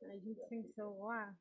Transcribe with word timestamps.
A 0.00 0.16
gente 0.16 0.40
tem 0.48 0.62
celular. 0.72 1.36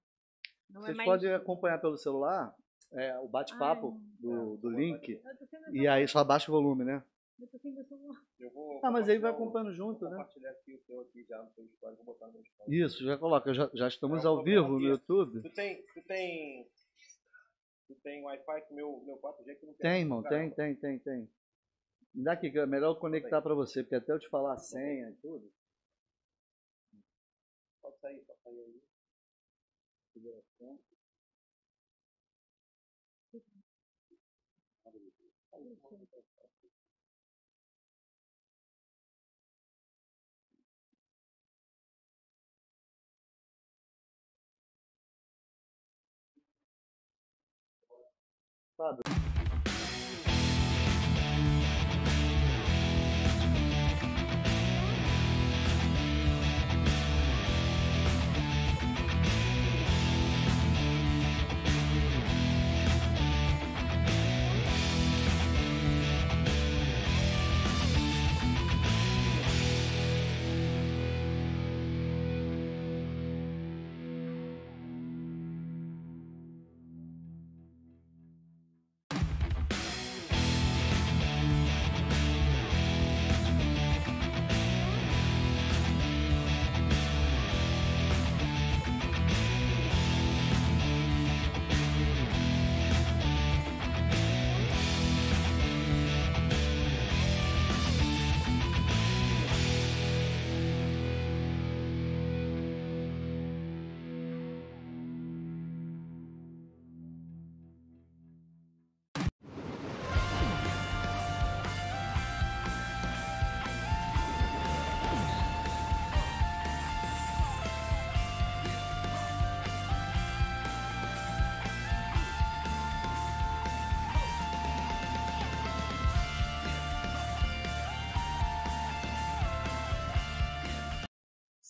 Não 0.70 0.82
é 0.82 0.86
Vocês 0.86 0.98
mais... 0.98 1.10
podem 1.10 1.34
acompanhar 1.34 1.80
pelo 1.80 1.98
celular 1.98 2.54
é, 2.92 3.18
o 3.20 3.28
bate-papo 3.28 3.94
Ai, 3.94 4.00
do, 4.20 4.58
do 4.58 4.70
link. 4.70 5.16
Tô 5.16 5.46
sem 5.46 5.60
meu 5.62 5.76
E 5.76 5.88
aí 5.88 6.08
só 6.08 6.20
abaixa 6.20 6.52
o 6.52 6.54
volume, 6.54 6.84
né? 6.84 7.04
Eu 7.40 7.48
tô 7.48 7.60
sem 7.60 7.72
meu 7.72 7.86
celular. 7.86 8.22
Ah, 8.84 8.92
mas 8.92 9.08
aí 9.08 9.20
vai 9.20 9.32
acompanhando 9.32 9.74
junto, 9.74 10.06
né? 10.06 10.12
compartilhar 10.12 10.52
aqui 10.52 10.76
o 10.76 10.80
teu 10.80 11.02
aqui 11.02 11.24
já 11.24 11.42
no 11.42 11.50
teu 11.52 11.66
story, 11.66 11.96
vou 11.98 12.06
botar 12.06 12.28
no 12.28 12.34
meu 12.34 12.42
story. 12.42 12.82
Isso, 12.82 13.04
já 13.04 13.18
coloca. 13.18 13.54
Já, 13.54 13.70
já 13.74 13.88
estamos 13.88 14.24
É 14.26 14.28
ao 14.28 14.44
vivo 14.44 14.80
no. 14.80 14.82
YouTube. 14.82 15.42
Tu 15.42 15.54
tem, 15.54 15.84
tu 15.94 16.02
tem, 16.04 16.68
tu 17.88 17.96
tem 18.04 18.24
Wi-Fi 18.24 18.62
que 18.68 18.74
meu, 18.74 19.02
meu 19.06 19.18
4G 19.18 19.56
que 19.56 19.66
não 19.66 19.74
Tem, 19.76 20.02
irmão, 20.02 20.22
tem, 20.24 20.52
tem, 20.52 20.76
tem, 20.76 21.00
tem. 21.00 21.30
Me 22.14 22.24
dá 22.24 22.34
aqui, 22.34 22.48
é 22.48 22.66
melhor 22.66 22.96
eu 22.96 23.00
conectar 23.00 23.42
para 23.42 23.56
você, 23.56 23.84
porque 23.84 23.96
até 23.96 24.12
eu 24.12 24.20
te 24.20 24.30
falar 24.30 24.54
a 24.54 24.58
senha 24.58 25.10
e 25.10 25.16
tudo. 25.16 25.52
Pode 27.82 27.98
sair, 28.00 28.20
pode 28.26 28.42
sair 28.42 28.60
aí. 28.60 28.82
Fábio. 48.78 49.37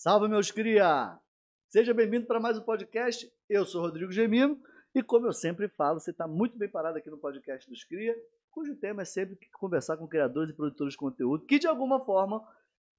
Salve, 0.08 0.30
meus 0.30 0.50
cria! 0.52 1.20
Seja 1.68 1.94
bem-vindo 1.94 2.26
para 2.26 2.40
mais 2.40 2.58
um 2.58 2.62
podcast. 2.62 3.30
Eu 3.50 3.66
sou 3.66 3.82
Rodrigo 3.82 4.10
Gemino 4.10 4.58
e, 4.96 5.04
como 5.04 5.28
eu 5.28 5.34
sempre 5.34 5.68
falo, 5.68 6.00
você 6.00 6.12
está 6.12 6.26
muito 6.26 6.58
bem 6.58 6.70
parado 6.70 6.98
aqui 6.98 7.10
no 7.10 7.18
podcast 7.18 7.70
dos 7.70 7.84
Cria, 7.84 8.16
cujo 8.50 8.74
tema 8.78 9.02
é 9.02 9.06
sempre 9.06 9.38
conversar 9.60 9.98
com 9.98 10.08
criadores 10.08 10.54
e 10.54 10.56
produtores 10.56 10.94
de 10.94 10.98
conteúdo 10.98 11.46
que, 11.46 11.60
de 11.60 11.68
alguma 11.68 12.06
forma, 12.06 12.42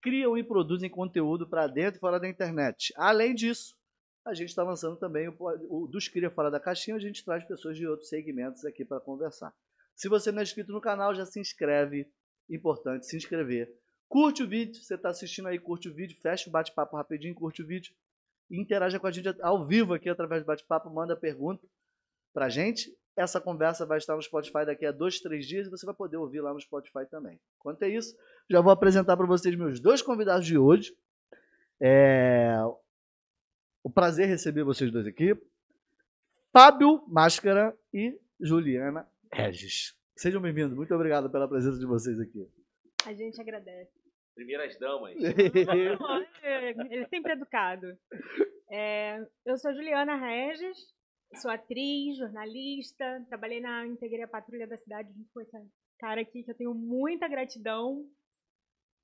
criam 0.02 0.36
e 0.36 0.44
produzem 0.44 0.90
conteúdo 0.90 1.48
para 1.48 1.66
dentro 1.66 1.96
e 1.96 1.98
fora 1.98 2.20
da 2.20 2.28
internet. 2.28 2.92
Além 2.94 3.34
disso, 3.34 3.74
a 4.22 4.34
gente 4.34 4.50
está 4.50 4.62
lançando 4.62 4.98
também 4.98 5.30
o, 5.30 5.34
o 5.70 5.86
dos 5.86 6.08
Cria 6.08 6.30
Fora 6.30 6.50
da 6.50 6.60
Caixinha, 6.60 6.98
a 6.98 7.00
gente 7.00 7.24
traz 7.24 7.42
pessoas 7.42 7.78
de 7.78 7.86
outros 7.86 8.10
segmentos 8.10 8.66
aqui 8.66 8.84
para 8.84 9.00
conversar. 9.00 9.50
Se 9.96 10.10
você 10.10 10.30
não 10.30 10.40
é 10.40 10.42
inscrito 10.42 10.72
no 10.72 10.80
canal, 10.82 11.14
já 11.14 11.24
se 11.24 11.40
inscreve. 11.40 12.06
Importante 12.50 13.06
se 13.06 13.16
inscrever. 13.16 13.74
Curte 14.08 14.42
o 14.42 14.48
vídeo, 14.48 14.74
você 14.74 14.94
está 14.94 15.10
assistindo 15.10 15.48
aí, 15.48 15.58
curte 15.58 15.88
o 15.88 15.94
vídeo, 15.94 16.16
fecha 16.20 16.48
o 16.48 16.52
bate-papo 16.52 16.96
rapidinho, 16.96 17.34
curte 17.34 17.62
o 17.62 17.66
vídeo. 17.66 17.92
Interaja 18.50 18.98
com 18.98 19.06
a 19.06 19.10
gente 19.10 19.28
ao 19.42 19.66
vivo 19.66 19.92
aqui 19.92 20.08
através 20.08 20.42
do 20.42 20.46
bate-papo, 20.46 20.88
manda 20.88 21.14
pergunta 21.14 21.66
pra 22.32 22.48
gente. 22.48 22.90
Essa 23.14 23.40
conversa 23.40 23.84
vai 23.84 23.98
estar 23.98 24.16
no 24.16 24.22
Spotify 24.22 24.64
daqui 24.64 24.86
a 24.86 24.92
dois, 24.92 25.20
três 25.20 25.46
dias 25.46 25.66
e 25.66 25.70
você 25.70 25.84
vai 25.84 25.94
poder 25.94 26.16
ouvir 26.16 26.40
lá 26.40 26.54
no 26.54 26.60
Spotify 26.60 27.04
também. 27.10 27.38
Enquanto 27.58 27.82
é 27.82 27.88
isso, 27.88 28.16
já 28.48 28.60
vou 28.60 28.72
apresentar 28.72 29.16
para 29.16 29.26
vocês 29.26 29.54
meus 29.54 29.80
dois 29.80 30.00
convidados 30.00 30.46
de 30.46 30.56
hoje. 30.56 30.96
É... 31.80 32.56
O 33.82 33.90
prazer 33.90 34.26
receber 34.26 34.64
vocês 34.64 34.90
dois 34.90 35.06
aqui. 35.06 35.36
Fábio 36.52 37.04
Máscara 37.08 37.76
e 37.92 38.18
Juliana 38.40 39.06
Regis. 39.32 39.94
Sejam 40.16 40.40
bem-vindos. 40.40 40.74
Muito 40.74 40.94
obrigado 40.94 41.28
pela 41.30 41.48
presença 41.48 41.78
de 41.78 41.86
vocês 41.86 42.18
aqui. 42.18 42.48
A 43.06 43.12
gente 43.12 43.40
agradece. 43.40 43.92
Primeiras 44.34 44.78
damas. 44.78 45.16
Ele 45.22 47.02
é 47.02 47.08
sempre 47.08 47.32
educado. 47.32 47.86
É, 48.70 49.18
eu 49.44 49.56
sou 49.56 49.74
Juliana 49.74 50.14
Regis, 50.14 50.76
sou 51.40 51.50
atriz, 51.50 52.16
jornalista, 52.16 53.24
trabalhei 53.28 53.60
na 53.60 53.86
Integrei 53.86 54.22
a 54.22 54.28
Patrulha 54.28 54.66
da 54.66 54.76
Cidade 54.76 55.12
junto 55.12 55.28
com 55.32 55.40
esse 55.40 55.56
cara 55.98 56.20
aqui 56.20 56.44
que 56.44 56.50
eu 56.50 56.56
tenho 56.56 56.74
muita 56.74 57.26
gratidão 57.26 58.06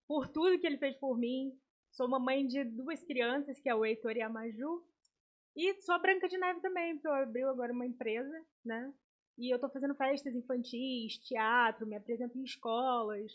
por 0.07 0.29
tudo 0.29 0.59
que 0.59 0.67
ele 0.67 0.79
fez 0.79 0.97
por 0.97 1.19
mim. 1.19 1.53
Sou 1.93 2.09
mamãe 2.09 2.47
de 2.47 2.65
duas 2.65 3.03
crianças, 3.05 3.59
que 3.61 3.69
é 3.69 3.75
o 3.75 3.85
Heitor 3.85 4.17
e 4.17 4.23
a 4.23 4.29
Maju. 4.29 4.85
E 5.57 5.81
sou 5.83 5.95
a 5.95 5.99
Branca 5.99 6.29
de 6.29 6.37
Neve 6.37 6.61
também, 6.61 6.95
porque 6.95 7.09
eu 7.09 7.13
abri 7.13 7.43
agora 7.45 7.73
uma 7.73 7.87
empresa, 7.87 8.45
né? 8.65 8.93
E 9.39 9.53
eu 9.53 9.59
tô 9.59 9.69
fazendo 9.69 9.95
festas 9.95 10.35
infantis, 10.35 11.19
teatro, 11.19 11.87
me 11.87 11.97
apresento 11.97 12.37
em 12.39 12.45
escolas. 12.45 13.33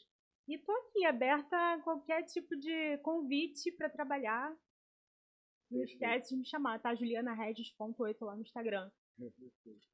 E 0.49 0.57
tô 0.57 0.71
aqui, 0.71 1.05
aberta 1.05 1.55
a 1.55 1.79
qualquer 1.83 2.23
tipo 2.23 2.55
de 2.55 2.97
convite 3.03 3.71
para 3.71 3.87
trabalhar. 3.87 4.51
Não 5.69 5.83
esquece 5.83 6.33
de 6.33 6.39
me 6.39 6.43
chamar, 6.43 6.79
tá? 6.79 6.95
JulianaRegis.8 6.95 8.15
lá 8.21 8.35
no 8.35 8.41
Instagram. 8.41 8.89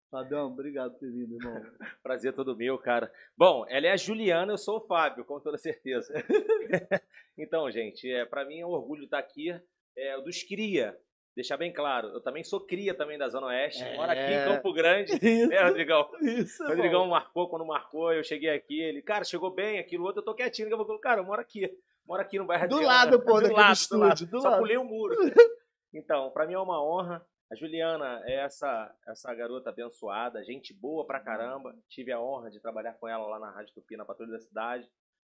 Fabião, 0.10 0.48
obrigado 0.48 0.94
por 0.94 1.00
ter 1.00 1.12
vindo, 1.12 1.36
irmão. 1.36 1.62
Prazer 2.02 2.34
todo 2.34 2.56
meu, 2.56 2.78
cara. 2.78 3.12
Bom, 3.36 3.66
ela 3.68 3.88
é 3.88 3.92
a 3.92 3.98
Juliana, 3.98 4.54
eu 4.54 4.58
sou 4.58 4.78
o 4.78 4.88
Fábio, 4.88 5.26
com 5.26 5.42
toda 5.42 5.58
certeza. 5.58 6.14
então, 7.38 7.70
gente, 7.70 8.10
é, 8.10 8.26
para 8.26 8.46
mim 8.46 8.60
é 8.60 8.66
um 8.66 8.70
orgulho 8.70 9.04
estar 9.04 9.20
aqui. 9.20 9.50
É, 9.98 10.22
dos 10.22 10.42
cria, 10.42 10.98
deixar 11.36 11.58
bem 11.58 11.74
claro, 11.74 12.08
eu 12.10 12.22
também 12.22 12.44
sou 12.44 12.60
cria 12.66 12.94
também 12.94 13.18
da 13.18 13.28
Zona 13.28 13.48
Oeste, 13.48 13.84
É. 13.84 13.96
moro 13.98 14.12
aqui 14.12 14.22
em 14.22 14.46
Campo 14.46 14.72
Grande, 14.74 15.12
Isso, 15.22 15.50
né, 15.50 15.64
Rodrigão? 15.64 16.10
isso, 16.22 16.64
O 16.64 16.68
Rodrigão 16.68 17.08
marcou 17.08 17.50
quando 17.50 17.66
marcou, 17.66 18.14
eu 18.14 18.24
cheguei 18.24 18.50
aqui, 18.50 18.80
ele, 18.82 19.02
cara, 19.02 19.24
chegou 19.24 19.52
bem, 19.54 19.80
aquilo 19.80 20.06
outro, 20.06 20.22
eu 20.22 20.26
tô 20.26 20.34
quietinho, 20.34 20.70
eu, 20.70 21.00
cara, 21.00 21.20
eu 21.22 21.26
moro 21.26 21.42
aqui, 21.42 21.70
moro 22.08 22.22
aqui 22.22 22.38
no 22.40 22.46
bairro 22.46 22.68
Do 22.70 22.76
Adriana. 22.76 22.94
lado, 22.96 23.22
pô, 23.26 23.40
do 23.42 23.52
lado, 23.54 23.74
estúdio, 23.74 24.28
do 24.28 24.40
Só 24.42 24.50
lado. 24.50 24.60
pulei 24.60 24.78
o 24.78 24.84
muro. 24.84 25.16
Então, 25.98 26.30
pra 26.32 26.46
mim 26.46 26.54
é 26.56 26.60
uma 26.60 26.84
honra. 26.84 27.26
A 27.50 27.56
Juliana 27.56 28.22
é 28.26 28.34
essa, 28.44 28.94
essa 29.08 29.34
garota 29.34 29.70
abençoada, 29.70 30.44
gente 30.44 30.74
boa 30.74 31.06
pra 31.08 31.22
caramba. 31.22 31.74
Tive 31.88 32.12
a 32.12 32.20
honra 32.20 32.50
de 32.52 32.60
trabalhar 32.60 32.96
com 32.96 33.08
ela 33.08 33.26
lá 33.28 33.40
na 33.40 33.50
Rádio 33.52 33.74
Tupi, 33.76 33.96
na 33.96 34.04
Patrulha 34.04 34.32
da 34.34 34.40
Cidade, 34.42 34.86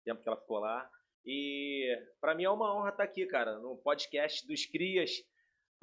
tempo 0.07 0.23
que 0.23 0.29
ela 0.29 0.39
ficou 0.41 0.59
lá. 0.61 0.89
E 1.27 1.87
pra 2.19 2.35
mim 2.35 2.45
é 2.45 2.51
uma 2.51 2.75
honra 2.75 2.89
estar 2.89 3.05
aqui, 3.05 3.27
cara, 3.27 3.59
no 3.59 3.77
podcast 3.77 4.47
dos 4.47 4.65
Crias. 4.65 5.11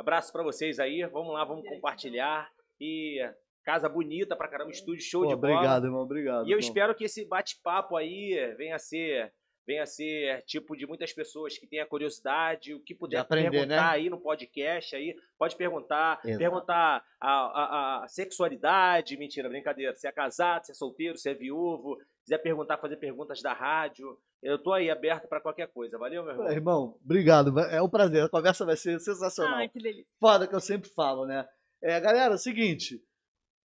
Abraço 0.02 0.32
pra 0.34 0.42
vocês 0.44 0.80
aí, 0.80 1.04
vamos 1.06 1.32
lá, 1.34 1.46
vamos 1.46 1.68
compartilhar. 1.70 2.52
E 2.80 3.20
casa 3.64 3.88
bonita 3.88 4.36
pra 4.36 4.48
caramba, 4.48 4.72
estúdio 4.72 5.04
show 5.04 5.22
Pô, 5.22 5.30
de 5.30 5.36
bola. 5.36 5.54
obrigado, 5.54 5.86
irmão, 5.86 6.02
obrigado. 6.02 6.48
E 6.48 6.52
eu 6.52 6.58
espero 6.58 6.96
que 6.96 7.04
esse 7.06 7.24
bate-papo 7.26 7.96
aí 7.96 8.54
venha 8.58 8.76
a 8.76 8.80
ser 8.80 9.32
venha 9.68 9.84
a 9.84 9.86
ser 9.86 10.42
tipo 10.48 10.76
de 10.76 10.88
muitas 10.88 11.14
pessoas 11.14 11.56
que 11.56 11.68
tenham 11.68 11.86
curiosidade, 11.88 12.74
o 12.74 12.80
que 12.84 12.96
puder 12.96 13.20
aprender, 13.20 13.52
perguntar 13.52 13.76
né? 13.76 13.90
aí 13.92 14.10
no 14.10 14.20
podcast 14.20 14.96
aí, 14.96 15.16
pode 15.38 15.56
perguntar, 15.56 16.20
Exato. 16.26 16.40
perguntar 16.40 17.06
a, 17.22 17.30
a- 17.30 18.04
a 18.04 18.08
sexualidade, 18.08 19.16
mentira, 19.18 19.48
brincadeira, 19.48 19.94
se 19.96 20.08
é 20.08 20.12
casado, 20.12 20.66
se 20.66 20.72
é 20.72 20.76
solteiro, 20.76 21.16
se 21.16 21.30
é 21.30 21.36
viúvo, 21.36 21.96
quiser 22.24 22.40
perguntar, 22.40 22.80
fazer 22.80 22.98
perguntas 22.98 23.40
da 23.44 23.54
rádio, 23.54 24.18
eu 24.42 24.58
tô 24.58 24.74
aí 24.74 24.90
aberto 24.90 25.28
para 25.28 25.40
qualquer 25.40 25.68
coisa. 25.68 25.98
Valeu, 25.98 26.24
meu 26.24 26.32
irmão? 26.32 26.48
É, 26.48 26.54
irmão, 26.54 27.00
obrigado. 27.04 27.58
É 27.60 27.82
um 27.82 27.90
prazer. 27.90 28.24
A 28.24 28.30
conversa 28.30 28.66
vai 28.66 28.76
ser 28.76 29.00
sensacional. 29.00 29.56
Ai, 29.56 29.70
que 29.70 29.80
delícia. 29.80 30.12
Foda 30.20 30.48
que 30.48 30.56
eu 30.56 30.60
sempre 30.60 30.90
falo, 30.90 31.26
né? 31.26 31.48
É, 31.82 32.00
galera, 32.00 32.34
é 32.34 32.36
o 32.36 32.40
seguinte. 32.40 33.02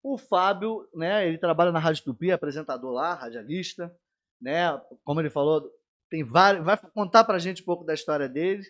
O 0.02 0.16
Fábio, 0.16 0.88
né, 0.94 1.26
ele 1.26 1.38
trabalha 1.38 1.72
na 1.72 1.78
Rádio 1.78 2.04
Tupi, 2.04 2.30
é 2.30 2.34
apresentador 2.34 2.92
lá, 2.92 3.14
radialista, 3.14 3.92
né? 4.40 4.80
Como 5.02 5.20
ele 5.20 5.30
falou, 5.30 5.68
tem 6.08 6.22
vários, 6.22 6.64
vai 6.64 6.76
contar 6.76 7.24
pra 7.24 7.38
gente 7.38 7.62
um 7.62 7.64
pouco 7.64 7.84
da 7.84 7.94
história 7.94 8.28
dele, 8.28 8.62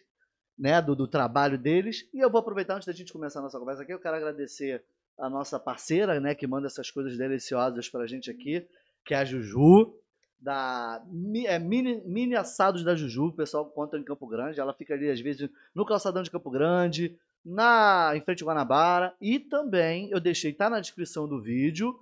né, 0.59 0.81
do, 0.81 0.97
do 0.97 1.07
trabalho 1.07 1.59
deles. 1.59 2.09
E 2.15 2.21
eu 2.21 2.31
vou 2.31 2.41
aproveitar 2.41 2.77
antes 2.77 2.87
da 2.87 2.93
gente 2.93 3.13
começar 3.13 3.41
a 3.41 3.43
nossa 3.43 3.59
conversa 3.59 3.83
aqui, 3.83 3.93
eu 3.93 4.01
quero 4.01 4.17
agradecer 4.17 4.83
a 5.19 5.29
nossa 5.29 5.59
parceira, 5.59 6.21
né, 6.21 6.35
que 6.35 6.47
manda 6.47 6.67
essas 6.67 6.91
coisas 6.91 7.17
deliciosas 7.19 7.89
pra 7.89 8.07
gente 8.07 8.31
aqui, 8.31 8.67
que 9.05 9.15
é 9.15 9.19
a 9.19 9.25
Juju, 9.25 9.95
da 10.39 11.03
é, 11.47 11.59
mini, 11.59 12.03
mini 12.05 12.37
assados 12.37 12.85
da 12.85 12.95
Juju, 12.95 13.27
o 13.27 13.33
pessoal 13.33 13.65
conta 13.67 13.97
em 13.99 14.05
Campo 14.05 14.27
Grande. 14.27 14.61
Ela 14.61 14.75
fica 14.75 14.95
ali, 14.95 15.11
às 15.11 15.21
vezes, 15.21 15.49
no 15.75 15.85
calçadão 15.87 16.23
de 16.23 16.31
Campo 16.31 16.51
Grande, 16.51 17.17
na 17.45 18.13
em 18.15 18.21
frente 18.21 18.43
ao 18.43 18.49
Guanabara. 18.49 19.15
E 19.21 19.39
também 19.39 20.11
eu 20.11 20.21
deixei, 20.21 20.53
tá 20.53 20.69
na 20.69 20.81
descrição 20.81 21.27
do 21.29 21.41
vídeo, 21.41 21.99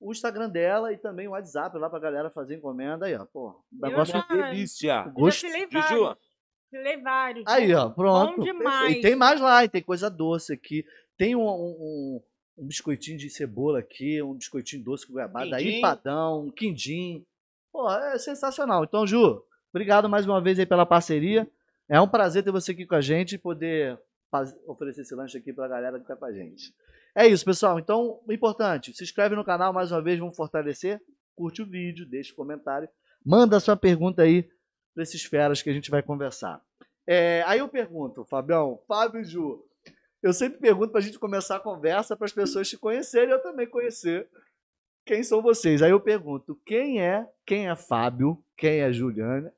o 0.00 0.12
Instagram 0.12 0.48
dela 0.48 0.92
e 0.92 0.96
também 0.96 1.26
o 1.28 1.32
WhatsApp 1.32 1.76
lá 1.78 1.88
pra 1.88 1.98
galera 1.98 2.30
fazer 2.30 2.56
encomenda. 2.56 3.06
Aí, 3.06 3.14
ó, 3.14 3.24
pô, 3.24 3.62
negócio 3.72 4.14
já- 4.14 4.26
delícia. 4.50 5.04
Eu 5.06 5.12
gosto. 5.12 5.40
já 5.42 5.48
filei 5.48 5.68
Juju, 5.70 6.02
vários. 6.02 6.28
Filei 6.70 6.96
vários. 7.00 7.44
Aí, 7.46 7.74
ó, 7.74 7.88
pronto. 7.88 8.36
Bom 8.36 8.42
demais. 8.44 8.96
E 8.96 9.00
tem 9.00 9.16
mais 9.16 9.40
lá, 9.40 9.64
e 9.64 9.68
tem 9.68 9.82
coisa 9.82 10.10
doce 10.10 10.52
aqui. 10.52 10.84
Tem 11.16 11.34
um, 11.34 11.48
um, 11.48 12.20
um 12.58 12.66
biscoitinho 12.66 13.18
de 13.18 13.30
cebola 13.30 13.78
aqui, 13.78 14.22
um 14.22 14.34
biscoitinho 14.34 14.84
doce 14.84 15.06
com 15.06 15.14
goiabada, 15.14 15.56
Quindim. 15.56 15.78
empadão, 15.78 16.46
um 16.46 16.50
quindim. 16.50 17.24
Pô, 17.72 17.90
é 17.90 18.18
sensacional. 18.18 18.84
Então, 18.84 19.06
Ju, 19.06 19.42
obrigado 19.72 20.08
mais 20.08 20.26
uma 20.26 20.40
vez 20.40 20.58
aí 20.58 20.66
pela 20.66 20.86
parceria. 20.86 21.48
É 21.88 22.00
um 22.00 22.08
prazer 22.08 22.42
ter 22.42 22.50
você 22.50 22.72
aqui 22.72 22.86
com 22.86 22.94
a 22.94 23.00
gente 23.00 23.34
e 23.34 23.38
poder 23.38 23.98
faz- 24.30 24.54
oferecer 24.66 25.02
esse 25.02 25.14
lanche 25.14 25.38
aqui 25.38 25.52
pra 25.52 25.68
galera 25.68 25.98
que 25.98 26.06
tá 26.06 26.16
com 26.16 26.24
a 26.24 26.32
gente. 26.32 26.74
É 27.14 27.26
isso, 27.26 27.44
pessoal. 27.44 27.78
Então, 27.78 28.20
importante, 28.28 28.92
se 28.94 29.02
inscreve 29.02 29.34
no 29.34 29.44
canal 29.44 29.72
mais 29.72 29.90
uma 29.90 30.02
vez, 30.02 30.18
vamos 30.18 30.36
fortalecer. 30.36 31.00
Curte 31.34 31.62
o 31.62 31.66
vídeo, 31.66 32.06
deixa 32.06 32.32
o 32.32 32.36
comentário. 32.36 32.88
Manda 33.24 33.56
a 33.56 33.60
sua 33.60 33.76
pergunta 33.76 34.22
aí 34.22 34.48
para 34.94 35.02
esses 35.02 35.22
feras 35.24 35.62
que 35.62 35.70
a 35.70 35.72
gente 35.72 35.90
vai 35.90 36.02
conversar. 36.02 36.60
É, 37.06 37.42
aí 37.46 37.60
eu 37.60 37.68
pergunto, 37.68 38.24
Fabião, 38.24 38.78
Fábio 38.86 39.20
e 39.20 39.24
Ju, 39.24 39.64
eu 40.22 40.32
sempre 40.32 40.58
pergunto 40.58 40.90
para 40.90 41.00
a 41.00 41.02
gente 41.02 41.18
começar 41.18 41.56
a 41.56 41.60
conversa 41.60 42.16
para 42.16 42.26
as 42.26 42.32
pessoas 42.32 42.68
te 42.68 42.76
conhecerem 42.76 43.30
eu 43.30 43.40
também 43.42 43.66
conhecer 43.66 44.28
quem 45.08 45.22
são 45.22 45.40
vocês. 45.40 45.80
Aí 45.80 45.90
eu 45.90 46.00
pergunto, 46.00 46.54
quem 46.66 47.00
é, 47.00 47.26
quem 47.46 47.66
é 47.66 47.74
Fábio, 47.74 48.44
quem 48.54 48.80
é 48.80 48.92
Juliana, 48.92 49.50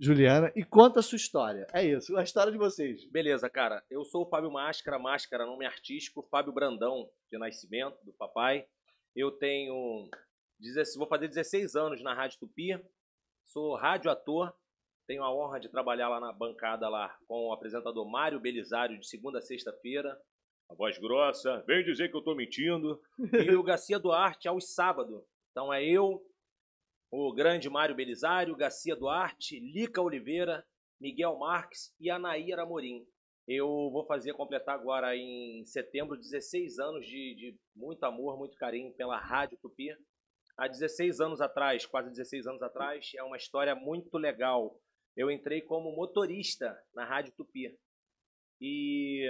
Juliana 0.00 0.50
e 0.56 0.64
conta 0.64 1.00
a 1.00 1.02
sua 1.02 1.16
história. 1.16 1.66
É 1.70 1.84
isso, 1.84 2.16
a 2.16 2.22
história 2.22 2.50
de 2.50 2.56
vocês. 2.56 3.04
Beleza, 3.10 3.48
cara. 3.50 3.84
Eu 3.90 4.06
sou 4.06 4.24
o 4.24 4.28
Fábio 4.30 4.50
Máscara, 4.50 4.98
Máscara, 4.98 5.44
nome 5.44 5.66
artístico, 5.66 6.26
Fábio 6.30 6.50
Brandão, 6.50 7.10
de 7.30 7.38
nascimento, 7.38 8.02
do 8.04 8.12
papai. 8.14 8.66
Eu 9.14 9.30
tenho. 9.30 10.08
16 10.58 10.96
Vou 10.96 11.06
fazer 11.06 11.28
16 11.28 11.76
anos 11.76 12.02
na 12.02 12.14
Rádio 12.14 12.38
Tupi. 12.38 12.82
Sou 13.44 13.76
rádio 13.76 14.10
ator. 14.10 14.54
Tenho 15.06 15.22
a 15.22 15.32
honra 15.32 15.60
de 15.60 15.68
trabalhar 15.68 16.08
lá 16.08 16.18
na 16.18 16.32
bancada 16.32 16.88
lá 16.88 17.14
com 17.28 17.48
o 17.48 17.52
apresentador 17.52 18.10
Mário 18.10 18.40
Belisário, 18.40 18.98
de 18.98 19.06
segunda 19.06 19.38
a 19.40 19.42
sexta-feira. 19.42 20.18
A 20.68 20.74
voz 20.74 20.98
grossa, 20.98 21.62
vem 21.66 21.84
dizer 21.84 22.10
que 22.10 22.16
eu 22.16 22.22
tô 22.22 22.34
mentindo. 22.34 23.00
E 23.50 23.54
o 23.54 23.62
Garcia 23.62 23.98
Duarte 23.98 24.48
aos 24.48 24.74
sábados. 24.74 25.22
Então 25.50 25.72
é 25.72 25.84
eu, 25.84 26.22
o 27.10 27.32
grande 27.32 27.70
Mário 27.70 27.94
Belisário, 27.94 28.56
Garcia 28.56 28.96
Duarte, 28.96 29.60
Lica 29.60 30.02
Oliveira, 30.02 30.66
Miguel 31.00 31.38
Marques 31.38 31.94
e 32.00 32.10
Anaíra 32.10 32.62
Amorim. 32.62 33.06
Eu 33.46 33.90
vou 33.92 34.04
fazer 34.06 34.34
completar 34.34 34.74
agora 34.74 35.16
em 35.16 35.64
setembro 35.64 36.16
16 36.16 36.80
anos 36.80 37.06
de, 37.06 37.34
de 37.36 37.56
muito 37.76 38.02
amor, 38.04 38.36
muito 38.36 38.56
carinho 38.56 38.92
pela 38.94 39.18
Rádio 39.18 39.56
Tupi. 39.62 39.96
Há 40.56 40.66
16 40.66 41.20
anos 41.20 41.40
atrás, 41.40 41.86
quase 41.86 42.10
16 42.10 42.46
anos 42.48 42.62
atrás, 42.62 43.12
é 43.16 43.22
uma 43.22 43.36
história 43.36 43.74
muito 43.74 44.18
legal. 44.18 44.80
Eu 45.16 45.30
entrei 45.30 45.60
como 45.62 45.94
motorista 45.94 46.76
na 46.92 47.04
Rádio 47.04 47.32
Tupi. 47.36 47.78
E 48.60 49.28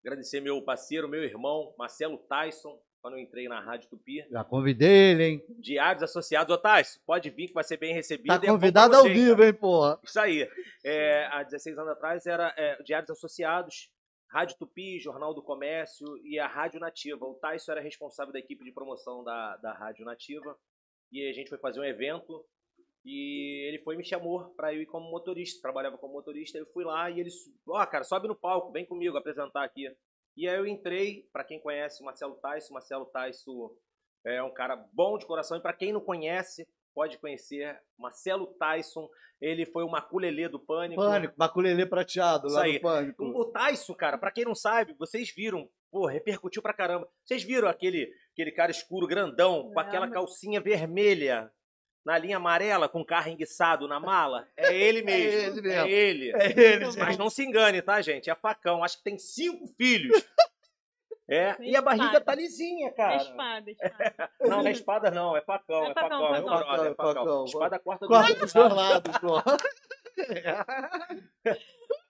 agradecer 0.00 0.40
meu 0.40 0.62
parceiro, 0.62 1.08
meu 1.08 1.22
irmão, 1.22 1.74
Marcelo 1.78 2.18
Tyson, 2.18 2.80
quando 3.00 3.14
eu 3.14 3.20
entrei 3.20 3.48
na 3.48 3.60
Rádio 3.60 3.88
Tupi. 3.88 4.26
Já 4.30 4.44
convidei 4.44 5.12
ele, 5.12 5.24
hein? 5.24 5.44
Diários 5.58 6.02
Associados. 6.02 6.54
Ô, 6.54 6.58
Tyson, 6.58 7.00
pode 7.06 7.30
vir 7.30 7.48
que 7.48 7.54
vai 7.54 7.64
ser 7.64 7.76
bem 7.76 7.94
recebido. 7.94 8.28
Tá 8.28 8.46
é 8.46 8.50
convidado 8.50 8.96
ao 8.96 9.04
vivo, 9.04 9.36
cara. 9.36 9.46
hein, 9.46 9.54
porra? 9.54 10.00
Isso 10.02 10.20
aí. 10.20 10.48
É, 10.84 11.26
há 11.26 11.42
16 11.42 11.78
anos 11.78 11.92
atrás 11.92 12.26
era 12.26 12.52
é, 12.56 12.82
Diários 12.82 13.10
Associados, 13.10 13.90
Rádio 14.30 14.56
Tupi, 14.58 14.98
Jornal 14.98 15.32
do 15.32 15.42
Comércio 15.42 16.06
e 16.24 16.38
a 16.38 16.46
Rádio 16.46 16.80
Nativa. 16.80 17.24
O 17.24 17.34
Tyson 17.34 17.72
era 17.72 17.80
responsável 17.80 18.32
da 18.32 18.38
equipe 18.38 18.64
de 18.64 18.72
promoção 18.72 19.22
da, 19.22 19.56
da 19.56 19.72
Rádio 19.72 20.04
Nativa. 20.04 20.56
E 21.10 21.28
a 21.28 21.32
gente 21.32 21.48
foi 21.48 21.58
fazer 21.58 21.80
um 21.80 21.84
evento 21.84 22.44
e 23.04 23.68
ele 23.68 23.78
foi 23.78 23.94
e 23.94 23.98
me 23.98 24.04
chamou 24.04 24.50
para 24.56 24.74
eu 24.74 24.82
ir 24.82 24.86
como 24.86 25.10
motorista. 25.10 25.62
Trabalhava 25.62 25.96
como 25.98 26.14
motorista. 26.14 26.58
Eu 26.58 26.66
fui 26.66 26.84
lá 26.84 27.10
e 27.10 27.20
ele, 27.20 27.30
ó, 27.66 27.84
cara, 27.86 28.04
sobe 28.04 28.28
no 28.28 28.36
palco, 28.36 28.72
vem 28.72 28.84
comigo 28.84 29.16
apresentar 29.16 29.64
aqui. 29.64 29.90
E 30.36 30.48
aí 30.48 30.56
eu 30.56 30.66
entrei, 30.66 31.26
para 31.32 31.44
quem 31.44 31.60
conhece 31.60 32.02
o 32.02 32.04
Marcelo 32.04 32.34
Tyson, 32.36 32.74
Marcelo 32.74 33.06
Tyson 33.06 33.70
é 34.24 34.42
um 34.42 34.52
cara 34.52 34.76
bom 34.92 35.18
de 35.18 35.26
coração. 35.26 35.56
E 35.56 35.60
para 35.60 35.72
quem 35.72 35.92
não 35.92 36.00
conhece, 36.00 36.66
pode 36.94 37.18
conhecer 37.18 37.80
Marcelo 37.98 38.46
Tyson. 38.58 39.08
Ele 39.40 39.64
foi 39.64 39.84
o 39.84 39.90
maculelê 39.90 40.48
do 40.48 40.58
Pânico. 40.58 41.00
Pânico, 41.00 41.34
maculelê 41.36 41.86
prateado 41.86 42.48
lá 42.48 42.66
no 42.66 42.80
Pânico. 42.80 43.24
O 43.24 43.44
Tyson, 43.46 43.94
cara, 43.94 44.18
pra 44.18 44.30
quem 44.30 44.44
não 44.44 44.54
sabe, 44.54 44.94
vocês 44.98 45.32
viram, 45.34 45.68
pô, 45.90 46.06
repercutiu 46.06 46.60
pra 46.60 46.74
caramba. 46.74 47.08
Vocês 47.24 47.42
viram 47.42 47.68
aquele, 47.68 48.12
aquele 48.32 48.52
cara 48.52 48.70
escuro, 48.70 49.06
grandão, 49.06 49.70
com 49.72 49.80
aquela 49.80 50.10
calcinha 50.10 50.60
vermelha 50.60 51.50
na 52.08 52.16
linha 52.16 52.38
amarela, 52.38 52.88
com 52.88 53.04
carro 53.04 53.28
enguiçado 53.28 53.86
na 53.86 54.00
mala? 54.00 54.48
É 54.56 54.74
ele 54.74 55.02
mesmo. 55.04 55.38
ele 55.38 55.60
mesmo. 55.60 55.86
É 55.86 55.90
ele. 55.90 56.32
É 56.34 56.58
ele, 56.58 56.86
Mas 56.96 57.18
não 57.18 57.28
se 57.28 57.44
engane, 57.44 57.82
tá, 57.82 58.00
gente? 58.00 58.30
É 58.30 58.34
facão. 58.34 58.82
Acho 58.82 58.96
que 58.96 59.04
tem 59.04 59.18
cinco 59.18 59.66
filhos. 59.76 60.16
É, 61.30 61.54
e 61.60 61.76
a 61.76 61.82
barriga 61.82 62.22
tá 62.22 62.34
lisinha, 62.34 62.88
É 62.88 62.90
cara. 62.90 63.16
espada, 63.16 63.68
espada. 63.70 64.30
Não, 64.40 64.62
não 64.62 64.66
é 64.66 64.70
espada, 64.70 65.10
não. 65.10 65.36
É 65.36 65.42
facão, 65.42 65.84
é, 65.84 65.90
É 65.90 65.92
facão. 65.92 66.08
facão, 66.08 66.34
É 66.34 66.40
facão. 66.40 66.64
facão, 66.64 66.86
é 66.86 66.94
facão. 66.94 67.44
Espada 67.44 67.78
corta 67.78 68.06
do 68.06 68.08
Corta 68.08 68.28
lado, 68.30 68.40
dos 68.40 68.52
dois 68.54 68.72
lados, 68.72 69.20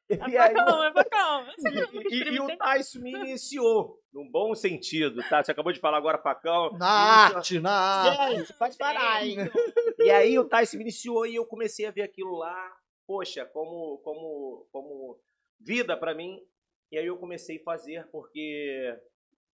E 0.32 0.36
aí, 0.38 0.54
é. 0.54 2.08
E, 2.10 2.34
e 2.34 2.40
o 2.40 2.56
Tyson 2.56 3.00
me 3.00 3.10
iniciou, 3.12 4.00
num 4.12 4.30
bom 4.30 4.54
sentido, 4.54 5.22
tá? 5.28 5.42
Você 5.42 5.52
acabou 5.52 5.72
de 5.72 5.80
falar 5.80 5.98
agora 5.98 6.18
facão. 6.18 6.72
Na 6.78 6.86
arte, 6.86 7.60
na 7.60 7.70
arte. 7.72 8.38
Gente, 8.38 8.52
pode 8.54 8.76
parar, 8.78 9.26
hein? 9.26 9.36
E 9.98 10.10
aí 10.10 10.38
o 10.38 10.48
Tyson 10.48 10.78
me 10.78 10.84
iniciou 10.84 11.26
e 11.26 11.34
eu 11.34 11.44
comecei 11.44 11.84
a 11.86 11.90
ver 11.90 12.02
aquilo 12.02 12.36
lá, 12.36 12.76
poxa, 13.06 13.44
como, 13.46 13.98
como, 13.98 14.66
como 14.72 15.20
vida 15.60 15.96
pra 15.96 16.14
mim. 16.14 16.40
E 16.90 16.96
aí 16.98 17.06
eu 17.06 17.18
comecei 17.18 17.58
a 17.58 17.62
fazer, 17.62 18.06
porque 18.10 18.96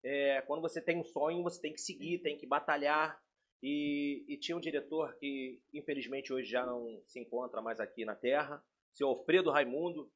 é, 0.05 0.41
quando 0.43 0.63
você 0.63 0.81
tem 0.81 0.99
um 1.01 1.05
sonho, 1.05 1.43
você 1.43 1.61
tem 1.61 1.73
que 1.73 1.81
seguir, 1.81 2.21
tem 2.21 2.37
que 2.37 2.47
batalhar. 2.47 3.19
E, 3.63 4.25
e 4.29 4.37
tinha 4.37 4.57
um 4.57 4.61
diretor 4.61 5.17
que, 5.19 5.61
infelizmente, 5.73 6.33
hoje 6.33 6.49
já 6.51 6.65
não 6.67 7.01
se 7.07 7.19
encontra 7.19 7.63
mais 7.63 7.81
aqui 7.81 8.05
na 8.05 8.15
Terra, 8.15 8.63
seu 8.93 9.09
Alfredo 9.09 9.51
Raimundo. 9.51 10.13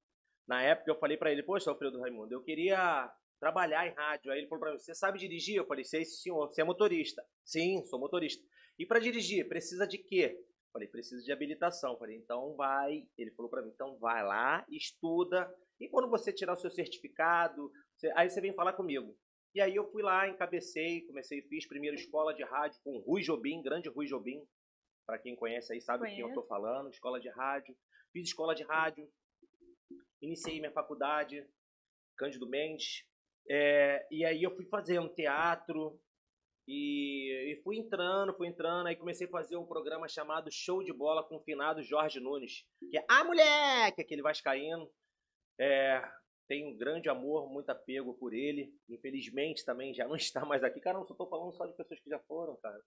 Na 0.49 0.63
época 0.63 0.91
eu 0.91 0.99
falei 0.99 1.17
pra 1.17 1.31
ele, 1.31 1.43
poxa, 1.43 1.71
Alfredo 1.71 2.01
Raimundo, 2.01 2.33
eu 2.33 2.43
queria 2.43 3.13
trabalhar 3.39 3.87
em 3.87 3.93
rádio. 3.95 4.33
Aí 4.33 4.39
ele 4.39 4.49
falou 4.49 4.61
pra 4.61 4.73
mim, 4.73 4.79
você 4.79 4.95
sabe 4.95 5.19
dirigir? 5.19 5.57
Eu 5.57 5.67
falei, 5.67 5.85
sei 5.85 6.05
senhor, 6.05 6.49
você 6.49 6.63
é 6.63 6.65
motorista. 6.65 7.23
Sim, 7.45 7.85
sou 7.85 8.01
motorista. 8.01 8.43
E 8.79 8.87
para 8.87 8.99
dirigir, 8.99 9.47
precisa 9.49 9.87
de 9.87 9.99
quê? 9.99 10.37
Eu 10.39 10.73
Falei, 10.73 10.89
precisa 10.89 11.23
de 11.23 11.33
habilitação. 11.33 11.93
Eu 11.93 11.99
Falei, 11.99 12.17
então 12.17 12.55
vai. 12.57 13.07
Ele 13.17 13.31
falou 13.33 13.51
para 13.51 13.63
mim, 13.63 13.71
então 13.75 13.99
vai 13.99 14.25
lá, 14.25 14.65
estuda. 14.71 15.53
E 15.81 15.89
quando 15.89 16.09
você 16.09 16.33
tirar 16.33 16.55
o 16.55 16.57
seu 16.57 16.71
certificado, 16.71 17.71
você- 17.97 18.11
aí 18.17 18.29
você 18.29 18.41
vem 18.41 18.55
falar 18.55 18.73
comigo. 18.73 19.17
E 19.55 19.61
aí 19.61 19.75
eu 19.75 19.91
fui 19.91 20.03
lá, 20.03 20.29
encabecei, 20.29 21.03
comecei, 21.07 21.43
fiz 21.43 21.67
primeiro 21.67 21.97
escola 21.97 22.35
de 22.35 22.45
rádio 22.45 22.81
com 22.85 22.99
Rui 22.99 23.23
Jobim, 23.23 23.63
grande 23.63 23.89
Rui 23.89 24.07
Jobim. 24.07 24.43
Para 25.07 25.19
quem 25.19 25.35
conhece 25.35 25.73
aí 25.73 25.81
sabe 25.81 26.05
quem 26.11 26.21
eu 26.21 26.35
tô 26.35 26.43
falando, 26.47 26.91
escola 26.91 27.19
de 27.21 27.29
rádio. 27.31 27.75
Fiz 28.13 28.29
escola 28.29 28.55
de 28.55 28.63
rádio, 28.65 29.09
iniciei 30.23 30.59
minha 30.61 30.73
faculdade, 30.73 31.45
Cândido 32.17 32.49
Mendes. 32.49 33.05
É, 33.51 34.07
e 34.11 34.25
aí 34.25 34.43
eu 34.43 34.55
fui 34.55 34.67
fazendo 34.67 35.09
teatro, 35.15 35.99
e, 36.71 37.53
e 37.55 37.63
fui 37.63 37.79
entrando, 37.79 38.35
fui 38.35 38.47
entrando, 38.47 38.89
aí 38.89 38.97
comecei 38.97 39.27
a 39.27 39.31
fazer 39.31 39.57
um 39.57 39.65
programa 39.67 40.07
chamado 40.07 40.51
Show 40.53 40.85
de 40.85 40.93
Bola 40.93 41.27
com 41.27 41.37
o 41.37 41.43
finado 41.43 41.83
Jorge 41.83 42.21
Nunes, 42.21 42.67
que 42.91 42.99
é 42.99 43.05
A 43.09 43.25
Moleque, 43.25 44.03
aquele 44.03 44.21
vascaíno. 44.21 44.87
É, 45.59 46.03
tenho 46.47 46.69
um 46.69 46.77
grande 46.77 47.09
amor, 47.09 47.51
muito 47.51 47.71
apego 47.71 48.13
por 48.19 48.35
ele. 48.35 48.71
Infelizmente 48.87 49.65
também 49.65 49.95
já 49.95 50.07
não 50.07 50.15
está 50.17 50.45
mais 50.45 50.63
aqui. 50.63 50.79
Cara, 50.79 50.99
não 50.99 51.07
só 51.07 51.15
tô 51.15 51.27
falando 51.27 51.55
só 51.55 51.65
de 51.67 51.75
pessoas 51.75 52.01
que 52.01 52.11
já 52.11 52.19
foram, 52.21 52.55
cara. 52.57 52.79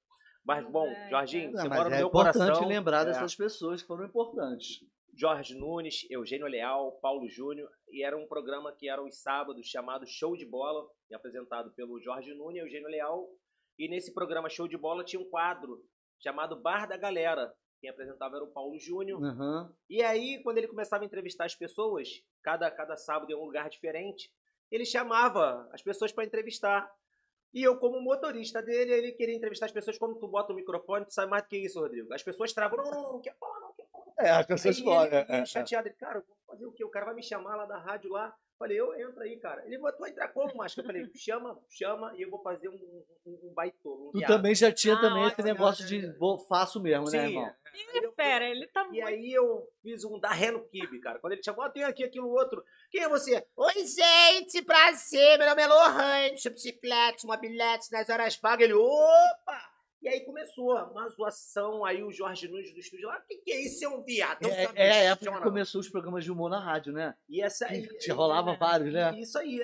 Mas, 0.46 0.64
bom, 0.72 0.86
É, 0.88 1.10
Jorginho, 1.10 1.52
Não, 1.52 1.62
você 1.62 1.70
mora 1.70 1.90
no 1.90 1.96
é 1.96 1.98
meu 2.00 2.08
importante 2.08 2.38
coração. 2.38 2.68
lembrar 2.68 3.02
É. 3.02 3.06
dessas 3.06 3.36
pessoas 3.36 3.82
que 3.82 3.88
foram 3.88 4.06
importantes. 4.06 4.80
Jorge 5.14 5.56
Nunes, 5.56 6.06
Eugênio 6.10 6.48
Leal, 6.48 6.94
Paulo 7.02 7.28
Júnior, 7.28 7.70
e 7.90 8.04
era 8.04 8.18
um 8.18 8.28
programa 8.28 8.74
que 8.74 8.90
era 8.90 9.04
os 9.04 9.22
sábados 9.22 9.68
chamado 9.68 10.06
Show 10.08 10.36
de 10.36 10.46
Bola, 10.46 10.88
apresentado 11.14 11.72
pelo 11.74 12.00
Jorge 12.02 12.34
Nunes 12.34 12.58
e 12.58 12.66
Eugênio 12.66 12.88
Leal. 12.88 13.30
E 13.78 13.90
nesse 13.90 14.14
programa 14.14 14.50
Show 14.50 14.68
de 14.68 14.78
Bola 14.78 15.04
tinha 15.04 15.22
um 15.22 15.30
quadro 15.30 15.84
chamado 16.20 16.62
Bar 16.62 16.88
da 16.88 16.98
Galera. 16.98 17.54
Quem 17.80 17.90
apresentava 17.90 18.36
era 18.36 18.46
o 18.46 18.52
Paulo 18.52 18.78
Júnior. 18.80 19.22
Aham. 19.24 19.74
E 19.90 20.04
aí, 20.04 20.42
quando 20.44 20.60
ele 20.60 20.68
começava 20.68 21.04
a 21.04 21.06
entrevistar 21.06 21.46
as 21.46 21.56
pessoas, 21.56 22.08
cada, 22.44 22.70
cada 22.70 22.96
sábado 22.96 23.32
em 23.32 23.36
um 23.36 23.44
lugar 23.44 23.70
diferente, 23.70 24.32
ele 24.72 24.86
chamava 24.86 25.68
as 25.74 25.82
pessoas 25.82 26.12
para 26.12 26.24
entrevistar. 26.24 26.90
E 27.54 27.64
eu, 27.64 27.78
como 27.78 28.00
motorista 28.00 28.62
dele, 28.62 28.94
ele 28.94 29.12
queria 29.12 29.36
entrevistar 29.36 29.66
as 29.66 29.72
pessoas. 29.72 29.98
Quando 29.98 30.20
tu 30.20 30.28
bota 30.28 30.54
o 30.54 30.56
microfone, 30.56 31.06
tu 31.06 31.14
sabe 31.14 31.32
mais 31.32 31.44
do 31.44 31.50
que 31.50 31.58
isso, 31.58 31.80
Rodrigo. 31.80 32.14
As 32.14 32.24
pessoas 32.24 32.54
travam, 32.54 32.78
não, 32.78 32.86
não, 32.86 33.02
não, 33.02 33.62
não 33.62 33.71
É, 34.20 34.30
as 34.30 34.38
Aí 34.40 34.46
pessoas 34.46 34.78
ele, 34.78 34.86
podem. 34.86 35.20
ele 35.20 35.26
é, 35.32 35.40
é. 35.40 35.46
chateado, 35.46 35.88
ele, 35.88 35.96
cara, 35.96 36.20
vou 36.28 36.38
fazer 36.48 36.66
o 36.66 36.72
quê? 36.72 36.84
O 36.84 36.90
cara 36.90 37.06
vai 37.08 37.16
me 37.16 37.24
chamar 37.24 37.56
lá 37.56 37.66
da 37.66 37.78
rádio 37.78 38.12
lá. 38.12 38.34
Falei, 38.60 38.80
eu 38.80 38.94
entro 38.94 39.20
aí, 39.24 39.38
cara. 39.38 39.64
Ele 39.66 39.80
vai, 39.80 39.92
tu 39.92 39.98
vai 39.98 40.12
entrar 40.12 40.28
como, 40.28 40.56
macho? 40.56 40.80
Eu 40.80 40.86
falei, 40.86 41.10
chama, 41.16 41.58
chama, 41.68 42.14
e 42.16 42.22
eu 42.22 42.30
vou 42.30 42.44
fazer 42.44 42.70
um, 42.70 42.74
um, 43.26 43.40
um 43.50 43.54
baitolo, 43.56 44.10
um 44.10 44.12
Tu 44.12 44.20
viado. 44.20 44.30
também 44.30 44.54
já 44.54 44.72
tinha 44.72 44.94
Ah, 44.94 45.02
também 45.02 45.26
esse 45.26 45.42
negócio 45.42 45.84
de 45.88 46.06
vou, 46.20 46.38
faço 46.38 46.80
mesmo, 46.80 47.06
né, 47.06 47.10
Sim, 47.10 47.18
irmão? 47.18 47.46
Aí 47.46 47.82
eu 47.96 48.02
fui- 48.04 48.12
Fera, 48.12 48.46
ele 48.48 48.68
tá 48.68 48.84
E 48.84 48.88
muito. 48.90 49.08
aí 49.08 49.32
eu 49.34 49.68
fiz 49.82 50.04
um 50.06 50.20
da 50.20 50.30
Reno 50.30 50.64
Kibe, 50.68 51.00
cara. 51.00 51.18
Quando 51.18 51.34
ele 51.34 51.42
chamou, 51.42 51.64
ah, 51.66 51.72
tem 51.72 51.84
aqui 51.84 52.04
aquilo 52.04 52.30
outro. 52.30 52.64
Quem 52.92 53.02
é 53.02 53.10
você? 53.10 53.44
Oi, 53.56 53.74
gente, 53.88 54.62
prazer. 54.62 55.40
Meu 55.40 55.48
nome 55.48 55.62
é 55.64 55.68
Lohane, 55.68 56.38
sou 56.38 56.52
bicicleta, 56.52 57.26
mobilete 57.26 57.92
nas 57.92 58.10
horas 58.10 58.36
vagas. 58.40 58.66
Ele, 58.66 58.74
opa! 58.76 59.71
E 60.02 60.10
aí 60.10 60.22
começou 60.22 60.74
uma 60.74 61.08
zoação, 61.10 61.86
aí 61.86 62.02
o 62.02 62.12
Jorge 62.12 62.48
Nunes 62.48 62.74
do 62.74 62.80
estúdio 62.80 63.08
lá, 63.08 63.20
o 63.20 63.28
que, 63.28 63.38
que 63.38 63.52
é 63.52 63.62
isso? 63.62 63.86
É 63.86 63.88
um 63.88 64.02
viado. 64.02 64.44
É, 64.48 64.64
é 64.76 64.92
a 64.92 65.12
época 65.12 65.32
que 65.32 65.42
começou 65.44 65.80
os 65.80 65.90
programas 65.90 66.24
de 66.24 66.32
humor 66.32 66.50
na 66.50 66.60
rádio, 66.60 66.92
né? 66.92 67.14
E 67.30 67.40
essa 67.40 67.68
aí. 67.68 67.88
te 68.00 68.12
rolava 68.12 68.56
vários, 68.56 68.92
né? 68.92 69.14
Isso 69.20 69.38
aí. 69.38 69.60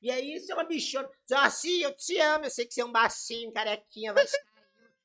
E 0.00 0.10
aí, 0.10 0.40
você 0.40 0.50
é 0.50 0.54
uma 0.54 0.64
bichona. 0.64 1.08
Jorginho, 1.28 1.88
eu 1.88 1.96
te 1.96 2.18
amo. 2.18 2.46
Eu 2.46 2.50
sei 2.50 2.64
que 2.64 2.72
você 2.72 2.80
é 2.80 2.84
um 2.84 2.90
baixinho, 2.90 3.52
carequinha, 3.52 4.14
vai 4.14 4.24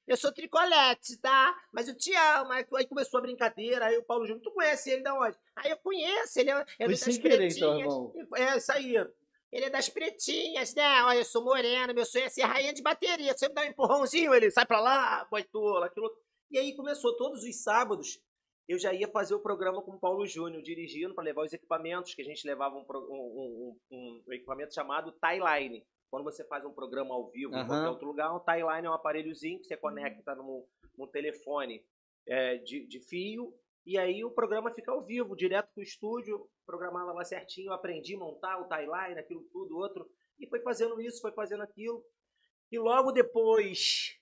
Eu 0.08 0.16
sou 0.16 0.32
tricolete, 0.32 1.18
tá? 1.18 1.54
Mas 1.74 1.90
eu 1.90 1.96
te 1.96 2.16
amo. 2.16 2.54
Aí 2.54 2.88
começou 2.88 3.18
a 3.18 3.22
brincadeira. 3.22 3.88
Aí 3.88 3.98
o 3.98 4.04
Paulo 4.04 4.26
Júnior, 4.26 4.42
tu 4.42 4.52
conhece 4.52 4.90
ele 4.90 5.04
da 5.04 5.14
onde? 5.14 5.38
Aí 5.54 5.70
eu 5.70 5.78
conheço, 5.78 6.40
ele 6.40 6.50
é, 6.50 6.66
é 6.80 6.86
Foi 6.86 6.88
das 6.88 7.00
sem 7.02 7.20
querer, 7.20 7.52
então, 7.52 7.78
irmão. 7.78 8.14
É, 8.36 8.58
isso 8.58 8.72
aí. 8.72 8.96
Ele 9.52 9.66
é 9.66 9.70
das 9.70 9.88
pretinhas, 9.90 10.74
né? 10.76 11.04
Olha, 11.04 11.20
eu 11.20 11.26
sou 11.26 11.44
morena, 11.44 11.94
meu 11.94 12.06
sonho 12.06 12.26
é 12.26 12.30
ser 12.30 12.42
rainha 12.44 12.74
de 12.74 12.82
bateria. 12.82 13.34
Você 13.36 13.48
me 13.48 13.54
dá 13.54 13.62
um 13.62 13.66
empurrãozinho, 13.66 14.34
ele 14.34 14.52
sai 14.52 14.66
pra 14.66 14.80
lá. 14.80 15.26
boitola, 15.32 15.86
aquilo. 15.86 16.12
E 16.52 16.58
aí 16.58 16.76
começou 16.76 17.16
todos 17.16 17.44
os 17.44 17.64
sábados. 17.64 18.20
Eu 18.68 18.78
já 18.78 18.94
ia 18.94 19.08
fazer 19.08 19.34
o 19.34 19.40
programa 19.40 19.82
com 19.82 19.92
o 19.92 20.00
Paulo 20.00 20.26
Júnior, 20.28 20.62
dirigindo 20.62 21.16
para 21.16 21.24
levar 21.24 21.44
os 21.46 21.54
equipamentos, 21.54 22.14
que 22.14 22.22
a 22.22 22.26
gente 22.26 22.46
levava 22.46 22.76
um, 22.76 22.86
um- 22.90 23.78
um- 23.90 24.24
um- 24.28 24.34
equipamento 24.34 24.74
chamado 24.74 25.14
Tieline. 25.14 25.86
Quando 26.12 26.26
você 26.26 26.44
faz 26.46 26.66
um 26.66 26.74
programa 26.74 27.14
ao 27.16 27.30
vivo 27.30 27.54
em 27.54 27.60
Aham. 27.60 27.68
qualquer 27.68 27.90
outro 27.90 28.08
lugar, 28.08 28.34
um 28.36 28.40
Tieline 28.40 28.88
é 28.88 28.90
um 28.90 28.94
aparelhozinho 28.94 29.60
que 29.60 29.66
você 29.66 29.78
conecta 29.78 30.36
num, 30.36 30.66
num 30.98 31.08
telefone 31.08 31.82
é, 32.28 32.58
de, 32.58 32.86
de 32.86 33.00
fio, 33.00 33.54
e 33.86 33.98
aí 33.98 34.24
o 34.26 34.32
programa 34.32 34.70
fica 34.74 34.92
ao 34.92 35.02
vivo, 35.02 35.34
direto 35.34 35.70
pro 35.74 35.82
estúdio, 35.82 36.46
programava 36.68 37.14
lá 37.14 37.24
certinho, 37.24 37.72
aprendi 37.72 38.16
a 38.16 38.20
montar 38.20 38.60
o 38.62 38.68
Tieline, 38.68 39.20
aquilo 39.20 39.44
tudo, 39.52 39.78
outro, 39.78 40.08
e 40.40 40.46
foi 40.48 40.60
fazendo 40.60 41.02
isso, 41.02 41.22
foi 41.22 41.32
fazendo 41.32 41.64
aquilo. 41.64 42.04
E 42.72 42.78
logo 42.78 43.12
depois 43.14 44.16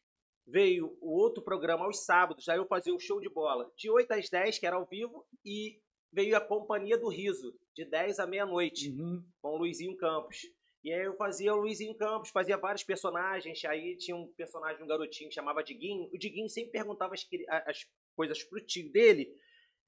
veio 0.48 0.96
o 1.02 1.12
outro 1.20 1.44
programa 1.44 1.86
aos 1.86 2.06
sábados, 2.06 2.48
aí 2.48 2.58
eu 2.58 2.68
fazia 2.68 2.94
o 2.94 3.00
show 3.00 3.20
de 3.20 3.28
bola 3.28 3.70
de 3.76 3.90
8 3.90 4.12
às 4.14 4.30
10, 4.30 4.60
que 4.60 4.68
era 4.68 4.76
ao 4.76 4.86
vivo, 4.86 5.26
e 5.44 5.82
veio 6.12 6.38
a 6.38 6.40
Companhia 6.42 6.98
do 6.98 7.10
Riso, 7.10 7.54
de 7.74 7.84
10 7.84 8.20
à 8.20 8.28
meia-noite, 8.28 8.92
Uhum. 8.92 9.24
com 9.42 9.50
o 9.56 9.58
Luizinho 9.58 9.98
Campos. 9.98 10.38
E 10.84 10.94
aí 10.94 11.04
eu 11.04 11.16
fazia 11.18 11.52
o 11.52 11.58
Luizinho 11.58 11.96
Campos, 11.96 12.30
fazia 12.30 12.56
vários 12.58 12.84
personagens, 12.84 13.66
aí 13.66 13.98
tinha 13.98 14.16
um 14.16 14.28
personagem, 14.38 14.84
um 14.84 14.88
garotinho 14.88 15.30
que 15.30 15.36
chamava 15.36 15.64
Diguinho, 15.64 16.08
o 16.14 16.18
Diguinho 16.18 16.48
sempre 16.48 16.72
perguntava 16.74 17.16
as, 17.16 17.28
as 17.66 17.88
coisas 18.16 18.44
pro 18.44 18.64
tio 18.64 18.92
dele, 18.92 19.36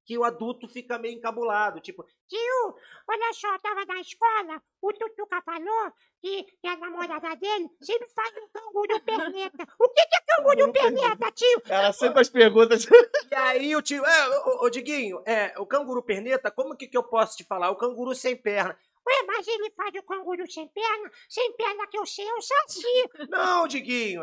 que 0.07 0.17
o 0.17 0.23
adulto 0.23 0.69
fica 0.69 0.97
meio 0.97 1.17
encabulado, 1.17 1.81
tipo, 1.81 2.05
Tio, 2.29 2.75
olha 3.09 3.33
só, 3.33 3.53
eu 3.53 3.59
tava 3.59 3.85
na 3.85 3.99
escola, 3.99 4.61
o 4.81 4.93
Tutuca 4.93 5.41
falou 5.41 5.91
que, 6.21 6.43
que 6.61 6.67
a 6.67 6.77
namorada 6.77 7.35
dele 7.35 7.69
sempre 7.81 8.07
faz 8.15 8.33
um 8.37 8.47
canguru 8.47 9.01
perneta. 9.01 9.67
O 9.77 9.89
que, 9.89 10.05
que 10.07 10.15
é 10.15 10.35
canguru 10.35 10.71
perneta, 10.71 11.31
tio? 11.33 11.61
Era 11.67 11.91
sempre 11.91 12.21
as 12.21 12.29
perguntas. 12.29 12.87
E 13.29 13.35
aí 13.35 13.75
o 13.75 13.81
tio, 13.81 14.05
é, 14.05 14.29
ô, 14.29 14.65
ô, 14.65 14.69
Diguinho, 14.69 15.21
é, 15.25 15.53
o 15.59 15.65
canguru 15.65 16.01
perneta, 16.01 16.49
como 16.49 16.75
que, 16.77 16.87
que 16.87 16.97
eu 16.97 17.03
posso 17.03 17.35
te 17.35 17.43
falar? 17.43 17.69
O 17.69 17.75
canguru 17.75 18.15
sem 18.15 18.35
perna. 18.35 18.77
Ué, 19.05 19.23
mas 19.25 19.45
ele 19.45 19.71
faz 19.71 19.93
o 19.95 20.03
canguru 20.03 20.49
sem 20.49 20.67
perna? 20.69 21.11
Sem 21.27 21.51
perna 21.53 21.87
que 21.87 21.97
eu 21.97 22.05
sei 22.05 22.27
é 22.27 22.33
o 22.33 22.41
saci. 22.41 23.09
Não, 23.29 23.67
Diguinho. 23.67 24.21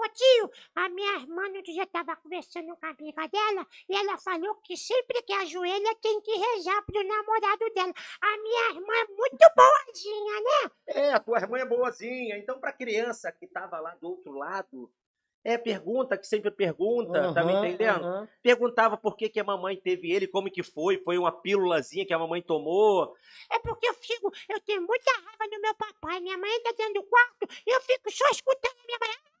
Ô 0.00 0.08
tio, 0.14 0.50
a 0.76 0.88
minha 0.88 1.16
irmã 1.16 1.46
no 1.50 1.62
dia 1.62 1.86
tava 1.86 2.16
conversando 2.16 2.74
com 2.74 2.86
a 2.86 2.88
amiga 2.88 3.28
dela 3.28 3.66
e 3.86 3.94
ela 3.94 4.16
falou 4.16 4.54
que 4.64 4.74
sempre 4.74 5.22
que 5.22 5.32
ajoelha 5.34 5.94
tem 6.00 6.18
que 6.22 6.32
rezar 6.32 6.82
pro 6.86 7.06
namorado 7.06 7.66
dela. 7.74 7.92
A 8.22 8.38
minha 8.38 8.70
irmã 8.70 8.94
é 8.94 9.12
muito 9.12 9.46
boazinha, 9.54 10.40
né? 10.40 10.70
É, 10.86 11.12
a 11.12 11.20
tua 11.20 11.38
irmã 11.38 11.58
é 11.58 11.66
boazinha. 11.66 12.38
Então, 12.38 12.58
pra 12.58 12.72
criança 12.72 13.30
que 13.30 13.46
tava 13.46 13.78
lá 13.78 13.94
do 13.96 14.08
outro 14.08 14.32
lado, 14.32 14.90
é 15.44 15.58
pergunta 15.58 16.16
que 16.16 16.26
sempre 16.26 16.50
pergunta, 16.50 17.34
tá 17.34 17.44
me 17.44 17.52
entendendo? 17.52 18.04
aham. 18.06 18.28
Perguntava 18.42 18.96
por 18.96 19.14
que, 19.18 19.28
que 19.28 19.40
a 19.40 19.44
mamãe 19.44 19.76
teve 19.76 20.10
ele, 20.10 20.26
como 20.26 20.50
que 20.50 20.62
foi, 20.62 20.96
foi 20.96 21.18
uma 21.18 21.30
pílulazinha 21.32 22.06
que 22.06 22.14
a 22.14 22.18
mamãe 22.18 22.40
tomou. 22.40 23.14
É 23.52 23.58
porque 23.58 23.86
eu 23.86 23.94
fico, 23.94 24.32
eu 24.48 24.60
tenho 24.60 24.80
muita 24.80 25.12
raiva 25.12 25.54
do 25.54 25.60
meu 25.60 25.74
papai. 25.74 26.20
Minha 26.20 26.38
mãe 26.38 26.50
entra 26.56 26.72
dentro 26.72 26.94
do 26.94 27.02
quarto 27.02 27.46
e 27.66 27.70
eu 27.70 27.80
fico 27.82 28.10
só 28.10 28.26
escutando 28.30 28.78
a 28.82 28.86
minha 28.86 28.98
mãe. 28.98 29.39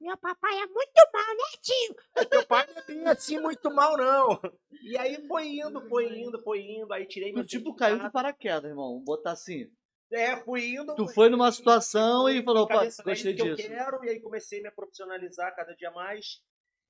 Meu 0.00 0.16
papai 0.16 0.54
é 0.54 0.66
muito 0.66 1.10
mal, 1.12 1.36
né, 1.36 1.58
tio? 1.60 1.96
E 2.16 2.26
teu 2.26 2.46
pai 2.46 2.66
não 2.66 2.78
é 2.78 2.86
bem 2.86 3.06
assim 3.06 3.38
muito 3.38 3.70
mal, 3.70 3.98
não. 3.98 4.40
E 4.82 4.96
aí 4.96 5.26
foi 5.28 5.48
indo, 5.48 5.86
foi 5.88 6.18
indo, 6.18 6.42
foi 6.42 6.60
indo, 6.62 6.90
aí 6.92 7.06
tirei 7.06 7.32
meu 7.32 7.44
Tu 7.44 7.50
tipo 7.50 7.74
caiu 7.74 7.98
de 7.98 8.10
paraquedas, 8.10 8.70
irmão. 8.70 8.98
Botar 9.04 9.32
assim. 9.32 9.70
É, 10.10 10.38
fui 10.38 10.74
indo. 10.74 10.94
Tu 10.94 11.06
foi 11.08 11.28
numa 11.28 11.52
situação 11.52 12.28
e 12.30 12.42
falou, 12.42 12.66
cabeça, 12.66 13.02
é 13.02 13.04
gostei 13.04 13.34
que 13.34 13.42
disso. 13.42 13.60
Eu 13.62 13.68
quero, 13.68 14.04
e 14.04 14.08
aí 14.08 14.20
comecei 14.20 14.60
a 14.60 14.62
me 14.62 14.70
profissionalizar 14.70 15.54
cada 15.54 15.74
dia 15.74 15.90
mais. 15.90 16.42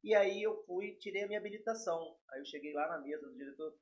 E 0.05 0.15
aí 0.15 0.43
eu 0.43 0.63
fui, 0.65 0.97
tirei 1.01 1.25
a 1.25 1.27
minha 1.27 1.41
habilitação. 1.41 2.17
Aí 2.31 2.41
eu 2.41 2.47
cheguei 2.47 2.73
lá 2.73 2.89
na 2.89 3.01
mesa 3.01 3.27
do 3.27 3.35
diretor. 3.35 3.75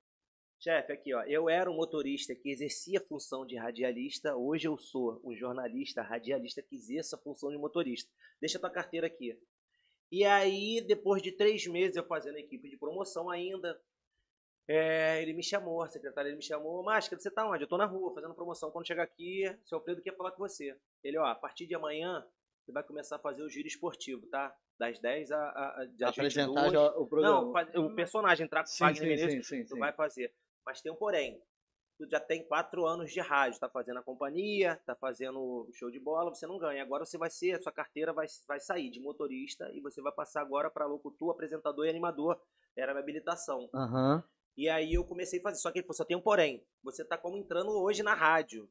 Chefe, 0.61 0.93
aqui 0.93 1.15
ó, 1.15 1.23
eu 1.23 1.49
era 1.49 1.71
um 1.71 1.75
motorista 1.75 2.35
que 2.35 2.51
exercia 2.51 2.99
a 2.99 3.07
função 3.07 3.47
de 3.47 3.57
radialista, 3.57 4.35
hoje 4.35 4.67
eu 4.67 4.77
sou 4.77 5.21
um 5.25 5.35
jornalista 5.35 6.03
radialista 6.03 6.61
que 6.61 6.75
exerce 6.75 7.15
a 7.15 7.19
função 7.19 7.51
de 7.51 7.57
motorista. 7.57 8.11
Deixa 8.41 8.59
tua 8.59 8.71
carteira 8.71 9.07
aqui. 9.07 9.39
E 10.11 10.25
aí, 10.25 10.81
depois 10.81 11.23
de 11.23 11.31
três 11.31 11.65
meses 11.67 11.97
eu 11.97 12.05
fazendo 12.05 12.39
equipe 12.39 12.69
de 12.69 12.77
promoção 12.77 13.31
ainda, 13.31 13.81
é, 14.67 15.23
ele 15.23 15.33
me 15.33 15.45
chamou, 15.45 15.81
a 15.83 15.89
secretária 15.89 16.29
ele 16.29 16.37
me 16.37 16.43
chamou, 16.43 16.83
Máscara, 16.83 17.21
você 17.21 17.31
tá 17.31 17.49
onde? 17.49 17.63
Eu 17.63 17.69
tô 17.69 17.79
na 17.79 17.87
rua 17.87 18.13
fazendo 18.13 18.35
promoção. 18.35 18.71
Quando 18.71 18.87
chegar 18.87 19.05
aqui, 19.05 19.45
seu 19.65 19.79
Alfredo 19.79 20.03
quer 20.03 20.17
falar 20.17 20.33
com 20.33 20.39
você. 20.39 20.77
Ele, 21.05 21.19
ó, 21.19 21.25
a 21.25 21.35
partir 21.37 21.67
de 21.67 21.75
amanhã, 21.75 22.27
você 22.65 22.73
vai 22.73 22.83
começar 22.83 23.17
a 23.17 23.21
fazer 23.21 23.43
o 23.43 23.49
giro 23.49 23.69
esportivo, 23.69 24.27
tá? 24.27 24.55
Das 24.79 24.99
10 24.99 25.31
a, 25.31 25.39
a, 25.39 25.83
a 25.83 25.85
das 25.97 26.11
Apresentar 26.11 26.65
22. 26.65 26.73
já 26.73 26.99
o 26.99 27.07
programa. 27.07 27.65
Não, 27.75 27.87
o 27.87 27.95
personagem 27.95 28.45
entrar 28.45 28.63
com 28.63 28.69
o 28.69 28.73
sim, 28.73 28.85
Wagner 28.85 29.19
sim, 29.19 29.31
sim, 29.31 29.43
sim, 29.43 29.65
tu 29.65 29.75
sim. 29.75 29.79
vai 29.79 29.93
fazer. 29.93 30.35
Mas 30.69 30.83
tem 30.83 30.93
um 30.93 30.97
porém. 30.97 31.43
Tu 31.97 32.07
já 32.11 32.21
tem 32.21 32.47
quatro 32.47 32.87
anos 32.87 33.11
de 33.11 33.21
rádio, 33.21 33.59
tá 33.59 33.71
fazendo 33.71 34.01
a 34.01 34.03
companhia, 34.03 34.79
tá 34.85 34.95
fazendo 34.95 35.41
o 35.41 35.73
show 35.73 35.91
de 35.91 35.99
bola, 35.99 36.29
você 36.29 36.47
não 36.47 36.59
ganha. 36.59 36.83
Agora 36.83 37.07
você 37.07 37.17
vai 37.17 37.31
ser, 37.31 37.53
a 37.53 37.61
sua 37.61 37.73
carteira 37.73 38.13
vai, 38.13 38.27
vai 38.47 38.61
sair 38.61 38.91
de 38.91 39.01
motorista 39.01 39.67
e 39.73 39.81
você 39.81 40.03
vai 40.03 40.13
passar 40.13 40.43
agora 40.43 40.71
para 40.71 40.85
locutor, 40.85 41.31
apresentador 41.31 41.87
e 41.87 41.89
animador. 41.89 42.39
Era 42.77 42.93
a 42.93 42.95
minha 42.95 43.03
habilitação. 43.03 43.71
Aham. 43.75 44.23
E 44.59 44.69
aí 44.69 44.93
eu 44.93 45.07
comecei 45.07 45.41
a 45.41 45.43
fazer. 45.43 45.59
Só 45.59 45.73
que 45.73 45.79
ele 45.79 45.87
falou, 45.87 45.97
só 45.97 46.05
tem 46.05 46.19
um 46.19 46.21
porém. 46.21 46.63
Você 46.83 47.03
tá 47.03 47.17
como 47.17 47.39
entrando 47.39 47.71
hoje 47.71 48.03
na 48.03 48.13
rádio. 48.13 48.71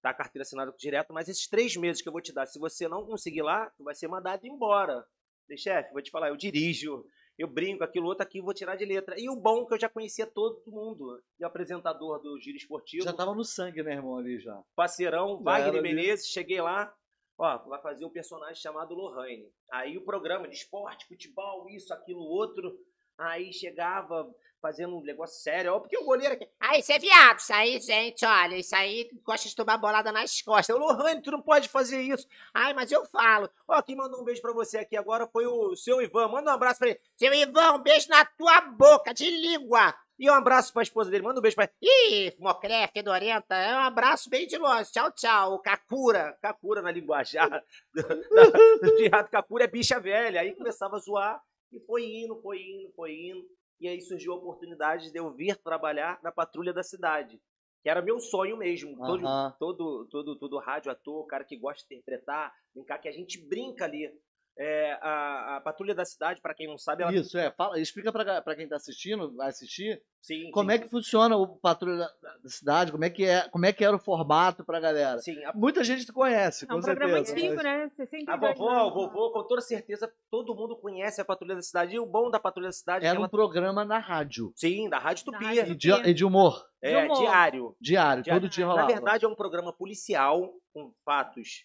Tá 0.00 0.10
a 0.10 0.14
carteira 0.14 0.44
assinada 0.44 0.74
direto, 0.78 1.12
mas 1.12 1.28
esses 1.28 1.46
três 1.46 1.76
meses 1.76 2.00
que 2.00 2.08
eu 2.08 2.12
vou 2.12 2.22
te 2.22 2.32
dar, 2.32 2.46
se 2.46 2.58
você 2.58 2.88
não 2.88 3.04
conseguir 3.04 3.42
lá, 3.42 3.68
tu 3.76 3.84
vai 3.84 3.94
ser 3.94 4.08
mandado 4.08 4.46
embora. 4.46 5.06
Falei, 5.46 5.58
chefe, 5.58 5.92
vou 5.92 6.02
te 6.02 6.10
falar, 6.10 6.30
eu 6.30 6.36
dirijo, 6.36 7.04
eu 7.38 7.48
brinco, 7.48 7.82
aquilo 7.82 8.06
outro 8.06 8.22
aqui, 8.22 8.40
vou 8.40 8.54
tirar 8.54 8.76
de 8.76 8.84
letra. 8.84 9.18
E 9.18 9.28
o 9.28 9.36
bom 9.36 9.62
é 9.62 9.66
que 9.66 9.74
eu 9.74 9.80
já 9.80 9.88
conhecia 9.88 10.26
todo 10.26 10.62
mundo. 10.66 11.22
E 11.38 11.44
o 11.44 11.46
apresentador 11.46 12.20
do 12.20 12.38
Giro 12.40 12.56
Esportivo, 12.56 13.04
Já 13.04 13.12
tava 13.12 13.34
no 13.34 13.44
sangue, 13.44 13.82
né, 13.82 13.94
irmão, 13.94 14.16
ali 14.16 14.38
já. 14.38 14.62
parceirão, 14.76 15.36
Já 15.38 15.42
Wagner. 15.42 15.82
Menezes, 15.82 16.28
cheguei 16.28 16.60
lá, 16.60 16.94
ó, 17.36 17.58
vai 17.68 17.80
fazer 17.82 18.04
um 18.04 18.10
personagem 18.10 18.56
chamado 18.56 18.94
Lohane. 18.94 19.50
Aí 19.72 19.96
o 19.98 20.04
programa 20.04 20.48
de 20.48 20.54
esporte, 20.54 21.06
futebol, 21.06 21.68
isso, 21.68 21.92
aquilo, 21.92 22.20
outro. 22.20 22.78
Aí 23.18 23.52
chegava 23.52 24.32
fazendo 24.64 24.96
um 24.96 25.02
negócio 25.02 25.42
sério, 25.42 25.74
ó, 25.74 25.78
porque 25.78 25.98
o 25.98 26.06
goleiro 26.06 26.32
aqui. 26.32 26.48
Ah, 26.58 26.78
isso 26.78 26.90
é 26.90 26.98
viado, 26.98 27.38
isso 27.38 27.52
aí, 27.52 27.78
gente, 27.78 28.24
olha, 28.24 28.56
isso 28.56 28.74
aí 28.74 29.10
gosta 29.22 29.46
de 29.46 29.54
tomar 29.54 29.76
bolada 29.76 30.10
nas 30.10 30.40
costas. 30.40 30.74
Ô, 30.74 30.78
Lohane, 30.78 31.20
tu 31.20 31.30
não 31.30 31.42
pode 31.42 31.68
fazer 31.68 32.00
isso. 32.00 32.26
Ai, 32.54 32.72
mas 32.72 32.90
eu 32.90 33.04
falo. 33.04 33.50
Ó, 33.68 33.82
quem 33.82 33.94
mandou 33.94 34.22
um 34.22 34.24
beijo 34.24 34.40
pra 34.40 34.54
você 34.54 34.78
aqui 34.78 34.96
agora 34.96 35.26
foi 35.26 35.46
o 35.46 35.76
seu 35.76 36.00
Ivan. 36.00 36.28
Manda 36.28 36.50
um 36.50 36.54
abraço 36.54 36.78
pra 36.78 36.88
ele. 36.88 37.00
Seu 37.14 37.34
Ivan, 37.34 37.72
um 37.72 37.82
beijo 37.82 38.08
na 38.08 38.24
tua 38.24 38.62
boca, 38.62 39.12
de 39.12 39.28
língua. 39.28 39.94
E 40.18 40.30
um 40.30 40.32
abraço 40.32 40.72
pra 40.72 40.82
esposa 40.82 41.10
dele. 41.10 41.24
Manda 41.24 41.40
um 41.40 41.42
beijo 41.42 41.56
pra 41.56 41.68
Ih, 41.82 42.34
mocré, 42.38 42.88
fedorenta. 42.88 43.54
É 43.54 43.74
um 43.74 43.80
abraço 43.80 44.30
bem 44.30 44.46
de 44.46 44.56
longe. 44.56 44.90
Tchau, 44.90 45.12
tchau. 45.12 45.58
Kakura. 45.58 46.38
Kakura 46.40 46.80
na 46.80 46.90
linguajar. 46.90 47.62
rato 49.12 49.30
Kakura 49.30 49.64
é 49.64 49.66
bicha 49.66 50.00
velha. 50.00 50.40
Aí 50.40 50.54
começava 50.54 50.96
a 50.96 51.00
zoar. 51.00 51.38
E 51.70 51.80
foi 51.80 52.04
indo, 52.04 52.40
foi 52.40 52.62
indo, 52.62 52.92
foi 52.94 53.12
indo. 53.12 53.44
E 53.80 53.88
aí 53.88 54.00
surgiu 54.00 54.32
a 54.32 54.36
oportunidade 54.36 55.10
de 55.10 55.18
eu 55.18 55.30
vir 55.32 55.56
trabalhar 55.56 56.18
na 56.22 56.32
patrulha 56.32 56.72
da 56.72 56.82
cidade. 56.82 57.40
Que 57.82 57.90
era 57.90 58.00
meu 58.00 58.18
sonho 58.18 58.56
mesmo. 58.56 58.96
Todo, 58.96 59.22
todo, 59.58 60.08
todo, 60.10 60.38
todo 60.38 60.58
rádio 60.58 60.90
ator, 60.90 61.26
cara 61.26 61.44
que 61.44 61.58
gosta 61.58 61.86
de 61.86 61.94
interpretar, 61.94 62.52
brincar, 62.74 62.98
que 62.98 63.08
a 63.08 63.12
gente 63.12 63.46
brinca 63.46 63.84
ali. 63.84 64.10
É, 64.56 64.92
a, 65.02 65.56
a 65.56 65.60
patrulha 65.60 65.94
da 65.96 66.04
cidade, 66.04 66.40
pra 66.40 66.54
quem 66.54 66.68
não 66.68 66.78
sabe, 66.78 67.02
ela. 67.02 67.12
Isso, 67.12 67.36
é. 67.36 67.50
Fala, 67.50 67.80
explica 67.80 68.12
pra, 68.12 68.40
pra 68.40 68.54
quem 68.54 68.68
tá 68.68 68.76
assistindo, 68.76 69.34
vai 69.34 69.48
assistir, 69.48 70.00
Sim, 70.22 70.50
como 70.52 70.70
sim, 70.70 70.76
é 70.76 70.78
que 70.78 70.88
funciona 70.88 71.36
o 71.36 71.48
patrulha 71.58 71.96
da, 71.98 72.36
da 72.42 72.48
cidade, 72.48 72.92
como 72.92 73.04
é, 73.04 73.10
que 73.10 73.24
é, 73.24 73.48
como 73.48 73.66
é 73.66 73.72
que 73.72 73.84
era 73.84 73.96
o 73.96 73.98
formato 73.98 74.64
pra 74.64 74.78
galera. 74.78 75.18
Sim, 75.18 75.42
a 75.44 75.52
Muita 75.52 75.82
gente 75.82 76.10
conhece, 76.12 76.64
É 76.64 76.68
com 76.68 76.76
um 76.76 76.80
programa 76.80 77.14
certeza. 77.24 77.32
antigo, 77.36 77.54
mas- 77.56 77.64
né? 77.64 77.90
62 77.96 78.28
A 78.28 78.54
vovó, 78.54 78.86
o 78.86 78.94
vovô, 78.94 79.32
com 79.32 79.42
toda 79.48 79.60
certeza, 79.60 80.08
todo 80.30 80.54
mundo 80.54 80.76
conhece 80.76 81.20
a 81.20 81.24
Patrulha 81.24 81.56
da 81.56 81.62
Cidade. 81.62 81.96
E 81.96 81.98
o 81.98 82.06
bom 82.06 82.30
da 82.30 82.38
Patrulha 82.38 82.68
da 82.68 82.72
Cidade 82.72 83.04
é 83.04 83.08
Era 83.08 83.18
um 83.18 83.22
ela... 83.22 83.28
programa 83.28 83.84
na 83.84 83.98
rádio. 83.98 84.52
Sim, 84.54 84.88
da 84.88 84.98
Rádio 84.98 85.24
Tupi. 85.24 85.44
Rádio 85.44 85.72
E 85.72 85.74
de, 85.74 85.90
e 85.90 86.14
de 86.14 86.24
humor. 86.24 86.64
É, 86.80 87.08
diário. 87.08 87.76
Diário, 87.80 88.22
Diário. 88.22 88.40
todo 88.42 88.48
dia 88.48 88.64
Na 88.66 88.70
rolava. 88.70 88.88
verdade, 88.92 89.24
é 89.24 89.28
um 89.28 89.34
programa 89.34 89.72
policial 89.72 90.48
com 90.72 90.92
fatos. 91.04 91.64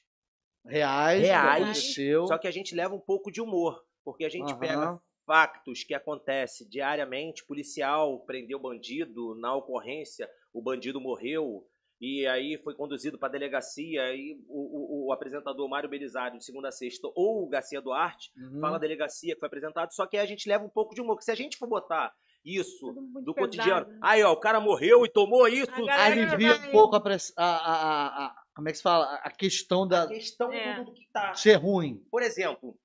Reais, 0.65 1.21
Reais. 1.21 1.95
que. 1.95 2.13
Só 2.27 2.37
que 2.37 2.47
a 2.47 2.51
gente 2.51 2.75
leva 2.75 2.93
um 2.95 2.99
pouco 2.99 3.31
de 3.31 3.41
humor. 3.41 3.81
Porque 4.03 4.25
a 4.25 4.29
gente 4.29 4.51
Aham. 4.51 4.59
pega 4.59 4.99
factos 5.25 5.83
que 5.83 5.93
acontecem 5.93 6.67
diariamente. 6.67 7.45
Policial 7.45 8.19
prendeu 8.25 8.59
bandido 8.59 9.35
na 9.35 9.53
ocorrência, 9.55 10.27
o 10.53 10.61
bandido 10.61 10.99
morreu. 10.99 11.63
E 12.01 12.25
aí 12.27 12.57
foi 12.63 12.73
conduzido 12.73 13.19
para 13.19 13.27
a 13.27 13.31
delegacia. 13.31 14.01
E 14.15 14.37
o, 14.47 15.05
o- 15.05 15.07
o 15.07 15.11
apresentador 15.11 15.67
Mário 15.69 15.89
Belisário, 15.89 16.37
de 16.37 16.45
segunda 16.45 16.69
a 16.69 16.71
sexta, 16.71 17.07
ou 17.13 17.43
o 17.43 17.49
Garcia 17.49 17.81
Duarte, 17.81 18.31
Uhum. 18.37 18.61
fala 18.61 18.77
a 18.77 18.79
delegacia 18.79 19.33
que 19.33 19.39
foi 19.39 19.47
apresentado, 19.47 19.93
só 19.93 20.07
que 20.07 20.15
aí 20.17 20.23
a 20.23 20.27
gente 20.27 20.47
leva 20.47 20.63
um 20.63 20.69
pouco 20.69 20.95
de 20.95 21.01
humor, 21.01 21.17
que 21.17 21.25
se 21.25 21.31
a 21.31 21.35
gente 21.35 21.57
for 21.57 21.67
botar 21.67 22.13
isso 22.43 22.93
do 23.21 23.33
pesado. 23.33 23.35
cotidiano, 23.35 23.99
aí 24.01 24.23
ó, 24.23 24.31
o 24.31 24.39
cara 24.39 24.61
morreu 24.61 25.05
e 25.05 25.09
tomou 25.09 25.45
isso, 25.49 25.69
Alivia 25.89 26.55
vai- 26.57 26.69
um 26.69 26.71
pouco 26.71 26.95
a, 26.95 27.01
press- 27.01 27.33
a, 27.37 27.43
a, 27.45 27.73
a- 27.73 28.25
a- 28.27 28.35
Como 28.59 28.67
é 28.67 28.71
que 28.71 28.77
se 28.77 28.83
fala? 28.83 29.15
A 29.23 29.31
questão 29.31 29.83
a 29.83 29.87
da 29.87 30.07
questão 30.07 30.51
É. 30.51 30.83
do, 30.83 30.91
que 30.93 31.07
tá. 31.13 31.33
ser 31.33 31.53
ruim. 31.55 32.03
Por 32.11 32.21
exemplo, 32.21 32.77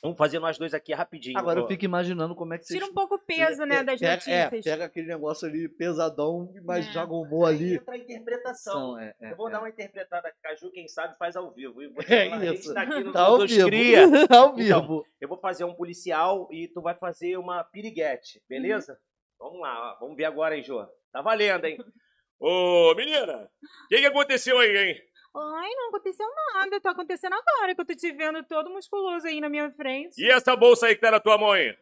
vamos 0.00 0.16
fazer 0.16 0.38
nós 0.38 0.56
dois 0.56 0.72
aqui 0.72 0.94
rapidinho. 0.94 1.36
Agora 1.36 1.58
eu 1.58 1.64
ó. 1.64 1.66
fico 1.66 1.84
imaginando 1.84 2.36
como 2.36 2.54
é 2.54 2.58
que 2.58 2.64
vocês. 2.64 2.78
Tira 2.78 2.88
um 2.88 2.94
pouco 2.94 3.16
o 3.16 3.18
peso, 3.18 3.64
né, 3.64 3.82
das 3.82 3.98
pega, 3.98 4.12
é, 4.30 4.44
notícias. 4.44 4.64
pega 4.64 4.84
aquele 4.84 5.08
negócio 5.08 5.48
ali 5.48 5.68
pesadão, 5.68 6.54
mas 6.64 6.86
É. 6.86 6.92
joga 6.92 7.12
um 7.12 7.22
humor 7.22 7.48
Aí 7.48 7.56
ali. 7.56 7.74
entra 7.74 7.94
a 7.94 7.98
interpretação. 7.98 8.72
São, 8.72 8.98
é, 9.00 9.12
é, 9.20 9.32
Eu 9.32 9.36
vou 9.36 9.48
é. 9.48 9.50
dar 9.50 9.58
uma 9.58 9.68
interpretada 9.68 10.32
Caju, 10.40 10.70
quem 10.70 10.86
sabe 10.86 11.18
faz 11.18 11.34
ao 11.34 11.52
vivo. 11.52 11.82
E 11.82 11.88
vou 11.88 12.04
te 12.04 12.14
É 12.14 12.32
a 12.32 12.38
gente 12.38 12.60
isso. 12.60 12.72
tá 12.72 12.82
aqui 12.82 13.00
no 13.02 13.12
Tá 13.12 13.22
ao 13.22 13.44
vivo. 13.44 13.66
Cria. 13.66 14.02
ao 14.06 14.12
Então, 14.22 14.54
vivo. 14.54 15.04
Eu 15.20 15.28
vou 15.28 15.38
fazer 15.40 15.64
um 15.64 15.74
policial 15.74 16.48
e 16.52 16.68
tu 16.68 16.80
vai 16.80 16.94
fazer 16.94 17.36
uma 17.36 17.64
piriguete, 17.64 18.40
beleza? 18.48 18.92
Uhum. 18.92 19.48
Vamos 19.48 19.60
lá, 19.62 19.94
ó. 19.96 19.98
vamos 20.00 20.16
ver 20.16 20.26
agora, 20.26 20.56
hein, 20.56 20.62
Jô? 20.62 20.86
Tá 21.12 21.20
valendo, 21.22 21.64
hein? 21.64 21.76
Ô, 22.40 22.94
menina, 22.94 23.50
o 23.84 23.88
que, 23.88 23.98
que 23.98 24.06
aconteceu 24.06 24.58
aí, 24.58 24.76
hein? 24.76 25.02
Ai, 25.36 25.70
não 25.74 25.88
aconteceu 25.88 26.26
nada. 26.54 26.80
Tá 26.80 26.90
acontecendo 26.90 27.34
agora 27.34 27.74
que 27.74 27.80
eu 27.80 27.84
tô 27.86 27.94
te 27.94 28.10
vendo 28.12 28.42
todo 28.44 28.70
musculoso 28.70 29.26
aí 29.26 29.40
na 29.40 29.48
minha 29.48 29.70
frente. 29.72 30.20
E 30.20 30.30
essa 30.30 30.54
bolsa 30.56 30.86
aí 30.86 30.94
que 30.94 31.00
tá 31.00 31.10
na 31.10 31.20
tua 31.20 31.36
mão 31.38 31.52
aí? 31.52 31.76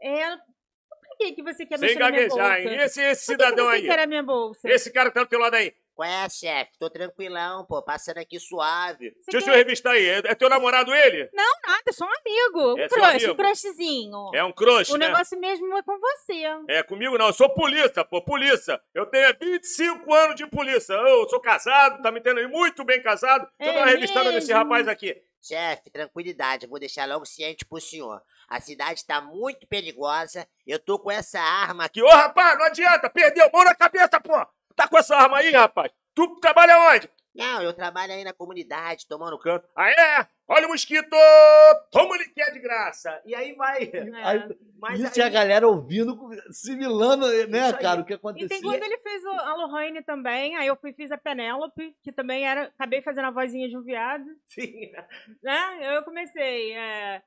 É... 0.00 0.36
Por 0.36 1.18
que, 1.18 1.32
que 1.32 1.42
você 1.42 1.66
quer 1.66 1.78
Sem 1.78 1.88
mexer 1.88 2.00
na 2.00 2.10
minha 2.10 2.28
bolsa? 2.28 2.42
gaguejar, 2.42 2.72
hein? 2.72 2.78
E 2.78 2.82
esse, 2.82 3.00
esse 3.02 3.26
Por 3.26 3.36
que 3.36 3.42
que 3.44 3.48
cidadão 3.50 3.66
você 3.70 3.76
aí? 3.76 3.82
quer 3.82 3.98
a 3.98 4.06
minha 4.06 4.22
bolsa? 4.22 4.68
Esse 4.68 4.92
cara 4.92 5.10
que 5.10 5.14
tá 5.14 5.24
do 5.24 5.28
teu 5.28 5.38
lado 5.38 5.54
aí. 5.54 5.74
Qual 6.02 6.10
é, 6.10 6.28
chefe? 6.28 6.72
Tô 6.80 6.90
tranquilão, 6.90 7.64
pô, 7.64 7.80
passando 7.80 8.18
aqui 8.18 8.40
suave. 8.40 9.14
Você 9.20 9.30
Deixa 9.30 9.46
eu 9.46 9.52
quer... 9.52 9.58
revistar 9.58 9.92
aí. 9.92 10.04
É, 10.08 10.18
é 10.24 10.34
teu 10.34 10.48
namorado 10.48 10.92
ele? 10.92 11.30
Nada, 11.32 11.92
só 11.92 12.04
um 12.04 12.08
amigo. 12.08 12.74
Um 12.74 12.78
É 12.78 12.88
crush, 12.88 13.04
amigo? 13.04 13.32
um 13.32 13.36
crushzinho. 13.36 14.30
É 14.34 14.42
um 14.42 14.52
crush, 14.52 14.90
o 14.90 14.96
né? 14.96 15.06
negócio 15.06 15.38
mesmo 15.38 15.76
é 15.78 15.82
com 15.84 15.96
você. 16.00 16.42
É 16.68 16.82
comigo 16.82 17.16
não, 17.16 17.28
eu 17.28 17.32
sou 17.32 17.48
polícia, 17.50 18.04
pô, 18.04 18.20
polícia. 18.20 18.80
Eu 18.92 19.06
tenho 19.06 19.32
25 19.40 20.12
anos 20.12 20.34
de 20.34 20.44
polícia. 20.48 20.94
Eu 20.94 21.28
sou 21.28 21.38
casado, 21.40 22.02
tá 22.02 22.10
me 22.10 22.18
entendendo? 22.18 22.48
Muito 22.48 22.82
bem 22.84 23.00
casado. 23.00 23.48
Deixa 23.60 23.72
eu 23.72 23.76
É 23.76 23.78
dar 23.78 23.86
uma 23.86 23.92
revistada 23.94 24.32
nesse 24.32 24.48
mesmo? 24.48 24.62
rapaz 24.64 24.88
aqui. 24.88 25.22
Chefe, 25.40 25.90
tranquilidade, 25.90 26.64
eu 26.66 26.70
vou 26.70 26.78
deixar 26.78 27.06
logo 27.08 27.24
ciente 27.24 27.64
pro 27.64 27.80
senhor. 27.80 28.22
A 28.48 28.60
cidade 28.60 29.04
tá 29.04 29.20
muito 29.20 29.66
perigosa, 29.66 30.46
eu 30.64 30.78
tô 30.78 30.98
com 31.00 31.10
essa 31.10 31.40
arma 31.40 31.84
aqui. 31.84 32.00
Ô 32.02 32.08
rapaz, 32.08 32.56
não 32.58 32.66
adianta, 32.66 33.10
perdeu, 33.10 33.50
mão 33.52 33.64
na 33.64 33.74
cabeça, 33.74 34.20
pô. 34.20 34.34
Tá 34.82 34.88
com 34.88 34.98
essa 34.98 35.16
arma 35.16 35.38
aí, 35.38 35.52
rapaz? 35.52 35.92
Tu 36.12 36.40
trabalha 36.40 36.76
onde? 36.92 37.08
Não, 37.32 37.62
eu 37.62 37.72
trabalho 37.72 38.12
aí 38.12 38.24
na 38.24 38.32
comunidade, 38.32 39.06
tomando 39.06 39.38
Canto. 39.38 39.66
Ah, 39.76 39.88
é? 39.88 40.26
Olha 40.48 40.66
o 40.66 40.70
mosquito! 40.70 41.16
Toma 41.92 42.16
ele 42.16 42.24
que 42.26 42.42
é 42.42 42.50
de 42.50 42.58
graça. 42.58 43.22
E 43.24 43.32
aí 43.32 43.54
vai. 43.54 43.84
É. 43.84 44.24
Aí, 44.24 44.56
Mas 44.80 45.00
isso 45.00 45.18
e 45.20 45.22
a 45.22 45.26
aí, 45.26 45.30
galera 45.30 45.68
ouvindo, 45.68 46.18
similando, 46.50 47.26
né, 47.48 47.66
aí. 47.66 47.72
cara, 47.74 48.00
o 48.00 48.04
que 48.04 48.12
E 48.12 48.48
tem 48.48 48.60
quando 48.60 48.82
ele 48.82 48.98
fez 48.98 49.24
a 49.24 49.54
Lohane 49.54 50.02
também, 50.02 50.56
aí 50.56 50.66
eu 50.66 50.76
fui 50.76 50.92
fiz 50.92 51.12
a 51.12 51.16
Penélope, 51.16 51.96
que 52.02 52.10
também 52.10 52.44
era. 52.44 52.64
Acabei 52.64 53.00
fazendo 53.02 53.28
a 53.28 53.30
vozinha 53.30 53.68
de 53.68 53.78
um 53.78 53.82
viado, 53.82 54.26
sim, 54.48 54.90
né? 55.42 55.96
Eu 55.96 56.02
comecei. 56.02 56.72
É, 56.72 57.22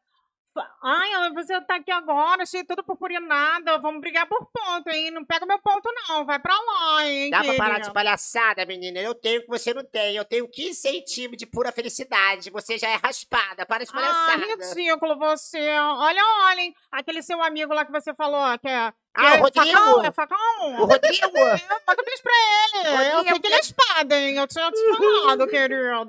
Ai, 0.82 1.32
você 1.34 1.60
tá 1.62 1.76
aqui 1.76 1.92
agora, 1.92 2.44
achei 2.44 2.64
tudo 2.64 2.84
purpurinada. 2.84 3.78
Vamos 3.80 4.00
brigar 4.02 4.26
por 4.28 4.46
ponto, 4.52 4.90
hein? 4.90 5.12
Não 5.12 5.26
pega 5.26 5.46
meu 5.46 5.60
ponto, 5.60 5.90
não. 6.08 6.26
Vai 6.26 6.40
pra 6.40 6.54
lá, 6.56 7.06
hein? 7.08 7.30
Dá 7.30 7.44
pra 7.44 7.56
parar 7.56 7.80
de 7.80 7.92
palhaçada, 7.92 8.66
menina. 8.66 9.00
Eu 9.00 9.14
tenho 9.16 9.40
o 9.42 9.44
que 9.44 9.50
você 9.50 9.74
não 9.74 9.84
tem. 9.84 10.16
Eu 10.16 10.24
tenho 10.26 10.48
15 10.50 10.74
centímetros 10.76 11.38
de 11.40 11.46
pura 11.46 11.72
felicidade. 11.72 12.50
Você 12.52 12.78
já 12.78 12.90
é 12.90 12.96
raspada. 12.96 13.66
Para 13.66 13.84
de 13.84 13.92
Ah, 13.92 13.94
palhaçada. 13.94 14.46
ridículo 14.46 15.18
você. 15.18 15.70
Olha, 15.78 16.22
olha, 16.46 16.62
hein? 16.62 16.74
Aquele 16.92 17.22
seu 17.22 17.42
amigo 17.42 17.74
lá 17.74 17.84
que 17.86 17.92
você 17.92 18.14
falou, 18.14 18.58
que 18.60 18.68
é. 18.70 18.94
Que 19.16 19.22
Ah, 19.22 19.36
é 19.36 19.40
o 19.40 19.44
Rodrigo? 19.44 19.78
Facão, 19.78 20.04
é 20.06 20.12
facão? 20.12 20.82
O 20.82 20.86
Rodrigo? 20.86 21.32
Manda 21.34 22.02
um 22.02 22.06
beijo 22.06 22.22
pra 22.24 22.34
ele. 22.36 22.88
Eu 22.88 23.18
Rodrigo. 23.18 23.30
sei 23.30 23.40
que 23.40 23.48
ele 23.48 23.56
é 23.56 23.60
espada, 23.60 24.16
hein? 24.20 24.36
Eu 24.36 24.48
tinha 24.48 24.72
te 24.72 24.98
falado, 24.98 25.48
querido. 25.48 26.08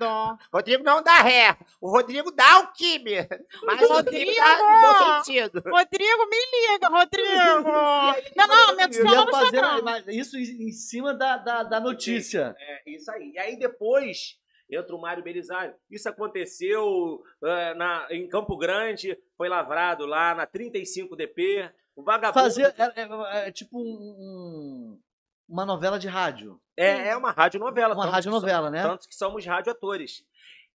Rodrigo 0.52 0.82
não 0.84 1.02
dá 1.02 1.14
ré. 1.22 1.56
O 1.80 1.90
Rodrigo 1.90 2.30
dá 2.32 2.58
o 2.60 2.72
quime. 2.72 3.26
Mas 3.64 3.80
o 3.82 3.92
Rodrigo! 3.92 4.30
Rodrigo 4.30 4.34
dá 4.36 4.58
no 4.58 4.80
bom 4.80 5.24
sentido. 5.24 5.62
Rodrigo, 5.64 6.26
me 6.28 6.72
liga, 6.72 6.88
Rodrigo. 6.88 7.70
não, 8.36 8.46
não, 8.46 8.76
me 8.76 8.82
Eu 8.82 8.84
adiciona 8.84 9.24
no 9.24 9.30
fazer 9.30 9.56
Instagram. 9.56 10.02
isso 10.08 10.36
em 10.38 10.72
cima 10.72 11.14
da, 11.14 11.36
da, 11.36 11.62
da 11.62 11.80
notícia. 11.80 12.54
É, 12.58 12.90
isso 12.90 13.10
aí. 13.10 13.30
E 13.34 13.38
aí 13.38 13.56
depois 13.58 14.36
entra 14.70 14.96
o 14.96 15.00
Mário 15.00 15.22
Belisário. 15.22 15.74
Isso 15.90 16.08
aconteceu 16.08 17.22
é, 17.44 17.74
na, 17.74 18.06
em 18.10 18.28
Campo 18.28 18.56
Grande, 18.56 19.16
foi 19.36 19.48
lavrado 19.48 20.06
lá 20.06 20.34
na 20.34 20.46
35DP. 20.46 21.70
O 21.96 22.02
vagabundo. 22.02 22.38
Fazer 22.44 22.74
é, 22.78 22.92
é- 23.02 23.48
é 23.48 23.52
tipo 23.52 23.78
um- 23.78 23.82
um- 23.82 25.00
uma 25.48 25.64
novela 25.64 25.98
de 25.98 26.06
rádio. 26.08 26.60
É, 26.76 27.08
é 27.08 27.16
uma 27.16 27.30
radionovela. 27.32 27.94
Uma 27.94 28.04
tanto 28.04 28.12
radionovela, 28.14 28.66
que 28.68 28.72
né? 28.76 28.82
Tanto 28.82 29.08
que 29.08 29.14
somos 29.14 29.44
radioatores. 29.46 30.22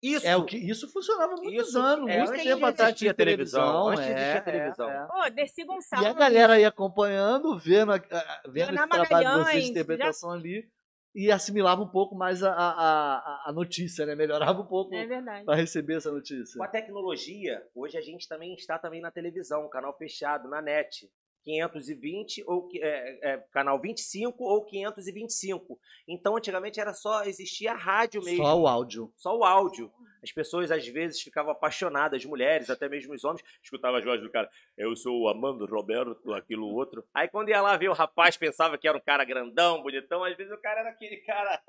Isso. 0.02 0.26
É 0.26 0.34
o 0.34 0.46
que 0.46 0.56
isso 0.56 0.90
funcionava 0.90 1.34
há 1.34 1.36
muitos 1.36 1.68
Isso, 1.68 1.78
anos, 1.78 2.08
é, 2.08 2.16
muito 2.18 2.30
antes 2.30 2.42
tempo 2.44 2.56
de 2.58 2.64
atrás 2.64 2.94
tinha 2.96 3.10
a 3.10 3.14
televisão, 3.14 3.60
televisão. 3.60 3.88
antes 3.88 4.06
é, 4.06 4.36
a 4.38 4.40
televisão. 4.40 4.90
é, 4.90 4.96
é. 4.96 5.06
Pô, 5.06 5.30
Dercy 5.30 5.64
Gonçalves. 5.64 6.08
E 6.08 6.10
a 6.10 6.14
galera 6.14 6.58
ia 6.58 6.68
acompanhando, 6.68 7.58
vendo, 7.58 7.92
a- 7.92 7.96
a- 7.96 8.40
vendo 8.48 8.70
Ana 8.70 8.80
esse 8.86 8.88
trabalho 8.88 9.28
de 9.28 9.44
vocês 9.44 9.68
interpretação 9.68 10.30
ali 10.30 10.66
e 11.14 11.30
assimilava 11.30 11.82
um 11.82 11.88
pouco 11.88 12.14
mais 12.14 12.42
a, 12.42 12.52
a, 12.52 13.42
a, 13.46 13.52
notícia, 13.52 14.06
né? 14.06 14.14
Melhorava 14.14 14.60
um 14.60 14.66
pouco 14.66 14.94
É 14.94 15.42
para 15.44 15.56
receber 15.56 15.96
essa 15.96 16.10
notícia. 16.10 16.56
Com 16.56 16.64
a 16.64 16.68
tecnologia, 16.68 17.66
hoje 17.74 17.96
a 17.98 18.00
gente 18.00 18.28
também 18.28 18.54
está 18.54 18.78
também 18.78 19.00
na 19.00 19.10
televisão, 19.10 19.68
canal 19.68 19.96
fechado, 19.96 20.48
na 20.48 20.62
net. 20.62 21.10
520 21.42 22.44
ou 22.46 22.66
que- 22.68 22.82
é, 22.82 23.18
é, 23.22 23.38
canal 23.52 23.80
25 23.80 24.44
ou 24.44 24.64
525. 24.64 25.78
Então, 26.06 26.36
antigamente 26.36 26.80
era 26.80 26.92
só 26.92 27.24
existia 27.24 27.72
a 27.72 27.76
rádio 27.76 28.22
mesmo, 28.22 28.44
Só 28.44 28.58
o 28.58 28.66
áudio. 28.66 29.12
só 29.16 29.36
o 29.36 29.44
áudio. 29.44 29.92
As 30.22 30.32
pessoas 30.32 30.70
às 30.70 30.86
vezes 30.86 31.20
ficavam 31.22 31.52
apaixonadas, 31.52 32.20
as 32.20 32.26
mulheres, 32.26 32.68
até 32.68 32.88
mesmo 32.88 33.14
os 33.14 33.24
homens, 33.24 33.42
escutava 33.62 33.98
a 33.98 34.00
voz 34.02 34.20
do 34.20 34.30
cara. 34.30 34.50
Eu 34.76 34.94
sou 34.94 35.22
o 35.22 35.28
Amando 35.28 35.64
Roberto, 35.66 36.32
aquilo 36.34 36.66
outro. 36.66 37.04
Aí 37.14 37.26
quando 37.28 37.48
ia 37.48 37.62
lá 37.62 37.76
ver 37.76 37.88
o 37.88 37.94
rapaz, 37.94 38.36
pensava 38.36 38.76
que 38.76 38.86
era 38.86 38.98
um 38.98 39.00
cara 39.00 39.24
grandão, 39.24 39.82
bonitão, 39.82 40.22
às 40.22 40.36
vezes 40.36 40.52
o 40.52 40.58
cara 40.58 40.80
era 40.80 40.90
aquele 40.90 41.16
cara 41.18 41.60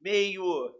meio 0.00 0.74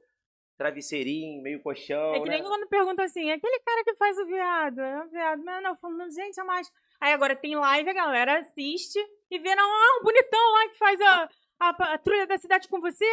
travesseirinho, 0.56 1.42
meio 1.42 1.60
colchão. 1.62 2.14
É 2.14 2.20
que 2.20 2.28
né? 2.28 2.34
nem 2.38 2.42
quando 2.42 2.68
perguntam 2.68 3.04
assim, 3.04 3.30
aquele 3.30 3.58
cara 3.60 3.84
que 3.84 3.94
faz 3.94 4.18
o 4.18 4.26
viado, 4.26 4.80
é 4.80 5.04
o 5.04 5.08
viado. 5.08 5.42
Não, 5.42 5.62
não, 5.62 5.76
falo, 5.76 6.10
gente, 6.10 6.38
é 6.38 6.44
mais. 6.44 6.70
Aí 7.02 7.12
agora 7.12 7.34
tem 7.34 7.56
live, 7.56 7.90
a 7.90 7.92
galera 7.92 8.38
assiste 8.38 8.96
e 9.28 9.36
vê, 9.36 9.56
não, 9.56 9.64
ah, 9.64 9.98
um 10.00 10.04
bonitão 10.04 10.52
lá 10.52 10.68
que 10.68 10.78
faz 10.78 11.00
a, 11.00 11.28
a 11.58 11.74
patrulha 11.74 12.28
da 12.28 12.38
cidade 12.38 12.68
com 12.68 12.80
você. 12.80 13.04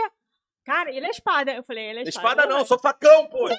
Cara, 0.63 0.91
ele 0.91 1.08
é 1.08 1.10
espada. 1.10 1.52
Eu 1.52 1.63
falei, 1.63 1.86
ele 1.86 1.99
é 2.02 2.04
espada. 2.04 2.41
Espada 2.41 2.54
não, 2.54 2.63
sou 2.63 2.78
facão, 2.78 3.25
pô. 3.25 3.49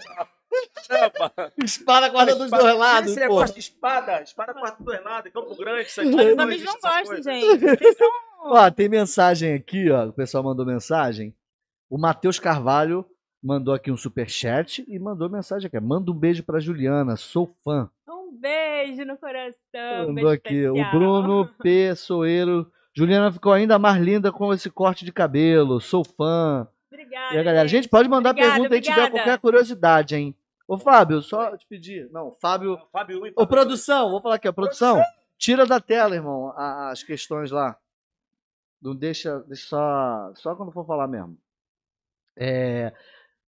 Espada 1.65 2.11
corta 2.11 2.37
dos 2.37 2.49
dois 2.49 2.77
lados, 2.77 3.11
Esse 3.11 3.21
pô. 3.21 3.27
negócio 3.27 3.55
de 3.55 3.61
espada, 3.61 4.23
espada 4.23 4.55
corta 4.55 4.77
dos 4.77 4.87
dois 4.87 5.03
lados, 5.03 5.33
Campo 5.33 5.57
Grande, 5.57 5.89
isso 5.89 6.01
aqui. 6.01 6.11
Os 6.11 6.37
não 6.37 6.45
homens 6.45 6.63
não 6.63 6.75
gostam, 6.75 7.23
gente. 7.23 7.59
Vocês 7.59 7.97
são. 7.97 8.09
Ó, 8.53 8.71
tem 8.71 8.89
mensagem 8.89 9.55
aqui, 9.55 9.91
ó. 9.91 10.07
O 10.07 10.13
pessoal 10.13 10.45
mandou 10.45 10.65
mensagem. 10.65 11.35
O 11.91 11.99
Matheus 11.99 12.39
Carvalho 12.39 13.05
mandou 13.43 13.75
aqui 13.75 13.91
um 13.91 13.97
superchat 13.97 14.85
e 14.89 14.99
mandou 14.99 15.29
mensagem 15.29 15.67
aqui. 15.67 15.79
Manda 15.81 16.11
um 16.11 16.15
beijo 16.15 16.43
pra 16.45 16.61
Juliana, 16.61 17.17
sou 17.17 17.55
fã. 17.63 17.91
Beijo 18.41 19.05
no 19.05 19.17
coração. 19.19 19.99
Mandou 19.99 20.15
beijo 20.15 20.29
aqui. 20.31 20.69
O 20.69 20.77
especial. 20.77 20.91
Bruno 20.99 21.49
P. 21.63 21.95
Soeiro. 21.95 22.71
Juliana 22.97 23.31
ficou 23.31 23.53
ainda 23.53 23.79
mais 23.79 24.01
linda 24.03 24.33
com 24.33 24.53
esse 24.53 24.69
corte 24.71 25.05
de 25.05 25.13
cabelo. 25.13 25.81
Sou 25.81 26.05
fã. 26.05 26.67
Obrigada. 26.91 27.35
E 27.35 27.39
a 27.39 27.43
galera, 27.43 27.69
gente, 27.69 27.89
pode 27.89 28.09
mandar 28.09 28.31
Obrigada, 28.31 28.55
pergunta 28.55 28.75
aí 28.75 28.81
tiver 28.81 28.93
obrigada. 28.95 29.11
qualquer 29.17 29.39
curiosidade, 29.39 30.17
hein? 30.17 30.35
Ô, 30.67 30.79
Fábio, 30.79 31.21
só 31.23 31.57
te 31.57 31.67
pedir. 31.67 32.09
Não, 32.11 32.33
Fábio. 32.41 32.79
Fábio 32.93 33.23
1 33.23 33.27
e 33.27 33.31
Ô, 33.31 33.33
Fábio 33.35 33.49
produção, 33.49 34.11
vou 34.11 34.21
falar 34.21 34.37
aqui, 34.37 34.49
ó. 34.49 34.53
Produção, 34.53 35.01
tira 35.39 35.67
da 35.67 35.81
tela, 35.81 36.15
irmão, 36.15 36.53
as 36.57 37.03
questões 37.03 37.51
lá. 37.51 37.77
Não 38.83 38.95
deixa, 38.95 39.41
deixa 39.41 39.67
só, 39.69 40.33
só 40.35 40.55
quando 40.57 40.73
for 40.73 40.87
falar 40.87 41.07
mesmo. 41.07 41.37
É, 42.37 42.93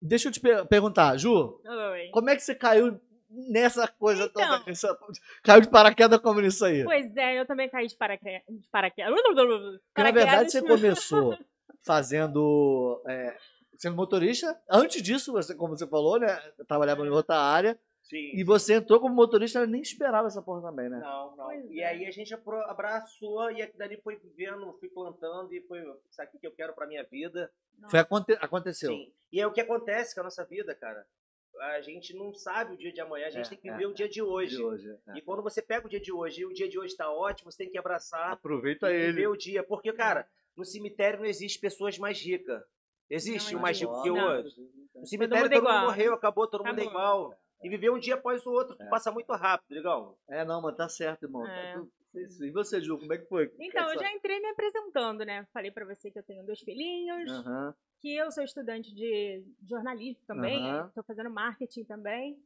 deixa 0.00 0.28
eu 0.28 0.32
te 0.32 0.40
per- 0.40 0.66
perguntar, 0.66 1.16
Ju, 1.16 1.60
Oi. 1.64 2.08
como 2.12 2.28
é 2.30 2.34
que 2.36 2.42
você 2.42 2.54
caiu 2.54 3.00
nessa 3.48 3.88
coisa 3.88 4.24
Então. 4.24 4.42
toda? 4.42 4.64
Nessa- 4.66 4.98
caiu 5.42 5.60
de 5.60 5.68
paraquedas 5.70 6.20
como 6.20 6.40
nisso 6.40 6.64
aí? 6.64 6.84
Pois 6.84 7.16
é, 7.16 7.40
eu 7.40 7.46
também 7.46 7.68
caí 7.68 7.86
de 7.86 7.96
paraquedas. 7.96 8.42
De 8.48 8.68
paraquedas. 8.68 9.12
Na 9.96 10.10
verdade, 10.10 10.50
você 10.52 10.62
começou 10.62 11.38
fazendo. 11.84 13.02
é, 13.08 13.36
sendo 13.76 13.96
motorista. 13.96 14.60
Antes 14.70 15.02
disso, 15.02 15.32
você, 15.32 15.54
como 15.54 15.76
você 15.76 15.86
falou, 15.86 16.18
né? 16.18 16.36
Trabalhava 16.68 17.04
em 17.04 17.10
outra 17.10 17.36
área. 17.36 17.78
Sim. 18.02 18.32
E 18.34 18.44
você 18.44 18.74
entrou 18.74 19.00
como 19.00 19.14
motorista, 19.14 19.60
eu 19.60 19.66
nem 19.66 19.80
esperava 19.80 20.26
essa 20.26 20.42
porra 20.42 20.60
também, 20.60 20.88
né? 20.88 20.98
Não, 20.98 21.36
não. 21.36 21.44
Pois 21.46 21.70
e 21.70 21.80
é. 21.80 21.86
aí 21.86 22.04
a 22.06 22.10
gente 22.10 22.34
abraçou 22.68 23.50
e 23.52 23.62
aqui 23.62 23.78
dali 23.78 23.96
foi 24.02 24.16
vivendo, 24.16 24.76
fui 24.78 24.88
plantando 24.88 25.52
e 25.54 25.60
foi 25.62 25.80
isso 26.10 26.20
aqui 26.20 26.38
que 26.38 26.46
eu 26.46 26.52
quero 26.52 26.74
pra 26.74 26.86
minha 26.86 27.04
vida. 27.04 27.50
Foi 27.88 27.98
aconte- 28.00 28.36
aconteceu. 28.40 28.90
Sim. 28.90 29.12
E 29.32 29.40
é 29.40 29.46
o 29.46 29.52
que 29.52 29.60
acontece 29.60 30.14
com 30.14 30.20
a 30.20 30.24
nossa 30.24 30.44
vida, 30.44 30.74
cara. 30.74 31.06
A 31.62 31.80
gente 31.80 32.12
não 32.16 32.32
sabe 32.32 32.74
o 32.74 32.76
dia 32.76 32.92
de 32.92 33.00
amanhã, 33.00 33.26
a 33.26 33.30
gente 33.30 33.46
É, 33.46 33.48
tem 33.50 33.58
que 33.58 33.68
é, 33.68 33.72
viver 33.72 33.86
o 33.86 33.94
dia 33.94 34.08
de 34.08 34.20
hoje. 34.20 34.56
De 34.56 34.62
hoje. 34.64 34.98
é. 35.08 35.18
E 35.18 35.22
quando 35.22 35.42
você 35.42 35.62
pega 35.62 35.86
o 35.86 35.88
dia 35.90 36.00
de 36.00 36.12
hoje 36.12 36.40
e 36.42 36.44
o 36.46 36.52
dia 36.52 36.68
de 36.68 36.78
hoje 36.78 36.96
tá 36.96 37.10
ótimo, 37.10 37.50
você 37.52 37.58
tem 37.58 37.70
que 37.70 37.78
abraçar 37.78 38.32
Aproveita 38.32 38.90
e 38.90 38.96
ele. 38.96 39.06
viver 39.12 39.28
o 39.28 39.36
dia. 39.36 39.62
Porque, 39.62 39.92
cara, 39.92 40.26
no 40.56 40.64
cemitério 40.64 41.20
não 41.20 41.26
existe 41.26 41.58
pessoas 41.60 41.96
mais 41.98 42.20
ricas. 42.20 42.62
Existe 43.08 43.52
Não 43.52 43.58
um 43.60 43.62
mais 43.62 43.78
rico 43.80 44.02
que 44.02 44.10
o 44.10 44.16
outro. 44.16 44.50
No 44.94 45.06
cemitério 45.06 45.44
mundo 45.44 45.52
é 45.52 45.60
todo 45.60 45.72
mundo 45.72 45.84
morreu, 45.84 46.14
acabou, 46.14 46.46
todo 46.48 46.64
mundo 46.64 46.78
é 46.80 46.84
igual. 46.84 47.38
E 47.62 47.68
viver 47.68 47.90
um 47.90 47.98
dia 47.98 48.14
após 48.14 48.44
o 48.44 48.50
outro, 48.50 48.76
É. 48.80 48.88
passa 48.88 49.12
muito 49.12 49.32
rápido, 49.32 49.70
legal? 49.72 50.18
É, 50.28 50.44
não, 50.44 50.60
mas 50.60 50.74
tá 50.76 50.88
certo, 50.88 51.24
irmão. 51.24 51.46
Isso. 52.14 52.44
E 52.44 52.50
você, 52.50 52.80
Ju, 52.80 52.98
como 52.98 53.12
é 53.12 53.18
que 53.18 53.26
foi? 53.26 53.50
Então, 53.58 53.84
eu 53.84 53.90
Essa- 53.92 54.00
já 54.00 54.12
entrei 54.12 54.38
me 54.40 54.48
apresentando, 54.48 55.24
né? 55.24 55.46
Falei 55.52 55.70
pra 55.70 55.84
você 55.84 56.10
que 56.10 56.18
eu 56.18 56.22
tenho 56.22 56.44
dois 56.44 56.60
filhinhos, 56.60 57.30
Aham. 57.30 57.74
que 58.00 58.14
eu 58.16 58.30
sou 58.30 58.44
estudante 58.44 58.94
de 58.94 59.44
jornalismo 59.68 60.22
também, 60.26 60.62
estou 60.88 61.02
fazendo 61.04 61.30
marketing 61.30 61.84
também. 61.84 62.38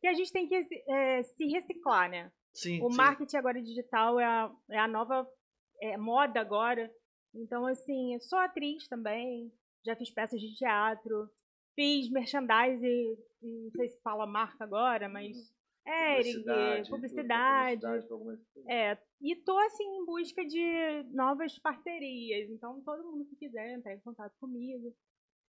Que 0.00 0.08
a 0.08 0.12
gente 0.14 0.32
tem 0.32 0.48
que 0.48 0.56
é, 0.88 1.22
se 1.22 1.46
reciclar, 1.46 2.10
né? 2.10 2.32
Sim, 2.52 2.82
O 2.82 2.90
sim. 2.90 2.96
marketing 2.96 3.36
agora 3.36 3.62
digital 3.62 4.18
é 4.18 4.24
a, 4.24 4.52
é 4.70 4.78
a 4.78 4.88
nova 4.88 5.26
é, 5.80 5.96
moda 5.96 6.40
agora. 6.40 6.90
Então, 7.34 7.64
assim, 7.66 8.14
eu 8.14 8.20
sou 8.20 8.38
atriz 8.38 8.88
também, 8.88 9.52
já 9.84 9.94
fiz 9.94 10.10
peças 10.10 10.40
de 10.40 10.54
teatro, 10.56 11.30
fiz 11.76 12.10
merchandising, 12.10 13.16
não 13.40 13.70
sei 13.70 13.88
se 13.88 14.00
fala 14.02 14.26
marca 14.26 14.64
agora, 14.64 15.08
mas 15.08 15.36
é, 15.88 16.16
publicidade, 16.16 16.90
publicidade. 16.90 17.80
publicidade. 18.08 18.70
É, 18.70 18.98
e 19.22 19.34
tô 19.36 19.56
assim 19.58 19.84
em 19.84 20.04
busca 20.04 20.44
de 20.44 21.02
novas 21.14 21.58
parcerias. 21.58 22.50
Então, 22.50 22.82
todo 22.82 23.10
mundo 23.10 23.24
que 23.24 23.36
quiser 23.36 23.72
entrar 23.72 23.94
em 23.94 24.00
contato 24.00 24.34
comigo. 24.38 24.94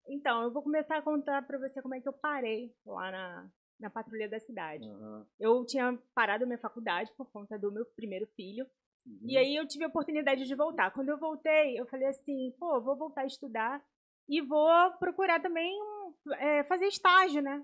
Então, 0.07 0.45
eu 0.45 0.53
vou 0.53 0.63
começar 0.63 0.99
a 0.99 1.03
contar 1.03 1.45
pra 1.47 1.59
você 1.59 1.83
como 1.83 1.95
é 1.95 2.01
que 2.01 2.09
eu 2.09 2.13
parei 2.13 2.73
lá 2.87 3.11
na, 3.11 3.51
na 3.81 3.91
patrulha 3.91 4.29
da 4.29 4.39
cidade. 4.39 4.89
Aham. 4.89 5.27
Eu 5.41 5.65
tinha 5.67 5.99
parado 6.15 6.45
a 6.45 6.47
minha 6.47 6.59
faculdade 6.59 7.13
por 7.17 7.31
conta 7.31 7.59
do 7.59 7.73
meu 7.73 7.85
primeiro 7.97 8.27
filho. 8.37 8.65
Uhum. 9.05 9.19
E 9.25 9.37
aí 9.37 9.57
eu 9.57 9.67
tive 9.67 9.85
a 9.85 9.89
oportunidade 9.89 10.47
de 10.47 10.55
voltar. 10.55 10.93
Quando 10.93 11.09
eu 11.09 11.19
voltei, 11.19 11.79
eu 11.79 11.87
falei 11.87 12.07
assim, 12.07 12.55
pô, 12.59 12.81
vou 12.81 12.97
voltar 12.97 13.23
a 13.23 13.27
estudar 13.27 13.85
e 14.29 14.41
vou 14.41 14.93
procurar 14.99 15.41
também 15.41 15.75
um, 15.83 16.15
é, 16.35 16.63
fazer 16.65 16.87
estágio, 16.87 17.43
né? 17.43 17.63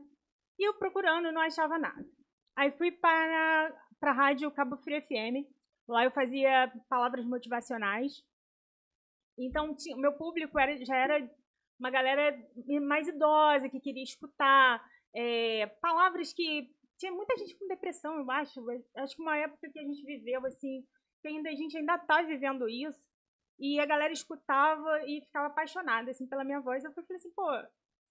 E 0.59 0.69
eu 0.69 0.75
procurando, 0.75 1.33
não 1.33 1.41
achava 1.41 1.79
nada. 1.79 2.05
Aí 2.57 2.71
fui 2.73 2.93
para 2.93 3.73
a 4.03 4.13
rádio 4.13 4.51
Cabo 4.51 4.77
Frio 4.77 5.01
FM. 5.03 5.49
Lá 5.89 6.05
eu 6.05 6.11
fazia 6.11 6.73
palavras 6.89 7.25
motivacionais. 7.25 8.23
Então, 9.39 9.75
o 9.75 9.99
meu 9.99 10.13
público 10.13 10.59
era, 10.59 10.77
já 10.85 10.97
era 10.97 11.31
uma 11.79 11.91
galera 11.91 12.39
mais 12.83 13.09
idosa, 13.09 13.69
que 13.69 13.81
queria 13.81 14.03
escutar 14.03 14.85
é, 15.15 15.67
palavras 15.81 16.33
que... 16.33 16.73
Tinha 16.97 17.13
muita 17.13 17.37
gente 17.37 17.57
com 17.57 17.67
depressão, 17.67 18.17
eu 18.21 18.31
acho. 18.31 18.65
Acho 18.97 19.17
que 19.17 19.23
uma 19.23 19.37
época 19.37 19.69
que 19.69 19.79
a 19.81 19.83
gente 19.83 20.05
viveu, 20.05 20.47
assim, 20.47 20.87
que 21.21 21.27
ainda 21.27 21.51
a 21.51 21.55
gente 21.55 21.77
ainda 21.77 21.99
tá 21.99 22.23
vivendo 22.23 22.69
isso. 22.69 23.11
E 23.59 23.81
a 23.81 23.85
galera 23.85 24.13
escutava 24.13 25.03
e 25.05 25.21
ficava 25.23 25.49
apaixonada, 25.49 26.13
assim, 26.13 26.27
pela 26.27 26.45
minha 26.45 26.61
voz. 26.61 26.85
Eu 26.85 26.93
falei 26.93 27.17
assim, 27.17 27.33
pô, 27.33 27.51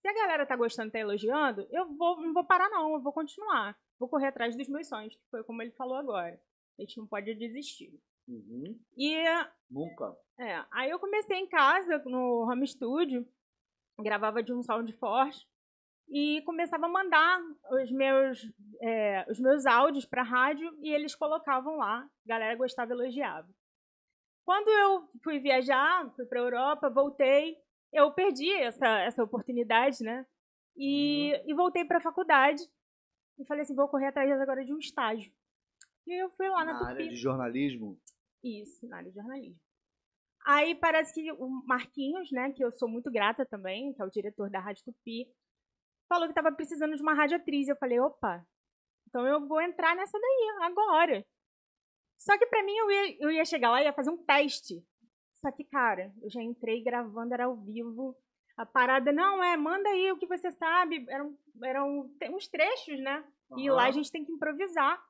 se 0.02 0.08
a 0.10 0.14
galera 0.14 0.46
tá 0.46 0.58
gostando, 0.58 0.92
tá 0.92 1.00
elogiando, 1.00 1.66
eu 1.72 1.96
vou, 1.96 2.22
não 2.22 2.34
vou 2.34 2.46
parar 2.46 2.70
não, 2.70 2.94
eu 2.94 3.02
vou 3.02 3.14
continuar. 3.14 3.74
Vou 4.00 4.10
correr 4.10 4.28
atrás 4.28 4.56
dos 4.56 4.68
meus 4.68 4.88
sonhos, 4.88 5.16
que 5.16 5.30
foi 5.30 5.44
como 5.44 5.62
ele 5.62 5.72
falou 5.72 5.96
agora. 5.96 6.40
A 6.78 6.82
gente 6.82 6.98
não 6.98 7.08
pode 7.08 7.34
desistir. 7.36 7.94
Uhum. 8.28 8.80
E, 8.98 9.16
Nunca. 9.70 10.16
é, 10.40 10.64
aí 10.72 10.90
eu 10.90 11.00
comecei 11.00 11.38
em 11.38 11.48
casa, 11.48 12.02
no 12.06 12.50
home 12.50 12.68
studio, 12.68 13.28
gravava 14.00 14.42
de 14.42 14.54
um 14.54 14.64
sound 14.64 14.92
forte 14.94 15.46
e 16.10 16.42
começava 16.44 16.86
a 16.86 16.90
mandar 16.90 17.42
os 17.72 17.92
meus, 17.92 18.40
é, 18.82 19.26
os 19.30 19.40
meus 19.40 19.66
áudios 19.66 20.06
pra 20.06 20.24
rádio 20.24 20.76
e 20.82 20.94
eles 20.94 21.16
colocavam 21.16 21.78
lá. 21.78 22.00
A 22.00 22.28
galera 22.28 22.56
gostava 22.56 22.92
e 22.92 22.96
elogiava. 22.96 23.48
Quando 24.46 24.68
eu 24.68 25.10
fui 25.24 25.40
viajar, 25.40 26.10
fui 26.16 26.26
pra 26.26 26.40
Europa, 26.40 26.90
voltei, 26.90 27.58
eu 27.92 28.12
perdi 28.12 28.52
essa, 28.52 29.00
essa 29.00 29.24
oportunidade, 29.24 30.04
né? 30.04 30.26
E, 30.76 31.32
e 31.46 31.54
voltei 31.54 31.86
pra 31.86 32.02
faculdade 32.02 32.64
e 33.38 33.46
falei 33.46 33.64
assim, 33.64 33.76
vou 33.76 33.88
correr 33.88 34.08
atrás 34.08 34.30
agora 34.40 34.64
de 34.66 34.74
um 34.74 34.78
estágio. 34.78 35.34
E 36.06 36.22
eu 36.22 36.30
fui 36.32 36.48
lá 36.50 36.66
na, 36.66 36.74
Na 36.74 36.80
Tupi. 36.80 36.92
área 36.92 37.08
de 37.10 37.16
jornalismo. 37.16 38.00
Isso, 38.44 38.88
na 38.88 38.98
área 38.98 39.10
de 39.10 39.16
jornalismo. 39.16 39.60
Aí 40.46 40.76
parece 40.76 41.14
que 41.14 41.32
o 41.32 41.48
Marquinhos, 41.66 42.30
né, 42.32 42.52
que 42.52 42.64
eu 42.64 42.72
sou 42.72 42.90
muito 42.90 43.10
grata 43.10 43.46
também, 43.46 43.94
que 43.94 44.02
é 44.02 44.06
o 44.06 44.10
diretor 44.10 44.50
da 44.50 44.60
Rádio 44.60 44.84
Tupi, 44.84 45.26
falou 46.10 46.28
que 46.28 46.32
estava 46.32 46.54
precisando 46.54 46.96
de 46.96 47.02
uma 47.02 47.14
radioatriz. 47.14 47.68
Eu 47.70 47.78
falei, 47.78 48.00
opa, 48.00 48.46
então 49.08 49.26
eu 49.26 49.48
vou 49.48 49.62
entrar 49.62 49.96
nessa 49.96 50.20
daí, 50.20 50.58
agora. 50.64 51.26
Só 52.18 52.38
que 52.38 52.46
pra 52.48 52.64
mim 52.64 52.76
eu 52.76 52.92
ia, 52.92 53.18
eu 53.24 53.32
ia 53.32 53.46
chegar 53.46 53.72
lá 53.72 53.82
e 53.82 53.86
ia 53.86 53.94
fazer 53.94 54.10
um 54.10 54.24
teste. 54.26 54.86
Só 55.36 55.52
que, 55.52 55.64
cara, 55.64 56.14
eu 56.22 56.30
já 56.30 56.42
entrei 56.42 56.84
gravando, 56.84 57.34
era 57.34 57.46
ao 57.46 57.56
vivo. 57.56 58.16
A 58.56 58.66
parada, 58.66 59.12
não, 59.12 59.44
é, 59.44 59.58
manda 59.58 59.90
aí 59.90 60.12
o 60.12 60.18
que 60.18 60.28
você 60.28 60.52
sabe. 60.52 61.06
Eram, 61.10 61.36
eram 61.64 62.10
uns 62.30 62.48
trechos, 62.48 63.00
né? 63.00 63.24
E 63.58 63.70
lá 63.70 63.86
a 63.86 63.92
gente 63.92 64.12
tem 64.12 64.24
que 64.24 64.32
improvisar. 64.32 65.04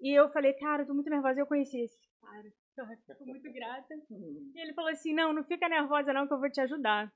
E 0.00 0.12
eu 0.12 0.28
falei, 0.30 0.52
cara, 0.54 0.82
eu 0.82 0.86
tô 0.86 0.94
muito 0.94 1.08
nervosa. 1.08 1.38
E 1.38 1.42
eu 1.42 1.46
conheci 1.46 1.80
esse 1.80 1.98
cara. 2.20 2.52
Tô 3.18 3.24
muito 3.24 3.50
grata. 3.52 3.94
E 4.10 4.60
ele 4.60 4.74
falou 4.74 4.90
assim: 4.90 5.14
não, 5.14 5.32
não 5.32 5.42
fica 5.44 5.68
nervosa, 5.68 6.12
não, 6.12 6.26
que 6.26 6.34
eu 6.34 6.38
vou 6.38 6.50
te 6.50 6.60
ajudar. 6.60 7.10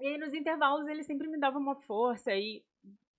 E 0.00 0.06
aí, 0.08 0.18
nos 0.18 0.34
intervalos, 0.34 0.88
ele 0.88 1.04
sempre 1.04 1.28
me 1.28 1.38
dava 1.38 1.58
uma 1.58 1.76
força. 1.82 2.34
E, 2.34 2.64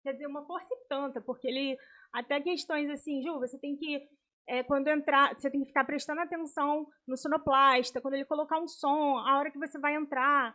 quer 0.03 0.11
dizer, 0.11 0.27
uma 0.27 0.45
força 0.45 0.67
e 0.69 0.87
tanta, 0.89 1.21
porque 1.21 1.47
ele. 1.47 1.77
Até 2.11 2.41
questões 2.41 2.89
assim, 2.89 3.23
Ju, 3.23 3.39
você 3.39 3.57
tem 3.57 3.77
que. 3.77 4.07
é, 4.45 4.61
quando 4.61 4.89
entrar, 4.89 5.33
você 5.33 5.49
tem 5.49 5.61
que 5.61 5.67
ficar 5.67 5.85
prestando 5.85 6.19
atenção 6.19 6.85
no 7.07 7.15
sonoplasta, 7.15 8.01
quando 8.01 8.15
ele 8.15 8.25
colocar 8.25 8.59
um 8.59 8.67
som, 8.67 9.17
a 9.19 9.37
hora 9.37 9.49
que 9.49 9.57
você 9.57 9.79
vai 9.79 9.95
entrar. 9.95 10.53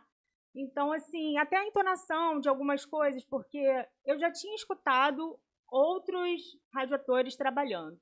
Então, 0.55 0.91
assim, 0.91 1.37
até 1.37 1.57
a 1.57 1.65
entonação 1.65 2.39
de 2.39 2.49
algumas 2.49 2.85
coisas, 2.85 3.23
porque 3.23 3.61
eu 4.05 4.17
já 4.19 4.31
tinha 4.31 4.55
escutado 4.55 5.39
outros 5.71 6.41
radioatores 6.73 7.35
trabalhando. 7.35 7.99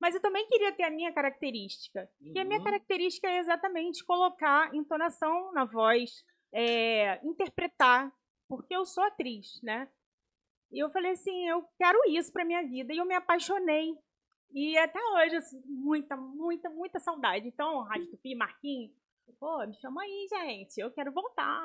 Mas 0.00 0.14
eu 0.14 0.20
também 0.20 0.46
queria 0.46 0.70
ter 0.72 0.84
a 0.84 0.90
minha 0.90 1.12
característica. 1.12 2.08
E 2.20 2.38
a 2.38 2.44
minha 2.44 2.58
Uhum. 2.58 2.64
característica 2.64 3.26
é 3.28 3.38
exatamente 3.38 4.04
colocar 4.04 4.72
entonação 4.72 5.52
na 5.52 5.64
voz, 5.64 6.24
é, 6.52 7.18
interpretar, 7.26 8.12
porque 8.48 8.74
eu 8.76 8.84
sou 8.86 9.02
atriz, 9.02 9.60
né? 9.60 9.88
E 10.70 10.78
eu 10.78 10.88
falei 10.90 11.12
assim, 11.12 11.48
eu 11.48 11.66
quero 11.78 11.98
isso 12.10 12.32
pra 12.32 12.44
minha 12.44 12.62
vida. 12.62 12.92
E 12.92 12.98
eu 12.98 13.04
me 13.06 13.14
apaixonei. 13.14 13.96
E 14.52 14.78
até 14.78 15.00
hoje, 15.14 15.40
sinto 15.42 15.66
muita, 15.68 16.16
muita, 16.16 16.70
muita 16.70 17.00
saudade. 17.00 17.48
Então, 17.48 17.82
Rádio 17.82 18.06
Tupi, 18.10 18.34
Marquinhos, 18.34 18.92
pô, 19.38 19.66
me 19.66 19.74
chama 19.80 20.02
aí, 20.02 20.26
gente. 20.28 20.78
Eu 20.78 20.90
quero 20.90 21.12
voltar. 21.12 21.64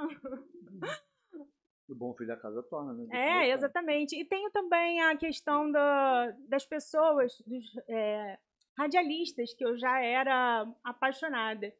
O 1.89 1.95
bom 1.95 2.13
filho 2.15 2.30
da 2.30 2.38
casa 2.38 2.63
torna, 2.63 2.93
né? 2.93 3.08
É, 3.12 3.52
exatamente. 3.52 4.15
E 4.15 4.23
tenho 4.23 4.49
também 4.52 5.02
a 5.02 5.17
questão 5.17 5.69
da, 5.69 6.32
das 6.47 6.65
pessoas, 6.65 7.34
dos 7.45 7.65
é, 7.89 8.39
radialistas, 8.78 9.54
que 9.54 9.65
eu 9.65 9.78
já 9.78 9.99
era 9.99 10.65
apaixonada. 10.84 11.73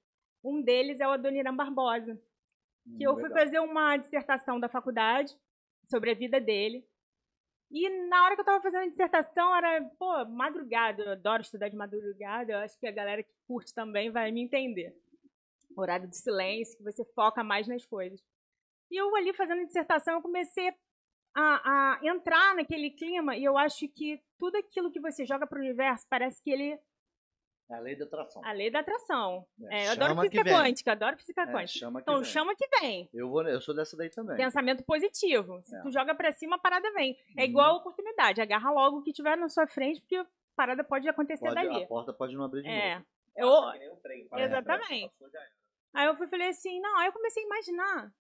Um 0.44 0.62
deles 0.62 1.00
é 1.00 1.08
o 1.08 1.12
Adoniran 1.12 1.56
Barbosa, 1.56 2.20
que 2.98 3.04
eu 3.04 3.18
fui 3.18 3.30
fazer 3.30 3.60
uma 3.60 3.96
dissertação 3.96 4.60
da 4.60 4.68
faculdade 4.68 5.34
sobre 5.90 6.12
a 6.12 6.16
vida 6.16 6.40
dele. 6.40 6.86
E 7.72 7.90
na 8.08 8.26
hora 8.26 8.36
que 8.36 8.42
eu 8.42 8.46
tava 8.46 8.62
fazendo 8.62 8.84
a 8.84 8.90
dissertação, 8.90 9.56
era, 9.56 9.82
pô, 9.98 10.26
madrugada. 10.26 11.02
Eu 11.02 11.12
adoro 11.14 11.42
estudar 11.42 11.70
de 11.70 11.76
madrugada. 11.76 12.52
Eu 12.52 12.60
acho 12.60 12.78
que 12.78 12.86
a 12.86 12.92
galera 12.92 13.24
que 13.24 13.34
curte 13.48 13.74
também 13.74 14.12
vai 14.12 14.32
me 14.32 14.42
entender. 14.42 14.96
Horário 15.76 16.08
de 16.08 16.18
silêncio, 16.18 16.78
que 16.78 16.84
você 16.84 17.04
foca 17.16 17.44
mais 17.44 17.68
nas 17.68 17.86
coisas. 17.86 18.22
E 18.92 18.96
eu 19.02 19.16
ali 19.16 19.34
fazendo 19.34 19.62
a 19.62 19.66
dissertação, 19.66 20.16
eu 20.16 20.22
comecei 20.22 20.70
a, 21.36 21.96
a 21.96 22.00
entrar 22.04 22.56
naquele 22.56 22.92
clima. 22.92 23.36
E 23.36 23.44
eu 23.44 23.58
acho 23.58 23.88
que 23.90 24.22
tudo 24.38 24.58
aquilo 24.58 24.92
que 24.92 25.00
você 25.00 25.26
joga 25.26 25.48
pro 25.48 25.60
universo, 25.60 26.06
parece 26.10 26.42
que 26.44 26.52
ele 26.52 26.80
É 27.70 27.76
a 27.76 27.80
lei 27.80 27.96
da 27.96 28.06
atração. 28.06 28.42
a 28.46 28.52
lei 28.52 28.70
da 28.70 28.80
atração. 28.82 29.48
É, 29.72 29.78
É, 29.84 29.88
eu 29.88 29.92
adoro 29.94 30.10
chama 30.10 30.22
física 30.24 30.44
vem. 30.44 30.54
quântica, 30.54 30.92
adoro 30.92 31.18
física 31.18 31.42
É, 31.42 31.46
quântica. 31.52 31.80
chama 31.80 32.00
que 32.00 32.04
Então 32.04 32.22
vem. 32.22 32.32
chama 32.32 32.56
que 32.56 32.68
vem. 32.80 33.10
Eu, 33.14 33.30
vou, 33.30 33.42
eu 33.48 33.62
sou 33.62 33.74
dessa 33.74 33.98
daí 33.98 34.10
também. 34.12 34.38
Pensamento 34.38 34.84
positivo. 34.84 35.60
Se 35.64 35.76
É. 35.76 35.82
tu 35.82 35.92
joga 35.92 36.14
pra 36.14 36.32
cima, 36.34 36.58
a 36.58 36.60
parada 36.60 36.92
vem. 36.94 37.18
É 37.36 37.42
Uhum. 37.42 37.50
igual 37.50 37.72
a 37.72 37.78
oportunidade. 37.78 38.42
Agarra 38.42 38.70
logo 38.72 38.98
o 39.00 39.02
que 39.04 39.12
tiver 39.14 39.36
na 39.38 39.50
sua 39.50 39.66
frente, 39.66 40.02
porque 40.02 40.18
a 40.18 40.28
parada 40.56 40.84
pode 40.84 41.10
acontecer 41.10 41.46
Pode- 41.48 41.56
dali. 41.56 41.84
a 41.84 41.88
porta 41.88 42.14
pode 42.14 42.36
não 42.36 42.44
abrir 42.44 42.62
de 42.62 42.70
É. 42.70 42.96
novo. 42.96 43.06
Eu, 43.36 43.96
trem, 44.04 44.28
passa 44.28 44.44
Exatamente. 44.44 45.12
Aí 45.94 46.08
eu 46.08 46.16
fui, 46.16 46.28
falei 46.28 46.50
assim, 46.50 46.80
não, 46.80 46.98
aí 47.00 47.08
eu 47.08 47.14
comecei 47.14 47.44
a 47.44 47.46
imaginar. 47.46 48.14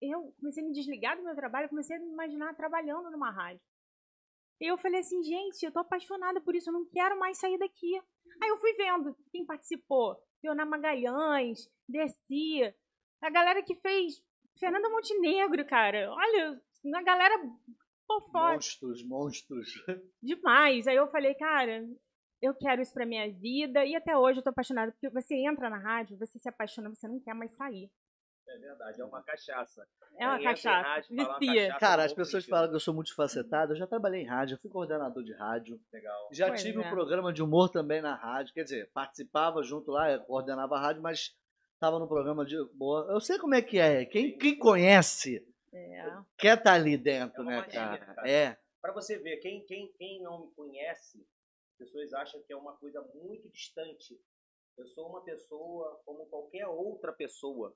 Eu 0.00 0.32
comecei 0.38 0.62
a 0.62 0.66
me 0.66 0.72
desligar 0.72 1.16
do 1.16 1.24
meu 1.24 1.34
trabalho, 1.34 1.68
comecei 1.68 1.96
a 1.96 2.00
me 2.00 2.10
imaginar 2.10 2.54
trabalhando 2.54 3.10
numa 3.10 3.30
rádio. 3.30 3.60
E 4.60 4.66
eu 4.66 4.78
falei 4.78 5.00
assim, 5.00 5.22
gente, 5.22 5.64
eu 5.64 5.72
tô 5.72 5.80
apaixonada 5.80 6.40
por 6.40 6.54
isso, 6.54 6.70
eu 6.70 6.74
não 6.74 6.86
quero 6.86 7.18
mais 7.18 7.38
sair 7.38 7.58
daqui. 7.58 7.96
Aí 8.40 8.48
eu 8.48 8.58
fui 8.58 8.72
vendo 8.74 9.16
quem 9.30 9.44
participou. 9.44 10.16
Leonar 10.42 10.68
Magalhães, 10.68 11.68
Desci, 11.88 12.62
a 13.20 13.30
galera 13.30 13.62
que 13.62 13.74
fez 13.76 14.22
Fernanda 14.58 14.88
Montenegro, 14.88 15.64
cara. 15.66 16.12
Olha, 16.12 16.60
a 16.94 17.02
galera 17.02 17.38
pô, 18.06 18.20
foda 18.30 18.54
Monstros, 18.54 19.04
monstros. 19.04 19.68
demais. 20.22 20.86
Aí 20.86 20.96
eu 20.96 21.08
falei, 21.08 21.34
cara, 21.34 21.84
eu 22.40 22.54
quero 22.54 22.80
isso 22.82 22.92
pra 22.92 23.06
minha 23.06 23.30
vida. 23.32 23.84
E 23.84 23.94
até 23.96 24.16
hoje 24.16 24.38
eu 24.38 24.42
tô 24.42 24.50
apaixonada, 24.50 24.92
porque 24.92 25.08
você 25.10 25.34
entra 25.34 25.68
na 25.70 25.78
rádio, 25.78 26.16
você 26.18 26.38
se 26.38 26.48
apaixona, 26.48 26.88
você 26.88 27.06
não 27.08 27.20
quer 27.20 27.34
mais 27.34 27.52
sair. 27.52 27.90
É 28.50 28.58
verdade, 28.58 28.98
é 28.98 29.04
uma 29.04 29.22
cachaça. 29.22 29.86
É 30.18 30.26
uma 30.26 30.42
cachaça. 30.42 30.88
rádio, 30.88 31.08
Vicia. 31.38 31.66
cachaça 31.66 31.78
Cara, 31.80 32.02
no 32.02 32.06
as 32.06 32.12
pessoas 32.14 32.46
falam 32.46 32.70
que 32.70 32.74
eu 32.76 32.80
sou 32.80 32.94
multifacetado. 32.94 33.72
Eu 33.72 33.76
já 33.76 33.86
trabalhei 33.86 34.22
em 34.22 34.26
rádio, 34.26 34.54
eu 34.54 34.58
fui 34.58 34.70
coordenador 34.70 35.22
de 35.22 35.34
rádio. 35.34 35.78
Legal. 35.92 36.28
Já 36.32 36.48
Pois 36.48 36.62
tive 36.62 36.78
um 36.78 36.82
é. 36.82 36.88
programa 36.88 37.30
de 37.30 37.42
humor 37.42 37.68
também 37.68 38.00
na 38.00 38.14
rádio. 38.14 38.54
Quer 38.54 38.64
dizer, 38.64 38.90
participava 38.94 39.62
junto 39.62 39.90
lá, 39.90 40.18
coordenava 40.20 40.76
a 40.76 40.80
rádio, 40.80 41.02
mas 41.02 41.36
estava 41.74 41.98
no 41.98 42.08
programa 42.08 42.42
de 42.46 42.58
humor. 42.58 43.06
Eu 43.10 43.20
sei 43.20 43.38
como 43.38 43.54
é 43.54 43.60
que 43.60 43.78
é. 43.78 44.06
Quem, 44.06 44.38
quem 44.38 44.58
conhece 44.58 45.46
É. 45.70 46.10
quer 46.38 46.56
estar 46.56 46.72
ali 46.72 46.96
dentro, 46.96 47.40
É 47.40 47.42
uma 47.42 47.50
né, 47.50 47.56
magia, 47.58 47.72
cara? 47.80 47.98
cara. 47.98 48.30
É. 48.30 48.56
Pra 48.80 48.92
você 48.94 49.18
ver, 49.18 49.36
quem, 49.38 49.62
quem, 49.66 49.92
quem 49.98 50.22
não 50.22 50.46
me 50.46 50.50
conhece, 50.54 51.22
pessoas 51.78 52.12
acham 52.12 52.42
que 52.42 52.52
é 52.52 52.56
uma 52.56 52.76
coisa 52.76 53.00
muito 53.14 53.48
distante. 53.48 54.20
Eu 54.76 54.86
sou 54.88 55.08
uma 55.08 55.22
pessoa 55.24 56.00
como 56.04 56.26
qualquer 56.26 56.66
outra 56.66 57.12
pessoa. 57.12 57.74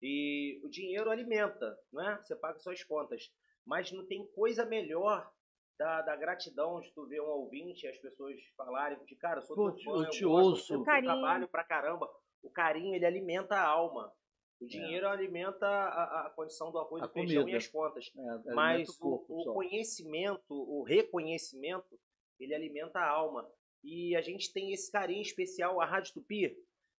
E 0.00 0.60
o 0.62 0.68
dinheiro 0.68 1.10
alimenta, 1.10 1.76
né? 1.92 2.20
Você 2.22 2.36
paga 2.36 2.58
suas 2.58 2.84
contas. 2.84 3.30
Mas 3.66 3.90
não 3.92 4.06
tem 4.06 4.26
coisa 4.28 4.64
melhor 4.64 5.30
da, 5.78 6.02
da 6.02 6.16
gratidão 6.16 6.80
de 6.80 6.92
tu 6.92 7.06
ver 7.06 7.20
um 7.20 7.26
ouvinte 7.28 7.84
e 7.84 7.88
as 7.88 7.98
pessoas 7.98 8.36
falarem 8.56 9.02
de 9.04 9.14
cara, 9.16 9.40
eu 9.40 9.42
sou 9.42 9.56
Pô, 9.56 9.70
teu 9.70 9.76
te- 9.78 9.84
fã, 9.84 9.90
eu 9.92 10.04
eu 10.04 10.10
te 10.10 10.24
gosto, 10.24 10.48
ouço. 10.48 10.74
eu 10.74 10.82
trabalho 10.84 11.48
pra 11.48 11.64
caramba. 11.64 12.08
O 12.42 12.50
carinho, 12.50 12.94
ele 12.94 13.04
alimenta 13.04 13.56
a 13.56 13.66
alma. 13.66 14.12
O 14.60 14.66
dinheiro 14.66 15.06
alimenta 15.06 15.66
a, 15.68 16.26
a 16.26 16.30
condição 16.30 16.72
do 16.72 16.78
arroz, 16.78 17.02
A 17.02 17.06
do 17.06 17.12
feijão 17.12 17.42
comida. 17.42 17.56
e 17.56 17.58
as 17.58 17.66
contas. 17.68 18.10
é 18.16 18.20
alimenta 18.20 18.54
Mas 18.54 18.88
o, 18.88 18.98
corpo 19.00 19.40
o 19.50 19.54
conhecimento, 19.54 20.52
o 20.54 20.82
reconhecimento, 20.82 21.98
ele 22.38 22.54
alimenta 22.54 22.98
a 22.98 23.08
alma. 23.08 23.48
E 23.82 24.16
a 24.16 24.20
gente 24.20 24.52
tem 24.52 24.72
esse 24.72 24.90
carinho 24.90 25.22
especial. 25.22 25.80
A 25.80 25.86
Rádio 25.86 26.14
Tupi, 26.14 26.56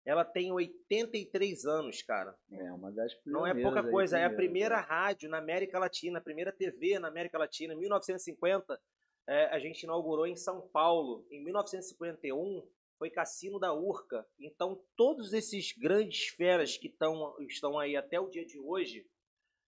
ela 0.06 0.24
tem 0.24 0.52
83 0.52 1.64
anos, 1.66 2.02
cara. 2.02 2.34
É 2.50 2.72
uma 2.72 2.90
das 2.92 3.12
Não 3.26 3.46
é 3.46 3.54
pouca 3.60 3.80
aí, 3.82 3.90
coisa. 3.90 4.18
É 4.18 4.24
a 4.24 4.28
pioneiras, 4.28 4.36
primeira 4.36 4.80
rádio 4.80 5.28
na 5.28 5.38
América 5.38 5.78
Latina, 5.78 6.18
a 6.18 6.22
primeira 6.22 6.52
TV 6.52 6.98
na 6.98 7.08
América 7.08 7.38
Latina. 7.38 7.74
Em 7.74 7.78
1950, 7.78 8.80
é, 9.28 9.46
a 9.46 9.58
gente 9.58 9.82
inaugurou 9.82 10.26
em 10.26 10.36
São 10.36 10.66
Paulo. 10.68 11.26
Em 11.30 11.42
1951, 11.44 12.66
foi 12.98 13.10
Cassino 13.10 13.58
da 13.58 13.72
Urca. 13.72 14.26
Então, 14.38 14.82
todos 14.96 15.32
esses 15.32 15.72
grandes 15.72 16.28
feras 16.28 16.76
que 16.76 16.88
tão, 16.88 17.36
estão 17.40 17.78
aí 17.78 17.96
até 17.96 18.18
o 18.18 18.28
dia 18.28 18.44
de 18.44 18.58
hoje 18.58 19.06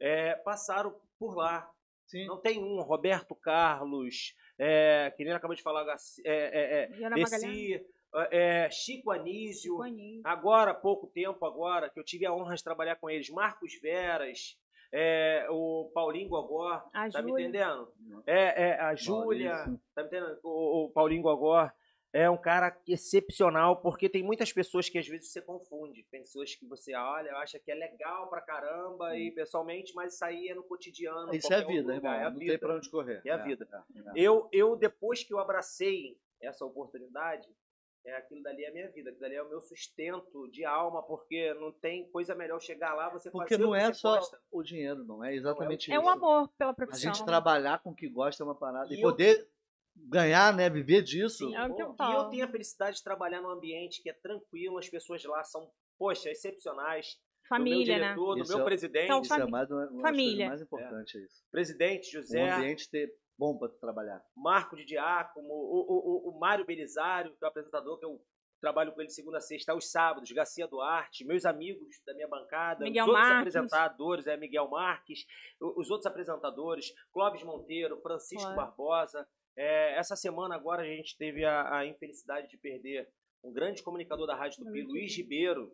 é, 0.00 0.34
passaram 0.36 1.00
por 1.18 1.34
lá. 1.34 1.70
Sim. 2.06 2.26
Não 2.26 2.40
tem 2.40 2.62
um, 2.62 2.80
Roberto 2.82 3.34
Carlos, 3.34 4.34
é, 4.58 5.12
que 5.16 5.24
nem 5.24 5.32
acabou 5.32 5.56
de 5.56 5.62
falar, 5.62 5.84
é, 6.24 6.30
é, 6.30 6.90
é. 7.02 7.10
Desci, 7.10 7.84
é, 8.30 8.70
Chico 8.70 9.10
Anísio, 9.10 9.72
Chico 9.72 9.82
Anísio. 9.82 10.22
agora 10.24 10.70
há 10.70 10.74
pouco 10.74 11.06
tempo 11.06 11.44
agora, 11.44 11.90
que 11.90 11.98
eu 12.00 12.04
tive 12.04 12.24
a 12.26 12.32
honra 12.32 12.54
de 12.54 12.64
trabalhar 12.64 12.96
com 12.96 13.10
eles, 13.10 13.28
Marcos 13.30 13.78
Veras, 13.80 14.58
é, 14.92 15.46
o 15.50 15.90
Paulinho 15.92 16.28
Gogó, 16.28 16.82
A 16.92 17.10
tá 17.10 17.20
me 17.20 17.32
entendendo? 17.32 17.92
É, 18.26 18.68
é, 18.68 18.80
a 18.80 18.94
Júlia, 18.94 19.64
tá 19.94 20.02
me 20.02 20.08
entendendo? 20.08 20.38
O, 20.42 20.84
o 20.84 20.90
Paulinho 20.90 21.22
Gogó 21.22 21.70
é 22.16 22.30
um 22.30 22.36
cara 22.36 22.74
excepcional, 22.88 23.76
porque 23.80 24.08
tem 24.08 24.22
muitas 24.22 24.52
pessoas 24.52 24.88
que 24.88 24.98
às 24.98 25.06
vezes 25.06 25.30
você 25.30 25.42
confunde, 25.42 26.02
pessoas 26.10 26.54
que 26.54 26.66
você 26.66 26.94
olha, 26.94 27.34
acha 27.36 27.58
que 27.58 27.70
é 27.70 27.74
legal 27.74 28.28
pra 28.28 28.40
caramba 28.40 29.16
e 29.16 29.30
pessoalmente, 29.32 29.94
mas 29.94 30.14
isso 30.14 30.24
aí 30.24 30.48
é 30.48 30.54
no 30.54 30.62
cotidiano. 30.64 31.34
Isso 31.34 31.52
é 31.52 31.56
a 31.56 31.66
vida, 31.66 31.94
irmão. 31.94 32.12
é 32.12 32.24
a 32.24 32.30
não 32.30 32.38
vida. 32.38 32.52
tem 32.52 32.58
pra 32.58 32.76
onde 32.76 32.88
correr. 32.90 33.20
É 33.24 33.30
a 33.30 33.36
vida. 33.36 33.68
é, 33.70 33.98
é. 33.98 34.12
Eu, 34.14 34.48
eu, 34.52 34.76
depois 34.76 35.22
que 35.24 35.32
eu 35.34 35.38
abracei 35.38 36.18
essa 36.40 36.64
oportunidade, 36.64 37.46
é 38.04 38.14
aquilo 38.16 38.40
dali 38.42 38.64
é 38.64 38.68
a 38.68 38.72
minha 38.72 38.88
vida, 38.90 39.10
aquilo 39.10 39.20
dali 39.22 39.34
é 39.34 39.42
o 39.42 39.48
meu 39.48 39.60
sustento 39.60 40.48
de 40.50 40.64
alma, 40.64 41.02
porque 41.02 41.52
não 41.54 41.72
tem 41.72 42.08
coisa 42.10 42.34
melhor 42.34 42.60
chegar 42.60 42.94
lá, 42.94 43.08
você 43.10 43.30
Porque 43.30 43.54
fazer 43.56 43.64
o 43.64 43.66
não 43.66 43.72
que 43.76 43.82
é 43.82 43.86
você 43.88 43.94
só 44.00 44.14
gosta. 44.16 44.40
o 44.52 44.62
dinheiro, 44.62 45.04
não 45.04 45.24
é 45.24 45.34
exatamente 45.34 45.90
É 45.90 45.96
isso. 45.96 46.04
um 46.04 46.08
amor 46.08 46.48
pela 46.56 46.70
A 46.70 46.74
profissão. 46.74 47.12
gente 47.12 47.26
trabalhar 47.26 47.82
com 47.82 47.90
o 47.90 47.94
que 47.94 48.08
gosta 48.08 48.42
é 48.42 48.46
uma 48.46 48.54
parada. 48.54 48.92
E 48.94 48.96
E 48.96 49.00
eu- 49.02 49.10
poder 49.10 49.48
ganhar, 49.96 50.54
né? 50.54 50.68
Viver 50.70 51.02
disso. 51.02 51.46
Sim, 51.48 51.54
É 51.54 51.64
o 51.66 51.74
que 51.74 51.82
eu 51.82 51.94
e 51.98 52.12
eu 52.14 52.24
tenho 52.30 52.44
a 52.44 52.48
felicidade 52.48 52.96
de 52.98 53.02
trabalhar 53.04 53.40
num 53.40 53.50
ambiente 53.50 54.02
que 54.02 54.10
é 54.10 54.12
tranquilo, 54.12 54.78
as 54.78 54.88
pessoas 54.88 55.22
lá 55.24 55.42
são, 55.44 55.70
poxa, 55.98 56.30
excepcionais. 56.30 57.18
Família, 57.48 57.84
do 57.84 57.86
meu 57.86 57.98
né? 58.00 58.04
diretor, 58.08 58.34
do 58.34 58.42
Isso 58.42 58.52
meu 58.52 58.60
é- 58.60 58.64
presidente, 58.64 59.22
Isso 59.24 59.34
é 59.34 59.46
mais, 59.46 59.70
uma, 59.70 59.88
uma 59.88 60.02
família. 60.02 60.48
mais 60.48 60.60
importante 60.62 61.16
é 61.16 61.20
isso. 61.20 61.44
presidente 61.50 62.08
Um 62.18 62.20
José, 62.20 62.50
ambiente 62.50 62.90
ter 62.90 63.08
bom 63.38 63.56
para 63.56 63.68
trabalhar. 63.68 64.20
Marco 64.36 64.74
de 64.74 64.84
Diácono, 64.84 65.46
o, 65.48 65.52
o, 65.52 66.30
o, 66.30 66.30
o 66.36 66.40
Mário 66.40 66.66
Belisário, 66.66 67.30
que 67.36 67.44
é 67.44 67.46
o 67.46 67.48
apresentador, 67.48 68.00
que 68.00 68.04
eu 68.04 68.20
trabalho 68.60 68.90
com 68.92 69.00
ele 69.00 69.10
segunda 69.10 69.36
a 69.38 69.40
sexta 69.40 69.70
aos 69.70 69.88
sábados, 69.92 70.32
Garcia 70.32 70.66
Duarte, 70.66 71.24
meus 71.24 71.44
amigos 71.44 71.86
da 72.04 72.14
minha 72.14 72.26
bancada, 72.26 72.82
Miguel 72.84 73.04
os 73.04 73.10
outros 73.10 73.28
Marques. 73.28 73.54
apresentadores, 73.56 74.26
é 74.26 74.36
Miguel 74.36 74.68
Marques, 74.68 75.20
os 75.60 75.88
outros 75.88 76.06
apresentadores, 76.06 76.86
Clóvis 77.12 77.44
Monteiro, 77.44 78.00
Francisco 78.00 78.42
Claro. 78.42 78.56
Barbosa. 78.56 79.28
É, 79.56 79.98
essa 79.98 80.14
semana 80.16 80.54
agora 80.54 80.82
a 80.82 80.86
gente 80.86 81.16
teve 81.16 81.44
a, 81.44 81.78
a 81.78 81.86
infelicidade 81.86 82.48
de 82.48 82.58
perder 82.58 83.08
um 83.42 83.52
grande 83.52 83.82
comunicador 83.82 84.26
da 84.26 84.34
Rádio 84.34 84.64
Tupi, 84.64 84.82
Uhum. 84.82 84.88
Luiz 84.88 85.16
Ribeiro, 85.16 85.72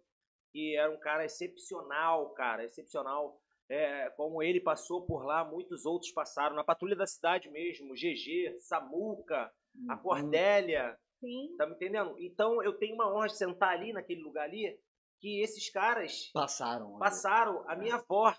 que 0.52 0.76
era 0.76 0.90
um 0.90 0.98
cara 1.00 1.24
excepcional, 1.24 2.30
cara, 2.34 2.64
excepcional. 2.64 3.40
É, 3.68 4.10
como 4.10 4.42
ele 4.42 4.60
passou 4.60 5.06
por 5.06 5.24
lá, 5.24 5.44
muitos 5.44 5.86
outros 5.86 6.12
passaram. 6.12 6.54
Na 6.54 6.62
Patrulha 6.64 6.94
da 6.94 7.06
Cidade 7.06 7.48
mesmo, 7.50 7.94
GG, 7.94 8.58
Samuca, 8.60 9.50
a 9.88 9.94
Uhum. 9.94 10.02
Cordélia, 10.02 10.96
Sim. 11.18 11.54
tá 11.56 11.66
me 11.66 11.74
entendendo? 11.74 12.14
Então 12.20 12.62
eu 12.62 12.74
tenho 12.74 12.94
uma 12.94 13.10
honra 13.12 13.28
de 13.28 13.36
sentar 13.38 13.70
ali 13.70 13.92
naquele 13.92 14.20
lugar 14.22 14.44
ali, 14.44 14.78
que 15.18 15.40
esses 15.40 15.70
caras 15.70 16.30
Passaram. 16.34 16.90
ali. 16.90 16.98
passaram, 16.98 17.64
a 17.70 17.74
minha 17.74 17.94
avó, 17.94 18.34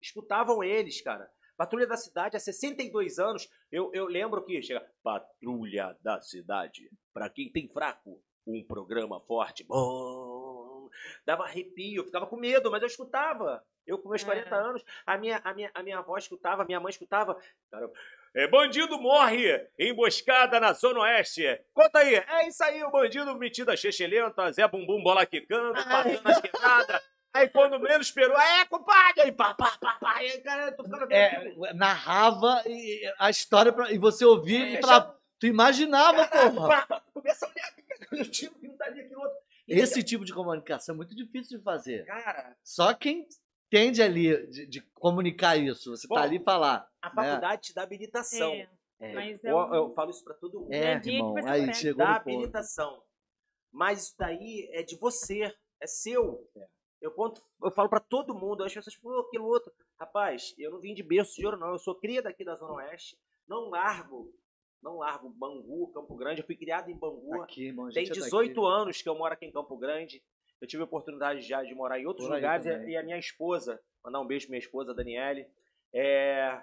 escutavam 0.00 0.62
eles, 0.62 1.00
cara. 1.00 1.28
Patrulha 1.56 1.86
da 1.86 1.96
Cidade, 1.96 2.36
há 2.36 2.40
62 2.40 3.18
anos, 3.18 3.48
eu, 3.70 3.90
eu 3.94 4.06
lembro 4.06 4.44
que 4.44 4.60
chega, 4.62 4.84
Patrulha 5.02 5.96
da 6.02 6.20
Cidade, 6.20 6.90
pra 7.12 7.28
quem 7.28 7.50
tem 7.50 7.68
fraco, 7.68 8.20
um 8.46 8.62
programa 8.62 9.20
forte, 9.20 9.64
bom, 9.64 10.88
dava 11.24 11.44
arrepio, 11.44 12.04
ficava 12.04 12.26
com 12.26 12.36
medo, 12.36 12.70
mas 12.70 12.82
eu 12.82 12.88
escutava. 12.88 13.64
Eu 13.86 13.98
com 13.98 14.08
meus 14.08 14.22
É. 14.22 14.24
40 14.24 14.56
anos, 14.56 14.84
a 15.06 15.18
minha, 15.18 15.40
a, 15.44 15.52
minha, 15.52 15.70
a 15.74 15.82
minha 15.82 15.98
avó 15.98 16.16
escutava, 16.16 16.62
a 16.62 16.64
minha 16.64 16.80
mãe 16.80 16.90
escutava, 16.90 17.36
cara, 17.70 17.90
É, 18.34 18.48
bandido 18.48 18.98
morre 18.98 19.68
em 19.78 19.90
emboscada 19.90 20.58
na 20.58 20.72
Zona 20.72 21.00
Oeste. 21.00 21.44
Conta 21.72 22.00
aí. 22.00 22.14
É 22.14 22.48
isso 22.48 22.64
aí, 22.64 22.82
o 22.82 22.90
bandido 22.90 23.34
metido 23.36 23.70
a 23.70 23.76
chechelenta, 23.76 24.50
Zé 24.52 24.66
Bumbum 24.66 25.02
bola 25.02 25.24
quicando, 25.26 25.74
passando 25.74 26.26
as 26.28 26.40
quebradas. 26.40 27.13
Aí 27.34 27.48
quando 27.48 27.80
menos 27.80 28.06
esperou, 28.06 28.38
é, 28.38 28.64
compadre, 28.66 29.22
aí 29.22 29.32
pá, 29.32 29.52
pá, 29.54 29.76
pá, 29.80 29.98
pá. 29.98 30.14
Aí, 30.18 30.40
cara, 30.40 30.66
eu 30.68 30.76
tô 30.76 30.84
ficando 30.84 31.12
É, 31.12 31.52
narrava 31.74 32.62
e- 32.66 33.12
a 33.18 33.28
história 33.28 33.72
pra- 33.72 33.90
e 33.90 33.98
você 33.98 34.24
ouvia 34.24 34.66
e 34.68 34.76
É, 34.76 34.80
falava, 34.80 35.18
tu 35.40 35.46
imaginava, 35.48 36.28
porra. 36.28 36.68
Pá, 36.68 36.86
pá, 36.86 37.00
Começa 37.12 37.44
a 37.44 37.48
olhar, 37.48 37.74
eu 38.12 38.20
aquilo 38.20 39.20
outro. 39.20 39.36
E, 39.66 39.74
Esse 39.80 40.02
tipo 40.02 40.24
de 40.24 40.32
comunicação 40.32 40.94
é 40.94 40.96
muito 40.96 41.14
difícil 41.16 41.58
de 41.58 41.64
fazer. 41.64 42.04
Cara, 42.04 42.56
Só 42.62 42.92
quem 42.94 43.26
entende 43.66 44.00
ali 44.02 44.46
de, 44.48 44.66
de 44.66 44.80
comunicar 44.92 45.56
isso, 45.56 45.90
você 45.96 46.06
Bom, 46.06 46.14
tá 46.14 46.22
ali 46.22 46.36
e 46.36 46.44
falar. 46.44 46.86
a 47.02 47.10
faculdade 47.10 47.62
te 47.62 47.74
dá 47.74 47.82
habilitação. 47.82 48.52
É, 48.52 48.68
É, 49.00 49.12
mas 49.14 49.42
é 49.44 49.50
Eu, 49.50 49.56
um- 49.56 49.74
eu 49.74 49.94
falo 49.94 50.10
isso 50.10 50.22
pra 50.22 50.34
todo 50.34 50.60
mundo. 50.60 50.72
é, 50.72 51.00
que 51.00 51.10
irmão, 51.10 51.32
você 51.32 51.48
aí 51.48 51.60
aprende. 51.62 51.78
chegou 51.78 52.04
dá 52.06 52.12
habilitação. 52.14 53.02
Mas 53.72 54.02
isso 54.04 54.14
daí 54.16 54.68
é 54.72 54.82
de 54.84 54.96
você, 54.96 55.52
é 55.80 55.86
seu. 55.86 56.48
Eu 57.04 57.10
conto, 57.10 57.42
eu 57.62 57.70
falo 57.70 57.86
pra 57.86 58.00
todo 58.00 58.34
mundo, 58.34 58.64
as 58.64 58.72
pessoas, 58.72 58.96
pô, 58.96 59.20
aquilo 59.20 59.44
outro. 59.44 59.70
Rapaz, 60.00 60.54
eu 60.56 60.70
não 60.70 60.80
vim 60.80 60.94
de 60.94 61.02
berço 61.02 61.36
de 61.36 61.44
ouro, 61.44 61.58
não. 61.58 61.72
Eu 61.72 61.78
sou 61.78 61.94
cria 61.94 62.22
daqui 62.22 62.42
da 62.42 62.54
Zona 62.54 62.76
Oeste. 62.76 63.18
Não 63.46 63.68
largo, 63.68 64.34
não 64.82 64.96
largo 64.96 65.28
Bangu, 65.28 65.92
Campo 65.92 66.16
Grande. 66.16 66.40
Eu 66.40 66.46
fui 66.46 66.56
criado 66.56 66.90
em 66.90 66.96
Bangu. 66.96 67.42
Aqui, 67.42 67.66
irmão, 67.66 67.90
Tem 67.90 68.06
gente 68.06 68.18
é 68.18 68.22
18 68.22 68.64
anos 68.64 69.02
que 69.02 69.08
eu 69.08 69.14
moro 69.14 69.34
aqui 69.34 69.44
em 69.44 69.52
Campo 69.52 69.76
Grande. 69.76 70.22
Eu 70.62 70.66
tive 70.66 70.82
a 70.82 70.86
oportunidade 70.86 71.42
já 71.42 71.62
de 71.62 71.74
morar 71.74 72.00
em 72.00 72.06
outros 72.06 72.26
Por 72.26 72.34
lugares. 72.34 72.64
E 72.64 72.96
a 72.96 73.02
minha 73.02 73.18
esposa, 73.18 73.78
mandar 74.02 74.20
um 74.20 74.26
beijo 74.26 74.46
pra 74.46 74.52
minha 74.52 74.64
esposa, 74.64 74.94
Daniele. 74.94 75.46
é, 75.92 76.62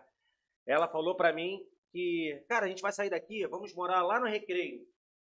ela 0.66 0.88
falou 0.88 1.16
pra 1.16 1.32
mim 1.32 1.64
que, 1.92 2.44
cara, 2.50 2.66
a 2.66 2.70
gente 2.70 2.82
vai 2.82 2.92
sair 2.92 3.12
daqui, 3.12 3.46
vamos 3.46 3.76
morar 3.76 4.02
lá 4.02 4.20
no 4.20 4.26
Recreio. 4.26 4.88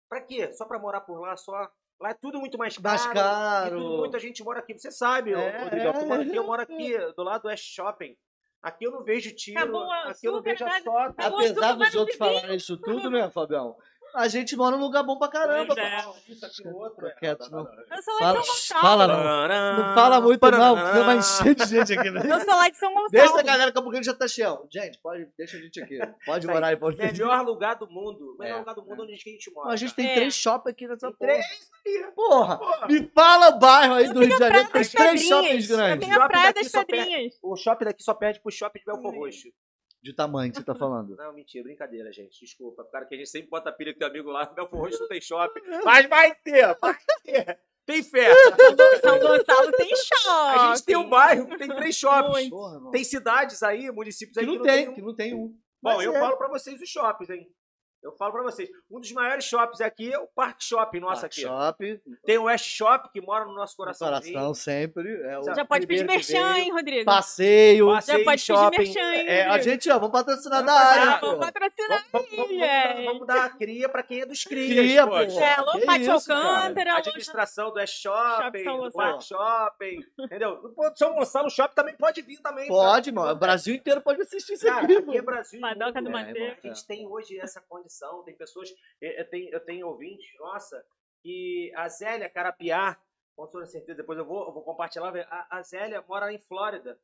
Pra 0.08 0.22
quê? 0.22 0.52
Só 0.54 0.64
pra 0.64 0.78
morar 0.78 1.02
por 1.02 1.20
lá, 1.20 1.36
só. 1.36 1.70
Lá 2.02 2.10
é 2.10 2.14
tudo 2.14 2.40
muito 2.40 2.58
mais 2.58 2.76
caro. 2.76 2.88
Mais 2.88 3.06
caro. 3.06 3.76
E 3.78 3.80
tudo, 3.80 3.98
muita 3.98 4.18
gente 4.18 4.42
mora 4.42 4.58
aqui. 4.58 4.76
Você 4.76 4.90
sabe, 4.90 5.32
É, 5.32 5.36
ô, 5.36 5.64
Rodrigo, 5.64 5.92
tu 5.92 6.06
mora 6.06 6.22
aqui, 6.22 6.36
eu 6.36 6.44
moro 6.44 6.62
aqui, 6.62 6.98
do 7.16 7.22
lado 7.22 7.42
do 7.42 7.48
West 7.48 7.64
Shopping. 7.64 8.16
Aqui 8.60 8.84
eu 8.84 8.90
não 8.90 9.04
vejo 9.04 9.32
tiro, 9.34 9.58
Acabou 9.58 9.90
a 9.90 10.10
aqui 10.10 10.26
eu 10.26 10.32
não 10.32 10.42
vejo 10.42 10.64
assalto. 10.64 11.12
Acabou 11.12 11.38
Apesar 11.38 11.72
dos 11.74 11.94
outros 11.94 12.16
falarem 12.16 12.56
isso 12.56 12.76
tudo, 12.76 13.08
né, 13.08 13.30
Fabião? 13.30 13.76
A 14.14 14.28
gente 14.28 14.54
mora 14.56 14.76
num 14.76 14.82
lugar 14.84 15.02
bom 15.02 15.18
pra 15.18 15.28
caramba. 15.28 15.74
Pois 15.74 15.78
é. 15.78 16.04
Isso, 16.28 16.44
aquilo, 16.46 16.76
outro. 16.76 17.06
é. 17.06 17.10
Quieto, 17.14 17.50
não. 17.50 17.60
Eu 17.60 18.02
sou 18.02 18.14
lá 18.14 18.20
Fala, 18.20 18.40
de 18.40 18.46
São 18.46 18.54
Gonçalo. 18.54 18.82
fala 18.82 19.06
não. 19.06 19.78
Não 19.78 19.94
fala 19.94 20.20
muito 20.20 20.50
não, 20.50 20.76
senão 20.76 21.04
vai 21.06 21.16
encher 21.16 21.54
de 21.54 21.64
gente 21.66 21.98
aqui. 21.98 22.10
Né? 22.10 22.20
Eu 22.24 22.40
sou 22.40 22.54
lá 22.54 22.68
de 22.68 22.76
São 22.76 22.90
Gonçalo. 22.92 23.10
Deixa 23.10 23.38
a 23.40 23.42
galera, 23.42 23.72
Campo 23.72 23.90
Grande 23.90 24.06
já 24.06 24.14
tá 24.14 24.28
cheio. 24.28 24.66
Gente, 24.70 24.98
pode, 25.02 25.26
deixa 25.38 25.56
a 25.56 25.60
gente 25.60 25.82
aqui. 25.82 25.98
Pode 26.26 26.46
morar 26.46 26.68
aí, 26.68 26.76
pode 26.76 26.96
Melhor 26.98 27.42
lugar 27.44 27.74
do 27.76 27.88
mundo. 27.90 28.36
Melhor 28.38 28.56
É, 28.56 28.58
lugar 28.60 28.74
do 28.74 28.84
mundo 28.84 29.02
onde 29.04 29.12
a 29.14 29.16
gente 29.16 29.50
mora. 29.52 29.70
A 29.72 29.76
gente 29.76 29.94
tem 29.94 30.06
É. 30.10 30.14
três 30.14 30.34
shopping 30.34 30.70
aqui 30.70 30.86
nessa 30.86 31.10
porra. 31.12 31.16
três 31.18 31.46
aí. 31.86 32.12
Porra, 32.14 32.58
Porra. 32.58 32.86
me 32.88 33.10
fala 33.14 33.48
o 33.48 33.58
bairro 33.58 33.94
aí 33.94 34.12
do 34.12 34.20
Rio 34.20 34.28
de 34.30 34.38
Janeiro, 34.38 34.66
que 34.66 34.72
tem 34.72 34.84
três 34.90 35.22
shoppings 35.22 35.70
Eu 35.70 35.76
grandes. 35.76 36.06
tenho 36.08 36.22
a 36.22 36.28
Praia 36.28 36.46
daqui 36.48 36.62
das 36.62 36.70
só 36.72 36.84
perto. 36.84 36.90
Pedrinhas. 37.06 37.34
O 37.42 37.56
shopping 37.56 37.84
daqui 37.86 38.02
só 38.02 38.14
perde 38.14 38.40
pro 38.40 38.52
shopping 38.52 38.78
de 38.80 38.84
Belfor. 38.84 39.14
Roxo. 39.14 39.48
De 40.02 40.12
tamanho 40.12 40.50
que 40.50 40.58
você 40.58 40.64
tá 40.64 40.74
falando. 40.74 41.14
Não, 41.14 41.32
mentira, 41.32 41.62
brincadeira, 41.62 42.12
gente. 42.12 42.40
Desculpa. 42.40 42.84
Cara, 42.90 43.06
que 43.06 43.14
a 43.14 43.18
gente 43.18 43.30
sempre 43.30 43.48
bota 43.48 43.70
pilha 43.70 43.92
que 43.92 44.00
tem 44.00 44.08
amigo 44.08 44.30
lá. 44.30 44.46
Belfor 44.52 44.80
Roxo 44.80 45.00
não 45.00 45.08
tem 45.08 45.20
shopping. 45.20 45.60
Mas 45.84 46.08
vai 46.08 46.34
ter, 46.34 46.76
vai 46.80 46.96
ter. 47.24 47.60
Tem 47.86 48.02
fé. 48.02 48.30
São 49.00 49.18
Gonçalo 49.18 49.72
tem 49.72 49.94
shopping. 49.94 50.58
A 50.58 50.74
gente 50.74 50.84
tem 50.84 50.96
um 50.96 51.08
bairro 51.08 51.46
que 51.46 51.56
tem 51.56 51.68
três 51.68 51.96
shoppings. 51.96 52.50
Porra. 52.50 52.90
Tem 52.90 53.04
cidades 53.04 53.62
aí, 53.62 53.90
municípios 53.90 54.36
aí 54.38 54.44
que 54.44 54.50
que 54.50 54.58
não 54.58 54.64
tem, 54.64 54.88
um. 54.88 54.94
que 54.94 55.02
não 55.02 55.14
tem 55.14 55.34
um. 55.34 55.48
Bom, 55.82 55.96
Mas 55.96 56.04
eu 56.04 56.14
é. 56.14 56.20
falo 56.20 56.36
pra 56.36 56.48
vocês 56.48 56.80
os 56.80 56.88
shoppings, 56.88 57.30
hein? 57.30 57.48
Eu 58.02 58.12
falo 58.12 58.32
pra 58.32 58.42
vocês. 58.42 58.68
Um 58.90 58.98
dos 58.98 59.12
maiores 59.12 59.44
shoppings 59.44 59.80
aqui 59.80 60.12
é 60.12 60.18
o 60.18 60.26
Park 60.26 60.60
Shopping 60.60 60.98
nosso 61.00 61.20
Park 61.22 61.32
aqui. 61.32 61.42
Shopping, 61.42 62.00
Tem 62.24 62.36
o 62.38 62.44
West 62.44 62.64
Shop, 62.66 63.08
que 63.12 63.20
mora 63.20 63.44
no 63.44 63.54
nosso 63.54 63.74
no 63.74 63.76
coraçãozinho. 63.76 64.32
coração 64.34 64.54
sempre. 64.54 65.22
É 65.22 65.38
o 65.38 65.44
Já 65.44 65.64
pode 65.64 65.86
pedir 65.86 66.04
merchan, 66.04 66.56
hein, 66.58 66.72
Rodrigo? 66.72 67.04
Passeio. 67.04 67.86
Passeio 67.86 68.18
Já 68.18 68.24
pode 68.24 68.40
shopping. 68.42 68.76
pedir 68.76 68.94
merchan, 68.94 69.14
hein, 69.14 69.28
É, 69.28 69.46
a 69.46 69.58
gente, 69.58 69.88
ó, 69.90 69.98
vamos 69.98 70.12
patrocinar 70.12 70.64
da 70.64 70.72
Vamos 70.72 70.88
área. 70.88 71.12
patrocinar, 71.12 71.20
pô. 71.20 71.26
Vamos 71.26 71.46
patrocinar. 71.46 72.04
Vamos, 72.12 72.30
vamos- 72.30 72.46
vamos 72.48 72.58
dar, 72.60 73.04
vamos 73.04 73.26
dar 73.26 73.44
a 73.44 73.48
cria 73.50 73.88
pra 73.88 74.02
quem 74.02 74.20
é 74.22 74.26
dos 74.26 74.42
crias, 74.44 74.68
Cria, 74.76 75.06
pô. 75.06 75.16
É, 75.18 75.54
alô, 75.54 75.80
Pátio? 75.86 76.12
Alcântara, 76.12 76.90
alô, 76.90 76.98
Administração 76.98 77.70
do 77.70 77.76
West 77.76 78.02
Shopping 78.02 78.64
do 78.64 78.76
Gonçalo. 78.78 78.92
Park 78.92 79.22
Shopping, 79.22 80.04
entendeu? 80.18 80.56
Do 80.56 80.74
São 80.96 81.14
Gonçalo 81.14 81.50
Shopping 81.50 81.74
também 81.74 81.96
pode 81.96 82.20
vir 82.22 82.40
também. 82.40 82.66
Pode, 82.68 83.12
tá? 83.12 83.20
mano. 83.20 83.32
O 83.32 83.36
Brasil 83.36 83.74
inteiro 83.74 84.00
pode 84.00 84.20
assistir 84.22 84.54
isso 84.54 84.66
Cara, 84.66 84.82
aqui, 84.84 84.96
aqui 84.96 85.16
é. 85.18 85.22
Brasil. 85.22 85.60
Padoca 85.60 86.00
mundo, 86.00 86.04
do 86.04 86.10
né, 86.10 86.18
Manteiga. 86.18 86.38
irmão? 86.40 86.56
A 86.64 86.66
gente 86.66 86.86
tem 86.86 87.06
hoje 87.06 87.38
essa 87.38 87.60
condição, 87.60 87.91
tem 88.24 88.36
pessoas, 88.36 88.70
eu 89.00 89.10
eu 89.10 89.28
tenho, 89.28 89.50
eu 89.50 89.60
tenho 89.60 89.86
ouvintes, 89.86 90.26
nossa, 90.38 90.84
que 91.22 91.72
a 91.76 91.88
Zélia 91.88 92.28
Carapiá, 92.28 92.96
com 93.36 93.46
toda 93.46 93.66
certeza, 93.66 93.96
depois 93.96 94.18
eu 94.18 94.24
vou, 94.24 94.46
eu 94.46 94.52
vou 94.52 94.62
compartilhar, 94.62 95.12
a, 95.28 95.58
a 95.58 95.62
Zélia 95.62 96.04
mora 96.06 96.32
em 96.32 96.38
Flórida. 96.38 96.98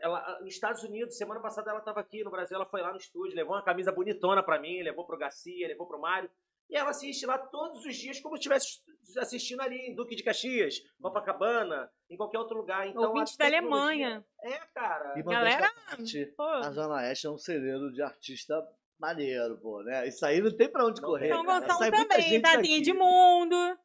Ela, 0.00 0.40
nos 0.40 0.54
Estados 0.54 0.82
Unidos, 0.82 1.16
semana 1.16 1.40
passada 1.40 1.70
ela 1.70 1.78
estava 1.78 2.00
aqui 2.00 2.24
no 2.24 2.30
Brasil, 2.30 2.56
ela 2.56 2.64
foi 2.64 2.80
lá 2.80 2.90
no 2.90 2.96
estúdio, 2.96 3.36
levou 3.36 3.54
uma 3.54 3.62
camisa 3.62 3.92
bonitona 3.92 4.42
pra 4.42 4.58
mim, 4.58 4.82
levou 4.82 5.06
pro 5.06 5.18
Garcia, 5.18 5.68
levou 5.68 5.86
pro 5.86 6.00
Mário. 6.00 6.30
E 6.70 6.76
ela 6.76 6.90
assiste 6.90 7.26
lá 7.26 7.36
todos 7.36 7.84
os 7.84 7.94
dias, 7.94 8.18
como 8.20 8.36
se 8.36 8.48
estivesse 8.48 9.18
assistindo 9.18 9.60
ali 9.60 9.76
em 9.76 9.94
Duque 9.94 10.16
de 10.16 10.22
Caxias, 10.22 10.80
Copacabana, 11.00 11.90
em 12.08 12.16
qualquer 12.16 12.38
outro 12.38 12.56
lugar. 12.56 12.86
Então, 12.86 13.04
a 13.04 13.08
Ouvintes 13.08 13.36
da 13.36 13.44
Alemanha. 13.44 14.24
É, 14.42 14.58
cara. 14.72 15.18
E 15.18 15.22
Galera, 15.22 15.70
parte, 15.90 16.34
a 16.38 16.70
Zona 16.70 16.94
Oeste 16.94 17.26
é 17.26 17.30
um 17.30 17.36
celeiro 17.36 17.92
de 17.92 18.00
artista 18.00 18.66
maneiro, 18.98 19.58
pô, 19.58 19.82
né? 19.82 20.06
Isso 20.08 20.24
aí 20.24 20.40
não 20.40 20.50
tem 20.56 20.68
pra 20.68 20.84
onde 20.86 21.00
correr. 21.00 21.28
São. 21.28 21.44
Gonçalo 21.44 21.78
Sai 21.78 21.90
muita 21.90 22.08
também, 22.14 22.28
gente 22.30 22.42
Tadinha 22.42 22.56
daqui. 22.62 22.74
Edmundo. 22.74 23.78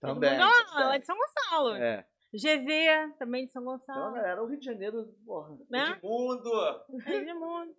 Também. 0.00 0.30
Edmundo, 0.34 0.50
não, 0.74 0.80
ela 0.80 0.94
é 0.96 0.98
de 0.98 1.06
São 1.06 1.16
Gonçalo. 1.16 1.74
É. 1.74 2.06
GV, 2.34 3.14
também 3.18 3.44
de 3.44 3.52
São 3.52 3.62
Então, 3.62 3.76
Gonçalo. 3.78 4.16
era 4.16 4.42
o 4.42 4.46
Rio 4.46 4.58
de 4.58 4.64
Janeiro, 4.64 5.04
porra. 5.26 5.56
Né? 5.70 5.90
Edmundo. 6.02 6.50
É 7.06 7.14
Edmundo. 7.14 7.76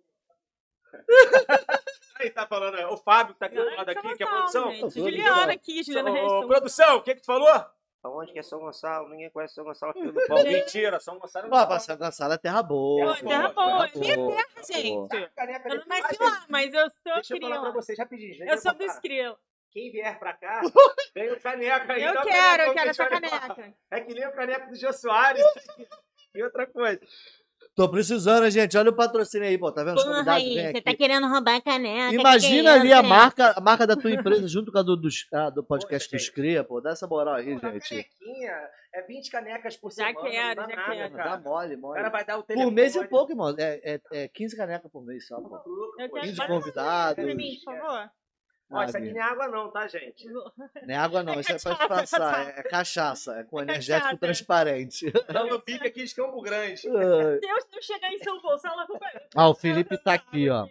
Aí 2.20 2.30
tá 2.30 2.46
falando, 2.46 2.76
é, 2.76 2.86
o 2.86 2.96
Fábio 2.96 3.34
que 3.34 3.40
tá 3.40 3.46
aqui 3.46 3.56
do 3.56 3.64
lado 3.64 3.90
de 3.90 3.98
aqui, 3.98 4.16
que 4.16 4.22
é 4.22 4.26
a 4.26 4.30
produção. 4.30 4.70
gente. 4.70 4.94
Juliana 4.94 5.52
aqui, 5.52 5.82
Juliana 5.82 6.10
Ô, 6.12 6.46
produção, 6.46 6.96
o 6.98 7.02
que 7.02 7.16
que 7.16 7.20
tu 7.22 7.26
falou? 7.26 7.48
Onde 8.06 8.32
que 8.32 8.38
é 8.38 8.42
São 8.42 8.58
Gonçalo? 8.60 9.08
Ninguém 9.08 9.30
conhece 9.30 9.54
São 9.54 9.64
Gonçalo, 9.64 9.92
filho 9.94 10.12
do 10.12 10.20
pau. 10.28 10.42
Mentira, 10.44 11.00
São 11.00 11.18
Gonçalo. 11.18 11.48
Pô, 11.48 11.66
pra 11.66 11.78
São 11.80 11.96
Gonçalo 11.96 12.32
é 12.34 12.38
terra 12.38 12.62
boa. 12.62 13.14
Pô, 13.14 13.20
pô. 13.22 13.28
terra 13.28 13.48
boa. 13.52 13.88
Minha 13.94 14.16
terra, 14.16 14.62
gente. 14.70 15.30
Caneca 15.34 15.68
Eu 15.68 15.78
não 15.78 15.86
nasci 15.86 16.16
Mas, 16.18 16.18
lá, 16.18 16.46
mas 16.48 16.74
eu 16.74 16.90
sou 16.90 17.14
Deixa 17.14 17.34
eu 17.34 17.40
falar 17.40 17.50
pra 17.52 17.60
crioula. 17.60 17.72
vocês 17.72 17.98
rapidinho. 17.98 18.48
Eu 18.48 18.58
sou 18.58 18.74
dos 18.74 18.98
crioulos. 18.98 19.38
Quem 19.70 19.90
vier 19.90 20.16
pra 20.20 20.32
cá, 20.34 20.60
ganha 21.16 21.32
o 21.32 21.40
caneca 21.40 21.92
aí. 21.94 22.02
Eu 22.04 22.22
quero, 22.22 22.62
eu 22.62 22.68
que 22.68 22.74
quero 22.74 22.90
essa 22.90 23.06
caneca. 23.06 23.74
É 23.90 24.00
que 24.00 24.14
nem 24.14 24.26
o 24.28 24.32
caneco 24.32 24.70
do 24.70 24.76
Jô 24.76 24.92
Soares. 24.92 25.42
e 26.32 26.42
outra 26.44 26.64
coisa. 26.66 27.00
Tô 27.76 27.88
precisando, 27.88 28.48
gente. 28.50 28.78
Olha 28.78 28.90
o 28.90 28.94
patrocínio 28.94 29.48
aí, 29.48 29.58
pô. 29.58 29.72
Tá 29.72 29.82
vendo? 29.82 29.96
Os 29.96 30.04
Porra 30.04 30.16
convidados 30.18 30.42
aí, 30.44 30.54
você 30.54 30.60
aqui. 30.68 30.80
tá 30.82 30.94
querendo 30.94 31.26
roubar 31.26 31.56
a 31.56 31.60
caneca. 31.60 32.14
Imagina 32.14 32.74
que 32.74 32.80
que 32.80 32.80
ali 32.82 32.92
a 32.92 33.00
isso, 33.00 33.08
marca, 33.08 33.54
a 33.56 33.60
marca 33.60 33.84
da 33.86 33.96
tua 33.96 34.12
empresa 34.12 34.46
junto 34.46 34.70
com 34.70 34.78
a 34.78 34.82
do, 34.82 34.96
dos- 34.96 35.26
ah, 35.32 35.50
do 35.50 35.64
podcast 35.64 36.08
Poxa, 36.08 36.24
dos. 36.24 36.28
Cria, 36.34 36.62
pô. 36.62 36.80
Dá 36.80 36.90
essa 36.90 37.06
moral 37.08 37.34
aí, 37.34 37.58
Pô, 37.58 37.68
gente. 37.72 37.88
canequinha. 37.88 38.52
É 38.94 39.02
20 39.02 39.28
canecas 39.28 39.76
por 39.76 39.90
Já 39.90 40.06
semana. 40.06 40.30
quero, 40.30 40.60
não 40.60 40.68
dá 40.68 40.74
já 40.74 40.80
nada, 40.80 40.94
quero. 40.94 41.14
cara. 41.16 41.36
Dá 41.36 41.42
mole, 41.50 41.74
O 41.74 41.78
mole. 41.80 41.94
cara 41.96 42.10
vai 42.10 42.24
dar 42.24 42.36
o 42.38 42.42
Por 42.42 42.46
telefone. 42.46 42.74
mês 42.76 42.94
é 42.94 43.06
pouco, 43.08 43.32
irmão. 43.32 43.52
É, 43.58 43.80
é, 43.84 44.00
é 44.12 44.28
15 44.28 44.56
canecas 44.56 44.88
por 44.92 45.04
mês 45.04 45.26
só, 45.26 45.34
pô. 45.40 45.48
Maluco, 45.50 45.66
Eu 46.00 46.08
pô. 46.08 46.14
quero 46.14 46.26
15 46.26 46.36
só 46.36 46.46
convidados. 46.46 47.24
pra 47.24 47.34
mim, 47.34 47.56
por 47.64 47.74
favor. 47.74 48.10
Ó, 48.74 48.84
isso 48.84 48.96
aqui 48.96 49.12
não 49.12 49.20
é 49.20 49.22
água 49.22 49.48
não, 49.48 49.70
tá, 49.70 49.86
gente? 49.86 50.28
Não 50.28 50.44
é 50.88 50.96
água, 50.96 51.22
não. 51.22 51.34
É 51.34 51.40
Isso 51.40 51.52
é 51.52 51.58
pra 51.58 51.76
cachaça, 51.76 52.02
disfarçar. 52.02 52.20
cachaça. 52.20 52.50
É, 52.50 52.60
é 52.60 52.62
cachaça. 52.62 53.34
É 53.40 53.44
com 53.44 53.60
É 53.60 53.62
energético 53.62 54.04
cachaça. 54.06 54.20
transparente. 54.20 55.12
Dando 55.32 55.60
pique 55.60 55.86
aqui 55.86 56.04
de 56.04 56.14
Campo 56.14 56.40
Grande. 56.42 56.80
Se 56.80 56.88
eu 56.88 56.94
não 57.72 57.82
chegar 57.82 58.12
em 58.12 58.18
São 58.18 58.40
Gonçalo, 58.40 58.86
culpa 58.86 59.06
é... 59.06 59.26
ah, 59.34 59.48
o 59.48 59.54
Felipe 59.54 59.96
tá 59.98 60.14
aqui, 60.14 60.48
ó. 60.50 60.66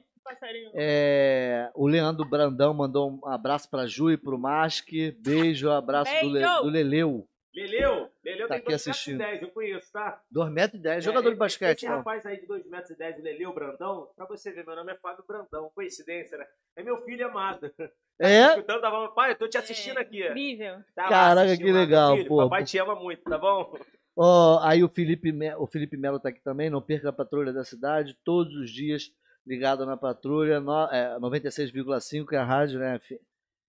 É, 0.74 1.70
o 1.76 1.86
Leandro 1.88 2.26
Brandão 2.26 2.74
mandou 2.74 3.12
um 3.12 3.28
abraço 3.28 3.70
pra 3.70 3.86
Ju 3.86 4.10
e 4.12 4.18
pro 4.18 4.38
Masque. 4.40 5.12
Beijo, 5.20 5.70
abraço 5.70 6.12
do, 6.22 6.28
Le, 6.30 6.40
Beijo. 6.40 6.62
do 6.62 6.70
Leleu. 6.70 7.28
Leleu, 7.56 8.10
Leleu 8.26 8.48
Tá 8.48 8.56
tem 8.56 8.58
aqui 8.64 8.70
2 8.70 8.76
assistindo. 8.88 9.18
metros 9.18 9.36
e 9.36 9.40
10, 9.40 9.42
eu 9.44 9.50
conheço, 9.54 9.92
tá? 9.92 10.22
2 10.32 10.52
metros 10.52 10.80
e 10.80 10.84
10, 10.84 10.98
É, 10.98 11.02
jogador 11.02 11.30
de 11.30 11.34
esse- 11.34 11.40
basquete, 11.40 11.78
Esse 11.78 11.86
então. 11.86 11.98
rapaz 11.98 12.26
aí 12.26 12.40
de 12.42 12.48
2 12.48 12.66
metros 12.68 12.90
e 12.92 12.98
10, 12.98 13.20
o 13.20 13.22
Leleu 13.22 13.54
Brandão, 13.54 14.10
pra 14.16 14.26
você 14.26 14.52
ver, 14.52 14.66
meu 14.66 14.76
nome 14.76 14.92
é 14.92 14.96
Fábio 14.96 15.24
Brandão. 15.28 15.70
Coincidência, 15.76 16.38
né? 16.38 16.46
É 16.76 16.84
meu 16.84 16.98
filho 17.04 17.28
amado. 17.28 17.70
Tá 17.70 18.28
É? 18.30 18.46
escutando, 18.50 18.82
tá 18.82 18.90
bom? 18.92 19.08
Pai, 19.10 19.32
eu 19.32 19.36
tô 19.36 19.48
te 19.48 19.58
assistindo 19.58 19.98
É, 19.98 20.02
aqui. 20.02 20.24
Incrível. 20.28 20.80
Tá 20.96 21.10
Caraca, 21.10 21.58
que 21.58 21.72
legal, 21.72 22.16
filho. 22.16 22.28
pô. 22.28 22.38
Papai 22.44 22.64
te 22.64 22.78
ama 22.78 22.96
muito, 22.96 23.24
tá 23.24 23.38
bom? 23.38 23.76
Ó, 24.16 24.60
aí 24.62 24.84
o 24.84 24.90
Felipe, 24.90 25.32
o 25.58 25.66
Felipe 25.68 25.98
Melo 25.98 26.20
tá 26.20 26.30
aqui 26.30 26.40
também. 26.40 26.70
Não 26.70 26.80
perca 26.82 27.10
a 27.10 27.14
patrulha 27.14 27.52
da 27.52 27.64
cidade, 27.64 28.16
todos 28.24 28.56
os 28.56 28.70
dias 28.72 29.12
ligado 29.46 29.86
na 29.86 29.98
patrulha. 29.98 30.60
No, 30.60 30.86
é, 30.92 31.18
96,5 31.20 32.34
é 32.34 32.38
a 32.38 32.44
rádio, 32.44 32.80
né? 32.80 33.00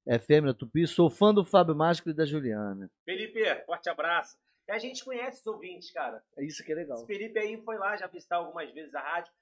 F- 0.07 0.19
FM 0.25 0.45
da 0.47 0.55
Tupi. 0.55 0.87
Sou 0.87 1.11
fã 1.11 1.33
do 1.33 1.45
Fábio 1.45 1.75
Mágico 1.75 2.11
e 2.11 2.15
da 2.15 2.25
Juliana. 2.25 2.91
Felipe, 3.05 3.41
forte 3.67 3.89
abraço. 3.89 4.37
E 4.69 4.73
a 4.73 4.79
gente 4.79 5.05
conhece 5.05 5.41
os 5.41 5.47
ouvintes, 5.47 5.91
cara. 5.93 6.23
É 6.37 6.45
isso 6.45 6.65
que 6.65 6.73
é 6.73 6.75
legal. 6.75 6.97
Esse 6.99 7.07
Felipe 7.07 7.39
aí 7.39 7.61
foi 7.63 7.77
lá 7.77 7.97
já 7.97 8.07
visitar 8.07 8.37
algumas 8.37 8.71
vezes 8.73 8.95
a 8.95 9.01
rádio. 9.01 9.33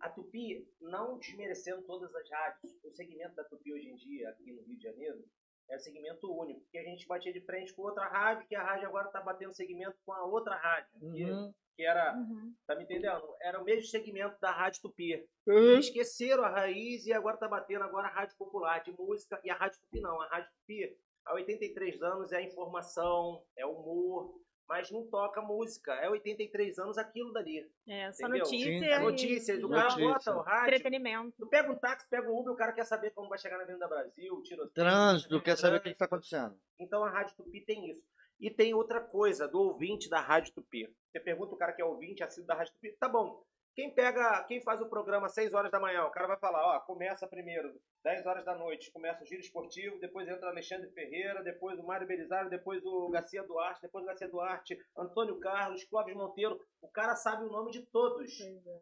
A 0.00 0.08
Tupi, 0.08 0.66
não 0.80 1.18
desmerecendo 1.18 1.82
todas 1.82 2.14
as 2.14 2.30
rádios, 2.30 2.72
o 2.84 2.90
segmento 2.90 3.34
da 3.34 3.44
Tupi 3.44 3.72
hoje 3.72 3.88
em 3.90 3.96
dia, 3.96 4.28
aqui 4.30 4.52
no 4.52 4.62
Rio 4.62 4.76
de 4.76 4.82
Janeiro, 4.82 5.24
é 5.72 5.78
segmento 5.78 6.30
único, 6.32 6.60
porque 6.60 6.78
a 6.78 6.84
gente 6.84 7.06
batia 7.06 7.32
de 7.32 7.40
frente 7.40 7.72
com 7.74 7.82
outra 7.82 8.04
rádio, 8.06 8.46
que 8.46 8.54
a 8.54 8.62
rádio 8.62 8.86
agora 8.88 9.06
está 9.06 9.20
batendo 9.20 9.52
segmento 9.54 9.96
com 10.04 10.12
a 10.12 10.24
outra 10.24 10.54
rádio, 10.54 10.90
que, 11.12 11.24
Uhum. 11.24 11.54
que 11.74 11.82
era, 11.82 12.14
Uhum. 12.14 12.54
tá 12.66 12.74
me 12.76 12.84
entendendo? 12.84 13.34
Era 13.40 13.60
o 13.60 13.64
mesmo 13.64 13.84
segmento 13.88 14.38
da 14.40 14.50
Rádio 14.50 14.82
Tupi. 14.82 15.26
Uhum. 15.46 15.78
Esqueceram 15.78 16.44
a 16.44 16.48
raiz 16.50 17.06
e 17.06 17.12
agora 17.12 17.36
tá 17.38 17.48
batendo 17.48 17.84
agora 17.84 18.08
a 18.08 18.10
Rádio 18.10 18.36
Popular 18.36 18.82
de 18.82 18.92
música 18.92 19.40
e 19.42 19.50
a 19.50 19.54
Rádio 19.54 19.80
Tupi 19.80 20.00
não. 20.00 20.20
A 20.20 20.26
Rádio 20.26 20.50
Tupi, 20.60 20.96
há 21.24 21.34
83 21.34 22.02
anos, 22.02 22.32
é 22.32 22.42
informação, 22.42 23.42
é 23.56 23.64
humor, 23.64 24.38
mas 24.68 24.90
não 24.90 25.06
toca 25.06 25.40
música. 25.42 25.92
É 25.94 26.08
83 26.08 26.78
anos 26.78 26.98
aquilo 26.98 27.32
dali. 27.32 27.70
É, 27.86 28.12
só 28.12 28.26
Entendeu? 28.26 28.44
notícia. 28.44 28.86
É 28.86 28.98
notícias, 28.98 29.62
o 29.62 29.68
cara 29.68 29.82
Notícia. 29.82 30.08
bota 30.08 30.36
o 30.36 30.40
rádio. 30.40 30.68
Entretenimento. 30.68 31.34
Tu 31.38 31.46
pega 31.46 31.70
um 31.70 31.76
táxi, 31.76 32.08
pega 32.08 32.30
um 32.30 32.38
Uber, 32.38 32.52
o 32.52 32.56
cara 32.56 32.72
quer 32.72 32.84
saber 32.84 33.10
como 33.10 33.28
vai 33.28 33.38
chegar 33.38 33.56
na 33.58 33.64
Avenida 33.64 33.86
Brasil, 33.88 34.42
tiroteio. 34.42 34.70
Trânsito, 34.72 35.42
quer 35.42 35.56
saber 35.56 35.76
o 35.76 35.82
que 35.82 35.90
está 35.90 36.06
acontecendo. 36.06 36.56
Então 36.78 37.04
a 37.04 37.10
Rádio 37.10 37.36
Tupi 37.36 37.60
tem 37.60 37.90
isso. 37.90 38.02
E 38.40 38.50
tem 38.50 38.74
outra 38.74 39.00
coisa 39.00 39.46
do 39.46 39.60
ouvinte 39.60 40.08
da 40.08 40.20
Rádio 40.20 40.52
Tupi. 40.54 40.92
Você 41.10 41.20
pergunta 41.20 41.54
o 41.54 41.58
cara 41.58 41.72
que 41.72 41.80
é 41.80 41.84
ouvinte, 41.84 42.24
assíduo 42.24 42.46
da 42.46 42.54
Rádio 42.54 42.72
Tupi, 42.74 42.92
tá 42.98 43.08
bom. 43.08 43.44
Quem 43.74 43.90
pega, 43.94 44.44
quem 44.44 44.60
faz 44.60 44.82
o 44.82 44.88
programa 44.88 45.26
às 45.26 45.32
6 45.34 45.54
horas 45.54 45.70
da 45.70 45.80
manhã, 45.80 46.04
o 46.04 46.10
cara 46.10 46.26
vai 46.26 46.36
falar, 46.38 46.62
ó, 46.76 46.80
começa 46.80 47.26
primeiro 47.26 47.74
10 48.04 48.26
horas 48.26 48.44
da 48.44 48.54
noite, 48.54 48.90
começa 48.92 49.22
o 49.22 49.26
giro 49.26 49.40
esportivo, 49.40 49.98
depois 49.98 50.28
entra 50.28 50.50
Alexandre 50.50 50.90
Ferreira, 50.90 51.42
depois 51.42 51.78
o 51.78 51.82
Mário 51.82 52.06
Belisário, 52.06 52.50
depois 52.50 52.84
o 52.84 53.08
Garcia 53.08 53.42
Duarte, 53.42 53.80
depois 53.80 54.04
o 54.04 54.06
Garcia 54.06 54.28
Duarte, 54.28 54.78
Antônio 54.94 55.38
Carlos, 55.40 55.84
Clóvis 55.84 56.14
Monteiro. 56.14 56.60
O 56.82 56.88
cara 56.88 57.16
sabe 57.16 57.44
o 57.44 57.50
nome 57.50 57.70
de 57.70 57.80
todos. 57.86 58.30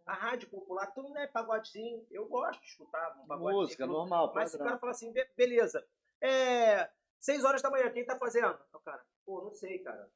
A 0.05 0.13
Rádio 0.15 0.49
Popular, 0.51 0.87
tudo 0.93 1.11
não 1.11 1.21
é 1.21 1.27
pagodinho. 1.29 2.05
Eu 2.11 2.27
gosto 2.27 2.61
de 2.61 2.67
escutar 2.67 3.17
um 3.23 3.27
pagodinho. 3.29 3.61
Música, 3.61 3.87
normal, 3.87 4.33
Mas 4.35 4.49
o 4.49 4.59
padrão. 4.59 4.67
cara 4.67 4.81
fala 4.81 4.93
assim, 4.93 5.13
"Be- 5.13 5.29
beleza. 5.37 5.87
É. 6.21 6.91
6 7.21 7.45
horas 7.45 7.63
da 7.63 7.71
manhã, 7.71 7.91
quem 7.93 8.05
tá 8.05 8.17
fazendo? 8.19 8.59
O 8.73 8.81
cara, 8.81 9.03
pô, 9.25 9.43
não 9.43 9.53
sei, 9.53 9.79
cara. 9.79 10.11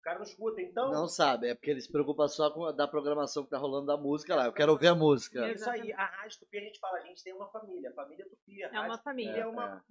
O 0.00 0.02
cara 0.02 0.16
não 0.18 0.24
escuta, 0.24 0.62
então. 0.62 0.90
Não 0.90 1.06
sabe, 1.06 1.48
é 1.48 1.54
porque 1.54 1.70
ele 1.70 1.80
se 1.80 1.92
preocupa 1.92 2.26
só 2.26 2.50
com 2.50 2.64
a 2.64 2.72
da 2.72 2.88
programação 2.88 3.44
que 3.44 3.50
tá 3.50 3.58
rolando 3.58 3.86
da 3.86 3.98
música 3.98 4.34
lá. 4.34 4.46
Eu 4.46 4.52
quero 4.52 4.72
ouvir 4.72 4.88
a 4.88 4.94
música. 4.94 5.44
É 5.46 5.52
isso 5.52 5.68
aí. 5.68 5.92
A 5.92 6.06
Rádio 6.06 6.38
Tupi, 6.40 6.56
a 6.56 6.60
gente 6.62 6.80
fala, 6.80 6.98
a 6.98 7.02
gente 7.02 7.22
tem 7.22 7.34
uma 7.34 7.48
família. 7.50 7.92
Família 7.94 8.24
Tupi. 8.24 8.64
A 8.64 8.66
É 8.68 8.70
uma 8.70 8.80
Rádio 8.88 9.02
família. 9.04 9.32
Tupi 9.32 9.42
é 9.42 9.46
uma. 9.46 9.84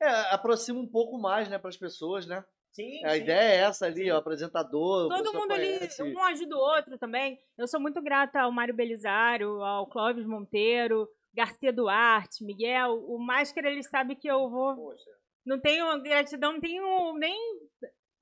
É, 0.00 0.34
aproxima 0.34 0.80
um 0.80 0.88
pouco 0.88 1.18
mais, 1.18 1.48
né, 1.50 1.58
para 1.58 1.68
as 1.68 1.76
pessoas, 1.76 2.26
né? 2.26 2.42
Sim, 2.70 3.04
A 3.04 3.10
sim. 3.10 3.18
ideia 3.18 3.40
é 3.40 3.56
essa 3.58 3.84
ali, 3.84 4.10
ó, 4.10 4.16
apresentador, 4.16 5.04
o 5.04 5.08
Todo 5.10 5.22
pessoal 5.24 5.42
mundo 5.42 5.52
ali, 5.52 5.76
conhece. 5.78 6.02
um 6.02 6.18
ajuda 6.24 6.56
o 6.56 6.58
outro 6.58 6.98
também. 6.98 7.38
Eu 7.58 7.68
sou 7.68 7.78
muito 7.78 8.00
grata 8.00 8.40
ao 8.40 8.50
Mário 8.50 8.74
Belisário, 8.74 9.62
ao 9.62 9.86
Clóvis 9.86 10.24
Monteiro, 10.24 11.06
Garcia 11.34 11.70
Duarte, 11.70 12.42
Miguel. 12.42 12.94
O 13.06 13.18
Máscara, 13.18 13.70
ele 13.70 13.82
sabe 13.82 14.16
que 14.16 14.26
eu 14.26 14.48
vou. 14.48 14.74
Poxa. 14.74 15.10
Não 15.44 15.60
tenho 15.60 16.02
gratidão, 16.02 16.54
não 16.54 16.60
tenho 16.60 17.14
nem. 17.18 17.36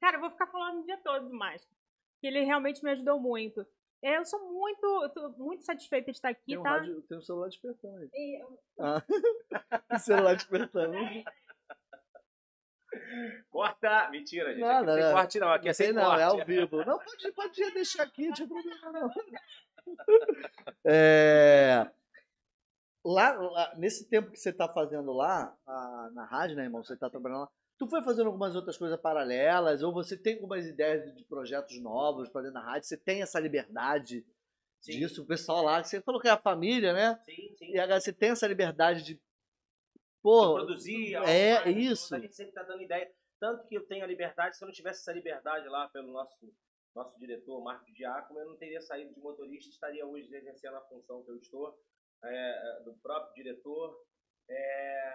Cara, 0.00 0.16
eu 0.16 0.20
vou 0.20 0.30
ficar 0.30 0.46
falando 0.46 0.80
o 0.80 0.84
dia 0.84 0.96
todo 0.98 1.28
do 1.28 1.34
Máscara. 1.34 1.76
Que 2.20 2.26
ele 2.26 2.42
realmente 2.44 2.82
me 2.82 2.90
ajudou 2.90 3.18
muito. 3.20 3.66
É, 4.02 4.16
Eu 4.16 4.24
sou 4.24 4.40
muito, 4.52 4.84
eu 5.02 5.08
tô 5.10 5.28
muito 5.30 5.62
satisfeita 5.64 6.10
de 6.10 6.16
estar 6.16 6.30
aqui, 6.30 6.42
Tem 6.46 6.58
um, 6.58 6.62
tá? 6.62 6.70
rádio, 6.70 7.02
tem 7.02 7.18
um 7.18 7.22
celular 7.22 7.48
despertando 7.48 7.98
aí. 7.98 8.08
E- 8.14 8.44
O 9.94 9.98
celular 9.98 10.34
despertando. 10.36 10.96
Corta! 13.50 14.08
Mentira, 14.10 14.52
gente. 14.54 14.64
Aqui 14.64 14.86
não 14.86 14.94
tem 14.94 15.04
né? 15.04 15.12
corte, 15.12 15.38
não. 15.38 15.52
Aqui 15.52 15.66
é 15.66 15.70
Não 15.70 15.74
sei 15.74 15.86
sem 15.86 15.94
não, 15.94 16.04
corte. 16.04 16.20
é 16.20 16.24
ao 16.24 16.44
vivo. 16.44 16.84
Não, 16.84 16.98
pode, 16.98 17.32
pode 17.32 17.70
deixar 17.72 18.02
aqui, 18.04 18.26
não 18.26 18.32
tinha 18.34 18.48
problema 18.48 18.92
não. 18.92 19.10
É, 20.84 21.90
lá, 23.04 23.32
lá, 23.32 23.74
nesse 23.76 24.08
tempo 24.08 24.30
que 24.30 24.38
você 24.38 24.50
está 24.50 24.68
fazendo 24.68 25.12
lá, 25.12 25.56
a- 25.66 26.10
na 26.12 26.24
rádio, 26.24 26.56
né, 26.56 26.64
irmão? 26.64 26.82
Você 26.82 26.94
está 26.94 27.08
trabalhando 27.10 27.40
lá. 27.42 27.50
Tu 27.80 27.86
foi 27.86 28.02
fazendo 28.02 28.26
algumas 28.26 28.54
outras 28.54 28.76
coisas 28.76 29.00
paralelas? 29.00 29.82
Ou 29.82 29.90
você 29.90 30.14
tem 30.14 30.34
algumas 30.34 30.66
ideias 30.66 31.02
de, 31.02 31.16
de 31.16 31.24
projetos 31.24 31.80
novos 31.80 32.28
para 32.28 32.42
dentro 32.42 32.56
da 32.56 32.60
rádio? 32.60 32.86
Você 32.86 32.96
tem 32.98 33.22
essa 33.22 33.40
liberdade 33.40 34.22
Sim. 34.82 34.98
disso? 34.98 35.22
O 35.22 35.26
pessoal 35.26 35.62
lá, 35.64 35.82
você 35.82 35.98
falou 36.02 36.20
que 36.20 36.28
é 36.28 36.30
a 36.30 36.36
família, 36.36 36.92
né? 36.92 37.18
Sim, 37.24 37.54
sim. 37.56 37.70
E 37.70 37.78
agora 37.80 37.98
você 37.98 38.12
tem 38.12 38.28
essa 38.28 38.46
liberdade 38.46 39.02
de. 39.02 39.14
de 39.14 39.20
Pô, 40.22 40.56
produzir. 40.56 41.14
é, 41.26 41.56
algo 41.56 41.70
mais, 41.70 41.84
isso. 41.86 42.14
A 42.14 42.18
gente 42.18 42.36
sempre 42.36 42.52
tá 42.52 42.62
dando 42.64 42.82
ideia. 42.82 43.10
Tanto 43.40 43.66
que 43.66 43.74
eu 43.74 43.86
tenho 43.86 44.04
a 44.04 44.06
liberdade, 44.06 44.58
se 44.58 44.62
eu 44.62 44.66
não 44.66 44.74
tivesse 44.74 45.00
essa 45.00 45.14
liberdade 45.14 45.66
lá 45.66 45.88
pelo 45.88 46.12
nosso, 46.12 46.36
nosso 46.94 47.18
diretor, 47.18 47.64
Marco 47.64 47.90
Diácono, 47.94 48.40
eu 48.40 48.46
não 48.46 48.58
teria 48.58 48.82
saído 48.82 49.14
de 49.14 49.20
motorista, 49.20 49.70
estaria 49.70 50.06
hoje 50.06 50.28
exercendo 50.30 50.76
a 50.76 50.82
função 50.82 51.24
que 51.24 51.30
eu 51.30 51.36
estou, 51.38 51.82
é, 52.22 52.82
do 52.84 52.92
próprio 52.98 53.42
diretor. 53.42 54.04
É, 54.50 55.14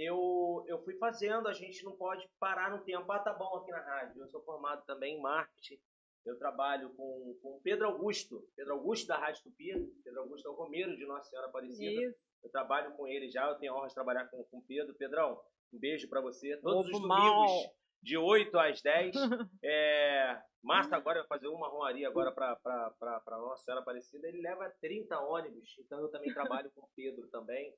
eu, 0.00 0.64
eu 0.66 0.82
fui 0.82 0.94
fazendo, 0.96 1.46
a 1.46 1.52
gente 1.52 1.84
não 1.84 1.94
pode 1.94 2.26
parar 2.38 2.70
no 2.70 2.82
tempo. 2.82 3.10
Ah, 3.12 3.18
tá 3.18 3.34
bom 3.34 3.56
aqui 3.56 3.70
na 3.70 3.80
rádio. 3.80 4.22
Eu 4.22 4.28
sou 4.28 4.42
formado 4.42 4.82
também 4.86 5.18
em 5.18 5.20
marketing. 5.20 5.78
Eu 6.24 6.38
trabalho 6.38 6.90
com, 6.94 7.38
com 7.42 7.56
o 7.56 7.60
Pedro 7.60 7.86
Augusto, 7.86 8.42
Pedro 8.56 8.74
Augusto 8.74 9.06
da 9.06 9.18
Rádio 9.18 9.42
Tupi. 9.42 9.72
Pedro 10.02 10.20
Augusto 10.20 10.48
é 10.48 10.50
o 10.50 10.54
Romero 10.54 10.96
de 10.96 11.06
Nossa 11.06 11.28
Senhora 11.28 11.48
Aparecida. 11.48 12.02
Isso. 12.02 12.20
Eu 12.42 12.50
trabalho 12.50 12.92
com 12.96 13.06
ele 13.06 13.30
já, 13.30 13.46
eu 13.46 13.56
tenho 13.56 13.74
a 13.74 13.76
honra 13.76 13.88
de 13.88 13.94
trabalhar 13.94 14.26
com, 14.28 14.38
o 14.38 14.62
Pedro. 14.66 14.94
Pedrão, 14.94 15.38
um 15.72 15.78
beijo 15.78 16.08
pra 16.08 16.20
você. 16.20 16.56
Todos 16.58 16.86
Ovo 16.86 16.96
os 16.96 17.06
mal. 17.06 17.18
domingos, 17.18 17.70
de 18.02 18.16
8 18.16 18.58
às 18.58 18.80
10. 18.80 19.14
é, 19.62 20.42
Márcio 20.62 20.94
agora 20.94 21.20
vai 21.20 21.28
fazer 21.28 21.48
uma 21.48 21.68
romaria 21.68 22.08
agora 22.08 22.32
pra 22.32 23.38
Nossa 23.38 23.64
Senhora 23.64 23.82
Aparecida. 23.82 24.26
Ele 24.28 24.40
leva 24.40 24.72
30 24.80 25.18
ônibus, 25.20 25.76
então 25.78 26.00
eu 26.00 26.10
também 26.10 26.32
trabalho 26.32 26.70
com 26.74 26.82
o 26.82 26.90
Pedro 26.96 27.28
também. 27.28 27.74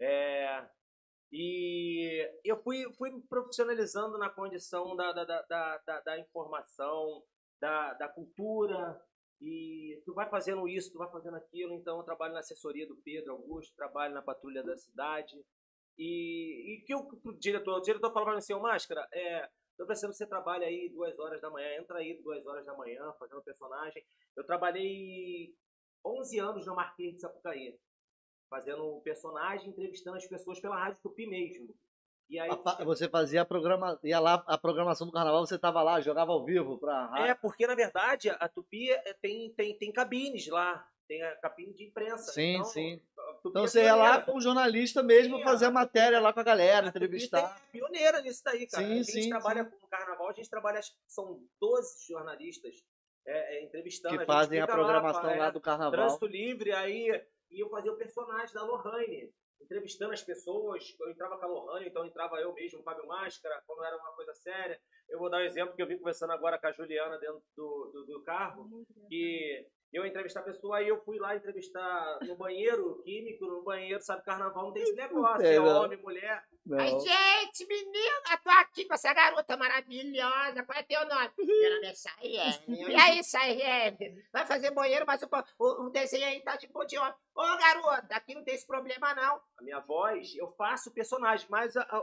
É, 0.00 0.68
e 1.32 2.30
eu 2.44 2.56
fui, 2.62 2.84
fui 2.94 3.10
me 3.10 3.22
profissionalizando 3.22 4.18
na 4.18 4.30
condição 4.30 4.94
da, 4.96 5.12
da, 5.12 5.24
da, 5.24 5.78
da, 5.78 6.00
da- 6.00 6.18
informação, 6.18 7.22
da, 7.60 7.94
da 7.94 8.08
cultura, 8.08 9.00
e 9.40 10.00
tu 10.04 10.14
vai 10.14 10.28
fazendo 10.28 10.68
isso, 10.68 10.92
tu 10.92 10.98
vai 10.98 11.10
fazendo 11.10 11.36
aquilo. 11.36 11.74
Então, 11.74 11.98
eu 11.98 12.04
trabalho 12.04 12.32
na 12.34 12.40
assessoria 12.40 12.86
do 12.86 12.96
Pedro 12.96 13.32
Augusto, 13.32 13.74
trabalho 13.76 14.14
na 14.14 14.22
patrulha 14.22 14.62
da 14.62 14.76
cidade. 14.76 15.34
E, 15.98 16.74
e 16.76 16.84
que 16.84 16.94
o, 16.94 17.08
diretor, 17.38 17.78
o 17.78 17.80
diretor 17.82 18.12
falou 18.12 18.24
pra 18.24 18.32
mim 18.32 18.38
assim, 18.38 18.54
Máscara, 18.54 19.06
é, 19.12 19.48
tô 19.76 19.86
precisando 19.86 20.10
que 20.12 20.16
você 20.18 20.26
trabalhe 20.26 20.64
aí 20.64 20.88
duas 20.90 21.18
horas 21.18 21.40
da 21.40 21.50
manhã, 21.50 21.76
entra 21.78 21.98
aí 21.98 22.20
duas 22.22 22.44
horas 22.46 22.64
da 22.64 22.74
manhã, 22.76 23.12
fazendo 23.18 23.42
personagem. 23.42 24.04
Eu 24.36 24.44
trabalhei 24.44 25.54
11 26.04 26.38
anos 26.38 26.66
no 26.66 26.74
Marquês 26.74 27.14
de 27.14 27.20
Sapucaí, 27.20 27.78
fazendo 28.48 29.00
personagem, 29.02 29.68
entrevistando 29.70 30.16
as 30.16 30.26
pessoas 30.26 30.60
pela 30.60 30.76
Rádio 30.76 30.98
Tupi 31.02 31.26
mesmo. 31.26 31.74
E 32.28 32.38
aí, 32.38 32.48
a 32.50 32.84
você 32.84 33.08
fazia 33.08 33.42
a 33.42 33.44
programa, 33.44 33.98
ia 34.02 34.18
lá 34.18 34.42
a 34.46 34.56
programação 34.56 35.06
do 35.06 35.12
carnaval, 35.12 35.46
você 35.46 35.58
tava 35.58 35.82
lá, 35.82 36.00
jogava 36.00 36.32
ao 36.32 36.44
vivo 36.44 36.80
rádio. 36.84 37.26
É, 37.26 37.34
porque 37.34 37.66
na 37.66 37.74
verdade 37.74 38.30
a 38.30 38.48
Tupi 38.48 38.90
é, 38.90 39.12
tem, 39.20 39.50
tem, 39.50 39.76
tem 39.76 39.92
cabines 39.92 40.46
lá, 40.48 40.88
tem 41.06 41.22
a 41.22 41.36
cabine 41.36 41.74
de 41.74 41.84
imprensa. 41.84 42.32
Sim, 42.32 42.54
então, 42.54 42.64
sim. 42.64 43.00
a 43.18 43.22
Tupi 43.34 43.48
Então 43.50 43.64
é 43.64 43.68
você 43.68 43.82
ia 43.82 43.94
lá 43.94 44.24
um 44.28 44.40
jornalista 44.40 45.02
mesmo 45.02 45.36
Sim, 45.36 45.44
fazer 45.44 45.66
a- 45.66 45.68
a 45.68 45.72
matéria 45.72 46.18
lá 46.18 46.32
com 46.32 46.40
a 46.40 46.44
galera, 46.44 46.88
A 46.88 46.92
Tupi 46.92 47.04
entrevistar. 47.04 47.42
tem- 47.42 47.50
é 47.50 47.70
pioneira 47.72 48.22
nisso 48.22 48.42
daí, 48.42 48.66
cara. 48.66 48.86
Sim, 48.86 48.92
a 48.92 48.96
gente 48.96 49.12
sim, 49.12 49.28
trabalha 49.28 49.64
com 49.66 49.86
carnaval, 49.86 50.28
a 50.30 50.32
gente 50.32 50.48
trabalha, 50.48 50.80
são 51.06 51.42
12 51.60 52.06
jornalistas 52.08 52.74
é, 53.26 53.56
é, 53.58 53.64
entrevistando. 53.64 54.14
Que 54.14 54.20
gente 54.20 54.26
fazem 54.26 54.60
a 54.60 54.64
fica 54.66 54.74
programação 54.76 55.30
é, 55.30 55.36
lá 55.36 55.50
do 55.50 55.60
carnaval. 55.60 55.92
Trânsito 55.92 56.26
livre, 56.26 56.72
aí 56.72 57.22
e 57.54 57.60
eu 57.60 57.70
fazia 57.70 57.92
o 57.92 57.96
personagem 57.96 58.54
da 58.54 58.64
Lohane, 58.64 59.32
entrevistando 59.60 60.12
as 60.12 60.22
pessoas. 60.22 60.94
Eu 61.00 61.10
entrava 61.10 61.38
com 61.38 61.44
a 61.44 61.48
Lohane, 61.48 61.88
então 61.88 62.04
entrava 62.04 62.36
eu 62.40 62.52
mesmo, 62.52 62.80
o 62.80 62.82
Fábio 62.82 63.06
Máscara, 63.06 63.62
quando 63.66 63.84
era 63.84 63.96
uma 63.96 64.12
coisa 64.12 64.34
séria. 64.34 64.80
Eu 65.08 65.18
vou 65.18 65.30
dar 65.30 65.38
um 65.38 65.44
exemplo 65.44 65.74
que 65.74 65.82
eu 65.82 65.86
vim 65.86 65.98
conversando 65.98 66.32
agora 66.32 66.58
com 66.58 66.66
a 66.66 66.72
Juliana 66.72 67.18
dentro 67.18 67.42
do, 67.56 67.90
do, 67.92 68.06
do 68.06 68.22
carro, 68.24 68.68
que 69.08 69.66
eu 69.92 70.04
entrevistar 70.04 70.40
a 70.40 70.44
pessoa, 70.44 70.78
aí 70.78 70.88
eu 70.88 71.00
fui 71.04 71.18
lá 71.18 71.36
entrevistar 71.36 72.18
no 72.26 72.36
banheiro 72.36 73.00
químico, 73.04 73.46
no 73.46 73.62
banheiro, 73.62 74.02
sabe, 74.02 74.24
carnaval 74.24 74.64
não 74.64 74.72
tem 74.72 74.82
esse 74.82 74.96
negócio, 74.96 75.46
É, 75.46 75.54
é, 75.54 75.60
homem, 75.60 76.02
mulher. 76.02 76.44
Ai, 76.72 76.90
Não. 76.92 77.00
gente, 77.00 77.66
menina, 77.66 78.38
tô 78.42 78.48
aqui 78.50 78.86
com 78.86 78.94
essa 78.94 79.12
garota 79.12 79.54
maravilhosa. 79.56 80.62
Qual 80.64 80.78
é 80.78 80.82
teu 80.82 81.06
nome? 81.06 81.30
Meu 81.38 81.74
nome 81.74 81.86
é 81.88 81.94
Sayene. 81.94 82.90
E 82.90 82.94
aí, 82.96 83.22
Sayene? 83.22 84.24
Vai 84.32 84.46
fazer 84.46 84.70
banheiro, 84.70 85.04
mas 85.06 85.22
o, 85.22 85.28
o, 85.58 85.86
o 85.86 85.90
desenho 85.90 86.24
aí 86.26 86.40
tá 86.42 86.56
de 86.56 86.66
pô 86.68 86.84
de 86.86 86.96
homem. 86.98 87.12
Ô, 87.34 87.42
garota, 87.58 88.16
aqui 88.16 88.34
não 88.34 88.42
tem 88.44 88.54
esse 88.54 88.66
problema, 88.66 89.14
não. 89.14 89.40
A 89.58 89.62
minha 89.62 89.80
voz, 89.80 90.34
eu 90.36 90.50
faço 90.52 90.88
o 90.88 90.92
personagem, 90.94 91.46
mas 91.50 91.76
a, 91.76 91.82
a, 91.82 91.98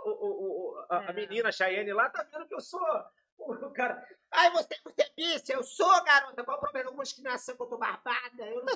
a, 0.89 1.09
a 1.09 1.13
menina, 1.13 1.49
a 1.49 1.51
Cheyenne 1.51 1.91
lá, 1.93 2.09
tá 2.09 2.23
vendo 2.31 2.47
que 2.47 2.53
eu 2.53 2.61
sou 2.61 2.79
o 3.39 3.71
cara. 3.71 4.05
Ai, 4.33 4.51
você, 4.51 4.75
você 4.85 5.01
é 5.01 5.09
bicha, 5.15 5.53
eu 5.53 5.63
sou, 5.63 6.03
garota. 6.03 6.43
Qual 6.43 6.57
o 6.57 6.59
problema? 6.59 6.89
Alguma 6.89 7.03
discriminação 7.03 7.55
que 7.55 7.63
eu 7.63 7.67
tô 7.67 7.77
barbada? 7.79 8.45
Eu 8.45 8.63
não 8.63 8.67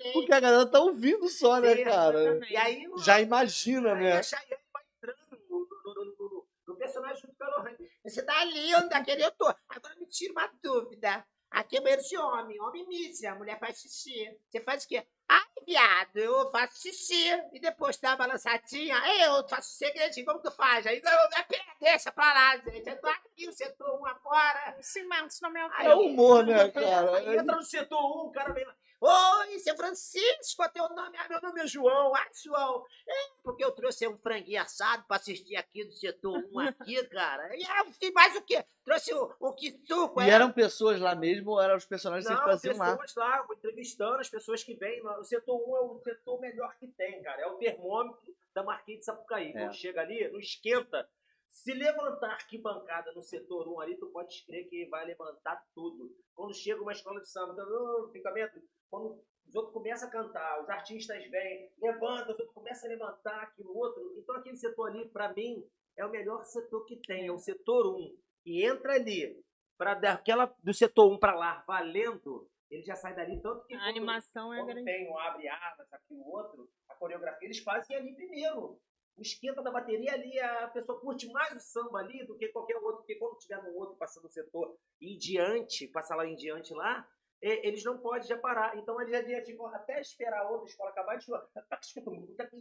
sei. 0.00 0.12
Porque 0.14 0.32
a 0.32 0.40
galera 0.40 0.66
tá 0.66 0.80
ouvindo 0.80 1.28
só, 1.28 1.60
né, 1.60 1.76
Sim, 1.76 1.84
cara? 1.84 2.18
exatamente. 2.22 2.52
E 2.52 2.56
aí, 2.56 2.90
Já 2.98 3.20
imagina, 3.20 3.92
aí 3.94 4.02
né? 4.02 4.18
a 4.18 4.22
Cheyenne 4.22 4.58
vai 4.72 4.82
entrando 4.96 5.18
no, 5.48 5.58
no, 5.58 5.94
no, 5.94 6.04
no- 6.18 6.46
no 6.66 6.73
personagem 6.84 7.22
junto 7.22 7.36
com 7.36 7.44
a 7.44 7.48
Lohane. 7.48 7.90
Você 8.04 8.22
tá 8.22 8.44
linda, 8.44 9.02
querido. 9.02 9.24
Eu 9.24 9.32
tô. 9.32 9.46
Agora 9.68 9.96
me 9.96 10.06
tira 10.06 10.32
uma 10.32 10.50
dúvida. 10.62 11.26
Aqui 11.50 11.76
é 11.76 11.80
banheiro 11.80 12.02
de 12.02 12.18
homem, 12.18 12.60
homem 12.60 12.84
mija, 12.88 13.30
a 13.30 13.34
mulher 13.36 13.60
faz 13.60 13.78
xixi. 13.78 14.28
Você 14.50 14.60
faz 14.60 14.84
o 14.84 14.88
quê? 14.88 15.06
Ai, 15.28 15.40
viado, 15.64 16.16
eu 16.16 16.50
faço 16.50 16.82
xixi. 16.82 17.30
E 17.52 17.60
depois 17.60 17.96
dá 17.98 18.10
uma 18.10 18.16
balançadinha. 18.16 18.96
Eu 19.24 19.48
faço 19.48 19.70
segredinho, 19.76 20.26
como 20.26 20.42
tu 20.42 20.50
faz? 20.50 20.84
Aí 20.84 21.00
eu, 21.00 21.56
deixa 21.80 22.10
pra 22.10 22.34
lá, 22.34 22.56
gente. 22.56 22.88
Eu 22.90 23.00
tô 23.00 23.06
aqui, 23.06 23.48
o 23.48 23.52
setor 23.52 24.00
1 24.00 24.06
agora. 24.06 24.76
Sim, 24.80 25.04
mas 25.04 25.40
não 25.40 25.50
me 25.50 25.60
Aí, 25.74 25.86
É 25.86 25.94
humor, 25.94 26.44
né, 26.44 26.68
cara? 26.72 27.18
Aí 27.18 27.36
entra 27.36 27.56
no 27.56 27.62
setor 27.62 28.24
1, 28.24 28.26
o 28.26 28.32
cara 28.32 28.52
vem 28.52 28.64
lá. 28.64 28.74
Oi, 29.06 29.58
seu 29.58 29.76
Francisco, 29.76 30.56
qual 30.56 30.66
é 30.66 30.72
teu 30.72 30.88
nome? 30.88 31.14
Ah, 31.18 31.28
meu 31.28 31.38
nome 31.42 31.60
é 31.60 31.66
João. 31.66 32.14
Ah, 32.16 32.26
João. 32.42 32.86
É, 33.06 33.12
porque 33.42 33.62
eu 33.62 33.70
trouxe 33.70 34.08
um 34.08 34.16
franguinho 34.16 34.62
assado 34.62 35.04
pra 35.06 35.18
assistir 35.18 35.56
aqui 35.56 35.84
do 35.84 35.92
setor 35.92 36.42
1 36.50 36.58
aqui, 36.60 37.04
cara. 37.12 37.54
E 37.54 37.62
ah, 37.66 37.84
tem 38.00 38.10
mais 38.12 38.34
o 38.34 38.40
quê? 38.40 38.64
Trouxe 38.82 39.12
o, 39.12 39.30
o 39.40 39.52
quituco, 39.52 40.22
E 40.22 40.24
é? 40.24 40.30
eram 40.30 40.50
pessoas 40.50 40.98
lá 40.98 41.14
mesmo 41.14 41.50
ou 41.50 41.60
eram 41.60 41.76
os 41.76 41.84
personagens 41.84 42.26
que 42.26 42.32
Não, 42.32 42.44
vocês 42.44 42.62
faziam 42.62 42.78
lá? 42.78 42.96
pessoas 42.96 43.14
lá, 43.14 43.46
entrevistando 43.52 44.20
as 44.20 44.28
pessoas 44.30 44.64
que 44.64 44.72
vêm. 44.74 45.06
O 45.06 45.24
setor 45.24 45.54
1 45.54 45.76
é 45.76 45.80
o 45.80 46.00
setor 46.02 46.40
melhor 46.40 46.74
que 46.78 46.86
tem, 46.86 47.22
cara. 47.22 47.42
É 47.42 47.46
o 47.46 47.58
termômetro 47.58 48.34
da 48.54 48.62
Marquês 48.62 49.00
de 49.00 49.04
Sapucaí. 49.04 49.50
É. 49.50 49.52
Quando 49.52 49.74
chega 49.74 50.00
ali, 50.00 50.26
não 50.30 50.40
esquenta. 50.40 51.06
Se 51.54 51.72
levantar 51.72 52.32
arquibancada 52.32 53.12
no 53.12 53.22
setor 53.22 53.68
1 53.68 53.80
ali, 53.80 53.96
tu 53.96 54.08
pode 54.08 54.44
crer 54.44 54.68
que 54.68 54.86
vai 54.88 55.06
levantar 55.06 55.64
tudo. 55.72 56.10
Quando 56.34 56.52
chega 56.52 56.82
uma 56.82 56.90
escola 56.92 57.20
de 57.20 57.28
samba, 57.30 57.52
então, 57.52 57.64
"Ô, 58.04 58.10
ficamento, 58.10 58.60
quando 58.90 59.22
os 59.46 59.54
outros 59.54 59.72
começam 59.72 60.08
a 60.08 60.10
cantar, 60.10 60.60
os 60.62 60.68
artistas 60.68 61.16
vêm, 61.30 61.70
levanta, 61.78 62.24
os 62.32 62.38
outros 62.40 62.50
começam 62.52 62.90
a 62.90 62.92
levantar 62.92 63.42
aquilo 63.44 63.74
outro. 63.76 64.14
Então 64.18 64.34
aquele 64.34 64.56
setor 64.56 64.88
ali, 64.90 65.08
pra 65.10 65.32
mim, 65.32 65.64
é 65.96 66.04
o 66.04 66.10
melhor 66.10 66.42
setor 66.44 66.84
que 66.86 66.96
tem, 66.96 67.28
é 67.28 67.32
o 67.32 67.38
setor 67.38 67.94
1. 67.94 68.18
E 68.44 68.64
entra 68.66 68.94
ali, 68.94 69.40
para 69.78 69.94
daquela 69.94 70.52
do 70.62 70.74
setor 70.74 71.10
1 71.12 71.18
pra 71.18 71.34
lá, 71.36 71.62
valendo, 71.68 72.50
ele 72.68 72.82
já 72.82 72.96
sai 72.96 73.14
dali 73.14 73.40
tanto 73.40 73.64
que 73.66 73.74
A 73.74 73.78
quando- 73.78 73.88
animação 73.90 74.52
é 74.52 74.56
quando 74.58 74.68
grande. 74.70 74.84
tem 74.84 75.08
um 75.08 75.16
abre 75.18 75.46
asas, 75.48 75.92
aquilo 75.92 76.26
outro, 76.28 76.68
a 76.88 76.94
coreografia 76.96 77.46
eles 77.46 77.60
fazem 77.60 77.96
ali 77.96 78.12
primeiro. 78.16 78.80
O 79.16 79.22
esquenta 79.22 79.62
da 79.62 79.70
bateria 79.70 80.12
ali, 80.12 80.38
a 80.40 80.68
pessoa 80.68 81.00
curte 81.00 81.28
mais 81.28 81.54
o 81.54 81.60
samba 81.60 81.98
ali 82.00 82.24
do 82.26 82.36
que 82.36 82.48
qualquer 82.48 82.76
outro, 82.76 82.98
porque 82.98 83.14
quando 83.14 83.38
tiver 83.38 83.62
no 83.62 83.74
outro 83.74 83.96
passando 83.96 84.26
o 84.26 84.30
setor 84.30 84.76
em 85.00 85.16
diante, 85.16 85.86
passar 85.86 86.16
lá 86.16 86.26
em 86.26 86.34
diante 86.34 86.74
lá, 86.74 87.08
eles 87.44 87.84
não 87.84 87.98
podem 87.98 88.26
já 88.26 88.38
parar. 88.38 88.76
Então 88.76 88.98
eles 89.00 89.12
já 89.12 89.18
adiantam, 89.18 89.66
até 89.66 90.00
esperar 90.00 90.40
a 90.40 90.48
outra 90.48 90.66
escola 90.68 90.90
acabar, 90.90 91.12
eles 91.12 91.24
falam, 91.24 91.42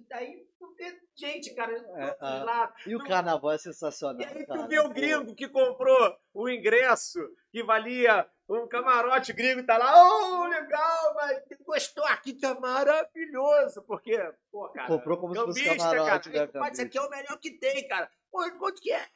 daí 0.10 0.46
tu 0.60 0.76
vê 0.76 1.00
gente, 1.16 1.54
cara, 1.56 1.80
de 1.80 1.86
É, 1.86 2.18
ah, 2.20 2.44
lados. 2.44 2.86
E 2.86 2.96
o 2.96 3.04
carnaval 3.04 3.52
é 3.52 3.56
E 3.56 3.60
sensacional. 3.60 4.28
aí 4.28 4.46
cara. 4.46 4.62
tu 4.62 4.68
vê 4.68 4.80
o 4.80 4.90
gringo 4.90 5.36
que 5.36 5.48
comprou 5.48 6.18
o 6.34 6.50
ingresso 6.50 7.20
que 7.52 7.64
valia 7.64 8.30
um 8.50 8.68
camarote 8.68 9.32
gringo 9.32 9.62
e 9.62 9.66
tá 9.66 9.78
lá, 9.78 9.94
oh, 9.96 10.48
legal, 10.48 11.14
mas 11.16 11.42
gostou 11.66 12.04
aqui, 12.06 12.34
tá 12.34 12.54
maravilhoso. 12.60 13.82
Porque, 13.84 14.18
pô, 14.52 14.68
cara. 14.70 14.88
Comprou 14.88 15.18
como 15.18 15.34
se 15.34 15.64
fosse 15.64 15.78
camarote, 15.78 16.30
cara. 16.32 16.46
né, 16.46 16.52
Pô, 16.52 16.66
isso 16.68 16.82
aqui 16.82 16.98
é 16.98 17.02
o 17.02 17.10
melhor 17.10 17.40
que 17.40 17.52
tem, 17.52 17.88
cara. 17.88 18.12
Pô, 18.32 18.40
quanto 18.60 18.82
que 18.82 18.92
é? 18.92 19.08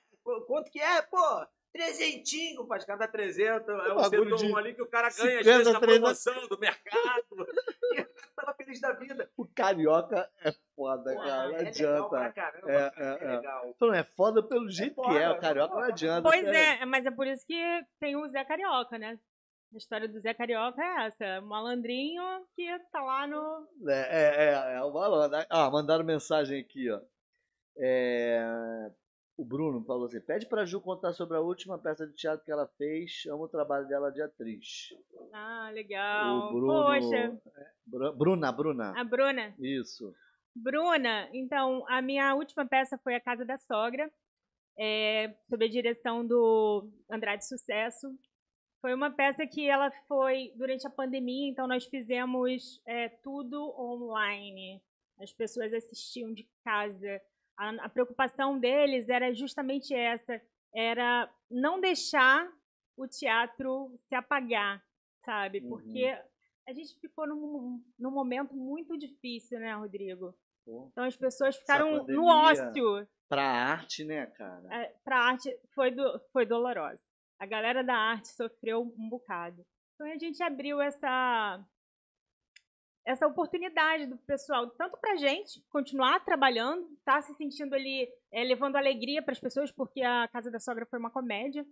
Quanto 0.46 0.72
que 0.72 0.80
é, 0.80 1.02
pô? 1.02 1.48
Trezentinho, 1.74 2.66
pai, 2.66 2.80
cada 2.86 3.08
300. 3.08 3.68
É 3.68 3.74
o 3.74 3.96
bagulho 3.96 4.04
setor 4.10 4.36
de 4.38 4.46
um 4.52 4.58
ali 4.58 4.74
que 4.74 4.82
o 4.82 4.88
cara 4.88 5.10
ganha, 5.10 5.40
às 5.40 5.44
50, 5.46 5.58
vezes, 5.58 5.74
na 5.74 5.80
30. 5.80 5.94
promoção 6.00 6.48
do 6.48 6.60
mercado. 6.60 7.26
e 7.94 8.02
o 8.02 8.06
cara 8.06 8.08
tava 8.36 8.54
feliz 8.56 8.82
da 8.82 8.94
vida. 8.94 9.30
O 9.38 9.46
carioca 9.48 10.30
é 10.44 10.52
foda, 10.76 11.14
Pô, 11.14 11.20
cara. 11.22 11.48
Não 11.50 11.56
é 11.56 11.62
legal 11.62 12.10
pra 12.10 12.26
adianta. 12.26 12.34
caramba, 12.34 12.72
É, 12.72 12.90
cara, 12.90 13.20
é, 13.20 13.24
é 13.26 13.28
é. 13.28 13.36
legal. 13.38 13.68
Então 13.76 13.94
é 13.94 14.04
foda 14.04 14.42
pelo 14.42 14.70
jeito 14.70 15.02
que 15.02 15.10
é. 15.18 15.28
foda, 15.28 15.38
O 15.38 15.42
carioca 15.42 15.74
não 15.74 15.82
foda. 15.82 15.94
adianta. 15.94 16.22
Pois 16.30 16.44
cara. 16.44 16.58
é, 16.58 16.86
mas 16.86 17.06
é 17.06 17.12
por 17.12 17.28
isso 17.28 17.46
que 17.46 17.86
tem 18.00 18.16
o 18.16 18.28
Zé 18.30 18.44
Carioca, 18.44 18.98
né? 18.98 19.20
A 19.74 19.78
história 19.78 20.08
do 20.08 20.20
Zé 20.20 20.34
Carioca 20.34 20.82
é 20.82 21.08
essa. 21.08 21.42
Um 21.44 21.48
malandrinho 21.48 22.24
que 22.56 22.66
tá 22.92 23.02
lá 23.04 23.28
no. 23.28 23.68
É, 23.88 23.94
é, 23.94 24.46
é, 24.46 24.78
é 24.78 24.82
o 24.82 25.28
né? 25.28 25.46
Ah, 25.50 25.70
mandaram 25.70 26.06
mensagem 26.06 26.62
aqui, 26.62 26.90
ó. 26.90 27.02
É, 27.78 28.90
O 29.38 29.46
Bruno 29.46 29.84
falou 29.86 30.06
assim: 30.06 30.20
pede 30.20 30.48
pra 30.48 30.66
Ju 30.66 30.82
contar 30.82 31.14
sobre 31.14 31.38
a 31.38 31.42
última 31.42 31.78
peça 31.78 32.08
de 32.08 32.14
teatro 32.14 32.44
que 32.44 32.52
ela 32.52 32.68
fez. 32.78 33.24
Amo 33.30 33.44
o 33.44 33.48
trabalho 33.48 33.88
dela 33.88 34.12
de 34.12 34.22
atriz. 34.22 34.90
Ah, 35.32 35.70
legal. 35.72 36.48
O 36.50 36.54
Bruno. 36.54 36.74
Poxa, 36.74 37.42
Bru- 37.86 38.14
Bruna, 38.16 38.52
Bruna. 38.52 39.00
a 39.00 39.04
Bruna. 39.04 39.54
Isso. 39.60 40.14
Bruna, 40.56 41.30
então, 41.34 41.86
a 41.88 42.02
minha 42.02 42.34
última 42.34 42.66
peça 42.66 42.98
foi 42.98 43.14
A 43.14 43.20
Casa 43.22 43.46
da 43.46 43.60
Sogra, 43.60 44.12
é, 44.76 45.36
sob 45.48 45.64
a 45.64 45.70
direção 45.70 46.26
do 46.26 46.90
Andrade 47.12 47.48
Sucesso. 47.48 48.08
Foi 48.82 48.92
uma 48.94 49.12
peça 49.12 49.46
que 49.46 49.70
ela 49.70 49.92
foi 50.08 50.52
durante 50.56 50.88
a 50.88 50.90
pandemia, 50.90 51.48
então 51.50 51.68
nós 51.68 51.86
fizemos 51.86 52.82
é, 52.88 53.08
tudo 53.10 53.72
online. 53.80 54.82
As 55.20 55.32
pessoas 55.32 55.72
assistiam 55.74 56.34
de 56.34 56.48
casa. 56.64 57.22
A, 57.58 57.70
a 57.86 57.90
preocupação 57.90 58.60
deles 58.60 59.10
era 59.10 59.34
justamente 59.34 59.94
essa, 59.94 60.42
era 60.74 61.30
não 61.50 61.80
deixar 61.80 62.48
o 62.96 63.08
teatro 63.08 63.98
se 64.08 64.16
apagar, 64.16 64.84
sabe? 65.26 65.60
Uhum. 65.60 65.70
Porque 65.70 66.18
a 66.68 66.74
gente 66.74 67.00
ficou 67.00 67.28
num, 67.28 67.84
num 67.98 68.12
momento 68.12 68.56
muito 68.56 68.98
difícil, 68.98 69.60
né, 69.60 69.74
Rodrigo? 69.74 70.36
Pô. 70.66 70.90
Então 70.92 71.04
as 71.06 71.16
pessoas 71.16 71.56
ficaram 71.56 72.06
no 72.06 72.26
ócio. 72.26 73.08
Pra 73.30 73.44
arte, 73.44 74.04
né, 74.04 74.26
cara? 74.28 74.68
É, 74.74 74.94
pra 75.04 75.18
arte 75.18 75.50
foi, 75.74 75.92
do, 75.92 76.20
foi 76.32 76.46
dolorosa. 76.46 77.02
A 77.40 77.46
galera 77.46 77.84
da 77.84 77.96
arte 77.96 78.30
sofreu 78.30 78.82
um 78.82 79.10
bocado. 79.10 79.66
Então 79.96 80.08
a 80.08 80.18
gente 80.18 80.42
abriu 80.44 80.82
essa 80.82 81.64
essa 83.08 83.26
oportunidade 83.26 84.06
do 84.06 84.18
pessoal, 84.18 84.70
tanto 84.72 84.98
pra 84.98 85.16
gente 85.16 85.64
continuar 85.70 86.20
trabalhando, 86.26 86.86
tá 87.06 87.22
se 87.22 87.34
sentindo 87.36 87.74
ali, 87.74 88.06
é, 88.34 88.44
levando 88.44 88.76
alegria 88.76 89.24
para 89.24 89.32
as 89.32 89.40
pessoas, 89.40 89.72
porque 89.72 90.02
a 90.02 90.28
Casa 90.28 90.52
da 90.52 90.60
Sogra 90.60 90.86
foi 90.86 91.00
uma 91.00 91.10
comédia 91.10 91.66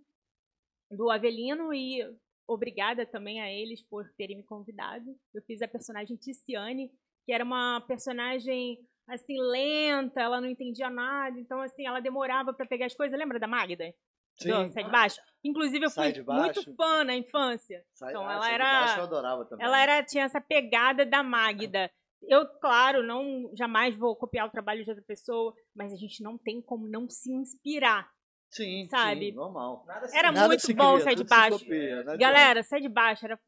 do 0.90 1.10
Avelino 1.10 1.74
e 1.74 2.02
obrigada 2.48 3.04
também 3.04 3.42
a 3.42 3.52
eles 3.52 3.82
por 3.82 4.08
terem 4.16 4.38
me 4.38 4.44
convidado. 4.44 5.04
Eu 5.34 5.42
fiz 5.42 5.60
a 5.60 5.68
personagem 5.68 6.16
Ticiane, 6.16 6.90
que 7.26 7.32
era 7.32 7.44
uma 7.44 7.82
personagem 7.82 8.78
assim 9.06 9.36
lenta, 9.38 10.22
ela 10.22 10.40
não 10.40 10.48
entendia 10.48 10.88
nada, 10.88 11.38
então 11.38 11.60
assim, 11.60 11.86
ela 11.86 12.00
demorava 12.00 12.54
para 12.54 12.66
pegar 12.66 12.86
as 12.86 12.94
coisas. 12.94 13.18
Lembra 13.18 13.38
da 13.38 13.46
Magda? 13.46 13.94
Do 14.38 14.68
Sai 14.68 14.84
de 14.84 14.90
Baixo? 14.90 15.20
Inclusive 15.44 15.84
eu 15.84 15.90
Sai 15.90 16.12
fui 16.12 16.22
muito 16.34 16.74
fã 16.74 17.04
na 17.04 17.14
infância. 17.14 17.84
Sai- 17.94 18.10
então, 18.10 18.26
ah, 18.26 18.32
ela 18.32 18.40
Sai 18.42 18.48
de 18.50 18.54
era- 18.54 18.80
Baixo 18.80 18.98
eu 18.98 19.04
adorava 19.04 19.44
também. 19.46 19.64
Ela 19.66 19.80
era 19.80 20.02
tinha 20.02 20.24
essa 20.24 20.40
pegada 20.40 21.06
da 21.06 21.22
Magda. 21.22 21.90
Eu, 22.22 22.46
claro, 22.60 23.02
não 23.02 23.50
jamais 23.56 23.94
vou 23.96 24.16
copiar 24.16 24.46
o 24.46 24.50
trabalho 24.50 24.82
de 24.82 24.90
outra 24.90 25.04
pessoa, 25.06 25.54
mas 25.74 25.92
a 25.92 25.96
gente 25.96 26.22
não 26.22 26.36
tem 26.36 26.60
como 26.60 26.88
não 26.88 27.08
se 27.08 27.30
inspirar. 27.32 28.10
Sim, 28.50 28.86
sabe? 28.88 29.26
sim, 29.30 29.32
normal. 29.32 29.84
Nada 29.86 30.06
Era 30.14 30.32
Nada 30.32 30.46
muito 30.48 30.60
se 30.60 30.72
bom 30.74 30.94
cria, 30.94 31.04
Sai 31.04 31.14
de 31.14 31.22
se 31.22 31.28
Baixo. 31.28 31.58
copia, 31.58 31.90
não 31.96 32.00
adianta. 32.12 32.16
Galera, 32.18 32.62
sai 32.62 32.80
de 32.80 32.88
baixo 32.88 33.24
era 33.26 33.38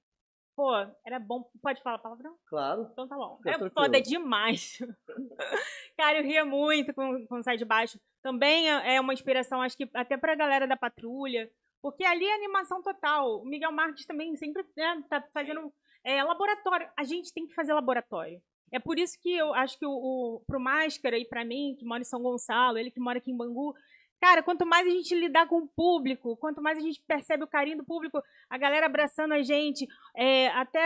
pô, 0.56 0.72
era 1.06 1.18
bom. 1.20 1.48
Pode 1.62 1.80
falar 1.82 1.98
palavrão? 1.98 2.36
Claro. 2.46 2.88
Então 2.92 3.06
tá 3.08 3.16
bom. 3.16 3.36
Fica 3.38 3.50
é 3.50 3.58
tranquilo. 3.58 3.72
foda 3.74 4.00
demais. 4.02 4.78
Cara, 5.96 6.18
eu 6.18 6.24
ria 6.24 6.44
muito 6.44 6.92
com, 6.94 7.26
com 7.26 7.42
Sai 7.42 7.56
de 7.56 7.64
Baixo. 7.64 7.98
Também 8.28 8.70
é 8.70 8.96
é 8.96 9.00
uma 9.00 9.14
inspiração, 9.14 9.62
acho 9.62 9.74
que 9.74 9.88
até 9.94 10.14
pra 10.18 10.34
galera 10.34 10.66
da 10.66 10.76
patrulha. 10.76 11.50
Porque 11.80 12.04
ali 12.04 12.26
é 12.26 12.34
animação 12.34 12.82
total. 12.82 13.40
O 13.40 13.46
Miguel 13.46 13.72
Marques 13.72 14.04
também 14.04 14.36
sempre 14.36 14.62
né, 14.76 15.02
tá 15.08 15.24
fazendo 15.32 15.72
é, 16.04 16.22
laboratório. 16.22 16.90
A 16.94 17.04
gente 17.04 17.32
tem 17.32 17.46
que 17.46 17.54
fazer 17.54 17.72
laboratório. 17.72 18.38
É 18.70 18.78
por 18.78 18.98
isso 18.98 19.18
que 19.22 19.34
eu 19.34 19.54
acho 19.54 19.78
que 19.78 19.86
o, 19.86 19.90
o 19.90 20.42
pro 20.46 20.60
Máscara 20.60 21.16
e 21.16 21.24
pra 21.24 21.42
mim, 21.42 21.74
que 21.78 21.86
mora 21.86 22.02
em 22.02 22.04
São 22.04 22.20
Gonçalo, 22.20 22.76
ele 22.76 22.90
que 22.90 23.00
mora 23.00 23.16
aqui 23.16 23.30
em 23.30 23.36
Bangu, 23.36 23.72
cara, 24.20 24.42
quanto 24.42 24.66
mais 24.66 24.86
a 24.86 24.90
gente 24.90 25.14
lidar 25.14 25.48
com 25.48 25.60
o 25.60 25.68
público, 25.68 26.36
quanto 26.36 26.60
mais 26.60 26.76
a 26.76 26.82
gente 26.82 27.02
percebe 27.08 27.44
o 27.44 27.48
carinho 27.48 27.78
do 27.78 27.86
público, 27.86 28.22
a 28.50 28.58
galera 28.58 28.84
abraçando 28.84 29.32
a 29.32 29.42
gente, 29.42 29.86
é, 30.14 30.48
até 30.48 30.82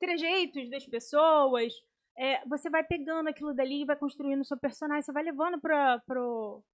trejeitos 0.00 0.68
das 0.70 0.84
pessoas, 0.86 1.72
é, 2.18 2.44
você 2.48 2.68
vai 2.68 2.82
pegando 2.82 3.28
aquilo 3.28 3.54
dali 3.54 3.82
e 3.82 3.86
vai 3.86 3.96
construindo 3.96 4.40
o 4.40 4.44
seu 4.44 4.58
personagem, 4.58 5.02
você 5.02 5.12
vai 5.12 5.22
levando 5.22 5.60
pra, 5.60 6.00
pro, 6.00 6.64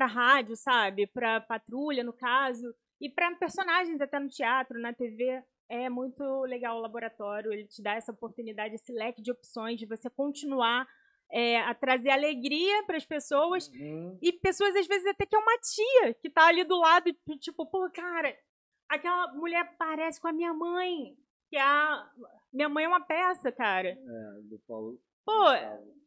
pra 0.00 0.06
rádio, 0.06 0.56
sabe? 0.56 1.06
Pra 1.06 1.40
patrulha, 1.42 2.02
no 2.02 2.12
caso, 2.14 2.74
e 2.98 3.10
pra 3.10 3.34
personagens 3.34 4.00
até 4.00 4.18
no 4.18 4.28
teatro, 4.30 4.80
na 4.80 4.94
TV. 4.94 5.42
É 5.68 5.88
muito 5.90 6.24
legal 6.44 6.78
o 6.78 6.80
laboratório, 6.80 7.52
ele 7.52 7.64
te 7.66 7.80
dá 7.82 7.92
essa 7.94 8.10
oportunidade, 8.12 8.74
esse 8.74 8.92
leque 8.92 9.20
de 9.22 9.30
opções 9.30 9.78
de 9.78 9.84
você 9.86 10.08
continuar 10.10 10.88
é, 11.30 11.60
a 11.60 11.72
trazer 11.74 12.10
alegria 12.10 12.82
para 12.86 12.96
as 12.96 13.04
pessoas 13.04 13.68
Uhum. 13.68 14.18
e 14.22 14.32
pessoas, 14.32 14.74
às 14.74 14.86
vezes, 14.88 15.06
até 15.06 15.24
que 15.26 15.36
é 15.36 15.38
uma 15.38 15.58
tia 15.58 16.14
que 16.14 16.28
tá 16.30 16.46
ali 16.48 16.64
do 16.64 16.76
lado, 16.78 17.08
e, 17.08 17.38
tipo, 17.38 17.64
pô, 17.66 17.88
cara, 17.90 18.34
aquela 18.88 19.32
mulher 19.34 19.76
parece 19.78 20.18
com 20.20 20.26
a 20.28 20.32
minha 20.32 20.52
mãe. 20.54 21.14
Que 21.50 21.56
é 21.56 21.60
a. 21.60 22.10
Minha 22.52 22.68
mãe 22.68 22.84
é 22.84 22.88
uma 22.88 23.00
peça, 23.04 23.52
cara. 23.52 23.90
É, 23.90 24.40
do 24.48 24.58
Paulo. 24.66 24.98
Pô, 25.24 25.44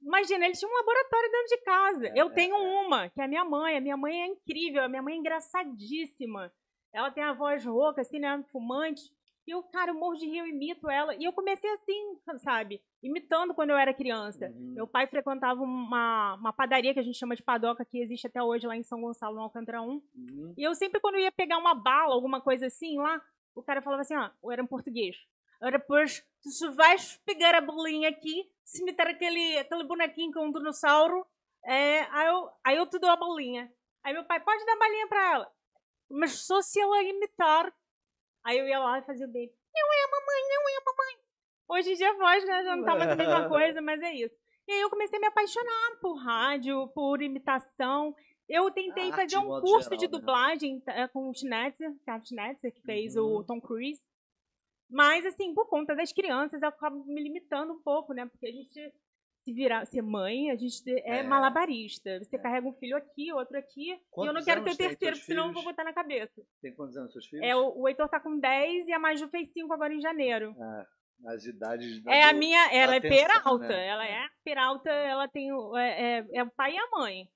imagina, 0.02 0.46
eles 0.46 0.60
tinham 0.60 0.72
um 0.72 0.78
laboratório 0.78 1.32
dentro 1.32 1.48
de 1.48 1.58
casa. 1.64 2.08
É, 2.08 2.14
Eu 2.16 2.28
é, 2.28 2.34
tenho 2.34 2.56
é. 2.56 2.60
uma, 2.60 3.10
que 3.10 3.22
é 3.22 3.26
a 3.26 3.28
minha 3.28 3.46
mãe. 3.46 3.78
A 3.78 3.82
minha 3.82 3.98
mãe 3.98 4.22
é 4.22 4.28
incrível, 4.28 4.84
a 4.84 4.90
minha 4.90 5.02
mãe 5.02 5.16
é 5.16 5.18
engraçadíssima. 5.18 6.52
Ela 6.94 7.12
tem 7.12 7.24
a 7.24 7.34
voz 7.34 7.66
rouca, 7.66 8.02
assim, 8.02 8.20
né? 8.20 8.44
Fumante. 8.52 9.02
E 9.46 9.52
eu, 9.52 9.62
cara, 9.64 9.92
eu 9.92 9.96
morro 9.96 10.16
de 10.16 10.26
rir, 10.26 10.38
eu 10.38 10.48
imito 10.48 10.90
ela. 10.90 11.14
E 11.16 11.26
eu 11.26 11.34
comecei 11.34 11.70
assim, 11.72 12.18
sabe? 12.40 12.82
Imitando 13.02 13.54
quando 13.54 13.72
eu 13.72 13.78
era 13.78 13.94
criança. 13.94 14.48
Uhum. 14.48 14.74
Meu 14.76 14.88
pai 14.88 15.06
frequentava 15.08 15.62
uma, 15.62 16.36
uma 16.36 16.54
padaria 16.54 16.94
que 16.94 17.00
a 17.00 17.04
gente 17.04 17.18
chama 17.18 17.36
de 17.36 17.44
padoca, 17.44 17.84
que 17.84 18.00
existe 18.00 18.28
até 18.28 18.42
hoje 18.42 18.66
lá 18.66 18.78
em 18.78 18.84
São 18.84 19.02
Gonçalo, 19.02 19.36
no 19.36 19.42
Alcântara 19.42 19.82
1. 19.82 19.86
Uhum. 19.86 20.54
E 20.58 20.64
eu 20.64 20.74
sempre, 20.74 21.02
quando 21.02 21.16
eu 21.16 21.22
ia 21.22 21.32
pegar 21.32 21.58
uma 21.58 21.76
bala, 21.76 22.14
alguma 22.14 22.40
coisa 22.40 22.68
assim 22.68 22.98
lá, 22.98 23.22
o 23.54 23.62
cara 23.62 23.82
falava 23.82 24.04
assim, 24.04 24.16
ó, 24.16 24.30
ou 24.42 24.52
era 24.52 24.62
em 24.62 24.68
português. 24.68 25.18
Ora, 25.64 25.80
pois, 25.80 26.22
tu 26.60 26.74
vais 26.74 27.18
pegar 27.26 27.56
a 27.56 27.62
bolinha 27.62 28.10
aqui, 28.10 28.52
se 28.66 28.82
imitar 28.82 29.08
aquele, 29.08 29.58
aquele 29.58 29.86
bonequinho 29.86 30.34
com 30.34 30.48
um 30.48 30.52
dinossauro, 30.52 31.26
é, 31.66 32.02
aí, 32.12 32.28
eu, 32.28 32.50
aí 32.66 32.76
eu 32.76 32.86
te 32.86 33.00
dou 33.00 33.10
a 33.10 33.16
bolinha. 33.16 33.72
Aí 34.04 34.14
meu 34.14 34.26
pai, 34.26 34.42
pode 34.42 34.66
dar 34.66 34.74
a 34.74 34.78
bolinha 34.80 35.08
pra 35.08 35.34
ela. 35.36 35.52
Mas 36.10 36.46
só 36.46 36.62
se 36.62 36.82
ela 36.82 37.02
imitar. 37.02 37.74
Aí 38.44 38.58
eu 38.58 38.68
ia 38.68 38.78
lá 38.80 39.00
e 39.00 39.04
fazia 39.04 39.26
o 39.26 39.30
baby. 39.30 39.54
Não 39.74 39.94
é 39.94 40.04
a 40.04 40.12
mamãe, 40.12 40.50
não 40.50 40.70
é 40.70 40.76
a 40.76 40.86
mamãe. 40.86 41.24
Hoje 41.70 41.92
em 41.94 41.96
dia 41.96 42.12
a 42.12 42.18
voz 42.18 42.46
né, 42.46 42.64
já 42.66 42.76
não 42.76 42.84
tá 42.84 42.96
mais 42.96 43.12
a 43.12 43.16
mesma 43.16 43.48
coisa, 43.48 43.82
mas 43.82 44.02
é 44.02 44.14
isso. 44.14 44.36
E 44.68 44.72
aí 44.74 44.82
eu 44.82 44.90
comecei 44.90 45.18
a 45.18 45.22
me 45.22 45.28
apaixonar 45.28 46.00
por 46.02 46.16
rádio, 46.16 46.88
por 46.90 47.22
imitação. 47.22 48.14
Eu 48.50 48.70
tentei 48.72 49.06
Arte, 49.06 49.16
fazer 49.16 49.38
um 49.38 49.62
curso 49.62 49.90
geral, 49.90 49.98
de 49.98 50.06
né? 50.06 50.12
dublagem 50.12 50.84
eh, 50.86 51.08
com 51.08 51.30
o 51.30 51.34
Schnetzer, 51.34 51.90
Schnetzer, 52.26 52.74
que 52.74 52.82
fez 52.82 53.16
o 53.16 53.38
Uhum. 53.38 53.44
Tom 53.46 53.62
Cruise. 53.62 54.02
Mas, 54.94 55.26
assim, 55.26 55.54
por 55.56 55.68
conta 55.68 55.96
das 55.96 56.14
crianças, 56.14 56.62
eu 56.62 56.68
acabo 56.70 57.04
me 57.06 57.22
limitando 57.22 57.74
um 57.74 57.82
pouco, 57.82 58.14
né? 58.14 58.26
Porque 58.28 58.46
a 58.48 58.52
gente 58.52 58.94
se 59.44 59.52
virar, 59.52 59.86
ser 59.86 60.02
mãe, 60.02 60.52
a 60.52 60.56
gente 60.56 60.82
é, 60.88 61.18
É. 61.20 61.24
malabarista. 61.24 62.20
Você 62.20 62.38
carrega 62.38 62.68
um 62.68 62.74
filho 62.74 62.96
aqui, 62.96 63.34
outro 63.34 63.58
aqui, 63.58 63.90
e 63.90 63.92
eu 63.92 63.98
não 64.28 64.34
Quantos 64.36 64.46
quero 64.46 64.64
ter 64.64 64.72
o 64.72 64.78
terceiro, 64.78 65.16
teus 65.16 65.26
senão 65.26 65.48
eu 65.48 65.54
vou 65.54 65.64
botar 65.64 65.84
na 65.84 65.92
cabeça. 65.92 66.42
Tem 66.62 66.74
quantos 66.74 66.96
anos 66.96 67.12
seus 67.12 67.26
filhos? 67.26 67.44
É, 67.46 67.54
o, 67.56 67.78
o 67.82 67.88
Heitor 67.90 68.08
tá 68.08 68.20
com 68.22 68.40
10 68.40 68.88
e 68.88 68.94
a 68.94 69.00
Maju 69.00 69.28
fez 69.30 69.52
5 69.52 69.74
agora 69.74 69.94
em 69.94 70.00
janeiro. 70.00 70.56
Ah, 70.62 70.86
as 71.34 71.44
idades. 71.46 72.02
da- 72.04 72.14
É 72.14 72.24
a 72.24 72.32
minha, 72.34 72.72
ela 72.72 72.94
é 72.96 72.98
atenção, 73.00 73.18
peralta. 73.28 73.68
né? 73.68 73.88
Ela 73.88 74.08
é 74.08 74.28
peralta, 74.46 74.90
ela 74.90 75.28
tem 75.28 75.50
é, 75.78 76.20
é, 76.20 76.26
é 76.36 76.44
o 76.44 76.52
pai 76.52 76.76
e 76.76 76.78
a 76.78 76.88
mãe. 76.92 77.28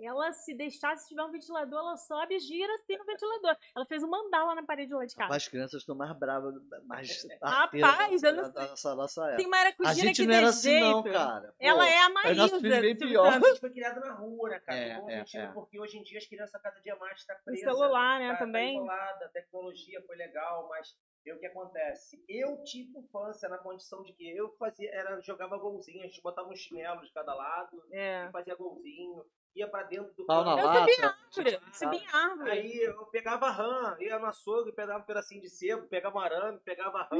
Ela, 0.00 0.32
se 0.32 0.54
deixar, 0.54 0.96
se 0.96 1.08
tiver 1.08 1.22
um 1.22 1.30
ventilador, 1.30 1.78
ela 1.78 1.96
sobe 1.96 2.34
e 2.34 2.38
gira 2.40 2.72
assim 2.74 2.96
no 2.96 3.04
ventilador. 3.04 3.56
Ela 3.76 3.86
fez 3.86 4.02
um 4.02 4.08
mandala 4.08 4.54
na 4.54 4.62
parede 4.64 4.92
lá 4.92 5.04
de 5.04 5.14
casa. 5.14 5.34
As 5.34 5.46
crianças 5.48 5.82
estão 5.82 5.94
mais 5.94 6.12
bravas, 6.18 6.54
mais 6.84 7.24
Rapaz, 7.40 7.82
arteiras 7.82 8.22
eu 8.24 8.32
não 8.34 8.42
da- 8.42 8.48
da 8.48 8.60
sei. 8.60 8.68
nossa, 8.70 8.94
nossa 8.96 9.22
época. 9.22 9.36
Tem 9.36 9.46
maracujina 9.48 9.90
A 9.90 9.94
gente 9.94 10.16
que 10.22 10.26
não 10.26 10.34
era 10.34 10.48
assim, 10.48 10.70
jeito. 10.70 10.84
não, 10.84 11.02
cara. 11.04 11.48
Pô, 11.48 11.54
Ela 11.60 11.88
é 11.88 11.98
a 11.98 12.06
aí 12.06 12.12
Maísa. 12.12 12.34
nosso 12.34 12.60
filho 12.60 12.80
veio 12.80 12.98
Silvio 12.98 13.08
pior. 13.08 13.32
Santos. 13.32 13.46
A 13.46 13.50
gente 13.52 13.60
foi 13.60 13.70
criado 13.70 14.00
na 14.00 14.12
rua, 14.14 14.48
né, 14.50 14.60
cara? 14.60 14.78
É, 14.78 15.00
é, 15.08 15.24
é. 15.42 15.46
porque 15.52 15.78
hoje 15.80 15.96
em 15.98 16.02
dia 16.02 16.18
as 16.18 16.26
crianças 16.26 16.60
cada 16.60 16.80
dia 16.80 16.96
mais 16.96 17.18
estão 17.20 17.36
O 17.36 17.44
presas. 17.44 17.62
celular, 17.62 18.18
né, 18.20 18.28
tá, 18.28 18.34
tá 18.38 18.44
também. 18.44 18.76
isolada, 18.76 19.24
a 19.24 19.28
tecnologia 19.28 20.02
foi 20.06 20.16
legal, 20.16 20.68
mas 20.68 20.88
e 21.24 21.32
o 21.32 21.38
que 21.38 21.46
acontece? 21.46 22.22
Eu 22.28 22.62
tive 22.64 22.98
infância 22.98 23.48
na 23.48 23.56
condição 23.58 24.02
de 24.02 24.12
que 24.12 24.28
eu 24.36 24.54
fazia, 24.58 24.90
era, 24.92 25.20
jogava 25.22 25.56
golzinho, 25.56 26.00
a 26.02 26.06
gente 26.06 26.20
botava 26.20 26.48
um 26.48 26.56
chinelo 26.56 27.00
de 27.02 27.12
cada 27.12 27.32
lado, 27.34 27.82
É. 27.92 28.26
e 28.26 28.30
fazia 28.30 28.54
golzinho, 28.56 29.24
ia 29.54 29.68
pra 29.68 29.82
dentro 29.84 30.12
do 30.16 30.24
Pau 30.26 30.44
na. 30.44 30.52
Eu 30.52 30.56
subi 30.56 31.02
lata. 31.02 31.16
árvore, 31.36 31.60
subi 31.72 31.96
em 31.96 32.06
árvore. 32.12 32.50
Aí 32.50 32.76
eu 32.82 33.04
pegava 33.06 33.50
rã, 33.50 33.96
ia 34.00 34.18
no 34.18 34.26
açougue, 34.26 34.72
pegava 34.72 34.98
um 35.00 35.06
pedacinho 35.06 35.40
de 35.40 35.48
sebo, 35.48 35.86
pegava 35.86 36.16
um 36.18 36.20
arame, 36.20 36.58
pegava 36.64 37.02
rã, 37.02 37.16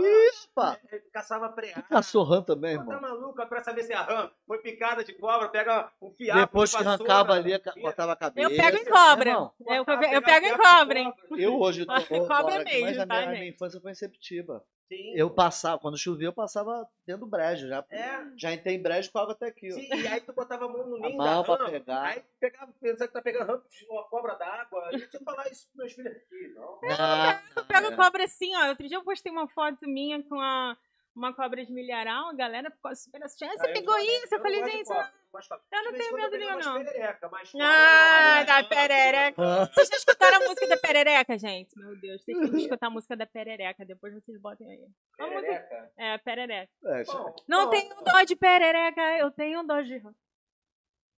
Opa! 0.50 0.78
eh, 0.90 1.02
caçava 1.12 1.48
preá. 1.50 1.82
Caçou 1.82 2.24
rã 2.24 2.42
também, 2.42 2.76
Pô, 2.78 2.84
Tá 2.84 2.94
irmão? 2.96 3.10
maluco? 3.10 3.46
Pra 3.46 3.62
saber 3.62 3.82
se 3.84 3.92
a 3.92 4.02
rã 4.02 4.30
foi 4.46 4.58
picada 4.58 5.04
de 5.04 5.12
cobra, 5.14 5.48
pega 5.48 5.90
um 6.00 6.10
fiapo 6.10 6.40
Depois 6.40 6.70
de 6.70 6.76
que 6.78 6.84
vassoura, 6.84 7.12
arrancava 7.12 7.32
ali, 7.38 7.50
ia- 7.50 7.62
botava 7.82 8.12
a 8.12 8.16
cabeça. 8.16 8.46
Eu 8.48 8.56
pego 8.56 8.76
em 8.76 8.84
cobra. 8.84 9.30
Irmão, 9.30 9.52
Eu, 9.66 9.74
eu, 9.76 10.22
pego 10.22 10.46
em 10.46 10.56
cobra, 10.56 10.98
hein? 10.98 11.14
Eu 11.36 11.60
hoje 11.60 11.84
tô 11.86 12.26
Cobra 12.26 12.64
mesmo, 12.64 12.80
mas 12.86 12.98
a 12.98 13.06
tá, 13.06 13.14
minha, 13.14 13.18
a 13.18 13.30
gente? 13.30 13.38
minha 13.40 13.50
infância 13.50 13.80
foi 13.80 13.90
em 13.92 13.94
Septiba. 13.94 14.64
Sim. 14.88 15.14
Eu 15.16 15.30
passava, 15.30 15.78
quando 15.80 15.96
chovia, 15.98 16.28
eu 16.28 16.32
passava 16.32 16.86
dentro 17.06 17.24
do 17.24 17.30
brejo. 17.30 17.66
Já, 17.68 17.84
É. 17.90 18.24
já 18.36 18.52
entrei 18.52 18.76
em 18.76 18.82
brejo 18.82 19.10
com 19.10 19.18
água 19.18 19.32
até 19.32 19.46
aqui. 19.46 19.68
ó. 19.72 19.74
Sim, 19.74 19.88
e 19.94 20.06
aí 20.06 20.20
tu 20.20 20.32
botava 20.32 20.66
a 20.66 20.68
mão 20.68 20.86
no 20.86 20.96
A 20.96 21.00
ninho 21.08 21.16
mão 21.16 21.42
da 21.42 21.56
pra 21.56 21.64
rã, 21.64 21.70
pegar. 21.70 22.02
aí 22.02 22.22
pegava, 22.38 22.72
pensava 22.80 23.06
que 23.08 23.14
tá 23.14 23.22
pegando 23.22 23.46
rã, 23.50 23.62
uma 23.88 24.04
cobra 24.04 24.34
d'água, 24.34 24.90
se 25.10 25.16
eu 25.16 25.22
falar 25.24 25.48
isso 25.50 25.66
pros 25.74 25.76
meus 25.78 25.92
filhos 25.94 26.12
aqui, 26.16 26.54
não. 26.54 26.78
Ah, 26.98 27.42
Eu 27.56 27.64
pego 27.64 27.86
é. 27.88 27.96
cobra 27.96 28.24
assim, 28.24 28.54
ó. 28.56 28.68
Outro 28.68 28.86
dia 28.86 28.96
eu 28.98 29.04
postei 29.04 29.32
uma 29.32 29.48
foto 29.48 29.88
minha 29.88 30.22
com 30.22 30.38
a, 30.38 30.76
uma 31.14 31.32
cobra 31.32 31.64
de 31.64 31.72
milharal, 31.72 32.30
a 32.30 32.34
galera 32.34 32.70
ficou 32.70 32.94
super 32.96 33.22
assustida. 33.22 33.52
Você 33.56 33.66
Aí 33.66 33.72
pegou 33.72 33.96
isso? 33.98 34.34
Eu 34.34 34.40
falei, 34.40 34.64
gente, 34.64 34.88
eu 34.90 35.84
não 35.84 35.92
tenho 35.92 36.14
medo 36.14 36.36
nenhum, 36.36 36.58
não. 36.58 36.84
perereca, 36.84 37.28
mas 37.30 37.52
Ah, 37.60 38.36
não, 38.40 38.46
da 38.46 38.64
perereca. 38.64 39.42
Ah, 39.42 39.66
Vocês 39.74 39.88
já 39.88 39.96
escutaram 39.96 40.36
a 40.36 40.40
música 40.40 40.66
da 40.68 40.76
perereca, 40.76 41.38
gente? 41.38 41.78
Meu 41.78 41.96
Deus, 42.00 42.22
vocês 42.24 42.36
têm 42.38 42.50
que 42.50 42.56
escutar 42.62 42.86
a 42.86 42.90
música 42.90 43.16
da 43.16 43.26
perereca. 43.26 43.84
Depois 43.84 44.12
vocês 44.14 44.40
botem 44.40 44.68
aí. 44.70 44.86
A 45.18 45.26
música- 45.26 45.40
Perereca. 45.42 45.92
É, 45.96 46.18
perereca. 46.18 46.72
é, 46.86 47.04
Bom, 47.04 47.36
Não 47.48 47.64
bom. 47.64 47.70
tenho 47.70 47.94
dó 48.02 48.22
de 48.22 48.36
perereca, 48.36 49.02
eu 49.18 49.30
tenho 49.30 49.62
dó 49.62 49.80
de... 49.80 50.00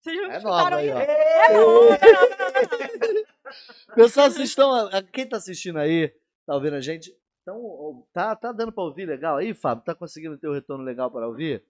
Vocês 0.01 0.17
não 0.17 0.31
É 0.31 0.37
escutaram 0.37 0.71
nova 0.71 0.77
aí, 0.77 0.89
isso? 0.89 0.97
ó. 0.97 1.01
É 1.01 1.53
nova, 1.53 1.95
é 1.95 2.13
nova, 2.13 2.59
é 2.59 2.63
nova. 2.63 3.95
Pessoal, 3.95 4.31
vocês 4.31 4.49
estão. 4.49 4.73
a- 4.89 5.03
Quem 5.03 5.29
tá 5.29 5.37
assistindo 5.37 5.79
aí, 5.79 6.09
tá 6.47 6.55
ouvindo 6.55 6.77
a 6.77 6.81
gente? 6.81 7.13
Então, 7.47 8.05
tá, 8.13 8.35
tá 8.35 8.51
dando 8.51 8.73
pra 8.73 8.83
ouvir 8.83 9.07
legal 9.07 9.37
aí, 9.37 9.55
Fábio? 9.55 9.85
Tá 9.85 9.95
conseguindo 9.95 10.37
ter 10.37 10.49
o 10.49 10.53
retorno 10.53 10.83
legal 10.83 11.09
para 11.13 11.29
ouvir? 11.29 11.63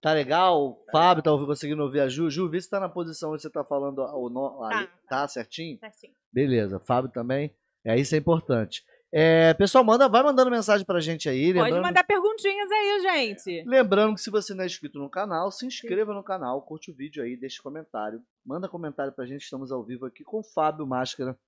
Tá 0.00 0.14
legal? 0.14 0.82
Fábio 0.90 1.22
tá 1.22 1.30
conseguindo 1.30 1.82
ouvir 1.82 2.00
a 2.00 2.08
Ju? 2.08 2.30
Ju, 2.30 2.48
vê 2.48 2.58
se 2.58 2.70
tá 2.70 2.80
na 2.80 2.88
posição 2.88 3.32
onde 3.32 3.42
você 3.42 3.50
tá 3.50 3.62
falando 3.62 3.98
o 3.98 4.30
no... 4.30 4.64
aí. 4.64 4.86
Tá, 4.86 4.92
Tá 5.20 5.28
certinho? 5.28 5.78
Tá 5.78 5.88
assim. 5.88 6.14
Beleza. 6.32 6.80
Fábio 6.80 7.10
também. 7.10 7.54
É, 7.84 8.00
isso 8.00 8.14
é 8.14 8.18
importante. 8.18 8.82
É, 9.12 9.52
pessoal, 9.52 9.84
manda, 9.84 10.08
vai 10.08 10.22
mandando 10.22 10.50
mensagem 10.50 10.86
pra 10.86 11.00
gente 11.00 11.28
aí. 11.28 11.52
Pode 11.52 11.78
mandar 11.78 12.02
perguntinhas 12.04 12.70
aí, 12.70 13.00
gente. 13.02 13.64
Lembrando 13.68 14.14
que 14.14 14.22
se 14.22 14.30
você 14.30 14.54
não 14.54 14.64
é 14.64 14.66
inscrito 14.66 14.98
no 14.98 15.10
canal, 15.10 15.52
se 15.52 15.66
inscreva 15.66 16.14
no 16.14 16.24
canal, 16.24 16.62
curte 16.62 16.90
o 16.90 16.94
vídeo 16.94 17.22
aí, 17.22 17.36
deixa 17.36 17.62
comentário. 17.62 18.22
Manda 18.42 18.70
comentário 18.70 19.12
pra 19.12 19.26
gente, 19.26 19.42
estamos 19.42 19.70
ao 19.70 19.84
vivo 19.84 20.06
aqui 20.06 20.24
com 20.24 20.40
o 20.40 20.42
Fábio 20.42 20.86
Máscara 20.86 21.38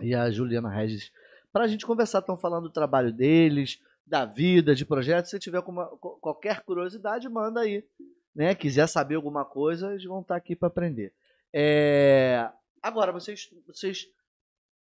e 0.00 0.14
a 0.14 0.30
Juliana 0.30 0.70
Regis. 0.70 1.12
Pra 1.54 1.68
gente 1.68 1.86
conversar, 1.86 2.18
estão 2.18 2.36
falando 2.36 2.64
do 2.64 2.72
trabalho 2.72 3.12
deles, 3.12 3.80
da 4.04 4.24
vida, 4.24 4.74
de 4.74 4.84
projetos. 4.84 5.30
Se 5.30 5.38
tiver 5.38 5.58
alguma- 5.58 5.86
qualquer 6.20 6.60
curiosidade, 6.64 7.28
manda 7.28 7.60
aí. 7.60 7.82
Né? 8.34 8.54
Quiser 8.56 8.88
saber 8.88 9.14
alguma 9.14 9.44
coisa, 9.44 9.92
eles 9.92 10.04
vão 10.04 10.20
estar 10.20 10.34
aqui 10.34 10.56
para 10.56 10.66
aprender. 10.66 11.14
É, 11.52 12.50
Agora, 12.82 13.12
vocês, 13.12 13.48
vocês. 13.66 14.06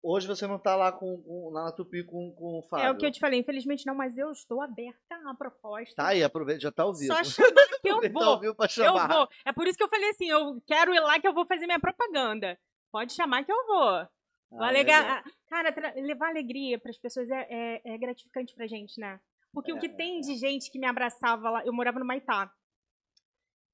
Hoje 0.02 0.26
você 0.26 0.46
não 0.46 0.58
tá 0.58 0.76
lá 0.76 0.90
com, 0.92 1.22
com- 1.22 1.50
lá 1.50 1.64
na 1.64 1.72
Tupi 1.72 2.02
com, 2.04 2.32
com 2.32 2.58
o 2.58 2.62
Fábio. 2.68 2.84
É 2.86 2.90
o 2.90 2.96
que 2.96 3.06
eu 3.06 3.10
te 3.12 3.18
falei, 3.20 3.40
infelizmente 3.40 3.86
não, 3.86 3.94
mas 3.94 4.18
eu 4.18 4.30
estou 4.32 4.60
aberta 4.60 5.14
à 5.26 5.34
proposta. 5.34 5.94
Tá 5.96 6.08
aí, 6.08 6.22
aproveita, 6.22 6.60
já 6.60 6.70
tá 6.72 6.82
ao 6.82 6.92
vivo. 6.92 7.14
Só 7.14 7.24
chamar 7.24 7.66
que 7.80 7.88
eu 7.88 8.00
Tá 8.02 8.08
vou. 8.10 8.22
ao 8.24 8.40
vivo 8.40 8.54
pra 8.54 8.66
Eu 8.66 8.70
chamar. 8.70 9.08
vou. 9.08 9.28
É 9.46 9.52
por 9.52 9.66
isso 9.66 9.78
que 9.78 9.82
eu 9.84 9.88
falei 9.88 10.10
assim, 10.10 10.26
eu 10.26 10.60
quero 10.66 10.92
ir 10.94 11.00
lá 11.00 11.18
que 11.20 11.26
eu 11.26 11.32
vou 11.32 11.46
fazer 11.46 11.66
minha 11.66 11.80
propaganda. 11.80 12.58
Pode 12.92 13.14
chamar 13.14 13.44
que 13.44 13.50
eu 13.52 13.66
vou. 13.66 14.06
Ah. 14.52 15.24
Cara, 15.48 15.72
tra- 15.72 15.94
levar 15.96 16.28
alegria 16.28 16.78
para 16.78 16.90
as 16.90 16.98
pessoas 16.98 17.28
é, 17.30 17.46
é- 17.50 17.94
é 17.94 17.98
gratificante 17.98 18.54
pra 18.54 18.66
gente, 18.66 18.98
né? 19.00 19.20
Porque 19.52 19.72
o 19.72 19.76
É, 19.76 19.80
que 19.80 19.88
tem 19.88 20.20
de 20.20 20.36
gente 20.36 20.70
que 20.70 20.78
me 20.78 20.86
abraçava 20.86 21.48
lá, 21.50 21.64
eu 21.64 21.72
morava 21.72 21.98
no 21.98 22.04
Maitá. 22.06 22.52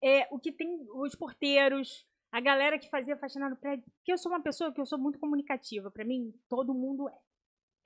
É, 0.03 0.27
o 0.31 0.39
que 0.39 0.53
tem 0.53 0.85
os 0.95 1.14
porteiros, 1.14 2.07
a 2.33 2.41
galera 2.41 2.79
que 2.79 2.89
fazia 2.91 3.16
faxina 3.16 3.49
no 3.49 3.57
prédio. 3.57 3.85
Porque 3.99 4.12
eu 4.12 4.18
sou 4.18 4.33
uma 4.33 4.43
pessoa 4.43 4.73
que 4.73 4.81
eu 4.81 4.87
sou 4.87 4.99
muito 4.99 5.18
comunicativa. 5.18 5.91
Pra 5.91 6.05
mim, 6.05 6.33
todo 6.49 6.75
mundo 6.75 7.09
é, 7.09 7.18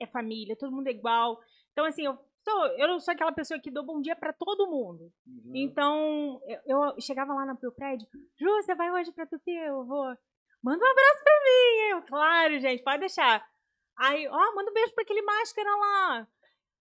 é 0.01 0.07
família, 0.07 0.55
todo 0.57 0.71
mundo 0.71 0.87
é 0.87 0.91
igual. 0.91 1.39
Então, 1.71 1.85
assim, 1.85 2.05
eu 2.05 2.17
sou, 2.43 2.65
eu 2.77 2.87
não 2.87 2.99
sou 2.99 3.13
aquela 3.13 3.31
pessoa 3.31 3.59
que 3.59 3.69
dou 3.69 3.83
bom 3.85 4.01
dia 4.01 4.15
pra 4.15 4.33
todo 4.33 4.69
mundo. 4.69 5.11
Uhum. 5.27 5.51
Então, 5.55 6.41
eu, 6.47 6.59
eu 6.65 7.01
chegava 7.01 7.33
lá 7.33 7.45
no 7.45 7.57
meu 7.61 7.71
prédio, 7.71 8.07
Ju, 8.39 8.47
você 8.61 8.73
vai 8.73 8.91
hoje 8.91 9.11
pra 9.11 9.27
Tupi? 9.27 9.51
Eu 9.51 9.85
vou. 9.85 10.15
Manda 10.63 10.83
um 10.83 10.89
abraço 10.89 11.23
pra 11.23 11.33
mim. 11.43 11.89
Eu, 11.91 12.01
claro, 12.03 12.59
gente, 12.59 12.83
pode 12.83 12.99
deixar. 12.99 13.45
Aí, 13.97 14.27
ó, 14.27 14.55
manda 14.55 14.69
um 14.69 14.73
beijo 14.73 14.93
pra 14.93 15.03
aquele 15.03 15.21
máscara 15.21 15.69
lá. 15.75 16.27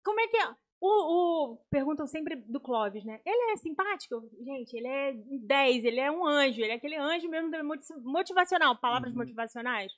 Como 0.04 0.20
é 0.20 0.28
que 0.28 0.38
é? 0.38 0.48
O, 0.82 1.54
o- 1.54 1.58
perguntam 1.70 2.06
sempre 2.06 2.36
do 2.36 2.60
Clóvis, 2.60 3.04
né? 3.06 3.22
Ele 3.26 3.52
é 3.52 3.58
simpático? 3.58 4.22
Gente, 4.44 4.76
ele 4.76 4.88
é 4.88 5.14
10, 5.14 5.86
ele 5.86 6.00
é 6.00 6.12
um 6.12 6.26
anjo, 6.28 6.62
ele 6.62 6.72
é 6.72 6.76
aquele 6.76 6.96
anjo 6.98 7.28
mesmo 7.30 7.50
motivacional, 8.04 8.78
palavras 8.78 9.12
Uhum. 9.14 9.20
motivacionais. 9.20 9.92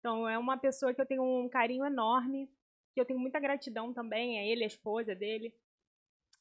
Então, 0.00 0.28
é 0.28 0.38
uma 0.38 0.56
pessoa 0.58 0.92
que 0.94 1.00
eu 1.00 1.06
tenho 1.06 1.22
um 1.22 1.48
carinho 1.48 1.84
enorme, 1.84 2.48
que 2.94 3.00
eu 3.00 3.04
tenho 3.04 3.18
muita 3.20 3.38
gratidão 3.38 3.92
também, 3.92 4.38
a 4.38 4.44
ele, 4.44 4.64
a 4.64 4.66
esposa 4.66 5.14
dele. 5.14 5.54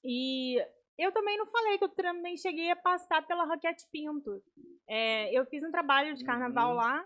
E 0.04 0.58
eu 0.98 1.12
também 1.12 1.38
não 1.38 1.46
falei 1.48 1.78
que 1.78 1.84
eu 1.84 1.90
também 1.90 2.38
cheguei 2.38 2.70
a 2.72 2.76
passar 2.76 3.26
pela 3.26 3.46
Roquete 3.46 3.86
Pinto. 3.92 4.42
É, 4.88 5.32
eu 5.38 5.46
fiz 5.46 5.64
um 5.64 5.72
trabalho 5.72 6.16
de 6.16 6.24
carnaval 6.24 6.70
Uhum. 6.72 6.76
lá, 6.76 7.06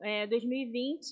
é, 0.00 0.26
2020, 0.26 1.10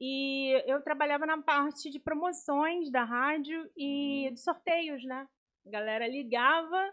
e 0.00 0.50
eu 0.66 0.82
trabalhava 0.82 1.26
na 1.26 1.40
parte 1.42 1.90
de 1.90 1.98
promoções 2.00 2.90
da 2.90 3.04
rádio 3.04 3.70
e 3.76 4.30
de 4.32 4.40
sorteios, 4.40 5.04
né? 5.04 5.28
A 5.66 5.70
galera 5.70 6.08
ligava, 6.08 6.92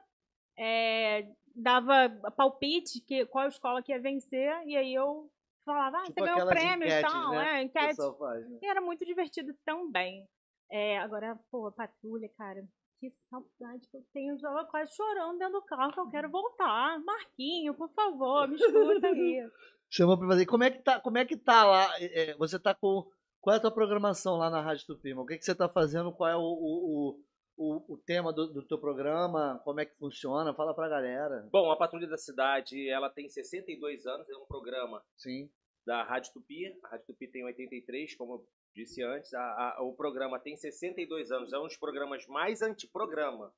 é, 0.58 1.32
dava 1.56 2.10
palpite, 2.36 3.00
que, 3.02 3.26
qual 3.28 3.48
escola 3.48 3.82
que 3.82 3.92
ia 3.94 4.00
vencer, 4.00 4.52
e 4.68 4.76
aí 4.76 4.94
eu 4.94 5.32
falava, 5.66 5.98
ah, 6.00 6.04
Tipo 6.04 6.14
você 6.14 6.22
ganhou 6.22 6.34
aquelas 6.50 6.54
prêmio 6.56 6.88
e 6.88 6.92
enquetes, 6.92 7.12
tal, 7.14 7.32
né? 7.32 7.54
é, 7.54 7.60
O 7.60 7.64
enquete. 7.64 8.18
faz, 8.18 8.50
né? 8.50 8.60
E 8.62 8.66
era 8.68 8.82
muito 8.82 9.06
divertido 9.06 9.54
também. 9.66 10.28
É, 10.70 10.98
agora, 10.98 11.40
pô, 11.50 11.72
patrulha, 11.72 12.30
cara. 12.38 12.62
Que 13.00 13.12
saudade 13.30 13.88
que 13.89 13.98
eu 13.98 14.04
tenho. 14.12 14.36
Eu 14.36 14.41
tava 14.41 14.66
quase 14.66 14.95
chorando 14.95 15.38
dentro 15.38 15.60
do 15.60 15.66
carro 15.66 15.93
que 15.93 16.00
eu 16.00 16.10
quero 16.10 16.32
voltar. 16.32 17.00
Marquinho, 17.00 17.74
por 17.76 17.89
favor, 17.93 18.48
me 18.48 18.56
escuta 18.56 19.08
aí. 19.08 19.48
Chamou 19.89 20.18
pra 20.18 20.28
fazer. 20.28 20.45
Como 20.45 20.64
é 20.64 20.72
que 20.72 20.82
tá, 20.82 21.00
como 21.00 21.18
é 21.18 21.26
que 21.26 21.38
tá 21.38 21.64
lá? 21.64 21.89
É, 22.00 22.36
você 22.36 22.60
tá 22.60 22.74
com. 22.74 23.10
Qual 23.39 23.54
é 23.54 23.58
a 23.58 23.62
tua 23.62 23.72
programação 23.72 24.36
lá 24.36 24.50
na 24.50 24.62
Rádio 24.62 24.88
Tupima? 24.88 25.22
O 25.22 25.26
que, 25.26 25.38
que 25.38 25.45
você 25.45 25.56
tá 25.56 25.70
fazendo? 25.70 26.12
Qual 26.12 26.30
é 26.30 26.36
o, 26.36 26.41
o, 26.41 27.20
o, 27.56 27.93
o 27.93 27.98
tema 27.98 28.34
do, 28.34 28.48
do 28.48 28.68
teu 28.68 28.80
programa? 28.80 29.62
Como 29.64 29.80
é 29.80 29.86
que 29.86 29.95
funciona? 29.95 30.54
Fala 30.54 30.74
pra 30.74 30.89
galera. 30.89 31.48
Bom, 31.52 31.72
a 31.72 31.78
Patrulha 31.78 32.08
da 32.08 32.18
Cidade, 32.18 32.89
ela 32.89 33.10
tem 33.10 33.30
62 33.30 34.06
anos, 34.06 34.28
é 34.30 34.36
um 34.36 34.45
programa 34.48 35.02
Sim. 35.16 35.50
da 35.86 36.04
Rádio 36.04 36.34
Tupi. 36.34 36.66
A 36.84 36.89
Rádio 36.89 37.06
Tupi 37.08 37.28
tem 37.28 37.45
83, 37.45 38.16
como 38.16 38.45
disse 38.78 39.01
antes. 39.03 39.34
A- 39.34 39.75
a- 39.78 39.82
o 39.82 39.93
programa 39.93 40.39
tem 40.39 40.55
62 40.55 41.32
anos, 41.32 41.51
é 41.51 41.57
um 41.57 41.63
dos 41.67 41.75
programas 41.78 42.25
mais 42.28 42.61
anti-programa. 42.61 43.51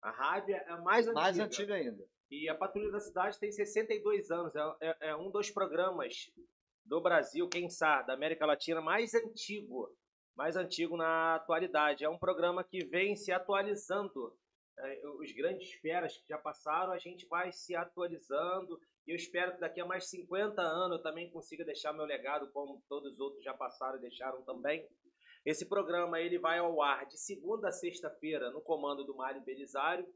A 0.00 0.10
rádio 0.12 0.54
é 0.54 0.64
a 0.70 0.76
mais 0.78 1.06
antiga. 1.08 1.20
Mais 1.20 1.38
antiga 1.40 1.74
ainda. 1.74 2.04
E 2.30 2.48
a 2.48 2.54
Patrulha 2.54 2.90
da 2.92 3.00
Cidade 3.00 3.38
tem 3.38 3.50
62 3.50 4.30
anos. 4.30 4.54
É, 4.54 4.60
é- 4.80 4.96
é 5.10 5.16
um 5.16 5.30
dos 5.30 5.50
programas 5.50 6.30
do 6.84 7.00
Brasil, 7.00 7.48
quem 7.48 7.68
sabe, 7.68 8.06
da 8.06 8.14
América 8.14 8.46
Latina, 8.46 8.80
mais 8.80 9.12
antigo. 9.14 9.90
Mais 10.36 10.54
antigo 10.56 10.96
na 10.96 11.34
atualidade. 11.34 12.04
É 12.04 12.08
um 12.08 12.16
programa 12.18 12.62
que 12.62 12.84
vem 12.84 13.16
se 13.16 13.32
atualizando. 13.32 14.32
É, 14.78 15.08
os 15.18 15.32
grandes 15.32 15.72
feras 15.80 16.16
que 16.16 16.28
já 16.28 16.38
passaram, 16.38 16.92
a 16.92 16.98
gente 16.98 17.26
vai 17.26 17.50
se 17.50 17.74
atualizando. 17.74 18.80
E 19.08 19.12
eu 19.12 19.16
espero 19.16 19.54
que 19.54 19.60
daqui 19.60 19.80
a 19.80 19.86
mais 19.86 20.10
50 20.10 20.60
anos 20.60 20.98
eu 20.98 21.02
também 21.02 21.30
consiga 21.30 21.64
deixar 21.64 21.94
meu 21.94 22.04
legado, 22.04 22.52
como 22.52 22.84
todos 22.86 23.14
os 23.14 23.20
outros 23.20 23.42
já 23.42 23.54
passaram 23.54 23.96
e 23.96 24.02
deixaram 24.02 24.42
também. 24.42 24.86
Esse 25.46 25.66
programa 25.66 26.20
ele 26.20 26.38
vai 26.38 26.58
ao 26.58 26.82
ar 26.82 27.06
de 27.06 27.16
segunda 27.16 27.68
a 27.68 27.72
sexta-feira 27.72 28.50
no 28.50 28.60
comando 28.60 29.04
do 29.04 29.16
Mário 29.16 29.40
Belisário 29.40 30.06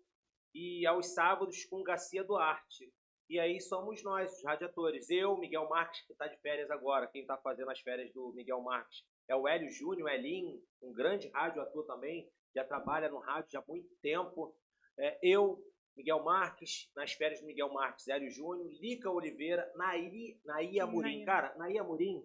e 0.55 0.87
aos 0.87 1.15
sábados 1.15 1.65
com 1.65 1.83
Garcia 1.83 2.23
Duarte. 2.23 2.93
E 3.31 3.41
aí 3.41 3.63
somos 3.63 4.03
nós, 4.03 4.31
os 4.31 4.45
radiatores. 4.45 5.09
Eu, 5.09 5.39
Miguel 5.39 5.67
Marques, 5.71 6.05
que 6.05 6.13
está 6.13 6.27
de 6.27 6.39
férias 6.43 6.71
agora. 6.71 7.07
Quem 7.07 7.23
está 7.23 7.39
fazendo 7.39 7.71
as 7.71 7.81
férias 7.81 8.13
do 8.13 8.31
Miguel 8.35 8.61
Marques 8.61 9.07
é 9.27 9.35
o 9.35 9.49
Hélio 9.49 9.71
Júnior, 9.71 10.07
o 10.07 10.13
Elinho, 10.13 10.61
um 10.83 10.93
grande 10.93 11.31
radioator 11.31 11.87
também, 11.87 12.29
já 12.55 12.63
trabalha 12.63 13.09
no 13.09 13.21
rádio 13.21 13.53
já 13.53 13.61
há 13.61 13.65
muito 13.67 13.89
tempo. 14.03 14.55
É, 14.99 15.19
eu, 15.23 15.59
Miguel 15.97 16.23
Marques, 16.23 16.91
nas 16.97 17.13
férias 17.13 17.41
do 17.41 17.47
Miguel 17.47 17.73
Marques, 17.73 18.09
Hélio 18.09 18.31
Júnior, 18.31 18.69
Lica 18.81 19.11
Oliveira, 19.11 19.71
Naí, 19.77 20.39
Naí 20.45 20.81
Amorim. 20.81 21.25
Cara, 21.25 21.55
Naí 21.57 21.79
Amorim 21.79 22.25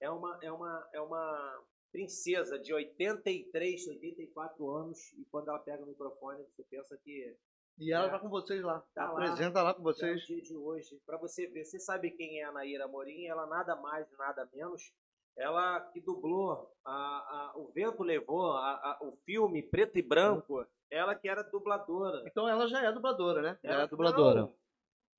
é 0.00 0.08
uma, 0.10 0.38
é 0.42 0.50
uma, 0.50 0.88
é 0.94 1.00
uma 1.00 1.64
princesa 1.92 2.58
de 2.58 2.72
83, 2.72 3.86
84 3.88 4.70
anos 4.70 5.12
e 5.18 5.24
quando 5.26 5.48
ela 5.48 5.58
pega 5.58 5.82
o 5.82 5.86
microfone, 5.86 6.42
você 6.44 6.64
pensa 6.64 6.96
que 7.04 7.36
E 7.78 7.92
ela 7.92 8.06
É. 8.06 8.10
tá 8.10 8.18
com 8.18 8.28
vocês 8.28 8.62
lá. 8.62 8.80
Tá 8.94 9.10
lá. 9.12 9.24
Apresenta 9.24 9.62
lá 9.62 9.74
com 9.74 9.80
é 9.80 9.82
o 9.82 9.84
vocês. 9.84 10.22
dia 10.22 10.40
de 10.42 10.56
hoje. 10.56 11.00
Para 11.06 11.18
você 11.18 11.46
ver, 11.46 11.64
você 11.64 11.78
sabe 11.78 12.10
quem 12.10 12.40
é 12.40 12.44
a 12.44 12.52
Naíra 12.52 12.84
Amorim? 12.84 13.26
Ela 13.26 13.46
nada 13.46 13.76
mais 13.76 14.10
e 14.10 14.16
nada 14.16 14.48
menos. 14.54 14.92
Ela 15.36 15.80
que 15.92 16.00
dublou 16.00 16.70
a, 16.84 16.92
a- 16.92 17.52
O 17.56 17.68
Vento 17.72 18.02
Levou, 18.02 18.52
a- 18.52 18.74
a- 18.74 18.98
o 19.02 19.16
filme 19.24 19.62
Preto 19.62 19.98
e 19.98 20.02
Branco. 20.02 20.66
Ela 20.92 21.14
que 21.14 21.26
era 21.28 21.42
dubladora. 21.42 22.22
Então 22.26 22.46
ela 22.46 22.66
já 22.68 22.84
é 22.84 22.92
dubladora, 22.92 23.40
né? 23.40 23.58
Já 23.64 23.70
Ela- 23.72 23.82
é 23.84 23.86
dubladora. 23.88 24.40
Não, 24.42 24.54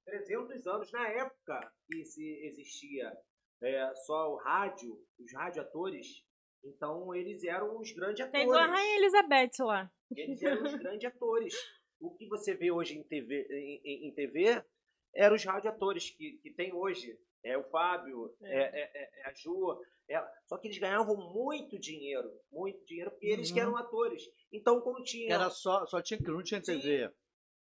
300 0.05 0.67
anos. 0.67 0.91
Na 0.91 1.07
época 1.09 1.73
que 1.87 2.05
se 2.05 2.23
existia 2.45 3.11
é, 3.63 3.95
só 4.05 4.33
o 4.33 4.37
rádio, 4.37 4.95
os 5.19 5.33
radioatores, 5.33 6.07
então 6.63 7.15
eles 7.15 7.43
eram 7.43 7.79
os 7.79 7.91
grandes 7.91 8.21
atores. 8.21 8.31
Tem 8.31 8.43
igual 8.43 8.59
a 8.59 8.67
Rainha 8.67 8.97
Elizabeth 8.97 9.63
lá. 9.65 9.91
Eles 10.15 10.43
eram 10.43 10.63
os 10.63 10.75
grandes 10.75 11.05
atores. 11.11 11.55
O 11.99 12.15
que 12.15 12.27
você 12.27 12.53
vê 12.53 12.69
hoje 12.71 12.97
em 12.99 13.03
TV, 13.03 13.47
em, 13.49 13.81
em- 13.83 14.09
em 14.09 14.13
TV 14.13 14.63
eram 15.15 15.35
os 15.35 15.43
radioatores 15.43 16.09
que, 16.11 16.33
que 16.43 16.53
tem 16.53 16.71
hoje. 16.73 17.17
É 17.43 17.57
o 17.57 17.63
Fábio, 17.65 18.33
é, 18.41 18.59
é- 18.61 18.91
é- 18.93 19.09
é 19.21 19.29
a 19.29 19.33
Ju. 19.33 19.79
ela- 20.07 20.29
Só 20.47 20.57
que 20.57 20.67
eles 20.67 20.77
ganhavam 20.77 21.15
muito 21.15 21.77
dinheiro. 21.79 22.29
Muito 22.51 22.83
dinheiro, 22.85 23.11
porque 23.11 23.27
eles 23.27 23.51
que 23.51 23.59
Uhum. 23.59 23.67
eram 23.67 23.77
atores. 23.77 24.23
Então, 24.51 24.79
quando 24.81 25.03
tinha. 25.03 25.33
Era 25.33 25.49
só, 25.49 25.85
só 25.85 26.01
tinha 26.01 26.17
que 26.17 26.23
não 26.29 26.43
tinha 26.43 26.63
Sim. 26.63 26.79
TV, 26.79 27.09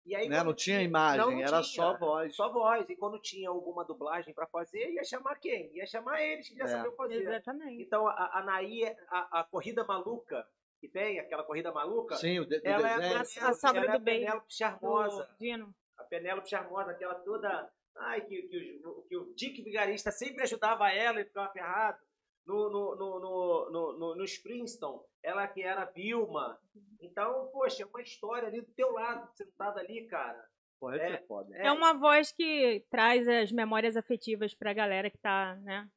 e 0.05 0.15
aí, 0.15 0.29
né? 0.29 0.41
Não 0.43 0.53
tinha 0.53 0.77
Não, 0.77 0.83
imagem, 0.85 1.19
não 1.25 1.31
era 1.41 1.61
tinha. 1.61 1.63
só 1.63 1.97
voz. 1.97 2.35
Só 2.35 2.51
voz. 2.51 2.89
E 2.89 2.95
quando 2.95 3.19
tinha 3.19 3.49
alguma 3.49 3.83
dublagem 3.85 4.33
pra 4.33 4.47
fazer, 4.47 4.89
ia 4.91 5.03
chamar 5.03 5.35
quem? 5.39 5.71
Ia 5.75 5.85
chamar 5.85 6.21
eles 6.21 6.47
que 6.49 6.55
já 6.55 6.63
É. 6.63 6.67
sabiam 6.67 6.95
fazer. 6.95 7.21
Exatamente. 7.21 7.83
Então, 7.83 8.07
a, 8.07 8.39
a 8.39 8.43
Naí, 8.43 8.83
a, 9.09 9.39
a 9.41 9.43
corrida 9.43 9.83
maluca, 9.83 10.47
que 10.79 10.87
tem, 10.87 11.19
aquela 11.19 11.43
corrida 11.43 11.71
maluca, 11.71 12.15
Sim, 12.15 12.39
o 12.39 12.45
de, 12.45 12.59
do 12.59 12.67
ela 12.67 12.87
é 12.89 12.93
a, 12.93 12.97
desenho. 12.97 13.45
A- 13.45 13.49
a 13.49 13.77
é 13.95 13.97
do 13.97 14.03
bem. 14.03 14.27
Charmosa. 14.47 15.23
Do 15.25 15.37
Dino. 15.39 15.75
A 15.97 16.03
Penélope 16.03 16.47
Charmosa, 16.49 16.91
aquela 16.91 17.15
toda. 17.15 17.69
Ai, 17.99 18.21
que, 18.21 18.43
que, 18.43 18.81
o, 18.85 19.01
que 19.03 19.17
o 19.17 19.33
Dick 19.35 19.61
Vigarista 19.63 20.11
sempre 20.11 20.43
ajudava 20.43 20.89
ela 20.91 21.21
e 21.21 21.25
ficava 21.25 21.51
ferrado. 21.51 21.97
No, 22.45 22.69
no, 22.69 22.95
no, 22.95 23.19
no, 23.19 23.69
no, 23.71 23.99
no, 23.99 24.15
no 24.15 24.23
Springston, 24.23 25.03
ela 25.21 25.45
que 25.49 25.61
era 25.61 25.83
Vilma. 25.85 26.57
Então, 27.01 27.49
poxa, 27.51 27.83
é 27.83 27.85
uma 27.85 28.01
história 28.01 28.47
ali 28.47 28.61
do 28.61 28.71
teu 28.73 28.91
lado, 28.93 29.29
sentado 29.35 29.79
ali, 29.79 30.07
cara. 30.07 30.41
Isso 30.77 30.89
É. 31.01 31.11
é 31.13 31.21
foda. 31.25 31.57
É 31.57 31.71
uma 31.71 31.93
voz 31.93 32.31
que 32.31 32.85
traz 32.89 33.27
as 33.27 33.51
memórias 33.51 33.97
afetivas 33.97 34.53
pra 34.53 34.71
galera 34.73 35.09
que 35.09 35.17
tá, 35.17 35.55
né? 35.57 35.89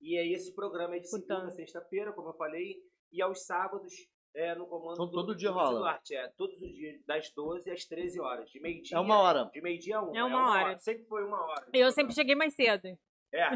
E 0.00 0.16
aí 0.16 0.32
esse 0.32 0.54
programa 0.54 0.96
é 0.96 1.00
de 1.00 1.08
segunda 1.10 1.50
sexta-feira, 1.50 2.12
como 2.12 2.30
eu 2.30 2.34
falei, 2.34 2.76
e 3.12 3.20
aos 3.20 3.44
sábados 3.44 3.92
é 4.34 4.54
no 4.54 4.66
comando 4.66 4.94
Então, 4.94 5.06
do, 5.06 5.12
todo 5.12 5.34
dia 5.34 5.48
do 5.50 5.54
rola? 5.54 5.78
Duarte. 5.80 6.14
É, 6.14 6.28
todos 6.36 6.60
os 6.60 6.68
dias, 6.74 7.00
das 7.06 7.30
12 7.32 7.70
às 7.70 7.84
13 7.84 8.20
horas. 8.20 8.50
De 8.50 8.60
meio-dia. 8.60 8.96
É 8.96 9.00
uma 9.00 9.18
hora. 9.18 9.50
De 9.52 9.60
meio-dia 9.60 9.96
a 9.98 10.02
uma. 10.02 10.18
É 10.18 10.22
uma 10.24 10.50
hora. 10.50 10.78
Sempre 10.78 11.04
foi 11.04 11.24
uma 11.24 11.40
hora. 11.44 11.66
Eu 11.72 11.90
sempre 11.90 12.14
cheguei 12.14 12.34
mais 12.34 12.54
cedo. 12.54 12.88
É. 13.32 13.48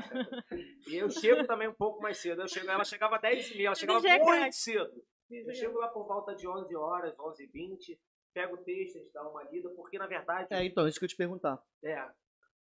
E 0.87 0.97
eu 0.97 1.09
chego 1.09 1.47
também 1.47 1.68
um 1.68 1.75
pouco 1.75 2.03
mais 2.03 2.18
cedo. 2.18 2.43
Eu 2.43 2.49
chego, 2.49 2.68
ela 2.68 2.85
chegava 2.85 3.16
às 3.16 3.23
10 3.23 3.51
e 3.51 3.57
meia, 3.57 3.66
ela 3.68 3.75
chegava 3.75 4.07
é 4.07 4.18
muito 4.18 4.25
craque. 4.39 4.55
cedo. 4.57 5.03
Eu 5.31 5.55
chego 5.55 5.79
lá 5.79 5.89
por 5.89 6.07
volta 6.07 6.35
de 6.35 6.47
11 6.47 6.77
horas, 6.77 7.18
11 7.18 7.45
e 7.45 7.47
20 7.47 8.01
pego 8.35 8.55
o 8.55 8.59
texto, 8.64 8.97
a 8.97 9.01
gente 9.01 9.12
dá 9.12 9.29
uma 9.29 9.43
lida, 9.45 9.68
porque 9.77 9.99
na 9.99 10.07
verdade... 10.07 10.49
É, 10.51 10.64
então, 10.64 10.89
isso 10.89 10.99
que 10.99 11.05
eu 11.05 11.07
ia 11.07 11.11
te 11.11 11.16
perguntar. 11.16 11.62
é, 11.85 12.03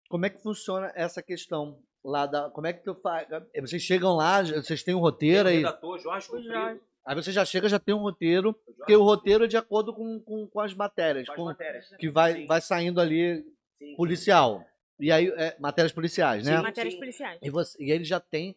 Como 0.09 0.27
é 0.27 0.31
que 0.31 0.43
funciona 0.43 0.93
essa 0.97 1.23
questão 1.23 1.81
lá 2.05 2.27
da. 2.27 2.51
Como 2.51 2.67
é 2.67 2.73
que 2.73 2.83
tu 2.83 2.95
faz? 2.97 3.29
Vocês 3.61 3.81
chegam 3.83 4.17
lá, 4.17 4.43
vocês 4.43 4.83
têm 4.83 4.95
um 4.95 5.01
roteiro 5.01 5.49
aí. 5.49 5.59
redator, 5.59 5.97
Jorge 5.99 6.27
O 6.27 6.31
Comprido, 6.33 6.53
Jorge. 6.53 6.81
Aí 7.07 7.15
você 7.15 7.31
já 7.33 7.45
chega, 7.45 7.69
já 7.69 7.79
tem 7.79 7.95
um 7.95 7.99
roteiro. 7.99 8.51
o 8.51 8.55
Porque 8.55 8.97
o 8.97 9.03
roteiro 9.03 9.45
é 9.45 9.47
de 9.47 9.57
acordo 9.57 9.93
com, 9.95 10.21
com, 10.21 10.47
com 10.47 10.61
as 10.61 10.73
matérias. 10.75 11.27
faz 11.27 11.37
com- 11.39 11.45
matérias. 11.45 11.89
que 11.99 12.09
vai, 12.09 12.33
Sim, 12.35 12.47
vai 12.47 12.61
saindo 12.61 13.01
ali 13.01 13.45
sim. 13.79 13.95
policial. 13.97 14.65
E 14.99 15.11
aí, 15.13 15.29
é, 15.37 15.57
matérias 15.59 15.93
policiais, 15.93 16.45
né? 16.47 16.57
Sim. 16.57 16.63
Matérias 16.63 16.95
policiais. 16.95 17.39
E, 17.43 17.51
você, 17.51 17.83
e 17.83 17.91
ele 17.91 18.05
já 18.05 18.21
tem. 18.21 18.57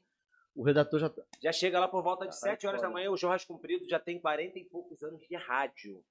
O 0.56 0.64
redator 0.64 1.00
já. 1.00 1.12
Já 1.44 1.52
chega 1.52 1.80
lá 1.80 1.88
por 1.88 2.02
volta 2.02 2.26
de 2.28 2.32
Caralho, 2.40 2.56
7 2.60 2.68
horas 2.68 2.82
da 2.82 2.90
manhã, 2.90 3.12
o 3.12 3.18
Jorge 3.18 3.46
Comprido 3.46 3.88
já 3.88 4.00
tem 4.00 4.20
40 4.20 4.58
e 4.58 4.64
poucos 4.66 5.04
anos 5.04 5.22
de 5.28 5.36
rádio. 5.36 6.04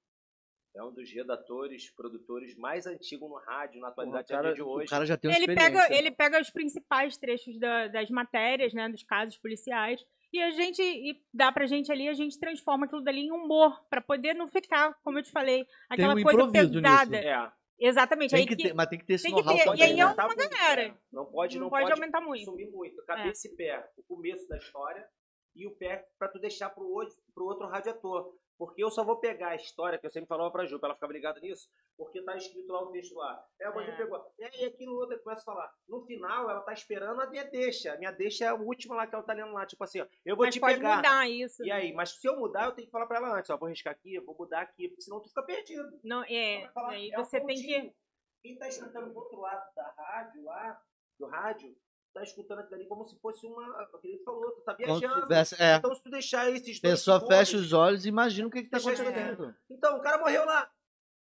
É 0.74 0.82
um 0.84 0.92
dos 0.92 1.10
redatores, 1.10 1.90
produtores 1.90 2.54
mais 2.54 2.86
antigos 2.86 3.28
no 3.30 3.36
rádio, 3.38 3.80
na 3.80 3.88
O 3.88 3.90
atualidade 3.90 4.28
cara, 4.28 4.52
de 4.52 4.62
o 4.62 4.68
hoje. 4.68 4.88
cara 4.88 5.06
já 5.06 5.16
tem 5.16 5.30
Ele 5.30 5.40
experiência. 5.40 5.72
pega, 5.72 5.94
ele 5.96 6.10
pega 6.10 6.40
os 6.40 6.50
principais 6.50 7.16
trechos 7.16 7.58
da- 7.58 7.88
das 7.88 8.10
matérias, 8.10 8.74
né, 8.74 8.86
dos 8.88 9.02
casos 9.02 9.38
policiais, 9.38 10.04
e 10.32 10.42
a 10.42 10.50
gente 10.50 10.82
e 10.82 11.20
dá 11.32 11.50
pra 11.52 11.66
gente 11.66 11.90
ali, 11.90 12.08
a 12.08 12.14
gente 12.14 12.38
transforma 12.38 12.86
aquilo 12.86 13.02
dali 13.02 13.20
em 13.20 13.32
humor, 13.32 13.84
pra 13.88 14.00
poder 14.00 14.34
não 14.34 14.48
ficar, 14.48 14.94
como 15.02 15.18
eu 15.18 15.22
te 15.22 15.30
falei, 15.30 15.66
aquela 15.88 16.14
um 16.14 16.22
coisa 16.22 16.50
pesada. 16.50 17.16
É. 17.16 17.52
Exatamente. 17.78 18.30
Tem 18.30 18.40
aí 18.40 18.46
que 18.46 18.56
que 18.56 18.62
ter, 18.62 18.74
mas 18.74 18.88
tem 18.88 18.98
que 18.98 19.04
ter 19.04 19.14
esse 19.14 19.30
know-how 19.30 19.74
E 19.76 19.82
aí 19.82 19.98
é 19.98 20.02
aumentar 20.02 20.24
uma 20.26 20.34
muito, 20.34 20.50
galera. 20.50 20.82
é. 20.82 20.94
Não 21.12 21.26
pode, 21.26 21.56
não, 21.56 21.64
não 21.64 21.70
pode, 21.70 21.82
pode 21.84 21.92
aumentar 21.92 22.20
muito. 22.20 22.44
subir 22.44 22.70
muito. 22.70 23.04
Cabeça 23.04 23.48
e 23.48 23.54
pé, 23.54 23.86
o 23.98 24.02
começo 24.02 24.48
da 24.48 24.56
história, 24.56 25.06
e 25.54 25.66
o 25.66 25.76
pé 25.76 26.06
pra 26.18 26.28
tu 26.28 26.38
deixar 26.38 26.70
pro 26.70 26.88
outro, 26.88 27.14
pro 27.34 27.44
outro 27.44 27.66
radiator. 27.66 28.34
Porque 28.58 28.82
eu 28.82 28.90
só 28.90 29.04
vou 29.04 29.16
pegar 29.16 29.48
a 29.48 29.54
história, 29.54 29.98
que 29.98 30.06
eu 30.06 30.10
sempre 30.10 30.28
falava 30.28 30.50
pra 30.50 30.64
Ju, 30.64 30.78
pra 30.78 30.88
ela 30.88 30.94
ficar 30.94 31.08
ligada 31.08 31.38
nisso, 31.40 31.68
porque 31.96 32.22
tá 32.22 32.34
escrito 32.36 32.72
lá 32.72 32.82
o 32.82 32.90
texto 32.90 33.14
lá. 33.14 33.44
É, 33.60 33.66
a 33.66 33.70
bandido 33.70 33.92
É. 33.92 33.96
pegou. 33.98 34.32
E 34.38 34.44
aí 34.44 34.64
aquilo 34.64 34.94
outro 34.94 35.18
começa 35.22 35.42
a 35.42 35.44
falar. 35.44 35.70
No 35.86 36.00
final, 36.06 36.48
ela 36.48 36.60
tá 36.62 36.72
esperando 36.72 37.20
a 37.20 37.28
minha 37.28 37.44
deixa. 37.44 37.92
A 37.92 37.98
minha 37.98 38.10
deixa 38.12 38.46
é 38.46 38.48
a 38.48 38.54
última 38.54 38.94
lá 38.96 39.06
que 39.06 39.14
ela 39.14 39.24
tá 39.24 39.34
lendo 39.34 39.52
lá. 39.52 39.66
Tipo 39.66 39.84
assim, 39.84 40.00
ó, 40.00 40.06
eu 40.24 40.34
vou 40.36 40.46
Mas 40.46 40.54
te 40.54 40.60
pode 40.60 40.76
pegar. 40.76 40.96
mudar 40.96 41.28
isso. 41.28 41.62
E 41.64 41.70
aí, 41.70 41.92
mas 41.92 42.10
se 42.18 42.26
eu 42.26 42.36
mudar, 42.36 42.64
eu 42.66 42.72
tenho 42.72 42.86
que 42.86 42.92
falar 42.92 43.06
pra 43.06 43.18
ela 43.18 43.38
antes, 43.38 43.50
ó, 43.50 43.56
vou 43.58 43.68
riscar 43.68 43.92
aqui, 43.92 44.18
vou 44.20 44.34
mudar 44.38 44.62
aqui, 44.62 44.88
porque 44.88 45.02
senão 45.02 45.20
tu 45.20 45.28
fica 45.28 45.42
perdido. 45.42 46.00
Não, 46.02 46.22
é, 46.24 46.70
falar, 46.72 46.92
aí 46.92 47.10
é 47.12 47.16
você 47.16 47.38
tem 47.40 47.56
que. 47.56 47.94
Quem 48.42 48.56
tá 48.56 48.68
escutando 48.68 49.12
do 49.12 49.18
outro 49.18 49.38
lado 49.40 49.64
da 49.74 49.92
rádio 49.98 50.44
lá, 50.44 50.80
do 51.18 51.26
rádio, 51.26 51.76
tá 52.16 52.22
escutando 52.22 52.58
aquilo 52.60 52.74
ali 52.76 52.86
como 52.86 53.04
se 53.04 53.18
fosse 53.20 53.46
uma. 53.46 53.80
Aquele 53.82 54.18
falou, 54.24 54.50
tu 54.52 54.60
tá 54.62 54.72
viajando. 54.74 55.22
tivesse, 55.22 55.62
é, 55.62 55.76
Então, 55.76 55.94
se 55.94 56.02
tu 56.02 56.10
deixar 56.10 56.50
esses 56.50 56.80
dois. 56.80 56.94
pessoa 56.94 57.18
segundos- 57.18 57.36
fecha 57.38 57.56
os 57.56 57.72
olhos 57.72 58.04
e 58.04 58.08
imagina 58.08 58.48
o 58.48 58.50
que, 58.50 58.62
que 58.62 58.70
tá 58.70 58.78
acontecendo. 58.78 59.54
Então, 59.70 59.96
o 59.98 60.00
cara 60.00 60.18
morreu 60.18 60.44
lá. 60.44 60.70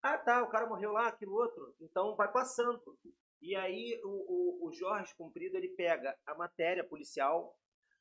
Ah, 0.01 0.17
tá, 0.17 0.43
o 0.43 0.47
cara 0.49 0.67
morreu 0.67 0.91
lá, 0.91 1.07
aquilo 1.07 1.33
outro. 1.33 1.75
Então, 1.81 2.15
vai 2.15 2.31
passando. 2.31 2.81
E 3.41 3.55
aí, 3.55 3.99
o, 4.03 4.09
o, 4.63 4.67
o 4.67 4.71
Jorge 4.71 5.13
Comprido, 5.15 5.55
ele 5.57 5.69
pega 5.69 6.15
a 6.25 6.35
matéria 6.35 6.83
policial, 6.83 7.57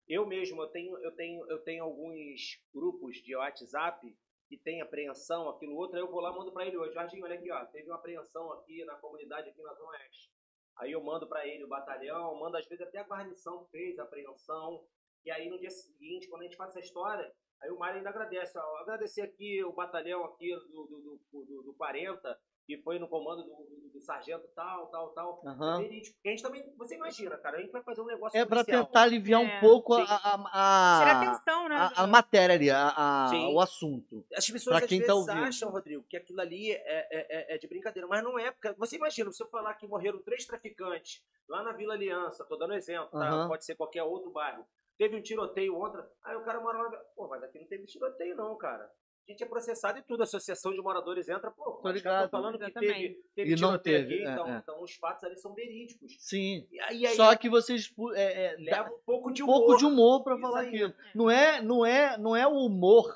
Eu 0.08 0.26
mesmo, 0.26 0.60
eu 0.60 0.66
tenho, 0.68 0.98
eu 0.98 1.12
tenho, 1.14 1.46
eu 1.48 1.58
tenho 1.62 1.84
alguns 1.84 2.58
grupos 2.74 3.16
de 3.22 3.36
WhatsApp 3.36 4.04
que 4.48 4.56
tem 4.58 4.82
apreensão, 4.82 5.48
aquilo 5.48 5.76
outro, 5.76 5.96
aí 5.96 6.02
eu 6.02 6.10
vou 6.10 6.20
lá 6.20 6.32
mando 6.32 6.52
pra 6.52 6.66
ele 6.66 6.76
hoje. 6.76 6.92
Jorginho, 6.92 7.24
olha 7.24 7.36
aqui, 7.36 7.50
ó, 7.52 7.64
teve 7.66 7.88
uma 7.88 7.94
apreensão 7.96 8.52
aqui 8.52 8.84
na 8.84 8.96
comunidade, 8.96 9.48
aqui 9.48 9.62
na 9.62 9.72
Zona 9.74 9.90
Oeste. 9.90 10.31
Aí 10.78 10.92
eu 10.92 11.02
mando 11.02 11.28
pra 11.28 11.46
ele 11.46 11.64
o 11.64 11.68
batalhão, 11.68 12.38
mando 12.38 12.56
às 12.56 12.66
vezes 12.66 12.86
até 12.86 12.98
a 12.98 13.06
guarnição 13.06 13.66
fez 13.66 13.98
a 13.98 14.04
apreensão. 14.04 14.84
E 15.24 15.30
aí 15.30 15.48
no 15.48 15.58
dia 15.58 15.70
seguinte, 15.70 16.28
quando 16.28 16.42
a 16.42 16.44
gente 16.44 16.56
faz 16.56 16.70
essa 16.70 16.80
história, 16.80 17.32
aí 17.62 17.70
o 17.70 17.78
Mário 17.78 17.98
ainda 17.98 18.10
agradece. 18.10 18.58
Ó, 18.58 18.76
agradecer 18.78 19.22
aqui 19.22 19.62
o 19.64 19.72
batalhão 19.72 20.24
aqui 20.24 20.54
do, 20.54 20.86
do, 20.86 21.20
do, 21.30 21.44
do, 21.44 21.62
do 21.62 21.74
40, 21.74 22.40
que 22.66 22.78
foi 22.82 22.98
no 22.98 23.08
comando 23.08 23.42
do, 23.42 23.48
do, 23.50 23.90
do 23.94 24.00
sargento 24.00 24.46
tal, 24.54 24.86
tal, 24.88 25.10
tal. 25.10 25.42
É. 25.44 25.82
Porque 25.82 26.28
a 26.28 26.30
gente 26.30 26.42
também, 26.42 26.72
você 26.76 26.94
imagina, 26.94 27.36
cara, 27.38 27.58
a 27.58 27.60
gente 27.60 27.70
vai 27.72 27.82
fazer 27.82 28.00
um 28.00 28.06
negócio 28.06 28.38
É 28.38 28.44
pra 28.44 28.58
policial. 28.62 28.86
tentar 28.86 29.02
aliviar 29.02 29.40
um 29.40 29.46
É, 29.46 29.60
pouco 29.60 29.94
a, 29.94 30.06
sim. 30.06 30.12
a, 30.12 30.50
a, 30.52 31.12
atenção, 31.32 31.68
né? 31.68 31.74
a, 31.76 32.02
a 32.04 32.06
matéria 32.06 32.54
ali, 32.54 32.70
a, 32.70 32.88
a- 32.96 33.48
o 33.50 33.60
assunto. 33.60 34.24
As 34.34 34.48
pessoas 34.48 34.76
Pra 34.76 34.84
às 34.84 34.88
quem 34.88 34.98
vezes 35.00 35.06
tá 35.12 35.14
ouvindo. 35.14 35.44
acham, 35.44 35.70
Rodrigo, 35.70 36.04
que 36.08 36.16
aquilo 36.16 36.40
ali 36.40 36.70
é, 36.72 36.76
é, 36.76 37.52
é- 37.52 37.54
é 37.54 37.58
de 37.58 37.66
brincadeira, 37.66 38.06
mas 38.08 38.22
não 38.22 38.38
é. 38.38 38.50
Porque 38.50 38.72
você 38.78 38.96
imagina, 38.96 39.30
se 39.32 39.42
eu 39.42 39.48
falar 39.48 39.74
que 39.74 39.86
morreram 39.86 40.20
três 40.22 40.46
traficantes 40.46 41.22
lá 41.48 41.62
na 41.62 41.72
Vila 41.72 41.94
Aliança, 41.94 42.44
tô 42.44 42.56
dando 42.56 42.74
exemplo, 42.74 43.10
tá? 43.10 43.28
Aham. 43.28 43.48
Pode 43.48 43.64
ser 43.64 43.74
qualquer 43.74 44.02
outro 44.04 44.30
bairro. 44.30 44.64
Teve 44.96 45.16
um 45.16 45.22
tiroteio 45.22 45.74
ontem, 45.76 46.00
aí 46.22 46.36
o 46.36 46.44
cara 46.44 46.60
mora 46.60 46.78
lá. 46.78 46.90
Pô, 47.16 47.26
mas 47.26 47.42
aqui 47.42 47.58
não 47.58 47.66
teve 47.66 47.84
tiroteio, 47.86 48.36
não, 48.36 48.56
cara. 48.56 48.88
A 49.28 49.30
gente 49.30 49.44
é 49.44 49.46
processado 49.46 49.98
e 49.98 50.02
tudo, 50.02 50.20
a 50.20 50.24
associação 50.24 50.72
de 50.72 50.82
moradores 50.82 51.28
entra, 51.28 51.50
pô, 51.50 51.64
Tô 51.64 51.76
os 51.76 51.82
caras 51.82 51.96
ligado. 51.96 52.30
falando 52.30 52.58
que 52.58 52.70
teve, 52.72 53.22
teve 53.36 53.52
E 53.52 53.56
não 53.60 53.78
teve, 53.78 54.14
aqui, 54.14 54.26
é, 54.26 54.32
então, 54.32 54.46
é. 54.48 54.58
então 54.58 54.82
os 54.82 54.94
fatos 54.96 55.22
ali 55.24 55.38
são 55.38 55.54
verídicos. 55.54 56.12
Sim. 56.18 56.66
E 56.70 56.80
aí, 56.80 57.06
aí 57.06 57.14
Só 57.16 57.34
que 57.36 57.48
vocês 57.48 57.92
é, 58.14 58.46
é, 58.46 58.56
dá 58.56 58.62
leva 58.82 58.90
um 58.94 58.98
pouco 59.06 59.32
de 59.32 59.42
um 59.42 59.46
humor. 59.46 59.58
pouco 59.58 59.76
de 59.78 59.86
humor 59.86 60.24
pra 60.24 60.32
Isso 60.34 60.42
falar 60.42 60.60
aí. 60.60 60.68
aquilo. 60.68 60.94
Não 61.14 61.30
é, 61.30 61.62
não 61.62 61.86
é, 61.86 62.18
não 62.18 62.34
é 62.36 62.46
o 62.46 62.56
humor 62.66 63.06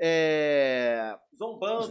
é, 0.00 1.18
Zombando. 1.36 1.82
zombando, 1.84 1.88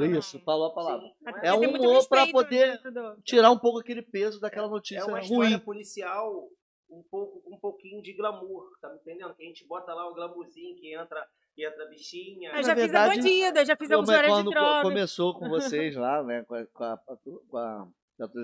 Zombando, 0.00 0.06
isso, 0.18 0.36
não. 0.38 0.44
falou 0.44 0.66
a 0.66 0.74
palavra. 0.74 1.06
É 1.42 1.52
um 1.54 1.60
humor 1.60 2.06
pra 2.08 2.24
respeito 2.24 2.32
poder 2.32 2.72
dentro 2.72 2.92
do- 2.92 3.22
Tirar 3.22 3.50
um 3.50 3.58
pouco 3.58 3.78
aquele 3.78 4.02
peso 4.02 4.38
daquela 4.40 4.68
notícia 4.68 5.00
É 5.02 5.04
uma 5.04 5.20
história 5.20 5.48
ruim. 5.50 5.58
policial 5.60 6.48
um 6.90 7.02
pouco 7.10 7.42
um 7.46 7.58
pouquinho 7.58 8.02
de 8.02 8.14
glamour, 8.14 8.70
tá 8.80 8.88
me 8.90 8.96
entendendo? 8.96 9.34
Que 9.34 9.42
a 9.44 9.46
gente 9.46 9.66
bota 9.66 9.92
lá 9.94 10.08
o 10.08 10.14
glamourzinho 10.14 10.74
que 10.76 10.94
entra, 10.94 11.26
que 11.58 11.66
entra 11.66 11.86
bichinha. 11.86 12.50
Eu 12.50 12.54
Na 12.54 12.62
já 12.62 12.74
verdade, 12.74 13.14
fiz 13.16 13.18
a 13.18 13.22
bandida, 13.28 13.64
já 13.64 13.76
fiz 13.76 13.90
a 13.90 13.94
é 13.94 13.96
usuária 13.96 14.32
de 14.36 14.44
drogas. 14.44 14.82
começou 14.82 15.34
com 15.34 15.48
vocês 15.50 15.96
lá, 15.96 16.22
né, 16.22 16.44
com 16.46 16.54
a, 16.54 16.64
com 16.66 16.84
a, 16.84 16.98
com 17.50 17.56
a 17.58 17.88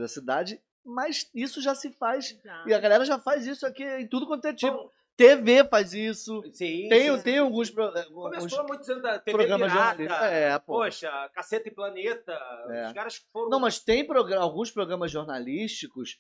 da 0.01 0.09
cidade, 0.09 0.61
mas 0.85 1.31
isso 1.33 1.61
já 1.63 1.75
se 1.77 1.93
faz 1.93 2.37
Já. 2.45 2.65
e 2.67 2.75
a 2.75 2.79
galera 2.81 3.05
já 3.05 3.19
faz 3.19 3.47
isso 3.47 3.65
aqui 3.67 3.85
em 3.85 4.09
tudo 4.09 4.27
quanto 4.27 4.47
é 4.47 4.53
tipo. 4.53 4.77
Bom, 4.77 4.91
TV 5.17 5.65
faz 5.67 5.93
isso. 5.93 6.43
sim, 6.53 6.89
Tem, 6.89 7.03
sim, 7.17 7.23
tem 7.23 7.35
sim, 7.35 7.39
alguns, 7.39 7.71
pro- 7.71 7.93
Começou 8.13 8.59
há 8.61 8.65
muitos 8.65 8.89
anos 8.91 9.03
da 9.05 9.17
TV 9.21 9.39
programas 9.39 9.71
jornalistas. 9.73 10.23
É, 10.23 10.59
pô. 10.59 10.73
Poxa, 10.73 11.31
Caceta 11.33 11.69
e 11.69 11.73
Planeta. 11.73 12.33
É. 12.69 12.87
Os 12.89 12.93
caras 12.93 13.17
foram. 13.33 13.49
Não, 13.49 13.61
mas 13.61 13.79
tem 13.79 14.05
alguns 14.37 14.73
programas 14.73 15.13
jornalísticos 15.13 16.19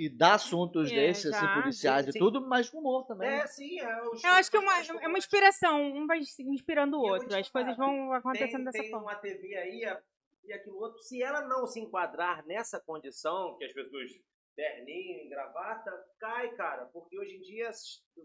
que 0.00 0.08
dá 0.08 0.34
assuntos 0.34 0.90
É, 0.90 0.94
desses, 0.94 1.26
assim, 1.32 1.44
já, 1.46 1.60
policiais 1.60 2.04
sim, 2.04 2.08
e 2.10 2.12
sim. 2.14 2.18
tudo, 2.18 2.40
mas 2.40 2.70
com 2.70 2.78
humor 2.78 3.04
também. 3.06 3.28
É, 3.28 3.46
sim. 3.46 3.78
É, 3.78 4.02
os- 4.08 4.24
Eu 4.24 4.30
acho 4.32 4.50
que 4.50 4.56
é 4.56 4.60
uma, 4.60 4.72
é 5.02 5.08
uma 5.08 5.18
inspiração, 5.18 5.82
um 5.82 6.06
vai 6.06 6.22
se 6.22 6.42
inspirando 6.42 6.96
o 6.98 7.04
E 7.04 7.08
eu 7.08 7.12
outro. 7.12 7.36
As 7.36 7.50
coisas 7.50 7.76
vão 7.76 8.12
acontecendo 8.14 8.56
tem, 8.56 8.64
dessa 8.64 8.78
tem 8.82 8.90
forma. 8.90 9.06
uma 9.06 9.14
TV 9.16 9.56
aí 9.56 9.84
a- 9.84 10.00
e 10.44 10.52
aquilo 10.54 10.78
outro. 10.78 10.98
Se 11.02 11.22
ela 11.22 11.42
não 11.42 11.66
se 11.66 11.78
enquadrar 11.80 12.46
nessa 12.46 12.80
condição, 12.80 13.58
que 13.58 13.64
as 13.64 13.72
pessoas 13.74 14.10
terninho, 14.56 15.18
em 15.20 15.28
gravata, 15.28 15.92
cai, 16.18 16.48
cara. 16.54 16.86
Porque 16.86 17.18
hoje 17.18 17.36
em 17.36 17.40
dia 17.42 17.70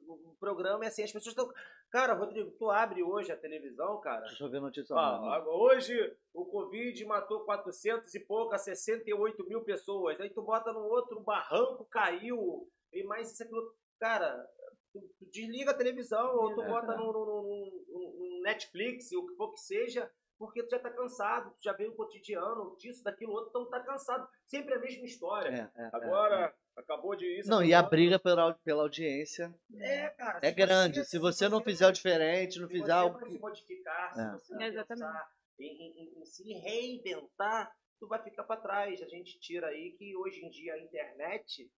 o 0.07 0.36
programa 0.39 0.86
é 0.86 0.88
assim, 0.88 1.03
as 1.03 1.11
pessoas 1.11 1.34
estão. 1.38 1.51
Cara, 1.92 2.14
Rodrigo, 2.14 2.52
tu 2.52 2.70
abre 2.70 3.02
hoje 3.04 3.32
a 3.32 3.38
televisão, 3.38 4.00
cara. 4.02 4.26
Deixa 4.26 4.44
eu 4.44 4.50
ver 4.50 4.58
a 4.58 4.62
notícia. 4.62 4.94
Né? 4.96 5.44
hoje 5.48 6.18
o 6.34 6.46
Covid 6.46 7.06
matou 7.06 7.46
400 7.46 8.14
e 8.14 8.20
poucas, 8.20 8.64
68 8.64 9.46
mil 9.48 9.62
pessoas. 9.64 10.20
Aí 10.20 10.30
tu 10.30 10.42
bota 10.42 10.74
no 10.74 10.82
outro, 10.82 11.22
barranco 11.22 11.86
caiu. 11.86 12.70
E 12.92 13.04
mais 13.04 13.32
isso 13.32 13.44
aquilo. 13.44 13.74
Cara, 14.00 14.46
tu, 14.92 15.00
tu 15.18 15.26
desliga 15.32 15.72
a 15.72 15.78
televisão 15.78 16.36
ou 16.36 16.54
tu 16.54 16.62
É. 16.64 16.68
bota 16.68 16.96
no, 16.98 17.14
no- 17.14 17.26
no- 17.26 17.84
no- 17.88 18.36
no 18.36 18.42
Netflix, 18.42 19.12
o 19.14 19.26
que 19.28 19.36
for 19.36 19.54
que 19.54 19.62
seja, 19.62 20.12
porque 20.38 20.64
tu 20.64 20.72
já 20.72 20.80
tá 20.80 20.90
cansado, 20.90 21.52
tu 21.52 21.64
já 21.64 21.72
veio 21.72 21.92
o 21.92 21.96
cotidiano 21.96 22.76
disso, 22.78 23.02
daquilo 23.04 23.32
outro, 23.32 23.50
então 23.50 23.64
tu 23.66 23.70
tá 23.70 23.80
cansado. 23.80 24.28
Sempre 24.46 24.74
a 24.74 24.80
mesma 24.80 25.06
história. 25.06 25.50
É, 25.50 25.82
é, 25.82 25.86
é, 25.86 25.90
Agora, 25.94 26.54
acabou 26.78 27.15
de 27.15 27.26
isso. 27.39 27.49
Não, 27.49 27.63
e 27.63 27.73
a 27.73 27.82
briga 27.82 28.19
pela, 28.19 28.53
pela 28.55 28.84
audiência 28.84 29.53
É, 29.80 30.09
cara. 30.09 30.39
é 30.41 30.49
se 30.49 30.55
grande. 30.55 31.05
Se 31.05 31.17
você 31.19 31.47
não 31.49 31.61
fizer 31.61 31.88
o 31.88 31.91
diferente, 31.91 32.59
não 32.59 32.67
se 32.67 32.73
fizer 32.73 32.86
você 32.86 32.91
algo 32.91 33.26
se 33.28 33.39
modificar, 33.39 34.13
se 34.13 34.21
É. 34.21 34.32
você 34.32 34.53
não 34.53 34.61
Exatamente. 34.61 35.05
pensar 35.05 35.32
em, 35.59 35.65
em- 35.65 36.21
em- 36.21 36.26
se 36.26 36.53
reinventar, 36.53 37.71
tu 37.99 38.07
vai 38.07 38.21
ficar 38.23 38.43
para 38.43 38.59
trás. 38.61 39.01
A 39.01 39.07
gente 39.07 39.39
tira 39.39 39.67
aí 39.67 39.91
que 39.97 40.15
hoje 40.17 40.45
em 40.45 40.49
dia 40.49 40.73
a 40.73 40.80
internet 40.80 41.69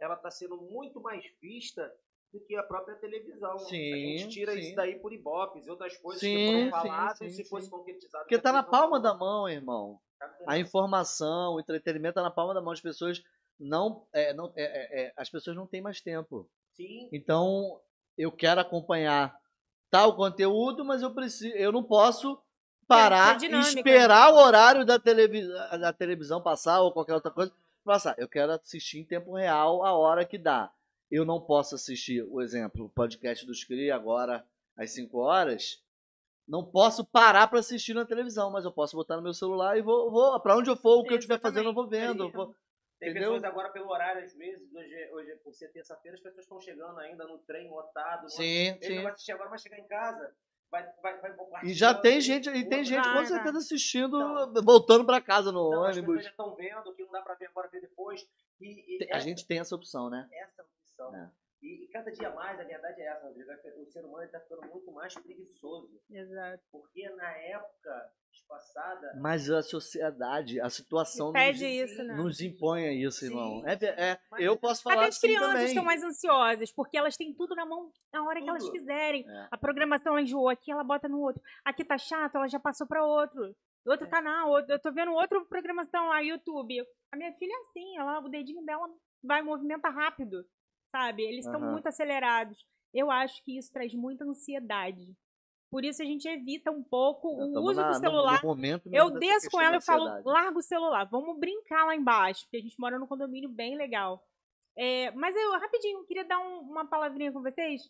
ela 0.00 0.14
está 0.14 0.30
sendo 0.30 0.56
muito 0.56 1.00
mais 1.00 1.24
vista 1.40 1.92
do 2.32 2.40
que 2.40 2.56
a 2.56 2.62
própria 2.64 2.96
televisão. 2.96 3.52
a 3.54 3.58
Sim, 3.60 4.18
gente 4.18 4.28
tira 4.30 4.52
sim. 4.52 4.58
isso 4.58 4.74
daí 4.74 4.98
por 4.98 5.12
ibopes 5.12 5.66
e 5.66 5.70
outras 5.70 5.96
coisas 5.98 6.20
Sim, 6.20 6.34
que 6.36 6.70
foram 6.70 6.70
faladas 6.70 7.18
sim, 7.18 7.28
se 7.30 7.42
sim. 7.44 7.48
fosse 7.48 7.70
concretizado. 7.70 8.24
Porque 8.24 8.34
que 8.34 8.40
a 8.40 8.42
tá 8.42 8.52
na 8.52 8.62
palma 8.64 8.98
da 9.00 9.14
mão, 9.14 9.48
irmão. 9.48 10.00
Tá 10.18 10.34
A 10.48 10.58
informação, 10.58 11.54
o 11.54 11.60
entretenimento 11.60 12.14
tá 12.14 12.22
na 12.22 12.30
palma 12.32 12.52
da 12.54 12.60
mão. 12.60 12.72
As 12.72 12.80
pessoas 12.80 13.22
não. 13.58 14.06
é, 14.12 14.32
não 14.34 14.52
é, 14.56 14.62
é, 14.62 15.02
é, 15.06 15.12
as 15.16 15.28
pessoas 15.30 15.56
não 15.56 15.66
têm 15.66 15.80
mais 15.80 16.00
tempo. 16.00 16.48
Sim, 16.74 17.08
Então, 17.12 17.80
eu 18.18 18.32
quero 18.32 18.60
acompanhar 18.60 19.36
tal 19.90 20.16
conteúdo, 20.16 20.84
mas 20.84 21.02
eu 21.02 21.14
preciso, 21.14 21.54
eu 21.56 21.70
não 21.70 21.82
posso 21.84 22.40
parar 22.86 23.26
Tem 23.26 23.30
e 23.30 23.34
que 23.34 23.40
ter 23.40 23.46
dinâmica. 23.62 23.78
esperar 23.90 24.32
o 24.32 24.36
horário 24.36 24.84
da, 24.84 24.96
da 24.96 25.92
televisão 25.92 26.42
passar 26.42 26.80
ou 26.80 26.92
qualquer 26.92 27.14
outra 27.14 27.30
coisa 27.30 27.52
passar. 27.84 28.14
Eu 28.18 28.28
quero 28.28 28.52
assistir 28.52 28.98
em 28.98 29.04
tempo 29.04 29.34
real 29.34 29.84
a 29.84 29.92
hora 29.92 30.24
que 30.24 30.36
dá. 30.38 30.72
Eu 31.10 31.24
não 31.24 31.40
posso 31.40 31.74
assistir, 31.76 32.22
o 32.28 32.40
exemplo, 32.40 32.86
o 32.86 32.88
podcast 32.88 33.46
dos 33.46 33.62
CRI 33.62 33.90
agora 33.90 34.44
às 34.76 34.90
5 34.92 35.16
horas. 35.18 35.80
Não 36.46 36.64
posso 36.64 37.04
parar 37.04 37.46
para 37.46 37.60
assistir 37.60 37.94
na 37.94 38.04
televisão, 38.04 38.50
mas 38.50 38.64
eu 38.64 38.72
posso 38.72 38.96
botar 38.96 39.16
no 39.16 39.22
meu 39.22 39.32
celular 39.32 39.78
e 39.78 39.82
vou, 39.82 40.10
vou 40.10 40.38
para 40.40 40.56
onde 40.56 40.68
eu 40.68 40.76
for, 40.76 40.98
o 40.98 41.04
que 41.04 41.14
eu 41.14 41.18
estiver 41.18 41.40
fazendo, 41.40 41.68
eu 41.68 41.74
vou 41.74 41.86
vendo. 41.86 42.24
eu 42.24 42.32
vou- 42.32 42.54
Tem 43.00 43.10
Entendeu? 43.10 43.32
pessoas 43.32 43.44
agora 43.44 43.70
pelo 43.70 43.90
horário, 43.90 44.22
às 44.24 44.34
vezes, 44.34 44.72
hoje, 44.72 45.10
hoje 45.12 45.36
por 45.42 45.52
ser 45.52 45.68
terça-feira, 45.72 46.16
as 46.16 46.22
pessoas 46.22 46.44
estão 46.44 46.60
chegando 46.60 46.98
ainda 47.00 47.26
no 47.26 47.38
trem 47.38 47.68
lotado. 47.68 48.22
no 48.22 48.28
Sim, 48.30 48.68
Ele 48.68 48.70
não 48.72 48.82
sim. 48.82 49.02
vai 49.02 49.12
assistir 49.12 49.32
agora, 49.32 49.50
vai 49.50 49.58
chegar 49.58 49.78
em 49.78 49.86
casa, 49.86 50.34
vai, 50.70 50.92
vai, 51.02 51.18
vai. 51.20 51.64
E 51.64 51.72
já 51.74 51.92
tem 51.92 52.20
gente, 52.20 52.48
e 52.48 52.68
tem 52.68 52.84
gente 52.84 53.06
com 53.12 53.24
certeza 53.26 53.58
assistindo, 53.58 54.16
Então. 54.48 54.62
voltando 54.64 55.04
para 55.04 55.20
casa 55.20 55.50
no 55.52 55.68
Então, 55.68 55.84
as 55.84 55.96
ônibus. 55.96 56.16
pessoas 56.16 56.24
já 56.24 56.30
estão 56.30 56.54
vendo 56.54 56.94
que 56.94 57.02
não 57.04 57.10
dá 57.12 57.20
pra 57.22 57.34
ver 57.34 57.46
agora, 57.46 57.68
ver 57.68 57.80
depois. 57.80 58.26
E, 58.60 58.96
e 58.96 59.04
A 59.12 59.16
essa, 59.16 59.20
gente 59.26 59.44
tem 59.46 59.58
essa 59.58 59.74
opção, 59.74 60.08
né? 60.08 60.28
essa 60.32 60.62
opção. 60.62 61.14
É. 61.14 61.30
E, 61.64 61.84
e 61.84 61.88
cada 61.88 62.10
dia 62.12 62.30
mais, 62.30 62.60
a 62.60 62.64
verdade 62.64 63.00
é 63.00 63.06
essa, 63.06 63.26
Rodrigo, 63.26 63.50
é 63.50 63.56
o 63.80 63.86
ser 63.86 64.04
humano 64.04 64.24
está 64.24 64.38
ficando 64.38 64.68
muito 64.70 64.92
mais 64.92 65.14
preguiçoso. 65.14 65.98
Exato. 66.10 66.62
Porque 66.70 67.08
na 67.10 67.32
época 67.38 68.10
passada, 68.46 69.14
Mas 69.20 69.48
a 69.50 69.62
sociedade, 69.62 70.60
a 70.60 70.68
situação 70.68 71.32
Pede 71.32 71.64
nos, 71.64 71.90
isso, 71.90 72.02
né? 72.02 72.14
nos 72.14 72.40
impõe 72.40 72.86
a 72.86 72.92
isso, 72.92 73.20
Sim, 73.20 73.26
irmão. 73.26 73.62
É, 73.66 73.72
é, 74.10 74.18
Mas 74.30 74.44
eu 74.44 74.56
posso 74.58 74.82
falar 74.82 74.96
Até 74.96 75.06
as 75.08 75.16
assim 75.16 75.26
crianças 75.28 75.50
também. 75.52 75.66
estão 75.66 75.84
mais 75.84 76.02
ansiosas, 76.02 76.72
porque 76.72 76.98
elas 76.98 77.16
têm 77.16 77.32
tudo 77.34 77.54
na 77.54 77.64
mão 77.64 77.90
na 78.12 78.22
hora 78.24 78.42
que 78.42 78.48
elas 78.48 78.62
Tudo. 78.64 78.72
quiserem. 78.72 79.24
É. 79.26 79.48
A 79.50 79.56
programação 79.56 80.12
ela 80.12 80.20
enjoou 80.22 80.48
aqui, 80.48 80.70
ela 80.70 80.84
bota 80.84 81.08
no 81.08 81.20
outro. 81.20 81.40
Aqui 81.64 81.84
tá 81.84 81.96
chato, 81.96 82.34
ela 82.34 82.48
já 82.48 82.60
passou 82.60 82.86
pra 82.86 83.02
outro. 83.04 83.54
Outro 83.86 84.06
É. 84.06 84.10
canal, 84.10 84.50
outro- 84.50 84.72
eu 84.72 84.80
tô 84.80 84.92
vendo 84.92 85.12
outra 85.12 85.42
programação 85.46 86.08
lá, 86.08 86.20
YouTube. 86.20 86.84
A 87.12 87.16
minha 87.16 87.32
filha 87.34 87.52
é 87.52 87.60
assim, 87.60 87.98
ela, 87.98 88.18
o 88.20 88.28
dedinho 88.28 88.64
dela 88.64 88.86
vai, 89.22 89.42
movimenta 89.42 89.88
rápido, 89.88 90.44
sabe? 90.94 91.22
Eles 91.24 91.44
estão 91.44 91.60
Aham. 91.60 91.72
muito 91.72 91.88
acelerados. 91.88 92.56
Eu 92.92 93.10
acho 93.10 93.42
que 93.42 93.58
isso 93.58 93.72
traz 93.72 93.92
muita 93.92 94.24
ansiedade. 94.24 95.12
Por 95.68 95.84
isso 95.84 96.00
a 96.00 96.04
gente 96.04 96.28
evita 96.28 96.70
um 96.70 96.84
pouco 96.84 97.36
Nós 97.36 97.56
o 97.56 97.60
uso 97.70 97.80
na- 97.80 97.88
do 97.88 97.94
no- 97.94 98.00
celular. 98.00 98.40
no 98.42 98.48
momento 98.48 98.88
Eu 98.92 99.10
desço 99.10 99.50
com 99.50 99.60
ela 99.60 99.76
e 99.78 99.80
falo, 99.80 100.04
larga 100.24 100.56
o 100.56 100.62
celular, 100.62 101.04
vamos 101.10 101.36
brincar 101.40 101.84
lá 101.86 101.96
embaixo, 101.96 102.42
porque 102.44 102.58
a 102.58 102.60
gente 102.60 102.78
mora 102.78 102.96
num 102.96 103.08
condomínio 103.08 103.48
bem 103.50 103.76
legal. 103.76 104.22
É, 104.78 105.10
mas 105.12 105.34
eu, 105.34 105.50
rapidinho, 105.58 106.04
queria 106.04 106.24
dar 106.24 106.38
um- 106.38 106.60
uma 106.60 106.86
palavrinha 106.86 107.32
com 107.32 107.42
vocês 107.42 107.82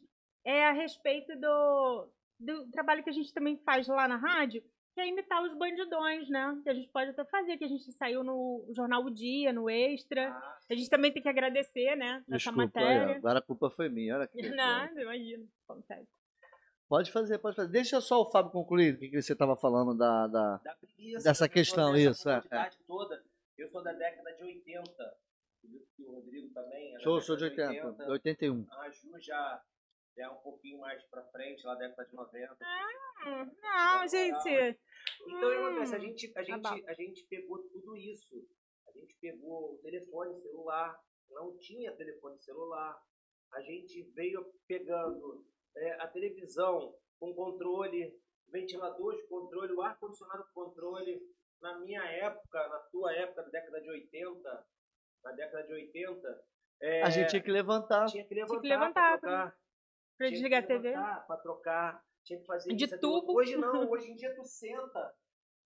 é 0.47 0.65
a 0.67 0.73
respeito 0.73 1.39
do, 1.39 2.09
do 2.41 2.71
trabalho 2.71 3.05
que 3.05 3.11
a 3.11 3.13
gente 3.13 3.33
também 3.35 3.59
faz 3.67 3.87
lá 3.87 4.09
na 4.09 4.17
rádio, 4.17 4.63
que 4.95 5.01
é 5.01 5.09
imitar 5.09 5.43
os 5.43 5.53
bandidões, 5.59 6.29
né? 6.29 6.61
Que 6.63 6.71
a 6.71 6.75
gente 6.75 6.89
pode 6.89 7.11
até 7.11 7.25
fazer, 7.25 7.57
que 7.59 7.65
a 7.65 7.69
gente 7.69 7.91
saiu 7.93 8.23
no 8.23 8.65
Jornal 8.71 9.05
O 9.05 9.11
Dia, 9.11 9.53
no 9.53 9.69
Extra. 9.69 10.29
ah, 10.31 10.59
A 10.71 10.75
gente 10.75 10.89
também 10.89 11.13
tem 11.13 11.23
que 11.23 11.29
agradecer, 11.29 11.97
né? 11.97 12.23
Essa 12.31 12.53
matéria. 12.53 13.17
agora 13.17 13.41
a 13.41 13.43
culpa 13.43 13.69
foi 13.71 13.89
minha. 13.89 14.15
Olha 14.15 14.25
aqui. 14.25 14.41
Nada, 14.55 15.03
imagina. 15.03 15.45
Acontece. 15.69 16.09
Pode 16.89 17.11
fazer, 17.11 17.39
pode 17.39 17.57
fazer. 17.57 17.71
Deixa 17.73 18.01
só 18.01 18.21
o 18.23 18.31
Fábio 18.31 18.53
concluir 18.53 18.95
o 18.95 18.99
que 18.99 19.09
que 19.09 19.21
você 19.23 19.33
estava 19.33 19.57
falando 19.57 19.97
da, 19.97 20.27
da- 20.29 20.57
da 20.59 20.75
preguiça, 20.77 21.25
Dessa 21.25 21.49
questão, 21.49 21.97
isso, 21.97 22.29
é, 22.29 22.35
comodidade 22.35 22.77
toda. 22.87 23.25
Eu 23.59 23.69
sou 23.69 23.83
da 23.83 23.93
década 23.93 24.33
de 24.35 24.43
80. 24.45 25.17
E 25.65 26.05
o 26.05 26.13
Rodrigo 26.13 26.53
também. 26.53 26.95
é 26.95 26.99
Sou, 27.01 27.21
sou 27.23 27.37
de 27.37 27.49
década 27.49 27.71
80, 27.71 28.11
81. 28.11 28.67
A 28.71 28.91
Ju 28.91 29.19
já, 29.19 29.63
já 30.17 30.25
é 30.25 30.29
um 30.31 30.37
pouquinho 30.37 30.79
mais 30.81 31.03
pra 31.09 31.23
frente, 31.25 31.65
lá 31.67 31.75
década 31.75 32.05
de 32.09 32.15
90. 32.15 32.57
Hum, 33.27 33.51
Não, 33.63 34.09
gente. 34.09 34.79
Então, 35.27 35.51
que 35.51 35.57
acontece? 35.57 35.95
A 35.95 35.99
Hum, 35.99 36.01
gente, 36.03 36.27
a, 36.31 36.35
tá 36.35 36.43
gente, 36.43 36.89
a 36.89 36.93
gente 36.95 37.27
pegou 37.29 37.59
tudo 37.69 37.97
isso. 37.97 38.47
A 38.87 38.93
gente 38.93 39.17
pegou 39.21 39.75
o 39.75 39.79
telefone 39.83 40.41
celular, 40.41 40.97
não 41.31 41.57
tinha 41.59 41.97
telefone 41.97 42.39
celular. 42.39 42.97
A 43.53 43.61
gente 43.63 44.03
veio 44.15 44.45
pegando 44.69 45.45
é, 45.77 45.93
a 46.03 46.09
televisão 46.09 46.95
com 47.19 47.35
controle, 47.35 48.17
ventilador 48.49 49.17
de 49.17 49.27
controle, 49.27 49.73
o 49.73 49.83
ar-condicionado 49.83 50.45
com 50.53 50.65
controle. 50.67 51.21
Na 51.61 51.79
minha 51.79 52.03
época, 52.05 52.69
na 52.69 52.79
tua 52.91 53.13
época, 53.15 53.43
da 53.43 53.49
década 53.49 53.81
de 53.81 53.89
80, 53.91 54.67
na 55.25 55.33
década 55.33 55.67
de 55.67 55.73
80, 55.73 56.45
é, 56.83 57.03
A 57.03 57.11
gente 57.11 57.31
tinha 57.31 57.43
que 57.43 57.51
levantar. 57.51 58.07
tinha 58.07 58.25
que 58.27 58.35
levantar, 58.35 58.61
que 58.61 58.69
levantar 58.69 59.57
pra 60.17 60.27
Tinha 60.29 60.31
desligar 60.39 60.63
a 60.65 60.67
TV. 60.67 60.93
Pra 60.93 61.37
trocar. 61.43 62.03
Tinha 62.25 62.39
que 62.41 62.47
fazer 62.47 62.75
De 62.75 62.85
isso. 62.85 62.95
aquilo. 62.95 63.21
tubo. 63.21 63.35
Hoje 63.39 63.57
não, 63.57 63.89
hoje 63.91 64.11
em 64.11 64.15
dia 64.17 64.35
tu 64.35 64.45
senta. 64.45 65.15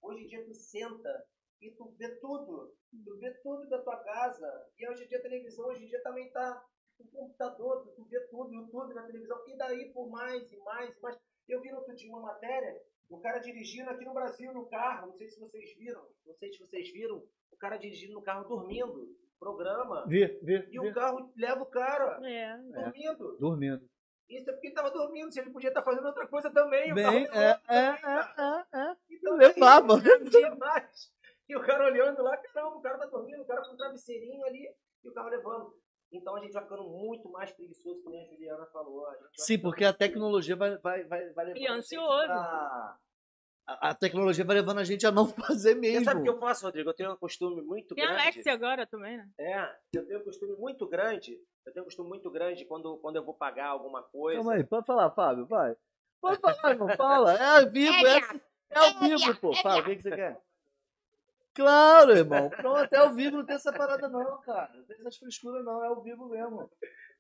Hoje 0.03 0.25
em 0.25 0.27
dia 0.27 0.45
tu 0.45 0.55
senta 0.55 1.25
e 1.61 1.71
tu 1.73 1.89
vê 1.99 2.09
tudo. 2.21 2.75
Tu 3.05 3.19
vê 3.19 3.31
tudo 3.43 3.69
da 3.69 3.83
tua 3.83 3.97
casa. 4.03 4.67
E 4.79 4.89
hoje 4.89 5.05
em 5.05 5.09
dia 5.09 5.19
a 5.19 5.23
televisão, 5.23 5.67
hoje 5.67 5.85
em 5.85 5.89
dia 5.89 6.03
também 6.03 6.31
tá 6.33 6.65
o 6.99 7.05
computador, 7.07 7.87
tu 7.95 8.05
vê 8.07 8.21
tudo, 8.29 8.53
YouTube 8.53 8.95
na 8.95 9.07
televisão. 9.07 9.39
E 9.47 9.57
daí 9.57 9.93
por 9.93 10.09
mais 10.11 10.51
e 10.53 10.57
mais 10.59 10.97
e 10.97 11.01
mais. 11.01 11.17
Eu 11.49 11.61
vi 11.61 11.71
no 11.71 11.79
outro 11.79 11.95
dia 11.95 12.11
uma 12.11 12.21
matéria, 12.21 12.81
o 13.09 13.21
cara 13.21 13.39
dirigindo 13.39 13.89
aqui 13.91 14.05
no 14.05 14.13
Brasil 14.13 14.53
no 14.53 14.69
carro, 14.69 15.07
não 15.09 15.15
sei 15.17 15.29
se 15.29 15.39
vocês 15.41 15.75
viram, 15.79 16.07
não 16.27 16.35
sei 16.35 16.53
se 16.53 16.59
vocês 16.59 16.93
viram, 16.93 17.25
o 17.53 17.57
cara 17.57 17.77
dirigindo 17.79 18.13
no 18.15 18.23
carro 18.23 18.47
dormindo. 18.49 19.17
Programa. 19.39 20.05
Vê, 20.09 20.39
vê, 20.43 20.67
E 20.69 20.81
vê. 20.81 20.91
o 20.91 20.93
carro 20.93 21.33
leva 21.37 21.63
o 21.63 21.67
cara 21.67 22.19
É. 22.29 22.59
dormindo. 22.59 23.37
Dormindo. 23.39 23.89
Isso 24.29 24.49
é 24.51 24.53
porque 24.53 24.69
ele 24.69 24.75
tava 24.75 24.91
dormindo, 24.91 25.33
se 25.33 25.41
ele 25.41 25.51
podia 25.51 25.69
estar 25.69 25.83
fazendo 25.83 26.07
outra 26.07 26.27
coisa 26.27 26.51
também. 26.51 26.93
o 26.93 26.95
Bem, 26.95 27.05
carro 27.05 27.17
é, 27.17 27.21
levando 27.21 27.61
é, 27.69 27.77
é, 27.77 28.79
é, 28.79 28.89
é. 28.91 28.97
Então, 29.11 29.37
Levava. 29.37 29.95
aí, 29.97 30.19
não 30.19 30.31
tinha 30.31 30.55
mais. 30.55 31.13
E 31.49 31.57
o 31.57 31.63
cara 31.63 31.87
olhando 31.87 32.23
lá, 32.23 32.37
caramba, 32.37 32.77
o 32.77 32.81
cara 32.83 32.99
tá 32.99 33.07
dormindo, 33.07 33.41
o 33.43 33.47
cara 33.47 33.63
com 33.63 33.73
um 33.73 33.77
travesseirinho 33.77 34.45
ali, 34.45 34.69
e 35.03 35.09
o 35.09 35.13
carro 35.15 35.31
levando. 35.31 35.75
Então 36.13 36.37
a 36.37 36.41
gente 36.41 36.53
vai 36.53 36.63
ficando 36.63 36.85
muito 36.85 37.29
mais 37.31 37.51
preguiçoso, 37.53 38.03
como 38.03 38.17
a 38.19 38.25
Juliana 38.25 38.67
falou. 38.67 39.07
A 39.07 39.15
Sim, 39.35 39.59
porque 39.59 39.85
a 39.85 39.93
tecnologia 39.93 40.57
vai, 40.57 40.77
vai, 40.79 41.05
vai, 41.05 41.31
vai 41.33 41.45
levando 41.47 41.61
E 41.63 41.67
a 41.67 41.71
gente 41.71 41.79
ansioso. 41.79 42.27
pra- 42.27 42.99
A, 43.71 43.95
tecnologia 43.95 44.47
vai 44.47 44.57
levando 44.57 44.79
a 44.79 44.85
gente 44.85 45.07
a 45.07 45.13
não 45.13 45.27
fazer 45.29 45.75
Você 45.75 45.81
mesmo. 45.81 46.05
sabe 46.07 46.21
o 46.21 46.23
que 46.23 46.31
eu 46.31 46.39
faço, 46.39 46.65
Rodrigo? 46.65 46.89
Eu 46.89 46.95
tenho 46.95 47.13
um 47.13 47.17
costume 47.17 47.61
muito 47.61 47.95
Tem 47.95 48.03
a 48.03 48.07
grande. 48.07 48.23
Alexia 48.23 48.53
agora 48.55 48.87
também, 48.87 49.19
né? 49.19 49.29
É, 49.39 49.77
eu 49.95 50.07
tenho 50.07 50.21
um 50.21 50.25
costume 50.25 50.57
muito 50.57 50.87
grande. 50.89 51.39
Eu 51.67 51.73
tenho 51.73 51.83
um 51.83 51.87
costume 51.87 52.09
muito 52.09 52.31
grande 52.31 52.65
quando, 52.65 52.97
quando 52.97 53.17
eu 53.17 53.25
vou 53.25 53.35
pagar 53.35 53.67
alguma 53.67 54.03
coisa. 54.03 54.39
Calma 54.39 54.55
aí, 54.55 54.65
pode 54.65 54.87
falar, 54.87 55.11
Fábio, 55.11 55.45
vai. 55.45 55.77
Pode 56.19 56.41
falar, 56.41 56.71
irmão, 56.71 56.89
fala. 56.97 57.35
É 57.35 57.59
ao 57.59 57.71
vivo, 57.71 58.07
é, 58.07 58.19
é 58.71 58.79
ao 58.79 59.01
vivo, 59.01 59.37
pô. 59.39 59.55
Fala, 59.57 59.83
o 59.83 59.85
que, 59.85 59.97
que 59.97 60.03
você 60.03 60.13
quer? 60.13 60.41
Claro, 61.55 62.13
irmão. 62.13 62.49
Pronto, 62.49 62.93
é 62.93 62.99
ao 62.99 63.13
vivo, 63.13 63.39
não 63.39 63.45
tem 63.45 63.57
essa 63.57 63.73
parada 63.73 64.09
não, 64.09 64.41
cara. 64.43 64.71
Não 64.75 64.85
tem 64.85 64.97
essas 64.97 65.17
frescuras 65.17 65.65
não, 65.65 65.85
é 65.85 65.89
ao 65.89 66.01
vivo 66.03 66.29
mesmo. 66.29 66.71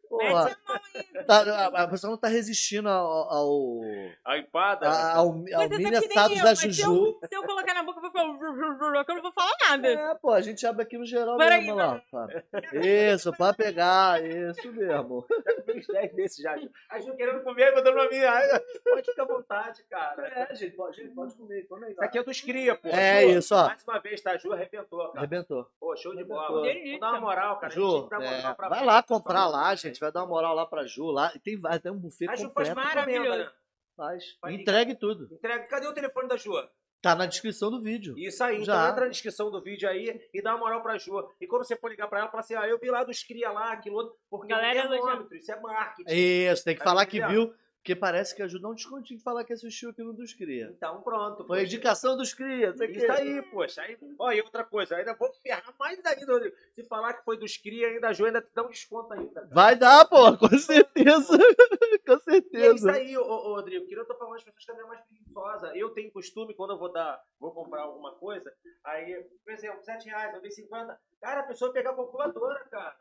Porra, 0.09 0.29
a 0.29 0.33
mão 0.33 0.81
aí. 0.95 1.25
tá, 1.27 1.43
a, 1.43 1.83
a 1.85 1.89
pessoa 1.89 2.11
não 2.11 2.19
tá 2.19 2.29
resistindo 2.29 2.89
ao, 2.89 3.07
ao, 3.33 3.81
A 4.25 4.39
empada. 4.39 4.89
ao, 4.89 5.27
ao 5.29 5.33
Você 5.33 6.09
tá 6.09 6.29
eu, 6.29 6.37
da 6.37 6.43
mas 6.45 6.59
se 6.59 6.71
Juju. 6.73 7.19
eu, 7.23 7.29
se 7.29 7.35
eu 7.37 7.43
colocar 7.45 7.75
na 7.75 7.83
boca, 7.83 7.99
eu 7.99 8.03
vou 8.03 8.11
falar... 8.13 9.05
Eu 9.09 9.15
não 9.15 9.23
vou 9.23 9.33
falar 9.33 9.53
nada. 9.69 9.89
É, 9.89 10.15
pô, 10.17 10.33
a 10.33 10.41
gente 10.41 10.67
abre 10.67 10.83
aqui 10.83 10.97
no 10.99 11.05
geral 11.07 11.37
Peraí, 11.37 11.61
mesmo 11.61 11.77
lá. 11.77 12.01
Fábio. 12.11 12.43
Isso, 12.73 13.33
pode 13.33 13.57
pegar, 13.57 14.23
isso 14.25 14.73
mesmo. 14.73 15.27
uns 15.69 15.87
10 15.87 16.15
desses 16.15 16.43
já. 16.43 16.57
A 16.91 16.99
Ju 17.01 17.15
querendo 17.15 17.43
comer, 17.43 17.75
mandando 17.75 17.97
pra 17.97 18.09
mim. 18.11 18.19
Ai, 18.25 18.61
Pode 18.85 19.11
ficar 19.11 19.23
à 19.23 19.27
vontade, 19.27 19.83
cara. 19.85 20.49
É, 20.51 20.55
gente, 20.55 20.77
pode, 20.77 20.97
gente, 20.97 21.15
pode 21.15 21.35
comer, 21.35 21.67
come 21.69 21.87
aí. 21.87 21.93
Isso 21.93 22.03
aqui 22.05 22.19
é 22.19 22.23
dos 22.23 22.41
cria, 22.41 22.75
pô. 22.75 22.89
É 22.89 23.23
Ju, 23.23 23.39
isso, 23.39 23.55
ó. 23.55 23.67
Mais 23.67 23.83
uma 23.85 23.99
vez, 24.01 24.21
tá? 24.21 24.33
A 24.33 24.37
Ju 24.39 24.53
arrebentou, 24.53 24.99
cara. 25.09 25.19
Arrebentou. 25.19 25.67
Pô, 25.79 25.97
show 25.97 26.15
de 26.15 26.25
bola. 26.25 26.63
Vamos 26.63 27.01
dar 27.01 27.11
uma 27.11 27.21
moral, 27.21 27.57
cara. 27.59 27.67
a 27.67 27.71
gente 27.71 27.81
Ju, 27.81 28.09
é, 28.21 28.55
pra 28.55 28.69
vai 28.69 28.85
lá 28.85 29.03
comprar 29.03 29.47
lá, 29.47 29.75
gente. 29.75 29.98
Vai 30.01 30.13
dar 30.13 30.21
uma 30.21 30.29
moral 30.29 30.55
lá 30.55 30.67
pra 30.67 30.87
Ju. 30.87 31.07
Lá, 31.11 31.33
e 31.35 31.39
tem, 31.39 31.59
vai 31.61 31.79
ter 31.79 31.91
um 31.91 31.99
buffet 31.99 32.29
A 32.29 32.35
Ju 32.37 32.51
faz 32.53 32.69
completo. 32.69 32.73
uma 32.81 32.85
maravilhoso. 32.85 33.27
encomenda, 33.27 33.45
né? 33.45 33.53
Faz. 33.97 34.25
Entregue 34.49 34.95
tudo. 34.95 35.29
Entrega. 35.33 35.65
Cadê 35.67 35.87
o 35.87 35.95
telefone 35.95 36.29
da 36.29 36.37
Ju? 36.37 36.53
Tá 37.01 37.15
na 37.15 37.27
descrição 37.27 37.71
do 37.71 37.81
vídeo. 37.81 38.19
Isso 38.19 38.43
aí, 38.43 38.65
Já. 38.65 38.75
então 38.75 38.89
entra 38.91 39.05
na 39.05 39.11
descrição 39.11 39.51
do 39.53 39.63
vídeo 39.63 39.89
aí 39.89 40.21
e 40.35 40.43
dá 40.43 40.51
uma 40.53 40.59
moral 40.59 40.83
pra 40.83 40.99
Ju. 40.99 41.13
E 41.41 41.47
quando 41.47 41.65
você 41.65 41.77
for 41.77 41.89
ligar 41.91 42.09
pra 42.09 42.19
ela, 42.21 42.29
fala 42.29 42.41
assim: 42.41 42.55
ah, 42.57 42.67
eu 42.67 42.77
vi 42.79 42.91
lá 42.91 43.05
dos 43.05 43.23
cria 43.23 43.51
lá, 43.53 43.73
aquilo 43.73 43.97
outro, 43.97 44.17
porque 44.29 44.49
Galera, 44.49 44.81
é 44.81 44.89
termômetro, 44.89 45.37
isso 45.37 45.53
é 45.53 45.61
marketing. 45.61 46.11
Isso, 46.13 46.65
tem 46.65 46.75
que 46.75 46.81
Tá 46.81 46.85
falar 46.85 47.07
que 47.07 47.25
viu. 47.25 47.55
Porque 47.79 47.95
parece 47.97 48.35
que 48.35 48.43
a 48.43 48.47
Ju 48.49 48.59
não 48.59 48.75
descontinho 48.75 49.17
de 49.17 49.23
falar 49.25 49.45
que 49.45 49.53
assistiu 49.53 49.91
aqui 49.91 50.03
no 50.03 50.13
dos 50.13 50.35
Cria. 50.35 50.71
Então 50.77 51.01
pronto. 51.01 51.47
Foi 51.47 51.61
a 51.61 51.63
indicação 51.63 52.17
dos 52.17 52.35
Cria. 52.35 52.71
Isso 52.71 52.85
que- 52.87 53.11
aí, 53.11 53.41
poxa. 53.51 53.81
Aí, 53.81 53.97
ó, 54.19 54.31
e 54.33 54.41
outra 54.43 54.63
coisa, 54.65 54.97
ainda 54.97 55.15
vou 55.15 55.33
ferrar 55.43 55.75
mais 55.79 56.05
ainda, 56.05 56.33
Rodrigo. 56.33 56.55
Se 56.75 56.85
falar 56.85 57.15
que 57.15 57.25
foi 57.25 57.39
dos 57.39 57.57
cria, 57.57 57.87
ainda 57.89 58.09
a 58.09 58.13
Ju 58.13 58.27
ainda 58.27 58.43
te 58.43 58.51
dá 58.55 58.63
um 58.63 58.69
desconto 58.69 59.15
ainda. 59.15 59.33
cara. 59.33 59.49
Vai 59.53 59.75
dar, 59.77 60.05
pô, 60.07 60.37
com 60.37 60.49
certeza. 60.59 61.39
com 62.07 62.13
E 62.13 62.17
é 62.17 62.73
isso 62.75 62.85
certeza. 62.85 62.93
aí, 62.93 63.17
ô, 63.17 63.23
ô, 63.23 63.55
Rodrigo. 63.55 63.87
Que 63.87 63.95
eu 63.95 64.05
tô 64.07 64.15
falando, 64.17 64.37
as 64.37 64.45
pessoas 64.45 64.65
também 64.67 64.83
é 64.85 64.87
mais 64.89 65.01
preguiçosa. 65.07 65.73
Eu 65.77 65.91
tenho 65.91 66.13
costume, 66.13 66.55
quando 66.55 66.73
eu 66.75 66.79
vou 66.79 66.93
dar, 66.93 67.19
vou 67.41 67.53
comprar 67.53 67.83
alguma 67.83 68.13
coisa, 68.17 68.53
aí, 68.85 69.25
por 69.45 69.53
exemplo, 69.53 69.83
7 69.83 70.07
reais, 70.09 70.35
eu 70.35 70.41
dei 70.43 70.51
50. 70.51 70.99
Cara, 71.21 71.41
a 71.41 71.45
pessoa 71.45 71.73
pegar 71.73 71.91
a 71.91 71.95
calculadora, 71.97 72.59
cara. 72.71 72.97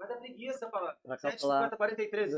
Vai 0.00 0.08
dar 0.08 0.16
preguiça 0.16 0.70
falar. 0.70 0.96
Pra 1.04 1.18
7, 1.18 1.32
calcular. 1.32 1.58
50, 1.64 1.76
43. 1.76 2.32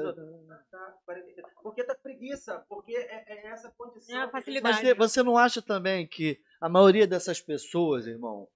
Tá, 0.68 0.94
43. 1.06 1.46
Porque 1.62 1.84
tá 1.84 1.94
preguiça, 1.94 2.66
porque 2.68 2.92
é, 2.96 3.24
é 3.28 3.46
essa 3.46 3.70
condição. 3.70 4.16
É 4.16 4.20
a 4.20 4.24
a 4.24 4.28
facilidade. 4.30 4.84
Mas 4.84 4.96
você, 4.96 5.22
não 5.22 5.38
acha 5.38 5.62
também 5.62 6.04
que 6.04 6.40
a 6.60 6.68
maioria 6.68 7.06
dessas 7.06 7.40
pessoas, 7.40 8.08
irmão, 8.08 8.48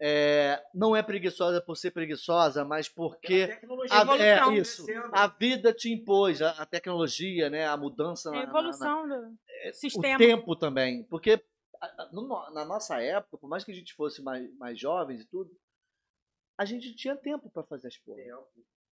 é, 0.00 0.62
não 0.74 0.96
é 0.96 1.02
preguiçosa 1.02 1.60
por 1.60 1.76
ser 1.76 1.90
preguiçosa, 1.90 2.64
mas 2.64 2.88
porque 2.88 3.46
tecnologia 3.46 3.94
a, 3.94 4.00
é 4.00 4.02
evolução 4.38 4.52
isso, 4.54 4.84
crescendo. 4.86 5.10
a 5.14 5.26
vida 5.26 5.72
te 5.74 5.92
impôs, 5.92 6.40
a, 6.40 6.50
a 6.52 6.64
tecnologia, 6.66 7.50
né, 7.50 7.66
a 7.66 7.76
mudança, 7.76 8.30
É 8.30 8.32
na- 8.32 8.38
a 8.38 8.42
na- 8.44 8.48
evolução 8.48 9.02
do 9.02 9.08
na- 9.20 9.28
o 9.28 9.72
sistema. 9.74 10.18
tempo 10.18 10.56
também, 10.56 11.02
porque 11.04 11.42
a- 11.80 11.86
a- 11.86 12.50
na 12.52 12.64
nossa 12.64 13.02
época, 13.02 13.36
por 13.38 13.48
mais 13.48 13.64
que 13.64 13.72
a 13.72 13.74
gente 13.74 13.94
fosse 13.94 14.22
mais, 14.22 14.50
mais 14.56 14.78
jovens 14.80 15.22
e 15.22 15.26
tudo, 15.26 15.50
a 16.58 16.64
gente 16.64 16.94
tinha 16.94 17.14
tempo 17.16 17.50
para 17.50 17.62
fazer 17.62 17.88
as 17.88 17.96
coisas. 17.98 18.26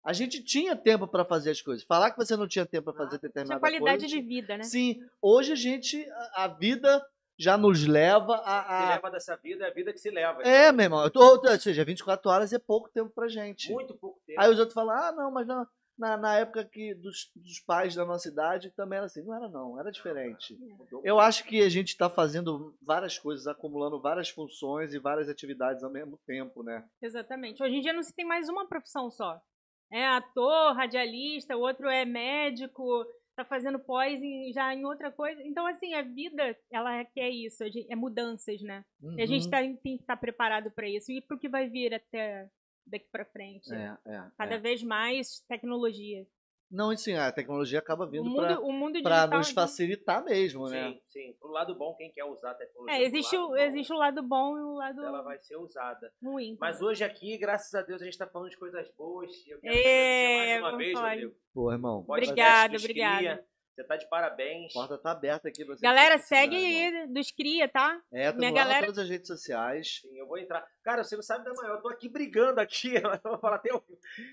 A 0.05 0.13
gente 0.13 0.43
tinha 0.43 0.77
tempo 0.77 1.07
para 1.09 1.25
fazer 1.25 1.51
as 1.51 1.63
coisas. 1.63 1.83
Falar 1.85 2.11
que 2.11 2.19
você 2.19 2.37
não 2.37 2.47
tinha 2.47 2.67
tempo 2.67 2.93
para 2.93 3.05
fazer 3.05 3.19
Tinha 3.19 3.29
determinada 3.29 3.61
qualidade 3.61 4.01
coisa. 4.01 4.15
de 4.17 4.21
vida, 4.21 4.57
né? 4.59 4.63
Sim, 4.65 5.01
hoje 5.21 5.53
a 5.53 5.57
gente, 5.57 6.07
a, 6.11 6.45
a 6.45 6.49
vida 6.49 7.05
já 7.39 7.57
nos 7.57 7.87
leva 7.87 8.37
Se 8.37 8.43
a. 8.45 8.85
a- 8.87 8.95
leva 8.97 9.11
dessa 9.11 9.35
vida, 9.37 9.65
é 9.65 9.71
a 9.71 9.73
vida 9.73 9.93
que 9.95 9.99
se 9.99 10.11
leva. 10.11 10.43
É, 10.43 10.71
meu 10.71 10.85
irmão, 10.85 11.11
ou 11.15 11.59
seja, 11.59 11.85
24 11.85 12.31
horas 12.31 12.53
é 12.53 12.59
pouco 12.59 12.91
tempo 12.91 13.11
pra 13.11 13.29
gente. 13.29 13.73
Muito 13.73 13.95
pouco 13.95 14.21
tempo. 14.27 14.41
Aí 14.41 14.51
os 14.51 14.59
outros 14.59 14.75
falam, 14.75 14.95
ah, 14.95 15.11
não, 15.13 15.31
mas 15.31 15.47
na, 15.47 15.67
na, 15.99 16.17
na 16.17 16.37
época 16.39 16.65
que 16.65 16.95
dos, 16.95 17.31
dos 17.37 17.61
pais 17.61 17.95
da 17.95 18.05
nossa 18.05 18.29
idade 18.29 18.71
também 18.73 18.97
era 18.97 19.07
assim. 19.07 19.23
Não 19.23 19.35
era 19.35 19.49
não, 19.49 19.79
era 19.79 19.91
diferente. 19.91 20.59
Eu 21.03 21.19
acho 21.21 21.45
que 21.45 21.63
a 21.63 21.69
gente 21.69 21.89
está 21.89 22.11
fazendo 22.11 22.77
várias 22.83 23.19
coisas, 23.19 23.47
acumulando 23.47 24.01
várias 24.01 24.29
funções 24.29 24.93
e 24.95 24.99
várias 24.99 25.29
atividades 25.29 25.83
ao 25.85 25.91
mesmo 25.91 26.19
tempo, 26.27 26.63
né? 26.63 26.85
Exatamente. 27.01 27.63
Hoje 27.63 27.77
em 27.77 27.81
dia 27.81 27.93
não 27.93 28.03
se 28.03 28.15
tem 28.15 28.25
mais 28.25 28.49
uma 28.49 28.67
profissão 28.67 29.11
só. 29.11 29.41
É 29.93 30.05
ator, 30.07 30.75
radialista, 30.75 31.57
o 31.57 31.61
outro 31.61 31.89
é 31.89 32.05
médico, 32.05 33.05
tá 33.37 33.45
fazendo 33.45 33.79
pós 33.79 34.21
em- 34.23 34.53
já 34.53 34.75
em 34.75 34.85
outra 34.85 35.13
coisa. 35.13 35.41
Então, 35.43 35.67
assim, 35.67 35.95
a 35.95 36.03
vida, 36.03 36.57
ela 36.73 37.05
quer 37.05 37.29
isso, 37.31 37.63
a 37.63 37.69
gente- 37.69 37.93
é 37.93 37.95
mudanças, 37.97 38.61
né? 38.63 38.85
E 39.17 39.23
a 39.23 39.27
gente 39.27 39.45
Uhum. 39.45 39.51
tá- 39.51 39.61
tem 39.61 39.97
que 39.97 40.03
estar 40.03 40.17
preparado 40.17 40.71
para 40.71 40.89
isso. 40.89 41.13
E 41.13 41.21
pro 41.21 41.39
que 41.39 41.49
vai 41.49 41.69
vir 41.69 41.95
até 41.95 42.49
daqui 42.87 43.07
para 43.11 43.25
frente. 43.25 43.73
É, 43.73 43.97
é, 44.07 44.23
Cada 44.37 44.55
é. 44.55 44.59
vez 44.59 44.83
mais 44.83 45.41
tecnologia. 45.49 46.27
Não, 46.71 46.93
e 46.93 46.97
sim, 46.99 47.15
a 47.15 47.31
tecnologia 47.31 47.79
acaba 47.79 48.05
O 48.05 48.11
vindo 48.11 48.31
o 48.31 49.03
para 49.03 49.27
nos 49.29 49.51
facilitar 49.51 50.25
mesmo, 50.25 50.69
né? 50.69 50.91
Sim, 50.93 51.01
sim. 51.07 51.37
Pro 51.39 51.51
lado 51.51 51.75
bom, 51.77 51.95
quem 51.95 52.11
quer 52.11 52.25
usar 52.25 52.51
a 52.51 52.55
tecnologia. 52.55 52.99
É, 52.99 53.05
existe, 53.05 53.37
o, 53.37 53.49
bom, 53.49 53.57
existe 53.57 53.93
o 53.93 53.97
lado 53.97 54.23
bom 54.23 54.59
e 54.59 54.63
o 54.63 54.75
lado 54.75 55.01
Ela 55.05 55.23
vai 55.23 55.39
ser 55.39 55.57
usada. 55.57 56.13
ruim. 56.21 56.57
Mas 56.59 56.83
hoje 56.83 57.05
aqui, 57.05 57.39
graças 57.39 57.73
a 57.75 57.83
Deus, 57.83 58.03
a 58.03 58.05
gente 58.05 58.19
tá 58.19 58.27
falando 58.27 58.51
de 58.51 58.57
coisas 58.57 58.91
boas. 58.97 59.31
E 59.47 59.51
eu 59.51 59.61
quero 59.61 59.75
É, 59.77 60.57
agradecer 60.57 60.61
mais 60.61 60.73
uma 60.73 60.79
vez. 60.79 60.99
Rodrigo. 60.99 61.35
Pô, 61.53 61.73
irmão, 61.73 62.05
Obrigada, 62.09 62.77
obrigada. 62.77 63.47
Você 63.75 63.83
tá 63.85 63.97
de 63.97 64.09
parabéns. 64.09 64.71
a 64.71 64.75
porta 64.79 64.97
tá 64.99 65.11
aberta 65.11 65.49
aqui 65.49 65.65
pra 65.65 65.75
você. 65.75 65.83
Galera, 65.83 66.17
segue 66.19 66.57
aí 66.57 67.07
dos 67.09 67.33
Cria, 67.33 67.69
tá? 67.69 68.01
É, 68.13 68.33
Minha 68.33 68.51
lá 68.51 68.57
galera- 68.57 68.83
em 68.85 68.87
todas 68.87 69.03
as 69.03 69.11
redes 69.11 69.27
sociais. 69.27 69.99
Sim, 70.01 70.17
eu 70.17 70.29
vou 70.29 70.39
entrar. 70.39 70.65
Cara, 70.85 71.03
você 71.03 71.17
não 71.17 71.23
sabe 71.23 71.45
da 71.45 71.53
maior. 71.55 71.77
Eu 71.77 71.83
tô 71.83 71.89
aqui 71.89 72.09
brigando 72.09 72.61
aqui. 72.61 72.95
Eu 73.65 73.85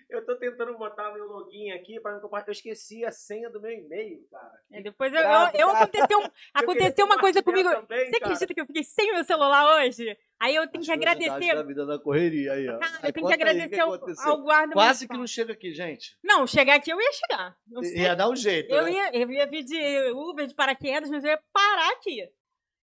Eu 0.09 0.25
tô 0.25 0.35
tentando 0.37 0.77
botar 0.77 1.11
meu 1.13 1.25
login 1.25 1.71
aqui 1.71 1.99
para 1.99 2.13
não 2.13 2.19
compartilhar. 2.21 2.51
Eu 2.51 2.53
esqueci 2.53 3.03
a 3.03 3.11
senha 3.11 3.49
do 3.49 3.59
meu 3.59 3.71
e-mail, 3.71 4.27
cara. 4.29 4.51
É, 4.73 4.81
depois 4.81 5.11
eu, 5.13 5.19
Bravo, 5.21 5.51
eu, 5.57 5.61
eu 5.61 5.69
aconteceu, 5.75 6.19
aconteceu 6.53 7.05
uma 7.05 7.17
coisa 7.17 7.41
comigo. 7.41 7.69
também, 7.69 8.05
Você 8.05 8.19
cara. 8.19 8.25
acredita 8.33 8.53
que 8.53 8.61
eu 8.61 8.65
fiquei 8.67 8.83
sem 8.83 9.11
meu 9.11 9.23
celular 9.23 9.77
hoje? 9.81 10.15
Aí 10.41 10.55
eu 10.55 10.67
tenho 10.67 10.81
As 10.81 10.87
que 10.87 10.91
agradecer. 10.91 11.53
da 11.53 11.61
vida 11.61 11.85
da 11.85 11.99
correria 11.99 12.53
aí, 12.53 12.67
ó. 12.67 12.79
Cara, 12.79 13.07
eu 13.07 13.13
tenho 13.13 13.27
que 13.27 13.31
o 13.31 13.35
agradecer 13.35 13.79
ao, 13.79 13.93
ao 13.93 14.41
guarda 14.41 14.73
Quase 14.73 15.07
que 15.07 15.15
não 15.15 15.27
chega 15.27 15.53
aqui, 15.53 15.71
gente. 15.71 16.17
Não, 16.23 16.47
chegar 16.47 16.77
aqui 16.77 16.89
eu 16.89 16.99
ia 16.99 17.11
chegar. 17.13 17.55
Sei. 17.83 17.99
Ia 17.99 18.15
dar 18.15 18.27
um 18.27 18.35
jeito, 18.35 18.73
Eu 18.73 18.85
né? 18.85 18.91
ia, 18.91 19.15
eu 19.21 19.29
ia 19.29 19.47
pedir 19.47 20.11
Uber 20.15 20.47
de 20.47 20.55
paraquedas, 20.55 21.11
mas 21.11 21.23
eu 21.23 21.29
ia 21.29 21.39
parar 21.53 21.91
aqui. 21.91 22.27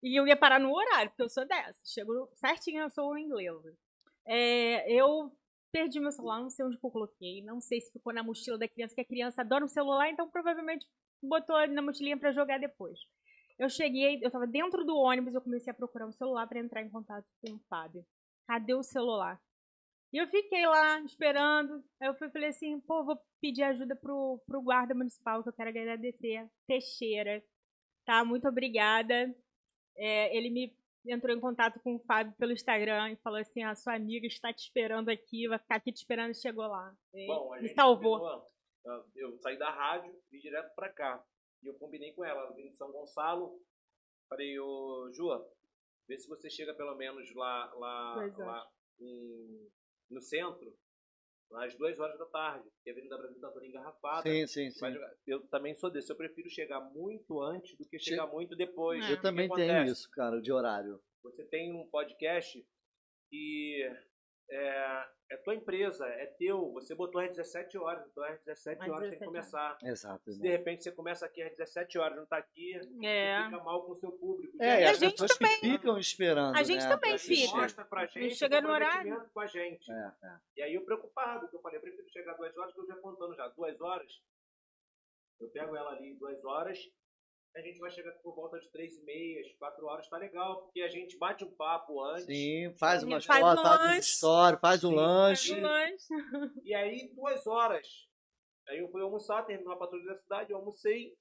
E 0.04 0.20
eu 0.20 0.28
ia 0.28 0.38
parar 0.38 0.60
no 0.60 0.72
horário, 0.72 1.10
porque 1.10 1.24
eu 1.24 1.30
sou 1.30 1.48
dessa. 1.48 1.82
Chego 1.84 2.30
certinho, 2.36 2.84
eu 2.84 2.92
sou 2.92 3.18
inglesa. 3.18 3.76
É, 4.28 4.94
eu 4.94 5.32
perdi 5.72 6.00
meu 6.00 6.12
celular, 6.12 6.40
não 6.40 6.52
sei 6.52 6.64
onde 6.64 6.76
eu 6.76 6.92
coloquei. 6.92 7.42
Não 7.44 7.60
sei 7.60 7.82
se 7.82 7.92
ficou 7.92 8.14
na 8.14 8.22
mochila 8.22 8.60
da 8.60 8.68
criança, 8.68 8.94
que 8.94 9.02
a 9.02 9.06
criança 9.06 9.42
adora 9.42 9.66
um 9.66 9.68
celular, 9.68 10.08
então 10.12 10.30
provavelmente 10.30 10.86
botou 11.24 11.56
na 11.70 11.82
mochilinha 11.82 12.20
pra 12.20 12.32
jogar 12.32 12.60
depois. 12.60 13.00
Eu 13.60 13.70
cheguei, 13.70 14.20
eu 14.22 14.30
tava 14.30 14.46
dentro 14.46 14.86
do 14.86 14.96
ônibus, 14.96 15.34
eu 15.34 15.42
comecei 15.42 15.72
a 15.72 15.76
procurar 15.76 16.06
um 16.06 16.12
celular 16.12 16.48
pra 16.48 16.60
entrar 16.60 16.84
em 16.84 16.90
contato 16.90 17.26
com 17.42 17.56
o 17.56 17.60
Fábio. 17.68 18.06
Cadê 18.48 18.74
o 18.74 18.84
celular? 18.84 19.42
E 20.14 20.18
eu 20.18 20.28
fiquei 20.28 20.66
lá 20.66 21.00
esperando. 21.02 21.84
Aí 22.00 22.08
eu 22.08 22.14
falei 22.16 22.50
assim, 22.50 22.80
pô, 22.82 23.04
vou 23.04 23.20
pedir 23.42 23.64
ajuda 23.64 23.96
pro, 23.96 24.42
pro 24.46 24.62
guarda 24.62 24.94
municipal, 24.94 25.44
que 25.44 25.50
eu 25.50 25.54
quero 25.54 25.70
agradecer. 25.70 26.50
Teixeira. 26.68 27.44
Tá? 28.06 28.24
Muito 28.24 28.48
obrigada. 28.48 29.36
É, 29.98 30.36
ele 30.36 30.50
me 30.50 30.78
entrou 31.06 31.36
em 31.36 31.40
contato 31.40 31.80
com 31.82 31.96
o 31.96 32.00
Fábio 32.00 32.34
pelo 32.38 32.54
Instagram 32.54 33.12
e 33.12 33.16
falou 33.18 33.40
assim: 33.40 33.64
a 33.64 33.76
sua 33.76 33.96
amiga 33.96 34.28
está 34.28 34.54
te 34.54 34.60
esperando 34.60 35.10
aqui, 35.10 35.48
vai 35.48 35.60
ficar 35.60 35.76
aqui 35.76 35.92
te 35.92 35.98
esperando 35.98 36.32
e 36.32 36.36
chegou 36.36 36.68
lá. 36.68 36.96
Bom, 37.28 37.60
me 37.60 37.70
salvou. 37.70 38.48
Eu 39.16 39.38
saí 39.40 39.58
da 39.58 39.70
rádio 39.70 40.14
e 40.14 40.36
vim 40.36 40.40
direto 40.40 40.74
pra 40.74 40.90
cá. 40.90 41.24
E 41.68 41.70
eu 41.70 41.76
combinei 41.78 42.14
com 42.14 42.24
ela, 42.24 42.40
ela 42.44 42.54
vim 42.56 42.70
de 42.70 42.78
São 42.78 42.90
Gonçalo. 42.92 43.62
Falei, 44.30 44.58
ô 44.58 45.10
Ju, 45.14 45.28
vê 46.08 46.18
se 46.18 46.28
você 46.30 46.50
chega 46.50 46.74
pelo 46.74 46.96
menos 46.96 47.34
lá, 47.36 47.74
lá, 47.76 48.16
lá 48.38 48.72
em- 49.02 49.70
no 50.10 50.22
centro, 50.22 50.74
às 51.54 51.76
duas 51.78 52.00
horas 52.00 52.18
da 52.18 52.26
tarde. 52.26 52.70
Porque 52.70 52.90
a 52.90 52.94
Avenida 52.94 53.18
Brasil 53.18 53.40
tá 53.42 53.52
toda 53.52 53.66
engarrafada. 53.66 54.22
Sim, 54.22 54.48
sim, 54.48 54.72
sim. 54.72 54.80
Mas 54.80 54.96
eu 55.26 55.46
também 55.48 55.76
sou 55.76 55.90
desse, 55.92 56.10
eu 56.10 56.16
prefiro 56.16 56.50
chegar 56.50 56.80
muito 56.80 57.42
antes 57.42 57.78
do 57.78 57.86
que 57.86 58.00
Che- 58.00 58.12
chegar 58.12 58.28
muito 58.28 58.56
depois. 58.56 59.04
É. 59.04 59.12
Eu 59.12 59.18
que 59.18 59.22
também 59.22 59.50
tenho 59.50 59.72
acontece? 59.72 59.92
isso, 59.92 60.10
cara, 60.12 60.42
de 60.42 60.52
horário. 60.52 61.02
Você 61.24 61.44
tem 61.46 61.74
um 61.74 61.86
podcast 61.90 62.66
e 63.32 63.84
é, 64.50 65.06
é 65.32 65.38
tua 65.38 65.56
empresa, 65.56 66.06
é 66.08 66.26
teu. 66.26 66.72
Você 66.74 66.96
botou 66.96 67.20
às 67.22 67.30
17 67.30 67.78
horas, 67.78 68.08
então 68.10 68.24
às 68.24 68.40
17 68.44 68.82
Às 68.82 68.90
horas 68.90 69.10
tem 69.10 69.20
que 69.20 69.26
17 69.26 69.26
começar. 69.26 69.78
Exato. 69.84 70.32
Se 70.32 70.42
de 70.42 70.48
repente 70.48 70.84
você 70.84 70.92
começa 70.92 71.26
aqui 71.26 71.42
às 71.44 71.52
17 71.52 71.98
horas, 72.00 72.18
não 72.18 72.26
tá 72.26 72.38
aqui, 72.38 72.74
É. 73.04 73.40
você 73.40 73.46
fica 73.50 73.64
mal 73.64 73.86
com 73.86 73.92
o 73.92 74.00
seu 74.00 74.12
público. 74.14 74.58
É, 74.62 74.82
e 74.82 74.86
a 74.86 74.92
as 74.92 75.00
gente 75.00 75.12
pessoas 75.14 75.34
que 75.34 75.44
também. 75.44 75.58
ficam 75.60 75.98
esperando. 75.98 76.56
A 76.56 76.64
gente 76.64 76.84
né, 76.84 76.90
também 76.90 77.10
pra 77.12 77.16
assistir. 77.16 77.46
fica. 77.48 77.58
Mostra 77.58 77.86
pra 77.86 78.06
gente 78.06 78.36
chega 78.36 78.62
no 78.62 78.70
horário. 78.70 79.30
com 79.34 79.40
a 79.40 79.48
gente. 79.48 79.92
É, 79.92 80.12
é. 80.24 80.38
E 80.58 80.62
aí 80.64 80.74
eu 80.76 80.86
preocupado, 80.86 81.48
que 81.50 81.56
eu 81.56 81.62
falei, 81.62 81.78
eu 81.78 81.82
prefiro 81.82 82.10
chegar 82.10 82.34
duas 82.36 82.56
horas, 82.58 82.74
que 82.74 82.80
eu 82.80 82.88
já 82.88 82.96
contando 82.96 83.36
já. 83.36 83.48
Duas 83.50 83.80
horas, 83.82 84.12
eu 85.40 85.50
pego 85.50 85.76
ela 85.76 85.92
ali 85.92 86.16
duas 86.16 86.44
horas, 86.46 86.80
a 87.56 87.62
gente 87.62 87.80
vai 87.80 87.90
chegar 87.92 88.12
por 88.22 88.36
volta 88.36 88.60
de 88.60 88.70
três 88.72 88.96
e 88.98 89.04
meia, 89.04 89.42
quatro 89.58 89.86
horas, 89.88 90.08
tá 90.08 90.18
legal, 90.18 90.62
porque 90.64 90.82
a 90.82 90.88
gente 90.90 91.18
bate 91.18 91.44
um 91.44 91.52
papo 91.56 92.04
antes. 92.04 92.26
Sim, 92.26 92.74
faz 92.78 93.04
umas 93.04 93.26
faz 93.26 93.42
fotos, 93.42 93.60
um 93.60 93.64
faz 93.64 93.80
uma 93.82 93.88
lanche. 93.88 94.00
história, 94.00 94.60
faz 94.60 94.84
um 94.84 94.90
Sim. 94.90 94.96
lanche. 94.96 95.50
Faz 95.50 95.60
um 95.60 95.68
lanche. 95.68 96.08
E 96.64 96.74
aí, 96.76 97.12
duas 97.16 97.48
horas. 97.48 97.88
Aí 98.68 98.80
eu 98.80 98.90
fui 98.92 99.02
almoçar, 99.02 99.44
terminou 99.46 99.74
a 99.74 99.78
patrulha 99.78 100.06
da 100.14 100.20
cidade, 100.20 100.52
eu 100.52 100.58
almocei 100.58 101.16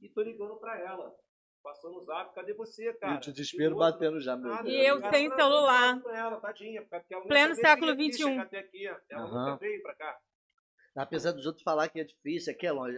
e 0.00 0.08
tô 0.08 0.22
ligando 0.22 0.56
pra 0.56 0.78
ela. 0.78 1.14
Passando 1.62 1.96
o 1.96 2.00
zap, 2.00 2.34
cadê 2.34 2.52
você, 2.52 2.90
E 2.90 2.94
cara? 2.94 3.16
o 3.16 3.20
desespero 3.20 3.70
E 3.70 3.74
o 3.74 3.78
outro, 3.78 3.92
batendo 3.98 4.20
já, 4.20 4.36
meu 4.36 4.50
Deus. 4.62 4.68
E 4.68 4.76
eu 4.86 5.00
cara, 5.00 5.12
sem 5.12 5.28
não, 5.28 5.36
celular. 5.36 6.02
ela, 6.10 6.40
tadinha, 6.40 6.82
porque 6.86 7.14
ela 7.14 7.24
Pleno 7.26 7.54
século 7.54 7.92
XXI. 7.92 8.38
aqui. 8.56 8.86
Ela 8.86 9.24
Aham. 9.24 9.44
nunca 9.50 9.56
veio 9.56 9.82
pra 9.82 9.94
cá. 9.94 10.18
Apesar 10.96 11.32
dos 11.32 11.44
outros 11.44 11.62
falar 11.62 11.88
que 11.88 12.00
é 12.00 12.04
difícil, 12.04 12.52
aqui 12.52 12.66
é 12.66 12.72
longe. 12.72 12.96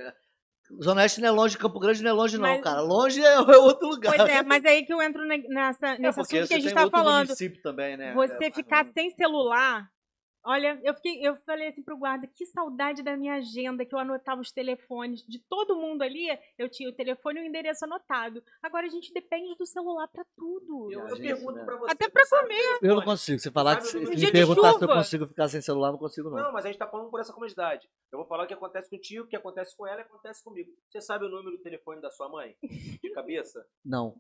Zona 0.83 1.01
Oeste 1.03 1.21
não 1.21 1.29
é 1.29 1.31
longe, 1.31 1.57
Campo 1.57 1.79
Grande 1.81 2.03
não 2.03 2.11
é 2.11 2.13
longe, 2.15 2.37
não, 2.37 2.43
Mas- 2.43 2.61
cara. 2.63 2.81
Longe 2.81 3.21
é 3.25 3.33
é 3.35 3.39
outro 3.59 3.89
lugar. 3.89 4.15
Pois 4.17 4.29
é, 4.29 4.43
mas 4.43 4.65
é 4.65 4.69
aí 4.69 4.85
que 4.85 4.93
eu 4.93 5.01
entro 5.01 5.25
ne- 5.27 5.47
nessa, 5.49 5.89
É 5.89 5.99
nesse 5.99 6.19
porque 6.19 6.39
assunto 6.39 6.49
que 6.49 6.55
a 6.55 6.61
gente 6.61 6.75
tá 6.75 6.89
falando. 6.91 7.35
também, 7.63 7.97
né? 7.97 8.13
Você 8.15 8.45
É, 8.47 8.51
ficar 8.51 8.85
mas- 8.85 8.93
sem 8.93 9.11
celular. 9.11 9.89
Olha, 10.49 10.81
eu 10.83 10.95
fiquei, 10.95 11.21
eu 11.21 11.37
falei 11.37 11.69
assim 11.69 11.83
pro 11.83 11.99
guarda, 11.99 12.27
que 12.27 12.47
saudade 12.47 13.03
da 13.03 13.15
minha 13.19 13.35
agenda, 13.35 13.85
que 13.85 13.95
eu 13.95 13.99
anotava 13.99 14.41
os 14.41 14.51
telefones 14.51 15.23
de 15.29 15.39
todo 15.41 15.77
mundo 15.77 16.01
ali, 16.01 16.27
eu 16.57 16.71
tinha 16.71 16.89
o 16.89 16.93
telefone 16.95 17.39
e 17.39 17.43
o 17.43 17.47
endereço 17.47 17.85
anotado. 17.85 18.43
Agora 18.63 18.87
a 18.87 18.89
gente 18.89 19.13
depende 19.13 19.55
do 19.59 19.67
celular 19.67 20.09
pra 20.09 20.25
tudo. 20.35 20.91
Eu, 20.91 21.01
eu 21.01 21.17
gente, 21.17 21.27
pergunto 21.27 21.53
né? 21.53 21.65
pra 21.67 21.77
você. 21.77 21.93
Até 21.93 22.09
pra 22.09 22.27
comer. 22.27 22.79
Eu 22.81 22.97
não 22.97 23.03
consigo. 23.03 23.39
Você 23.39 23.51
falar 23.51 23.77
que 23.77 23.89
Sabe 23.89 24.07
se, 24.07 24.25
me 24.25 24.33
perguntar 24.33 24.73
se 24.73 24.85
eu 24.85 24.89
consigo 24.89 25.27
ficar 25.27 25.49
sem 25.49 25.61
celular, 25.61 25.93
não 25.93 25.99
consigo, 25.99 26.31
não. 26.31 26.45
Não, 26.45 26.53
mas 26.53 26.65
a 26.65 26.69
gente 26.69 26.79
tá 26.79 26.87
falando 26.87 27.11
por 27.11 27.21
essa 27.21 27.35
comodidade. 27.35 27.87
Eu 28.11 28.19
vou 28.19 28.27
falar 28.27 28.45
o 28.45 28.47
que 28.47 28.55
acontece 28.55 28.89
contigo, 28.89 29.25
o 29.25 29.29
que 29.29 29.37
acontece 29.37 29.77
com 29.77 29.87
ela 29.87 30.01
e 30.01 30.05
acontece 30.05 30.43
comigo. 30.43 30.73
Você 30.89 31.03
sabe 31.03 31.27
o 31.27 31.29
número 31.29 31.59
do 31.59 31.63
telefone 31.63 32.01
da 32.01 32.11
sua 32.11 32.27
mãe? 32.27 32.57
De 32.63 33.11
cabeça? 33.13 33.67
Não. 33.85 34.17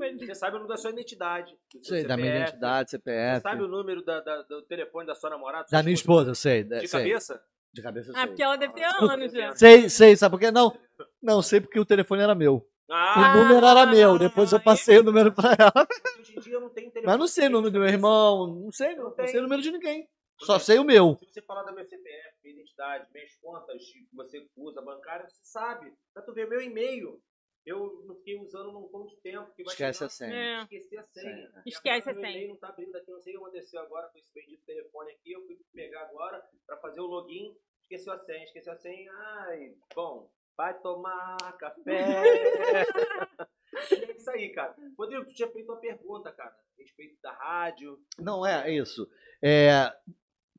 É. 0.00 0.16
Você 0.16 0.34
sabe 0.34 0.56
o 0.56 0.60
número 0.60 0.68
da 0.68 0.76
sua 0.76 0.90
identidade. 0.90 1.56
do 1.74 1.84
Sei, 1.84 2.04
da 2.04 2.16
minha 2.16 2.28
CPF, 2.28 2.48
identidade, 2.50 2.90
Você 2.90 2.96
CPF. 2.98 3.42
sabe 3.42 3.62
o 3.62 3.68
número 3.68 4.04
da- 4.04 4.20
da- 4.20 4.42
do 4.42 4.62
telefone 4.62 5.06
da 5.06 5.14
sua 5.14 5.30
namorada? 5.30 5.64
Da 5.64 5.78
sua 5.78 5.82
minha 5.82 5.94
esposa, 5.94 6.30
eu 6.30 6.34
sei. 6.34 6.62
De 6.64 6.86
sei. 6.86 7.00
cabeça? 7.00 7.42
De 7.72 7.82
cabeça 7.82 8.10
eu 8.10 8.14
Ah, 8.16 8.18
sei. 8.20 8.26
porque 8.28 8.42
ela 8.42 8.56
deve 8.56 8.72
ter 8.74 8.84
Ah, 8.84 8.96
anos 9.12 9.32
já. 9.32 9.54
Sei, 9.56 9.88
sei, 9.88 10.16
sabe 10.16 10.32
por 10.32 10.40
quê? 10.40 10.50
Não, 10.50 10.76
não, 11.22 11.42
sei 11.42 11.60
porque 11.60 11.78
o 11.80 11.84
telefone 11.84 12.22
era 12.22 12.34
meu. 12.34 12.66
Ah, 12.90 13.34
o 13.36 13.42
número 13.42 13.66
era 13.66 13.84
meu, 13.86 14.18
depois 14.18 14.50
eu 14.52 14.60
passei 14.60 14.98
o 14.98 15.02
número 15.02 15.30
pra 15.32 15.50
ela. 15.58 15.86
hoje 16.20 16.36
em 16.36 16.40
dia 16.40 16.54
eu 16.54 16.60
não 16.60 16.70
tenho 16.70 16.90
telefone. 16.90 17.06
Mas 17.06 17.18
não 17.18 17.26
sei 17.28 17.46
o 17.46 17.50
número 17.50 17.70
do 17.70 17.78
meu 17.80 17.88
irmão, 17.88 18.46
não 18.64 18.70
sei, 18.72 18.94
não, 18.96 19.14
Não 19.14 19.26
sei 19.26 19.38
o 19.38 19.42
número 19.42 19.60
de 19.62 19.70
ninguém. 19.72 20.08
Só 20.40 20.58
sei 20.58 20.78
o 20.78 20.84
meu. 20.84 21.16
Se 21.18 21.26
você 21.32 21.42
falar 21.42 21.64
da 21.64 21.72
minha 21.72 21.84
CPF, 21.84 22.36
minha 22.44 22.54
identidade, 22.54 23.06
minhas 23.12 23.34
contas 23.42 23.76
que 23.92 24.06
você 24.14 24.46
usa 24.56 24.80
bancária, 24.80 25.26
você 25.28 25.40
sabe. 25.42 25.92
Pra 26.14 26.22
tu 26.22 26.32
ver 26.32 26.48
meu 26.48 26.62
e-mail. 26.62 27.20
Eu 27.68 28.02
não 28.06 28.14
fiquei 28.16 28.38
usando 28.40 28.72
num 28.72 28.88
ponto 28.88 29.10
de 29.14 29.20
tempo. 29.20 29.52
Que 29.54 29.62
vai 29.62 29.72
Esquece 29.72 29.98
chegar- 29.98 30.06
a 30.06 30.10
senha. 30.10 30.34
É. 30.34 30.62
Esqueci 30.62 30.96
a 30.98 31.02
senha. 31.04 31.34
Senha. 31.34 31.62
E 31.66 31.68
Esquece 31.68 32.10
a 32.10 32.12
meu 32.12 32.22
senha. 32.22 32.32
e-mail 32.34 32.48
não 32.48 32.56
tá 32.56 32.68
abrindo 32.68 32.96
aqui, 32.96 33.10
não 33.10 33.20
sei 33.20 33.34
o 33.36 33.38
que 33.40 33.44
aconteceu 33.44 33.80
agora 33.80 34.08
com 34.08 34.18
esse 34.18 34.32
bendito 34.34 34.62
telefone 34.64 35.12
aqui. 35.12 35.32
Eu 35.32 35.44
fui 35.46 35.58
pegar 35.74 36.02
agora 36.02 36.42
pra 36.66 36.76
fazer 36.78 37.00
o 37.00 37.06
login. 37.06 37.54
Esqueceu 37.82 38.12
a 38.12 38.18
senha, 38.18 38.44
esqueceu 38.44 38.72
a 38.72 38.76
senha. 38.76 39.12
Ai, 39.12 39.74
bom, 39.94 40.30
vai 40.56 40.78
tomar 40.80 41.36
café. 41.58 42.84
é 43.92 44.16
isso 44.16 44.30
aí, 44.30 44.50
cara. 44.52 44.74
Rodrigo, 44.98 45.24
tu 45.24 45.34
tinha 45.34 45.48
feito 45.50 45.70
uma 45.70 45.80
pergunta, 45.80 46.32
cara, 46.32 46.50
a 46.50 46.82
respeito 46.82 47.16
da 47.22 47.32
rádio. 47.32 47.98
Não 48.18 48.44
é 48.46 48.70
isso. 48.72 49.08
É, 49.42 49.92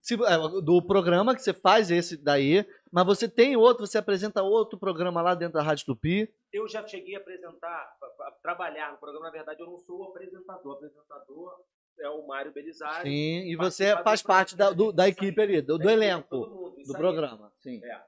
se- 0.01 0.15
é, 0.15 0.37
do 0.63 0.81
programa 0.85 1.35
que 1.35 1.41
você 1.41 1.53
faz 1.53 1.91
esse 1.91 2.17
daí, 2.17 2.65
mas 2.91 3.05
você 3.05 3.27
tem 3.29 3.55
outro, 3.55 3.85
você 3.85 3.97
apresenta 3.97 4.41
outro 4.43 4.77
programa 4.79 5.21
lá 5.21 5.35
dentro 5.35 5.53
da 5.55 5.61
Rádio 5.63 5.85
Tupi. 5.85 6.33
Eu 6.51 6.67
já 6.67 6.85
cheguei 6.87 7.15
a 7.15 7.19
apresentar, 7.19 7.67
a, 8.01 8.27
a 8.27 8.31
trabalhar 8.41 8.91
no 8.91 8.97
programa. 8.97 9.25
Na 9.27 9.31
verdade, 9.31 9.61
eu 9.61 9.67
não 9.67 9.77
sou 9.77 9.99
o 9.99 10.03
apresentador. 10.05 10.73
O 10.73 10.75
apresentador 10.77 11.63
é 11.99 12.09
o 12.09 12.25
Mário 12.25 12.51
Belizari. 12.51 13.09
Sim, 13.09 13.41
e 13.51 13.55
você 13.55 13.95
faz 14.03 14.21
parte 14.23 14.55
da, 14.55 14.71
do- 14.71 14.91
da 14.91 15.07
equipe 15.07 15.39
ali, 15.41 15.61
do, 15.61 15.77
do 15.77 15.89
elenco 15.89 16.35
mundo, 16.37 16.75
do 16.85 16.93
programa. 16.93 17.51
Sim. 17.59 17.83
É. 17.83 18.03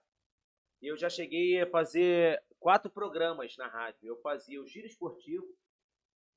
Eu 0.82 0.98
já 0.98 1.10
cheguei 1.10 1.62
a 1.62 1.68
fazer 1.70 2.42
quatro 2.60 2.90
programas 2.90 3.56
na 3.58 3.68
rádio. 3.68 4.00
Eu 4.04 4.18
fazia 4.22 4.60
o 4.62 4.66
Giro 4.66 4.88
Esportivo, 4.88 5.46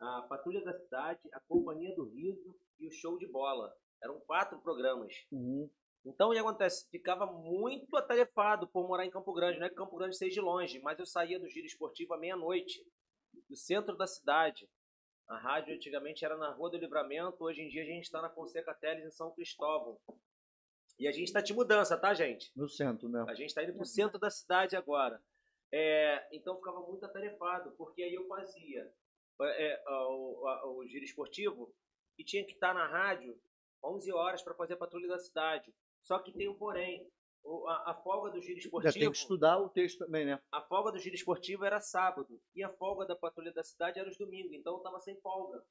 a 0.00 0.22
Patrulha 0.28 0.62
da 0.62 0.74
Cidade, 0.78 1.20
a 1.32 1.40
Companhia 1.48 1.94
do 1.94 2.04
Riso 2.10 2.54
e 2.78 2.86
o 2.88 2.92
Show 2.92 3.16
de 3.18 3.26
Bola. 3.26 3.72
Eram 4.02 4.20
quatro 4.20 4.58
programas. 4.58 5.14
Uhum. 5.32 5.70
Então, 6.04 6.28
o 6.28 6.32
que 6.32 6.38
acontece? 6.38 6.88
Ficava 6.90 7.24
muito 7.26 7.96
atarefado 7.96 8.68
por 8.68 8.86
morar 8.86 9.06
em 9.06 9.10
Campo 9.10 9.32
Grande. 9.32 9.58
Não 9.58 9.66
é 9.66 9.70
que 9.70 9.74
Campo 9.74 9.96
Grande 9.96 10.16
seja 10.16 10.34
de 10.34 10.40
longe, 10.40 10.78
mas 10.80 10.98
eu 10.98 11.06
saía 11.06 11.38
do 11.40 11.48
Giro 11.48 11.66
Esportivo 11.66 12.12
à 12.14 12.18
meia-noite, 12.18 12.84
do 13.48 13.56
centro 13.56 13.96
da 13.96 14.06
cidade. 14.06 14.68
A 15.26 15.38
rádio 15.38 15.74
antigamente 15.74 16.22
era 16.24 16.36
na 16.36 16.50
Rua 16.50 16.70
do 16.70 16.76
Livramento, 16.76 17.42
hoje 17.42 17.62
em 17.62 17.68
dia 17.68 17.82
a 17.82 17.86
gente 17.86 18.04
está 18.04 18.20
na 18.20 18.28
Fonseca 18.28 18.74
Teles, 18.74 19.04
em 19.06 19.10
São 19.10 19.30
Cristóvão. 19.34 19.98
E 20.98 21.08
a 21.08 21.12
gente 21.12 21.28
está 21.28 21.40
de 21.40 21.54
mudança, 21.54 21.96
tá, 21.96 22.12
gente? 22.12 22.52
No 22.54 22.68
centro, 22.68 23.08
né? 23.08 23.24
A 23.26 23.34
gente 23.34 23.48
está 23.48 23.64
indo 23.64 23.72
para 23.72 23.82
o 23.82 23.86
centro 23.86 24.18
da 24.18 24.28
cidade 24.30 24.76
agora. 24.76 25.20
É, 25.72 26.28
então 26.36 26.56
ficava 26.56 26.80
muito 26.80 27.04
atarefado, 27.06 27.72
porque 27.72 28.02
aí 28.02 28.14
eu 28.14 28.26
fazia 28.28 28.92
é, 29.40 29.82
o, 29.88 30.46
a- 30.46 30.66
o 30.68 30.86
giro 30.86 31.04
esportivo 31.04 31.74
e 32.18 32.22
tinha 32.22 32.44
que 32.44 32.52
estar 32.52 32.72
na 32.74 32.86
rádio 32.86 33.36
11 33.82 34.12
horas 34.12 34.42
para 34.42 34.54
fazer 34.54 34.74
a 34.74 34.76
patrulha 34.76 35.08
da 35.08 35.18
cidade. 35.18 35.74
Só 36.04 36.18
que 36.20 36.32
tem 36.32 36.48
um 36.48 36.54
porém. 36.54 37.10
O- 37.42 37.66
a, 37.68 37.90
a 37.90 37.94
folga 37.94 38.30
do 38.30 38.40
giro 38.40 38.58
Já 38.58 38.62
tem 38.62 38.66
esportivo, 38.80 39.10
que 39.12 39.18
estudar 39.18 39.58
o 39.58 39.68
texto 39.68 39.98
também, 39.98 40.24
né? 40.24 40.40
a 40.50 40.62
folga 40.62 40.92
do 40.92 40.98
giro 40.98 41.14
esportivo 41.14 41.62
era 41.64 41.78
sábado 41.78 42.40
e 42.54 42.62
a 42.64 42.70
folga 42.70 43.04
da 43.04 43.14
patrulha 43.14 43.52
da 43.52 43.62
cidade 43.62 43.98
era 43.98 44.08
os 44.08 44.16
domingos, 44.16 44.50
então 44.54 44.74
eu 44.76 44.80
tava 44.80 44.98
sem 45.00 45.14
folga. 45.20 45.62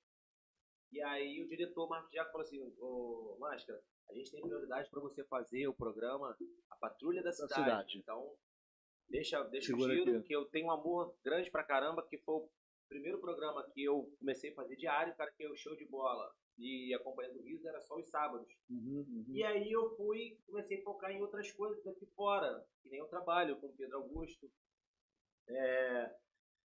E 0.91 1.01
aí 1.01 1.41
o 1.41 1.47
diretor 1.47 1.89
Marcos 1.89 2.11
Jaco 2.13 2.31
falou 2.31 2.45
assim, 2.45 2.61
ô 2.79 3.37
Máscara, 3.39 3.81
a 4.07 4.13
gente 4.13 4.29
tem 4.29 4.39
prioridade 4.41 4.87
para 4.91 4.99
você 5.01 5.23
fazer 5.23 5.67
o 5.67 5.73
programa 5.73 6.37
A 6.69 6.75
Patrulha 6.75 7.23
da 7.23 7.31
Cidade. 7.31 7.53
cidade. 7.55 7.97
Então, 7.97 8.35
deixa, 9.09 9.43
deixa 9.45 9.75
o 9.75 9.79
giro, 9.79 10.17
aqui. 10.17 10.27
que 10.27 10.35
eu 10.35 10.45
tenho 10.45 10.67
um 10.67 10.71
amor 10.71 11.15
grande 11.23 11.49
pra 11.49 11.63
caramba, 11.63 12.05
que 12.07 12.19
foi 12.19 12.47
primeiro 12.87 13.19
programa 13.19 13.67
que 13.73 13.83
eu 13.83 14.13
comecei 14.19 14.51
a 14.51 14.55
fazer 14.55 14.75
diário, 14.75 15.15
cara, 15.15 15.31
que 15.31 15.43
é 15.43 15.49
o 15.49 15.55
show 15.55 15.75
de 15.75 15.85
bola 15.85 16.31
e 16.57 16.93
acompanhando 16.93 17.39
o 17.39 17.43
Riso 17.43 17.67
era 17.67 17.81
só 17.81 17.95
os 17.97 18.09
sábados. 18.09 18.47
Uhum, 18.69 19.05
uhum. 19.07 19.25
E 19.29 19.43
aí 19.43 19.71
eu 19.71 19.95
fui, 19.95 20.37
comecei 20.45 20.79
a 20.79 20.83
focar 20.83 21.11
em 21.11 21.21
outras 21.21 21.51
coisas 21.51 21.85
aqui 21.87 22.05
fora, 22.15 22.65
que 22.81 22.89
nem 22.89 22.99
eu 22.99 23.07
trabalho 23.07 23.59
com 23.59 23.67
o 23.67 23.75
Pedro 23.75 23.97
Augusto. 23.97 24.49
É, 25.47 26.15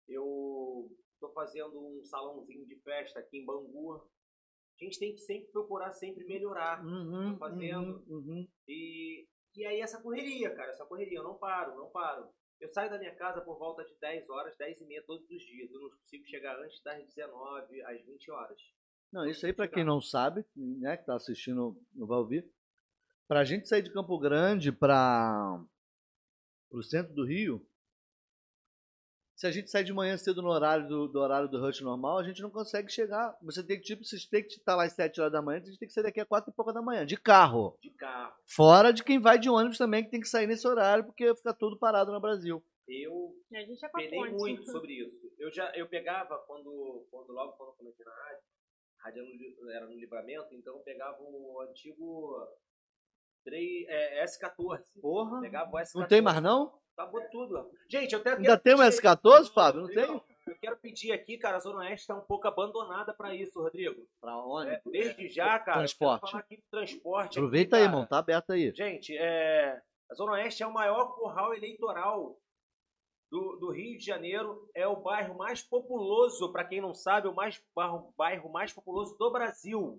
eu 0.08 0.90
estou 1.14 1.32
fazendo 1.34 1.80
um 1.80 2.04
salãozinho 2.04 2.66
de 2.66 2.76
festa 2.78 3.20
aqui 3.20 3.38
em 3.38 3.46
Bangu. 3.46 3.96
A 3.96 4.84
gente 4.84 5.00
tem 5.00 5.14
que 5.14 5.22
sempre 5.22 5.52
procurar 5.52 5.92
sempre 5.92 6.26
melhorar. 6.26 6.84
Uhum, 6.84 7.34
tô 7.34 7.38
fazendo. 7.38 8.04
uhum, 8.08 8.18
uhum. 8.18 8.48
E, 8.68 9.28
e 9.56 9.66
aí 9.66 9.80
essa 9.80 10.02
correria, 10.02 10.54
cara, 10.56 10.72
essa 10.72 10.86
correria, 10.86 11.20
eu 11.20 11.24
não 11.24 11.38
paro, 11.38 11.76
não 11.76 11.90
paro. 11.90 12.30
Eu 12.60 12.70
saio 12.70 12.92
da 12.92 13.00
minha 13.00 13.16
casa 13.16 13.42
por 13.42 13.58
volta 13.58 13.84
de 13.84 13.96
10 13.96 14.30
horas, 14.30 14.56
10 14.56 14.82
e 14.82 14.86
meia 14.86 15.04
todos 15.04 15.28
os 15.30 15.42
dias. 15.42 15.72
Eu 15.72 15.82
não 15.82 15.90
consigo 15.90 16.26
chegar 16.28 16.60
antes 16.60 16.82
das 16.84 17.04
19, 17.04 17.82
às 17.82 18.02
20 18.06 18.32
horas. 18.32 18.62
Não, 19.12 19.28
isso 19.28 19.46
aí 19.46 19.54
para 19.54 19.68
quem 19.68 19.84
não 19.84 20.00
sabe, 20.00 20.46
né, 20.56 20.96
que 20.98 21.06
tá 21.06 21.16
assistindo 21.16 21.78
não 21.94 22.08
vai 22.08 22.18
ouvir. 22.18 22.50
Pra 23.28 23.44
gente 23.44 23.68
sair 23.68 23.82
de 23.82 23.92
Campo 23.92 24.18
Grande 24.18 24.72
para 24.72 25.62
o 26.72 26.82
centro 26.82 27.14
do 27.14 27.26
Rio, 27.26 27.66
se 29.42 29.48
a 29.48 29.52
gente 29.52 29.72
sair 29.72 29.84
de 29.84 29.92
manhã 29.92 30.16
cedo 30.18 30.40
no 30.40 30.50
horário 30.50 30.88
do, 30.88 31.08
do 31.08 31.20
horário 31.20 31.50
do 31.50 31.60
rush 31.60 31.82
normal, 31.82 32.20
a 32.20 32.24
gente 32.24 32.44
não 32.44 32.52
consegue 32.52 32.92
chegar. 32.92 33.36
Você 33.42 33.66
tem 33.66 33.78
que, 33.78 33.84
tipo, 33.84 34.04
você 34.04 34.18
tem 34.30 34.44
que 34.44 34.54
estar 34.54 34.76
lá 34.76 34.84
às 34.84 34.94
7 34.94 35.20
horas 35.20 35.34
da 35.34 35.42
manhã, 35.42 35.60
a 35.60 35.66
gente 35.66 35.80
tem 35.80 35.88
que 35.88 35.94
sair 35.96 36.04
daqui 36.04 36.20
a 36.20 36.26
4 36.28 36.52
e 36.52 36.54
pouca 36.54 36.72
da 36.72 36.80
manhã, 36.80 37.06
de 37.06 37.18
carro. 37.18 37.76
De 37.82 37.90
carro. 37.90 38.36
Fora 38.46 38.94
de 38.94 39.04
quem 39.04 39.20
vai 39.20 39.40
de 39.40 39.50
ônibus 39.50 39.80
também, 39.80 40.04
que 40.04 40.12
tem 40.12 40.20
que 40.20 40.28
sair 40.28 40.46
nesse 40.46 40.68
horário, 40.68 41.06
porque 41.06 41.36
fica 41.36 41.56
tudo 41.56 41.80
parado 41.80 42.12
no 42.12 42.22
Brasil. 42.22 42.64
Eu 42.88 43.34
A 43.52 43.60
gente 43.62 43.84
é 43.84 43.88
a 43.88 43.90
penei 43.90 44.30
muito 44.32 44.64
sobre 44.64 44.94
isso. 44.94 45.16
Eu 45.40 45.52
já 45.52 45.72
eu 45.76 45.88
pegava 45.88 46.38
quando, 46.46 47.08
quando 47.10 47.32
logo 47.32 47.54
quando 47.54 47.70
eu 47.70 47.76
comecei 47.78 48.06
na 48.06 48.12
rádio, 48.12 48.38
a 48.38 48.61
rádio 49.04 49.24
era 49.74 49.86
no, 49.86 49.94
livramento, 49.96 50.54
então 50.54 50.76
eu 50.76 50.82
pegava 50.84 51.18
o 51.22 51.60
antigo 51.70 52.36
3, 53.46 53.86
é, 53.88 54.24
S14. 54.26 54.84
Porra. 55.02 55.42
Pegava 55.42 55.70
o 55.72 55.78
S14. 55.80 56.00
Não 56.00 56.08
tem 56.08 56.22
mais, 56.22 56.42
não? 56.42 56.80
Acabou 56.98 57.22
tudo. 57.32 57.58
ó. 57.58 57.66
Gente, 57.90 58.14
eu 58.14 58.20
até 58.20 58.34
Ainda 58.34 58.58
tem 58.58 58.76
um 58.76 58.78
pedir- 58.78 58.92
S14, 59.02 59.52
Fábio? 59.54 59.82
Não 59.82 59.88
tem? 59.90 60.06
Não, 60.08 60.24
Eu 60.48 60.56
quero 60.60 60.78
pedir 60.78 61.12
aqui, 61.12 61.38
cara, 61.38 61.58
a 61.58 61.60
Zona 61.60 61.80
Oeste 61.82 62.02
está 62.02 62.16
um 62.16 62.22
pouco 62.26 62.48
abandonada 62.48 63.14
para 63.14 63.34
isso, 63.34 63.62
Rodrigo. 63.62 64.06
Pra 64.20 64.32
É, 64.32 64.36
ônibus? 64.36 64.92
desde 64.92 65.30
já, 65.30 65.58
cara. 65.60 65.78
eu 65.78 65.82
Transporte. 65.82 66.36
aqui 66.36 66.58
de 66.58 66.64
transporte. 66.70 67.38
Aproveita 67.40 67.76
aqui, 67.78 67.84
aí, 67.84 67.88
cara. 67.88 67.96
irmão. 67.98 68.08
Tá 68.08 68.18
aberto 68.20 68.52
aí. 68.52 68.72
Gente, 68.76 69.16
é, 69.18 69.80
a 70.10 70.14
Zona 70.16 70.34
Oeste 70.34 70.62
é 70.64 70.68
o 70.68 70.74
maior 70.74 71.16
curral 71.16 71.54
eleitoral 71.54 72.38
do, 73.32 73.56
do 73.56 73.72
Rio 73.72 73.98
de 73.98 74.06
Janeiro. 74.06 74.70
É 74.76 74.86
o 74.86 74.98
bairro 74.98 75.36
mais 75.36 75.64
populoso, 75.64 76.52
para 76.52 76.66
quem 76.66 76.82
não 76.82 76.94
sabe, 76.94 77.28
o 77.28 77.34
mais, 77.34 77.64
bairro, 77.74 78.14
bairro 78.18 78.52
mais 78.52 78.74
populoso 78.74 79.18
do 79.18 79.32
Brasil. 79.32 79.98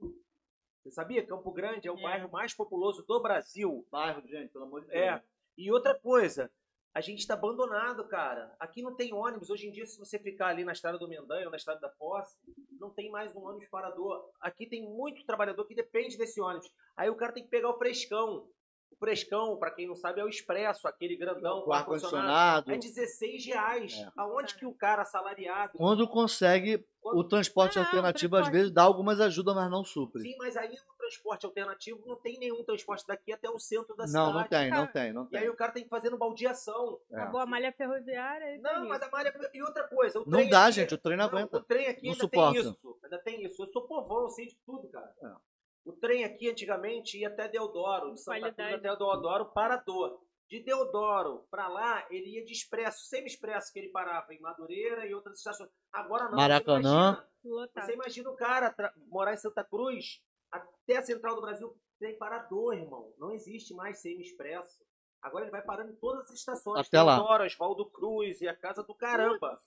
Você 0.82 0.90
sabia? 0.90 1.26
Campo 1.26 1.50
Grande 1.50 1.88
é 1.88 1.92
o 1.92 1.98
É. 1.98 2.02
bairro 2.02 2.30
mais 2.30 2.52
populoso 2.52 3.04
do 3.06 3.20
Brasil. 3.20 3.86
Bairro, 3.90 4.20
gente, 4.28 4.52
pelo 4.52 4.66
amor 4.66 4.84
de 4.84 4.94
É. 4.94 5.22
E 5.56 5.70
outra 5.72 5.94
coisa, 5.94 6.50
a 6.94 7.00
gente 7.00 7.20
está 7.20 7.34
abandonado, 7.34 8.06
cara. 8.09 8.54
Aqui 8.59 8.82
não 8.82 8.94
tem 8.94 9.14
ônibus. 9.14 9.48
Hoje 9.48 9.68
em 9.68 9.72
dia, 9.72 9.86
se 9.86 9.98
você 9.98 10.18
ficar 10.18 10.48
ali 10.48 10.64
na 10.64 10.72
estrada 10.72 10.98
do 10.98 11.09
Mendanha 11.09 11.46
ou 11.46 11.50
na 11.50 11.56
estrada 11.56 11.80
da 11.80 11.88
Posse, 11.88 12.36
não 12.80 12.90
tem 12.90 13.10
mais 13.10 13.34
um 13.34 13.44
ônibus 13.46 13.68
parador. 13.68 14.28
Aqui 14.40 14.66
tem 14.66 14.82
muito 14.82 15.24
trabalhador 15.24 15.64
que 15.66 15.74
depende 15.74 16.18
desse 16.18 16.40
ônibus. 16.40 16.70
Aí 16.96 17.09
o 17.09 17.14
cara 17.16 17.32
tem 17.32 17.44
que 17.44 17.50
pegar 17.50 17.70
o 17.70 17.78
frescão. 17.78 18.48
O 18.93 18.97
frescão, 18.97 19.56
para 19.56 19.70
quem 19.70 19.86
não 19.89 19.97
sabe, 19.97 20.20
é 20.20 20.24
o 20.24 20.28
expresso, 20.28 20.86
aquele 20.86 21.16
grandão 21.16 21.62
Com 21.62 21.73
ar-condicionado. 21.73 22.70
É 22.70 22.77
16 22.77 23.47
reais. 23.47 23.94
É. 23.94 24.10
Aonde 24.16 24.55
que 24.55 24.66
o 24.66 24.74
cara 24.74 25.02
assalariado. 25.02 25.73
Quando 25.78 26.06
consegue, 26.06 26.85
o 27.02 27.24
transporte 27.24 27.77
Não, 27.77 27.85
alternativo 27.85 28.35
o 28.35 28.39
às 28.39 28.43
transporte- 28.44 28.52
vezes 28.59 28.73
dá 28.73 28.82
algumas 28.82 29.20
ajudas, 29.20 29.55
mas 29.55 29.70
não 29.70 29.82
supre. 29.85 30.23
Sim, 30.23 30.36
mas 30.39 30.56
aí 30.56 30.69
o 30.73 30.97
transporte 30.98 31.47
alternativo 31.47 32.01
não 32.06 32.16
tem 32.16 32.39
nenhum 32.39 32.62
transporte 32.62 33.05
daqui 33.06 33.32
até 33.32 33.48
o 33.51 33.59
centro 33.59 33.97
da 33.97 34.05
Não, 34.05 34.09
cidade. 34.09 34.32
não 34.35 34.44
tem, 34.44 34.70
não 34.70 34.86
tem, 34.86 35.12
não 35.12 35.28
E 35.32 35.36
aí 35.36 35.43
tem. 35.44 35.51
o 35.51 35.56
cara 35.56 35.73
tem 35.73 35.82
que 35.82 35.89
fazer 35.90 36.10
no 36.10 36.19
baldeação. 36.19 37.01
É. 37.10 37.16
Acabou 37.16 37.40
a 37.40 37.47
malha 37.47 37.73
ferroviária. 37.73 38.59
Não, 38.60 38.81
tem 38.82 38.89
mas 38.89 38.98
isso. 39.01 39.09
a 39.09 39.10
malha. 39.10 39.51
E 39.52 39.62
outra 39.62 39.89
coisa. 39.89 40.20
O 40.20 40.24
Não 40.24 40.39
trem 40.39 40.48
dá, 40.51 40.64
aqui- 40.64 40.73
gente, 40.73 40.94
o 40.94 40.98
trem 40.98 41.16
não 41.16 41.24
Não, 41.27 41.39
aguenta. 41.39 41.56
O 41.56 41.62
trem 41.62 41.86
aqui 41.89 42.02
Não 42.05 42.12
ainda 42.12 42.24
suporta. 42.24 42.52
tem 42.52 42.70
isso. 42.70 42.98
Ainda 43.02 43.19
tem 43.19 43.44
isso. 43.44 43.62
Eu 43.62 43.66
sou 43.66 43.82
povão, 43.82 44.23
eu 44.23 44.28
sei 44.31 44.47
de 44.47 44.56
tudo, 44.64 44.86
cara. 44.89 45.12
É. 45.23 45.51
O 45.84 45.92
trem 45.92 46.24
aqui 46.24 46.48
antigamente 46.48 47.18
ia 47.18 47.28
até 47.28 47.48
Deodoro, 47.48 48.12
de 48.12 48.20
Santa 48.20 48.38
Cruz 48.38 48.54
Qualidade. 48.54 48.74
até 48.74 48.96
Deodoro, 48.96 49.46
Parador. 49.46 50.20
De 50.48 50.62
Deodoro 50.62 51.46
pra 51.50 51.66
lá, 51.66 52.06
ele 52.10 52.36
ia 52.36 52.44
de 52.44 52.52
expresso, 52.52 53.06
semi-expresso, 53.06 53.72
que 53.72 53.78
ele 53.78 53.88
parava 53.88 54.32
em 54.34 54.40
Madureira 54.40 55.06
e 55.06 55.14
outras 55.14 55.38
estações. 55.38 55.70
Agora 55.90 56.28
não. 56.28 56.36
Maracanã. 56.36 57.26
Você 57.42 57.48
imagina, 57.48 57.70
você 57.74 57.92
imagina 57.94 58.30
o 58.30 58.36
cara 58.36 58.74
morar 59.09 59.32
em 59.32 59.38
Santa 59.38 59.64
Cruz 59.64 60.22
até 60.50 60.98
a 60.98 61.02
Central 61.02 61.34
do 61.34 61.40
Brasil, 61.40 61.74
tem 61.98 62.18
parador, 62.18 62.74
irmão. 62.74 63.12
Não 63.18 63.32
existe 63.32 63.72
mais 63.74 64.00
semi-expresso. 64.02 64.84
Agora 65.22 65.44
ele 65.44 65.52
vai 65.52 65.62
parando 65.62 65.92
em 65.92 65.96
todas 65.96 66.30
as 66.30 66.38
estações. 66.38 66.86
Até 66.86 67.00
lá. 67.00 67.16
Deodoro, 67.16 67.44
Oswaldo 67.44 67.90
Cruz 67.90 68.40
e 68.40 68.48
a 68.48 68.54
Casa 68.54 68.82
do 68.82 68.94
Caramba. 68.94 69.59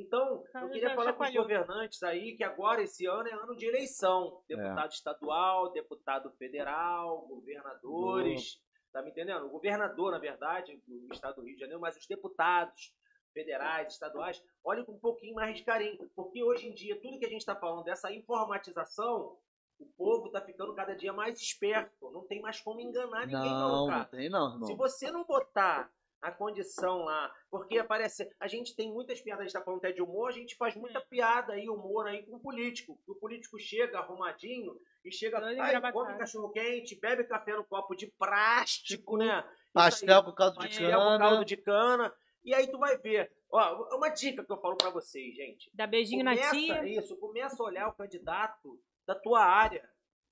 Então, 0.00 0.42
Cara, 0.52 0.66
eu 0.66 0.70
queria 0.70 0.94
falar 0.94 1.12
com 1.12 1.24
os 1.24 1.32
governantes 1.34 2.02
aí 2.02 2.36
que 2.36 2.44
agora, 2.44 2.82
esse 2.82 3.06
ano, 3.06 3.28
é 3.28 3.32
ano 3.32 3.56
de 3.56 3.66
eleição. 3.66 4.42
É. 4.48 4.56
Deputado 4.56 4.92
estadual, 4.92 5.72
deputado 5.72 6.30
federal, 6.32 7.26
governadores. 7.26 8.60
Tá 8.92 9.02
me 9.02 9.10
entendendo? 9.10 9.46
O 9.46 9.50
governador, 9.50 10.12
na 10.12 10.18
verdade, 10.18 10.80
do 10.86 11.12
estado 11.12 11.36
do 11.36 11.42
Rio 11.42 11.54
de 11.54 11.60
Janeiro, 11.60 11.80
mas 11.80 11.96
os 11.96 12.06
deputados 12.06 12.92
federais, 13.34 13.92
estaduais, 13.92 14.42
olhem 14.64 14.84
com 14.84 14.92
um 14.92 14.98
pouquinho 14.98 15.34
mais 15.34 15.56
de 15.56 15.62
carinho. 15.64 16.10
Porque 16.16 16.42
hoje 16.42 16.68
em 16.68 16.72
dia, 16.74 16.98
tudo 17.00 17.18
que 17.18 17.26
a 17.26 17.28
gente 17.28 17.40
está 17.40 17.54
falando 17.54 17.84
dessa 17.84 18.10
informatização, 18.12 19.36
o 19.78 19.86
povo 19.96 20.26
está 20.26 20.40
ficando 20.40 20.74
cada 20.74 20.94
dia 20.96 21.12
mais 21.12 21.38
esperto. 21.40 22.10
Não 22.10 22.26
tem 22.26 22.40
mais 22.40 22.60
como 22.60 22.80
enganar 22.80 23.26
ninguém, 23.26 23.50
não, 23.50 23.68
Não, 23.68 23.86
cara. 23.86 23.98
não 23.98 24.06
tem 24.06 24.28
não, 24.30 24.50
Se 24.64 24.72
irmão. 24.72 24.76
você 24.76 25.10
não 25.12 25.24
botar 25.24 25.90
a 26.20 26.30
condição 26.30 27.04
lá, 27.04 27.32
porque 27.50 27.78
aparece, 27.78 28.28
a 28.40 28.48
gente 28.48 28.74
tem 28.74 28.92
muitas 28.92 29.20
piadas, 29.20 29.42
a 29.42 29.44
gente 29.44 29.52
tá 29.52 29.62
falando 29.62 29.78
até 29.78 29.92
de 29.92 30.02
humor, 30.02 30.28
a 30.28 30.32
gente 30.32 30.56
faz 30.56 30.74
muita 30.74 31.00
piada 31.00 31.52
aí, 31.52 31.68
humor 31.68 32.06
aí 32.06 32.24
com 32.24 32.36
o 32.36 32.40
político. 32.40 32.98
O 33.06 33.14
político 33.14 33.58
chega 33.58 33.98
arrumadinho 33.98 34.76
e 35.04 35.12
chega, 35.12 35.38
ai, 35.38 35.92
come 35.92 36.18
cachorro 36.18 36.50
quente, 36.50 36.98
bebe 36.98 37.24
café 37.24 37.54
no 37.54 37.64
copo 37.64 37.94
de 37.94 38.08
plástico, 38.18 39.16
né? 39.16 39.44
Isso 39.46 39.72
Pastel 39.72 40.18
aí, 40.18 40.24
com 40.24 40.32
caldo 40.32 40.58
de 40.58 40.66
pastel 40.66 40.98
com 40.98 41.04
cana. 41.04 41.18
caldo 41.18 41.44
de 41.44 41.56
cana. 41.56 42.14
E 42.44 42.54
aí 42.54 42.66
tu 42.66 42.78
vai 42.78 42.96
ver. 42.96 43.30
Ó, 43.50 43.96
uma 43.96 44.08
dica 44.08 44.44
que 44.44 44.52
eu 44.52 44.60
falo 44.60 44.76
pra 44.76 44.90
vocês, 44.90 45.34
gente. 45.34 45.70
Dá 45.74 45.86
beijinho 45.86 46.24
na 46.24 46.34
Começa 46.34 46.50
tia. 46.50 46.88
Isso, 46.88 47.16
começa 47.16 47.62
a 47.62 47.66
olhar 47.66 47.88
o 47.88 47.94
candidato 47.94 48.80
da 49.06 49.14
tua 49.14 49.44
área. 49.44 49.88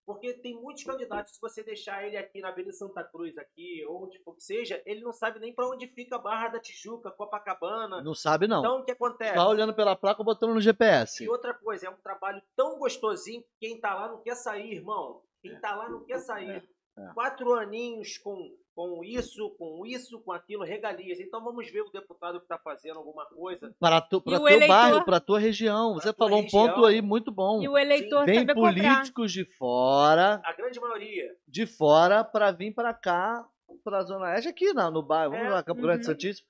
Porque 0.06 0.34
tem 0.34 0.54
muitos 0.54 0.84
candidatos, 0.84 1.34
se 1.34 1.40
você 1.40 1.64
deixar 1.64 2.06
ele 2.06 2.16
aqui 2.16 2.40
na 2.40 2.50
Avenida 2.50 2.72
Santa 2.72 3.02
Cruz, 3.02 3.36
aqui, 3.36 3.84
ou 3.88 4.04
onde 4.04 4.20
for 4.20 4.36
que 4.36 4.42
seja, 4.44 4.80
ele 4.86 5.00
não 5.00 5.12
sabe 5.12 5.40
nem 5.40 5.52
pra 5.52 5.66
onde 5.66 5.88
fica 5.88 6.14
a 6.14 6.18
Barra 6.18 6.48
da 6.48 6.60
Tijuca, 6.60 7.10
Copacabana. 7.10 8.00
Não 8.00 8.14
sabe 8.14 8.46
não. 8.46 8.60
Então, 8.60 8.80
o 8.80 8.84
que 8.84 8.92
acontece? 8.92 9.34
Tá 9.34 9.48
olhando 9.48 9.74
pela 9.74 9.96
placa 9.96 10.20
ou 10.20 10.24
botando 10.24 10.54
no 10.54 10.60
GPS. 10.60 11.24
E 11.24 11.28
outra 11.28 11.52
coisa, 11.52 11.88
é 11.88 11.90
um 11.90 11.96
trabalho 11.96 12.40
tão 12.54 12.78
gostosinho 12.78 13.42
que 13.42 13.48
quem 13.66 13.80
tá 13.80 13.94
lá 13.94 14.08
não 14.08 14.22
quer 14.22 14.36
sair, 14.36 14.74
irmão. 14.74 15.22
Quem 15.42 15.58
tá 15.58 15.74
lá 15.74 15.88
não 15.88 16.04
quer 16.04 16.20
sair. 16.20 16.62
É. 16.96 17.12
Quatro 17.12 17.52
aninhos 17.54 18.16
com, 18.16 18.56
com 18.76 19.02
isso, 19.02 19.48
com 19.58 19.86
isso, 19.86 20.20
com 20.20 20.30
aquilo, 20.32 20.62
regalias. 20.62 21.18
Então 21.18 21.42
vamos 21.42 21.68
ver 21.70 21.80
o 21.80 21.88
deputado 21.90 22.38
que 22.38 22.46
tá 22.46 22.58
fazendo 22.58 22.98
alguma 22.98 23.24
coisa. 23.24 23.74
Para 23.80 24.02
tu, 24.02 24.20
teu 24.20 24.46
eleitor? 24.46 24.68
bairro, 24.68 25.04
pra 25.06 25.18
tua 25.18 25.38
região. 25.38 25.94
Você 25.94 26.12
tua 26.12 26.26
falou 26.28 26.40
um 26.40 26.42
região. 26.42 26.68
ponto 26.68 26.84
aí 26.84 27.00
muito 27.00 27.32
bom. 27.32 27.62
E 27.62 27.68
o 27.68 27.78
eleitor 27.78 28.26
Vem 28.26 28.40
saber 28.40 28.52
comprar. 28.54 28.74
políticos 28.74 29.32
de 29.32 29.46
fora, 29.56 30.42
A 30.44 30.52
grande 30.52 30.78
maioria. 30.78 31.34
de 31.48 31.66
fora, 31.66 32.22
pra 32.22 32.52
vir 32.52 32.74
pra 32.74 32.92
cá, 32.92 33.48
pra 33.82 34.02
Zona 34.02 34.26
Oeste, 34.26 34.50
aqui 34.50 34.74
não, 34.74 34.90
no 34.90 35.02
bairro, 35.02 35.32
vamos 35.32 35.46
É, 35.46 35.50
lá, 35.50 35.62
Campo 35.62 35.80
Grande 35.80 36.00
uhum. 36.00 36.12
Santíssimo, 36.12 36.46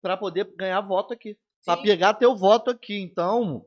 pra 0.00 0.16
poder 0.16 0.50
ganhar 0.56 0.80
voto 0.80 1.12
aqui. 1.12 1.36
Pra 1.66 1.76
Sim. 1.76 1.82
pegar 1.82 2.14
teu 2.14 2.34
voto 2.34 2.70
aqui. 2.70 2.98
Então, 2.98 3.66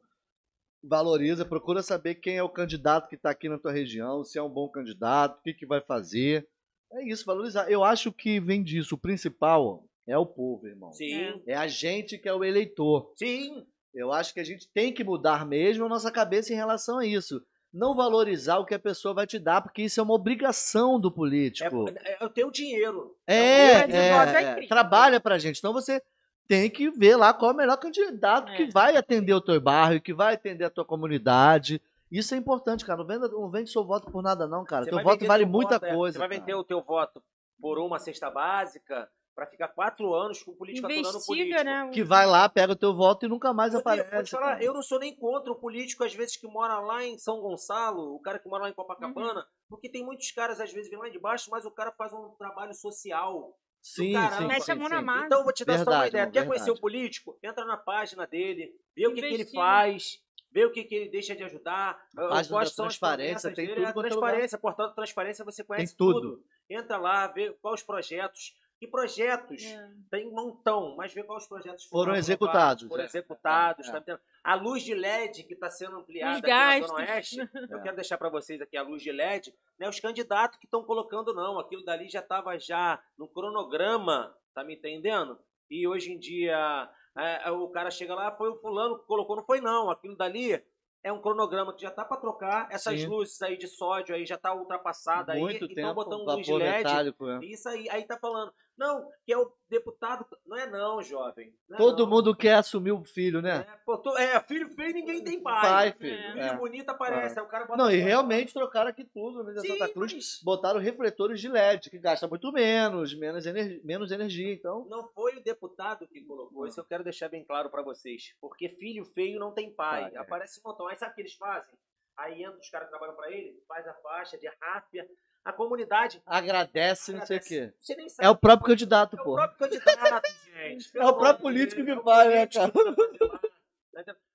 valoriza, 0.83 1.45
procura 1.45 1.83
saber 1.83 2.15
quem 2.15 2.37
é 2.37 2.41
o 2.43 2.49
candidato 2.49 3.07
que 3.07 3.15
tá 3.15 3.29
aqui 3.29 3.47
na 3.47 3.59
tua 3.59 3.71
região, 3.71 4.23
se 4.23 4.39
é 4.39 4.41
um 4.41 4.49
bom 4.49 4.67
candidato, 4.69 5.37
o 5.37 5.41
que, 5.43 5.53
que 5.53 5.67
vai 5.67 5.81
fazer. 5.81 6.47
É 6.91 7.03
isso, 7.03 7.25
valorizar. 7.25 7.69
Eu 7.69 7.83
acho 7.83 8.11
que 8.11 8.39
vem 8.39 8.63
disso. 8.63 8.95
O 8.95 8.97
principal 8.97 9.83
é 10.07 10.17
o 10.17 10.25
povo, 10.25 10.67
irmão. 10.67 10.91
Sim, 10.93 11.41
É 11.47 11.55
a 11.55 11.67
gente 11.67 12.17
que 12.17 12.29
é 12.29 12.33
o 12.33 12.43
eleitor. 12.43 13.11
sim. 13.15 13.65
Eu 13.93 14.11
acho 14.11 14.33
que 14.33 14.41
a 14.41 14.43
gente 14.43 14.67
tem 14.73 14.91
que 14.93 15.05
mudar 15.05 15.45
mesmo 15.45 15.85
a 15.85 15.87
nossa 15.89 16.11
cabeça 16.11 16.51
em 16.51 16.55
relação 16.57 16.97
a 16.99 17.05
isso. 17.05 17.41
Não 17.73 17.95
valorizar 17.95 18.57
o 18.57 18.65
que 18.65 18.73
a 18.73 18.79
pessoa 18.79 19.13
vai 19.13 19.25
te 19.25 19.39
dar, 19.39 19.61
porque 19.61 19.83
isso 19.83 20.01
é 20.01 20.03
uma 20.03 20.13
obrigação 20.13 20.99
do 20.99 21.09
político. 21.09 21.85
É, 22.03 22.17
é 22.21 22.25
o 22.25 22.29
teu 22.29 22.51
dinheiro. 22.51 23.15
É, 23.25 23.35
é, 23.35 23.89
é 23.89 24.63
é, 24.63 24.67
trabalha 24.67 25.17
pra 25.21 25.37
gente. 25.37 25.59
Então 25.59 25.71
você 25.71 26.01
tem 26.45 26.69
que 26.69 26.89
ver 26.89 27.15
lá 27.15 27.33
qual 27.33 27.51
é 27.51 27.53
o 27.53 27.57
melhor 27.57 27.77
candidato 27.77 28.51
É. 28.51 28.57
que 28.57 28.65
vai 28.69 28.97
atender 28.97 29.33
o 29.33 29.39
teu 29.39 29.61
bairro, 29.61 30.01
que 30.01 30.13
vai 30.13 30.33
atender 30.33 30.65
a 30.65 30.69
tua 30.69 30.83
comunidade. 30.83 31.81
Isso 32.11 32.33
é 32.35 32.37
importante, 32.37 32.85
cara. 32.85 32.99
Não 32.99 33.05
vende, 33.07 33.27
não 33.31 33.49
vende 33.49 33.71
seu 33.71 33.83
voto 33.85 34.11
por 34.11 34.21
nada, 34.21 34.47
não, 34.47 34.63
cara. 34.63 34.83
Você 34.83 34.89
teu 34.89 34.95
vai 34.97 35.03
voto 35.03 35.25
vale 35.25 35.43
teu 35.43 35.51
muita 35.51 35.73
voto, 35.75 35.85
é, 35.85 35.95
coisa. 35.95 36.13
Você 36.13 36.19
vai 36.19 36.29
cara. 36.29 36.39
vender 36.39 36.53
o 36.55 36.63
teu 36.63 36.81
voto 36.81 37.23
por 37.59 37.79
uma 37.79 37.97
cesta 37.99 38.29
básica, 38.29 39.09
pra 39.33 39.45
ficar 39.47 39.67
quatro 39.69 40.13
anos 40.13 40.41
com 40.41 40.53
político 40.55 40.85
aturando 40.87 41.25
político. 41.25 41.33
Investiga, 41.33 41.63
né? 41.63 41.89
Que 41.91 42.03
vai 42.03 42.25
lá, 42.25 42.47
pega 42.47 42.71
o 42.73 42.75
teu 42.75 42.95
voto 42.95 43.25
e 43.25 43.29
nunca 43.29 43.53
mais 43.53 43.73
Rodrigo, 43.73 44.01
aparece. 44.01 44.31
falar, 44.31 44.61
eu 44.63 44.73
não 44.73 44.81
sou 44.81 44.99
nem 44.99 45.13
contra 45.15 45.51
o 45.51 45.55
político, 45.55 46.03
às 46.03 46.13
vezes, 46.13 46.37
que 46.37 46.47
mora 46.47 46.79
lá 46.79 47.03
em 47.03 47.17
São 47.17 47.41
Gonçalo, 47.41 48.15
o 48.15 48.19
cara 48.21 48.39
que 48.39 48.47
mora 48.47 48.63
lá 48.63 48.69
em 48.69 48.73
Copacabana, 48.73 49.39
Uhum. 49.41 49.45
porque 49.69 49.89
tem 49.89 50.05
muitos 50.05 50.31
caras, 50.31 50.61
às 50.61 50.71
vezes, 50.71 50.89
vêm 50.89 50.99
lá 50.99 51.09
de 51.09 51.19
baixo, 51.19 51.49
mas 51.51 51.65
o 51.65 51.71
cara 51.71 51.91
faz 51.91 52.13
um 52.13 52.29
trabalho 52.37 52.73
social. 52.73 53.53
Sim, 53.81 54.13
sim, 54.37 54.47
Mete 54.47 54.71
a 54.71 54.75
mão 54.75 54.89
na 54.89 55.01
massa. 55.01 55.25
Então, 55.27 55.39
eu 55.39 55.43
vou 55.43 55.53
te 55.53 55.63
dar 55.63 55.77
só 55.77 55.83
uma 55.83 55.91
Verdade, 55.91 56.09
ideia. 56.09 56.25
Quer 56.31 56.47
conhecer 56.47 56.65
verdade. 56.65 56.79
o 56.79 56.81
político? 56.81 57.37
Entra 57.43 57.65
na 57.65 57.77
página 57.77 58.25
dele, 58.25 58.71
vê 58.95 59.07
o 59.07 59.13
que, 59.13 59.21
que 59.21 59.27
ele 59.33 59.45
faz, 59.45 60.19
vê 60.55 60.63
o 60.63 60.71
que, 60.71 60.85
que 60.85 60.95
ele 60.95 61.09
deixa 61.09 61.35
de 61.35 61.43
ajudar. 61.43 62.01
eu 62.15 62.29
Página 62.29 62.57
gosto 62.57 62.71
da 62.71 62.75
são 62.75 62.85
as 62.85 62.97
transparência, 62.97 63.51
promessas 63.51 63.53
tem 63.55 63.67
dele, 63.67 63.75
tudo 63.75 63.89
é 63.89 63.93
quanto 63.93 64.05
é 64.05 64.09
transparência, 64.09 64.57
portal 64.57 64.87
da 64.87 64.93
transparência, 64.93 65.43
você 65.43 65.63
conhece 65.65 65.97
tudo. 65.97 66.21
tudo. 66.21 66.43
Entra 66.69 66.97
lá, 66.97 67.27
vê 67.27 67.51
quais 67.61 67.83
projetos. 67.83 68.55
Que 68.79 68.87
projetos? 68.87 69.63
É. 69.63 69.91
Tem 70.09 70.27
um 70.27 70.31
montão, 70.31 70.95
mas 70.95 71.13
vê 71.13 71.23
quais 71.23 71.45
projetos 71.45 71.83
Foram 71.85 72.13
aprovados, 72.13 72.25
executados, 72.25 72.87
Foram 72.87 73.03
é. 73.03 73.05
executados. 73.05 73.87
É, 73.87 73.91
tá 73.91 73.97
entendendo? 73.97 74.21
A 74.43 74.55
luz 74.55 74.83
de 74.83 74.93
LED 74.93 75.43
que 75.43 75.53
está 75.55 75.69
sendo 75.69 75.97
ampliada 75.97 76.37
aqui 76.37 76.47
na. 76.47 76.87
Zona 76.87 76.99
Oeste, 76.99 77.37
eu 77.69 77.81
quero 77.81 77.95
deixar 77.95 78.17
para 78.17 78.29
vocês 78.29 78.61
aqui 78.61 78.77
a 78.77 78.81
luz 78.81 79.03
de 79.03 79.11
LED, 79.11 79.53
né? 79.77 79.89
Os 79.89 79.99
candidatos 79.99 80.57
que 80.57 80.65
estão 80.65 80.85
colocando 80.85 81.33
não, 81.33 81.59
aquilo 81.59 81.83
dali 81.83 82.07
já 82.07 82.19
estava 82.19 82.57
já 82.57 83.01
no 83.17 83.27
cronograma, 83.27 84.33
tá 84.53 84.63
me 84.63 84.75
entendendo? 84.75 85.37
E 85.69 85.85
hoje 85.85 86.13
em 86.13 86.19
dia 86.19 86.89
é, 87.17 87.51
o 87.51 87.67
cara 87.69 87.89
chega 87.89 88.13
lá, 88.13 88.31
foi 88.31 88.49
o 88.49 88.55
fulano 88.55 88.99
que 88.99 89.05
colocou, 89.05 89.35
não 89.35 89.45
foi 89.45 89.61
não, 89.61 89.89
aquilo 89.89 90.15
dali 90.15 90.61
é 91.05 91.13
um 91.13 91.21
cronograma 91.21 91.71
que 91.71 91.83
já 91.83 91.91
tá 91.91 92.03
para 92.03 92.17
trocar, 92.17 92.67
essas 92.71 92.99
Sim. 92.99 93.05
luzes 93.05 93.39
aí 93.43 93.55
de 93.57 93.67
sódio 93.67 94.15
aí 94.15 94.25
já 94.25 94.37
tá 94.37 94.55
ultrapassada 94.55 95.33
aí, 95.33 95.39
Muito 95.39 95.65
e 95.65 95.67
estão 95.67 95.75
tempo, 95.75 95.93
botando 95.93 96.25
luz 96.25 96.37
de 96.37 96.51
vapor 96.51 96.59
LED. 96.59 96.77
metálico, 96.77 97.29
é. 97.29 97.39
Isso 97.45 97.69
aí, 97.69 97.87
aí 97.91 98.03
tá 98.07 98.17
falando, 98.17 98.51
não, 98.77 99.09
que 99.25 99.31
é 99.33 99.37
o 99.37 99.51
deputado, 99.69 100.25
não 100.45 100.57
é 100.57 100.69
não, 100.69 101.01
jovem. 101.01 101.53
não 101.67 101.75
é 101.75 101.79
Todo 101.79 102.03
não. 102.03 102.09
mundo 102.09 102.35
quer 102.35 102.55
assumir 102.55 102.91
o 102.91 103.03
filho, 103.03 103.41
né? 103.41 103.65
É, 103.67 103.77
pô, 103.85 103.97
tô- 103.97 104.17
é, 104.17 104.39
filho 104.41 104.69
feio 104.69 104.93
ninguém 104.93 105.23
tem 105.23 105.41
pai. 105.41 105.61
Pai, 105.61 105.91
filho. 105.93 106.13
É. 106.39 106.47
Filho 106.49 106.57
bonito 106.59 106.89
aparece, 106.89 107.39
aí 107.39 107.45
o 107.45 107.47
cara 107.47 107.65
Não, 107.77 107.89
e 107.89 107.95
realmente 107.97 108.53
trocaram 108.53 108.89
aqui 108.89 109.03
tudo 109.05 109.43
né, 109.43 109.53
da 109.53 109.61
Sim, 109.61 109.69
Santa 109.77 109.89
Cruz. 109.93 110.13
mas 110.13 110.39
Botaram 110.43 110.79
refletores 110.79 111.39
de 111.39 111.47
LED, 111.47 111.89
que 111.89 111.97
gasta 111.97 112.27
muito 112.27 112.51
menos, 112.51 113.13
menos, 113.13 113.45
ener- 113.45 113.81
menos 113.83 114.11
energia. 114.11 114.53
Então, 114.53 114.85
não 114.89 115.07
foi 115.09 115.35
o 115.37 115.43
deputado 115.43 116.07
que 116.07 116.21
colocou, 116.25 116.67
isso 116.67 116.79
eu 116.79 116.85
quero 116.85 117.03
deixar 117.03 117.29
bem 117.29 117.43
claro 117.43 117.69
pra 117.69 117.81
vocês. 117.81 118.35
Porque 118.41 118.69
filho 118.69 119.05
feio 119.05 119.39
não 119.39 119.51
tem 119.51 119.71
pai. 119.73 120.03
Pai, 120.03 120.15
é. 120.15 120.17
Aparece 120.17 120.59
um 120.63 120.69
montão. 120.69 120.87
Aí 120.87 120.97
sabe 120.97 121.11
o 121.13 121.15
que 121.15 121.21
eles 121.21 121.33
fazem? 121.35 121.73
Aí 122.17 122.43
entra 122.43 122.59
os 122.59 122.69
caras 122.69 122.87
que 122.87 122.91
trabalham 122.91 123.15
pra 123.15 123.29
ele, 123.31 123.61
faz 123.67 123.85
a 123.87 123.93
faixa 123.95 124.37
de 124.37 124.47
rápia. 124.61 125.05
A 125.45 125.53
comunidade. 125.53 126.21
agradece, 126.25 127.13
não 127.13 127.25
sei 127.25 127.37
o 127.37 127.39
agradece. 127.39 127.69
quê. 127.71 127.73
Você 127.79 127.95
nem 127.95 128.09
sabe. 128.09 128.27
É 128.27 128.29
o 128.31 128.35
próprio 128.35 128.67
candidato, 128.67 129.15
É 129.15 129.21
o 129.21 129.23
pô. 129.23 129.35
próprio 129.35 129.59
candidato, 129.59 130.27
gente. 130.51 130.97
É 130.97 131.05
o 131.05 131.13
próprio 131.17 131.41
político 131.43 131.85
que 131.85 131.95
faz, 132.01 132.29
né, 132.29 132.47
cara? 132.47 132.71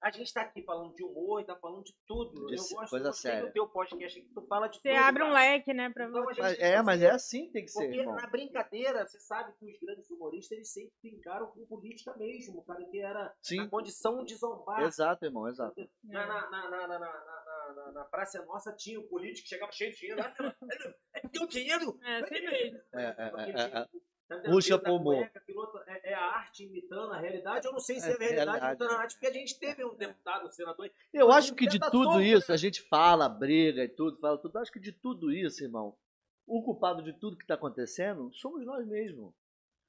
A 0.01 0.11
gente 0.11 0.32
tá 0.32 0.41
aqui 0.41 0.62
falando 0.62 0.95
de 0.95 1.05
humor 1.05 1.45
tá 1.45 1.55
falando 1.55 1.85
de 1.85 1.93
tudo. 2.07 2.51
Eu 2.51 2.57
gosto 2.57 2.89
coisa 2.89 3.12
séria. 3.12 3.43
do 3.47 3.53
teu 3.53 3.69
podcast 3.69 4.19
que 4.19 4.28
tu 4.32 4.41
fala 4.47 4.66
de 4.69 4.78
Você 4.81 4.89
tudo. 4.89 4.99
abre 5.03 5.23
um 5.23 5.27
cara. 5.32 5.39
leque, 5.41 5.74
né? 5.74 5.91
Pra 5.91 6.07
Então, 6.09 6.24
gente 6.28 6.41
Mas- 6.41 6.57
que 6.57 6.62
é, 6.65 6.77
mas 6.82 6.87
fazer- 7.01 7.05
é 7.05 7.11
assim 7.11 7.47
que 7.47 7.53
tem 7.53 7.65
que 7.66 7.70
ser, 7.70 7.85
Porque 7.85 8.07
na 8.07 8.27
brincadeira, 8.28 9.07
você 9.07 9.20
sabe 9.20 9.53
que 9.59 9.66
os 9.66 9.78
grandes 9.78 10.11
humoristas 10.11 10.53
eles 10.57 10.73
sempre 10.73 10.93
brincaram 11.03 11.49
com 11.49 11.66
política 11.66 12.16
mesmo, 12.16 12.65
cara, 12.65 12.82
que 12.87 12.99
era 12.99 13.35
Sim. 13.43 13.61
a 13.61 13.69
condição 13.69 14.24
de 14.24 14.35
zombar. 14.37 14.81
Exato, 14.85 15.27
irmão, 15.27 15.47
exato. 15.47 15.74
Na, 16.05 16.27
na, 16.27 16.51
na, 16.51 16.70
na, 16.70 16.99
na, 17.72 17.92
na, 17.92 18.05
Praça 18.05 18.44
Nossa 18.44 18.72
tinha 18.72 18.98
o 19.01 19.05
político 19.09 19.42
que 19.44 19.48
chegava 19.48 19.72
cheio 19.72 19.90
de 19.92 19.98
dinheiro. 19.98 20.22
É 21.14 21.20
porque 21.20 21.42
o 21.44 21.47
dinheiro. 21.48 21.98
É, 22.02 22.16
assim 22.20 22.40
mesmo. 22.40 22.78
É, 22.94 23.02
é, 23.02 23.14
é, 23.18 23.26
é, 23.26 23.44
dinheiro- 23.44 23.78
é. 23.78 23.88
Puxa 24.44 24.74
outro 24.76 25.82
É, 25.88 26.10
é 26.12 26.14
a 26.14 26.22
arte 26.22 26.64
imitando 26.64 27.12
a 27.12 27.18
realidade. 27.18 27.66
Eu 27.66 27.72
não 27.72 27.80
sei 27.80 27.98
se 27.98 28.06
É 28.09 28.12
é, 28.12 28.14
a 28.14 28.18
realidade 28.18 28.44
realidade. 28.47 28.70
imitando 28.76 28.90
a 28.97 29.01
arte, 29.01 29.14
porque 29.14 29.26
a 29.26 29.32
gente 29.32 29.59
teve 29.59 29.84
um 29.84 29.94
deputado, 29.97 30.47
um 30.47 30.51
senador. 30.51 30.90
Eu 31.12 31.32
acho 31.32 31.52
que 31.55 31.66
de 31.66 31.80
tudo 31.80 32.05
solto, 32.05 32.20
isso, 32.20 32.51
né? 32.51 32.55
a 32.55 32.59
gente 32.59 32.80
fala, 32.82 33.28
briga 33.28 33.82
e 33.82 33.88
tudo, 33.88 34.18
fala 34.20 34.38
tudo. 34.38 34.56
Eu 34.56 34.62
acho 34.62 34.70
que 34.70 34.78
de 34.78 34.92
tudo 34.92 35.32
isso, 35.32 35.64
irmão, 35.64 35.97
o 36.47 36.62
culpado 36.62 37.02
de 37.02 37.12
tudo 37.12 37.36
que 37.36 37.42
está 37.42 37.55
acontecendo 37.55 38.30
somos 38.34 38.64
nós 38.64 38.86
mesmos. 38.86 39.34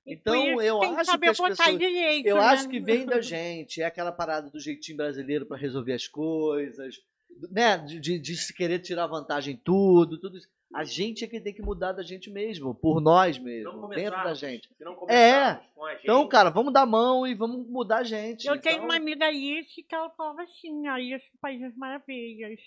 Então, 0.04 0.34
isso 0.36 0.62
eu 0.62 0.80
tem 0.80 0.90
que 0.90 0.96
acho 0.96 1.06
que 1.06 1.12
saber 1.12 1.30
as 1.30 1.38
pessoas- 1.40 1.78
direito, 1.78 2.26
Eu 2.26 2.38
né? 2.38 2.42
acho 2.42 2.68
que 2.68 2.80
vem 2.80 3.06
da 3.06 3.22
gente, 3.22 3.84
é 3.84 3.86
aquela 3.86 4.12
parada 4.12 4.50
do 4.50 4.60
jeitinho 4.60 4.98
brasileiro 4.98 5.46
para 5.46 5.58
resolver 5.58 5.94
as 5.94 6.08
coisas, 6.08 6.96
né? 7.52 7.78
De, 7.78 8.00
de, 8.00 8.20
de 8.20 8.36
se 8.38 8.54
querer 8.54 8.80
tirar 8.80 9.08
vantagem 9.08 9.54
em 9.56 9.58
tudo, 9.58 10.20
tudo 10.20 10.38
isso. 10.38 10.48
A 10.74 10.86
gente 10.86 11.26
é 11.26 11.28
que 11.28 11.42
tem 11.42 11.54
que 11.54 11.62
mudar 11.62 11.92
da 11.92 12.02
gente 12.02 12.30
mesmo, 12.30 12.74
por 12.74 13.02
nós 13.02 13.38
mesmo, 13.38 13.74
não 13.74 13.90
dentro 13.90 14.24
da 14.24 14.34
gente. 14.34 14.70
não 14.80 14.96
com 14.96 15.06
a 15.12 15.12
gente, 15.94 16.04
Então, 16.04 16.26
cara, 16.30 16.50
vamos 16.50 16.72
dar 16.72 16.86
mão 16.86 17.28
e 17.28 17.34
vamos 17.36 17.68
mudar 17.68 17.98
a 17.98 18.04
gente. 18.04 18.48
Eu 18.48 18.58
tenho 18.62 18.76
Então, 18.76 18.86
uma 18.86 18.96
amiga 18.96 19.26
Alice 19.26 19.84
que 19.84 19.94
ela 19.94 20.10
falava 20.12 20.44
assim, 20.44 20.88
Alice 20.88 21.26
do 21.34 21.38
País 21.40 21.60
das 21.60 21.76
Maravilhas. 21.76 22.58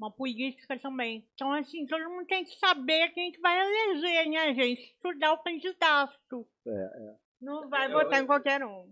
Uma 0.00 0.12
política 0.12 0.78
também. 0.78 1.26
Então, 1.34 1.52
assim, 1.52 1.84
todo 1.86 2.08
mundo 2.08 2.24
tem 2.26 2.44
que 2.44 2.56
saber 2.60 3.08
quem 3.08 3.32
que 3.32 3.40
vai 3.40 3.58
eleger, 3.58 4.28
né, 4.30 4.54
gente? 4.54 4.80
Estudar 4.94 5.32
o 5.32 5.42
candidato. 5.42 6.46
É, 6.64 7.14
Não 7.42 7.68
vai 7.68 7.88
Eu- 7.88 7.92
votar 7.94 8.20
eu- 8.20 8.22
em 8.22 8.26
qualquer 8.26 8.64
um. 8.64 8.86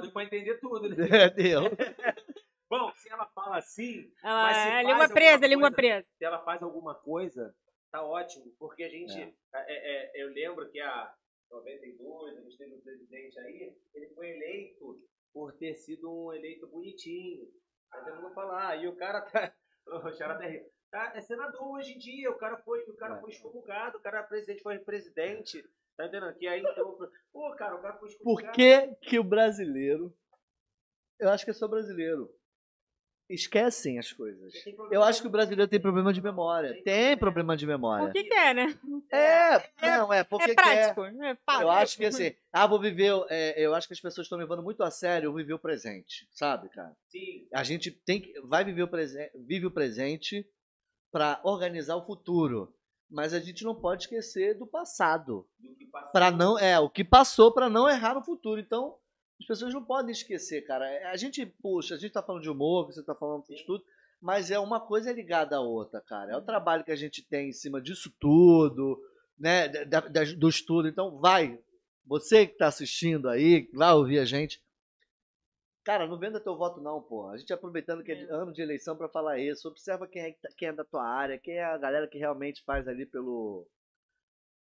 Deu 0.00 0.10
pra 0.12 0.24
entender 0.24 0.54
tudo, 0.58 0.88
né? 0.88 0.96
É, 1.26 1.28
deu. 1.28 1.64
Bom, 2.68 2.92
se 2.96 3.08
ela 3.10 3.26
fala 3.26 3.58
assim, 3.58 4.12
Ela 4.22 4.42
Mas 4.42 4.56
se 4.56 4.62
é 4.68 4.70
faz 4.72 4.86
língua 4.88 5.08
presa, 5.08 5.46
língua 5.46 5.70
coisa- 5.70 5.76
presa. 5.76 6.08
se 6.18 6.24
ela 6.24 6.38
faz 6.44 6.62
alguma 6.62 6.94
coisa, 6.94 7.54
tá 7.92 8.02
ótimo, 8.02 8.52
porque 8.58 8.82
a 8.82 8.88
gente, 8.88 9.12
É. 9.18 9.32
é, 9.54 10.18
é, 10.18 10.22
eu 10.22 10.28
lembro 10.30 10.68
que 10.70 10.80
a 10.80 11.14
92, 11.50 12.36
a 12.36 12.40
gente 12.40 12.56
teve 12.58 12.74
um 12.74 12.80
presidente 12.80 13.38
aí, 13.38 13.76
ele 13.94 14.08
foi 14.14 14.30
eleito 14.30 15.00
por 15.32 15.52
ter 15.52 15.74
sido 15.76 16.10
um 16.10 16.32
eleito 16.32 16.66
bonitinho. 16.66 17.46
Aí 17.92 18.04
todo 18.04 18.20
mundo 18.22 18.34
fala, 18.34 18.68
ah, 18.70 18.76
e 18.76 18.88
o 18.88 18.96
cara 18.96 19.20
tá, 19.22 19.54
o 19.86 20.18
cara 20.18 20.36
tá, 20.38 20.46
rindo. 20.46 20.66
Tá, 20.90 21.12
é 21.14 21.20
senador 21.20 21.62
hoje 21.68 21.92
em 21.94 21.98
dia, 21.98 22.30
o 22.30 22.38
cara 22.38 22.56
foi, 22.58 22.80
o 22.84 22.96
cara 22.96 23.16
É. 23.16 23.20
foi 23.20 23.30
excomungado, 23.30 23.98
o 23.98 24.00
cara 24.00 24.18
era 24.18 24.26
presidente, 24.26 24.62
foi 24.62 24.78
presidente, 24.78 25.62
tá 25.96 26.06
entendendo? 26.06 26.34
Que 26.36 26.46
aí, 26.48 26.60
então, 26.62 26.98
pô, 27.32 27.54
cara, 27.56 27.76
o 27.76 27.82
cara 27.82 27.96
foi 27.98 28.08
excomungado. 28.08 28.46
Por 28.46 28.52
que, 28.54 28.94
que 29.02 29.18
o 29.18 29.24
brasileiro. 29.24 30.12
Eu 31.18 31.30
acho 31.30 31.44
que 31.44 31.50
é 31.50 31.54
só 31.54 31.66
brasileiro. 31.68 32.28
Esquecem 33.28 33.98
as 33.98 34.12
coisas. 34.12 34.54
Eu 34.90 35.02
acho 35.02 35.20
que 35.20 35.26
o 35.26 35.30
brasileiro 35.30 35.68
tem 35.68 35.80
problema 35.80 36.12
de 36.12 36.22
memória. 36.22 36.80
Tem 36.84 37.16
problema 37.16 37.56
de 37.56 37.66
memória. 37.66 38.12
que, 38.12 38.22
que 38.22 38.34
é, 38.34 38.54
né? 38.54 38.78
É, 39.10 39.96
não, 39.98 40.12
é 40.12 40.22
porque 40.22 40.52
é 40.52 40.54
quer. 40.54 40.94
prático. 40.94 41.04
É 41.24 41.34
fácil. 41.44 41.62
Eu 41.62 41.70
acho 41.70 41.96
que 41.96 42.04
assim, 42.04 42.32
ah, 42.52 42.66
vou 42.68 42.80
viver. 42.80 43.12
é, 43.28 43.60
eu 43.60 43.74
acho 43.74 43.88
que 43.88 43.94
as 43.94 44.00
pessoas 44.00 44.26
estão 44.26 44.38
levando 44.38 44.62
muito 44.62 44.82
a 44.84 44.90
sério 44.90 45.34
viver 45.34 45.54
o 45.54 45.58
presente, 45.58 46.28
sabe, 46.30 46.68
cara? 46.68 46.96
Sim, 47.08 47.48
A 47.52 47.64
gente 47.64 47.90
tem 47.90 48.20
que, 48.20 48.40
vai 48.42 48.64
viver 48.64 48.84
o 48.84 48.88
presente, 48.88 49.32
vive 49.34 49.66
o 49.66 49.70
presente 49.72 50.48
para 51.10 51.40
organizar 51.42 51.96
o 51.96 52.06
futuro, 52.06 52.72
mas 53.10 53.34
a 53.34 53.40
gente 53.40 53.64
não 53.64 53.74
pode 53.74 54.04
esquecer 54.04 54.56
do 54.56 54.66
passado, 54.66 55.48
do 55.58 55.74
que 55.74 55.86
passou. 55.86 56.12
para 56.12 56.30
não 56.30 56.58
é 56.58 56.78
o 56.78 56.88
que 56.88 57.02
passou 57.02 57.52
para 57.52 57.68
não 57.68 57.88
errar 57.88 58.14
no 58.14 58.22
futuro. 58.22 58.60
Então 58.60 58.96
as 59.40 59.46
pessoas 59.46 59.72
não 59.74 59.84
podem 59.84 60.12
esquecer, 60.12 60.62
cara. 60.66 61.10
A 61.10 61.16
gente 61.16 61.44
puxa, 61.46 61.94
a 61.94 61.98
gente 61.98 62.12
tá 62.12 62.22
falando 62.22 62.42
de 62.42 62.50
humor, 62.50 62.86
você 62.86 63.02
tá 63.02 63.14
falando 63.14 63.44
de 63.46 63.64
tudo, 63.66 63.84
mas 64.20 64.50
é 64.50 64.58
uma 64.58 64.80
coisa 64.80 65.12
ligada 65.12 65.56
à 65.56 65.60
outra, 65.60 66.00
cara. 66.00 66.32
É 66.32 66.36
o 66.36 66.42
trabalho 66.42 66.84
que 66.84 66.92
a 66.92 66.96
gente 66.96 67.22
tem 67.22 67.48
em 67.50 67.52
cima 67.52 67.80
disso 67.80 68.10
tudo, 68.18 68.98
né, 69.38 69.68
da- 69.68 70.00
da- 70.00 70.24
do 70.36 70.48
estudo. 70.48 70.88
Então 70.88 71.18
vai, 71.18 71.58
você 72.04 72.46
que 72.46 72.56
tá 72.56 72.66
assistindo 72.68 73.28
aí, 73.28 73.68
vai 73.74 73.92
ouvir 73.92 74.18
a 74.18 74.24
gente. 74.24 74.62
Cara, 75.84 76.06
não 76.06 76.18
venda 76.18 76.40
teu 76.40 76.56
voto 76.56 76.80
não, 76.80 77.00
pô. 77.00 77.28
A 77.28 77.36
gente 77.36 77.52
aproveitando 77.52 78.02
que 78.02 78.10
é, 78.10 78.20
É. 78.22 78.32
ano 78.32 78.52
de 78.52 78.60
eleição 78.60 78.96
para 78.96 79.08
falar 79.08 79.38
isso, 79.38 79.68
observa 79.68 80.06
quem 80.08 80.20
é, 80.22 80.32
tá- 80.32 80.48
quem 80.56 80.68
é 80.68 80.72
da 80.72 80.82
tua 80.84 81.04
área, 81.06 81.38
quem 81.38 81.54
é 81.54 81.64
a 81.64 81.78
galera 81.78 82.08
que 82.08 82.18
realmente 82.18 82.64
faz 82.64 82.88
ali 82.88 83.06
pelo 83.06 83.64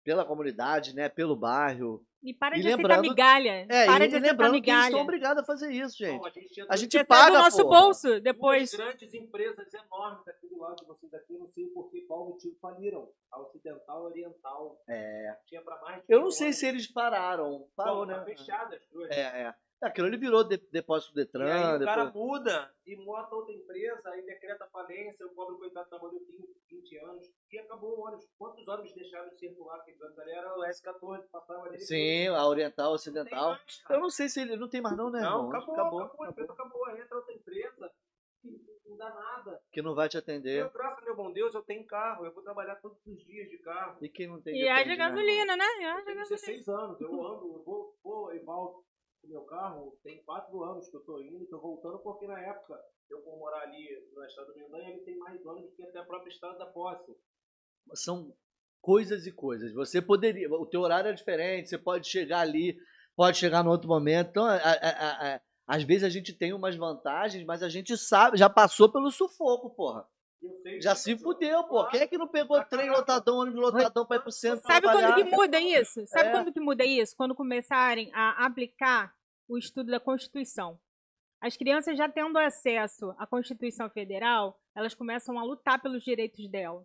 pela 0.05 0.25
comunidade, 0.25 0.95
né, 0.95 1.09
pelo 1.09 1.35
bairro. 1.35 2.05
E 2.23 2.33
para 2.33 2.57
E 2.57 2.61
de 2.63 2.69
aceitar 2.69 2.83
lembrando- 2.83 3.09
migalha. 3.11 3.67
É, 3.69 3.85
para 3.87 4.05
e 4.05 4.09
de 4.09 4.17
aceitar 4.17 4.31
lembrando 4.33 4.51
que 4.53 4.57
eles 4.57 4.67
migalha. 4.67 4.85
estão 4.87 5.01
obrigados 5.03 5.43
a 5.43 5.47
fazer 5.47 5.71
isso, 5.73 5.97
gente. 5.99 6.19
Não, 6.19 6.25
a 6.27 6.31
gente 6.31 6.67
A 6.71 6.77
gente 6.77 7.05
paga, 7.05 7.33
do 7.37 7.39
nosso 7.43 7.63
porra. 7.65 7.81
bolso 7.83 8.21
depois. 8.21 8.71
Duas 8.71 8.83
grandes 8.87 9.13
empresas 9.15 9.75
enormes 9.75 10.27
aqui 10.29 10.49
do 10.49 10.59
lado 10.59 10.77
de 10.77 10.87
vocês 10.87 11.13
aqui, 11.13 11.37
não 11.37 11.49
sei 11.49 11.67
por 11.67 11.91
que 11.91 12.01
qual 12.03 12.27
motivo 12.29 12.57
faliram. 12.63 13.09
A 13.31 13.41
Ocidental 13.43 13.99
e 14.17 14.25
a 14.25 14.29
Oriental. 14.29 14.81
É. 14.89 15.37
Tinha 15.47 15.61
pra 15.61 15.79
mais 15.83 15.99
de 15.99 16.05
Eu 16.09 16.21
não 16.23 16.31
sei 16.31 16.53
se 16.55 16.67
eles 16.67 16.87
pararam. 16.91 17.67
Parou, 17.77 18.07
Bom, 18.07 18.13
tá 18.13 18.19
né? 18.19 18.25
fechada 18.25 18.75
as 18.77 18.87
duas. 18.91 19.11
É, 19.11 19.21
é. 19.43 19.55
Aquilo 19.85 20.07
ele 20.09 20.17
virou 20.17 20.43
de- 20.45 20.57
depósito 20.71 21.13
do 21.15 21.21
E 21.21 21.25
Detran. 21.25 21.45
aí 21.47 21.77
o 21.83 21.85
cara 21.85 22.05
depois- 22.07 22.15
muda 22.41 22.75
e 22.87 22.97
monta 22.97 23.35
outra 23.35 23.53
empresa, 23.55 24.09
aí 24.11 24.23
decreta 24.23 24.67
falência, 24.73 25.27
o 25.27 25.31
pobre 25.35 25.57
coitado 25.57 25.89
trabalhou 25.89 26.19
20, 26.21 26.57
20 26.71 26.97
anos 26.99 27.27
e 27.53 27.59
acabou 27.59 27.99
o 27.99 28.07
ônibus. 28.07 28.27
Quantos 28.39 28.67
ônibus 28.67 28.95
deixaram 28.95 29.29
de 29.29 29.39
circular? 29.39 29.77
Aqueles 29.81 30.01
ônibus 30.01 30.19
ali 30.21 30.33
era 30.33 30.57
o 30.59 30.65
S14 30.65 31.23
que 31.25 31.29
passava 31.31 31.67
ali. 31.67 31.79
Sim, 31.81 32.29
a 32.29 32.47
Oriental, 32.47 32.87
a 32.87 32.89
Não 32.89 32.95
Ocidental. 32.95 33.51
mais, 33.51 33.83
cara. 33.83 33.99
Eu 33.99 34.03
não 34.03 34.11
sei 34.11 34.29
se 34.29 34.41
ele 34.41 34.57
não 34.57 34.69
tem 34.69 34.81
mais 34.81 34.97
não, 34.97 35.11
né, 35.11 35.21
Não, 35.21 35.27
irmão? 35.45 35.49
acabou, 35.49 35.75
acabou, 35.75 36.01
acabou, 36.03 36.27
a 36.27 36.31
empresa 36.31 36.53
acabou. 36.53 36.87
Aí 36.87 37.01
entra 37.01 37.17
outra 37.17 37.35
empresa 37.35 37.91
que 38.43 38.61
não 38.87 38.97
dá 38.97 39.11
nada. 39.11 39.61
Que 39.73 39.83
não 39.83 39.95
vai 39.95 40.09
te 40.09 40.17
atender. 40.19 40.61
Eu, 40.63 40.71
graças 40.71 40.99
a 40.99 41.05
meu 41.05 41.17
bom 41.17 41.33
Deus, 41.33 41.55
eu 41.55 41.63
tenho 41.63 41.87
carro, 41.87 42.25
eu 42.27 42.33
vou 42.33 42.43
trabalhar 42.43 42.77
todos 42.77 42.99
os 43.07 43.25
dias 43.25 43.49
de 43.49 43.59
carro. 43.59 43.99
E 44.03 44.09
quem 44.09 44.27
não 44.29 44.41
tem 44.41 44.55
E 44.55 44.69
haja 44.69 44.85
depende, 44.85 44.99
né, 44.99 45.09
gasolina, 45.09 45.57
né? 45.57 45.65
E 45.79 45.83
Eu 45.85 45.91
haja 45.91 46.05
tenho 46.05 46.17
gasolina. 46.19 46.47
16 46.47 46.69
anos, 46.69 47.01
eu 47.01 47.09
ando, 47.27 47.55
eu 47.55 47.63
vou 47.63 47.95
vou 48.03 48.35
e 48.35 48.39
volto 48.41 48.85
meu 49.29 49.43
carro, 49.43 49.99
tem 50.03 50.23
quatro 50.25 50.63
anos 50.63 50.89
que 50.89 50.97
eu 50.97 51.01
tô 51.05 51.21
indo, 51.21 51.47
tô 51.47 51.59
voltando, 51.61 51.99
porque 52.01 52.27
na 52.27 52.41
época 52.41 52.79
eu 53.11 53.21
por 53.21 53.39
morar 53.39 53.63
ali 53.63 53.89
na 54.15 54.27
estrada 54.27 54.53
do 54.53 54.59
Mendanha, 54.59 54.91
ele 54.91 55.01
tem 55.05 55.17
mais 55.19 55.45
anos 55.47 55.63
do 55.63 55.73
que 55.73 55.83
até 55.83 55.99
a 55.99 56.05
própria 56.05 56.31
estrada 56.31 56.59
da 56.59 56.67
Posse. 56.67 57.15
São 57.95 58.35
coisas 58.81 59.27
e 59.27 59.33
coisas. 59.33 59.73
Você 59.75 60.01
poderia, 60.01 60.51
o 60.51 60.67
teu 60.67 60.81
horário 60.81 61.11
é 61.11 61.15
diferente, 61.15 61.69
você 61.69 61.79
pode 61.79 62.09
chegar 62.09 62.41
ali, 62.41 62.79
pode 63.17 63.39
chegar 63.39 63.63
no 63.63 63.71
outro 63.71 63.89
momento. 63.89 64.31
Então, 64.31 64.45
a- 64.45 64.57
a- 64.57 65.35
a- 65.35 65.41
às 65.67 65.83
vezes 65.83 66.05
a 66.05 66.09
gente 66.11 66.33
tem 66.33 66.53
umas 66.53 66.77
vantagens, 66.77 67.45
mas 67.45 67.63
a 67.63 67.69
gente 67.69 67.97
sabe, 67.97 68.37
já 68.37 68.51
passou 68.51 68.91
pelo 68.91 69.11
sufoco, 69.11 69.71
porra. 69.71 70.07
Eu 70.65 70.81
Já 70.81 70.93
que- 70.93 71.01
se 71.01 71.17
fudeu, 71.19 71.65
pô. 71.65 71.87
Quem 71.89 72.01
é 72.01 72.07
que 72.07 72.19
não 72.19 72.29
pegou 72.29 72.63
trem 72.65 72.91
lotadão, 72.91 73.39
ônibus 73.39 73.61
lotadão 73.61 74.05
pra 74.07 74.17
ir 74.17 74.21
pro 74.21 74.33
centro 74.33 74.67
Sabe 74.67 74.87
quando 74.87 74.99
trabalhar? 74.99 75.25
que 75.25 75.37
muda 75.37 75.61
isso? 75.61 76.07
Sabe 76.07 76.29
É. 76.29 76.33
quando 76.33 76.53
que 76.53 76.61
muda 76.61 76.85
isso? 76.85 77.17
Quando 77.17 77.35
começarem 77.35 78.11
a 78.15 78.45
aplicar 78.47 79.15
o 79.49 79.59
estudo 79.59 79.91
da 79.91 80.01
Constituição. 80.01 80.79
As 81.41 81.57
crianças 81.57 81.97
já 81.99 82.09
tendo 82.09 82.39
acesso 82.39 83.15
à 83.19 83.27
Constituição 83.27 83.89
Federal, 83.91 84.59
elas 84.75 84.95
começam 84.95 85.39
a 85.39 85.45
lutar 85.45 85.81
pelos 85.83 86.03
direitos 86.03 86.49
dela. 86.49 86.85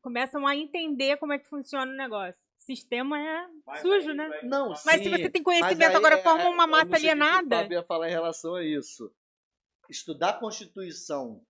Começam 0.00 0.46
a 0.46 0.54
entender 0.54 1.16
como 1.16 1.32
é 1.32 1.38
que 1.38 1.48
funciona 1.48 1.90
o 1.90 1.96
negócio. 1.96 2.40
O 2.58 2.62
sistema 2.62 3.18
é 3.18 3.48
Mas 3.66 3.80
sujo, 3.80 4.10
aí 4.10 4.16
né? 4.16 4.40
Não, 4.44 4.68
Mas 4.68 4.80
sim, 4.80 5.04
se 5.04 5.10
você 5.10 5.28
tem 5.30 5.42
conhecimento, 5.42 5.90
aí 5.90 5.96
agora 5.96 6.16
é- 6.16 6.22
forma 6.22 6.48
uma 6.48 6.64
eu 6.64 6.68
massa 6.68 6.94
alienada. 6.94 7.56
Fábio 7.62 7.76
ia 7.78 7.82
falar 7.82 8.08
em 8.08 8.12
relação 8.12 8.54
a 8.54 8.64
isso. 8.64 9.10
Estudar 9.88 10.30
a 10.30 10.32
Constituição 10.38 11.40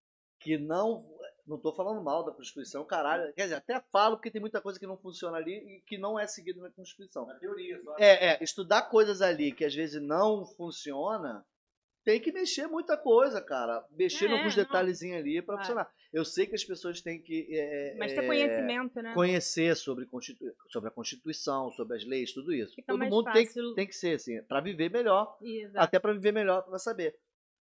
que 0.41 0.57
não. 0.59 1.07
Não 1.47 1.57
estou 1.57 1.75
falando 1.75 2.03
mal 2.03 2.25
da 2.25 2.33
Constituição, 2.33 2.85
caralho. 2.85 3.33
Quer 3.35 3.45
dizer, 3.45 3.55
até 3.55 3.81
falo 3.93 4.19
que 4.19 4.31
tem 4.31 4.41
muita 4.41 4.61
coisa 4.61 4.79
que 4.81 4.87
não 4.87 4.97
funciona 4.99 5.37
ali 5.37 5.53
e 5.55 5.81
que 5.87 5.97
não 5.97 6.19
é 6.19 6.27
seguida 6.27 6.61
na 6.61 6.71
Constituição. 6.71 7.25
Na 7.27 7.35
teoria, 7.35 7.81
só. 7.83 7.95
É, 7.99 8.33
é, 8.33 8.39
estudar 8.43 8.83
coisas 8.91 9.23
ali 9.23 9.53
que 9.53 9.65
às 9.65 9.75
vezes 9.75 10.03
não 10.03 10.45
funciona, 10.57 11.45
tem 12.05 12.21
que 12.21 12.33
mexer 12.33 12.67
muita 12.67 12.97
coisa, 12.97 13.41
cara. 13.41 13.85
Mexer 13.93 14.27
É, 14.27 14.29
em 14.29 14.33
alguns 14.39 14.57
não. 14.57 14.65
detalhezinhos 14.65 15.19
ali 15.21 15.41
para 15.41 15.59
funcionar. 15.59 15.89
Eu 16.13 16.25
sei 16.25 16.47
que 16.47 16.55
as 16.55 16.65
pessoas 16.65 17.01
têm 17.01 17.21
que 17.23 17.47
é, 17.51 17.95
Mas 17.99 18.13
é, 18.13 18.15
ter 18.21 18.27
conhecimento, 18.27 19.03
né? 19.03 19.13
conhecer 19.15 19.77
sobre, 19.77 20.07
Constitu- 20.07 20.45
sobre 20.69 20.89
a 20.89 20.93
Constituição, 20.93 21.71
sobre 21.73 21.97
as 21.97 22.05
leis, 22.05 22.33
tudo 22.33 22.53
isso. 22.53 22.75
Fica 22.75 22.89
Todo 22.93 22.99
mais 22.99 23.11
mundo 23.11 23.31
tem 23.33 23.43
que, 23.47 23.53
fácil. 23.55 23.75
tem 23.75 23.87
que 23.87 23.95
ser 23.95 24.17
assim, 24.17 24.43
para 24.45 24.61
viver 24.61 24.91
melhor, 24.91 25.37
Exato. 25.43 25.79
até 25.85 25.99
para 26.01 26.13
viver 26.13 26.33
melhor, 26.33 26.63
para 26.63 26.79
saber. 26.79 27.17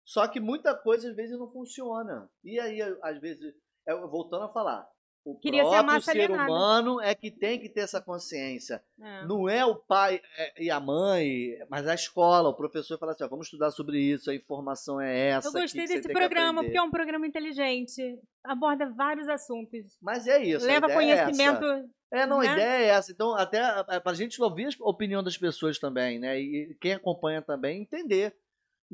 Só 0.07 0.29
que 0.29 0.39
muita 0.39 0.75
coisa 0.75 1.09
às 1.09 1.17
vezes 1.17 1.39
não 1.39 1.51
funciona. 1.51 2.31
E 2.45 2.61
aí, 2.61 2.83
às 3.03 3.19
vezes, 3.19 3.55
é, 3.87 3.95
voltando 3.95 4.45
a 4.45 4.49
falar, 4.49 4.89
o 5.25 5.39
Queria 5.39 5.65
ser 5.65 5.77
a 5.77 5.83
próprio 5.83 6.03
ser 6.03 6.11
alienada. 6.11 6.53
humano 6.53 7.01
é 7.01 7.15
que 7.15 7.31
tem 7.31 7.59
que 7.59 7.71
ter 7.71 7.81
essa 7.81 7.99
consciência. 7.99 8.83
É. 9.01 9.25
Não 9.25 9.49
é 9.49 9.65
o 9.65 9.75
pai 9.75 10.21
é, 10.37 10.63
e 10.63 10.71
a 10.71 10.79
mãe, 10.79 11.57
mas 11.71 11.89
a 11.89 11.95
escola, 11.95 12.51
o 12.51 12.55
professor 12.55 12.99
fala 12.99 13.13
assim, 13.13 13.25
ó, 13.25 13.29
vamos 13.29 13.47
estudar 13.47 13.71
sobre 13.71 13.99
isso, 13.99 14.31
a 14.31 14.35
informação 14.35 15.01
é 15.01 15.31
essa. 15.31 15.49
Eu 15.49 15.53
gostei 15.53 15.87
desse 15.87 16.13
programa, 16.13 16.63
porque 16.63 16.77
é 16.77 16.83
um 16.83 16.91
programa 16.91 17.27
inteligente. 17.27 18.21
Aborda 18.45 18.91
vários 18.91 19.27
assuntos. 19.27 19.97
Mas 20.03 20.27
é 20.27 20.43
isso. 20.43 20.67
a 20.67 20.69
Leva 20.69 20.91
é 20.91 20.95
conhecimento. 20.95 21.65
É, 22.13 22.27
não, 22.27 22.41
a 22.41 22.45
né? 22.45 22.53
ideia 22.53 22.85
é 22.85 22.89
essa. 22.89 23.11
Então, 23.11 23.35
até 23.35 23.61
é, 23.89 23.99
pra 23.99 24.13
gente 24.13 24.41
ouvir 24.43 24.69
a 24.79 24.89
opinião 24.89 25.23
das 25.23 25.39
pessoas 25.39 25.79
também, 25.79 26.19
né? 26.19 26.39
E 26.39 26.77
quem 26.79 26.93
acompanha 26.93 27.41
também 27.41 27.81
entender. 27.81 28.37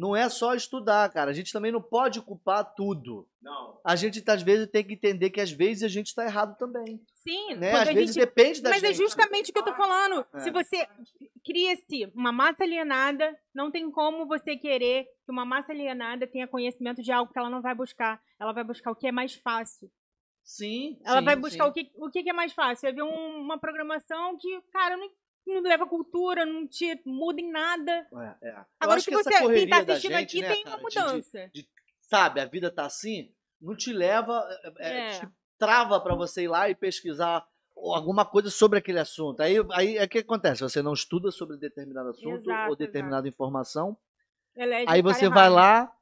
Não 0.01 0.17
é 0.17 0.27
só 0.31 0.55
estudar, 0.55 1.11
cara. 1.13 1.31
A 1.31 1.35
gente 1.35 1.53
também 1.53 1.71
não 1.71 1.83
pode 1.83 2.23
culpar 2.23 2.65
tudo. 2.75 3.29
Não. 3.43 3.79
A 3.85 3.95
gente, 3.95 4.23
às 4.27 4.41
vezes, 4.43 4.67
tem 4.71 4.83
que 4.83 4.95
entender 4.95 5.29
que 5.29 5.41
às 5.43 5.51
vezes 5.53 5.83
a 5.83 5.89
gente 5.89 6.07
está 6.07 6.25
errado 6.25 6.57
também. 6.57 6.99
Sim, 7.15 7.55
Né? 7.57 7.73
Às 7.73 7.89
a 7.89 7.93
vezes 7.93 8.15
gente 8.15 8.25
depende 8.27 8.63
da 8.63 8.71
Mas 8.71 8.81
gente. 8.81 8.93
é 8.93 8.95
justamente 8.95 9.51
o 9.51 9.53
que 9.53 9.59
eu 9.59 9.65
tô 9.65 9.75
falando. 9.75 10.25
É. 10.33 10.41
Se 10.41 10.51
você 10.51 10.89
cria-se 11.45 12.11
uma 12.15 12.33
massa 12.33 12.63
alienada, 12.65 13.39
não 13.55 13.71
tem 13.71 13.91
como 13.91 14.27
você 14.27 14.57
querer 14.57 15.05
que 15.27 15.31
uma 15.31 15.45
massa 15.45 15.71
alienada 15.73 16.27
tenha 16.27 16.49
conhecimento 16.49 17.03
de 17.03 17.13
algo 17.13 17.31
que 17.31 17.39
ela 17.39 17.51
não 17.51 17.61
vai 17.61 17.75
buscar. 17.75 18.23
Ela 18.39 18.53
vai 18.53 18.65
buscar 18.65 18.91
o 18.91 18.97
que 18.97 19.07
é 19.07 19.13
mais 19.13 19.35
fácil. 19.35 19.91
Sim. 20.43 20.99
Ela 21.05 21.19
sim, 21.19 21.25
vai 21.27 21.37
buscar 21.37 21.65
sim. 21.65 21.71
o 21.71 21.73
que, 21.75 21.91
o 21.97 22.11
que 22.11 22.23
que 22.23 22.31
é 22.31 22.33
mais 22.33 22.53
fácil. 22.55 22.83
Vai 22.89 22.93
ver 22.95 23.03
um- 23.03 23.41
uma 23.43 23.59
programação 23.59 24.37
que, 24.39 24.61
cara, 24.73 24.97
não, 24.97 25.11
não 25.55 25.61
leva 25.63 25.87
cultura, 25.87 26.45
não 26.47 26.67
te 26.67 27.01
muda 27.05 27.41
em 27.41 27.51
nada. 27.51 28.07
É, 28.43 28.49
é. 28.49 28.65
Agora, 28.79 29.01
que 29.01 29.13
essa 29.15 29.23
você 29.23 29.31
quem 29.55 29.69
tá 29.69 29.79
assistindo 29.79 30.13
gente, 30.13 30.23
aqui 30.39 30.41
né, 30.43 30.49
tem 30.55 30.65
cara, 30.65 30.77
uma 30.79 30.89
de- 30.89 30.95
de- 30.97 31.01
mudança. 31.03 31.51
sabe, 32.01 32.41
a 32.41 32.45
vida 32.47 32.71
tá 32.71 32.87
assim, 32.87 33.33
não 33.61 33.77
te 33.77 33.93
leva, 33.93 34.43
é, 34.79 34.89
é, 34.89 35.09
É. 35.17 35.21
te 35.21 35.29
trava 35.59 36.01
para 36.01 36.15
você 36.15 36.43
ir 36.45 36.49
lá 36.49 36.69
e 36.71 36.75
pesquisar 36.75 37.47
alguma 37.77 38.25
coisa 38.25 38.51
sobre 38.51 38.79
aquele 38.79 38.99
assunto. 38.99 39.41
Aí, 39.41 39.57
aí 39.73 39.97
é 39.97 40.05
o 40.05 40.09
que 40.09 40.19
acontece? 40.19 40.63
Você 40.63 40.83
não 40.83 40.93
estuda 40.93 41.31
sobre 41.31 41.57
determinado 41.57 42.11
assunto 42.11 42.43
Exato, 42.51 42.71
ou 42.71 42.77
determinada 42.77 43.27
informação, 43.29 43.97
Elege 44.57 44.87
aí 44.89 45.01
você 45.03 45.29
vai 45.29 45.47
errado. 45.47 45.55
lá, 45.55 45.93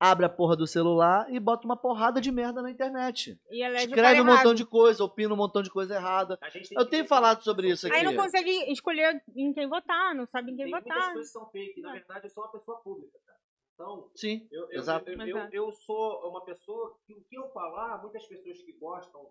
abre 0.00 0.24
a 0.24 0.28
porra 0.28 0.56
do 0.56 0.66
celular 0.66 1.26
e 1.32 1.40
bota 1.40 1.64
uma 1.66 1.76
porrada 1.76 2.20
de 2.20 2.30
merda 2.30 2.62
na 2.62 2.70
internet. 2.70 3.38
e 3.50 3.62
Escreve 3.62 3.94
cara 3.94 4.22
um 4.22 4.24
montão 4.24 4.42
errado. 4.44 4.54
de 4.54 4.64
coisa, 4.66 5.04
opina 5.04 5.34
um 5.34 5.36
montão 5.36 5.62
de 5.62 5.70
coisa 5.70 5.94
errada. 5.96 6.38
A 6.40 6.48
gente 6.50 6.68
tem 6.68 6.78
Eu 6.78 6.86
tenho 6.86 7.06
falado 7.06 7.42
sobre 7.42 7.68
isso 7.70 7.86
aqui. 7.86 7.96
Aí 7.96 8.04
não 8.04 8.14
consegue 8.14 8.50
escolher 8.72 9.22
em 9.34 9.52
quem 9.52 9.68
votar, 9.68 10.14
não 10.14 10.26
sabe 10.26 10.52
em 10.52 10.56
quem 10.56 10.64
Tem 10.66 10.72
muitas 10.72 10.92
votar. 10.94 11.12
coisas 11.12 11.26
que 11.32 11.32
são 11.38 11.50
fake. 11.50 11.80
Na 11.80 11.90
É. 11.90 11.98
verdade, 11.98 12.26
eu 12.26 12.30
sou 12.30 12.44
uma 12.44 12.52
pessoa 12.52 12.78
pública, 12.80 13.18
cara. 13.26 13.38
Então, 13.74 14.10
Sim, 14.14 14.48
eu, 14.50 14.70
eu, 14.70 14.80
Exato. 14.80 15.08
eu, 15.10 15.20
eu, 15.26 15.48
eu 15.52 15.72
sou 15.72 16.28
uma 16.30 16.44
pessoa 16.44 16.96
que 17.06 17.14
o 17.14 17.22
que 17.24 17.36
eu 17.36 17.48
falar, 17.50 18.00
muitas 18.02 18.26
pessoas 18.26 18.60
que 18.62 18.72
gostam 18.72 19.28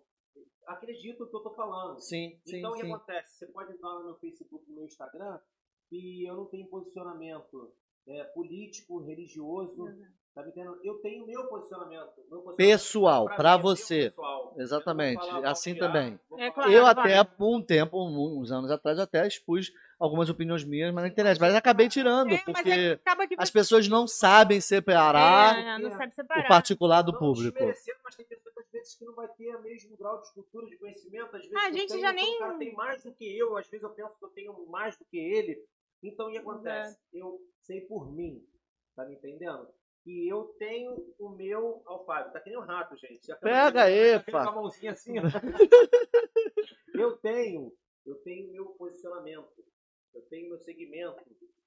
acreditam 0.66 1.24
no 1.26 1.30
que 1.30 1.36
eu 1.36 1.42
tô 1.42 1.54
falando. 1.54 1.98
sim, 2.00 2.38
sim, 2.46 2.58
então, 2.58 2.70
o 2.70 2.74
que 2.74 2.82
sim. 2.82 2.92
acontece? 2.92 3.38
Você 3.38 3.46
pode 3.46 3.72
entrar 3.72 3.90
no 3.94 4.04
meu 4.04 4.14
Facebook, 4.16 4.68
no 4.68 4.76
meu 4.76 4.84
Instagram, 4.84 5.38
e 5.90 6.28
eu 6.28 6.36
não 6.36 6.46
tenho 6.46 6.66
posicionamento 6.68 7.72
é, 8.06 8.24
político, 8.24 9.00
religioso, 9.04 9.86
tá 10.34 10.42
me 10.42 10.48
entendendo? 10.50 10.78
Eu 10.84 10.94
tenho 10.98 11.26
meu 11.26 11.46
posicionamento. 11.46 12.12
Meu 12.30 12.40
posicionamento 12.42 12.56
Pessoal, 12.56 13.28
mim, 13.56 13.58
é 13.58 13.62
você. 13.62 14.10
pessoal. 14.10 14.54
Exatamente, 14.56 15.28
assim 15.44 15.74
de 15.74 15.80
também. 15.80 16.18
É 16.36 16.50
claro, 16.50 16.70
eu 16.72 16.86
até, 16.86 17.22
por 17.24 17.56
um 17.56 17.62
tempo, 17.62 17.96
uns 18.02 18.50
anos 18.50 18.70
atrás, 18.70 18.98
até 18.98 19.26
expus 19.26 19.72
algumas 20.00 20.28
opiniões 20.30 20.62
minhas 20.64 20.92
mas 20.94 21.02
na 21.04 21.08
internet, 21.08 21.40
mas 21.40 21.54
acabei 21.54 21.88
tirando, 21.88 22.32
É, 22.32 22.38
porque 22.38 22.70
é, 22.70 22.92
acaba 22.92 23.26
que 23.26 23.34
as 23.38 23.48
você 23.48 23.52
pessoas 23.52 23.88
não 23.88 24.06
sabem 24.06 24.60
separar 24.60 25.58
é, 25.58 25.78
não 25.78 25.90
sabe 25.90 26.12
o 26.12 26.14
separar. 26.14 26.48
particular 26.48 27.02
do 27.02 27.12
Não 27.12 27.18
público. 27.18 27.58
mas 28.04 28.16
tem 28.16 28.26
pessoas 28.26 28.56
às 28.58 28.70
vezes 28.72 28.94
que 28.96 29.04
não 29.04 29.14
vai 29.14 29.28
ter 29.28 29.54
o 29.56 29.62
mesmo 29.62 29.96
grau 29.96 30.22
de 30.22 30.32
cultura, 30.34 30.66
de 30.66 30.76
conhecimento. 30.76 31.34
Às 31.34 31.42
vezes 31.42 31.56
Ah, 31.56 31.66
a 31.66 31.72
gente 31.72 31.88
tenho, 31.88 32.00
já 32.00 32.10
o 32.10 32.14
nem- 32.14 32.38
cara 32.38 32.54
tem 32.58 32.74
mais 32.74 33.02
do 33.02 33.12
que 33.12 33.38
eu, 33.38 33.56
às 33.56 33.68
vezes 33.68 33.82
eu 33.82 33.90
penso 33.90 34.16
que 34.18 34.24
eu 34.24 34.28
tenho 34.30 34.66
mais 34.66 34.96
do 34.96 35.04
que 35.04 35.18
ele. 35.18 35.58
Então 36.02 36.28
o 36.28 36.30
que 36.30 36.38
acontece? 36.38 36.96
Eu 37.12 37.40
sei 37.62 37.80
por 37.82 38.10
mim, 38.12 38.40
tá 38.94 39.04
me 39.04 39.14
entendendo? 39.16 39.68
Que 40.04 40.28
eu 40.28 40.44
tenho 40.58 41.14
o 41.18 41.28
meu 41.30 41.82
alfabe. 41.84 42.32
Tá 42.32 42.40
que 42.40 42.50
nem 42.50 42.58
um 42.58 42.62
rato, 42.62 42.96
gente. 42.96 43.26
Pega 43.40 43.84
aí, 43.84 44.18
tá 44.24 44.44
com 44.44 44.50
a 44.50 44.54
mãozinha 44.54 44.92
assim. 44.92 45.14
ó. 45.18 45.22
eu 46.94 47.16
tenho, 47.18 47.72
eu 48.06 48.14
tenho 48.16 48.50
meu 48.52 48.66
posicionamento. 48.66 49.64
Eu 50.14 50.22
tenho 50.22 50.48
meu 50.48 50.58
segmento 50.58 51.22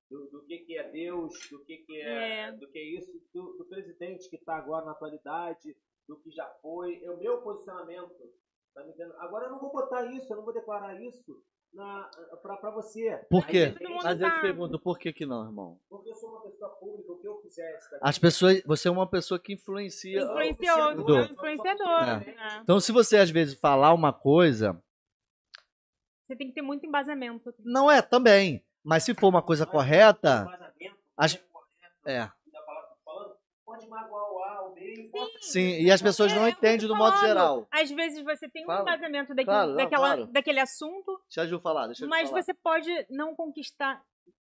do, 0.09 0.27
do 0.27 0.43
que, 0.43 0.59
que 0.59 0.77
é 0.77 0.89
Deus, 0.89 1.33
do 1.49 1.63
que, 1.63 1.77
que 1.77 2.01
é, 2.01 2.47
É. 2.47 2.51
do 2.51 2.67
que 2.67 2.79
é 2.79 2.83
isso, 2.83 3.11
do, 3.33 3.57
do 3.57 3.65
presidente 3.65 4.29
que 4.29 4.35
está 4.35 4.57
agora 4.57 4.85
na 4.85 4.91
atualidade, 4.91 5.75
do 6.07 6.17
que 6.17 6.31
já 6.31 6.45
foi, 6.61 7.01
é 7.03 7.11
o 7.11 7.17
meu 7.17 7.41
posicionamento. 7.41 8.33
Tá 8.73 8.83
me 8.83 8.89
entendendo? 8.89 9.15
Agora 9.19 9.45
eu 9.45 9.51
não 9.51 9.59
vou 9.59 9.71
botar 9.71 10.05
isso, 10.11 10.31
eu 10.31 10.37
não 10.37 10.43
vou 10.43 10.53
declarar 10.53 10.99
isso 11.01 11.41
pra 11.75 12.71
você. 12.71 13.17
Por 13.29 13.45
quê? 13.45 13.73
Mas 14.03 14.19
eu 14.21 14.29
te 14.29 14.33
tá- 14.35 14.41
pergunto, 14.41 14.79
por 14.79 14.97
que 14.99 15.13
que 15.13 15.25
não, 15.25 15.45
irmão? 15.45 15.79
Porque 15.89 16.09
eu 16.09 16.15
sou 16.15 16.29
uma 16.31 16.41
pessoa 16.41 16.69
pública, 16.71 17.11
o 17.11 17.17
que 17.19 17.27
eu 17.27 17.41
fizesse. 17.41 17.89
tá 17.89 17.97
As 18.01 18.17
pessoas, 18.19 18.61
você 18.65 18.87
é 18.87 18.91
uma 18.91 19.07
pessoa 19.07 19.39
que 19.39 19.53
influencia. 19.53 20.21
Influenciou, 20.21 20.95
Do- 21.03 21.17
é 21.17 21.21
um 21.21 21.25
influenciador. 21.25 22.03
É. 22.03 22.17
né? 22.17 22.59
Então, 22.63 22.79
se 22.79 22.91
você 22.91 23.17
às 23.17 23.29
vezes 23.29 23.55
falar 23.59 23.93
uma 23.93 24.11
coisa, 24.13 24.81
Você 26.27 26.35
tem 26.35 26.47
que 26.47 26.53
ter 26.53 26.61
muito 26.61 26.85
embasamento. 26.85 27.53
não 27.59 27.89
é 27.91 28.01
também. 28.01 28.63
Mas 28.83 29.03
se 29.03 29.13
for 29.13 29.27
uma 29.27 29.41
coisa 29.41 29.65
Mas 29.65 29.71
correta, 29.71 30.41
o 30.41 30.45
vazamento 30.45 30.97
as- 31.17 31.35
é 31.35 31.37
correto, 31.37 31.95
é. 32.05 32.31
falando, 33.05 33.35
pode 33.65 33.87
magoar 33.87 34.30
Sim, 35.41 35.81
e 35.81 35.91
as 35.91 36.01
pessoas 36.01 36.33
não 36.33 36.47
entendem 36.47 36.87
do 36.87 36.95
modo 36.95 37.17
geral. 37.17 37.67
Às 37.71 37.89
vezes 37.91 38.23
você 38.23 38.47
tem 38.49 38.63
um 38.63 38.67
Fala. 38.67 38.81
embasamento 38.81 39.29
daquele, 39.29 39.45
Claro, 39.45 39.69
não, 39.71 39.77
daquela, 39.77 40.15
claro. 40.15 40.27
daquele 40.31 40.59
assunto, 40.59 41.19
Deixa 41.27 41.41
a 41.41 41.47
Ju 41.47 41.59
falar, 41.59 41.87
deixa 41.87 42.03
eu 42.05 42.09
mas 42.09 42.29
falar. 42.29 42.41
você 42.41 42.53
pode 42.53 42.89
não 43.09 43.35
conquistar 43.35 44.03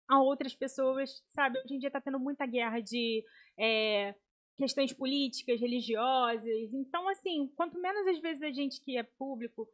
a 0.09 0.21
outras 0.23 0.55
pessoas, 0.55 1.23
sabe? 1.27 1.59
Hoje 1.59 1.75
em 1.75 1.79
dia 1.79 1.91
tá 1.91 2.01
tendo 2.01 2.19
muita 2.19 2.47
guerra 2.47 2.81
de 2.81 3.23
é, 3.59 4.15
questões 4.57 4.93
políticas, 4.93 5.61
religiosas. 5.61 6.73
Então, 6.73 7.09
assim, 7.09 7.53
quanto 7.57 7.79
menos 7.81 8.07
às 8.07 8.19
vezes 8.21 8.43
a 8.43 8.51
gente 8.51 8.81
que 8.83 8.97
é 8.97 9.03
público 9.19 9.69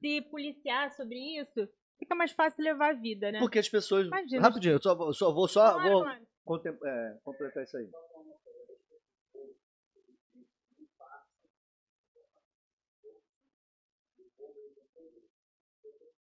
se 0.00 0.20
policiar 0.22 0.92
sobre 0.94 1.16
isso, 1.40 1.68
fica 1.98 2.14
mais 2.14 2.32
fácil 2.32 2.62
levar 2.62 2.90
a 2.90 2.94
vida, 2.94 3.30
né? 3.32 3.38
Porque 3.38 3.58
as 3.58 3.68
pessoas. 3.68 4.06
Imagina. 4.08 4.42
Rapidinho, 4.42 4.74
eu 4.74 4.82
só, 4.82 4.94
vou- 4.94 5.12
só 5.14 5.32
vou 5.32 5.48
só 5.48 5.72
Claro, 5.74 5.90
vou 5.90 6.06
contem- 6.44 6.76
é, 6.84 7.16
completar 7.24 7.62
isso 7.64 7.76
aí. 7.76 7.88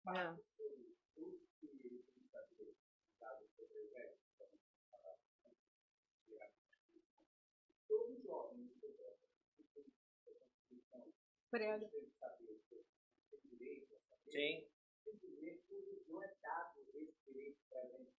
Ah. 0.07 0.37
É. 0.37 0.51
Prego. 11.51 11.91
Sim. 14.31 14.67
Não 16.07 16.23
é 16.23 16.35
dado 16.41 16.81
esse 16.95 17.13
direito 17.27 17.59
para 17.69 17.89
gente. 17.89 18.13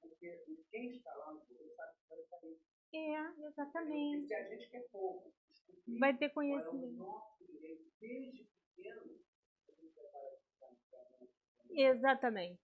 Porque 0.00 0.44
quem 0.70 0.90
está 0.96 1.14
lá 1.14 1.32
no 1.32 1.40
poder 1.40 1.72
sabe 1.74 1.94
que 1.96 2.08
vai 2.10 2.22
sair. 2.24 2.60
É, 2.92 3.46
exatamente. 3.46 4.26
Se 4.26 4.34
a 4.34 4.48
gente 4.48 4.68
quer 4.68 4.86
pouco, 4.90 5.32
vai 5.98 6.16
ter 6.16 6.28
conhecimento. 6.30 6.84
É 6.84 6.88
o 6.88 6.92
nosso 6.92 7.46
direito 7.46 7.90
desde 7.98 8.44
pequeno, 8.44 9.18
a 9.68 9.72
gente 9.72 9.94
vai 9.94 10.10
Exatamente. 11.72 12.60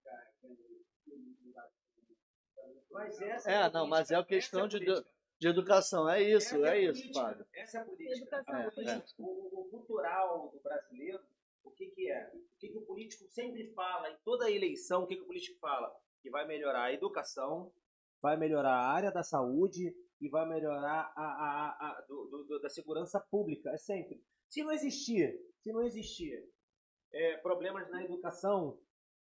Mas 2.91 3.20
essa 3.20 3.51
É, 3.51 3.57
a 3.62 3.70
não, 3.70 3.87
mas 3.87 4.11
é 4.11 4.15
a 4.15 4.24
política, 4.24 4.37
questão 4.37 4.66
essa 4.66 4.81
de, 4.81 4.91
a 4.91 5.05
de 5.39 5.49
educação. 5.49 6.09
É 6.09 6.23
isso, 6.23 6.57
Essa 6.57 6.66
é 6.66 6.70
a 6.70 6.78
isso, 6.78 7.12
Fábio. 7.12 7.47
Essa 7.55 7.78
é 7.78 7.81
a 7.81 7.85
política. 7.85 8.16
Educação 8.16 8.55
A 8.55 8.61
é 8.62 8.70
política. 8.70 9.23
O, 9.23 9.61
o 9.61 9.69
cultural 9.70 10.51
do 10.51 10.61
brasileiro, 10.61 11.20
o 11.62 11.70
que, 11.73 11.87
que 11.91 12.11
é? 12.11 12.31
O 12.35 12.59
que, 12.59 12.69
que 12.69 12.78
o 12.78 12.87
político 12.87 13.24
sempre 13.28 13.70
fala, 13.74 14.11
em 14.11 14.16
toda 14.24 14.51
eleição, 14.51 15.03
o 15.03 15.07
que, 15.07 15.16
que 15.16 15.23
o 15.23 15.27
político 15.27 15.59
fala? 15.61 15.95
Que 16.23 16.31
vai 16.31 16.47
melhorar 16.47 16.85
a 16.85 16.93
educação, 16.93 17.70
vai 18.23 18.37
melhorar 18.37 18.73
a 18.73 18.89
área 18.93 19.11
da 19.12 19.23
saúde 19.23 19.95
e 20.20 20.28
vai 20.31 20.49
melhorar 20.49 21.12
a, 21.15 21.23
a, 21.23 21.77
a, 21.78 21.91
a- 21.91 22.01
do, 22.09 22.24
do- 22.28 22.45
do- 22.45 22.61
da 22.61 22.69
segurança 22.70 23.20
pública. 23.20 23.70
É 23.70 23.77
sempre. 23.77 24.23
Se 24.49 24.62
não 24.65 24.73
existir, 24.73 25.39
se 25.61 25.70
não 25.70 25.83
existir 25.83 26.49
é, 27.12 27.37
problemas 27.39 27.91
na 27.91 28.03
educação, 28.03 28.81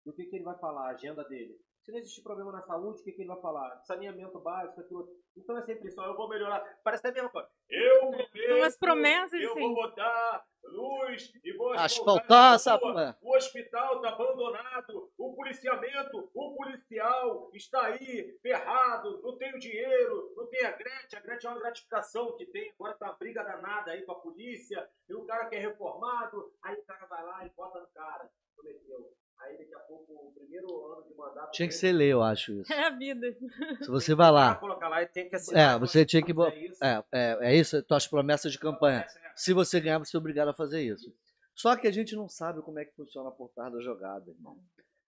do 0.10 0.15
que, 0.15 0.26
que 0.26 0.36
ele 0.36 0.44
vai 0.45 0.57
falar, 0.57 0.88
a 0.88 0.94
agenda 0.94 1.23
dele? 1.23 1.56
Se 1.84 1.91
não 1.91 1.99
existir 1.99 2.22
problema 2.22 2.52
na 2.52 2.61
saúde, 2.61 2.99
o 2.99 3.03
que, 3.03 3.11
que 3.14 3.22
ele 3.22 3.30
vai 3.30 3.40
falar? 3.41 3.80
Saneamento 3.86 4.40
básico, 4.40 4.81
aquilo. 4.81 5.07
Então 5.36 5.57
é 5.57 5.61
sempre 5.61 5.88
isso, 5.88 5.99
ó, 6.02 6.06
eu 6.06 6.15
vou 6.15 6.27
melhorar. 6.27 6.61
Parece 6.84 7.07
até 7.07 7.19
a 7.19 7.23
mesma 7.23 7.30
coisa. 7.30 7.49
Eu 7.69 7.99
prometo, 8.11 8.48
São 8.48 8.57
umas 8.57 8.77
promessas, 8.77 9.41
eu 9.41 9.52
assim. 9.52 9.60
vou 9.61 9.73
botar 9.76 10.45
luz 10.64 11.31
e 11.44 11.53
vou 11.53 11.72
Asfaltar 11.73 12.56
essa. 12.56 12.76
rua. 12.76 13.02
é. 13.02 13.15
O 13.26 13.36
hospital 13.36 13.95
está 13.95 14.10
abandonado, 14.10 15.10
o 15.18 15.34
policiamento, 15.34 16.30
o 16.34 16.56
policial 16.56 17.49
está 17.53 17.86
aí 17.86 18.38
ferrado, 18.41 19.22
não 19.23 19.38
tem 19.38 19.56
o 19.56 19.60
dinheiro, 19.60 20.34
não 20.36 20.48
tem 20.48 20.65
a 20.65 20.72
Gretchen, 20.72 21.18
a 21.18 21.22
Gretchen 21.22 21.49
é 21.49 21.53
uma 21.53 21.60
gratificação 21.61 22.36
que 22.36 22.45
tem, 22.48 22.72
agora 22.72 22.94
tá 22.95 23.06
uma 23.07 23.18
briga 23.18 23.44
danada 23.44 23.91
aí 23.91 24.03
com 24.03 24.11
a 24.11 24.19
polícia, 24.19 24.88
e 25.07 25.14
o 25.15 25.26
cara 25.26 25.48
que 25.48 25.56
é 25.56 25.60
reformado, 25.60 26.53
aí 26.61 26.76
o 26.76 26.84
cara 26.86 27.06
vai 27.06 27.23
lá 27.23 27.45
e 27.45 27.49
bota 27.52 27.80
no 27.80 27.88
cara, 27.88 28.30
prometeu. 28.56 29.14
Aí 29.40 29.57
daqui 29.57 29.76
a 29.76 29.80
pouco, 29.80 30.14
o 30.14 30.32
primeiro 30.34 30.68
ano 30.91 31.03
de 31.07 31.16
mandato... 31.16 31.52
Tinha 31.52 31.68
que 31.68 31.74
ser 31.74 31.91
lei, 31.91 32.11
eu 32.11 32.22
acho 32.22 32.53
isso. 32.53 32.72
É 32.74 32.86
a 32.86 32.90
vida. 32.90 33.36
Se 33.82 33.90
você 33.90 34.14
vai 34.14 34.32
lá. 34.32 34.56
colocar 34.56 34.90
lá 34.90 35.02
e 35.02 35.07
tem 35.07 35.30
que 35.30 35.36
assinar. 35.36 35.76
É, 35.76 35.80
você 35.80 36.06
tinha 36.06 36.22
que. 36.22 36.32
É 36.32 36.66
isso. 36.66 36.84
É, 36.84 37.03
é, 37.11 37.38
é 37.41 37.56
isso, 37.56 37.82
tuas 37.84 38.07
promessas 38.07 38.52
de 38.52 38.60
campanha. 38.60 38.99
É 38.99 39.32
Se 39.36 39.53
você 39.53 39.80
ganhar, 39.80 39.99
você 39.99 40.16
é 40.16 40.20
obrigado 40.20 40.49
a 40.49 40.53
fazer 40.53 40.82
isso. 40.82 41.14
Só 41.56 41.76
que 41.76 41.88
a 41.88 41.91
gente 41.91 42.16
não 42.16 42.28
sabe 42.30 42.61
como 42.61 42.80
é 42.80 42.86
que 42.86 42.95
funciona 42.95 43.30
a 43.30 43.32
por 43.32 43.49
trás 43.49 43.74
da 43.74 43.82
jogada, 43.82 44.32
irmão. 44.32 44.57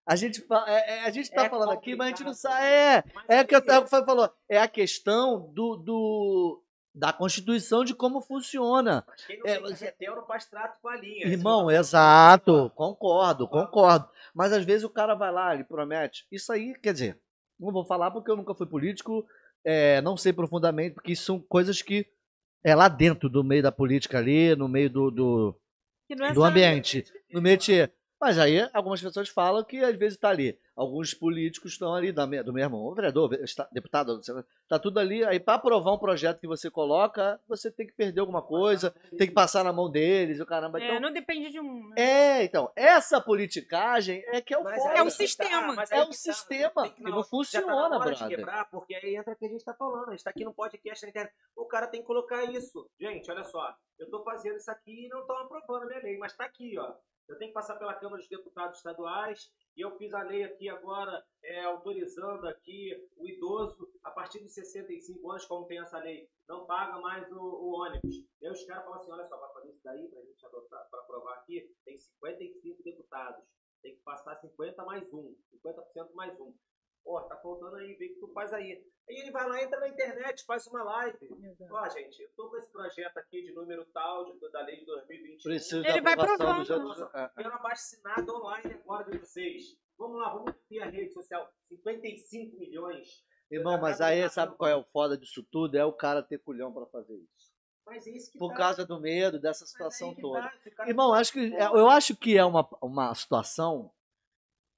A 0.05 0.15
gente, 0.15 0.45
é, 0.67 0.95
é, 0.97 1.05
a 1.05 1.11
gente 1.11 1.31
tá 1.31 1.45
É 1.45 1.49
falando 1.49 1.71
aqui, 1.71 1.95
mas 1.95 2.07
a 2.07 2.09
gente 2.09 2.23
não 2.25 2.33
sabe. 2.33 2.65
É, 2.65 3.03
é 3.29 3.41
o 3.41 3.47
que 3.47 3.55
o 3.55 3.61
Fábio 3.87 4.05
falou. 4.05 4.29
É 4.49 4.57
a 4.57 4.67
questão 4.67 5.51
do, 5.53 5.77
do, 5.77 6.63
da 6.93 7.13
Constituição 7.13 7.83
de 7.85 7.93
como 7.95 8.21
funciona. 8.21 9.05
Quem 9.27 9.39
não 9.39 9.45
É, 9.47 9.53
tem 9.53 9.61
você- 9.61 9.85
carretel 9.85 10.15
não 10.17 10.25
faz 10.25 10.45
trato 10.45 10.79
com 10.81 10.89
a 10.89 10.97
linha. 10.97 11.25
Irmão, 11.27 11.69
é 11.69 11.77
o- 11.77 11.79
exato, 11.79 12.69
concordo, 12.75 13.47
concordo. 13.47 14.09
Mas 14.35 14.51
às 14.51 14.65
vezes 14.65 14.83
o 14.83 14.89
cara 14.89 15.15
vai 15.15 15.31
lá, 15.31 15.53
ele 15.53 15.63
promete. 15.63 16.25
Isso 16.31 16.51
aí, 16.51 16.73
quer 16.81 16.93
dizer, 16.93 17.19
não 17.59 17.71
vou 17.71 17.85
falar 17.85 18.11
porque 18.11 18.29
eu 18.29 18.35
nunca 18.35 18.53
fui 18.53 18.67
político, 18.67 19.25
é, 19.63 20.01
não 20.01 20.17
sei 20.17 20.33
profundamente, 20.33 20.95
porque 20.95 21.13
isso 21.13 21.23
são 21.25 21.39
coisas 21.39 21.81
que 21.81 22.05
é 22.63 22.75
lá 22.75 22.87
dentro 22.87 23.29
do 23.29 23.43
meio 23.43 23.63
da 23.63 23.71
política 23.71 24.17
ali, 24.17 24.55
no 24.55 24.67
meio 24.67 24.89
do, 24.89 25.09
do, 25.11 25.59
Que 26.07 26.15
não 26.15 26.25
é 26.25 26.33
do 26.33 26.43
ambiente, 26.43 27.05
no 27.31 27.41
métier. 27.41 27.93
Mas 28.21 28.37
aí 28.37 28.69
algumas 28.71 29.01
pessoas 29.01 29.27
falam 29.29 29.63
que 29.63 29.83
às 29.83 29.95
vezes 29.97 30.13
está 30.13 30.29
ali. 30.29 30.55
Alguns 30.75 31.13
políticos 31.13 31.71
estão 31.73 31.93
ali 31.93 32.11
da 32.11 32.25
do 32.25 32.53
mesmo, 32.53 32.77
o 32.77 32.93
vereador, 32.93 33.33
está- 33.41 33.67
deputado, 33.71 34.19
está 34.19 34.77
tudo 34.79 34.99
ali. 34.99 35.23
Aí 35.25 35.39
para 35.39 35.55
aprovar 35.55 35.91
um 35.93 35.97
projeto 35.97 36.39
que 36.39 36.47
você 36.47 36.69
coloca, 36.69 37.39
você 37.47 37.71
tem 37.71 37.85
que 37.87 37.93
perder 37.93 38.21
alguma 38.21 38.41
coisa, 38.41 38.91
tem 39.17 39.27
que 39.27 39.33
passar 39.33 39.63
na 39.63 39.73
mão 39.73 39.89
deles, 39.89 40.39
o 40.39 40.45
caramba. 40.45 40.79
É, 40.79 40.85
Então, 40.85 40.99
não 40.99 41.11
depende 41.11 41.49
de 41.49 41.59
um. 41.59 41.89
né? 41.89 41.95
é, 41.97 42.43
então, 42.43 42.71
essa 42.75 43.19
politicagem 43.19 44.23
é 44.27 44.39
que 44.39 44.53
é 44.53 44.57
o 44.57 44.63
Mas 44.63 44.77
foda. 44.81 44.93
É 44.95 45.01
um 45.01 45.05
que 45.05 45.11
tá, 45.11 45.17
sistema. 45.17 45.83
É 45.89 45.95
aí 45.95 46.01
um 46.01 46.09
que 46.09 46.11
tá, 46.11 46.13
sistema 46.13 46.83
tem 46.83 46.91
que 46.93 47.01
na 47.03 47.09
não 47.09 47.17
hora- 47.17 47.27
funciona, 47.27 47.89
tá 47.89 47.99
brother. 47.99 48.27
quebrar, 48.27 48.69
porque 48.69 48.95
aí 48.95 49.15
entra 49.15 49.33
o 49.33 49.35
que 49.35 49.45
a 49.45 49.49
gente 49.49 49.65
tá 49.65 49.73
falando. 49.73 50.09
A 50.09 50.11
gente 50.11 50.23
tá 50.23 50.29
aqui 50.29 50.45
no 50.45 50.53
podcast 50.53 51.03
na 51.05 51.09
internet. 51.09 51.33
O 51.55 51.65
cara 51.65 51.87
tem 51.87 52.01
que 52.01 52.07
colocar 52.07 52.43
isso. 52.45 52.87
Gente, 52.99 53.29
olha 53.31 53.43
só. 53.43 53.75
Eu 53.99 54.09
tô 54.09 54.23
fazendo 54.23 54.57
isso 54.57 54.69
aqui 54.71 55.05
e 55.05 55.09
não 55.09 55.21
estão 55.21 55.35
aprovando 55.37 55.83
a 55.83 55.85
minha 55.87 55.99
lei, 56.01 56.17
mas 56.17 56.35
tá 56.35 56.45
aqui, 56.45 56.77
ó. 56.77 56.93
Eu 57.31 57.37
tenho 57.37 57.49
que 57.49 57.53
passar 57.53 57.77
pela 57.77 57.93
Câmara 57.93 58.17
dos 58.17 58.27
Deputados 58.27 58.77
Estaduais 58.77 59.49
e 59.77 59.79
eu 59.79 59.97
fiz 59.97 60.13
a 60.13 60.21
lei 60.21 60.43
aqui 60.43 60.67
agora, 60.67 61.25
é, 61.41 61.63
autorizando 61.63 62.45
aqui 62.45 62.91
o 63.15 63.25
idoso, 63.25 63.89
a 64.03 64.11
partir 64.11 64.43
de 64.43 64.49
65 64.49 65.31
anos, 65.31 65.45
como 65.45 65.65
tem 65.65 65.79
essa 65.79 65.97
lei, 65.99 66.29
não 66.45 66.65
paga 66.65 66.99
mais 66.99 67.31
o, 67.31 67.39
o 67.39 67.81
ônibus. 67.81 68.17
E 68.41 68.45
aí 68.45 68.51
os 68.51 68.65
caras 68.65 68.83
falam 68.83 68.99
assim, 68.99 69.11
olha 69.11 69.25
só, 69.29 69.37
para 69.37 69.53
fazer 69.53 69.69
isso 69.69 69.79
daí, 69.81 70.09
pra 70.09 70.21
gente 70.21 70.45
adotar, 70.45 70.89
para 70.89 70.99
aprovar 70.99 71.37
aqui, 71.37 71.73
tem 71.85 71.97
55 71.97 72.83
deputados. 72.83 73.45
Tem 73.81 73.95
que 73.95 74.01
passar 74.01 74.35
50 74.35 74.83
mais 74.83 75.13
um, 75.13 75.33
50% 75.53 76.13
mais 76.13 76.37
um. 76.37 76.53
Pô, 77.03 77.19
tá 77.21 77.35
faltando 77.37 77.75
aí, 77.77 77.93
vê 77.95 78.05
o 78.07 78.13
que 78.13 78.19
tu 78.19 78.27
faz 78.33 78.53
aí. 78.53 78.83
Aí 79.09 79.15
ele 79.17 79.31
vai 79.31 79.47
lá, 79.49 79.61
entra 79.61 79.79
na 79.79 79.89
internet, 79.89 80.45
faz 80.45 80.67
uma 80.67 80.83
live. 80.83 81.17
Ó, 81.69 81.89
gente, 81.89 82.21
eu 82.21 82.29
tô 82.35 82.49
com 82.49 82.57
esse 82.57 82.71
projeto 82.71 83.17
aqui 83.17 83.41
de 83.41 83.51
número 83.53 83.83
tal, 83.93 84.25
de, 84.25 84.51
da 84.51 84.61
lei 84.61 84.79
de 84.79 84.85
2021. 84.85 85.43
Preciso 85.43 85.77
Ele 85.85 85.99
da 85.99 86.01
vai 86.01 86.13
aprovação 86.13 86.65
provando. 86.65 87.11
é, 87.15 87.23
é. 87.23 87.29
Quero 87.35 87.55
abaixo-assinado 87.55 88.35
online 88.35 88.73
agora 88.75 89.11
de 89.11 89.17
vocês. 89.17 89.75
Vamos 89.97 90.19
lá, 90.19 90.29
vamos 90.33 90.53
ter 90.69 90.79
a 90.81 90.85
rede 90.89 91.11
social. 91.11 91.49
55 91.67 92.57
milhões. 92.57 93.23
Irmão, 93.49 93.77
mas 93.81 93.99
aí 93.99 94.27
sabe 94.29 94.55
qual 94.55 94.69
é 94.69 94.75
o 94.75 94.83
foda 94.83 95.17
disso 95.17 95.43
tudo? 95.51 95.77
É 95.77 95.83
o 95.83 95.91
cara 95.91 96.23
ter 96.23 96.37
culhão 96.37 96.71
pra 96.71 96.85
fazer 96.85 97.15
isso. 97.15 97.51
Mas 97.85 98.07
é 98.07 98.11
isso 98.11 98.31
que 98.31 98.37
Por 98.37 98.51
tá. 98.51 98.57
causa 98.57 98.85
do 98.85 98.99
medo, 99.01 99.39
dessa 99.39 99.63
Mas 99.63 99.71
situação 99.71 100.15
toda. 100.15 100.41
tá, 100.77 100.87
Irmão, 100.87 101.13
acho 101.13 101.33
que, 101.33 101.51
eu 101.53 101.89
acho 101.89 102.15
que 102.15 102.37
é 102.37 102.45
uma, 102.45 102.65
uma 102.81 103.13
situação 103.13 103.91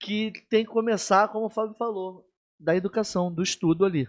que 0.03 0.31
tem 0.49 0.65
que 0.65 0.71
começar, 0.71 1.29
como 1.29 1.45
o 1.45 1.49
Fábio 1.49 1.73
falou, 1.75 2.27
da 2.59 2.75
educação, 2.75 3.31
do 3.31 3.41
estudo 3.41 3.85
ali. 3.85 4.07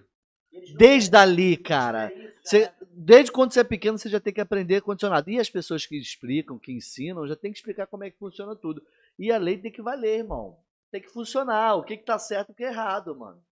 Desde 0.76 1.16
ali, 1.16 1.56
cara. 1.56 2.12
É 2.12 2.34
Você- 2.42 2.72
desde 2.90 3.32
quando 3.32 3.52
você 3.52 3.60
é 3.60 3.64
pequeno, 3.64 3.98
você 3.98 4.08
já 4.08 4.20
tem 4.20 4.32
que 4.32 4.40
aprender 4.40 4.80
condicionado. 4.82 5.30
E 5.30 5.38
as 5.40 5.48
pessoas 5.50 5.84
que 5.86 5.96
explicam, 5.98 6.58
que 6.58 6.72
ensinam, 6.72 7.26
já 7.26 7.34
tem 7.34 7.50
que 7.52 7.58
explicar 7.58 7.86
como 7.86 8.04
é 8.04 8.10
que 8.10 8.18
funciona 8.18 8.54
tudo. 8.54 8.82
E 9.18 9.32
a 9.32 9.38
lei 9.38 9.56
tem 9.58 9.72
que 9.72 9.82
valer, 9.82 10.18
irmão. 10.18 10.58
Tem 10.90 11.00
que 11.00 11.08
funcionar. 11.08 11.74
O 11.76 11.82
que, 11.82 11.96
que 11.96 12.04
tá 12.04 12.18
certo 12.18 12.50
e 12.50 12.52
o 12.52 12.54
que 12.54 12.64
é 12.64 12.68
errado, 12.68 13.16
mano. 13.16 13.42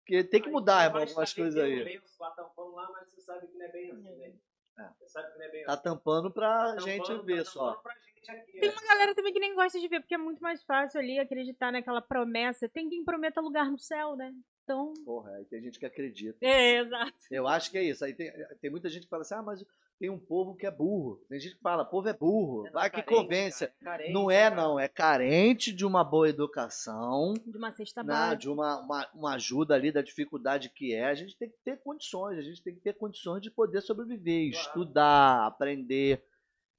Porque 0.00 0.24
tem 0.24 0.42
que 0.42 0.50
mudar, 0.50 0.80
você 0.80 0.86
irmão, 0.88 1.02
algumas 1.02 1.32
coisas 1.32 1.62
aí. 1.62 2.00
lá, 2.20 2.30
tampando 2.30 2.72
mas 2.74 3.08
você 3.08 3.20
sabe 3.22 3.46
que 3.46 3.56
não 3.56 3.64
é 3.66 3.72
bem 3.72 3.90
assim, 3.92 4.02
né? 4.18 4.32
É. 4.78 4.88
Você 4.98 5.08
sabe 5.08 5.32
que 5.32 5.38
não 5.38 5.44
é 5.46 5.48
bem 5.50 5.64
Tá 5.64 5.72
assim. 5.74 5.82
tampando 5.84 6.30
pra 6.30 6.74
Tá 6.74 6.80
gente 6.80 7.06
tampando, 7.06 7.24
ver 7.24 7.44
tá 7.44 7.50
só. 7.50 7.66
tampando 7.68 7.82
pra 7.82 7.94
gente 7.94 8.11
Tem 8.60 8.70
uma 8.70 8.82
galera 8.88 9.14
também 9.14 9.32
que 9.32 9.40
nem 9.40 9.54
gosta 9.54 9.78
de 9.80 9.88
ver, 9.88 10.00
porque 10.00 10.14
é 10.14 10.18
muito 10.18 10.40
mais 10.42 10.62
fácil 10.62 11.00
ali 11.00 11.18
acreditar 11.18 11.72
naquela 11.72 12.00
promessa. 12.00 12.68
Tem 12.68 12.88
quem 12.88 13.04
prometa 13.04 13.40
lugar 13.40 13.70
no 13.70 13.78
céu, 13.78 14.14
né? 14.16 14.32
Então. 14.64 14.92
Porra, 15.04 15.32
aí 15.36 15.44
tem 15.46 15.60
gente 15.60 15.78
que 15.78 15.86
acredita. 15.86 16.38
É, 16.40 16.78
exato. 16.78 17.12
Eu 17.30 17.48
acho 17.48 17.70
que 17.70 17.78
é 17.78 17.82
isso. 17.82 18.04
Aí 18.04 18.14
tem, 18.14 18.32
tem 18.60 18.70
muita 18.70 18.88
gente 18.88 19.02
que 19.04 19.08
fala 19.08 19.22
assim, 19.22 19.34
ah, 19.34 19.42
mas 19.42 19.64
tem 19.98 20.08
um 20.08 20.18
povo 20.18 20.54
que 20.54 20.64
é 20.64 20.70
burro. 20.70 21.16
Tem 21.28 21.40
gente 21.40 21.56
que 21.56 21.60
fala, 21.60 21.84
povo 21.84 22.08
é 22.08 22.12
burro. 22.12 22.66
É 22.68 22.70
Vai 22.70 22.88
que 22.88 23.02
carência, 23.02 23.22
convence. 23.22 23.66
cara, 23.66 23.72
é 23.80 23.84
carência, 23.84 24.12
Não 24.14 24.30
é, 24.30 24.42
cara. 24.50 24.54
não. 24.54 24.78
É 24.78 24.86
carente 24.88 25.72
de 25.72 25.84
uma 25.84 26.04
boa 26.04 26.28
educação, 26.28 27.34
De 27.44 27.56
uma 27.58 27.72
cesta 27.72 28.04
né, 28.04 28.12
básica. 28.12 28.36
de 28.36 28.48
uma, 28.48 28.80
uma, 28.80 29.10
uma 29.14 29.34
ajuda 29.34 29.74
ali 29.74 29.90
da 29.90 30.00
dificuldade 30.00 30.70
que 30.70 30.94
é. 30.94 31.06
A 31.06 31.14
gente 31.14 31.36
tem 31.36 31.50
que 31.50 31.58
ter 31.64 31.78
condições. 31.82 32.38
A 32.38 32.42
gente 32.42 32.62
tem 32.62 32.72
que 32.74 32.80
ter 32.80 32.94
condições 32.94 33.42
de 33.42 33.50
poder 33.50 33.80
sobreviver, 33.80 34.52
Claro. 34.52 34.66
estudar, 34.68 35.46
aprender. 35.46 36.24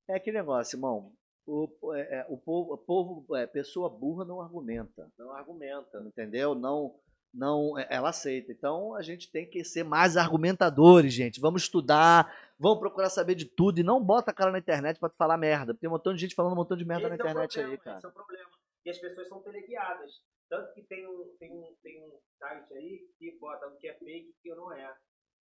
É 0.08 0.16
aquele 0.16 0.38
negócio, 0.38 0.78
irmão. 0.78 1.12
O, 1.46 1.94
é, 1.94 2.20
é, 2.20 2.26
o 2.30 2.38
povo, 2.38 2.74
o 2.74 2.78
povo 2.78 3.36
é, 3.36 3.46
pessoa 3.46 3.90
burra 3.90 4.24
não 4.24 4.42
argumenta 4.42 5.12
Não 5.18 5.32
argumenta. 5.34 6.02
entendeu? 6.06 6.56
Não, 6.56 6.96
não, 7.34 7.78
é- 7.78 7.88
ela 7.90 8.10
aceita. 8.10 8.52
Então 8.52 8.96
a 8.96 9.02
gente 9.02 9.30
tem 9.32 9.50
que 9.50 9.64
ser 9.64 9.84
mais 9.84 10.16
argumentadores, 10.16 11.14
gente. 11.14 11.42
Vamos 11.42 11.64
estudar, 11.64 12.34
vamos 12.58 12.80
procurar 12.80 13.10
saber 13.10 13.36
de 13.36 13.46
tudo 13.46 13.80
e 13.80 13.84
não 13.84 14.02
bota 14.04 14.32
a 14.32 14.34
cara 14.34 14.52
na 14.52 14.60
internet 14.60 15.00
pra 15.00 15.10
tu 15.10 15.18
falar 15.18 15.38
merda. 15.38 15.74
Tem 15.74 15.90
um 15.90 15.94
montão 15.94 16.14
de 16.14 16.22
gente 16.22 16.36
falando 16.36 16.54
um 16.54 16.58
montão 16.58 16.78
de 16.78 16.86
merda 16.86 17.08
Esse 17.08 17.10
na 17.10 17.16
é 17.16 17.18
internet 17.18 17.54
problema, 17.54 17.74
aí, 17.74 17.78
cara. 17.80 17.98
Esse 17.98 18.06
é 18.06 18.10
o 18.10 18.14
problema. 18.14 18.50
E 18.86 18.90
as 18.90 18.98
pessoas 19.00 19.28
são 19.30 19.42
teleguiadas. 19.42 20.12
Tanto 20.50 20.74
que 20.74 20.84
tem 20.84 21.08
um, 21.08 21.36
tem 21.40 21.52
um, 21.52 21.76
tem 21.82 22.04
um 22.04 22.20
site 22.38 22.74
aí 22.74 23.08
que 23.18 23.38
bota 23.40 23.68
o 23.68 23.78
que 23.78 23.88
é 23.88 23.94
fake 23.96 24.28
e 24.28 24.30
o 24.30 24.34
que 24.42 24.56
não 24.56 24.72
é. 24.72 24.94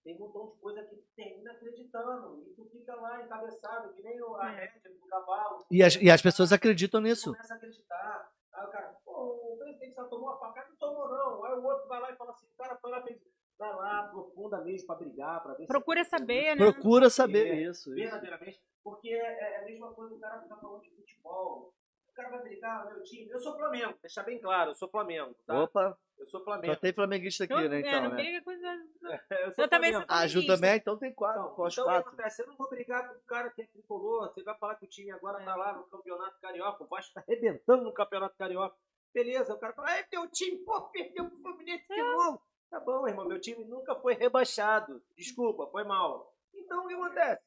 Tem 0.04 0.16
um 0.16 0.18
montão 0.18 0.48
de 0.48 0.56
coisa 0.60 0.82
que 0.84 0.96
termina 1.16 1.52
acreditando. 1.52 2.42
E 2.46 2.54
tu 2.54 2.64
fica 2.70 2.94
lá 2.96 3.22
encabeçado, 3.24 3.92
que 3.94 4.02
nem 4.02 4.20
o- 4.22 4.36
a 4.36 4.52
É. 4.52 4.66
rédea 4.66 4.90
do 4.90 5.06
cavalo. 5.06 5.64
E 5.70 5.82
as, 5.82 5.94
e 5.96 6.10
as 6.10 6.20
pessoas 6.22 6.52
acreditam 6.52 7.00
nisso. 7.00 7.32
Começa 7.32 7.54
a 7.54 7.56
acreditar. 7.56 8.32
Aí 8.52 8.66
o 8.66 8.70
cara, 8.70 8.96
pô, 9.04 9.54
o 9.54 9.56
presidente 9.58 9.94
só 9.94 10.04
tomou 10.04 10.30
a 10.30 10.38
facada, 10.38 10.68
não 10.70 10.76
tomou 10.76 11.08
não. 11.08 11.44
Aí 11.44 11.54
o 11.58 11.64
outro 11.64 11.88
vai 11.88 12.00
lá 12.00 12.10
e 12.12 12.16
fala 12.16 12.30
assim, 12.32 12.46
o 12.46 12.56
cara 12.56 12.76
foi 12.76 12.90
lá, 12.90 13.02
fez. 13.02 13.20
Vai 13.58 13.72
lá, 13.76 14.00
aprofunda 14.06 14.60
mesmo 14.62 14.86
pra 14.88 14.96
brigar, 14.96 15.40
pra 15.42 15.52
ver 15.54 15.62
se- 15.62 15.68
Procura 15.68 16.04
saber, 16.04 16.56
né? 16.56 16.72
Procura 16.72 17.08
saber 17.08 17.54
isso. 17.62 17.90
isso. 17.90 17.94
verdadeiramente, 17.94 18.60
porque 18.82 18.82
porque 18.82 19.08
é, 19.10 19.54
é 19.54 19.60
a 19.60 19.64
mesma 19.64 19.92
coisa 19.92 20.14
do 20.14 20.20
cara 20.20 20.42
ficar 20.42 20.56
falando 20.56 20.82
de 20.82 20.90
futebol. 20.90 21.72
O 22.08 22.12
cara 22.12 22.30
vai 22.30 22.42
brigar, 22.42 22.84
meu 22.92 23.02
time. 23.04 23.30
Eu 23.30 23.38
sou 23.38 23.54
Flamengo, 23.56 23.94
deixar 24.02 24.24
bem 24.24 24.40
claro, 24.40 24.72
eu 24.72 24.74
sou 24.74 24.88
Flamengo, 24.88 25.34
tá? 25.46 25.62
Opa, 25.62 25.96
Sou 26.32 26.40
só 26.40 26.44
Flamengo. 26.46 26.76
tem 26.76 26.92
flamenguista 26.94 27.44
aqui, 27.44 27.52
Eu- 27.52 27.68
né? 27.68 27.76
é, 27.76 27.80
Então, 27.80 28.02
não 28.04 28.08
né? 28.10 28.16
briga 28.16 28.42
com 28.42 28.50
os- 28.50 28.62
Eu, 28.62 29.52
Eu 29.64 29.68
também 29.68 29.92
sou 29.92 30.04
A 30.08 30.26
Ju 30.26 30.46
também, 30.46 30.76
então 30.76 30.96
tem 30.98 31.12
quatro, 31.12 31.52
Então, 31.52 31.64
as 31.66 31.72
então 31.74 31.84
o 31.84 31.86
que 31.88 31.92
quatro. 31.94 32.08
acontece? 32.08 32.42
Eu 32.42 32.46
não 32.46 32.56
vou 32.56 32.70
brigar 32.70 33.06
com 33.08 33.14
o 33.14 33.20
cara 33.26 33.50
que 33.50 33.60
é 33.62 33.66
tricolor. 33.66 34.32
Você 34.32 34.42
vai 34.42 34.56
falar 34.56 34.76
que 34.76 34.86
o 34.86 34.88
time 34.88 35.10
agora 35.10 35.44
tá 35.44 35.54
lá 35.54 35.74
no 35.74 35.84
Campeonato 35.84 36.40
Carioca. 36.40 36.84
O 36.84 36.86
Vasco 36.86 37.12
tá 37.12 37.20
arrebentando 37.20 37.84
no 37.84 37.92
Campeonato 37.92 38.34
Carioca. 38.38 38.74
Beleza, 39.12 39.52
o 39.52 39.58
cara 39.58 39.74
fala, 39.74 39.90
é 39.94 40.02
teu 40.04 40.26
time, 40.30 40.56
pô, 40.64 40.80
perdeu 40.88 41.28
pro 41.28 41.38
Fluminense 41.42 41.86
de 41.86 42.02
novo. 42.02 42.40
Tá 42.70 42.80
bom, 42.80 43.06
irmão, 43.06 43.26
meu 43.28 43.38
time 43.38 43.62
nunca 43.66 43.94
foi 43.96 44.14
rebaixado. 44.14 45.02
Desculpa, 45.14 45.66
foi 45.66 45.84
mal. 45.84 46.34
Então 46.54 46.84
o 46.84 46.88
que 46.88 46.94
acontece? 46.94 47.42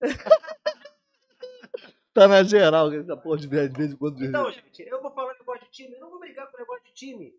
Tá 2.12 2.26
na 2.26 2.42
geral, 2.42 2.92
essa 2.92 3.16
porra 3.16 3.36
de 3.38 3.46
vez 3.46 3.92
em 3.92 3.96
quando. 3.96 4.22
Então, 4.24 4.50
gente, 4.50 4.82
eu 4.82 5.00
vou 5.00 5.12
falar 5.12 5.32
time, 5.70 5.94
eu 5.94 6.00
não 6.00 6.10
vou 6.10 6.20
brigar 6.20 6.50
com 6.50 6.58
negócio 6.58 6.84
de 6.84 6.94
time. 6.94 7.34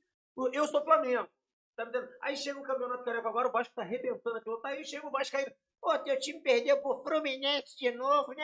Eu 0.54 0.68
sou 0.68 0.84
Flamengo. 0.84 1.28
Tá 1.76 1.84
entendendo? 1.84 2.10
Aí 2.22 2.36
chega 2.36 2.60
o 2.60 2.64
Campeonato 2.64 3.04
Carioca 3.04 3.30
agora, 3.30 3.48
o 3.48 3.52
Vasco 3.52 3.74
tá 3.74 3.82
arrebentando 3.82 4.38
aquilo. 4.38 4.62
Tá 4.62 4.70
aí 4.70 4.86
chega 4.86 5.08
o 5.08 5.12
Vasco 5.12 5.38
aí. 5.38 5.46
Pô, 5.80 5.98
teu 6.00 6.20
time 6.20 6.40
perdeu 6.42 6.80
pro 6.82 7.02
Fluminense 7.02 7.76
de 7.78 7.92
novo, 7.92 8.34
né? 8.34 8.44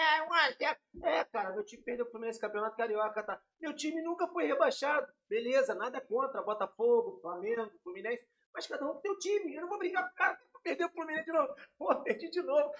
É, 1.03 1.23
cara, 1.25 1.51
meu 1.51 1.63
time 1.63 1.83
perdeu 1.83 2.05
pro 2.05 2.13
Fluminense 2.13 2.39
Campeonato 2.39 2.75
Carioca, 2.75 3.21
tá? 3.23 3.41
Meu 3.59 3.75
time 3.75 4.01
nunca 4.01 4.27
foi 4.27 4.45
rebaixado. 4.45 5.07
Beleza, 5.29 5.75
nada 5.75 6.01
contra 6.01 6.41
Botafogo, 6.41 7.19
Flamengo, 7.21 7.71
Fluminense. 7.83 8.25
Mas 8.53 8.65
cada 8.65 8.89
um 8.89 8.95
tem 9.01 9.11
o 9.11 9.19
time. 9.19 9.55
Eu 9.55 9.61
não 9.61 9.69
vou 9.69 9.77
brigar 9.77 10.03
com 10.03 10.11
o 10.11 10.15
cara 10.15 10.35
que 10.35 10.61
perdeu 10.63 10.89
pro 10.89 10.97
Fluminense 10.97 11.25
de 11.25 11.33
novo. 11.33 11.55
Pô, 11.77 11.95
perdi 12.03 12.29
de 12.29 12.41
novo. 12.41 12.71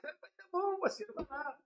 Tá 0.00 0.44
bom, 0.52 0.78
parceiro, 0.78 1.12
vai 1.14 1.26
lá. 1.28 1.58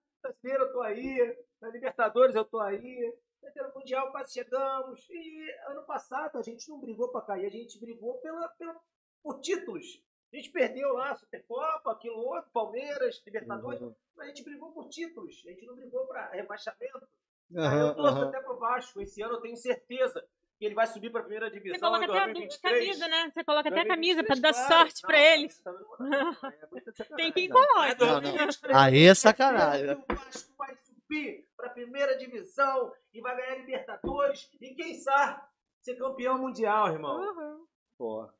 Eu 0.43 0.73
tô 0.73 0.81
aí. 0.81 1.37
Na 1.61 1.69
Libertadores, 1.69 2.35
eu 2.35 2.43
tô 2.43 2.59
aí. 2.59 3.13
No 3.55 3.73
Mundial 3.75 4.11
quase 4.11 4.33
chegamos. 4.33 5.05
E 5.09 5.51
ano 5.69 5.83
passado 5.83 6.37
a 6.37 6.41
gente 6.41 6.69
não 6.69 6.79
brigou 6.79 7.09
pra 7.09 7.21
cair, 7.21 7.45
a 7.45 7.49
gente 7.49 7.79
brigou 7.79 8.15
pela, 8.19 8.47
pela, 8.49 8.75
por 9.23 9.39
títulos. 9.39 10.01
A 10.33 10.35
gente 10.35 10.49
perdeu 10.51 10.93
lá, 10.93 11.15
Supercopa, 11.15 11.91
aquilo 11.91 12.17
outro, 12.17 12.49
Palmeiras, 12.51 13.21
Libertadores, 13.25 13.81
Uhum. 13.81 13.95
mas 14.15 14.25
a 14.25 14.29
gente 14.29 14.43
brigou 14.43 14.71
por 14.73 14.89
títulos. 14.89 15.41
A 15.45 15.49
gente 15.51 15.65
não 15.65 15.75
brigou 15.75 16.05
pra 16.07 16.29
rebaixamento. 16.31 17.07
Aham, 17.55 17.79
eu 17.87 17.95
torço 17.95 18.17
aham. 18.17 18.27
até 18.27 18.41
pro 18.41 18.57
Vasco. 18.59 19.01
Esse 19.01 19.21
ano 19.21 19.35
eu 19.35 19.41
tenho 19.41 19.55
certeza 19.55 20.21
que 20.59 20.65
ele 20.65 20.75
vai 20.75 20.85
subir 20.87 21.11
pra 21.11 21.21
primeira 21.21 21.49
divisão 21.49 21.75
Você 21.75 21.79
coloca 21.79 22.03
até 22.05 22.17
a 22.19 22.25
2023. 22.25 22.85
camisa, 22.87 23.07
né? 23.07 23.31
Você 23.31 23.43
coloca 23.43 23.69
até 23.69 23.79
a 23.79 23.87
camisa 23.87 24.23
pra 24.23 24.35
2023, 24.35 24.41
dar 24.41 24.53
claro. 24.67 24.73
sorte 24.89 25.01
pra 25.01 25.17
Não, 25.17 25.23
eles. 25.25 25.63
Não, 25.63 26.49
é 26.51 26.67
muita 26.71 26.91
sacanagem. 26.91 27.15
Tem 27.15 27.31
quem 27.31 27.45
É 27.45 27.49
coloque. 27.49 27.95
2023. 27.95 28.75
Aí 28.77 29.05
é 29.05 29.15
sacanagem. 29.15 29.91
O 29.91 30.15
Vasco 30.15 30.53
vai 30.57 30.75
subir 31.07 31.45
para 31.55 31.67
a 31.67 31.71
primeira 31.71 32.17
divisão 32.17 32.91
e 33.13 33.21
vai 33.21 33.35
ganhar 33.35 33.55
Libertadores 33.55 34.49
e 34.61 34.73
quem 34.75 34.93
sabe 34.95 35.41
ser 35.81 35.95
campeão 35.95 36.37
mundial, 36.37 36.89
irmão. 36.93 37.17
Uhum. 37.19 37.65
Porra. 37.97 38.33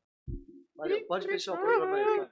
Valeu, 0.76 1.04
pode 1.06 1.26
fechar 1.26 1.54
o 1.54 1.58
programa 1.58 1.96
aí. 1.96 2.28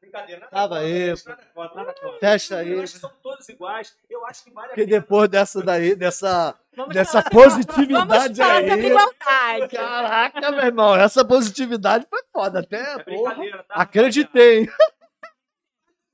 Brincadeira, 0.00 0.40
nada 0.42 0.50
Tava 0.50 0.68
contra, 0.76 0.86
aí, 0.86 1.16
gente, 1.16 1.26
nada 1.28 1.42
contra, 1.54 1.74
nada 1.74 1.94
contra. 1.94 2.18
Fecha 2.18 2.54
Eu 2.64 2.76
aí. 2.78 2.82
acho 2.82 2.92
que 2.94 2.98
são 3.00 3.10
todos 3.22 3.48
iguais. 3.48 3.96
Eu 4.10 4.26
acho 4.26 4.44
que 4.44 4.50
vale 4.50 4.66
a 4.66 4.68
Porque 4.70 4.84
pena. 4.86 5.00
depois 5.00 5.28
dessa 5.30 5.62
daí, 5.62 5.94
dessa, 5.96 6.58
Vamos 6.76 6.94
dessa 6.94 7.22
falar- 7.22 7.30
positividade 7.30 8.38
Vamos 8.38 8.70
aí. 8.72 8.86
igualdade. 8.86 9.68
Caraca, 9.76 10.50
meu 10.52 10.64
irmão, 10.64 10.94
essa 10.94 11.24
positividade 11.24 12.06
foi 12.10 12.22
foda. 12.32 12.60
Até, 12.60 12.76
É 12.76 13.62
tá? 13.62 13.64
acreditei? 13.70 14.68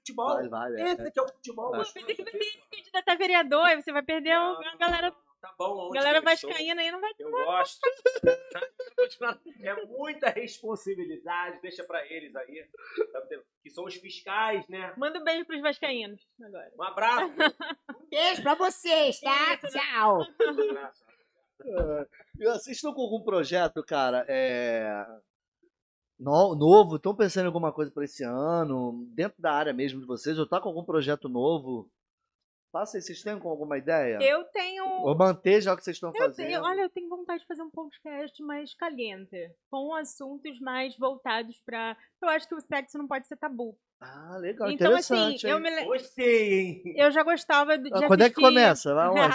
Futebol. 0.05 0.35
Vale, 0.35 0.49
vale. 0.49 0.81
é. 0.81 0.93
Esse 0.93 1.11
que 1.11 1.19
é 1.19 1.23
o 1.23 1.29
futebol. 1.29 1.71
Vai. 1.71 1.81
Eu 1.81 1.93
pensei 1.93 2.15
que 2.15 2.25
você 2.25 2.45
se 2.45 2.63
candidatar 2.71 3.13
a 3.13 3.17
vereador, 3.17 3.65
aí 3.65 3.81
você 3.83 3.91
vai 3.91 4.03
perder 4.03 4.33
a 4.33 4.77
galera, 4.79 5.15
Tá 5.41 5.55
bom, 5.59 5.89
onde 5.89 5.99
galera 5.99 6.21
vascaína 6.23 6.81
aí, 6.81 6.91
não 6.91 7.01
vai 7.03 7.11
Eu 7.19 7.31
gosto. 7.31 7.81
É 9.61 9.87
muita 9.87 10.31
responsabilidade, 10.31 11.61
deixa 11.61 11.85
pra 11.85 12.05
eles 12.07 12.35
aí, 12.35 12.67
tá 13.13 13.23
que 13.63 13.71
são 13.71 13.85
os 13.85 13.95
fiscais, 13.95 14.67
né? 14.69 14.95
Manda 14.97 15.19
um 15.19 15.25
beijo 15.25 15.45
pros 15.45 15.61
vascaínos 15.61 16.27
agora. 16.43 16.73
Um 16.79 16.83
abraço. 16.83 17.33
Um 17.95 18.09
beijo 18.09 18.43
pra 18.43 18.55
vocês, 18.55 19.21
tá? 19.21 19.57
Tchau. 19.59 20.21
Um 20.41 20.71
abraço. 20.71 21.05
É, 21.67 22.07
Vocês 22.53 22.77
estão 22.77 22.93
com 22.93 23.03
algum 23.03 23.23
projeto, 23.23 23.83
cara, 23.85 24.25
é, 24.29 25.07
no- 26.19 26.55
novo? 26.55 26.97
Estão 26.97 27.15
pensando 27.15 27.45
em 27.45 27.47
alguma 27.47 27.73
coisa 27.73 27.91
para 27.91 28.05
esse 28.05 28.23
ano? 28.25 29.07
Dentro 29.15 29.41
da 29.41 29.53
área 29.53 29.73
mesmo 29.73 30.01
de 30.01 30.07
vocês? 30.07 30.39
Ou 30.39 30.47
tá 30.47 30.61
com 30.61 30.69
algum 30.69 30.85
projeto 30.85 31.29
novo? 31.29 31.91
Passa 32.73 32.97
aí, 32.97 33.03
vocês 33.03 33.23
têm 33.23 33.39
com 33.39 33.49
alguma 33.49 33.79
ideia? 33.79 34.19
Eu 34.21 34.43
tenho. 34.47 34.85
Ou 34.85 35.17
manter 35.17 35.61
já 35.61 35.73
o 35.73 35.77
que 35.77 35.85
vocês 35.85 35.95
estão 35.97 36.11
Eu 36.13 36.17
fazendo? 36.25 36.45
tenho, 36.47 36.61
olha, 36.61 36.81
eu 36.83 36.91
tenho 36.91 37.09
vontade 37.09 37.43
de 37.43 37.47
fazer 37.47 37.63
um 37.63 37.71
podcast 37.71 38.43
mais 38.43 38.75
caliente, 38.75 39.37
com 39.71 39.95
assuntos 39.95 40.59
mais 40.59 40.97
voltados 40.99 41.61
pra. 41.65 41.97
Eu 42.21 42.29
acho 42.31 42.49
que 42.49 42.55
o 42.57 42.61
sexo 42.61 42.99
não 42.99 43.07
pode 43.07 43.29
ser 43.29 43.37
tabu. 43.37 43.79
Ah, 44.01 44.37
legal, 44.39 44.69
então, 44.73 44.93
assim, 44.97 45.15
interessante. 45.15 45.47
eu, 45.47 45.57
hein? 45.59 45.63
me 45.63 45.71
le- 45.71 45.85
Gostei, 45.85 46.53
hein? 46.53 46.83
eu 46.97 47.13
já 47.13 47.23
gostava 47.23 47.79
de. 47.79 47.89
Ah, 47.95 48.09
Quando 48.09 48.23
é 48.23 48.29
que 48.29 48.35
assistir- 48.35 48.43
começa? 48.43 48.93
Vai 48.93 49.09
onde? 49.09 49.35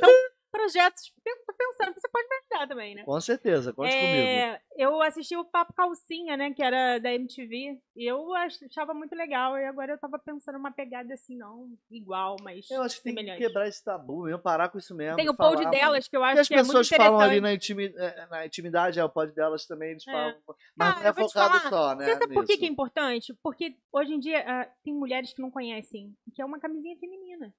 São 0.00 0.10
projetos. 0.58 1.12
Pensando 1.56 1.94
que 1.94 2.00
você 2.00 2.08
pode 2.08 2.28
me 2.28 2.36
ajudar 2.36 2.68
também, 2.68 2.94
né? 2.94 3.04
Com 3.04 3.20
certeza, 3.20 3.72
conte 3.72 3.96
comigo. 3.96 4.26
É, 4.26 4.60
eu 4.76 5.00
assisti 5.02 5.36
o 5.36 5.44
Papo 5.44 5.72
Calcinha, 5.72 6.36
né? 6.36 6.52
Que 6.52 6.62
era 6.62 6.98
da 6.98 7.12
MTV. 7.12 7.78
E 7.96 8.04
eu 8.10 8.34
ach- 8.34 8.62
achava 8.64 8.92
muito 8.94 9.14
legal. 9.14 9.56
E 9.58 9.64
agora 9.64 9.92
eu 9.92 9.98
tava 9.98 10.18
pensando 10.18 10.58
uma 10.58 10.72
pegada 10.72 11.14
assim, 11.14 11.36
não 11.36 11.68
igual, 11.90 12.36
mas 12.42 12.68
Eu 12.70 12.82
acho 12.82 12.96
que 12.96 13.02
tem 13.04 13.14
que 13.14 13.36
quebrar 13.36 13.68
esse 13.68 13.82
tabu 13.84 14.24
mesmo, 14.24 14.40
parar 14.40 14.68
com 14.68 14.78
isso 14.78 14.94
mesmo. 14.94 15.16
Tem 15.16 15.28
o 15.28 15.34
pod 15.36 15.64
delas, 15.70 16.08
que 16.08 16.16
eu 16.16 16.24
acho 16.24 16.40
as 16.40 16.48
que 16.48 16.54
é 16.54 16.58
muito 16.58 16.68
pessoas 16.78 16.88
falam 16.88 17.20
ali 17.20 17.40
na, 17.40 17.52
intimi- 17.52 17.92
eh, 17.96 18.26
na 18.30 18.46
intimidade, 18.46 18.98
é 18.98 19.04
o 19.04 19.08
pod 19.08 19.32
delas 19.32 19.66
também, 19.66 19.90
eles 19.92 20.06
É. 20.06 20.12
falam. 20.12 20.36
Mas 20.76 20.96
Ah, 20.96 21.00
não 21.00 21.06
é 21.08 21.12
focado 21.12 21.58
falar, 21.58 21.70
só, 21.70 21.94
né? 21.94 22.04
Você 22.04 22.16
sabe 22.16 22.34
por 22.34 22.44
que, 22.44 22.56
que 22.56 22.64
é 22.64 22.68
importante? 22.68 23.34
Porque 23.42 23.76
hoje 23.92 24.14
em 24.14 24.18
dia 24.20 24.44
ah, 24.46 24.64
tem 24.82 24.94
mulheres 24.94 25.32
que 25.32 25.42
não 25.42 25.50
conhecem, 25.50 26.14
que 26.34 26.40
é 26.42 26.44
uma 26.44 26.58
camisinha 26.58 26.96
feminina. 26.98 27.52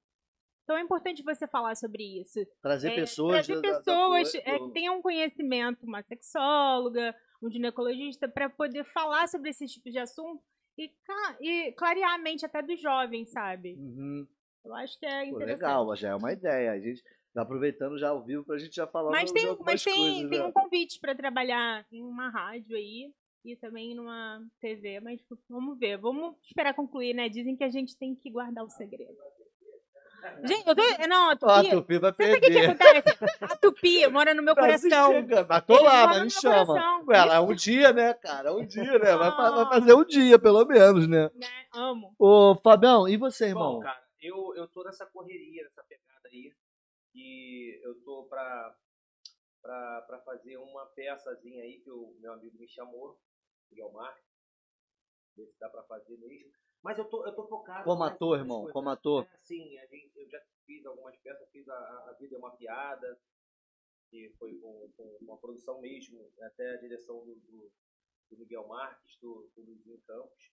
Então 0.70 0.78
é 0.78 0.82
importante 0.82 1.24
você 1.24 1.48
falar 1.48 1.74
sobre 1.74 2.22
isso. 2.22 2.40
Trazer 2.62 2.92
É, 2.92 2.96
pessoas. 2.98 3.48
trazer 3.48 3.56
da- 3.56 3.62
da- 3.62 3.72
da 3.72 3.78
pessoas 3.80 4.32
coisa, 4.32 4.38
é, 4.46 4.60
que 4.60 4.70
tenham 4.72 5.00
um 5.00 5.02
conhecimento, 5.02 5.84
uma 5.84 6.04
sexóloga, 6.04 7.16
um 7.42 7.50
ginecologista, 7.50 8.30
para 8.30 8.48
poder 8.52 8.84
falar 8.94 9.28
sobre 9.28 9.50
esses 9.50 9.72
tipos 9.74 9.92
de 9.92 9.98
assunto 9.98 10.44
e, 10.78 10.92
e 11.42 11.72
clarear 11.72 12.14
a 12.14 12.18
mente 12.20 12.46
até 12.46 12.62
dos 12.62 12.80
jovens, 12.80 13.32
sabe? 13.32 13.74
Uhum. 13.80 14.28
Eu 14.64 14.76
acho 14.76 15.00
que 15.00 15.08
é 15.08 15.22
Pô, 15.22 15.38
interessante. 15.38 15.62
legal, 15.64 15.96
já 15.96 16.10
é 16.10 16.16
uma 16.16 16.34
ideia. 16.34 16.72
A 16.72 16.80
gente 16.80 17.02
tá 17.34 17.42
aproveitando 17.42 17.98
já 17.98 18.10
ao 18.10 18.24
vivo 18.24 18.46
pra 18.46 18.60
gente 18.60 18.76
já 18.76 18.86
falar 18.86 19.10
Mas 19.10 19.32
tem, 19.32 19.58
mas 19.66 19.84
tem, 19.84 19.96
coisas, 19.96 20.30
tem 20.30 20.40
né? 20.40 20.46
um 20.46 20.52
convite 20.52 21.00
para 21.00 21.16
trabalhar 21.16 21.84
em 21.92 22.04
uma 22.04 22.30
rádio 22.30 22.76
aí 22.78 23.12
e 23.44 23.56
também 23.56 23.96
numa 23.96 24.40
TV, 24.62 25.00
mas 25.00 25.20
vamos 25.50 25.80
ver, 25.80 25.98
vamos 25.98 26.36
esperar 26.44 26.76
concluir, 26.76 27.16
né? 27.16 27.28
Dizem 27.28 27.56
que 27.58 27.64
a 27.64 27.70
gente 27.70 27.98
tem 27.98 28.14
que 28.14 28.30
guardar 28.30 28.64
o 28.64 28.70
segredo. 28.70 29.18
Gente, 30.44 30.68
eu 30.68 30.76
tô. 30.76 30.82
Não, 31.08 31.30
a 31.32 31.38
Ó, 31.42 31.50
a 31.50 31.62
Tupi. 31.64 31.70
Tupi 31.72 31.98
vai 32.00 32.14
Você 32.14 32.24
sabe 32.24 32.38
o 32.38 32.40
que, 32.42 32.48
que 32.48 32.54
perder. 32.54 32.70
acontece? 32.72 33.44
A 33.44 33.56
Tupi 33.58 34.08
mora 34.08 34.34
no 34.34 34.42
meu 34.44 34.56
Tá 34.56 34.62
coração. 34.62 35.12
chegando. 35.14 35.48
Mas 35.48 35.66
tô 35.66 35.74
Eles 35.74 35.84
lá, 35.86 36.08
mas 36.08 36.24
me 36.24 36.30
chama. 36.30 36.66
coração. 36.66 37.06
Ué, 37.08 37.18
ela 37.18 37.36
é 37.36 37.40
um 37.40 37.54
dia, 37.54 37.94
né, 37.94 38.14
cara? 38.14 38.54
Um 38.54 38.66
dia, 38.66 39.00
né? 39.00 39.16
Vai, 39.16 39.30
vai 39.32 39.64
Ah. 39.64 39.70
fazer 39.70 39.94
um 39.94 40.06
dia, 40.06 40.40
pelo 40.40 40.66
menos, 40.66 41.08
né? 41.08 41.30
Né? 41.34 41.48
Amo. 41.74 42.14
Ô, 42.18 42.56
Fabião, 42.64 43.08
e 43.08 43.18
você, 43.18 43.48
irmão? 43.48 43.76
Bom, 43.76 43.80
cara, 43.82 44.02
eu, 44.22 44.54
eu 44.56 44.68
tô 44.68 44.84
nessa 44.84 45.06
correria, 45.06 45.64
nessa 45.64 45.84
pegada 45.84 46.28
aí. 46.32 46.54
E 47.16 47.80
eu 47.86 47.96
tô 48.04 48.26
pra, 48.30 48.76
pra, 49.62 50.02
pra 50.08 50.20
fazer 50.22 50.58
uma 50.58 50.86
peçazinha 50.88 51.64
aí 51.64 51.80
que 51.84 51.90
o 51.92 52.16
meu 52.20 52.34
amigo 52.34 52.58
me 52.58 52.68
chamou, 52.68 53.18
Miguel 53.72 53.92
Marques. 53.92 54.24
Ver 55.36 55.46
se 55.48 55.60
dá 55.60 55.70
pra 55.70 55.84
fazer 55.84 56.18
mesmo. 56.18 56.52
Mas 56.82 56.98
eu 56.98 57.06
tô, 57.06 57.26
eu 57.26 57.36
tô 57.36 57.48
focado. 57.48 57.84
Como 57.84 58.04
ator, 58.04 58.40
irmão, 58.40 58.60
coisas. 58.60 58.74
como 58.74 58.90
ator. 58.90 59.28
É, 59.32 59.38
sim, 59.42 59.78
a 59.80 59.86
gente, 59.86 60.18
eu 60.18 60.30
já 60.30 60.42
fiz 60.66 60.86
algumas 60.86 61.16
peças, 61.18 61.50
fiz 61.52 61.68
a, 61.68 61.76
a 61.76 62.16
Vida 62.20 62.36
é 62.36 62.40
uma 62.40 62.56
Piada, 62.56 63.20
que 64.10 64.30
foi 64.40 64.56
com, 64.60 64.90
com, 64.96 65.18
com 65.26 65.34
a 65.34 65.38
produção 65.38 65.80
mesmo, 65.82 66.32
até 66.42 66.72
a 66.72 66.78
direção 66.78 67.26
do, 67.26 67.36
do, 67.36 67.72
do 68.32 68.38
Miguel 68.38 68.68
Marques, 68.68 69.18
do, 69.22 69.50
do 69.56 69.62
Luizinho 69.62 70.00
Campos. 70.08 70.52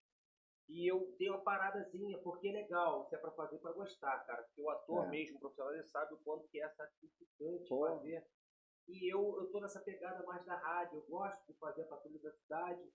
E 0.69 0.91
eu 0.91 1.15
dei 1.17 1.31
uma 1.31 1.43
paradazinha, 1.43 2.19
porque 2.19 2.49
é 2.49 2.53
legal, 2.53 3.05
isso 3.05 3.15
é 3.15 3.19
pra 3.19 3.31
fazer 3.31 3.59
pra 3.59 3.73
gostar, 3.73 4.19
cara. 4.27 4.43
Porque 4.43 4.61
o 4.61 4.69
ator 4.71 5.07
É. 5.07 5.09
mesmo, 5.11 5.37
o 5.37 5.41
profissional, 5.41 5.73
ele 5.73 5.85
sabe 5.85 6.13
o 6.15 6.19
quanto 6.19 6.49
que 6.49 6.61
é 6.61 6.69
sacrificante 6.71 7.69
Pô. 7.69 7.87
fazer. 7.87 8.27
E 8.89 9.13
eu, 9.13 9.37
eu 9.39 9.47
tô 9.51 9.61
nessa 9.61 9.81
pegada 9.81 10.25
mais 10.25 10.45
da 10.45 10.57
rádio, 10.57 10.99
eu 10.99 11.03
gosto 11.09 11.47
de 11.47 11.55
fazer 11.55 11.83
a 11.83 11.87
patrulha 11.87 12.19
da 12.21 12.33
cidade. 12.33 12.93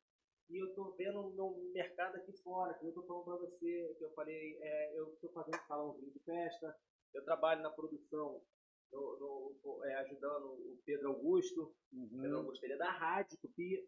E 0.52 0.58
eu 0.62 0.74
tô 0.76 0.92
vendo 0.98 1.30
no 1.30 1.72
mercado 1.74 2.18
aqui 2.18 2.34
fora, 2.44 2.74
que 2.78 2.86
eu 2.86 2.92
tô 2.94 3.04
falando 3.04 3.26
pra 3.26 3.36
você, 3.38 3.96
que 3.98 4.04
eu 4.04 4.12
falei, 4.12 4.58
é, 4.62 5.00
eu 5.00 5.16
tô 5.22 5.30
fazendo 5.30 5.66
salãozinho 5.66 6.12
de 6.12 6.20
festa, 6.20 6.76
eu 7.14 7.24
trabalho 7.24 7.62
na 7.62 7.70
produção, 7.70 8.44
no, 8.92 9.56
no- 9.64 9.86
é, 9.86 9.96
ajudando 9.96 10.48
o 10.52 10.78
Pedro 10.86 11.08
Augusto, 11.10 11.74
Pedro 11.90 12.32
Uhum. 12.32 12.38
Augusto 12.40 12.64
ele 12.66 12.74
é 12.74 12.78
da 12.78 12.92
rádio 12.92 13.38
Tupi, 13.42 13.88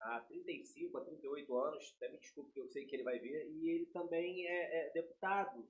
há 0.00 0.20
35 0.20 0.98
a 0.98 1.04
38 1.04 1.56
anos, 1.56 1.94
até 1.96 2.10
me 2.10 2.18
desculpe 2.18 2.52
que 2.52 2.60
eu 2.60 2.68
sei 2.68 2.84
que 2.84 2.96
ele 2.96 3.02
vai 3.02 3.18
ver, 3.18 3.48
e 3.50 3.70
ele 3.70 3.86
também 3.86 4.46
é, 4.46 4.88
é 4.88 4.92
deputado 4.92 5.66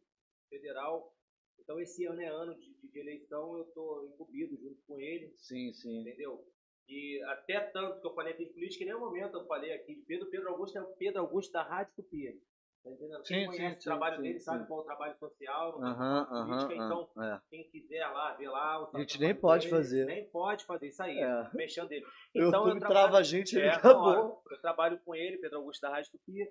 federal. 0.50 1.14
Então 1.56 1.78
esse 1.80 2.04
ano 2.04 2.20
é 2.20 2.26
ano 2.26 2.58
de, 2.58 2.74
de 2.74 2.98
eleição, 2.98 3.56
eu 3.58 3.62
estou 3.68 4.04
incumbido 4.08 4.56
junto 4.56 4.82
com 4.88 4.98
ele, 4.98 5.32
Sim, 5.36 5.72
sim. 5.72 6.00
entendeu? 6.00 6.44
E 6.88 7.22
até 7.24 7.60
tanto 7.60 8.00
que 8.00 8.06
eu 8.06 8.14
falei 8.14 8.32
aqui 8.34 8.44
de 8.44 8.52
política, 8.52 8.84
em 8.84 8.86
nenhum 8.88 9.00
momento 9.00 9.38
eu 9.38 9.46
falei 9.46 9.72
aqui 9.72 9.94
de 9.94 10.02
Pedro. 10.02 10.28
Pedro 10.30 10.50
Augusto 10.50 10.76
é 10.78 10.82
o 10.82 10.86
Pedro 10.96 11.20
Augusto 11.20 11.52
da 11.52 11.62
Rádio 11.62 11.92
Tupi. 11.96 12.40
Tá 12.82 12.90
entendendo? 12.90 13.22
Quem 13.22 13.40
Sim, 13.40 13.46
conhece 13.46 13.80
sim, 13.80 13.88
o 13.88 13.92
trabalho 13.92 14.16
sim, 14.16 14.22
dele 14.22 14.40
sabe 14.40 14.66
qual 14.66 14.80
é 14.80 14.82
o 14.82 14.84
trabalho 14.84 15.16
social, 15.16 15.82
aham, 15.82 16.26
política, 16.46 16.74
então 16.74 17.08
é. 17.24 17.40
quem 17.48 17.64
quiser 17.70 18.06
lá, 18.08 18.34
ver 18.34 18.50
lá. 18.50 18.82
o 18.82 18.94
A 18.94 19.00
gente 19.00 19.18
nem 19.18 19.34
pode 19.34 19.64
dele, 19.64 19.74
fazer. 19.76 20.04
Nem 20.04 20.28
pode 20.28 20.64
fazer 20.66 20.88
isso 20.88 21.02
aí, 21.02 21.18
É. 21.18 21.50
mexendo 21.54 21.88
dele. 21.88 22.04
O 22.04 22.08
Então 22.34 22.68
eu 22.68 22.78
trabalho, 22.78 22.80
trava 22.90 23.16
a 23.18 23.22
gente 23.22 23.56
e 23.56 23.60
é, 23.62 23.70
acabou. 23.70 24.02
na 24.12 24.20
hora. 24.20 24.38
Eu 24.50 24.60
trabalho 24.60 25.00
com 25.02 25.14
ele, 25.14 25.38
Pedro 25.38 25.60
Augusto 25.60 25.80
da 25.80 25.88
Rádio 25.88 26.10
Tupi, 26.12 26.42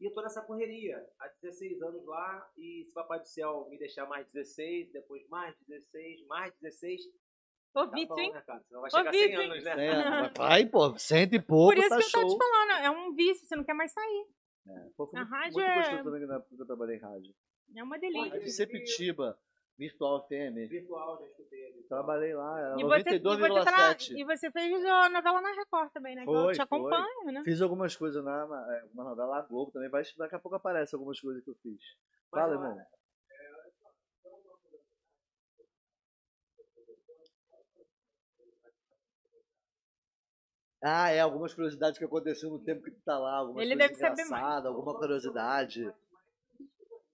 e 0.00 0.04
eu 0.04 0.12
tô 0.12 0.20
nessa 0.20 0.42
correria. 0.42 1.02
Há 1.18 1.26
16 1.42 1.80
anos 1.80 2.04
lá, 2.04 2.50
e 2.58 2.84
se 2.84 2.92
Papai 2.92 3.20
do 3.20 3.26
Céu 3.26 3.66
me 3.70 3.78
deixar 3.78 4.06
mais 4.06 4.28
16, 4.30 4.92
depois 4.92 5.26
mais 5.28 5.56
16, 5.66 6.26
mais 6.26 6.52
16, 6.60 7.00
Ô, 7.74 7.86
tá 7.86 7.92
vício, 7.92 8.08
bom, 8.14 8.20
hein? 8.20 8.32
né, 8.32 8.42
cara? 8.46 8.60
Senão 8.68 8.80
vai 8.80 8.90
Ô, 8.90 8.96
chegar 8.96 9.12
100 9.12 9.20
vício, 9.28 9.40
hein? 9.42 9.50
anos, 9.50 9.64
né? 9.64 9.86
É, 9.86 10.28
vai, 10.38 10.66
pô, 10.66 10.98
cento 10.98 11.34
e 11.34 11.40
pouco, 11.40 11.74
Por 11.74 11.78
isso 11.78 11.88
tá 11.88 11.98
que 11.98 12.04
eu 12.04 12.10
tô 12.10 12.26
te 12.28 12.36
falando, 12.38 12.70
é 12.84 12.90
um 12.90 13.14
vício, 13.14 13.46
você 13.46 13.56
não 13.56 13.64
quer 13.64 13.74
mais 13.74 13.92
sair. 13.92 14.26
Pô, 14.96 15.06
foi 15.06 15.18
A 15.20 15.22
muito, 15.24 15.30
rádio 15.34 15.52
muito 15.54 15.68
é- 15.68 15.74
gostoso 15.76 16.02
também 16.04 16.26
na 16.26 16.34
época 16.36 16.54
que 16.56 16.62
eu 16.62 16.66
trabalhei 16.66 16.96
em 16.96 17.00
rádio. 17.00 17.34
É 17.76 17.82
uma 17.82 17.96
Pô, 17.96 18.00
delícia. 18.00 18.30
Rádio 18.30 18.48
Sepitiba, 18.50 19.38
Virtual 19.78 20.26
FM. 20.26 20.68
Virtual, 20.68 21.18
já 21.20 21.26
escutei. 21.26 21.68
Trabalhei 21.88 22.34
lá, 22.34 22.60
era 22.60 22.80
E 22.80 22.84
você, 22.84 23.16
e, 23.16 23.18
você 23.18 23.20
tra... 23.64 23.94
92,7. 23.94 24.16
e 24.16 24.24
você 24.24 24.50
fez 24.50 24.84
a 24.84 25.08
novela 25.08 25.40
na 25.40 25.52
Record 25.52 25.90
também, 25.92 26.14
né? 26.16 26.24
que 26.24 26.28
eu 26.30 26.34
Foi, 26.34 26.52
te 26.52 26.56
foi. 26.56 26.64
acompanho, 26.64 27.32
né? 27.32 27.42
Fiz 27.44 27.62
algumas 27.62 27.96
coisas 27.96 28.22
na, 28.22 28.46
na 28.46 28.76
é, 28.76 28.84
uma 28.92 29.04
novela 29.04 29.28
lá, 29.28 29.42
Globo 29.42 29.70
também. 29.70 29.88
Vai, 29.88 30.02
daqui 30.18 30.34
a 30.34 30.38
pouco 30.38 30.56
aparece 30.56 30.94
algumas 30.94 31.18
coisas 31.20 31.42
que 31.42 31.48
eu 31.48 31.54
fiz. 31.62 31.80
Mas, 32.30 32.42
Fala, 32.42 32.54
irmão. 32.54 32.86
Ah, 40.80 41.10
é, 41.10 41.20
algumas 41.20 41.52
curiosidades 41.54 41.98
que 41.98 42.04
aconteceu 42.04 42.50
no 42.50 42.58
tempo 42.60 42.82
que 42.82 42.90
tu 42.90 43.00
tá 43.04 43.18
lá, 43.18 43.38
algumas 43.38 43.62
Ele 43.62 43.74
deve 43.74 43.94
saber 43.94 44.22
engraçadas, 44.22 44.66
alguma 44.66 44.94
curiosidade. 44.96 45.92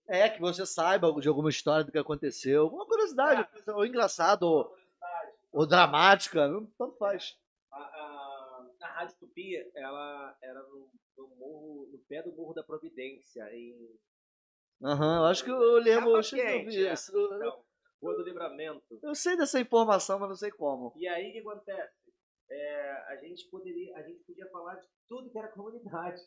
É, 0.07 0.29
que 0.29 0.39
você 0.39 0.67
saiba 0.67 1.11
de 1.19 1.29
alguma 1.29 1.49
história 1.49 1.83
do 1.83 1.91
que 1.91 1.99
aconteceu, 1.99 2.63
alguma 2.63 2.87
curiosidade, 2.87 3.49
ou 3.69 3.87
engraçado, 3.87 4.43
ou, 4.43 4.77
ou 5.51 5.67
dramática, 5.67 6.47
não, 6.47 6.67
tanto 6.79 6.97
faz. 6.99 7.39
A, 7.73 7.79
a, 7.79 8.67
a 8.83 8.87
Rádio 8.87 9.17
Tupi, 9.19 9.57
ela 9.75 10.37
era 10.43 10.63
no, 10.63 10.91
no 11.17 11.29
morro, 11.37 11.89
no 11.91 11.99
pé 12.07 12.23
do 12.23 12.33
Morro 12.33 12.53
da 12.53 12.63
Providência, 12.63 13.43
em 13.55 13.99
Aham, 14.83 15.19
eu 15.19 15.25
acho 15.25 15.43
que 15.45 15.51
eu 15.51 15.79
lembro, 15.79 16.17
acho 16.17 16.35
que 16.35 16.41
eu 16.43 16.65
vi 16.67 16.87
é. 16.87 16.93
isso. 16.93 17.11
Então, 17.17 17.65
Rua 18.03 18.17
do 18.17 18.23
Livramento. 18.23 18.99
Eu 19.03 19.15
sei 19.15 19.35
dessa 19.37 19.59
informação, 19.59 20.19
mas 20.19 20.29
não 20.29 20.37
sei 20.37 20.51
como. 20.51 20.93
E 20.97 21.09
aí 21.09 21.31
o 21.31 21.33
que 21.33 21.39
acontece? 21.39 22.04
É, 22.51 22.91
a 23.09 23.17
gente 23.17 23.49
poderia, 23.51 23.97
a 23.97 24.03
gente 24.03 24.23
podia 24.25 24.49
falar 24.51 24.75
de 24.77 24.87
tudo 25.09 25.31
que 25.31 25.39
era 25.39 25.49
comunidade. 25.49 26.21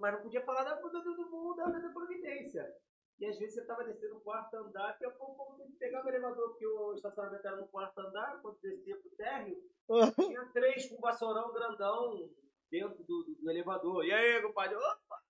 Mas 0.00 0.14
não 0.14 0.22
podia 0.22 0.42
falar 0.44 0.64
da, 0.64 0.74
do, 0.74 0.88
do, 0.90 1.14
do 1.16 1.30
morro 1.30 1.54
da, 1.54 1.66
da 1.66 1.88
Providência. 1.90 2.66
E 3.18 3.26
às 3.26 3.38
vezes 3.38 3.54
você 3.54 3.60
estava 3.62 3.84
descendo 3.84 4.16
o 4.16 4.20
quarto 4.20 4.54
andar, 4.56 4.98
que 4.98 5.06
eu 5.06 5.12
pegava 5.78 6.06
o 6.06 6.08
elevador, 6.10 6.50
porque 6.50 6.66
o 6.66 6.94
estacionamento 6.94 7.46
era 7.46 7.56
no 7.56 7.68
quarto 7.68 7.98
andar, 7.98 8.40
quando 8.42 8.58
descia 8.60 8.96
pro 9.00 9.10
térreo, 9.16 9.56
tinha 10.26 10.44
três 10.52 10.88
com 10.88 10.96
um 10.96 11.00
vassourão 11.00 11.52
grandão 11.52 12.30
dentro 12.70 13.02
do, 13.04 13.22
do- 13.24 13.34
do 13.36 13.50
elevador. 13.50 14.04
E 14.04 14.12
aí, 14.12 14.42
compadre? 14.42 14.76
Opa! 14.76 15.22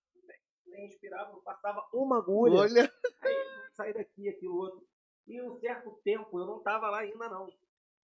Nem 0.66 0.86
respirava, 0.86 1.30
não 1.32 1.40
passava 1.42 1.86
uma 1.92 2.18
agulha. 2.18 2.54
Olha, 2.60 2.92
Aí 3.22 3.34
sair 3.74 3.94
daqui, 3.94 4.28
aquilo 4.28 4.56
outro. 4.56 4.84
E 5.28 5.40
um 5.40 5.54
certo 5.60 5.92
tempo, 6.02 6.40
eu 6.40 6.46
não 6.46 6.60
tava 6.60 6.90
lá 6.90 7.00
ainda 7.00 7.28
não. 7.28 7.46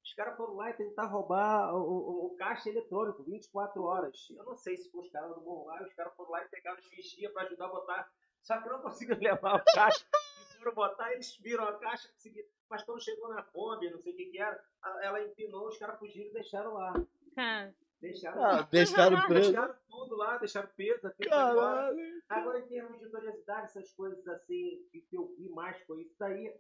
Os 0.05 0.15
caras 0.15 0.37
foram 0.37 0.55
lá 0.55 0.71
e 0.71 0.75
tentar 0.75 1.07
roubar 1.07 1.75
o, 1.75 1.79
o- 1.81 2.27
o 2.27 2.37
caixa 2.37 2.69
eletrônico, 2.69 3.23
24 3.23 3.83
horas. 3.85 4.27
Eu 4.31 4.45
não 4.45 4.57
sei 4.57 4.77
se 4.77 4.91
foi 4.91 5.03
os 5.05 5.11
caras 5.13 5.35
do 5.35 5.41
morro 5.43 5.67
lá, 5.67 5.83
os 5.83 5.95
caras 5.95 6.13
foram 6.17 6.31
lá 6.31 6.43
e 6.45 6.49
pegaram 6.49 6.79
os 6.79 6.87
fichinhas 6.87 7.33
pra 7.33 7.43
ajudar 7.45 7.67
a 7.67 7.69
botar. 7.69 8.13
Só 8.43 8.61
que 8.61 8.69
eu 8.69 8.73
não 8.73 8.83
conseguiram 8.83 9.21
levar 9.23 9.57
o 9.61 9.65
caixa. 9.75 10.05
E 10.55 10.59
foram 10.59 10.75
botar, 10.75 11.13
eles 11.13 11.37
viram 11.39 11.65
a 11.65 11.75
caixa, 11.79 12.09
conseguiram. 12.13 12.49
Mas 12.69 12.83
quando 12.85 13.03
chegou 13.03 13.29
na 13.29 13.43
Kombi, 13.43 13.91
não 13.91 14.01
sei 14.01 14.13
o 14.13 14.17
que 14.17 14.27
que 14.27 14.39
era, 14.41 14.61
ela 15.03 15.23
empinou, 15.23 15.69
os 15.69 15.79
caras 15.79 15.99
fugiram 15.99 16.31
e 16.31 16.33
deixaram 16.33 16.75
lá. 16.75 16.93
Cara, 17.37 17.75
Deixaram 18.01 18.43
ah, 18.43 18.53
lá. 18.57 18.63
deixaram 18.63 19.27
preso. 19.29 19.53
Deixaram 19.53 19.75
tudo 19.89 20.17
lá, 20.17 20.37
deixaram 20.39 20.69
peso. 20.77 21.13
Caralho. 21.29 22.23
Agora, 22.29 22.59
em 22.59 22.67
termos 22.67 22.99
de 22.99 23.09
curiosidade, 23.09 23.67
essas 23.67 23.93
coisas 23.93 24.27
assim, 24.27 24.85
que 24.91 25.03
que 25.03 25.17
eu 25.17 25.33
vi 25.39 25.49
mais 25.51 25.81
foi 25.87 26.03
isso 26.03 26.17
daí. 26.19 26.53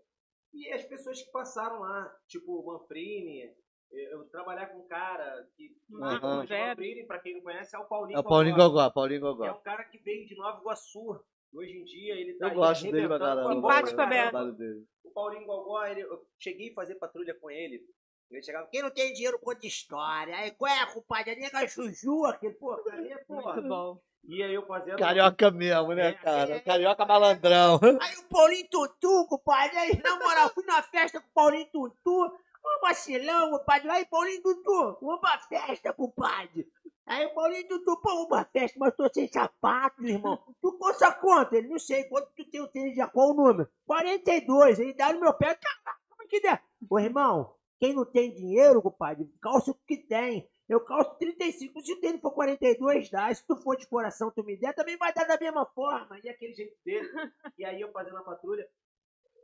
E 0.53 0.71
as 0.73 0.85
pessoas 0.85 1.23
que 1.23 1.31
passaram 1.31 1.81
lá, 1.81 2.15
tipo 2.27 2.61
o 2.61 2.67
Manfrini, 2.67 3.55
eu 3.91 4.25
trabalhar 4.31 4.67
com 4.67 4.81
um 4.81 4.87
cara 4.87 5.49
que. 5.57 5.77
O 5.91 5.99
Velho. 5.99 6.69
Manfrini, 6.69 7.07
pra 7.07 7.19
quem 7.19 7.35
não 7.35 7.43
conhece, 7.43 7.75
é 7.75 7.79
o 7.79 7.85
Paulinho. 7.85 8.17
É 8.17 8.21
o 8.21 8.25
Paulinho 8.25 8.57
Gogó. 8.57 8.69
Gogó, 8.69 8.91
Paulinho 8.91 9.19
É 9.19 9.21
Gogó. 9.21 9.51
um 9.53 9.63
cara 9.63 9.85
que 9.85 9.99
veio 9.99 10.27
de 10.27 10.35
Nova 10.37 10.61
Iguaçu. 10.61 11.21
Hoje 11.55 11.73
em 11.77 11.85
dia 11.85 12.15
ele 12.15 12.35
tá 12.39 12.49
Eu 12.49 12.55
gosto 12.55 12.91
dele 12.91 13.07
pra 13.07 13.19
caramba. 13.19 13.53
Simpático, 13.55 14.53
dele. 14.57 14.87
O 15.05 15.11
Paulinho 15.11 15.45
Gogó, 15.45 15.85
ele, 15.85 16.01
eu 16.03 16.27
cheguei 16.39 16.71
a 16.71 16.75
fazer 16.75 16.95
patrulha 16.95 17.35
com 17.35 17.51
ele. 17.51 17.85
Ele 18.33 18.43
chegava. 18.43 18.67
Quem 18.69 18.83
não 18.83 18.91
tem 18.91 19.13
dinheiro 19.13 19.39
conta 19.39 19.67
história. 19.67 20.35
Aí, 20.37 20.51
qual 20.53 20.73
é, 20.73 20.87
compadre? 20.87 21.33
A 21.33 21.37
nega 21.37 21.69
chuju, 21.69 22.25
aquele, 22.27 22.55
pô, 22.55 22.75
Aí, 22.91 23.15
pô, 23.27 23.35
muito 23.35 23.69
bom. 23.69 24.01
E 24.25 24.43
aí 24.43 24.55
eu 24.55 24.65
fazendo. 24.67 24.99
Carioca 24.99 25.51
mesmo, 25.51 25.93
né, 25.95 26.09
É, 26.11 26.13
cara? 26.13 26.55
é. 26.55 26.61
Carioca 26.61 27.05
malandrão. 27.05 27.81
Aí 28.01 28.17
o 28.19 28.23
Paulinho 28.29 28.69
Tutu, 28.71 29.27
compadre. 29.29 29.77
Aí, 29.77 30.01
na 30.03 30.17
moral, 30.19 30.49
fui 30.51 30.65
na 30.65 30.81
festa 30.83 31.21
com 31.21 31.27
o 31.29 31.33
Paulinho 31.33 31.67
Tutu. 31.73 32.33
Um 32.65 32.81
vacilão, 32.81 33.51
compadre. 33.51 33.91
Aí, 33.91 34.07
Paulinho 34.07 34.41
Tutu, 34.43 34.99
uma 35.03 35.39
festa, 35.41 35.93
compadre. 35.93 36.69
Aí 37.05 37.27
o 37.27 37.35
Paulinho 37.35 37.67
Tutu, 37.67 38.01
pô, 38.01 38.25
uma 38.25 38.45
festa, 38.45 38.79
mas 38.79 38.95
tô 38.95 39.13
sem 39.13 39.27
sapato, 39.27 40.07
irmão. 40.07 40.39
Tu 40.61 40.73
conta 40.79 41.13
quanto? 41.13 41.55
Ele 41.55 41.67
não 41.69 41.79
sei 41.81 42.05
quanto 42.05 42.31
tu 42.37 42.45
tem 42.49 42.61
o 42.61 42.69
tênis 42.69 42.95
de 42.95 43.05
qual 43.09 43.31
o 43.31 43.35
número? 43.35 43.69
42. 43.85 44.79
Ele 44.79 44.95
dá 44.95 45.13
no 45.13 45.21
meu 45.21 45.35
pé, 45.35 45.57
caraca, 45.57 46.01
como 46.09 46.23
é 46.23 46.27
que 46.29 46.41
der? 46.41 46.63
Ô, 46.89 46.99
irmão, 47.01 47.53
quem 47.83 47.93
não 47.93 48.05
tem 48.05 48.33
dinheiro, 48.33 48.81
compadre, 48.81 49.29
calça 49.41 49.73
o 49.73 49.75
que 49.75 49.97
tem. 49.97 50.49
Eu 50.69 50.79
calço 50.85 51.17
35. 51.19 51.81
Se 51.83 51.93
o 51.93 52.01
tênis 52.01 52.21
for 52.21 52.31
42, 52.31 53.11
dá. 53.11 53.35
Se 53.35 53.45
tu 53.45 53.57
for 53.57 53.77
de 53.77 53.89
coração, 53.89 54.31
tu 54.31 54.45
me 54.45 54.57
der, 54.57 54.73
também 54.73 54.97
vai 54.97 55.13
dar 55.13 55.25
da 55.27 55.37
mesma 55.37 55.67
forma. 55.67 56.17
e 56.23 56.29
aquele 56.29 56.55
jeito 56.55 56.77
dele. 56.85 57.09
e 57.59 57.65
aí 57.65 57.81
eu 57.81 57.91
fazendo 57.91 58.19
a 58.19 58.23
patrulha. 58.23 58.69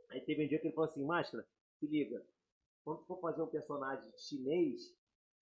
Aí 0.09 0.21
teve 0.21 0.45
um 0.45 0.47
dia 0.47 0.57
que 0.57 0.67
ele 0.67 0.73
falou 0.73 0.89
assim, 0.89 1.03
máscara, 1.05 1.45
se 1.79 1.85
liga. 1.85 2.25
Quando 2.85 2.99
tu 2.99 3.05
for 3.07 3.19
fazer 3.19 3.41
um 3.41 3.47
personagem 3.47 4.09
chinês, 4.17 4.81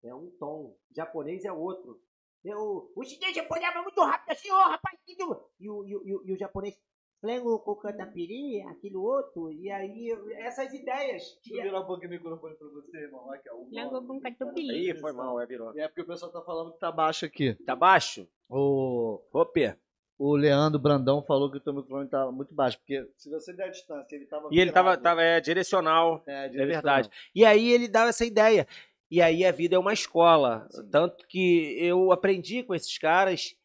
é 0.05 0.15
um 0.15 0.31
tom. 0.39 0.73
Japonês 0.95 1.43
é 1.43 1.51
outro. 1.51 2.01
Eu, 2.41 2.89
O 2.95 3.03
chinês 3.03 3.35
japonês 3.35 3.73
muito 3.83 4.01
rápido 4.01 4.31
assim, 4.31 4.49
ô 4.49 4.55
rapaz. 4.55 4.97
e, 5.05 5.21
o, 5.21 5.45
e 5.59 5.69
o- 5.69 6.23
e 6.25 6.31
o 6.31 6.37
japonês, 6.37 6.79
flengo 7.21 7.59
com 7.59 7.75
cantapiri, 7.75 8.61
aquilo 8.63 9.01
outro. 9.01 9.51
E 9.51 9.69
aí, 9.69 10.09
essas 10.37 10.73
ideias. 10.73 11.23
Deixa 11.45 11.59
eu 11.59 11.63
virar 11.63 11.81
um 11.81 11.85
pouquinho 11.85 12.09
o 12.09 12.13
microfone 12.13 12.55
pra 12.55 12.67
você, 12.67 12.97
irmão. 12.97 13.31
Aqui, 13.31 13.49
ó. 13.49 13.55
o 13.55 13.69
Lengo 13.71 14.01
nome. 14.01 14.35
com. 14.37 14.59
Ih, 14.59 14.95
foi 14.99 15.11
mal, 15.13 15.39
é 15.39 15.45
virou. 15.45 15.77
É 15.77 15.87
porque 15.87 16.01
o 16.01 16.07
pessoal 16.07 16.31
tá 16.31 16.41
falando 16.41 16.73
que 16.73 16.79
tá 16.79 16.91
baixo 16.91 17.25
aqui. 17.25 17.53
Tá 17.65 17.75
baixo? 17.75 18.27
O, 18.49 19.21
Opa. 19.33 19.77
o 20.17 20.35
Leandro 20.35 20.79
Brandão 20.79 21.21
falou 21.21 21.51
que 21.51 21.57
o 21.57 21.61
teu 21.61 21.73
microfone 21.73 22.09
tá 22.09 22.31
muito 22.31 22.53
baixo. 22.53 22.77
Porque 22.79 23.07
se 23.17 23.29
você 23.29 23.53
der 23.53 23.65
a 23.65 23.69
distância, 23.69 24.15
ele 24.15 24.25
tava. 24.25 24.49
E 24.51 24.59
ele 24.59 24.71
tava, 24.71 24.89
virado. 24.91 25.03
tava 25.03 25.23
é, 25.23 25.41
direcional. 25.41 26.23
É, 26.27 26.45
É 26.45 26.49
direcional. 26.49 26.95
verdade. 26.95 27.09
E 27.35 27.43
aí 27.45 27.71
ele 27.71 27.87
dava 27.87 28.09
essa 28.09 28.25
ideia. 28.25 28.67
E 29.09 29.21
aí 29.21 29.45
a 29.45 29.51
vida 29.51 29.75
é 29.75 29.79
uma 29.79 29.93
escola. 29.93 30.67
Sim. 30.69 30.89
Tanto 30.89 31.25
que 31.27 31.77
eu 31.79 32.11
aprendi 32.11 32.61
com 32.63 32.75
esses 32.75 32.97
caras. 32.97 33.55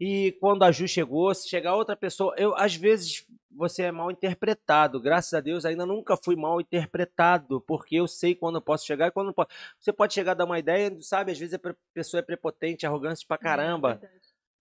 E 0.00 0.32
quando 0.40 0.62
a 0.62 0.72
Ju 0.72 0.88
chegou, 0.88 1.32
se 1.34 1.46
chegar 1.46 1.76
outra 1.76 1.94
pessoa, 1.94 2.34
eu 2.38 2.56
às 2.56 2.74
vezes 2.74 3.26
você 3.50 3.82
é 3.82 3.92
mal 3.92 4.10
interpretado. 4.10 4.98
Graças 4.98 5.34
a 5.34 5.40
Deus 5.40 5.66
ainda 5.66 5.84
nunca 5.84 6.16
fui 6.16 6.34
mal 6.34 6.58
interpretado, 6.58 7.60
porque 7.60 7.96
eu 7.96 8.08
sei 8.08 8.34
quando 8.34 8.54
eu 8.54 8.62
posso 8.62 8.86
chegar 8.86 9.08
e 9.08 9.10
quando 9.10 9.26
não 9.26 9.34
posso. 9.34 9.50
Você 9.78 9.92
pode 9.92 10.14
chegar 10.14 10.32
a 10.32 10.36
dar 10.36 10.46
uma 10.46 10.58
ideia, 10.58 10.90
sabe? 11.00 11.32
Às 11.32 11.38
vezes 11.38 11.54
a 11.54 11.74
pessoa 11.92 12.20
é 12.20 12.22
prepotente, 12.22 12.86
arrogante 12.86 13.26
pra 13.26 13.36
caramba. 13.36 14.00
É. 14.02 14.08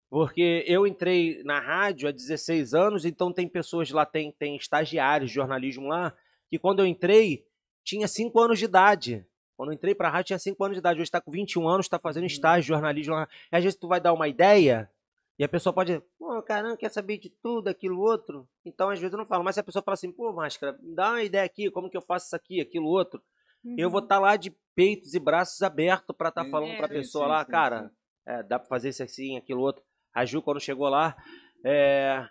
Porque 0.09 0.65
eu 0.67 0.85
entrei 0.85 1.41
na 1.43 1.59
rádio 1.59 2.09
há 2.09 2.11
16 2.11 2.73
anos, 2.73 3.05
então 3.05 3.31
tem 3.31 3.47
pessoas 3.47 3.89
lá, 3.91 4.05
tem, 4.05 4.33
tem 4.33 4.57
estagiários 4.57 5.29
de 5.29 5.35
jornalismo 5.35 5.87
lá, 5.87 6.13
que 6.49 6.59
quando 6.59 6.79
eu 6.79 6.85
entrei, 6.85 7.45
tinha 7.85 8.07
5 8.09 8.37
anos 8.39 8.59
de 8.59 8.65
idade. 8.65 9.25
Quando 9.55 9.69
eu 9.69 9.75
entrei 9.75 9.95
pra 9.95 10.09
rádio, 10.09 10.27
tinha 10.27 10.39
5 10.39 10.61
anos 10.63 10.75
de 10.75 10.79
idade. 10.79 10.99
Hoje 10.99 11.07
está 11.07 11.21
com 11.21 11.31
21 11.31 11.67
anos, 11.67 11.85
está 11.85 11.99
fazendo 11.99 12.25
estágio 12.25 12.63
de 12.63 12.67
jornalismo 12.67 13.13
lá. 13.13 13.27
E 13.51 13.55
às 13.55 13.63
vezes 13.63 13.79
tu 13.79 13.87
vai 13.87 14.01
dar 14.01 14.11
uma 14.11 14.27
ideia, 14.27 14.89
e 15.39 15.43
a 15.43 15.49
pessoa 15.49 15.73
pode 15.73 15.93
dizer, 15.93 16.05
pô, 16.19 16.41
caramba, 16.43 16.75
quer 16.77 16.91
saber 16.91 17.17
de 17.17 17.29
tudo, 17.29 17.69
aquilo, 17.69 17.99
outro. 18.01 18.47
Então, 18.65 18.89
às 18.89 18.99
vezes 18.99 19.13
eu 19.13 19.17
não 19.17 19.25
falo. 19.25 19.43
Mas 19.43 19.55
se 19.55 19.61
a 19.61 19.63
pessoa 19.63 19.81
fala 19.81 19.93
assim, 19.93 20.11
pô, 20.11 20.33
Máscara, 20.33 20.77
me 20.81 20.93
dá 20.93 21.11
uma 21.11 21.23
ideia 21.23 21.45
aqui, 21.45 21.71
como 21.71 21.89
que 21.89 21.95
eu 21.97 22.01
faço 22.01 22.25
isso 22.27 22.35
aqui, 22.35 22.59
aquilo, 22.59 22.87
outro. 22.87 23.21
Eu 23.77 23.89
vou 23.89 23.99
Uhum. 23.99 24.05
estar 24.05 24.19
lá 24.19 24.35
de 24.35 24.53
peitos 24.75 25.13
e 25.13 25.19
braços 25.19 25.61
abertos 25.61 26.15
para 26.15 26.29
estar 26.29 26.43
Sim, 26.43 26.51
falando 26.51 26.71
é. 26.71 26.77
pra 26.77 26.87
sim, 26.87 26.93
pessoa 26.93 27.25
sim, 27.25 27.29
lá, 27.31 27.45
sim, 27.45 27.51
cara. 27.51 27.83
sim. 27.87 27.95
é, 28.27 28.43
dá 28.43 28.59
pra 28.59 28.67
fazer 28.67 28.89
isso 28.89 29.01
assim, 29.03 29.37
aquilo 29.37 29.61
outro. 29.61 29.83
A 30.13 30.25
Ju, 30.25 30.41
quando 30.41 30.59
chegou 30.59 30.87
lá, 30.89 31.15
é, 31.65 32.25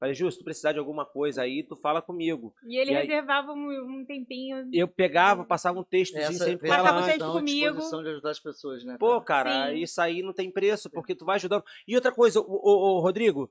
falei, 0.00 0.14
Ju, 0.14 0.30
se 0.32 0.38
tu 0.38 0.44
precisar 0.44 0.72
de 0.72 0.78
alguma 0.80 1.04
coisa 1.06 1.42
aí, 1.42 1.62
tu 1.62 1.76
fala 1.76 2.00
comigo. 2.02 2.52
E 2.66 2.76
ele 2.76 2.90
E 2.90 2.96
aí- 2.96 3.02
reservava 3.06 3.52
um, 3.52 4.00
um 4.00 4.04
tempinho. 4.04 4.68
Eu 4.72 4.88
pegava, 4.88 5.44
passava 5.44 5.78
um 5.78 5.84
textozinho 5.84 6.30
Essa 6.30 6.44
sempre 6.46 6.68
essa 6.68 6.76
ela 6.78 6.84
Passava 6.84 7.00
um 7.00 7.04
antes. 7.04 7.18
texto 7.18 7.32
comigo. 7.32 7.66
disposição 7.74 8.02
de 8.02 8.08
ajudar 8.08 8.30
as 8.30 8.40
pessoas, 8.40 8.82
né? 8.84 8.96
Pô, 8.98 9.20
cara? 9.20 9.50
cara, 9.50 9.72
Sim. 9.74 9.78
isso 9.82 10.00
aí 10.00 10.22
não 10.22 10.32
tem 10.32 10.50
preço, 10.50 10.90
porque 10.90 11.14
tu 11.14 11.24
vai 11.24 11.36
ajudando. 11.36 11.62
E 11.86 11.94
outra 11.94 12.10
coisa, 12.10 12.40
o, 12.40 12.44
o- 12.44 12.96
o 12.96 13.00
Rodrigo, 13.00 13.50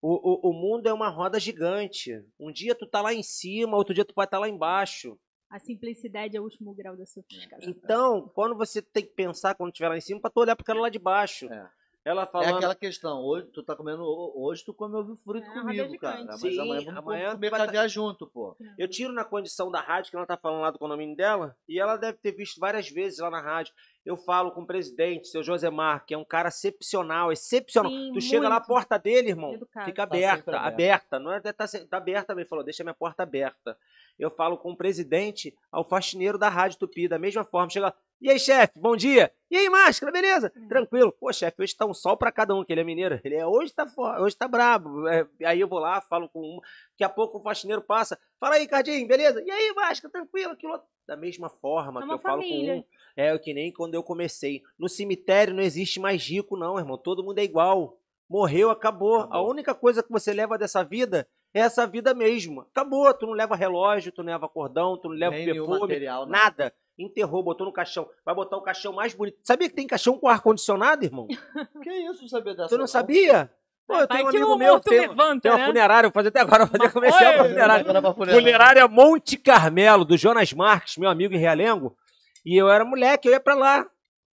o, 0.00 0.48
o, 0.48 0.50
o 0.50 0.52
mundo 0.52 0.86
é 0.86 0.92
uma 0.92 1.08
roda 1.08 1.40
gigante. 1.40 2.12
Um 2.38 2.52
dia 2.52 2.74
tu 2.74 2.86
tá 2.86 3.00
lá 3.00 3.12
em 3.14 3.22
cima, 3.22 3.76
outro 3.76 3.92
dia 3.94 4.04
tu 4.04 4.14
vai 4.14 4.26
estar 4.26 4.38
lá 4.38 4.48
embaixo. 4.48 5.18
A 5.50 5.58
simplicidade 5.58 6.36
é 6.36 6.40
o 6.40 6.44
último 6.44 6.74
grau 6.74 6.94
da 6.94 7.06
sofisticação. 7.06 7.66
Então, 7.68 8.30
quando 8.34 8.54
você 8.54 8.82
tem 8.82 9.02
que 9.02 9.14
pensar 9.14 9.54
quando 9.54 9.70
estiver 9.70 9.88
lá 9.88 9.96
em 9.96 10.00
cima, 10.02 10.20
pra 10.20 10.28
tu 10.30 10.40
olhar 10.40 10.54
pro 10.54 10.62
cara 10.64 10.78
lá 10.78 10.90
de 10.90 10.98
baixo. 10.98 11.50
É. 11.50 11.68
Ela 12.04 12.22
É 12.22 12.26
falando. 12.26 12.56
aquela 12.56 12.74
questão, 12.74 13.20
hoje 13.22 13.46
tu 13.52 13.62
tá 13.62 13.76
comendo, 13.76 14.02
hoje 14.34 14.64
tu 14.64 14.72
come 14.72 14.94
ovo 14.96 15.14
frito 15.16 15.46
É, 15.46 15.52
comigo, 15.52 15.98
cara. 15.98 16.24
Mas 16.24 16.40
Sim, 16.40 16.58
amanhã 16.58 16.80
vamos 16.84 16.98
amanhã 16.98 17.32
comer 17.32 17.50
tá 17.50 17.58
caviar 17.58 17.88
junto, 17.88 18.26
pô. 18.26 18.56
Eu 18.78 18.88
tiro 18.88 19.12
na 19.12 19.24
condição 19.24 19.70
da 19.70 19.80
rádio, 19.80 20.10
que 20.10 20.16
ela 20.16 20.24
tá 20.24 20.36
falando 20.36 20.62
lá 20.62 20.70
do 20.70 20.78
condomínio 20.78 21.14
dela, 21.16 21.54
e 21.68 21.78
ela 21.78 21.96
deve 21.96 22.16
ter 22.18 22.32
visto 22.32 22.58
várias 22.58 22.88
vezes 22.88 23.18
lá 23.18 23.30
na 23.30 23.40
rádio. 23.42 23.74
Eu 24.06 24.16
falo 24.16 24.52
com 24.52 24.62
o 24.62 24.66
presidente, 24.66 25.28
seu 25.28 25.42
Josemar, 25.42 26.06
que 26.06 26.14
é 26.14 26.18
um 26.18 26.24
cara 26.24 26.48
excepcional, 26.48 27.30
excepcional. 27.30 27.92
Sim, 27.92 28.12
tu 28.14 28.20
chega 28.22 28.48
lá, 28.48 28.54
a 28.56 28.58
muito. 28.58 28.68
porta 28.68 28.98
dele, 28.98 29.28
irmão, 29.28 29.52
Educado. 29.52 29.84
fica 29.84 29.96
Tá 30.06 30.14
aberta, 30.16 30.50
aberta. 30.52 30.66
aberta. 30.68 31.18
Não 31.18 31.32
é 31.32 31.40
tá, 31.40 31.66
tá 31.90 31.96
aberta, 31.98 32.32
ele 32.32 32.46
falou, 32.46 32.64
deixa 32.64 32.82
minha 32.82 32.94
porta 32.94 33.22
aberta. 33.22 33.76
Eu 34.18 34.30
falo 34.30 34.56
com 34.56 34.72
o 34.72 34.76
presidente 34.76 35.54
ao 35.70 35.84
faxineiro 35.86 36.38
da 36.38 36.48
Rádio 36.48 36.78
Tupi, 36.78 37.06
da 37.06 37.18
mesma 37.18 37.44
forma. 37.44 37.68
Chega 37.68 37.86
lá, 37.86 37.94
e 38.20 38.30
aí, 38.30 38.38
chefe, 38.38 38.78
bom 38.78 38.96
dia. 38.96 39.32
E 39.50 39.56
aí, 39.56 39.70
máscara, 39.70 40.10
beleza? 40.12 40.52
É. 40.54 40.68
Tranquilo. 40.68 41.12
Pô, 41.12 41.32
chefe, 41.32 41.62
hoje 41.62 41.74
tá 41.76 41.86
um 41.86 41.94
sol 41.94 42.16
pra 42.16 42.32
cada 42.32 42.54
um, 42.54 42.64
que 42.64 42.72
ele 42.72 42.80
é 42.80 42.84
mineiro. 42.84 43.20
Ele 43.24 43.34
é, 43.36 43.46
hoje 43.46 43.72
tá, 43.72 43.86
hoje 44.20 44.36
tá 44.36 44.46
brabo. 44.48 45.06
É, 45.08 45.26
aí 45.44 45.60
eu 45.60 45.68
vou 45.68 45.78
lá, 45.78 46.00
falo 46.00 46.28
com 46.28 46.40
um. 46.40 46.60
Daqui 46.92 47.04
a 47.04 47.08
pouco 47.08 47.38
o 47.38 47.42
faxineiro 47.42 47.80
passa. 47.82 48.18
Fala 48.40 48.56
aí, 48.56 48.66
Cardinho, 48.66 49.06
beleza? 49.06 49.42
E 49.44 49.50
aí, 49.50 49.72
máscara, 49.74 50.10
tranquilo, 50.12 50.52
aquilo. 50.52 50.80
Da 51.06 51.16
mesma 51.16 51.48
forma 51.48 52.02
É 52.02 52.06
que 52.06 52.12
eu 52.12 52.18
falo 52.18 52.42
família. 52.42 52.74
com 52.74 52.80
um. 52.80 52.84
É 53.16 53.38
que 53.38 53.54
nem 53.54 53.72
quando 53.72 53.94
eu 53.94 54.02
comecei. 54.02 54.62
No 54.78 54.88
cemitério 54.88 55.54
não 55.54 55.62
existe 55.62 55.98
mais 55.98 56.22
rico, 56.28 56.56
não, 56.56 56.78
irmão. 56.78 56.98
Todo 56.98 57.24
mundo 57.24 57.38
é 57.38 57.44
igual. 57.44 57.98
Morreu, 58.28 58.68
acabou. 58.70 59.20
A 59.20 59.24
Acabou. 59.24 59.50
única 59.50 59.74
coisa 59.74 60.02
que 60.02 60.10
você 60.12 60.34
leva 60.34 60.58
dessa 60.58 60.84
vida 60.84 61.26
é 61.54 61.60
essa 61.60 61.86
vida 61.86 62.12
mesmo. 62.12 62.60
Acabou. 62.60 63.12
Tu 63.14 63.26
não 63.26 63.32
leva 63.32 63.56
relógio, 63.56 64.12
tu 64.12 64.22
não 64.22 64.32
leva 64.32 64.48
cordão, 64.48 64.98
tu 64.98 65.08
não 65.08 65.16
leva 65.16 65.34
Nem 65.34 65.46
perfume, 65.46 65.80
material, 65.80 66.26
nada. 66.26 66.64
nada. 66.64 66.74
Enterrou, 66.98 67.42
botou 67.42 67.66
no 67.66 67.72
caixão. 67.72 68.08
Vai 68.24 68.34
botar 68.34 68.56
o 68.56 68.62
caixão 68.62 68.92
mais 68.92 69.14
bonito. 69.14 69.38
Sabia 69.42 69.68
que 69.68 69.74
tem 69.74 69.86
caixão 69.86 70.18
com 70.18 70.28
ar-condicionado, 70.28 71.04
irmão? 71.04 71.26
Que 71.82 71.90
isso, 71.90 72.22
não 72.22 72.28
sabia 72.28 72.54
dessa 72.54 72.68
Tu 72.68 72.78
não 72.78 72.86
sabia? 72.86 73.50
Pô, 73.86 73.94
eu 73.94 73.98
Vai 74.00 74.08
tenho 74.08 74.26
um 74.26 74.30
que 74.30 74.36
amigo 74.36 74.56
meu, 74.56 74.80
tem, 74.80 75.00
levanta, 75.00 75.40
tem 75.40 75.50
uma 75.50 75.58
né? 75.58 75.66
funerária, 75.66 76.06
eu 76.06 76.10
vou 76.10 76.14
fazer 76.14 76.28
até 76.28 76.40
agora, 76.40 76.66
vou 76.66 76.78
fazer 76.78 76.92
comercial 76.92 77.32
pra 77.34 77.44
funerária. 77.44 77.84
Funerária. 77.84 78.34
Funerária 78.34 78.88
Monte 78.88 79.38
Carmelo, 79.38 80.04
do 80.04 80.16
Jonas 80.16 80.52
Marques, 80.52 80.98
meu 80.98 81.08
amigo 81.08 81.34
em 81.34 81.38
Realengo. 81.38 81.96
E 82.44 82.54
eu 82.54 82.68
era 82.68 82.84
moleque, 82.84 83.28
eu 83.28 83.32
ia 83.32 83.40
pra 83.40 83.54
lá. 83.54 83.86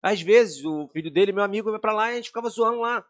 Às 0.03 0.21
vezes, 0.21 0.65
o 0.65 0.89
filho 0.89 1.09
dele, 1.09 1.31
meu 1.31 1.43
amigo, 1.43 1.71
ia 1.71 1.79
pra 1.79 1.93
lá 1.93 2.09
e 2.09 2.13
a 2.13 2.15
gente 2.17 2.27
ficava 2.27 2.49
zoando 2.49 2.79
lá. 2.81 3.05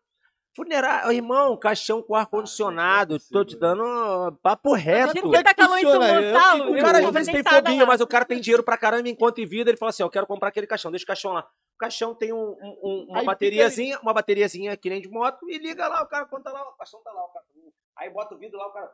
Funerária, 0.56 1.14
irmão, 1.14 1.57
caixão 1.57 2.02
com 2.02 2.15
ar-condicionado. 2.15 3.15
Ah, 3.15 3.18
é 3.18 3.34
tô 3.34 3.44
te 3.44 3.57
dando 3.57 4.32
papo 4.41 4.73
reto. 4.73 5.14
Gente, 5.14 5.30
que 5.30 5.44
tá 5.44 5.53
calor 5.53 5.77
em 5.77 5.82
São 5.82 5.91
funciona? 5.91 6.22
Eu 6.22 6.72
O 6.72 6.82
cara 6.82 6.98
às 6.99 7.14
vezes 7.14 7.34
tem 7.34 7.44
fobia, 7.44 7.80
lá. 7.82 7.86
mas 7.86 7.99
o 8.02 8.07
cara 8.07 8.23
tem 8.23 8.40
dinheiro 8.40 8.64
pra 8.64 8.77
caramba 8.77 9.10
enquanto 9.10 9.40
em 9.40 9.45
vida. 9.45 9.69
Ele 9.69 9.77
fala 9.77 9.90
assim: 9.90 10.03
ó, 10.03 10.06
eu 10.06 10.10
quero 10.10 10.26
comprar 10.26 10.48
aquele 10.49 10.65
caixão, 10.65 10.91
deixa 10.91 11.03
o 11.03 11.07
caixão 11.07 11.34
lá. 11.34 11.41
O 11.41 11.77
caixão 11.77 12.15
tem 12.15 12.32
um- 12.32 12.38
um- 12.61 12.80
um- 12.84 13.06
uma 13.10 13.19
Aí 13.19 13.26
bateriazinha, 13.26 13.99
uma 14.02 14.14
bateriazinha 14.14 14.77
que 14.77 14.90
nem 14.90 15.02
de 15.02 15.10
moto, 15.10 15.49
e 15.49 15.57
liga 15.57 15.88
lá, 15.90 16.02
o 16.02 16.07
cara 16.07 16.26
conta 16.26 16.49
lá, 16.49 16.61
o 16.69 16.77
caixão 16.77 17.02
tá 17.03 17.11
lá, 17.11 17.26
o 17.26 17.30
cara, 17.34 17.45
aí 17.98 18.10
bota 18.10 18.34
o 18.34 18.38
vidro 18.38 18.57
lá, 18.57 18.68
o 18.68 18.72
cara 18.72 18.90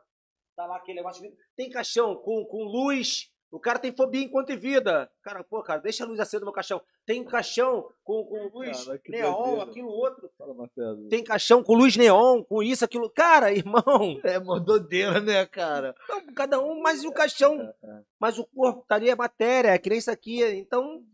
tá 0.56 0.66
lá 0.66 0.76
aquele 0.78 0.98
negócio 0.98 1.22
de 1.22 1.28
vidro. 1.28 1.44
Tem 1.56 1.70
caixão 1.70 2.16
com, 2.16 2.44
com 2.44 2.64
luz. 2.64 3.30
O 3.52 3.60
cara 3.60 3.78
tem 3.78 3.94
fobia 3.94 4.22
enquanto 4.22 4.50
em 4.50 4.56
vida. 4.56 5.10
Cara, 5.22 5.44
pô, 5.44 5.62
cara, 5.62 5.78
deixa 5.78 6.04
a 6.04 6.06
luz 6.06 6.18
acesa 6.18 6.40
no 6.40 6.46
meu 6.46 6.54
caixão. 6.54 6.80
Tem 7.04 7.22
caixão 7.22 7.86
com, 8.02 8.24
com 8.24 8.58
luz 8.58 8.84
Cara, 8.86 9.00
neon, 9.08 9.42
doideira. 9.42 9.62
aquilo, 9.70 9.88
outro. 9.88 10.30
Fala, 10.38 10.54
Marcelo. 10.54 11.08
Tem 11.10 11.22
caixão 11.22 11.62
com 11.62 11.74
luz 11.74 11.94
neon, 11.94 12.42
com 12.42 12.62
isso, 12.62 12.82
aquilo. 12.82 13.10
Cara, 13.10 13.52
irmão, 13.52 13.82
É 14.24 14.38
mododeira, 14.38 15.20
né, 15.20 15.44
cara? 15.44 15.94
então, 16.04 16.34
cada 16.34 16.58
um, 16.58 16.80
mas 16.80 17.04
o 17.04 17.12
caixão 17.12 17.72
mas 18.18 18.38
o 18.38 18.44
corpo 18.46 18.84
tá 18.88 18.94
ali, 18.94 19.10
é 19.10 19.14
matéria, 19.14 19.68
é 19.68 19.78
que 19.78 19.90
nem 19.90 19.98
isso 19.98 20.10
aqui. 20.10 20.42
Então, 20.44 21.04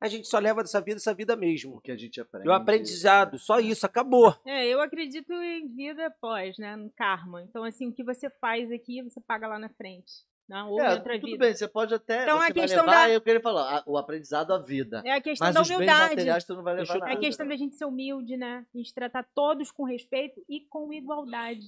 a 0.00 0.06
gente 0.06 0.28
só 0.28 0.38
leva 0.38 0.62
dessa 0.62 0.80
vida 0.80 0.98
essa 0.98 1.12
vida 1.12 1.34
mesmo. 1.34 1.76
O 1.76 1.80
que 1.80 1.90
a 1.90 1.96
gente 1.96 2.20
aprende. 2.20 2.46
E 2.46 2.50
o 2.50 2.52
aprendizado, 2.52 3.38
só 3.38 3.58
isso, 3.58 3.84
acabou. 3.84 4.36
É, 4.46 4.66
eu 4.66 4.80
acredito 4.80 5.32
em 5.32 5.66
vida 5.74 6.06
após, 6.06 6.56
né? 6.58 6.76
No 6.76 6.90
karma. 6.90 7.42
Então, 7.42 7.64
assim, 7.64 7.88
o 7.88 7.92
que 7.92 8.04
você 8.04 8.30
faz 8.40 8.70
aqui, 8.70 9.02
você 9.02 9.20
paga 9.20 9.48
lá 9.48 9.58
na 9.58 9.68
frente. 9.70 10.12
Não? 10.48 10.70
Ou 10.70 10.80
É, 10.80 10.94
outra 10.94 11.14
tudo 11.20 11.26
vida. 11.32 11.44
bem, 11.44 11.54
você 11.54 11.68
pode 11.68 11.92
até. 11.94 12.22
Então, 12.22 12.36
você 12.38 12.44
a 12.44 12.46
vai 12.46 12.52
questão 12.52 12.86
levar, 12.86 13.06
da- 13.06 13.12
é 13.12 13.16
o 13.16 13.20
que 13.20 13.28
ele 13.30 13.40
falou, 13.40 13.60
a- 13.60 13.84
o 13.86 13.98
aprendizado 13.98 14.52
à 14.52 14.58
vida. 14.58 15.02
É 15.04 15.12
a 15.12 15.20
questão 15.20 15.46
Mas 15.46 15.54
da 15.54 15.60
os 15.60 15.68
bens 15.68 15.76
humildade. 15.76 16.10
materiais 16.10 16.44
tu 16.44 16.54
não 16.54 16.62
vai 16.62 16.74
levar 16.74 16.94
eu- 16.94 17.00
nada. 17.00 17.12
É 17.12 17.14
a 17.16 17.18
questão 17.20 17.46
da 17.46 17.56
gente 17.56 17.76
ser 17.76 17.84
humilde, 17.84 18.36
né? 18.36 18.64
A 18.74 18.78
gente 18.78 18.94
tratar 18.94 19.28
todos 19.34 19.70
com 19.70 19.84
respeito 19.84 20.42
e 20.48 20.60
com 20.62 20.90
igualdade. 20.92 21.66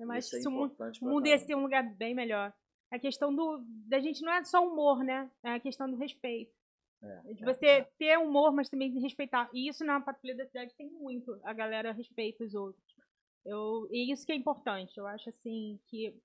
Eu 0.00 0.10
acho 0.10 0.20
Isso 0.20 0.36
é 0.36 0.38
que 0.38 0.42
se 0.42 0.48
o 0.48 0.50
mundo- 0.50 0.72
importante 0.72 0.96
O 0.96 1.00
pra 1.00 1.08
mundo 1.10 1.26
ia 1.26 1.38
ser 1.38 1.54
um 1.54 1.60
lugar 1.62 1.82
bem 1.96 2.14
melhor. 2.14 2.50
A 2.90 2.98
questão 2.98 3.34
do, 3.34 3.62
da 3.86 4.00
gente 4.00 4.22
não 4.22 4.32
é 4.32 4.42
só 4.44 4.66
humor, 4.66 5.04
né? 5.04 5.30
É 5.42 5.50
a 5.52 5.60
questão 5.60 5.90
do 5.90 5.96
respeito. 5.96 6.50
É, 7.02 7.34
De 7.34 7.42
é, 7.42 7.44
você 7.44 7.66
é. 7.66 7.88
ter 7.98 8.16
humor, 8.18 8.50
mas 8.54 8.70
também 8.70 8.90
de 8.90 8.98
respeitar. 9.00 9.50
E 9.52 9.68
isso 9.68 9.84
na 9.84 10.00
patrulha 10.00 10.34
da 10.34 10.46
cidade 10.46 10.72
tem 10.74 10.88
muito. 10.88 11.38
A 11.44 11.52
galera 11.52 11.92
respeita 11.92 12.42
os 12.44 12.54
outros. 12.54 12.82
Eu, 13.44 13.86
e 13.90 14.10
isso 14.10 14.24
que 14.24 14.32
é 14.32 14.34
importante. 14.36 14.96
Eu 14.96 15.06
acho 15.06 15.28
assim 15.28 15.78
que 15.88 16.16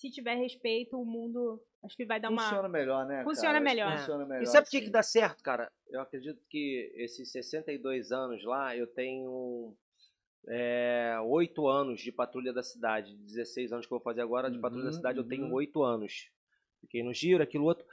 se 0.00 0.10
tiver 0.10 0.34
respeito, 0.36 0.98
o 0.98 1.04
mundo 1.04 1.62
acho 1.84 1.94
que 1.94 2.06
vai 2.06 2.18
dar 2.18 2.30
uma. 2.30 2.42
Funciona 2.42 2.68
melhor, 2.70 3.06
né? 3.06 3.22
Funciona 3.22 3.52
cara? 3.52 3.60
Melhor. 3.60 3.98
Funciona 3.98 4.24
melhor. 4.24 4.42
E 4.42 4.46
sabe 4.46 4.64
por 4.64 4.70
que, 4.70 4.80
que 4.80 4.90
dá 4.90 5.02
certo, 5.02 5.42
cara? 5.42 5.70
Eu 5.88 6.00
acredito 6.00 6.42
que 6.48 6.90
esses 6.96 7.30
62 7.30 8.10
anos 8.10 8.42
lá, 8.42 8.74
eu 8.74 8.86
tenho 8.86 9.76
é, 10.48 11.18
8 11.22 11.68
anos 11.68 12.00
de 12.00 12.10
patrulha 12.10 12.50
da 12.50 12.62
cidade. 12.62 13.14
16 13.14 13.74
anos 13.74 13.86
que 13.86 13.92
eu 13.92 13.98
vou 13.98 14.02
fazer 14.02 14.22
agora 14.22 14.50
de 14.50 14.58
patrulha 14.58 14.84
da 14.84 14.90
Uhum, 14.90 14.96
cidade, 14.96 15.18
eu 15.18 15.28
tenho 15.28 15.44
uhum. 15.44 15.52
8 15.52 15.82
anos. 15.82 16.30
Fiquei 16.80 17.02
no 17.02 17.12
giro, 17.12 17.42
aquilo 17.42 17.66
outro. 17.66 17.86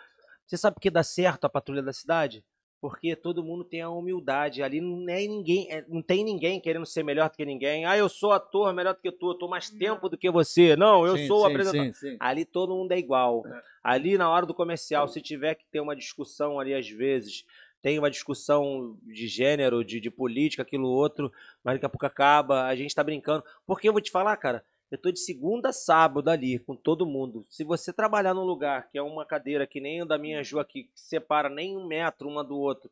Você 0.46 0.56
sabe 0.56 0.76
por 0.76 0.82
que 0.82 0.90
dá 0.90 1.04
certo 1.04 1.44
a 1.44 1.50
patrulha 1.50 1.84
da 1.84 1.92
cidade? 1.92 2.42
Porque 2.80 3.16
todo 3.16 3.44
mundo 3.44 3.64
tem 3.64 3.82
a 3.82 3.90
humildade. 3.90 4.62
Ali 4.62 4.80
não, 4.80 5.10
é 5.10 5.26
ninguém, 5.26 5.72
é- 5.72 5.84
não 5.88 6.02
tem 6.02 6.24
ninguém 6.24 6.60
querendo 6.60 6.86
ser 6.86 7.04
melhor 7.04 7.30
do 7.30 7.36
que 7.36 7.46
ninguém. 7.46 7.86
Ah, 7.86 7.98
eu 7.98 8.08
sou 8.08 8.32
ator 8.32 8.72
melhor 8.74 8.94
do 8.94 9.02
que 9.02 9.12
tu, 9.12 9.32
eu 9.32 9.34
tô 9.36 9.48
mais 9.48 9.70
tempo 9.70 10.08
do 10.08 10.18
que 10.18 10.30
você. 10.30 10.76
Não, 10.76 11.06
eu 11.06 11.18
Sim, 11.18 11.28
sou 11.28 11.40
o 11.40 11.46
sim, 11.46 11.52
apresentador. 11.52 11.94
Sim, 11.94 12.12
sim. 12.12 12.18
Ali 12.20 12.46
todo 12.46 12.76
mundo 12.76 12.92
é 12.92 13.00
igual. 13.00 13.44
É. 13.48 13.62
Ali 13.84 14.18
na 14.18 14.30
hora 14.30 14.46
do 14.46 14.54
comercial, 14.54 15.08
se 15.08 15.22
tiver 15.22 15.56
que 15.56 15.66
ter 15.72 15.80
uma 15.80 15.96
discussão 15.96 16.60
ali 16.60 16.74
às 16.74 16.88
vezes, 16.88 17.44
tem 17.82 17.98
uma 17.98 18.12
discussão 18.12 18.98
de 19.04 19.28
gênero, 19.28 19.84
de, 19.84 20.00
de 20.00 20.12
política, 20.12 20.62
aquilo 20.62 20.88
outro, 20.88 21.32
mas 21.64 21.76
daqui 21.76 21.86
a 21.86 21.90
pouco 21.90 22.06
acaba, 22.06 22.66
a 22.66 22.76
gente 22.76 22.94
tá 22.94 23.04
brincando. 23.04 23.44
Porque 23.66 23.88
eu 23.88 23.94
vou 23.94 24.02
te 24.02 24.12
falar, 24.12 24.36
cara, 24.38 24.64
eu 24.92 24.98
tô 24.98 25.12
de 25.12 25.20
segunda 25.20 25.70
a 25.70 25.74
sábado 25.74 26.30
ali 26.30 26.60
com 26.60 26.76
todo 26.76 27.06
mundo. 27.06 27.46
Se 27.50 27.64
você 27.64 27.92
trabalhar 27.92 28.34
num 28.34 28.44
lugar 28.46 28.90
que 28.90 28.98
é 28.98 29.02
uma 29.02 29.26
cadeira 29.26 29.68
que 29.68 29.80
nem 29.82 30.02
o 30.02 30.06
da 30.06 30.18
minha 30.18 30.44
Ju 30.44 30.60
aqui, 30.60 30.84
que 30.84 30.92
separa 31.00 31.50
nem 31.50 31.76
um 31.78 31.86
metro 31.86 32.28
uma 32.30 32.44
do 32.44 32.58
outro, 32.58 32.90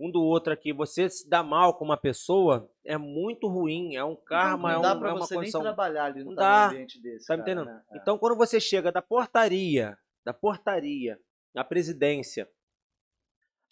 um 0.00 0.10
do 0.10 0.20
outro 0.22 0.52
aqui, 0.52 0.72
você 0.72 1.08
se 1.08 1.28
dá 1.28 1.42
mal 1.42 1.74
com 1.74 1.84
uma 1.84 1.96
pessoa, 1.96 2.68
é 2.84 2.96
muito 2.96 3.46
ruim, 3.46 3.94
é 3.94 4.02
um 4.04 4.16
karma, 4.16 4.72
não 4.72 4.78
é, 4.80 4.82
dá 4.82 4.94
um- 4.94 4.98
pra 5.00 5.08
é 5.10 5.12
uma 5.12 5.20
você 5.20 5.34
nem 5.34 5.40
condição. 5.42 5.62
trabalhar 5.62 6.04
ali 6.06 6.24
Não 6.24 6.30
no 6.30 6.36
dá. 6.36 6.68
ambiente 6.68 7.00
desse. 7.00 7.26
Tá 7.26 7.36
me 7.36 7.42
entendendo? 7.42 7.66
né? 7.66 7.82
É. 7.92 7.98
Então, 7.98 8.18
quando 8.18 8.36
você 8.36 8.58
chega 8.58 8.90
da 8.90 9.02
portaria, 9.02 9.96
da 10.24 10.32
portaria, 10.32 11.18
na 11.54 11.62
presidência, 11.62 12.48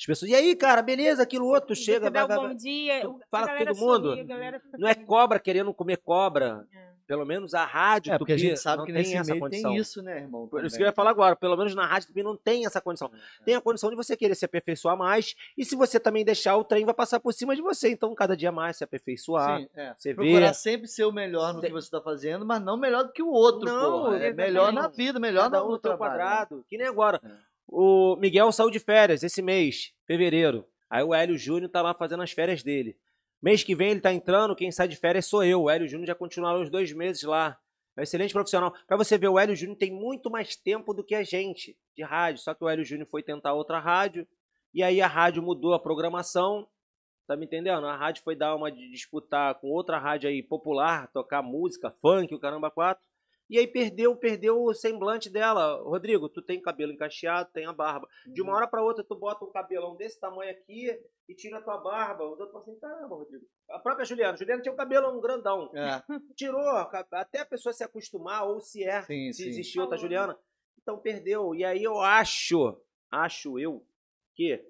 as 0.01 0.07
pessoas, 0.07 0.31
e 0.31 0.35
aí, 0.35 0.57
cara, 0.57 0.81
beleza, 0.81 1.23
aquilo 1.23 1.47
outro, 1.47 1.77
Você 1.77 1.83
chega, 1.83 2.11
vai, 2.11 2.27
vai, 2.27 2.37
bom 2.39 2.55
dia. 2.55 3.03
tu 3.03 3.21
fala 3.31 3.49
com 3.49 3.65
todo 3.67 3.77
mundo. 3.79 4.17
Não 4.79 4.89
é 4.89 4.95
cobra 4.95 5.39
querendo 5.39 5.75
comer 5.75 5.99
cobra. 5.99 6.67
É. 6.75 6.91
Pelo 7.07 7.27
menos 7.27 7.55
a 7.55 7.65
rádio 7.65 8.13
É, 8.13 8.19
porque 8.19 8.35
a 8.35 8.37
gente 8.37 8.57
sabe 8.57 8.79
não 8.79 8.85
que 8.87 8.93
tem 8.93 9.03
nesse 9.03 9.17
essa 9.17 9.33
meio 9.33 9.41
condição. 9.41 9.73
tem 9.73 9.81
isso, 9.81 10.01
né, 10.01 10.19
irmão? 10.19 10.47
Por 10.47 10.61
isso 10.61 10.69
também. 10.69 10.77
que 10.79 10.83
eu 10.85 10.87
ia 10.87 10.93
falar 10.93 11.11
agora, 11.11 11.35
pelo 11.35 11.57
menos 11.57 11.75
na 11.75 11.85
rádio 11.85 12.07
Tupi 12.07 12.23
não 12.23 12.37
tem 12.37 12.65
essa 12.67 12.81
condição. 12.81 13.11
Tem 13.45 13.57
a 13.57 13.61
condição 13.61 13.91
de 13.91 13.97
você 13.97 14.17
querer 14.17 14.37
se 14.37 14.45
aperfeiçoar 14.45 14.97
mais, 14.97 15.35
e 15.59 15.65
se 15.65 15.75
você 15.75 15.99
também 15.99 16.25
deixar, 16.25 16.57
o 16.57 16.63
trem 16.63 16.85
vai 16.85 16.95
passar 16.95 17.19
por 17.19 17.35
cima 17.35 17.57
de 17.57 17.63
você. 17.63 17.91
Então, 17.91 18.15
cada 18.15 18.37
dia 18.37 18.53
mais 18.53 18.77
se 18.77 18.85
aperfeiçoar. 18.85 19.59
Sim, 19.59 19.69
é. 19.75 19.93
você 19.99 20.15
Procurar 20.15 20.47
vê. 20.49 20.55
sempre 20.55 20.87
ser 20.87 21.05
o 21.05 21.11
melhor 21.11 21.53
no 21.53 21.61
que 21.61 21.69
você 21.73 21.89
está 21.89 22.01
fazendo, 22.01 22.47
mas 22.47 22.63
não 22.63 22.77
melhor 22.77 23.03
do 23.03 23.13
que 23.13 23.25
o 23.25 23.33
outro, 23.33 23.65
Não, 23.69 24.05
porra. 24.05 24.17
É 24.19 24.33
melhor 24.33 24.73
na 24.73 24.87
vida, 24.87 25.19
melhor 25.19 25.51
Cada 25.51 25.59
no, 25.59 25.67
um 25.67 25.71
no 25.73 25.79
trabalho, 25.81 26.13
né? 26.13 26.19
quadrado. 26.19 26.65
Que 26.69 26.79
nem 26.79 26.87
agora. 26.87 27.21
O 27.73 28.17
Miguel 28.17 28.51
saiu 28.51 28.69
de 28.69 28.81
férias 28.81 29.23
esse 29.23 29.41
mês, 29.41 29.93
fevereiro. 30.05 30.67
Aí 30.91 31.05
o 31.05 31.15
Hélio 31.15 31.39
Júnior 31.39 31.71
tá 31.71 31.81
lá 31.81 31.95
fazendo 31.95 32.25
as 32.25 32.33
férias 32.33 32.65
dele. 32.65 32.99
Mês 33.41 33.63
que 33.63 33.77
vem 33.77 33.93
ele 33.93 34.01
tá 34.01 34.13
entrando, 34.13 34.57
quem 34.57 34.73
sai 34.73 34.89
de 34.89 34.97
férias 34.97 35.27
sou 35.27 35.45
eu. 35.45 35.63
O 35.63 35.71
Hélio 35.71 35.87
Júnior 35.87 36.09
já 36.09 36.15
continuará 36.17 36.59
os 36.59 36.69
dois 36.69 36.93
meses 36.93 37.23
lá. 37.23 37.57
É 37.97 38.01
um 38.01 38.03
excelente 38.03 38.33
profissional. 38.33 38.75
Pra 38.89 38.97
você 38.97 39.17
ver, 39.17 39.29
o 39.29 39.39
Hélio 39.39 39.55
Júnior 39.55 39.79
tem 39.79 39.93
muito 39.93 40.29
mais 40.29 40.57
tempo 40.57 40.93
do 40.93 41.05
que 41.05 41.15
a 41.15 41.23
gente 41.23 41.77
de 41.97 42.03
rádio. 42.03 42.43
Só 42.43 42.55
que 42.55 42.65
o 42.65 42.69
Hélio 42.69 42.85
Júnior 42.85 43.09
foi 43.09 43.23
tentar 43.23 43.55
outra 43.55 43.79
rádio. 43.79 44.27
E 44.75 44.83
aí 44.83 45.01
a 45.01 45.07
rádio 45.07 45.41
mudou 45.41 45.73
a 45.73 45.79
programação. 45.79 46.67
Tá 47.29 47.37
me 47.37 47.47
entendendo? 47.47 47.87
A 47.87 47.97
rádio 47.97 48.25
foi 48.25 48.35
dar 48.35 48.57
uma 48.57 48.73
de 48.73 48.91
disputar 48.91 49.55
com 49.61 49.69
outra 49.69 49.97
rádio 49.97 50.29
aí 50.29 50.43
popular, 50.43 51.07
tocar 51.13 51.41
música, 51.41 51.95
funk, 52.03 52.35
o 52.35 52.41
caramba 52.41 52.69
quatro. 52.69 53.05
E 53.51 53.59
aí 53.59 53.67
perdeu, 53.67 54.15
perdeu 54.15 54.63
o 54.63 54.73
semblante 54.73 55.29
dela. 55.29 55.83
Rodrigo, 55.83 56.29
tu 56.29 56.41
tem 56.41 56.63
cabelo 56.63 56.93
encaixeado, 56.93 57.51
tem 57.53 57.67
a 57.67 57.73
barba. 57.73 58.09
De 58.25 58.41
uma 58.41 58.55
hora 58.55 58.69
pra 58.69 58.81
outra, 58.81 59.03
tu 59.03 59.17
bota 59.17 59.45
um 59.45 59.51
cabelão 59.51 59.97
desse 59.97 60.21
tamanho 60.21 60.53
aqui 60.53 60.97
e 61.29 61.35
tira 61.35 61.59
a 61.59 61.61
tua 61.61 61.77
barba. 61.79 62.23
O 62.23 62.37
doutor 62.37 62.53
fala 62.53 62.63
assim, 62.63 62.79
caramba, 62.79 63.17
Rodrigo. 63.17 63.45
A 63.69 63.81
própria 63.81 64.05
Juliana. 64.05 64.37
Juliana 64.37 64.63
tinha 64.63 64.73
um 64.73 64.77
cabelão 64.77 65.21
grandão. 65.21 65.69
É, 65.75 66.01
Tirou, 66.37 66.65
até 67.11 67.41
a 67.41 67.45
pessoa 67.45 67.73
se 67.73 67.83
acostumar, 67.83 68.47
ou 68.47 68.61
se 68.61 68.85
é, 68.85 69.03
sim, 69.03 69.33
se 69.33 69.43
sim. 69.43 69.49
existir 69.49 69.81
outra 69.81 69.97
Falou. 69.97 70.09
Juliana. 70.09 70.39
Então 70.81 70.97
perdeu. 70.97 71.53
E 71.53 71.65
aí 71.65 71.83
eu 71.83 71.99
acho, 71.99 72.81
acho 73.11 73.59
eu, 73.59 73.85
que 74.37 74.65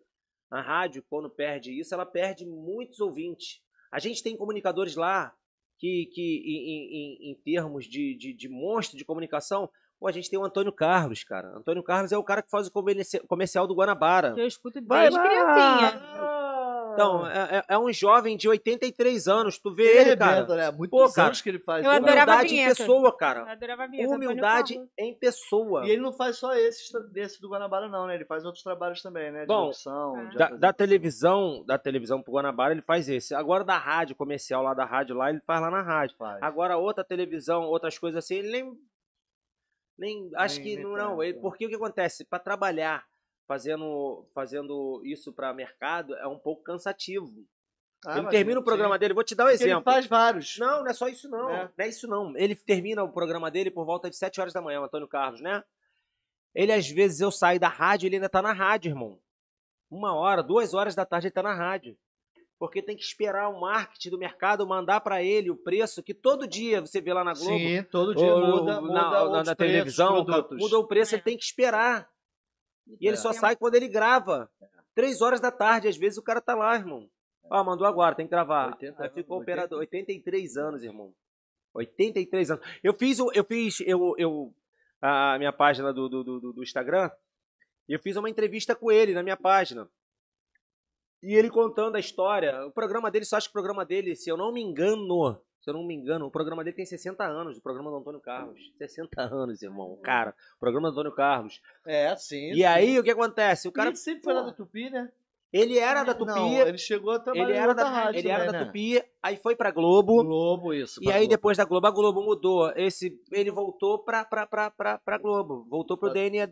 a 0.50 0.62
rádio, 0.62 1.04
quando 1.10 1.28
perde 1.28 1.78
isso, 1.78 1.92
ela 1.92 2.06
perde 2.06 2.46
muitos 2.46 2.98
ouvintes. 2.98 3.62
A 3.92 3.98
gente 3.98 4.22
tem 4.22 4.38
comunicadores 4.38 4.96
lá 4.96 5.36
que, 5.80 6.06
que 6.12 6.42
em, 6.44 7.28
em- 7.28 7.30
em 7.30 7.34
termos 7.42 7.86
de, 7.86 8.14
de, 8.14 8.32
de 8.34 8.48
monstro 8.48 8.96
de 8.98 9.04
comunicação, 9.04 9.68
pô, 9.98 10.06
a 10.06 10.12
gente 10.12 10.28
tem 10.30 10.38
o 10.38 10.44
Antônio 10.44 10.70
Carlos, 10.72 11.24
cara. 11.24 11.48
Antônio 11.56 11.82
Carlos 11.82 12.12
é 12.12 12.18
o 12.18 12.22
cara 12.22 12.42
que 12.42 12.50
faz 12.50 12.66
o 12.66 12.70
comerci- 12.70 13.18
comercial 13.26 13.66
do 13.66 13.74
Guanabara. 13.74 14.34
Eu 14.36 14.46
escuto 14.46 14.78
desde 14.80 15.18
criancinha. 15.18 16.39
Então, 16.92 17.26
é, 17.26 17.58
é- 17.58 17.64
é 17.74 17.78
um 17.78 17.92
jovem 17.92 18.36
de 18.36 18.48
83 18.48 19.28
anos. 19.28 19.58
Tu 19.58 19.74
vê 19.74 19.84
Ele 19.84 19.98
ele, 20.10 20.16
cara. 20.16 20.30
arrebenta, 20.32 20.56
né? 20.56 20.70
Muitos 20.70 20.90
Pô, 20.98 21.12
cara, 21.12 21.28
anos 21.28 21.40
que 21.40 21.48
ele 21.48 21.58
faz. 21.58 21.84
eu 21.84 21.90
isso. 21.90 22.00
adorava 22.02 22.32
a 22.32 22.34
Humildade 22.36 22.54
em 22.56 22.64
pessoa, 22.66 23.08
Eu 23.08 23.12
cara. 23.12 23.52
adorava 23.52 23.82
a 23.84 23.86
vinheta, 23.86 24.14
Humildade 24.14 24.80
em 24.98 25.14
pessoa. 25.18 25.86
E 25.86 25.90
ele 25.90 26.02
não 26.02 26.12
faz 26.12 26.36
só 26.38 26.54
esse, 26.54 26.92
desse 27.12 27.40
do 27.40 27.48
Guanabara, 27.48 27.88
não, 27.88 28.06
né? 28.06 28.14
Ele 28.14 28.24
faz 28.24 28.44
outros 28.44 28.62
trabalhos 28.62 29.02
também, 29.02 29.30
né? 29.30 29.40
De 29.42 29.46
Bom, 29.46 29.70
Ah. 29.86 30.24
de 30.30 30.36
Da, 30.36 30.48
da 30.50 30.72
televisão, 30.72 31.64
da 31.66 31.78
televisão 31.78 32.22
pro 32.22 32.32
Guanabara, 32.34 32.72
ele 32.72 32.82
faz 32.82 33.08
esse. 33.08 33.34
Agora 33.34 33.64
da 33.64 33.76
rádio 33.78 34.16
comercial 34.16 34.62
lá 34.62 34.74
da 34.74 34.84
rádio 34.84 35.14
lá, 35.16 35.30
ele 35.30 35.40
faz 35.46 35.60
lá 35.60 35.70
na 35.70 35.82
rádio. 35.82 36.16
Faz. 36.16 36.42
Agora 36.42 36.76
outra 36.76 37.04
televisão, 37.04 37.62
outras 37.64 37.98
coisas 37.98 38.24
assim, 38.24 38.36
ele 38.36 38.50
nem 38.50 38.72
nem 39.98 40.30
acho 40.36 40.56
Nem- 40.56 40.64
que 40.64 40.74
nem 40.76 40.84
não, 40.84 40.92
não. 40.96 41.22
Ele, 41.22 41.36
é. 41.36 41.40
porque 41.40 41.66
o 41.66 41.68
que 41.68 41.74
acontece? 41.74 42.24
Para 42.24 42.38
trabalhar 42.38 43.04
fazendo 43.50 44.24
fazendo 44.32 45.02
isso 45.04 45.32
para 45.32 45.52
mercado 45.52 46.14
é 46.14 46.26
um 46.28 46.38
pouco 46.38 46.62
cansativo. 46.62 47.44
Ah, 48.06 48.16
ele 48.18 48.28
termina 48.28 48.60
o 48.60 48.62
sim. 48.62 48.64
programa 48.64 48.96
dele, 48.96 49.12
vou 49.12 49.24
te 49.24 49.34
dar 49.34 49.44
um 49.44 49.48
Porque 49.48 49.64
Ele 49.64 49.72
exemplo. 49.72 49.92
faz 49.92 50.06
vários. 50.06 50.56
Não, 50.56 50.80
não 50.84 50.86
é 50.86 50.92
só 50.92 51.08
isso 51.08 51.28
não. 51.28 51.50
É. 51.50 51.64
Não 51.64 51.84
é 51.84 51.88
isso 51.88 52.06
não. 52.06 52.36
Ele 52.36 52.54
termina 52.54 53.02
o 53.02 53.12
programa 53.12 53.50
dele 53.50 53.72
por 53.72 53.84
volta 53.84 54.08
de 54.08 54.16
7 54.16 54.40
horas 54.40 54.52
da 54.52 54.62
manhã, 54.62 54.80
o 54.80 54.84
Antônio 54.84 55.08
Carlos, 55.08 55.40
né? 55.40 55.64
Ele, 56.54 56.72
às 56.72 56.88
vezes, 56.88 57.20
eu 57.20 57.30
saio 57.32 57.58
da 57.58 57.66
rádio, 57.68 58.06
ele 58.06 58.16
ainda 58.16 58.28
tá 58.28 58.40
na 58.40 58.52
rádio, 58.52 58.90
irmão. 58.90 59.18
Uma 59.90 60.14
hora, 60.14 60.42
duas 60.44 60.72
horas 60.72 60.94
da 60.94 61.04
tarde 61.04 61.26
ele 61.26 61.34
tá 61.34 61.42
na 61.42 61.52
rádio. 61.54 61.96
Porque 62.56 62.80
tem 62.80 62.96
que 62.96 63.02
esperar 63.02 63.48
o 63.48 63.60
marketing 63.60 64.10
do 64.10 64.18
mercado 64.18 64.66
mandar 64.66 65.00
para 65.00 65.22
ele 65.22 65.50
o 65.50 65.56
preço 65.56 66.02
que 66.02 66.14
todo 66.14 66.46
dia 66.46 66.80
você 66.80 67.00
vê 67.00 67.12
lá 67.12 67.24
na 67.24 67.34
Globo. 67.34 67.58
Sim, 67.58 67.82
todo 67.90 68.14
dia 68.14 68.32
ou 68.32 68.60
muda, 68.60 68.74
na, 68.74 68.80
muda 68.80 68.92
na- 68.94 69.24
na 69.44 69.56
preços, 69.56 69.56
televisão, 69.56 70.24
produtos. 70.24 70.58
mudou 70.58 70.82
o 70.84 70.86
preço, 70.86 71.14
É. 71.14 71.16
ele 71.16 71.22
tem 71.24 71.36
que 71.36 71.44
esperar. 71.44 72.08
E 72.86 73.06
ele 73.06 73.14
É. 73.14 73.20
só 73.20 73.32
sai 73.32 73.56
quando 73.56 73.74
ele 73.74 73.88
grava. 73.88 74.50
Três 74.94 75.20
horas 75.22 75.40
da 75.40 75.50
tarde, 75.50 75.88
às 75.88 75.96
vezes 75.96 76.18
o 76.18 76.22
cara 76.22 76.40
tá 76.40 76.54
lá, 76.54 76.74
irmão. 76.74 77.08
Ó, 77.50 77.64
mandou 77.64 77.86
agora, 77.86 78.14
tem 78.14 78.26
que 78.26 78.30
gravar. 78.30 78.68
80 78.72 79.02
Aí 79.02 79.08
ficou 79.10 79.38
80. 79.38 79.42
operador. 79.42 79.78
83 79.80 80.56
anos, 80.56 80.82
irmão. 80.84 81.12
83 81.74 82.50
anos. 82.50 82.64
Eu 82.82 82.92
fiz, 82.94 83.18
o- 83.20 83.30
eu 83.32 83.44
fiz, 83.44 83.80
eu, 83.80 84.14
eu, 84.18 84.54
a 85.00 85.36
minha 85.38 85.52
página 85.52 85.92
do, 85.92 86.08
do, 86.08 86.22
do, 86.24 86.52
do 86.52 86.62
Instagram, 86.62 87.10
e 87.88 87.92
eu 87.92 87.98
fiz 88.00 88.16
uma 88.16 88.28
entrevista 88.30 88.74
com 88.74 88.90
ele 88.90 89.14
na 89.14 89.22
minha 89.22 89.36
página. 89.36 89.88
E 91.22 91.34
ele 91.34 91.50
contando 91.50 91.96
a 91.96 92.00
história. 92.00 92.64
O 92.66 92.70
programa 92.72 93.10
dele, 93.10 93.24
só 93.24 93.36
acho 93.36 93.46
que 93.48 93.50
o 93.50 93.52
programa 93.52 93.84
dele, 93.84 94.16
se 94.16 94.30
eu 94.30 94.36
não 94.36 94.52
me 94.52 94.62
engano, 94.62 95.40
se 95.60 95.68
eu 95.70 95.74
não 95.74 95.84
me 95.84 95.94
engano, 95.94 96.26
o 96.26 96.30
programa 96.30 96.64
dele 96.64 96.76
tem 96.76 96.86
60 96.86 97.22
anos, 97.24 97.58
o 97.58 97.60
programa 97.60 97.90
do 97.90 97.96
Antônio 97.98 98.20
Carlos. 98.20 98.72
60 98.78 99.20
anos, 99.22 99.62
irmão. 99.62 99.98
Cara, 100.02 100.34
o 100.56 100.60
programa 100.60 100.88
do 100.88 100.92
Antônio 100.92 101.12
Carlos. 101.14 101.60
É, 101.86 102.14
sim. 102.16 102.52
E 102.52 102.64
aí, 102.64 102.98
o 102.98 103.02
que 103.04 103.10
acontece? 103.10 103.68
O 103.68 103.72
cara 103.72 103.90
cara, 103.90 103.96
sempre 103.96 104.22
foi 104.24 104.32
lá 104.34 104.42
da 104.42 104.52
Tupi, 104.52 104.88
né? 104.90 105.10
ele 105.52 105.78
era 105.78 106.04
da 106.04 106.14
Tupi, 106.14 106.30
Não, 106.30 106.60
ele 106.60 106.78
chegou 106.78 107.12
a 107.12 107.18
trabalhar 107.18 107.48
ele 107.48 107.58
era 107.58 107.74
da, 107.74 107.88
rádio 107.90 108.20
ele 108.20 108.28
era 108.28 108.46
também, 108.46 108.52
da 108.52 108.58
né? 108.60 108.64
Tupi, 108.66 109.02
aí 109.22 109.36
foi 109.36 109.56
pra 109.56 109.70
Globo. 109.72 110.22
Globo, 110.22 110.72
isso. 110.72 111.02
E 111.02 111.10
aí, 111.10 111.20
Globo. 111.22 111.30
depois 111.30 111.56
da 111.58 111.64
Globo, 111.64 111.86
a 111.88 111.90
Globo 111.90 112.22
mudou. 112.22 112.72
Esse, 112.76 113.20
ele 113.32 113.50
voltou 113.50 113.98
pra, 113.98 114.24
pra, 114.24 114.46
pra, 114.46 114.70
pra, 114.70 114.98
pra 114.98 115.18
Globo. 115.18 115.66
Voltou 115.68 115.98
pro 115.98 116.08
Tá. 116.08 116.14
DNA, 116.14 116.46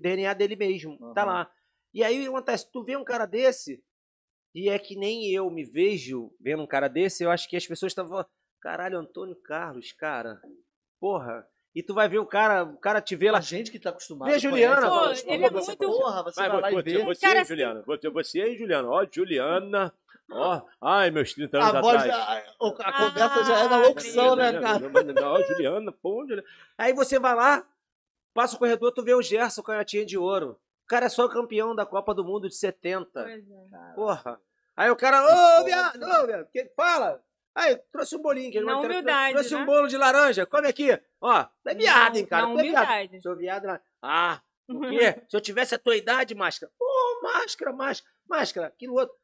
DNA 0.00 0.32
dele 0.34 0.54
mesmo. 0.56 0.96
Tá 1.14 1.22
Aham. 1.24 1.32
lá. 1.32 1.50
E 1.92 2.02
aí, 2.04 2.16
o 2.18 2.22
que 2.22 2.28
acontece? 2.28 2.70
Tu 2.72 2.82
vê 2.84 2.96
um 2.96 3.04
cara 3.04 3.26
desse, 3.26 3.82
e 4.54 4.68
é 4.68 4.78
que 4.78 4.94
nem 4.96 5.28
eu 5.32 5.50
me 5.50 5.64
vejo 5.64 6.32
vendo 6.40 6.62
um 6.62 6.66
cara 6.66 6.86
desse, 6.88 7.24
eu 7.24 7.30
acho 7.32 7.48
que 7.48 7.56
as 7.56 7.66
pessoas 7.66 7.90
estavam. 7.90 8.24
Caralho, 8.64 8.98
Antônio 8.98 9.36
Carlos, 9.36 9.92
cara. 9.92 10.40
Porra. 10.98 11.46
E 11.74 11.82
tu 11.82 11.92
vai 11.92 12.08
ver 12.08 12.18
o 12.18 12.24
cara, 12.24 12.62
o 12.64 12.78
cara 12.78 12.98
te 12.98 13.14
vê 13.14 13.30
lá. 13.30 13.36
A 13.36 13.42
gente 13.42 13.70
que 13.70 13.78
tá 13.78 13.90
acostumado. 13.90 14.26
Vê 14.30 14.36
a 14.36 14.38
Juliana, 14.38 14.88
Pô, 14.88 15.04
ele 15.26 15.44
é 15.44 15.50
você- 15.50 15.66
muito- 15.72 15.86
Porra, 15.86 16.22
você 16.22 16.40
Vai, 16.40 16.48
vai 16.48 16.60
lá 16.62 16.70
e 16.72 16.74
você, 16.76 16.82
vê. 16.96 17.04
você, 17.04 17.20
Cara, 17.26 17.38
hein, 17.40 17.44
Juliana? 17.44 17.82
Você, 17.82 18.08
você, 18.08 18.40
hein, 18.40 18.56
Juliana? 18.56 18.88
Ó, 18.88 19.06
Juliana. 19.12 19.92
Ó, 20.30 20.62
ai, 20.80 21.10
meus 21.10 21.34
30 21.34 21.58
anos 21.58 21.74
A 21.74 21.80
voz, 21.82 21.96
atrás. 22.02 22.06
já, 22.10 22.16
a, 22.24 22.38
a 22.38 22.42
Ah, 22.88 22.92
conversa 23.10 23.44
já 23.44 23.58
é 23.58 23.68
na 23.68 23.76
locução, 23.76 24.34
né, 24.36 24.58
cara? 24.58 24.82
Ó, 25.26 25.42
Juliana, 25.42 25.92
pô, 25.92 26.22
Juliana. 26.26 26.48
Aí 26.78 26.94
você 26.94 27.18
vai 27.18 27.34
lá, 27.34 27.66
passa 28.32 28.56
o 28.56 28.58
corredor, 28.58 28.92
tu 28.92 29.02
vê 29.04 29.12
o 29.12 29.20
Gerson 29.20 29.62
canhotinha 29.62 30.06
de 30.06 30.16
ouro. 30.16 30.58
O 30.84 30.86
cara 30.86 31.04
é 31.04 31.10
só 31.10 31.28
campeão 31.28 31.74
da 31.74 31.84
Copa 31.84 32.14
do 32.14 32.24
Mundo 32.24 32.48
de 32.48 32.54
70. 32.56 33.10
Pois 33.12 33.44
é. 33.50 33.94
Porra. 33.94 34.40
Aí 34.74 34.88
o 34.90 34.96
cara, 34.96 35.20
ô, 35.60 35.64
viado, 35.64 36.02
ô, 36.02 36.26
viado, 36.26 36.48
que 36.50 36.64
fala? 36.74 37.22
Aí, 37.54 37.76
trouxe 37.92 38.16
um 38.16 38.22
bolinho. 38.22 38.50
Que 38.50 38.60
Na 38.60 38.72
não 38.72 38.82
humildade, 38.82 39.34
Trouxe 39.34 39.54
né? 39.54 39.60
um 39.60 39.66
bolo 39.66 39.86
de 39.86 39.96
laranja, 39.96 40.44
come 40.44 40.66
aqui. 40.68 40.88
Ó, 41.20 41.46
é 41.66 41.74
viado, 41.74 42.16
hein, 42.16 42.26
cara. 42.26 42.46
Na 42.48 42.52
tu 42.54 42.58
é 42.58 42.62
viado. 42.62 42.82
humildade. 42.84 43.22
Sou 43.22 43.36
viado. 43.36 43.64
lá. 43.66 43.80
Ah, 44.02 44.40
o 44.68 44.80
quê? 44.80 45.22
Se 45.30 45.36
eu 45.36 45.40
tivesse 45.40 45.74
a 45.74 45.78
tua 45.78 45.96
idade, 45.96 46.34
máscara. 46.34 46.72
Pô, 46.78 47.20
máscara, 47.22 47.72
máscara, 47.72 48.12
máscara. 48.28 48.66
Aquilo 48.68 48.94
outro. 48.94 49.14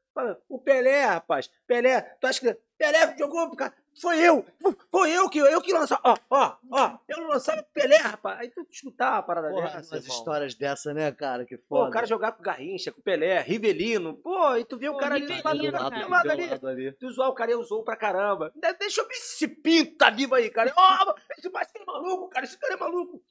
O 0.49 0.59
Pelé, 0.59 1.05
rapaz. 1.05 1.51
Pelé, 1.67 2.01
tu 2.21 2.27
acha 2.27 2.41
que. 2.41 2.57
Pelé 2.79 3.15
jogou, 3.19 3.55
cara. 3.57 3.75
Foi 4.01 4.19
eu. 4.21 4.47
Foi 4.91 5.11
eu 5.11 5.29
que, 5.29 5.39
eu 5.41 5.61
que 5.61 5.73
lançava. 5.73 6.01
Ó, 6.05 6.17
ó, 6.31 6.57
ó. 6.71 6.99
Eu 7.09 7.27
lançava 7.27 7.61
o 7.61 7.65
Pelé, 7.75 7.97
rapaz. 7.97 8.39
Aí 8.39 8.49
tu 8.49 8.67
escutava 8.71 9.19
a 9.19 9.23
parada 9.23 9.49
Porra, 9.51 9.63
dessa. 9.69 9.95
umas 9.95 10.05
irmão. 10.05 10.17
histórias 10.19 10.55
dessa, 10.55 10.95
né, 10.95 11.13
cara? 11.13 11.45
Que 11.45 11.59
Pô, 11.59 11.77
foda. 11.79 11.91
o 11.91 11.93
cara 11.93 12.07
jogar 12.07 12.33
com 12.33 12.43
Garrincha, 12.43 12.93
com 12.93 13.03
Pelé, 13.03 13.41
Rivelino. 13.41 14.15
Pô, 14.15 14.57
e 14.57 14.65
tu 14.65 14.79
vê 14.79 14.89
o 14.89 14.93
Pô, 14.95 14.99
cara 15.01 15.17
ali 15.17 15.27
do 15.27 15.33
lado 15.45 15.59
do 15.59 15.67
do 15.67 15.73
cara. 15.73 16.09
lado, 16.09 16.69
ali. 16.69 16.93
Tu 16.93 17.11
zoar 17.11 17.29
o 17.29 17.35
cara, 17.35 17.59
usou 17.59 17.83
pra 17.85 17.97
caramba. 17.97 18.51
De- 18.55 18.73
Deixa 18.75 19.01
eu 19.03 19.09
ver 19.09 19.15
se 19.15 19.45
esse 19.45 19.85
tá 19.97 20.09
vivo 20.09 20.35
aí, 20.35 20.49
cara. 20.51 20.73
Ó, 20.75 21.15
esse 21.37 21.51
máscara 21.51 21.85
é 21.85 21.87
maluco, 21.87 22.29
cara. 22.31 22.47
Esse 22.47 22.59
cara 22.59 22.75
é 22.75 22.77
maluco. 22.79 23.23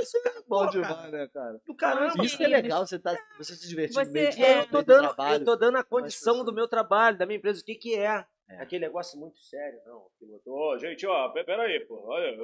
Esse 0.00 0.22
cara 0.22 0.38
é 0.38 0.42
Bom 0.48 0.66
demais, 0.68 0.94
cara. 0.96 1.10
né, 1.10 1.28
cara? 1.32 1.60
Do 1.66 1.74
caramba. 1.74 2.24
Isso 2.24 2.36
que 2.36 2.44
é 2.44 2.48
legal, 2.48 2.86
você, 2.86 2.98
tá, 2.98 3.16
você 3.38 3.54
se 3.54 3.68
divertir 3.68 3.94
Você- 3.94 4.04
no 4.06 4.12
meio 4.12 4.30
de 4.30 4.42
é, 4.44 4.60
Eu 4.60 4.66
tô, 4.68 4.82
dando, 4.82 5.06
trabalho. 5.14 5.40
eu 5.40 5.44
tô 5.44 5.56
dando 5.56 5.76
a 5.78 5.84
condição 5.84 6.44
do 6.44 6.52
meu 6.52 6.66
trabalho, 6.68 7.16
da 7.18 7.26
minha 7.26 7.38
empresa, 7.38 7.60
o 7.60 7.64
que 7.64 7.74
que 7.74 7.94
é. 7.96 8.24
É. 8.48 8.56
Aquele 8.60 8.84
negócio 8.86 9.18
muito 9.18 9.38
sério, 9.38 9.78
não. 9.86 10.06
Ô, 10.46 10.76
gente, 10.78 11.06
ó, 11.06 11.28
pe- 11.28 11.44
peraí, 11.44 11.78
pô. 11.86 12.02
Olha, 12.06 12.36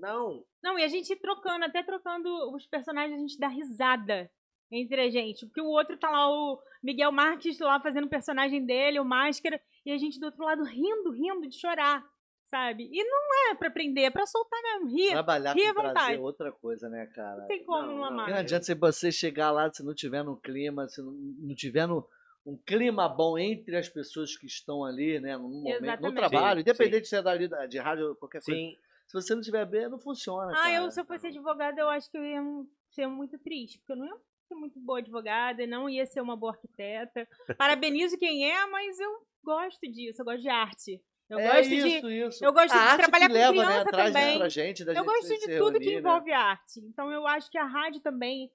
não. 0.00 0.42
Não, 0.62 0.78
e 0.78 0.82
a 0.84 0.88
gente 0.88 1.14
trocando, 1.16 1.64
até 1.66 1.82
trocando 1.82 2.28
os 2.54 2.66
personagens, 2.66 3.18
a 3.18 3.20
gente 3.20 3.38
dá 3.38 3.48
risada 3.48 4.30
entre 4.70 4.98
a 5.02 5.10
gente. 5.10 5.44
Porque 5.44 5.60
o 5.60 5.66
outro 5.66 5.98
tá 5.98 6.08
lá, 6.10 6.26
o 6.30 6.58
Miguel 6.82 7.12
Marques 7.12 7.58
lá 7.60 7.78
fazendo 7.80 8.04
o 8.06 8.10
personagem 8.10 8.64
dele, 8.64 8.98
o 8.98 9.04
Máscara, 9.04 9.60
e 9.84 9.92
a 9.92 9.98
gente 9.98 10.18
do 10.18 10.24
outro 10.26 10.42
lado 10.42 10.64
rindo, 10.64 11.10
rindo 11.10 11.46
de 11.46 11.58
chorar, 11.60 12.02
sabe? 12.52 12.86
E 12.92 13.02
não 13.02 13.50
é 13.50 13.54
pra 13.54 13.70
prender, 13.70 14.04
é 14.04 14.10
pra 14.10 14.26
soltar 14.26 14.60
mesmo, 14.62 14.88
rir. 14.94 15.08
Trabalhar 15.10 15.54
ri 15.54 15.64
à 15.64 15.68
com 15.68 15.74
prazer 15.74 15.88
vontade. 15.94 16.14
é 16.14 16.20
outra 16.20 16.52
coisa, 16.52 16.88
né, 16.90 17.06
cara? 17.06 17.40
Não 17.40 17.46
tem 17.46 17.64
como 17.64 17.80
Não, 17.80 17.88
não, 17.88 17.96
não. 17.96 18.04
amar. 18.04 18.28
Não 18.28 18.36
adianta 18.36 18.74
você 18.74 19.10
chegar 19.10 19.50
lá 19.50 19.72
se 19.72 19.82
não 19.82 19.94
tiver 19.94 20.22
no 20.22 20.36
clima, 20.36 20.86
se 20.86 21.00
não, 21.00 21.12
não 21.12 21.54
tiver 21.54 21.86
no, 21.86 22.06
um 22.44 22.54
clima 22.58 23.08
bom 23.08 23.38
entre 23.38 23.74
as 23.76 23.88
pessoas 23.88 24.36
que 24.36 24.44
estão 24.46 24.84
ali, 24.84 25.18
né, 25.18 25.34
no 25.36 25.48
momento, 25.48 25.80
no 25.80 25.86
Exatamente. 25.86 26.14
trabalho, 26.16 26.56
Sim, 26.58 26.60
independente 26.60 27.08
se 27.08 27.16
é 27.16 27.22
dali 27.22 27.48
da- 27.48 27.64
de 27.66 27.78
rádio 27.78 28.10
ou 28.10 28.16
qualquer 28.16 28.42
coisa. 28.42 28.60
Sim. 28.60 28.76
Se 29.06 29.14
você 29.14 29.34
não 29.34 29.40
tiver 29.42 29.64
bem, 29.64 29.88
não 29.88 29.98
funciona. 29.98 30.52
Ah, 30.52 30.54
cara. 30.62 30.74
eu, 30.74 30.90
se 30.90 31.00
eu 31.00 31.04
fosse 31.06 31.26
advogada, 31.28 31.80
eu 31.80 31.88
acho 31.88 32.10
que 32.10 32.18
eu 32.18 32.24
ia 32.24 32.42
ser 32.90 33.06
muito 33.06 33.38
triste, 33.38 33.78
porque 33.78 33.92
eu 33.92 33.96
não 33.96 34.06
ia 34.06 34.16
ser 34.48 34.54
muito 34.54 34.78
boa 34.78 34.98
advogada, 34.98 35.66
não 35.66 35.88
ia 35.88 36.04
ser 36.04 36.20
uma 36.20 36.36
boa 36.36 36.52
arquiteta. 36.52 37.26
Parabenizo 37.56 38.18
quem 38.18 38.50
é, 38.50 38.66
mas 38.66 38.98
eu 39.00 39.10
gosto 39.42 39.80
disso, 39.90 40.20
eu 40.20 40.24
gosto 40.26 40.42
de 40.42 40.48
arte. 40.50 41.02
Eu 41.32 41.38
é 41.40 41.56
gosto 41.56 41.72
isso, 41.74 42.08
de. 42.08 42.26
isso. 42.26 42.44
eu 42.44 42.52
gosto 42.52 42.72
A 42.74 42.90
de 42.92 42.96
trabalhar 42.98 43.26
que 43.28 43.32
com 43.32 43.38
leva, 43.38 43.52
criança 43.52 43.84
né, 43.84 43.90
traz 43.90 44.08
isso 44.10 44.18
também. 44.18 44.38
pra 44.38 44.48
gente, 44.48 44.84
da 44.84 44.92
Eu 44.92 44.96
gente 44.96 45.04
gosto 45.06 45.28
de 45.28 45.58
tudo 45.58 45.78
que 45.78 45.84
reunir, 45.84 45.92
né? 45.94 45.98
envolve 46.00 46.32
arte. 46.32 46.80
Então 46.80 47.10
eu 47.10 47.26
acho 47.26 47.50
que 47.50 47.58
a 47.58 47.64
rádio 47.64 48.00
também. 48.00 48.50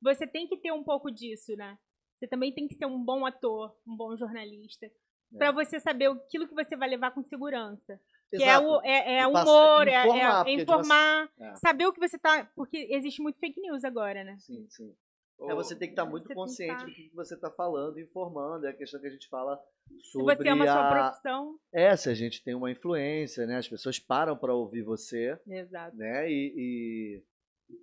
Você 0.00 0.26
tem 0.26 0.46
que 0.46 0.56
ter 0.56 0.72
um 0.72 0.82
pouco 0.82 1.10
disso, 1.10 1.54
né? 1.56 1.78
Você 2.18 2.26
também 2.26 2.52
tem 2.52 2.66
que 2.68 2.74
ser 2.74 2.86
um 2.86 3.02
bom 3.02 3.26
ator, 3.26 3.74
um 3.86 3.96
bom 3.96 4.16
jornalista. 4.16 4.86
É. 4.86 5.38
Pra 5.38 5.50
você 5.52 5.78
saber 5.80 6.10
aquilo 6.10 6.46
que 6.48 6.54
você 6.54 6.76
vai 6.76 6.88
levar 6.88 7.10
com 7.10 7.22
segurança. 7.24 8.00
Que 8.30 8.42
é, 8.42 8.48
Exato. 8.48 8.66
o, 8.66 8.80
é, 8.82 9.18
é 9.18 9.30
passa- 9.30 9.50
humor, 9.50 9.88
é- 9.88 9.90
informar, 10.00 10.16
é, 10.16 10.36
porque, 10.36 10.50
é 10.50 10.54
informar, 10.54 11.28
é. 11.40 11.54
saber 11.56 11.86
o 11.86 11.92
que 11.92 12.00
você 12.00 12.18
tá. 12.18 12.50
Porque 12.56 12.88
existe 12.90 13.20
muito 13.22 13.38
fake 13.38 13.60
news 13.60 13.84
agora, 13.84 14.24
né? 14.24 14.36
Sim, 14.38 14.66
sim. 14.70 14.94
É, 15.40 15.54
você 15.54 15.74
tem 15.76 15.88
que 15.88 15.92
estar 15.92 16.04
Você 16.04 16.10
muito 16.10 16.28
que 16.28 16.34
consciente 16.34 16.78
tá- 16.78 16.84
do 16.84 16.92
que 16.92 17.10
você 17.14 17.34
está 17.34 17.50
falando, 17.50 17.98
informando. 17.98 18.66
É 18.66 18.70
a 18.70 18.72
questão 18.72 19.00
que 19.00 19.06
a 19.06 19.10
gente 19.10 19.28
fala 19.28 19.60
Se 19.88 20.12
sobre 20.12 20.36
você 20.36 20.48
ama 20.48 20.64
a 20.64 20.66
sua 20.68 20.88
a... 20.88 21.08
profissão. 21.08 21.58
É, 21.72 21.96
se 21.96 22.08
a 22.08 22.14
gente 22.14 22.42
tem 22.42 22.54
uma 22.54 22.70
influência, 22.70 23.46
né? 23.46 23.56
As 23.56 23.68
pessoas 23.68 23.98
param 23.98 24.36
para 24.36 24.54
ouvir 24.54 24.82
você, 24.82 25.38
Exato. 25.46 25.96
né? 25.96 26.30
E, 26.30 27.22
e, 27.68 27.74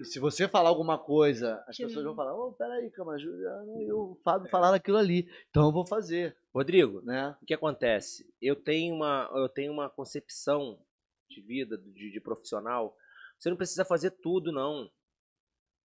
e 0.00 0.04
se 0.04 0.18
você 0.18 0.48
falar 0.48 0.68
alguma 0.70 0.98
coisa, 0.98 1.62
as 1.68 1.76
Que 1.76 1.84
pessoas 1.84 2.04
vão 2.04 2.14
falar, 2.14 2.34
ô, 2.34 2.52
peraí, 2.52 2.90
calma, 2.90 3.14
a 3.14 3.18
Juliana 3.18 3.82
e 3.82 3.92
o 3.92 4.16
Fábio 4.24 4.48
falaram 4.50 4.74
aquilo 4.76 4.96
ali, 4.96 5.28
então 5.50 5.66
eu 5.66 5.72
vou 5.72 5.86
fazer, 5.86 6.36
Rodrigo, 6.52 7.00
né? 7.02 7.36
o 7.42 7.46
que 7.46 7.54
acontece? 7.54 8.26
Eu 8.40 8.56
tenho 8.56 8.94
uma, 8.94 9.30
eu 9.34 9.48
tenho 9.48 9.72
uma 9.72 9.88
concepção 9.90 10.78
de 11.28 11.40
vida, 11.40 11.76
de, 11.78 12.10
de 12.12 12.20
profissional. 12.20 12.96
Você 13.38 13.50
não 13.50 13.56
precisa 13.56 13.84
fazer 13.84 14.10
tudo, 14.12 14.52
não. 14.52 14.90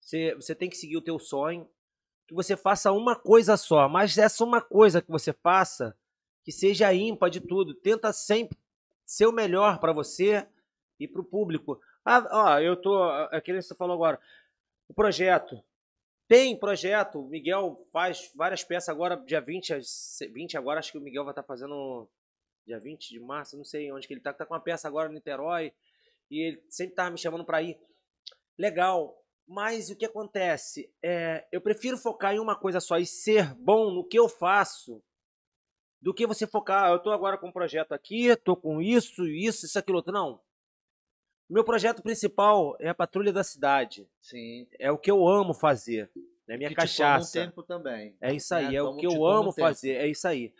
Você, 0.04 0.34
você 0.34 0.54
tem 0.54 0.68
que 0.68 0.76
seguir 0.76 0.98
o 0.98 1.02
teu 1.02 1.18
sonho, 1.18 1.66
que 2.28 2.34
você 2.34 2.56
faça 2.58 2.92
uma 2.92 3.16
coisa 3.16 3.56
só, 3.56 3.88
mas 3.88 4.18
essa 4.18 4.44
uma 4.44 4.60
coisa 4.60 5.00
que 5.00 5.10
você 5.10 5.32
faça, 5.32 5.96
que 6.44 6.52
seja 6.52 6.92
ímpar 6.92 7.30
de 7.30 7.40
tudo. 7.40 7.74
Tenta 7.74 8.12
sempre 8.12 8.58
ser 9.06 9.26
o 9.26 9.32
melhor 9.32 9.80
para 9.80 9.94
você 9.94 10.46
e 11.00 11.08
para 11.08 11.22
o 11.22 11.24
público. 11.24 11.80
Ah, 12.04 12.28
ó, 12.30 12.60
eu 12.60 12.76
tô, 12.76 13.10
é 13.32 13.40
que 13.40 13.54
você 13.60 13.74
falou 13.74 13.94
agora, 13.94 14.20
o 14.86 14.92
projeto. 14.92 15.64
Tem 16.28 16.58
projeto, 16.58 17.20
o 17.20 17.28
Miguel 17.28 17.86
faz 17.90 18.30
várias 18.34 18.62
peças 18.62 18.90
agora, 18.90 19.16
dia 19.16 19.40
20, 19.40 19.72
às 19.72 20.18
20 20.32 20.58
agora, 20.58 20.80
acho 20.80 20.92
que 20.92 20.98
o 20.98 21.00
Miguel 21.00 21.24
vai 21.24 21.32
estar 21.32 21.42
fazendo 21.42 22.06
dia 22.66 22.78
20 22.78 23.08
de 23.08 23.20
março, 23.20 23.56
não 23.56 23.64
sei 23.64 23.90
onde 23.90 24.06
que 24.06 24.12
ele 24.12 24.20
tá, 24.20 24.34
tá 24.34 24.44
com 24.44 24.52
uma 24.52 24.60
peça 24.60 24.86
agora 24.86 25.08
no 25.08 25.14
Niterói, 25.14 25.72
e 26.30 26.40
ele 26.40 26.62
sempre 26.68 26.94
tava 26.94 27.10
me 27.10 27.18
chamando 27.18 27.44
para 27.44 27.62
ir. 27.62 27.78
Legal, 28.58 29.23
mas 29.46 29.90
o 29.90 29.96
que 29.96 30.06
acontece? 30.06 30.90
É, 31.02 31.46
eu 31.52 31.60
prefiro 31.60 31.96
focar 31.96 32.34
em 32.34 32.40
uma 32.40 32.56
coisa 32.56 32.80
só 32.80 32.96
e 32.98 33.06
ser 33.06 33.54
bom 33.54 33.92
no 33.92 34.04
que 34.04 34.18
eu 34.18 34.28
faço, 34.28 35.02
do 36.00 36.12
que 36.12 36.26
você 36.26 36.46
focar, 36.46 36.90
eu 36.90 36.98
tô 36.98 37.10
agora 37.10 37.38
com 37.38 37.48
um 37.48 37.52
projeto 37.52 37.92
aqui, 37.92 38.36
tô 38.36 38.54
com 38.54 38.80
isso, 38.80 39.26
isso, 39.26 39.64
isso, 39.64 39.78
aquilo 39.78 39.96
outro. 39.96 40.12
Não. 40.12 40.40
Meu 41.48 41.64
projeto 41.64 42.02
principal 42.02 42.76
é 42.78 42.88
a 42.88 42.94
Patrulha 42.94 43.32
da 43.32 43.42
Cidade. 43.42 44.08
Sim. 44.20 44.66
É 44.78 44.90
o 44.90 44.98
que 44.98 45.10
eu 45.10 45.26
amo 45.26 45.54
fazer. 45.54 46.10
É 46.46 46.56
minha 46.56 46.68
que 46.68 46.74
te 46.74 46.80
cachaça. 46.80 47.40
um 47.40 47.42
tempo 47.44 47.62
também. 47.62 48.16
É 48.20 48.34
isso 48.34 48.54
aí, 48.54 48.68
né? 48.68 48.74
é 48.74 48.82
o 48.82 48.96
que 48.96 49.06
te 49.06 49.14
eu 49.14 49.26
amo 49.26 49.52
tempo. 49.52 49.66
fazer, 49.66 49.92
é 49.92 50.06
isso 50.06 50.28
aí. 50.28 50.52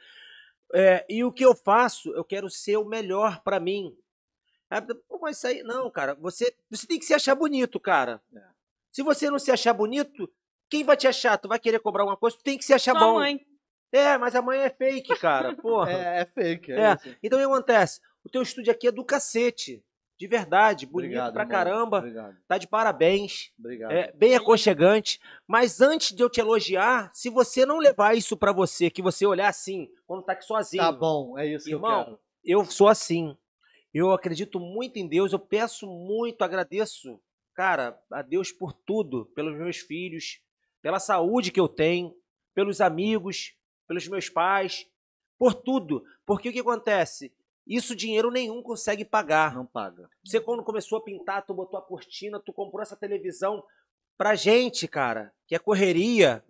É, 0.73 1.05
e 1.09 1.23
o 1.23 1.31
que 1.31 1.45
eu 1.45 1.55
faço, 1.55 2.11
eu 2.15 2.25
quero 2.25 2.49
ser 2.49 2.79
o 2.79 2.85
melhor 2.85 3.43
pra 3.43 3.61
mim. 3.61 3.97
Ah, 4.71 4.81
Pô, 4.81 5.19
mas 5.21 5.37
isso 5.37 5.47
aí, 5.47 5.63
não, 5.63 5.91
cara, 5.91 6.15
você, 6.15 6.57
você 6.71 6.87
tem 6.87 6.99
que 6.99 7.05
se 7.05 7.13
achar 7.13 7.35
bonito, 7.35 7.79
cara. 7.79 8.21
É. 8.35 8.54
Se 8.95 9.03
você 9.03 9.29
não 9.29 9.39
se 9.39 9.51
achar 9.51 9.73
bonito, 9.73 10.31
quem 10.71 10.85
vai 10.85 10.97
te 10.97 11.07
achar? 11.09 11.37
Tu 11.37 11.49
vai 11.49 11.59
querer 11.59 11.81
cobrar 11.81 12.03
alguma 12.05 12.17
coisa, 12.17 12.37
tu 12.37 12.43
tem 12.45 12.57
que 12.57 12.65
se 12.65 12.73
achar 12.73 12.93
Sua 12.93 13.01
bom. 13.01 13.15
mãe. 13.15 13.41
É, 13.93 14.17
mas 14.19 14.35
a 14.35 14.43
mãe 14.43 14.61
é 14.61 14.71
fake, 14.71 15.17
cara, 15.19 15.55
porra. 15.61 15.91
É, 15.93 16.21
é 16.21 16.25
fake, 16.27 16.73
é, 16.73 16.81
É. 16.81 16.99
Então 17.23 17.39
o 17.39 17.43
que 17.43 17.47
acontece? 17.53 18.01
O 18.25 18.29
teu 18.31 18.43
estúdio 18.43 18.73
aqui 18.73 18.87
é 18.89 18.93
do 18.93 19.05
cacete, 19.05 19.85
de 20.19 20.27
verdade, 20.29 20.87
bonito 20.87 21.09
Obrigado, 21.11 21.33
pra 21.33 21.43
irmão. 21.43 21.53
caramba, 21.57 21.99
Obrigado, 21.99 22.37
tá 22.47 22.57
de 22.59 22.67
parabéns. 22.69 23.51
obrigado. 23.59 23.91
É 23.93 24.13
bem 24.13 24.35
aconchegante, 24.37 25.21
mas 25.47 25.81
antes 25.81 26.15
de 26.15 26.23
eu 26.23 26.31
te 26.31 26.41
elogiar, 26.41 27.11
se 27.13 27.29
você 27.31 27.67
não 27.67 27.79
levar 27.79 28.17
isso 28.17 28.37
pra 28.37 28.53
você, 28.53 28.89
que 28.91 29.03
você 29.03 29.27
olhar 29.27 29.49
assim, 29.49 29.89
quando 30.07 30.23
tá 30.25 30.33
aqui 30.33 30.45
sozinho, 30.45 30.83
Tá 30.83 30.93
bom, 30.93 31.37
é 31.39 31.47
isso 31.47 31.65
que 31.67 31.73
eu 31.73 31.79
irmão, 31.79 32.05
quero. 32.05 32.19
eu, 32.45 32.65
sou 32.65 32.89
assim. 32.89 33.37
Eu 33.93 34.13
acredito 34.13 34.59
muito 34.59 34.97
em 34.97 35.07
Deus, 35.07 35.33
eu 35.33 35.39
peço 35.39 35.87
muito, 35.87 36.43
agradeço, 36.43 37.21
cara, 37.55 37.99
a 38.11 38.23
Deus 38.23 38.53
por 38.53 38.73
tudo, 38.73 39.27
pelos 39.35 39.57
meus 39.57 39.79
filhos, 39.79 40.41
pela 40.83 40.99
saúde 40.99 41.51
que 41.51 41.61
eu 41.61 41.69
tenho, 41.69 42.15
pelos 42.55 42.81
amigos, 42.81 43.57
pelos 43.87 44.07
meus 44.09 44.29
pais, 44.29 44.87
por 45.39 45.55
tudo. 45.55 46.05
Porque 46.27 46.49
o 46.49 46.53
que 46.53 46.61
acontece? 46.61 47.33
Isso 47.67 47.97
dinheiro 47.97 48.31
nenhum 48.31 48.63
consegue 48.63 49.05
pagar. 49.05 49.55
Não 49.55 49.65
paga. 49.65 50.09
Você 50.25 50.41
quando 50.41 50.63
começou 50.63 50.99
a 50.99 51.03
pintar, 51.03 51.47
tu 51.47 51.55
botou 51.55 51.79
a 51.79 51.83
cortina, 51.83 52.39
tu 52.39 52.53
comprou 52.53 52.83
essa 52.83 52.97
televisão 52.97 53.65
pra 54.17 54.35
gente, 54.35 54.87
cara, 54.87 55.33
que 55.47 55.55
é 55.55 55.59
correria. 55.59 56.45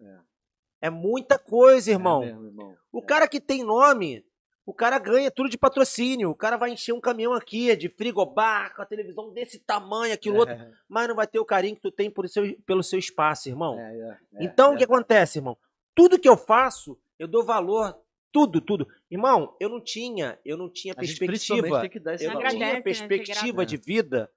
É, 0.80 0.90
muita 0.90 1.38
coisa, 1.38 1.90
irmão. 1.90 2.22
É 2.22 2.26
mesmo, 2.26 2.46
irmão. 2.46 2.76
o 2.92 3.02
cara 3.02 3.28
que 3.28 3.40
tem 3.40 3.62
nome, 3.62 4.24
o 4.66 4.72
cara 4.72 4.98
ganha 4.98 5.30
tudo 5.30 5.48
de 5.48 5.58
patrocínio. 5.58 6.30
O 6.30 6.34
cara 6.34 6.56
vai 6.56 6.70
encher 6.70 6.92
um 6.92 7.00
caminhão 7.00 7.34
aqui 7.34 7.74
de 7.76 7.88
frigobar 7.88 8.74
com 8.74 8.82
a 8.82 8.86
televisão 8.86 9.32
desse 9.32 9.58
tamanho, 9.58 10.14
aquilo 10.14 10.38
outro, 10.38 10.54
É, 10.54 10.72
mas 10.88 11.06
não 11.06 11.14
vai 11.14 11.26
ter 11.26 11.38
o 11.38 11.44
carinho 11.44 11.76
que 11.76 11.82
tu 11.82 11.90
tem 11.90 12.10
por 12.10 12.28
seu, 12.28 12.58
pelo 12.62 12.82
seu 12.82 12.98
espaço, 12.98 13.48
irmão. 13.48 13.78
é, 13.78 13.98
é, 13.98 14.18
é, 14.34 14.44
Então, 14.44 14.72
é. 14.72 14.74
o 14.74 14.78
que 14.78 14.84
acontece, 14.84 15.38
irmão? 15.38 15.56
Tudo 15.94 16.18
que 16.18 16.28
eu 16.28 16.36
faço, 16.36 16.98
eu 17.18 17.28
dou 17.28 17.44
valor, 17.44 17.96
tudo, 18.32 18.60
tudo. 18.60 18.88
Irmão, 19.10 19.54
eu 19.60 19.68
não 19.68 19.80
tinha, 19.80 20.38
eu 20.44 20.56
não 20.56 20.68
tinha 20.68 20.92
A 20.92 20.96
perspectiva. 20.96 21.82
tem 21.82 21.90
que 21.90 22.00
dar 22.00 22.14
esse 22.14 22.24
Eu 22.24 22.30
não. 22.32 22.38
Agradece, 22.38 22.56
tinha 22.58 22.74
né, 22.74 22.80
perspectiva 22.80 23.66
de 23.66 23.76
vida. 23.76 24.30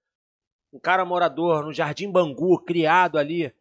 Um 0.71 0.79
cara 0.79 1.05
morador 1.05 1.63
no 1.63 1.73
Jardim 1.73 2.11
Bangu, 2.11 2.59
criado 2.59 3.17
ali. 3.17 3.51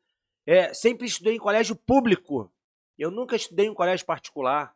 É, 0.44 0.74
sempre 0.74 1.06
estudei 1.06 1.36
em 1.36 1.38
colégio 1.38 1.74
público. 1.74 2.52
Eu 2.98 3.10
nunca 3.10 3.36
estudei 3.36 3.66
em 3.66 3.72
colégio 3.74 4.05
particular. 4.05 4.74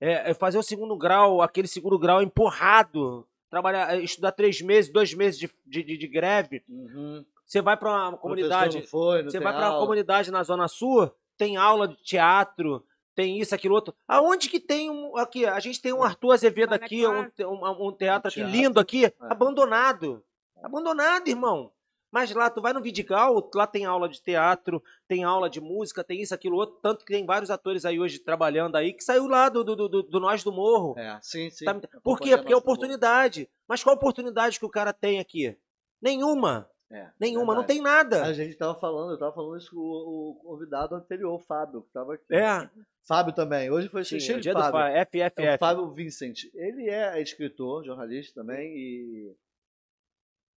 É, 0.00 0.30
é 0.30 0.34
fazer 0.34 0.58
o 0.58 0.62
segundo 0.62 0.96
grau, 0.96 1.42
aquele 1.42 1.68
segundo 1.68 1.98
grau 1.98 2.22
empurrado. 2.22 3.26
Trabalhar, 3.50 3.94
é, 3.94 4.00
estudar 4.00 4.32
três 4.32 4.60
meses, 4.62 4.92
dois 4.92 5.12
meses 5.12 5.38
de, 5.38 5.50
de, 5.66 5.82
de- 5.82 5.96
de 5.98 6.06
greve. 6.06 6.62
Uhum. 6.68 7.24
Você 7.44 7.60
vai 7.60 7.76
para 7.76 7.90
uma 7.90 8.16
comunidade. 8.16 8.82
foi, 8.86 9.24
Você 9.24 9.40
vai 9.40 9.52
para 9.52 9.70
uma 9.70 9.80
comunidade 9.80 10.30
na 10.30 10.42
Zona 10.44 10.68
Sul, 10.68 11.10
tem 11.36 11.56
aula 11.56 11.88
de 11.88 11.96
teatro, 11.96 12.84
tem 13.12 13.40
isso, 13.40 13.52
aquilo, 13.52 13.74
outro. 13.74 13.92
Aonde 14.06 14.48
que 14.48 14.60
tem 14.60 14.88
um. 14.88 15.16
Aqui, 15.16 15.44
a 15.44 15.58
gente 15.58 15.82
tem 15.82 15.92
um 15.92 16.04
Arthur 16.04 16.30
Azevedo 16.32 16.72
aqui, 16.74 17.04
um, 17.06 17.28
um, 17.40 17.88
um 17.88 17.92
teatro 17.92 18.28
aqui 18.28 18.36
teatro. 18.36 18.52
lindo 18.56 18.78
aqui, 18.78 19.12
abandonado. 19.18 20.22
Abandonado, 20.62 21.26
irmão. 21.28 21.72
Mas 22.12 22.32
lá, 22.32 22.50
tu 22.50 22.60
vai 22.60 22.72
no 22.72 22.82
Vidigal, 22.82 23.48
lá 23.54 23.66
tem 23.66 23.84
aula 23.84 24.08
de 24.08 24.20
teatro, 24.20 24.82
tem 25.06 25.22
aula 25.22 25.48
de 25.48 25.60
música, 25.60 26.02
tem 26.02 26.20
isso, 26.20 26.34
aquilo, 26.34 26.56
outro. 26.56 26.76
Tanto 26.82 27.04
que 27.04 27.12
tem 27.12 27.24
vários 27.24 27.50
atores 27.50 27.84
aí 27.84 28.00
hoje 28.00 28.18
trabalhando 28.18 28.76
aí, 28.76 28.92
que 28.92 29.04
saiu 29.04 29.26
lá 29.28 29.48
do, 29.48 29.62
do, 29.62 29.76
do, 29.88 30.02
do 30.02 30.20
Nós 30.20 30.42
do 30.42 30.50
Morro. 30.52 30.98
É, 30.98 31.18
sim, 31.22 31.48
sim. 31.50 31.64
Tá 31.64 31.74
Por 32.02 32.18
quê? 32.18 32.36
Porque 32.36 32.52
é 32.52 32.56
oportunidade. 32.56 33.48
Mas 33.68 33.82
qual 33.84 33.94
oportunidade 33.94 34.58
que 34.58 34.66
o 34.66 34.70
cara 34.70 34.92
tem 34.92 35.20
aqui? 35.20 35.56
Nenhuma. 36.02 36.68
É, 36.92 37.08
Nenhuma, 37.20 37.54
não 37.54 37.60
verdade. 37.60 37.74
tem 37.74 37.80
nada. 37.82 38.24
A 38.24 38.32
gente 38.32 38.56
tava 38.56 38.74
falando, 38.74 39.12
eu 39.12 39.18
tava 39.18 39.32
falando 39.32 39.56
isso 39.56 39.70
com 39.70 39.76
o, 39.78 40.30
o 40.30 40.34
convidado 40.42 40.96
anterior, 40.96 41.32
o 41.32 41.38
Fábio, 41.38 41.82
que 41.82 41.92
tava 41.92 42.14
aqui. 42.14 42.34
É. 42.34 42.68
Fábio 43.06 43.32
também. 43.32 43.70
Hoje 43.70 43.88
foi 43.88 44.02
Sim, 44.04 44.18
cheio 44.18 44.38
o 44.38 44.40
de 44.40 44.44
dia 44.44 44.54
do 44.54 44.58
Fábio. 44.60 44.72
Fá- 44.72 44.90
É 44.90 45.02
o 45.02 45.06
FFF. 45.06 45.58
Fábio 45.58 45.88
Vincent. 45.92 46.46
Ele 46.52 46.90
é 46.90 47.22
escritor, 47.22 47.84
jornalista 47.84 48.40
também 48.40 48.72
e, 48.76 49.36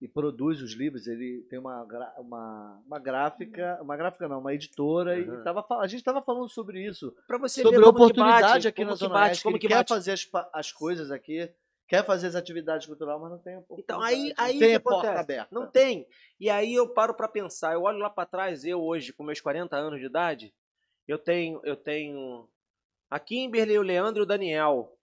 e 0.04 0.08
produz 0.08 0.62
os 0.62 0.74
livros. 0.74 1.08
Ele 1.08 1.46
tem 1.50 1.58
uma, 1.58 1.82
uma, 2.18 2.84
uma 2.86 3.00
gráfica, 3.00 3.80
uma 3.82 3.96
gráfica 3.96 4.28
não, 4.28 4.40
uma 4.42 4.54
editora. 4.54 5.16
Uhum. 5.16 5.40
E 5.40 5.44
tava, 5.46 5.66
a 5.80 5.88
gente 5.88 6.00
estava 6.00 6.22
falando 6.22 6.50
sobre 6.50 6.86
isso. 6.86 7.16
Pra 7.26 7.38
você 7.38 7.62
sobre 7.62 7.80
ver 7.80 7.86
a 7.86 7.90
oportunidade 7.90 8.54
bate, 8.54 8.68
aqui 8.68 8.84
na 8.84 8.96
Zona 8.96 9.14
bate, 9.14 9.30
Oeste. 9.30 9.44
como 9.44 9.58
que 9.58 9.70
quer 9.70 9.76
bate. 9.76 9.88
fazer 9.88 10.12
as, 10.12 10.30
as 10.52 10.74
coisas 10.74 11.10
aqui, 11.10 11.50
quer 11.88 12.06
fazer 12.06 12.28
as 12.28 12.36
atividades 12.36 12.86
culturais, 12.86 13.18
mas 13.22 13.32
não 13.32 13.38
tem 13.40 13.64
Então, 13.78 14.02
aí, 14.02 14.34
não 14.38 14.46
aí 14.46 14.60
tem 14.60 14.78
porta 14.78 15.22
aberta. 15.22 15.48
Não 15.50 15.72
tem. 15.72 16.06
E 16.38 16.50
aí 16.50 16.74
eu 16.74 16.94
paro 16.94 17.14
pra 17.14 17.30
pensar, 17.30 17.74
eu 17.74 17.84
olho 17.84 18.00
lá 18.00 18.10
pra 18.10 18.26
trás, 18.26 18.66
eu 18.66 18.82
hoje, 18.82 19.14
com 19.14 19.24
meus 19.24 19.40
40 19.40 19.74
anos 19.74 20.02
de 20.02 20.08
idade, 20.08 20.54
eu 21.08 21.18
tenho, 21.18 21.62
eu 21.64 21.78
tenho 21.78 22.50
a 23.10 23.20
Kimberly, 23.22 23.78
o 23.78 23.82
Leandro 23.82 24.24
e 24.24 24.26
o 24.26 24.28
Daniel. 24.28 24.98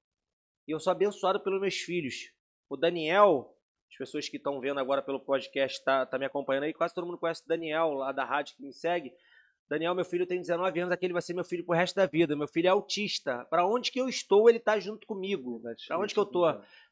E 0.68 0.72
eu 0.72 0.78
sou 0.78 0.90
abençoado 0.90 1.40
pelos 1.40 1.58
meus 1.58 1.76
filhos. 1.76 2.34
O 2.68 2.76
Daniel, 2.76 3.56
as 3.90 3.96
pessoas 3.96 4.28
que 4.28 4.36
estão 4.36 4.60
vendo 4.60 4.78
agora 4.78 5.02
pelo 5.02 5.20
podcast, 5.20 5.82
tá, 5.84 6.06
tá 6.06 6.18
me 6.18 6.24
acompanhando 6.24 6.64
aí, 6.64 6.72
quase 6.72 6.94
todo 6.94 7.06
mundo 7.06 7.18
conhece 7.18 7.42
o 7.44 7.48
Daniel, 7.48 7.92
lá 7.92 8.12
da 8.12 8.24
rádio 8.24 8.56
que 8.56 8.62
me 8.62 8.72
segue. 8.72 9.12
Daniel, 9.70 9.94
meu 9.94 10.04
filho 10.04 10.26
tem 10.26 10.40
19 10.40 10.80
anos, 10.80 10.92
aquele 10.92 11.12
vai 11.12 11.22
ser 11.22 11.32
meu 11.32 11.44
filho 11.44 11.64
pro 11.64 11.76
resto 11.76 11.94
da 11.94 12.04
vida. 12.04 12.34
Meu 12.34 12.48
filho 12.48 12.66
é 12.66 12.70
autista. 12.70 13.44
Pra 13.48 13.64
onde 13.64 13.92
que 13.92 14.00
eu 14.00 14.08
estou, 14.08 14.50
ele 14.50 14.58
tá 14.58 14.80
junto 14.80 15.06
comigo. 15.06 15.62
Pra 15.86 15.96
onde 15.96 16.12
que 16.12 16.18
eu 16.18 16.26
tô? 16.26 16.42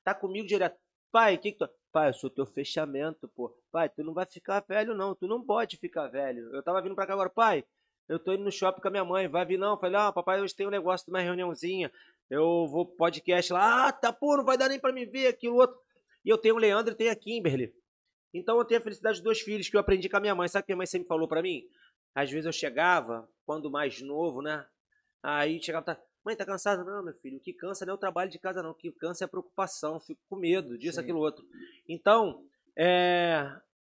tá 0.04 0.14
comigo 0.14 0.46
direto. 0.46 0.78
Pai, 1.10 1.34
o 1.34 1.38
que 1.38 1.52
que 1.52 1.58
tu... 1.58 1.68
Pai, 1.90 2.10
eu 2.10 2.12
sou 2.12 2.30
teu 2.30 2.46
fechamento, 2.46 3.26
pô. 3.34 3.52
Pai, 3.72 3.88
tu 3.88 4.04
não 4.04 4.14
vai 4.14 4.26
ficar 4.26 4.60
velho, 4.60 4.94
não. 4.94 5.12
Tu 5.12 5.26
não 5.26 5.44
pode 5.44 5.76
ficar 5.76 6.06
velho. 6.06 6.54
Eu 6.54 6.62
tava 6.62 6.80
vindo 6.80 6.94
pra 6.94 7.04
cá 7.04 7.14
agora, 7.14 7.28
pai. 7.28 7.64
Eu 8.08 8.18
tô 8.20 8.32
indo 8.32 8.44
no 8.44 8.52
shopping 8.52 8.80
com 8.80 8.88
a 8.88 8.90
minha 8.92 9.04
mãe. 9.04 9.26
Vai 9.26 9.44
vir, 9.44 9.58
não? 9.58 9.76
Falei, 9.76 9.98
ah, 9.98 10.12
papai, 10.12 10.40
hoje 10.40 10.54
tem 10.54 10.66
um 10.66 10.70
negócio 10.70 11.04
de 11.04 11.10
uma 11.10 11.20
reuniãozinha. 11.20 11.90
Eu 12.30 12.68
vou 12.68 12.86
pro 12.86 12.96
podcast 12.96 13.52
lá. 13.52 13.88
Ah, 13.88 13.92
tá, 13.92 14.12
pô, 14.12 14.36
não 14.36 14.44
vai 14.44 14.56
dar 14.56 14.68
nem 14.68 14.78
pra 14.78 14.92
me 14.92 15.04
ver 15.04 15.26
aquilo 15.26 15.56
outro. 15.56 15.76
E 16.28 16.30
eu 16.30 16.36
tenho 16.36 16.56
o 16.56 16.58
Leandro 16.58 16.92
e 16.92 16.94
tenho 16.94 17.10
a 17.10 17.16
Kimberly. 17.16 17.74
Então 18.34 18.58
eu 18.58 18.64
tenho 18.66 18.78
a 18.78 18.84
felicidade 18.84 19.16
de 19.16 19.24
dois 19.24 19.40
filhos 19.40 19.70
que 19.70 19.74
eu 19.74 19.80
aprendi 19.80 20.10
com 20.10 20.18
a 20.18 20.20
minha 20.20 20.34
mãe. 20.34 20.46
Sabe 20.46 20.62
o 20.62 20.66
que 20.66 20.72
minha 20.72 20.76
mãe 20.76 20.86
sempre 20.86 21.08
falou 21.08 21.26
pra 21.26 21.40
mim? 21.40 21.66
Às 22.14 22.30
vezes 22.30 22.44
eu 22.44 22.52
chegava, 22.52 23.26
quando 23.46 23.70
mais 23.70 24.02
novo, 24.02 24.42
né? 24.42 24.66
Aí 25.22 25.58
chegava, 25.62 25.86
tá, 25.86 26.02
mãe, 26.22 26.36
tá 26.36 26.44
cansada? 26.44 26.84
Não, 26.84 27.02
meu 27.02 27.14
filho, 27.14 27.38
o 27.38 27.40
que 27.40 27.54
cansa 27.54 27.86
não 27.86 27.92
é 27.92 27.94
o 27.94 27.98
trabalho 27.98 28.30
de 28.30 28.38
casa, 28.38 28.62
não. 28.62 28.72
O 28.72 28.74
que 28.74 28.92
cansa 28.92 29.24
é 29.24 29.26
a 29.26 29.28
preocupação, 29.28 29.98
fico 29.98 30.20
com 30.28 30.36
medo 30.36 30.76
disso, 30.76 30.96
Sim. 30.96 31.00
aquilo, 31.00 31.18
outro. 31.18 31.42
Então, 31.88 32.44
é, 32.76 33.50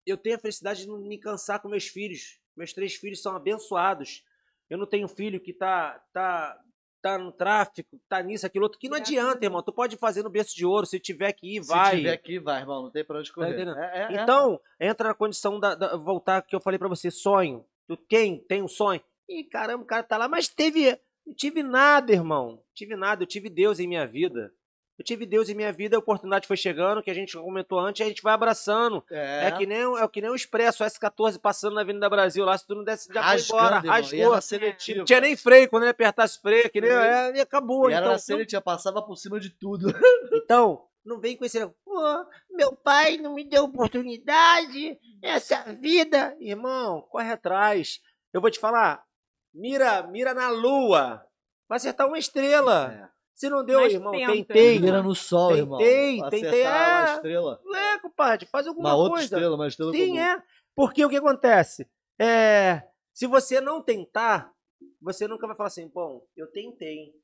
eu 0.06 0.16
tenho 0.16 0.36
a 0.36 0.38
felicidade 0.38 0.82
de 0.82 0.86
não 0.86 1.00
me 1.00 1.18
cansar 1.18 1.60
com 1.60 1.68
meus 1.68 1.88
filhos. 1.88 2.38
Meus 2.56 2.72
três 2.72 2.94
filhos 2.94 3.20
são 3.20 3.34
abençoados. 3.34 4.24
Eu 4.68 4.78
não 4.78 4.86
tenho 4.86 5.08
filho 5.08 5.40
que 5.40 5.52
tá, 5.52 5.98
tá, 6.12 6.56
tá 7.02 7.18
no 7.18 7.32
tráfico, 7.32 8.00
tá 8.08 8.22
nisso, 8.22 8.46
aquilo 8.46 8.64
outro, 8.64 8.78
que 8.78 8.88
não 8.88 8.96
adianta, 8.96 9.44
irmão. 9.44 9.62
Tu 9.62 9.72
pode 9.72 9.96
fazer 9.96 10.22
no 10.22 10.30
berço 10.30 10.54
de 10.54 10.64
ouro, 10.66 10.86
se 10.86 10.98
tiver 11.00 11.32
que 11.32 11.56
ir, 11.56 11.62
Se 11.62 11.68
vai. 11.68 11.96
tiver 11.96 12.12
aqui, 12.12 12.38
vai, 12.38 12.60
irmão. 12.60 12.82
Não 12.84 12.90
tem 12.90 13.04
pra 13.04 13.18
onde 13.18 13.32
correr. 13.32 13.50
entendendo? 13.54 13.78
É, 13.78 13.98
é, 14.12 14.16
é. 14.16 14.22
Então, 14.22 14.60
entra 14.80 15.08
na 15.08 15.14
condição 15.14 15.58
da, 15.58 15.74
da- 15.74 15.96
voltar 15.96 16.42
que 16.42 16.54
eu 16.54 16.60
falei 16.60 16.78
pra 16.78 16.88
você, 16.88 17.10
sonho. 17.10 17.64
Tu 17.88 17.96
quem 18.08 18.38
tem 18.38 18.62
um 18.62 18.68
sonho? 18.68 19.00
Ih, 19.28 19.44
caramba, 19.44 19.82
o 19.82 19.86
cara 19.86 20.02
tá 20.02 20.16
lá, 20.16 20.28
mas 20.28 20.48
teve, 20.48 20.98
não 21.26 21.34
tive 21.34 21.62
nada, 21.62 22.12
irmão. 22.12 22.62
Tive 22.74 22.96
nada, 22.96 23.22
eu 23.22 23.26
tive 23.26 23.48
Deus 23.48 23.78
em 23.78 23.86
minha 23.88 24.06
vida. 24.06 24.52
Eu 25.00 25.04
tive 25.04 25.24
Deus 25.24 25.48
em 25.48 25.54
minha 25.54 25.72
vida, 25.72 25.96
a 25.96 25.98
oportunidade 25.98 26.46
foi 26.46 26.58
chegando, 26.58 27.02
que 27.02 27.10
a 27.10 27.14
gente 27.14 27.34
comentou 27.34 27.78
antes, 27.80 28.04
a 28.04 28.08
gente 28.08 28.20
vai 28.22 28.34
abraçando. 28.34 29.02
É, 29.10 29.46
É, 29.46 29.50
que 29.50 29.64
nem 29.64 29.82
o- 29.86 29.96
é 29.96 30.06
que 30.06 30.20
nem 30.20 30.30
o 30.30 30.34
Expresso, 30.34 30.84
o 30.84 30.86
S14 30.86 31.38
passando 31.38 31.74
na 31.74 31.80
Avenida 31.80 32.06
Brasil 32.10 32.44
lá, 32.44 32.58
se 32.58 32.66
tu 32.66 32.74
não 32.74 32.84
desse, 32.84 33.08
já 33.10 33.22
rasgando, 33.22 33.40
foi 33.46 33.56
embora, 33.58 33.80
rasgou. 33.88 34.34
era 34.34 34.40
Não 34.98 35.04
tinha 35.06 35.20
nem 35.22 35.34
freio, 35.38 35.70
quando 35.70 35.84
ele 35.84 35.90
apertasse 35.92 36.38
freio, 36.42 36.68
que 36.68 36.82
nem, 36.82 36.90
é, 36.90 37.34
e 37.34 37.40
acabou. 37.40 37.88
E 37.88 37.94
era 37.94 38.02
então, 38.02 38.12
na 38.12 38.18
seletiva, 38.18 38.60
passava 38.60 39.00
por 39.00 39.16
cima 39.16 39.40
de 39.40 39.48
tudo. 39.48 39.86
então, 40.44 40.84
não 41.02 41.18
vem 41.18 41.34
com 41.34 41.46
esse 41.46 41.58
negócio, 41.58 41.80
pô, 41.82 42.26
meu 42.50 42.76
pai 42.76 43.16
não 43.16 43.32
me 43.32 43.42
deu 43.48 43.64
oportunidade, 43.64 44.98
essa 45.22 45.62
vida. 45.80 46.36
Irmão, 46.38 47.00
corre 47.10 47.32
atrás. 47.32 48.00
Eu 48.34 48.40
vou 48.42 48.50
te 48.50 48.58
falar, 48.58 49.02
mira, 49.54 50.02
mira 50.02 50.34
na 50.34 50.50
lua, 50.50 51.24
vai 51.66 51.76
acertar 51.76 52.06
uma 52.06 52.18
estrela. 52.18 52.92
É. 53.06 53.19
Se 53.40 53.48
não 53.48 53.64
deu, 53.64 53.80
Mas 53.80 53.94
irmão, 53.94 54.12
tenta. 54.12 54.32
tentei. 54.34 54.78
Mira 54.78 55.02
no 55.02 55.14
sol, 55.14 55.48
Tentei, 55.48 55.62
irmão. 55.62 56.28
tentei, 56.28 56.60
uma 56.66 57.08
é. 57.08 57.14
estrela. 57.14 57.62
É, 57.74 57.98
compadre, 57.98 58.44
faz 58.44 58.66
alguma 58.66 58.90
Uma 58.90 58.96
outra 58.96 59.12
coisa. 59.12 59.24
estrela, 59.24 59.56
uma 59.56 59.66
estrela 59.66 59.92
Sim, 59.92 60.08
comum. 60.08 60.20
é. 60.20 60.42
Porque 60.76 61.02
o 61.02 61.08
que 61.08 61.16
acontece? 61.16 61.88
É, 62.20 62.82
se 63.14 63.26
você 63.26 63.58
não 63.58 63.82
tentar, 63.82 64.52
você 65.00 65.26
nunca 65.26 65.46
vai 65.46 65.56
falar 65.56 65.68
assim, 65.68 65.88
bom, 65.88 66.22
eu 66.36 66.48
tentei. 66.52 67.14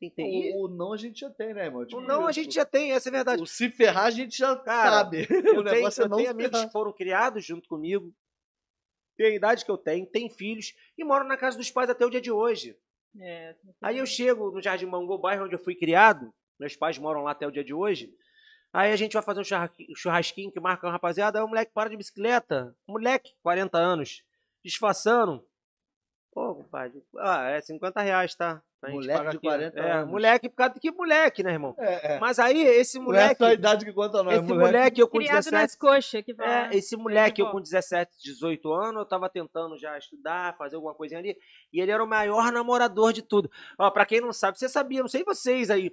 Tentei. 0.00 0.52
O, 0.56 0.64
o 0.64 0.68
não 0.76 0.92
a 0.92 0.96
gente 0.96 1.20
já 1.20 1.30
tem, 1.30 1.54
né, 1.54 1.66
irmão? 1.66 1.86
Tipo, 1.86 1.98
o 1.98 2.04
não 2.04 2.26
a 2.26 2.32
gente 2.32 2.52
já 2.52 2.64
tem, 2.64 2.90
essa 2.90 3.08
é 3.08 3.10
a 3.10 3.12
verdade. 3.12 3.40
O 3.40 3.46
se 3.46 3.70
ferrar 3.70 4.06
a 4.06 4.10
gente 4.10 4.36
já 4.36 4.56
Cara, 4.56 4.90
sabe. 4.90 5.18
o 5.30 5.34
Eu 5.34 5.42
tenho, 5.42 5.62
negócio 5.62 6.02
é 6.02 6.04
eu 6.04 6.08
não 6.08 6.16
tenho 6.16 6.30
se 6.30 6.34
amigos 6.34 6.64
que 6.64 6.72
foram 6.72 6.92
criados 6.92 7.44
junto 7.44 7.68
comigo, 7.68 8.12
tem 9.16 9.26
a 9.28 9.36
idade 9.36 9.64
que 9.64 9.70
eu 9.70 9.78
tenho, 9.78 10.04
tem 10.04 10.28
filhos 10.28 10.74
e 10.98 11.04
moram 11.04 11.28
na 11.28 11.36
casa 11.36 11.56
dos 11.56 11.70
pais 11.70 11.88
até 11.88 12.04
o 12.04 12.10
dia 12.10 12.20
de 12.20 12.32
hoje. 12.32 12.76
É, 13.20 13.54
Aí 13.82 13.98
eu 13.98 14.06
chego 14.06 14.50
no 14.50 14.62
Jardim 14.62 14.86
Mango, 14.86 15.18
bairro 15.18 15.44
onde 15.44 15.54
eu 15.54 15.58
fui 15.58 15.74
criado, 15.74 16.32
meus 16.58 16.76
pais 16.76 16.98
moram 16.98 17.22
lá 17.22 17.32
até 17.32 17.46
o 17.46 17.50
dia 17.50 17.64
de 17.64 17.72
hoje. 17.74 18.12
Aí 18.72 18.92
a 18.92 18.96
gente 18.96 19.14
vai 19.14 19.22
fazer 19.22 19.40
um 19.40 19.44
churrasqui- 19.44 19.86
churrasquinho 19.96 20.52
que 20.52 20.60
marca 20.60 20.86
uma 20.86 20.92
rapaziada, 20.92 21.38
aí 21.38 21.44
o 21.44 21.48
moleque 21.48 21.72
para 21.72 21.88
de 21.90 21.96
bicicleta, 21.96 22.76
moleque, 22.86 23.32
40 23.42 23.78
anos, 23.78 24.22
disfarçando. 24.64 25.44
Pô, 26.38 26.54
compadre, 26.54 27.02
ah, 27.16 27.48
é 27.48 27.60
50 27.60 28.00
reais, 28.00 28.32
tá? 28.36 28.62
Moleque 28.80 29.22
de 29.22 29.28
aqui. 29.28 29.38
40 29.40 29.80
é, 29.80 29.92
anos. 29.92 30.08
Moleque, 30.08 30.48
por 30.48 30.54
causa 30.54 30.74
de 30.74 30.78
que 30.78 30.92
moleque, 30.92 31.42
né, 31.42 31.50
irmão? 31.50 31.74
É, 31.76 32.14
é. 32.14 32.20
Mas 32.20 32.38
aí, 32.38 32.62
esse 32.62 32.96
Não 32.96 33.06
é 33.06 33.06
moleque, 33.06 33.38
só 33.38 33.46
a 33.46 33.52
idade 33.54 33.84
que 33.84 33.92
conta, 33.92 34.22
não. 34.22 34.30
esse 34.30 34.38
é 34.38 34.42
moleque. 34.42 34.72
moleque, 34.72 35.00
eu 35.00 35.08
com 35.08 35.18
Criado 35.18 35.34
17, 35.38 35.62
nas 35.62 35.74
coxas, 35.74 36.22
que 36.22 36.36
é, 36.40 36.76
esse 36.76 36.96
moleque, 36.96 37.42
eu 37.42 37.50
com 37.50 37.60
17, 37.60 38.12
18 38.22 38.72
anos, 38.72 39.00
eu 39.00 39.04
tava 39.04 39.28
tentando 39.28 39.76
já 39.76 39.98
estudar, 39.98 40.56
fazer 40.56 40.76
alguma 40.76 40.94
coisinha 40.94 41.18
ali, 41.18 41.36
e 41.72 41.80
ele 41.80 41.90
era 41.90 42.04
o 42.04 42.06
maior 42.06 42.52
namorador 42.52 43.12
de 43.12 43.22
tudo. 43.22 43.50
Ó, 43.76 43.90
pra 43.90 44.06
quem 44.06 44.20
não 44.20 44.32
sabe, 44.32 44.56
você 44.56 44.68
sabia, 44.68 45.00
não 45.00 45.08
sei 45.08 45.24
vocês 45.24 45.70
aí, 45.70 45.90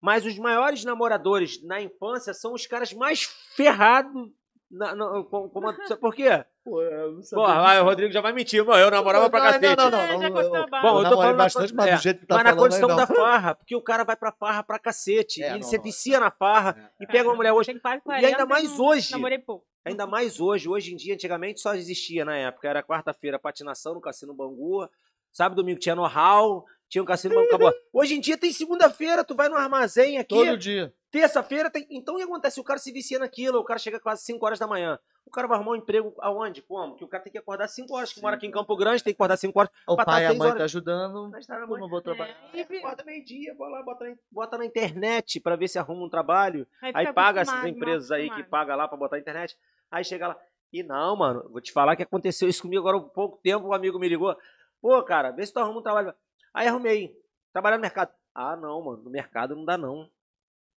mas 0.00 0.24
os 0.24 0.38
maiores 0.38 0.84
namoradores 0.84 1.60
na 1.60 1.82
infância 1.82 2.32
são 2.32 2.52
os 2.52 2.68
caras 2.68 2.92
mais 2.92 3.24
ferrados. 3.56 4.30
Na, 4.70 4.94
na, 4.94 5.24
com, 5.24 5.48
com 5.48 5.60
por 6.00 6.14
quê? 6.14 6.44
Pô, 6.64 6.80
eu 6.80 7.12
não 7.12 7.22
sabia 7.22 7.44
Porra, 7.44 7.82
o 7.82 7.84
Rodrigo 7.84 8.12
já 8.12 8.20
vai 8.20 8.32
mentir, 8.32 8.64
mano, 8.64 8.78
eu 8.78 8.90
namorava 8.90 9.28
pra 9.28 9.40
Não, 9.40 9.46
cacete. 9.46 9.76
Não, 9.76 9.90
não, 9.90 9.90
não. 9.90 9.98
É, 9.98 10.12
não, 10.12 10.20
não, 10.20 10.30
gostou 10.30 10.56
eu-. 10.56 10.66
Bom, 10.70 10.76
eu 10.76 10.82
eu 10.82 10.82
tô 10.82 11.02
namorei 11.02 11.16
falando 11.16 11.36
bastante, 11.36 11.74
mas 11.74 11.86
é, 11.86 11.96
do 11.96 12.02
jeito 12.02 12.20
que 12.20 12.26
tá 12.26 12.34
Mas 12.36 12.44
na 12.44 12.50
falando 12.50 12.62
condição 12.62 12.90
aí, 12.90 12.96
da 12.96 13.06
farra, 13.06 13.54
porque 13.56 13.74
o 13.74 13.82
cara 13.82 14.04
vai 14.04 14.16
pra 14.16 14.30
farra 14.30 14.62
pra 14.62 14.78
cacete. 14.78 15.42
É, 15.42 15.46
e 15.46 15.50
ele 15.50 15.60
não, 15.60 15.68
se 15.68 15.76
não. 15.76 15.82
vicia 15.82 16.20
na 16.20 16.30
farra 16.30 16.92
e 17.00 17.06
pega 17.06 17.28
uma 17.28 17.34
mulher 17.34 17.52
hoje. 17.52 17.72
E 17.72 17.80
40, 17.80 18.12
ainda 18.12 18.46
mais 18.46 18.78
hoje. 18.78 19.10
Namorei 19.10 19.38
pouco. 19.38 19.66
Ainda 19.84 20.06
mais 20.06 20.38
hoje. 20.38 20.68
Hoje 20.68 20.92
em 20.92 20.96
dia, 20.96 21.14
antigamente 21.14 21.60
só 21.60 21.74
existia 21.74 22.24
na 22.24 22.36
época. 22.36 22.68
Era 22.68 22.82
quarta-feira 22.82 23.40
patinação 23.40 23.94
no 23.94 24.00
Cassino 24.00 24.32
Bangu. 24.32 24.88
Sábado 25.32 25.58
e 25.58 25.62
domingo 25.62 25.80
tinha 25.80 25.96
no 25.96 26.06
hall. 26.06 26.64
Tinha 26.92 27.02
um 27.02 27.06
Cassino 27.06 27.34
Bangu. 27.34 27.46
Acabou. 27.46 27.72
Hoje 27.90 28.14
em 28.14 28.20
dia 28.20 28.36
tem 28.36 28.52
segunda-feira, 28.52 29.24
tu 29.24 29.34
vai 29.34 29.48
no 29.48 29.56
armazém 29.56 30.18
aqui. 30.18 30.34
Todo 30.34 30.58
dia. 30.58 30.92
Terça-feira 31.10 31.70
tem. 31.70 31.86
Então 31.88 32.16
o 32.16 32.18
que 32.18 32.22
acontece? 32.24 32.60
O 32.60 32.64
cara 32.64 32.78
se 32.78 32.92
vicia 32.92 33.18
naquilo. 33.18 33.60
O 33.60 33.64
cara 33.64 33.78
chega 33.78 33.98
quase 33.98 34.22
5 34.24 34.44
horas 34.44 34.58
da 34.58 34.66
manhã. 34.66 34.98
O 35.24 35.30
cara 35.30 35.48
vai 35.48 35.56
arrumar 35.56 35.72
um 35.72 35.76
emprego 35.76 36.14
aonde? 36.18 36.60
Como? 36.60 36.94
Que 36.94 37.02
o 37.02 37.08
cara 37.08 37.22
tem 37.22 37.32
que 37.32 37.38
acordar 37.38 37.66
5 37.66 37.96
horas. 37.96 38.12
Que 38.12 38.20
mora 38.20 38.36
aqui 38.36 38.46
em 38.46 38.50
Campo 38.50 38.76
Grande, 38.76 39.02
tem 39.02 39.14
que 39.14 39.16
acordar 39.16 39.38
5 39.38 39.58
horas. 39.58 39.72
O 39.88 39.96
tá 39.96 40.04
pai 40.04 40.24
e 40.24 40.26
a 40.26 40.34
mãe 40.34 40.48
horas. 40.48 40.58
tá 40.58 40.64
ajudando. 40.64 41.30
Mas 41.30 41.46
tá 41.46 41.58
Eu 41.58 41.66
mãe. 41.66 41.80
não 41.80 41.88
vou 41.88 42.02
trabalhar. 42.02 42.36
É, 42.52 42.66
Aí 42.68 42.78
acorda 42.78 43.04
meio-dia, 43.04 43.54
vai 43.54 43.70
lá, 43.70 43.82
bota 43.82 44.04
na, 44.04 44.14
bota 44.30 44.58
na 44.58 44.66
internet 44.66 45.40
pra 45.40 45.56
ver 45.56 45.68
se 45.68 45.78
arruma 45.78 46.04
um 46.04 46.10
trabalho. 46.10 46.66
Aí 46.82 46.92
fica 46.92 47.14
paga 47.14 47.40
essas 47.40 47.64
empresas 47.64 48.10
aí 48.10 48.28
que 48.28 48.42
paga 48.42 48.76
lá 48.76 48.86
pra 48.86 48.98
botar 48.98 49.16
na 49.16 49.20
internet. 49.22 49.56
Aí 49.90 50.04
chega 50.04 50.28
lá. 50.28 50.36
E 50.70 50.82
não, 50.82 51.16
mano, 51.16 51.48
vou 51.48 51.60
te 51.62 51.72
falar 51.72 51.96
que 51.96 52.02
aconteceu 52.02 52.50
isso 52.50 52.60
comigo 52.60 52.86
agora 52.86 53.02
há 53.02 53.08
pouco 53.08 53.38
tempo. 53.42 53.68
Um 53.68 53.72
amigo 53.72 53.98
me 53.98 54.10
ligou. 54.10 54.36
Pô, 54.82 55.02
cara, 55.02 55.30
vê 55.30 55.46
se 55.46 55.54
tu 55.54 55.58
arruma 55.58 55.80
um 55.80 55.82
trabalho. 55.82 56.12
Aí 56.54 56.68
arrumei. 56.68 57.16
Trabalhar 57.52 57.76
no 57.76 57.82
mercado. 57.82 58.12
Ah, 58.34 58.56
não, 58.56 58.82
mano. 58.82 59.02
No 59.02 59.10
mercado 59.10 59.54
não 59.56 59.64
dá, 59.64 59.76
não. 59.76 60.08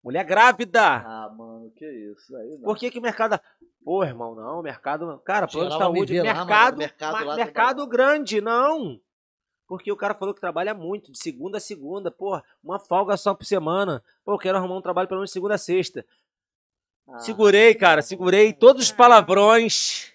Mulher 0.02 0.24
grávida. 0.24 0.82
Ah, 0.82 1.32
mano, 1.34 1.70
que 1.70 1.86
isso 1.86 2.36
aí. 2.36 2.50
Não. 2.58 2.64
Por 2.64 2.76
que, 2.76 2.90
que 2.90 2.98
o 2.98 3.02
mercado. 3.02 3.40
Pô, 3.82 4.04
irmão, 4.04 4.34
não, 4.34 4.62
mercado. 4.62 5.06
não. 5.06 5.18
Cara, 5.18 5.46
plano 5.46 5.70
de 5.70 5.78
saúde. 5.78 6.12
ver 6.12 6.22
lá, 6.22 6.34
mano, 6.34 6.46
mercado, 6.46 6.78
mercado 6.78 7.24
lá 7.24 7.36
mercado 7.36 7.86
grande, 7.86 8.40
não. 8.40 9.00
Porque 9.66 9.90
o 9.90 9.96
cara 9.96 10.14
falou 10.14 10.34
que 10.34 10.40
trabalha 10.40 10.74
muito, 10.74 11.10
de 11.10 11.18
segunda 11.18 11.56
a 11.56 11.60
segunda. 11.60 12.10
Pô, 12.10 12.40
uma 12.62 12.78
folga 12.78 13.16
só 13.16 13.34
por 13.34 13.44
semana. 13.46 14.04
Pô, 14.22 14.34
eu 14.34 14.38
quero 14.38 14.58
arrumar 14.58 14.76
um 14.76 14.82
trabalho 14.82 15.08
pelo 15.08 15.20
menos 15.20 15.30
de 15.30 15.34
segunda 15.34 15.54
a 15.54 15.58
sexta. 15.58 16.04
Ah, 17.08 17.18
Segurei, 17.18 17.74
cara, 17.74 18.02
segurei 18.02 18.52
todos 18.52 18.82
os 18.82 18.92
palavrões. 18.92 20.12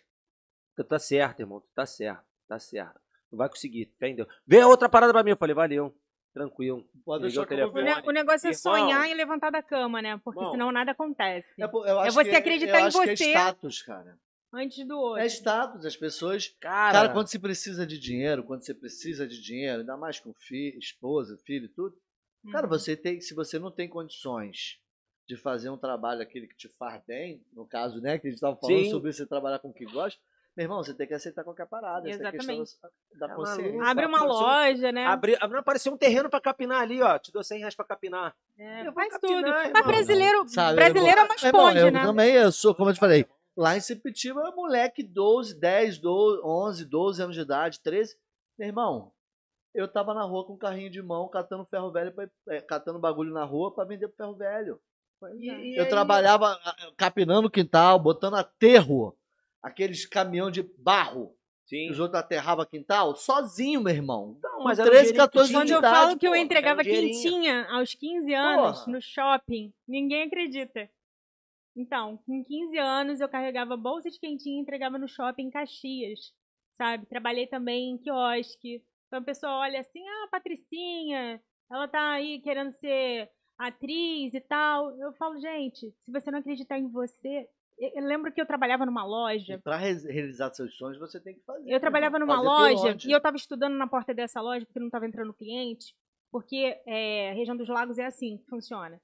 Tu 0.76 0.84
tá 0.84 1.00
certo, 1.00 1.40
irmão, 1.40 1.60
tu 1.60 1.68
tá 1.74 1.86
certo, 1.86 2.24
tá 2.48 2.60
certo. 2.60 3.00
Tu 3.30 3.38
vai 3.38 3.48
conseguir, 3.50 3.92
Deus. 4.00 4.28
Vê 4.46 4.60
a 4.62 4.68
outra 4.68 4.90
parada 4.90 5.14
pra 5.14 5.24
mim. 5.24 5.32
Eu 5.32 5.38
falei, 5.38 5.54
valeu, 5.56 5.96
tranquilo. 6.34 6.84
Pode 7.06 7.24
deixar 7.24 7.42
o 7.42 7.46
telefone. 7.46 7.90
o 8.06 8.12
negócio 8.12 8.48
é 8.48 8.52
Irmão. 8.52 8.60
sonhar 8.62 9.10
e 9.10 9.14
levantar 9.14 9.52
da 9.52 9.62
cama, 9.62 10.02
né? 10.02 10.20
Porque 10.24 10.40
Irmão. 10.40 10.52
senão 10.52 10.72
nada 10.72 10.92
acontece. 10.92 11.48
É, 11.60 11.68
pô, 11.68 11.86
eu 11.86 12.00
acho 12.00 12.14
você 12.16 12.30
que 12.32 12.36
acreditar 12.36 12.80
eu 12.80 12.80
em 12.80 12.88
acho 12.88 13.02
que 13.02 13.10
é 13.10 13.16
você. 13.16 13.26
status, 13.32 13.82
cara. 13.84 14.18
Antes 14.52 14.88
do 14.88 14.98
outro. 14.98 15.22
É 15.22 15.28
status. 15.28 15.86
As 15.86 15.96
pessoas 15.96 16.48
Cara, 16.60 16.94
Cara, 16.94 17.10
quando 17.14 17.28
você 17.28 17.38
precisa 17.38 17.86
de 17.86 18.00
dinheiro, 18.00 18.44
quando 18.44 18.64
você 18.66 18.74
precisa 18.74 19.28
de 19.28 19.40
dinheiro, 19.40 19.82
ainda 19.82 19.96
mais 19.96 20.20
com 20.20 20.34
filho, 20.34 20.80
esposa, 20.80 21.38
filho 21.46 21.66
e 21.66 21.70
tudo, 21.70 21.96
cara, 22.52 22.64
Uhum. 22.66 22.70
você 22.70 22.98
tem, 22.98 23.22
se 23.22 23.36
você 23.36 23.60
não 23.60 23.70
tem 23.72 23.88
condições 23.88 24.80
de 25.28 25.38
fazer 25.38 25.70
um 25.70 25.78
trabalho 25.78 26.24
aquele 26.24 26.48
que 26.48 26.56
te 26.58 26.68
faz 26.70 27.00
bem, 27.06 27.46
no 27.54 27.64
caso, 27.68 28.02
né, 28.02 28.18
que 28.18 28.26
a 28.26 28.30
gente 28.32 28.38
estava 28.38 28.56
falando 28.56 28.86
Sim. 28.86 28.90
sobre 28.90 29.14
você 29.14 29.24
trabalhar 29.28 29.60
com 29.60 29.70
o 29.70 29.74
que 29.74 29.86
gosta, 29.86 30.20
meu 30.60 30.66
irmão, 30.66 30.84
você 30.84 30.94
tem 30.94 31.08
que 31.08 31.14
aceitar 31.14 31.42
qualquer 31.46 31.66
parada. 31.68 32.10
Essa 32.10 32.22
é 32.22 32.28
a 32.28 32.32
questão 32.34 32.54
Exatamente. 32.54 33.18
da 33.18 33.26
É 33.28 33.34
consciência. 33.34 33.84
Abre 33.90 34.06
uma 34.06 34.18
Apareceu- 34.18 34.42
loja, 34.42 34.92
né? 34.92 35.06
abri, 35.06 35.38
não 35.50 35.60
apareceu 35.60 35.94
um 35.94 35.98
terreno 35.98 36.30
pra 36.30 36.42
capinar 36.42 36.82
ali, 36.82 37.02
ó. 37.02 37.18
Te 37.18 37.32
dou 37.32 37.42
100 37.42 37.60
reais 37.60 37.76
pra 37.76 37.86
capinar. 37.86 38.36
É, 38.58 38.86
Eu 38.86 38.92
faz 38.92 39.10
capinar, 39.14 39.38
tudo. 39.38 39.48
irmão. 39.48 39.72
Mas 39.74 39.86
brasileiro, 39.86 40.50
Sabe, 40.50 40.76
brasileiro 40.76 41.18
é 41.22 41.28
mais 41.30 41.42
Meu 41.42 41.50
irmão, 41.50 41.66
ponte, 41.68 41.78
eu 41.78 41.92
né? 41.92 42.04
também, 42.04 42.34
eu 42.34 42.52
sou, 42.52 42.76
como 42.76 42.90
eu 42.90 42.94
te 42.94 43.00
falei, 43.00 43.26
lá 43.56 43.78
em 43.78 43.80
Sepitiba, 43.80 44.52
moleque 44.54 45.02
12, 45.02 45.58
10, 45.58 45.98
12, 45.98 46.42
11, 46.44 46.84
12 46.86 47.22
anos 47.24 47.36
de 47.36 47.42
idade, 47.42 47.80
13. 47.80 48.18
Meu 48.58 48.68
irmão, 48.68 49.14
eu 49.74 49.88
tava 49.88 50.14
na 50.14 50.24
rua 50.24 50.46
com 50.46 50.54
um 50.56 50.58
carrinho 50.58 50.90
de 50.90 51.02
mão, 51.02 51.30
catando 51.30 51.66
ferro 51.68 51.90
velho, 51.90 52.12
pra, 52.12 52.28
é, 52.50 52.60
catando 52.60 53.00
bagulho 53.00 53.32
na 53.34 53.46
rua 53.46 53.74
pra 53.74 53.86
vender 53.86 54.10
pro 54.10 54.18
ferro 54.18 54.36
velho. 54.36 54.78
E- 55.36 55.50
e 55.50 55.78
Eu 55.78 55.84
aí- 55.84 55.90
trabalhava 55.90 56.58
capinando 56.98 57.48
o 57.48 57.52
quintal, 57.52 57.98
botando 58.00 58.36
aterro, 58.36 59.16
aqueles 59.62 60.06
caminhão 60.06 60.50
de 60.50 60.64
barro, 60.78 61.36
que 61.68 61.78
Sim. 61.78 61.92
os 61.92 62.00
outros 62.00 62.20
aterravam 62.20 62.66
quintal, 62.66 63.16
sozinho, 63.16 63.82
meu 63.82 63.94
irmão. 63.94 64.40
Não, 64.42 64.64
mas 64.64 64.80
era 64.80 64.90
um 64.90 64.92
13, 64.92 65.12
dinheirinho 65.12 65.30
que 65.30 65.32
tu 65.32 65.40
14 65.40 65.48
tinha. 65.50 65.60
anos 65.60 65.72
Quando 65.72 65.84
eu 65.84 65.92
falo 65.92 66.18
que 66.18 66.28
eu 66.28 66.36
entregava 66.36 66.82
um 66.82 66.84
quentinha 66.84 67.68
aos 67.70 67.94
15 67.94 68.34
anos 68.34 68.80
Porra. 68.80 68.92
no 68.92 69.02
shopping, 69.02 69.74
ninguém 69.88 70.24
acredita. 70.24 70.90
Então, 71.76 72.18
com 72.26 72.44
15 72.44 72.78
anos 72.78 73.22
eu 73.22 73.30
carregava 73.30 73.78
bolsa 73.78 74.10
de 74.10 74.20
quentinha 74.20 74.58
e 74.58 74.62
entregava 74.62 74.98
no 74.98 75.08
shopping 75.08 75.44
em 75.44 75.52
Caxias, 75.52 76.34
sabe? 76.74 77.06
Trabalhei 77.06 77.48
também 77.48 77.92
em 77.92 77.98
quiosque. 77.98 78.84
Então 79.08 79.20
a 79.20 79.24
pessoa 79.24 79.60
olha 79.60 79.80
assim, 79.80 80.06
ah, 80.08 80.28
Patricinha, 80.32 81.42
ela 81.72 81.88
tá 81.88 82.12
aí 82.12 82.42
querendo 82.42 82.72
ser 82.74 83.30
atriz 83.58 84.34
e 84.34 84.42
tal. 84.42 84.92
Eu 85.00 85.14
falo, 85.14 85.40
gente, 85.40 85.92
se 85.92 86.12
você 86.12 86.32
não 86.32 86.40
acreditar 86.40 86.78
em 86.78 86.88
você... 86.88 87.48
Eu 87.80 88.04
lembro 88.06 88.32
que 88.34 88.42
eu 88.42 88.46
trabalhava 88.46 88.86
numa 88.86 89.06
loja 89.06 89.60
pra 89.64 89.78
re- 89.78 89.94
realizar 90.12 90.54
seus 90.54 90.76
sonhos, 90.76 90.98
você 91.00 91.20
tem 91.20 91.34
que 91.36 91.42
fazer. 91.46 91.72
eu 91.72 91.80
trabalhava 91.80 92.18
irmão. 92.18 92.28
numa 92.38 92.44
Fazer 92.54 92.74
loja 92.86 92.98
e 93.08 93.12
eu 93.12 93.22
tava 93.22 93.38
estudando 93.38 93.76
na 93.76 93.88
porta 93.88 94.14
dessa 94.14 94.42
loja 94.42 94.66
porque 94.66 94.80
não 94.80 94.88
estava 94.88 95.08
entrando 95.08 95.34
cliente. 95.34 95.96
Porque 96.32 96.78
é, 96.86 97.32
a 97.32 97.34
região 97.34 97.56
dos 97.58 97.68
lagos 97.70 97.98
é 97.98 98.06
assim 98.06 98.38
que 98.38 98.46
funciona. 98.50 99.00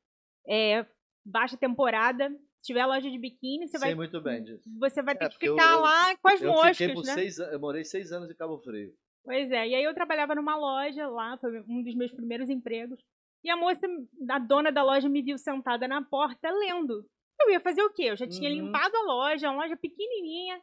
É, 0.47 0.85
baixa 1.25 1.57
temporada, 1.57 2.29
tiver 2.61 2.85
loja 2.85 3.09
de 3.09 3.17
biquíni, 3.17 3.67
você 3.67 3.79
Sei 3.79 3.87
vai, 3.87 3.95
muito 3.95 4.21
bem 4.21 4.43
disso. 4.43 4.63
você 4.77 5.01
vai 5.01 5.15
ter 5.17 5.25
É, 5.25 5.29
que 5.29 5.39
ficar 5.39 5.73
eu- 5.75 5.79
lá 5.81 6.15
com 6.17 6.27
as 6.29 6.41
Eu 6.41 6.51
moscas, 6.51 6.77
fiquei 6.77 6.93
por 6.93 7.03
né? 7.05 7.13
seis 7.13 7.39
eu 7.39 7.59
morei 7.59 7.83
seis 7.83 8.11
anos 8.11 8.29
em 8.29 8.35
Cabo 8.35 8.59
Frio. 8.59 8.93
Pois 9.23 9.51
é, 9.51 9.67
e 9.69 9.73
aí 9.73 9.83
eu 9.83 9.93
trabalhava 9.95 10.35
numa 10.35 10.55
loja 10.55 11.07
lá, 11.07 11.35
foi 11.39 11.59
um 11.67 11.81
dos 11.81 11.95
meus 11.95 12.11
primeiros 12.11 12.47
empregos. 12.49 12.99
E 13.43 13.49
a 13.49 13.55
moça, 13.57 13.87
a 14.29 14.37
dona 14.39 14.71
da 14.71 14.83
loja, 14.83 15.07
me 15.09 15.21
viu 15.23 15.37
sentada 15.37 15.87
na 15.87 16.03
porta 16.03 16.49
lendo. 16.51 17.03
Eu 17.41 17.49
ia 17.51 17.59
fazer 17.59 17.81
o 17.83 17.89
quê? 17.91 18.03
Eu 18.03 18.15
já 18.15 18.27
tinha 18.27 18.49
Uhum. 18.49 18.55
limpado 18.65 18.95
a 18.95 19.01
loja, 19.03 19.49
uma 19.49 19.63
loja 19.63 19.75
pequenininha. 19.77 20.61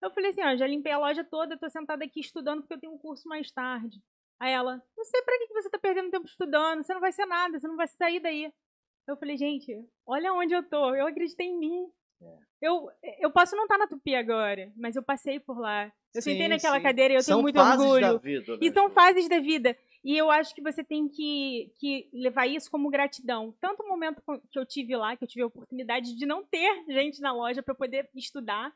Eu 0.00 0.10
falei 0.10 0.30
assim, 0.30 0.42
ó, 0.42 0.56
já 0.56 0.66
limpei 0.66 0.92
a 0.92 0.98
loja 0.98 1.24
toda, 1.24 1.56
tô 1.58 1.68
sentada 1.68 2.04
aqui 2.04 2.20
estudando 2.20 2.60
porque 2.60 2.74
eu 2.74 2.80
tenho 2.80 2.92
um 2.92 2.98
curso 2.98 3.28
mais 3.28 3.50
tarde. 3.50 4.00
Aí 4.40 4.52
ela, 4.52 4.80
não 4.96 5.04
sei 5.04 5.20
pra 5.22 5.36
que 5.38 5.52
você 5.52 5.68
tá 5.68 5.78
perdendo 5.78 6.10
tempo 6.10 6.26
estudando, 6.26 6.84
você 6.84 6.94
não 6.94 7.00
vai 7.00 7.10
ser 7.10 7.26
nada, 7.26 7.58
você 7.58 7.66
não 7.66 7.76
vai 7.76 7.88
sair 7.88 8.20
daí. 8.20 8.52
Eu 9.08 9.16
falei, 9.16 9.36
gente, 9.36 9.74
olha 10.06 10.32
onde 10.32 10.54
eu 10.54 10.62
tô, 10.62 10.94
eu 10.94 11.06
acreditei 11.06 11.48
em 11.48 11.58
mim. 11.58 11.90
É. 12.22 12.36
Eu, 12.60 12.88
eu 13.20 13.30
posso 13.32 13.56
não 13.56 13.64
estar 13.64 13.78
na 13.78 13.86
Tupi 13.88 14.14
agora, 14.14 14.72
mas 14.76 14.94
eu 14.94 15.02
passei 15.02 15.40
por 15.40 15.58
lá. 15.58 15.86
Eu 16.14 16.22
Sim, 16.22 16.32
sentei 16.32 16.48
naquela 16.48 16.76
sim. 16.76 16.82
cadeira 16.82 17.14
e 17.14 17.16
eu 17.16 17.22
São 17.22 17.36
tenho 17.36 17.42
muito 17.42 17.58
orgulho. 17.60 18.00
da 18.00 18.16
vida. 18.18 18.52
né, 18.52 18.58
E 18.62 18.70
são 18.72 18.90
fases 18.90 19.28
da 19.28 19.38
vida. 19.40 19.76
E 20.08 20.16
eu 20.16 20.30
acho 20.30 20.54
que 20.54 20.62
você 20.62 20.82
tem 20.82 21.06
que, 21.06 21.70
que 21.78 22.08
levar 22.14 22.46
isso 22.46 22.70
como 22.70 22.88
gratidão. 22.88 23.54
Tanto 23.60 23.82
o 23.82 23.88
momento 23.90 24.22
que 24.50 24.58
eu 24.58 24.64
tive 24.64 24.96
lá, 24.96 25.14
que 25.14 25.22
eu 25.22 25.28
tive 25.28 25.42
a 25.42 25.46
oportunidade 25.46 26.16
de 26.16 26.24
não 26.24 26.42
ter 26.46 26.82
gente 26.88 27.20
na 27.20 27.30
loja 27.30 27.62
para 27.62 27.74
poder 27.74 28.08
estudar, 28.14 28.74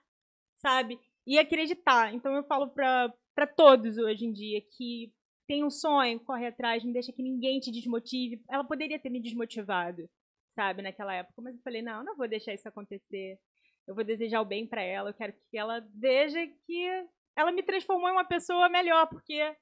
sabe? 0.58 1.00
E 1.26 1.38
acreditar. 1.38 2.12
Então 2.12 2.36
eu 2.36 2.44
falo 2.44 2.68
para 2.68 3.46
todos 3.56 3.96
hoje 3.96 4.26
em 4.26 4.30
dia 4.30 4.60
que 4.76 5.10
tem 5.48 5.64
um 5.64 5.70
sonho, 5.70 6.20
corre 6.20 6.48
atrás, 6.48 6.84
não 6.84 6.92
deixa 6.92 7.14
que 7.14 7.22
ninguém 7.22 7.60
te 7.60 7.72
desmotive. 7.72 8.44
Ela 8.50 8.62
poderia 8.62 8.98
ter 8.98 9.08
me 9.08 9.18
desmotivado, 9.18 10.06
sabe, 10.54 10.82
naquela 10.82 11.14
época. 11.14 11.40
Mas 11.40 11.54
eu 11.54 11.62
falei, 11.62 11.80
não, 11.80 12.04
não 12.04 12.14
vou 12.14 12.28
deixar 12.28 12.52
isso 12.52 12.68
acontecer. 12.68 13.38
Eu 13.88 13.94
vou 13.94 14.04
desejar 14.04 14.42
o 14.42 14.44
bem 14.44 14.66
para 14.66 14.82
ela. 14.82 15.08
Eu 15.08 15.14
quero 15.14 15.32
que 15.50 15.56
ela 15.56 15.80
veja 15.94 16.46
que 16.66 17.06
ela 17.34 17.50
me 17.50 17.62
transformou 17.62 18.10
em 18.10 18.12
uma 18.12 18.26
pessoa 18.26 18.68
melhor, 18.68 19.08
porque 19.08 19.56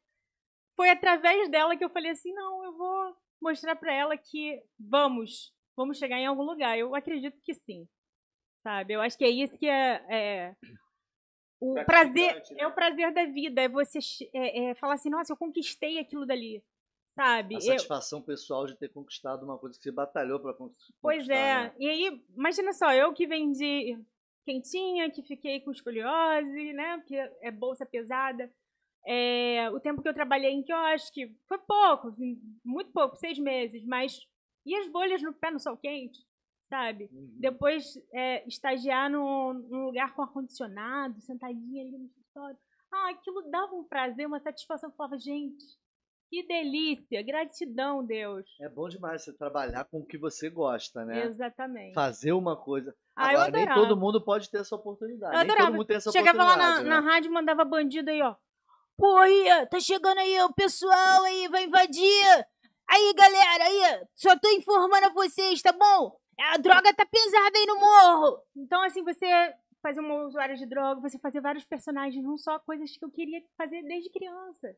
foi 0.81 0.89
através 0.89 1.47
dela 1.51 1.77
que 1.77 1.85
eu 1.85 1.91
falei 1.91 2.11
assim, 2.11 2.33
não, 2.33 2.65
eu 2.65 2.73
vou 2.75 3.15
mostrar 3.39 3.77
pra 3.77 3.93
ela 3.93 4.17
que 4.17 4.63
vamos, 4.79 5.53
vamos 5.77 5.99
chegar 5.99 6.17
em 6.19 6.25
algum 6.25 6.43
lugar. 6.43 6.79
Eu 6.79 6.95
acredito 6.95 7.39
que 7.45 7.53
sim, 7.53 7.87
sabe? 8.63 8.95
Eu 8.95 9.03
acho 9.03 9.19
que 9.19 9.25
é 9.27 9.29
isso 9.29 9.59
que 9.59 9.67
é, 9.69 10.03
é 10.09 10.57
o 11.61 11.75
prazer, 11.85 12.35
né? 12.35 12.43
é 12.61 12.67
o 12.67 12.73
prazer 12.73 13.13
da 13.13 13.27
vida, 13.27 13.61
é 13.61 13.69
você 13.69 13.99
é, 14.33 14.71
é 14.71 14.75
falar 14.75 14.95
assim, 14.95 15.11
nossa, 15.11 15.31
eu 15.31 15.37
conquistei 15.37 15.99
aquilo 15.99 16.25
dali, 16.25 16.65
sabe? 17.15 17.57
A 17.57 17.59
Eu- 17.59 17.63
satisfação 17.63 18.23
pessoal 18.23 18.65
de 18.65 18.75
ter 18.75 18.89
conquistado 18.89 19.43
uma 19.43 19.59
coisa 19.59 19.77
que 19.77 19.83
você 19.83 19.93
batalhou 19.93 20.41
pra 20.41 20.55
conquistar. 20.55 20.95
Pois 21.03 21.29
é. 21.29 21.65
né? 21.65 21.75
E 21.79 21.91
aí, 21.91 22.25
imagina 22.35 22.73
só, 22.73 22.91
eu 22.91 23.13
que 23.13 23.27
vendi 23.27 23.99
quentinha, 24.47 25.11
que 25.11 25.23
fiquei 25.23 25.61
com 25.61 25.73
escoliose, 25.73 26.73
né? 26.73 26.97
Porque 26.97 27.17
é 27.43 27.51
bolsa 27.51 27.85
pesada. 27.85 28.51
É, 29.07 29.71
o 29.71 29.81
tempo 29.81 30.03
que 30.03 30.09
eu 30.09 30.15
trabalhei 30.15 30.51
em 30.51 30.63
quiosque 30.63 31.35
foi 31.49 31.59
pouco, 31.59 32.15
muito 32.65 32.93
pouco, 32.93 33.17
seis 33.17 33.39
meses, 33.39 33.85
mas. 33.85 34.19
E 34.65 34.77
as 34.77 34.89
bolhas 34.89 35.23
no 35.23 35.33
pé 35.33 35.51
no 35.51 35.59
sol 35.59 35.77
quente, 35.77 36.19
sabe? 36.69 37.09
Uhum. 37.11 37.35
Depois 37.39 37.95
é, 38.13 38.47
estagiar 38.47 39.11
num, 39.11 39.55
num 39.55 39.87
lugar 39.87 40.15
com 40.15 40.23
ar-condicionado, 40.23 41.21
sentadinha 41.23 41.83
ali 41.83 41.97
no 41.97 42.05
escritório. 42.05 42.59
Ah, 42.93 43.11
aquilo 43.11 43.51
dava 43.51 43.75
um 43.75 43.85
prazer, 43.85 44.27
uma 44.27 44.41
satisfação. 44.41 44.91
Eu 44.91 44.97
falava, 44.97 45.19
gente, 45.19 45.65
que 46.31 46.47
delícia, 46.47 47.23
gratidão, 47.23 48.05
Deus. 48.05 48.47
É 48.61 48.69
bom 48.69 48.89
demais 48.89 49.25
você 49.25 49.33
trabalhar 49.33 49.85
com 49.87 49.99
o 49.99 50.07
que 50.07 50.17
você 50.17 50.49
gosta, 50.49 51.05
né? 51.05 51.25
Exatamente. 51.25 51.93
Fazer 51.93 52.33
uma 52.33 52.57
coisa. 52.57 52.95
Ah, 53.17 53.31
Agora, 53.31 53.51
nem 53.51 53.67
todo 53.67 53.97
mundo 53.97 54.25
pode 54.25 54.49
ter 54.49 54.59
essa 54.59 54.77
oportunidade. 54.77 55.35
Eu 55.35 55.41
nem 55.41 55.51
adorava. 55.51 55.67
todo 55.67 55.77
mundo 55.77 55.87
tem 55.87 55.97
essa 55.97 56.13
Chegava 56.13 56.39
lá 56.39 56.57
na, 56.57 56.65
oportunidade. 56.65 56.89
na 56.89 57.01
né? 57.01 57.09
rádio 57.09 57.29
e 57.29 57.33
mandava 57.33 57.65
bandido 57.65 58.11
aí, 58.11 58.23
ó. 58.23 58.37
Pô, 58.97 59.17
aí, 59.19 59.45
tá 59.71 59.81
chegando 59.81 60.19
aí 60.19 60.41
o 60.43 60.53
pessoal 60.53 61.23
aí, 61.25 61.49
vai 61.49 61.65
invadir. 61.65 62.47
Aí, 62.89 63.15
galera, 63.15 63.65
aí, 63.65 64.07
só 64.15 64.39
tô 64.39 64.49
informando 64.51 65.07
a 65.07 65.13
vocês, 65.13 65.63
tá 65.63 65.73
bom? 65.73 66.19
A 66.39 66.57
droga 66.59 66.93
tá 66.95 67.07
pesada 67.07 67.59
aí 67.59 67.67
no 67.67 67.79
morro. 67.81 68.43
Então, 68.57 68.83
assim, 68.83 69.03
você 69.05 69.27
fazer 69.83 70.01
uma 70.01 70.25
usuária 70.27 70.55
de 70.57 70.67
droga, 70.67 71.01
você 71.01 71.19
fazer 71.19 71.41
vários 71.41 71.65
personagens, 71.65 72.23
não 72.23 72.37
só 72.37 72.59
coisas 72.59 72.97
que 72.97 73.05
eu 73.05 73.11
queria 73.11 73.41
fazer 73.57 73.83
desde 73.83 74.11
criança. 74.11 74.75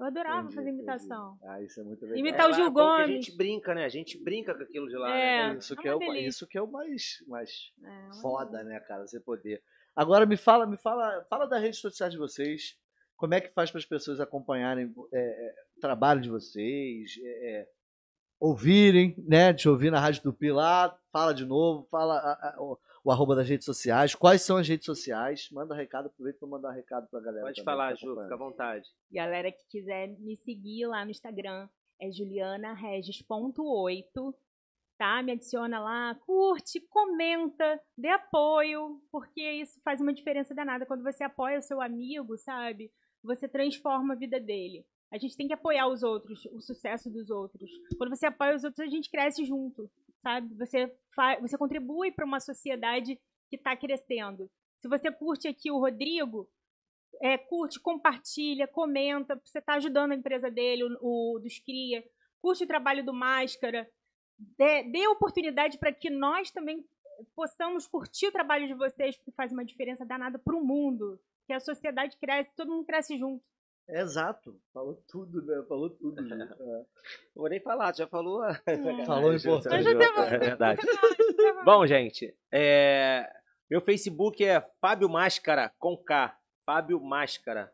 Eu 0.00 0.06
adorava 0.06 0.40
Entendi, 0.42 0.54
fazer 0.54 0.68
entendi. 0.70 0.82
imitação. 0.84 1.36
Ah, 1.44 1.60
isso 1.60 1.80
é 1.80 1.84
muito 1.84 2.02
legal. 2.02 2.18
Imitar 2.18 2.48
o 2.48 2.52
Gil 2.52 2.66
é 2.66 2.70
bom 2.70 2.74
que 2.74 2.80
A 3.02 3.06
Gomes. 3.06 3.24
gente 3.26 3.36
brinca, 3.36 3.74
né? 3.74 3.84
A 3.84 3.88
gente 3.88 4.22
brinca 4.22 4.54
com 4.54 4.62
aquilo 4.62 4.86
de 4.88 4.96
lá, 4.96 5.10
É. 5.10 5.52
né? 5.52 5.58
Isso 5.58 5.74
é 5.74 5.76
que 5.76 5.88
é, 5.88 5.94
o, 5.94 5.98
delícia. 5.98 6.28
isso 6.28 6.46
que 6.46 6.56
é 6.56 6.62
o 6.62 6.70
mais, 6.70 7.16
mais 7.26 7.50
É, 7.84 8.20
foda, 8.22 8.62
né, 8.62 8.78
cara? 8.80 9.04
Você 9.06 9.18
poder. 9.18 9.60
Agora 9.96 10.24
me 10.24 10.36
fala, 10.36 10.66
me 10.66 10.76
fala, 10.78 11.26
fala 11.28 11.46
das 11.46 11.60
redes 11.60 11.80
sociais 11.80 12.12
de 12.12 12.18
vocês. 12.18 12.76
Como 13.18 13.34
é 13.34 13.40
que 13.42 13.52
faz 13.52 13.70
para 13.70 13.78
as 13.80 13.84
pessoas 13.84 14.18
acompanharem 14.20 14.90
é, 15.12 15.18
é, 15.18 15.54
o 15.76 15.80
trabalho 15.80 16.22
de 16.22 16.30
vocês, 16.30 17.18
é, 17.22 17.50
é, 17.60 17.68
ouvirem, 18.40 19.14
né? 19.26 19.52
Te 19.52 19.68
ouvir 19.68 19.90
na 19.90 20.00
Rádio 20.00 20.22
Tupi 20.22 20.50
lá, 20.50 20.96
fala 21.12 21.34
de 21.34 21.44
novo, 21.44 21.86
fala 21.90 22.14
a- 22.16 22.50
a- 22.50 22.56
o, 22.62 22.78
o 23.04 23.10
arroba 23.10 23.34
das 23.34 23.48
redes 23.48 23.64
sociais. 23.66 24.14
Quais 24.14 24.40
são 24.42 24.56
as 24.56 24.66
redes 24.68 24.86
sociais? 24.86 25.48
Manda 25.50 25.74
recado, 25.74 26.06
aproveita 26.06 26.38
para 26.38 26.48
mandar 26.48 26.70
recado 26.70 27.08
pra 27.10 27.20
galera. 27.20 27.42
Pode 27.44 27.56
também 27.56 27.64
falar, 27.74 27.94
Ju, 27.96 28.14
fica 28.22 28.34
à 28.34 28.38
vontade. 28.38 28.88
Galera 29.10 29.50
que 29.52 29.66
quiser 29.68 30.08
me 30.20 30.36
seguir 30.36 30.86
lá 30.86 31.04
no 31.04 31.10
Instagram 31.10 31.68
é 32.00 32.10
julianaregis.8, 32.12 34.34
tá? 34.96 35.22
Me 35.22 35.32
adiciona 35.32 35.80
lá, 35.80 36.14
curte, 36.26 36.80
comenta, 36.88 37.80
dê 37.96 38.08
apoio, 38.08 39.00
porque 39.10 39.40
isso 39.42 39.80
faz 39.84 40.00
uma 40.00 40.12
diferença 40.12 40.54
danada. 40.54 40.86
Quando 40.86 41.02
você 41.02 41.24
apoia 41.24 41.58
o 41.58 41.62
seu 41.62 41.80
amigo, 41.80 42.36
sabe? 42.38 42.90
Você 43.22 43.48
transforma 43.48 44.14
a 44.14 44.16
vida 44.16 44.38
dele. 44.40 44.84
A 45.10 45.18
gente 45.18 45.36
tem 45.36 45.46
que 45.46 45.54
apoiar 45.54 45.88
os 45.88 46.02
outros, 46.02 46.44
o 46.46 46.60
sucesso 46.60 47.10
dos 47.10 47.30
outros. 47.30 47.70
Quando 47.96 48.14
você 48.14 48.26
apoia 48.26 48.54
os 48.54 48.64
outros, 48.64 48.86
a 48.86 48.90
gente 48.90 49.10
cresce 49.10 49.44
junto, 49.44 49.90
sabe? 50.22 50.54
Você, 50.54 50.94
você 51.40 51.56
contribui 51.56 52.12
para 52.12 52.26
uma 52.26 52.40
sociedade 52.40 53.18
que 53.48 53.56
está 53.56 53.76
crescendo. 53.76 54.50
Se 54.80 54.88
você 54.88 55.10
curte 55.10 55.48
aqui 55.48 55.70
o 55.70 55.78
Rodrigo, 55.78 56.48
é, 57.20 57.38
curte, 57.38 57.80
compartilha, 57.80 58.68
comenta, 58.68 59.40
você 59.44 59.58
está 59.58 59.74
ajudando 59.74 60.12
a 60.12 60.14
empresa 60.14 60.50
dele, 60.50 60.84
o, 60.84 61.34
o 61.34 61.38
dos 61.38 61.58
Cria, 61.58 62.04
curte 62.40 62.64
o 62.64 62.68
trabalho 62.68 63.04
do 63.04 63.12
Máscara, 63.12 63.88
dê, 64.38 64.84
dê 64.84 65.08
oportunidade 65.08 65.78
para 65.78 65.92
que 65.92 66.10
nós 66.10 66.50
também 66.50 66.84
possamos 67.34 67.86
curtir 67.86 68.28
o 68.28 68.32
trabalho 68.32 68.68
de 68.68 68.74
vocês, 68.74 69.16
porque 69.16 69.32
faz 69.32 69.52
uma 69.52 69.64
diferença 69.64 70.04
danada 70.04 70.38
para 70.38 70.54
o 70.54 70.64
mundo, 70.64 71.18
que 71.48 71.52
a 71.54 71.60
sociedade 71.60 72.14
cresce, 72.20 72.54
todo 72.54 72.70
mundo 72.70 72.84
cresce 72.84 73.18
junto. 73.18 73.42
Exato, 73.88 74.60
falou 74.72 75.02
tudo, 75.08 75.42
né? 75.46 75.64
Falou 75.66 75.88
tudo. 75.90 76.22
Ju. 76.22 76.28
É. 76.38 76.44
Não 77.34 77.42
vou 77.42 77.48
nem 77.48 77.58
falar, 77.60 77.90
tu 77.92 77.98
já 77.98 78.06
falou. 78.06 78.42
a- 78.42 78.54
Falou 79.06 79.34
importante. 79.34 79.82
Você 79.82 79.94
vai- 79.94 80.34
É 80.34 80.38
verdade. 80.38 80.80
Bom, 81.64 81.86
gente, 81.86 82.36
é, 82.52 83.26
meu 83.70 83.80
Facebook 83.80 84.44
é 84.44 84.60
Fábio 84.80 85.08
Máscara 85.08 85.72
com 85.78 85.96
K. 85.96 86.36
Fábio 86.66 87.00
Máscara. 87.00 87.72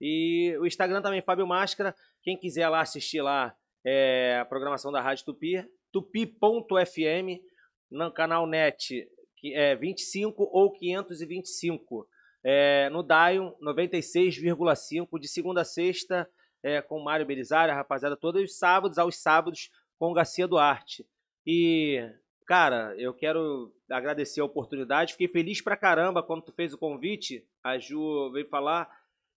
E 0.00 0.56
o 0.58 0.64
Instagram 0.66 1.02
também, 1.02 1.20
Fábio 1.20 1.46
Máscara. 1.46 1.94
Quem 2.22 2.38
quiser 2.38 2.66
lá 2.70 2.80
assistir 2.80 3.20
lá 3.20 3.54
é, 3.84 4.38
a 4.40 4.44
programação 4.46 4.90
da 4.90 5.02
Rádio 5.02 5.26
Tupi, 5.26 5.68
tupi.fm, 5.92 7.42
no 7.90 8.10
canal 8.10 8.46
net 8.46 9.06
que 9.36 9.52
é 9.54 9.74
25 9.76 10.44
ou 10.50 10.72
525. 10.72 12.08
É, 12.44 12.88
no 12.90 13.02
Dion 13.02 13.52
96,5 13.62 15.18
de 15.18 15.28
segunda 15.28 15.60
a 15.62 15.64
sexta 15.64 16.28
é, 16.62 16.80
com 16.80 16.98
o 16.98 17.04
Mário 17.04 17.26
Belisário, 17.26 17.72
a 17.72 17.76
rapaziada 17.76 18.16
toda, 18.16 18.40
e 18.40 18.44
os 18.44 18.56
sábados 18.58 18.98
aos 18.98 19.16
sábados 19.20 19.70
com 19.98 20.10
o 20.10 20.14
Garcia 20.14 20.46
Duarte. 20.48 21.06
E, 21.46 22.08
cara, 22.46 22.94
eu 22.98 23.12
quero 23.14 23.72
agradecer 23.90 24.40
a 24.40 24.44
oportunidade. 24.44 25.12
Fiquei 25.12 25.28
feliz 25.28 25.60
pra 25.60 25.76
caramba 25.76 26.22
quando 26.22 26.42
tu 26.42 26.52
fez 26.52 26.72
o 26.72 26.78
convite. 26.78 27.46
A 27.62 27.78
Ju 27.78 28.30
veio 28.32 28.48
falar. 28.48 28.88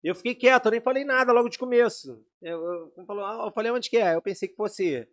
Eu 0.03 0.15
fiquei 0.15 0.35
quieto, 0.35 0.67
eu 0.67 0.73
nem 0.73 0.81
falei 0.83 1.03
nada 1.05 1.33
logo 1.33 1.49
de 1.49 1.59
começo. 1.59 2.23
Eu, 2.43 2.93
eu, 2.97 3.25
ah, 3.25 3.45
eu 3.47 3.53
falei, 3.53 3.73
onde 3.73 3.89
que 3.89 3.97
é? 3.97 4.15
Eu 4.15 4.21
pensei 4.21 4.47
que 4.49 4.55
fosse 4.57 5.09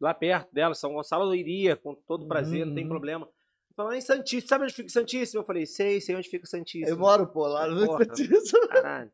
lá 0.00 0.14
perto 0.14 0.52
dela, 0.52 0.74
São 0.74 0.94
Gonçalo, 0.94 1.24
eu 1.30 1.34
iria, 1.34 1.76
com 1.76 1.94
todo 1.94 2.26
prazer, 2.26 2.64
não 2.64 2.74
tem 2.74 2.84
Uhum. 2.84 2.90
problema. 2.90 3.28
Falou, 3.76 3.92
em 3.92 4.00
Santíssimo, 4.00 4.48
sabe 4.48 4.64
onde 4.64 4.74
fica 4.74 4.88
o 4.88 4.92
Santíssimo? 4.92 5.40
Eu 5.40 5.46
falei, 5.46 5.66
sei, 5.66 6.00
sei 6.00 6.14
onde 6.14 6.28
fica 6.28 6.44
o 6.44 6.48
Santíssimo. 6.48 6.88
Eu 6.88 6.96
moro, 6.98 7.26
pô, 7.26 7.46
lá 7.46 7.66
no 7.66 7.84
Porra. 7.86 8.04
Santíssimo. 8.04 8.68
Caralho. 8.68 9.10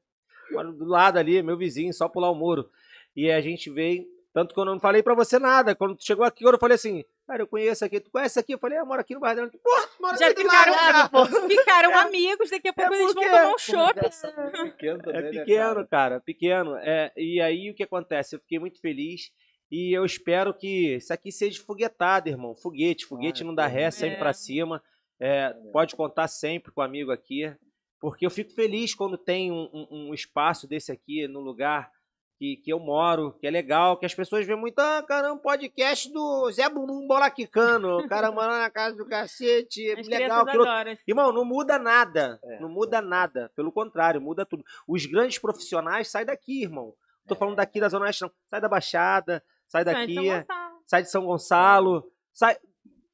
Moro 0.52 0.72
do 0.72 0.84
lado 0.84 1.18
ali, 1.18 1.42
meu 1.42 1.56
vizinho, 1.56 1.92
só 1.94 2.08
pular 2.08 2.30
o 2.30 2.34
muro. 2.34 2.68
E 3.16 3.30
a 3.30 3.40
gente 3.40 3.70
veio. 3.70 4.04
Tanto 4.32 4.54
que 4.54 4.60
eu 4.60 4.64
não 4.64 4.78
falei 4.78 5.02
pra 5.02 5.14
você 5.14 5.38
nada. 5.38 5.74
Quando 5.74 5.96
tu 5.96 6.04
chegou 6.04 6.24
aqui, 6.24 6.44
eu 6.44 6.58
falei 6.58 6.76
assim, 6.76 7.04
cara, 7.26 7.42
eu 7.42 7.46
conheço 7.48 7.84
aqui. 7.84 7.98
Tu 7.98 8.10
conhece 8.10 8.38
aqui? 8.38 8.52
Eu 8.54 8.58
falei, 8.58 8.78
eu 8.78 8.86
moro 8.86 9.00
aqui 9.00 9.14
no 9.14 9.18
bairro 9.20 9.36
dela. 9.36 9.50
Porra, 9.62 9.86
tu 9.88 10.02
mora 10.02 10.16
Já 10.16 10.26
aqui 10.26 10.34
do 10.34 10.50
ficaram, 10.50 10.72
lado. 10.72 11.48
ficaram 11.48 11.98
amigos, 11.98 12.50
daqui 12.50 12.68
a 12.68 12.72
pouco 12.72 12.94
eles 12.94 13.14
vão 13.14 13.24
tomar 13.24 13.48
um 13.54 13.58
chopp. 13.58 13.94
Pequeno 14.64 14.98
também, 15.02 15.18
É 15.20 15.22
né, 15.22 15.30
pequeno, 15.30 15.74
cara? 15.74 15.86
cara, 15.86 16.20
pequeno. 16.20 16.76
É, 16.76 17.12
e 17.16 17.40
aí 17.40 17.70
o 17.70 17.74
que 17.74 17.82
acontece? 17.82 18.36
Eu 18.36 18.40
fiquei 18.40 18.58
muito 18.60 18.80
feliz. 18.80 19.32
E 19.70 19.96
eu 19.96 20.04
espero 20.04 20.52
que 20.52 20.96
isso 20.96 21.12
aqui 21.12 21.30
seja 21.30 21.62
foguetado, 21.62 22.28
irmão. 22.28 22.54
Foguete, 22.54 23.06
foguete 23.06 23.42
Ah, 23.42 23.46
não 23.46 23.54
dá 23.54 23.66
ré, 23.66 23.84
é. 23.84 23.90
sempre 23.90 24.16
É. 24.16 24.18
pra 24.18 24.32
cima. 24.32 24.82
É, 25.20 25.54
pode 25.72 25.94
contar 25.94 26.26
sempre 26.28 26.72
com 26.72 26.80
o 26.80 26.84
amigo 26.84 27.12
aqui. 27.12 27.54
Porque 28.00 28.24
eu 28.26 28.30
fico 28.30 28.50
feliz 28.52 28.94
quando 28.94 29.18
tem 29.18 29.52
um, 29.52 29.68
um- 29.72 30.08
um 30.08 30.14
espaço 30.14 30.66
desse 30.66 30.90
aqui 30.90 31.28
no 31.28 31.40
lugar 31.40 31.90
que, 32.38 32.56
que 32.56 32.72
eu 32.72 32.80
moro, 32.80 33.34
que 33.38 33.46
é 33.46 33.50
legal, 33.50 33.98
que 33.98 34.06
as 34.06 34.14
pessoas 34.14 34.46
veem 34.46 34.58
muito, 34.58 34.78
ah, 34.78 35.04
caramba, 35.06 35.38
podcast 35.42 36.10
do 36.10 36.50
Zé 36.50 36.66
Bumbum 36.70 37.06
Bola 37.06 37.30
Quicano. 37.30 37.98
O 37.98 38.08
cara 38.08 38.32
mora 38.32 38.58
na 38.58 38.70
casa 38.70 38.96
do 38.96 39.04
cacete, 39.06 39.92
As 39.92 40.08
legal. 40.08 40.48
aquilo-. 40.48 40.64
Irmão, 41.06 41.30
não 41.32 41.44
muda 41.44 41.78
nada. 41.78 42.40
É, 42.42 42.58
não 42.58 42.70
muda 42.70 43.02
nada. 43.02 43.52
Pelo 43.54 43.70
contrário, 43.70 44.20
muda 44.22 44.46
tudo. 44.46 44.64
Os 44.88 45.04
grandes 45.04 45.38
profissionais 45.38 46.08
saem 46.08 46.24
daqui, 46.24 46.62
irmão. 46.62 46.94
Tô 47.28 47.36
falando 47.36 47.56
daqui 47.56 47.78
da 47.78 47.88
Zona 47.90 48.06
Oeste, 48.06 48.22
não. 48.22 48.32
Sai 48.48 48.60
da 48.62 48.68
Baixada, 48.68 49.44
sai 49.70 49.84
daqui, 49.84 50.14
Gonçalo. 50.16 50.74
sai 50.86 51.02
de 51.02 51.10
São 51.10 51.24
Gonçalo, 51.24 52.12
sai. 52.32 52.56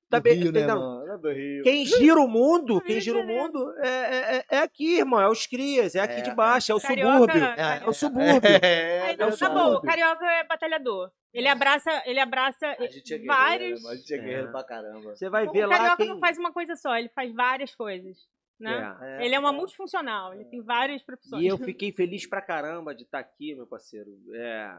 Tá 0.08 0.20
Do 0.20 0.22
bem, 0.22 0.34
Rio, 0.34 0.52
tá 0.52 0.60
né, 0.60 0.66
mano? 0.68 1.12
É 1.12 1.18
do 1.18 1.32
Rio. 1.32 1.64
Quem 1.64 1.84
gira 1.84 2.20
o 2.20 2.28
mundo, 2.28 2.74
Rio 2.74 2.82
quem 2.84 3.00
gira 3.00 3.18
o 3.18 3.26
mundo 3.26 3.74
é, 3.78 3.88
é, 3.88 4.36
é- 4.36 4.44
é 4.52 4.58
aqui, 4.58 4.98
irmão. 4.98 5.20
É 5.20 5.28
os 5.28 5.48
crias, 5.48 5.96
é 5.96 6.00
aqui 6.00 6.20
É, 6.20 6.22
de 6.22 6.32
baixo, 6.32 6.70
é 6.70 6.74
o 6.76 6.80
Carioca- 6.80 7.10
subúrbio. 7.18 7.44
É, 7.44 7.80
É 7.84 7.88
o 7.88 7.92
subúrbio. 7.92 8.40
É, 8.64 9.10
é 9.10 9.14
o 9.14 9.16
tá 9.16 9.24
bom, 9.26 9.32
o 9.32 9.36
subúrbio. 9.36 9.80
carioca 9.82 10.24
é 10.24 10.44
batalhador. 10.46 11.10
Ele 11.34 11.48
abraça, 11.48 11.90
ele 12.06 12.20
abraça 12.20 12.66
A 12.78 12.86
gente 12.86 13.12
é 13.14 13.18
guerreiro, 13.18 13.26
vários. 13.26 13.82
né? 13.82 13.90
A 13.90 13.96
gente 13.96 14.14
é 14.14 14.18
guerreiro 14.18 14.48
É. 14.48 14.50
pra 14.52 14.62
caramba. 14.62 15.16
Você 15.16 15.28
vai 15.28 15.46
O 15.48 15.52
ver 15.52 15.66
lá 15.66 15.76
carioca 15.76 15.96
quem... 15.96 16.06
não 16.08 16.20
faz 16.20 16.38
uma 16.38 16.52
coisa 16.52 16.76
só, 16.76 16.96
ele 16.96 17.08
faz 17.08 17.34
várias 17.34 17.74
coisas. 17.74 18.16
Né? 18.60 18.96
É. 19.02 19.26
Ele 19.26 19.34
é 19.34 19.38
uma 19.40 19.52
multifuncional, 19.52 20.32
ele 20.32 20.44
tem 20.46 20.62
várias 20.62 21.02
profissões. 21.02 21.42
E 21.42 21.46
eu 21.48 21.58
fiquei 21.58 21.90
feliz 21.92 22.26
pra 22.28 22.40
caramba 22.40 22.94
de 22.94 23.02
estar 23.02 23.18
aqui, 23.18 23.54
meu 23.56 23.66
parceiro. 23.66 24.08
É, 24.34 24.72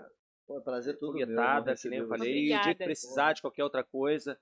Pô, 0.48 0.62
prazer 0.62 0.98
todo 0.98 1.14
meu. 1.14 1.28
foguetada, 1.28 1.72
irmão, 1.72 1.76
que 1.82 1.90
nem 1.90 2.00
eu 2.00 2.08
falei. 2.08 2.34
você. 2.34 2.40
E 2.40 2.44
o 2.44 2.48
dia 2.48 2.60
que 2.60 2.60
Obrigada. 2.70 2.86
precisar 2.86 3.34
de 3.34 3.42
qualquer 3.42 3.64
outra 3.64 3.84
coisa. 3.84 4.40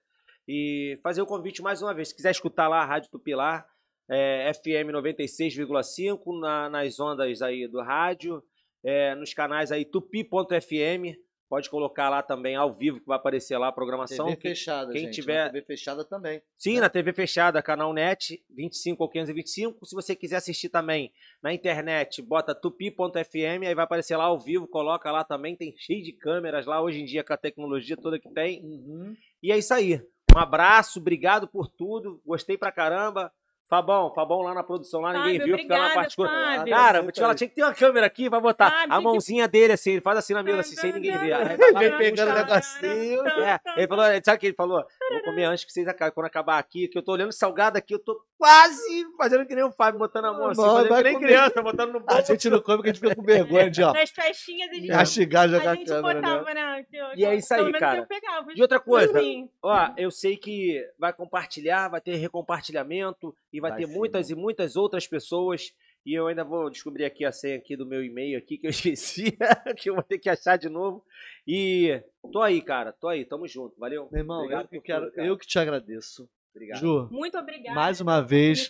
E 0.48 0.99
fazer 1.02 1.22
o 1.22 1.26
convite 1.26 1.61
mais 1.64 1.82
uma 1.82 1.94
vez. 1.94 2.10
Se 2.10 2.15
quiser 2.15 2.30
escutar 2.30 2.68
lá 2.68 2.82
a 2.82 2.86
Rádio 2.86 3.10
Tupilar, 3.10 3.68
é, 4.07 4.52
FM 4.53 4.91
96,5 4.94 6.40
na, 6.40 6.69
nas 6.69 6.99
ondas 6.99 7.41
aí 7.41 7.68
do 7.68 7.82
rádio, 7.82 8.44
é, 8.84 9.15
nos 9.15 9.34
canais 9.34 9.72
aí 9.72 9.84
tupi.fm. 9.84 11.18
Pode 11.47 11.69
colocar 11.69 12.09
lá 12.09 12.23
também 12.23 12.55
ao 12.55 12.73
vivo 12.73 12.99
que 12.99 13.05
vai 13.05 13.17
aparecer 13.17 13.55
lá 13.57 13.67
a 13.67 13.72
programação. 13.72 14.26
TV 14.30 14.41
fechada, 14.41 14.91
quem 14.91 15.01
gente. 15.03 15.13
tiver- 15.15 15.45
Na 15.45 15.51
TV 15.51 15.65
fechada 15.65 16.03
também. 16.03 16.41
Sim, 16.57 16.80
na 16.80 16.89
TV 16.89 17.13
fechada, 17.13 17.61
canal 17.61 17.93
NET, 17.93 18.43
25 18.49 19.03
ou 19.03 19.09
525. 19.09 19.85
Se 19.85 19.93
você 19.95 20.15
quiser 20.15 20.38
assistir 20.38 20.69
também 20.69 21.11
na 21.43 21.53
internet, 21.53 22.22
bota 22.22 22.55
tupi.fm, 22.55 23.65
aí 23.67 23.76
vai 23.76 23.84
aparecer 23.84 24.17
lá 24.17 24.26
ao 24.26 24.39
vivo, 24.39 24.67
coloca 24.67 25.11
lá 25.11 25.23
também, 25.23 25.55
tem 25.55 25.73
cheio 25.77 26.03
de 26.03 26.13
câmeras 26.13 26.65
lá 26.65 26.81
hoje 26.81 27.01
em 27.01 27.05
dia 27.05 27.23
com 27.23 27.34
a 27.34 27.38
tecnologia 27.38 27.95
toda 27.95 28.19
que 28.19 28.30
tem. 28.34 28.61
Uhum. 28.63 29.15
E 29.43 29.51
é 29.51 29.57
isso 29.57 29.73
aí. 29.73 30.01
Um 30.35 30.39
abraço, 30.39 30.99
obrigado 30.99 31.47
por 31.47 31.67
tudo, 31.67 32.22
gostei 32.26 32.57
pra 32.57 32.72
caramba. 32.72 33.31
Fabão, 33.67 34.13
Fabão 34.13 34.41
lá 34.43 34.53
na 34.53 34.61
produção, 34.63 35.01
lá 35.01 35.11
ninguém 35.11 35.39
Fábio, 35.39 35.45
viu, 35.45 35.57
fica 35.57 35.75
lá 35.77 35.95
na 35.95 36.01
escura. 36.07 36.29
Fábio. 36.29 36.73
Cara, 36.75 37.01
vou 37.01 37.11
te 37.11 37.19
falar, 37.19 37.33
tinha 37.33 37.47
que 37.49 37.55
ter 37.55 37.63
uma 37.63 37.73
câmera 37.73 38.05
aqui, 38.05 38.29
vai 38.29 38.39
botar 38.39 38.69
Fábio, 38.69 38.93
a 38.93 38.97
que- 38.99 39.03
mãozinha 39.03 39.47
dele 39.47 39.73
assim, 39.73 39.91
ele 39.93 40.01
faz 40.01 40.19
assim 40.19 40.33
na 40.35 40.43
mesa, 40.43 40.59
assim, 40.59 40.75
sem 40.75 40.93
ninguém 40.93 41.17
ver. 41.17 41.33
Aí 41.33 41.57
Vem 41.73 41.97
pegando 41.97 42.31
o 42.31 42.35
negocinho. 42.35 43.27
É, 43.27 43.59
ele 43.77 43.87
falou, 43.87 44.05
sabe 44.23 44.37
o 44.37 44.39
que 44.39 44.45
ele 44.47 44.55
falou? 44.55 44.85
Vou 45.11 45.21
comer 45.23 45.45
antes 45.45 45.65
que 45.65 45.71
vocês 45.73 45.87
acabem. 45.87 46.13
Quando 46.13 46.27
acabar 46.27 46.59
aqui, 46.59 46.87
que 46.87 46.97
eu 46.97 47.01
tô 47.03 47.13
olhando 47.13 47.31
salgado 47.31 47.77
aqui, 47.77 47.95
eu 47.95 47.99
tô 47.99 48.21
quase 48.37 49.05
fazendo 49.17 49.45
que 49.47 49.55
nem 49.55 49.63
o 49.63 49.71
Fábio, 49.71 49.97
botando 49.97 50.25
a 50.25 50.33
mão 50.33 50.49
assim, 50.49 50.61
fazendo 50.61 50.95
que 50.95 51.03
nem 51.03 51.13
comer. 51.13 51.25
criança, 51.27 51.61
botando 51.63 51.91
no 51.93 51.97
A 51.99 52.01
bolso. 52.15 52.27
gente 52.33 52.49
não 52.49 52.61
come 52.61 52.77
porque 52.77 52.89
a 52.89 52.93
gente 52.93 53.01
fica 53.01 53.15
com 53.15 53.23
vergonha 53.23 53.71
de, 53.71 53.81
ó, 53.81 53.93
Nas 53.93 54.09
festinhas 54.11 54.69
a 54.69 54.73
gente, 54.75 54.87
castigar, 54.89 55.49
jogar 55.49 55.69
a 55.69 55.71
a 55.71 55.75
gente 55.75 55.87
câmera, 55.87 56.21
né? 56.21 56.27
botava, 56.37 56.53
né? 56.53 56.85
E 57.15 57.25
é 57.25 57.33
isso 57.35 57.51
aí, 57.53 57.71
cara. 57.73 58.07
E 58.55 58.61
outra 58.61 58.79
coisa, 58.79 59.19
ó, 59.63 59.89
eu 59.97 60.11
sei 60.11 60.37
que 60.37 60.85
vai 60.99 61.11
compartilhar, 61.13 61.87
vai 61.89 61.99
ter 62.01 62.15
recompartilhamento 62.17 63.33
e 63.56 63.60
vai, 63.61 63.72
Vai 63.72 63.80
ter 63.80 63.88
sim, 63.88 63.94
muitas 63.94 64.30
e 64.30 64.36
muitas 64.36 64.76
outras 64.76 65.07
pessoas. 65.07 65.73
E 66.06 66.14
eu 66.14 66.27
ainda 66.27 66.44
vou 66.44 66.69
descobrir 66.69 67.06
aqui 67.06 67.26
a 67.26 67.32
senha 67.32 67.57
aqui 67.57 67.76
do 67.76 67.86
meu 67.86 68.03
e-mail 68.03 68.38
aqui 68.38 68.57
que 68.57 68.68
eu 68.68 68.69
esqueci, 69.32 69.36
que 69.77 69.90
eu 69.90 69.95
vou 69.95 70.03
ter 70.03 70.19
que 70.19 70.30
achar 70.30 70.57
de 70.57 70.69
novo. 70.69 71.03
E 71.48 72.02
tô 72.32 72.41
aí, 72.41 72.61
cara, 72.61 72.91
tô 72.91 73.07
aí, 73.07 73.26
tamo 73.26 73.48
junto, 73.48 73.80
valeu? 73.80 74.07
Meu 74.11 74.22
irmão, 74.22 74.40
Obrigado 74.41 74.68
eu 74.72 74.82
que, 74.82 74.86
quero, 74.86 75.10
tudo, 75.10 75.22
eu 75.22 75.38
que 75.38 75.48
te 75.48 75.57
agradeço. 75.57 76.30
Obrigado. 76.53 76.80
Ju, 76.80 77.10
Muito 77.11 77.38
obrigada. 77.38 77.76
mais 77.76 77.99
uma 77.99 78.22
vez, 78.22 78.69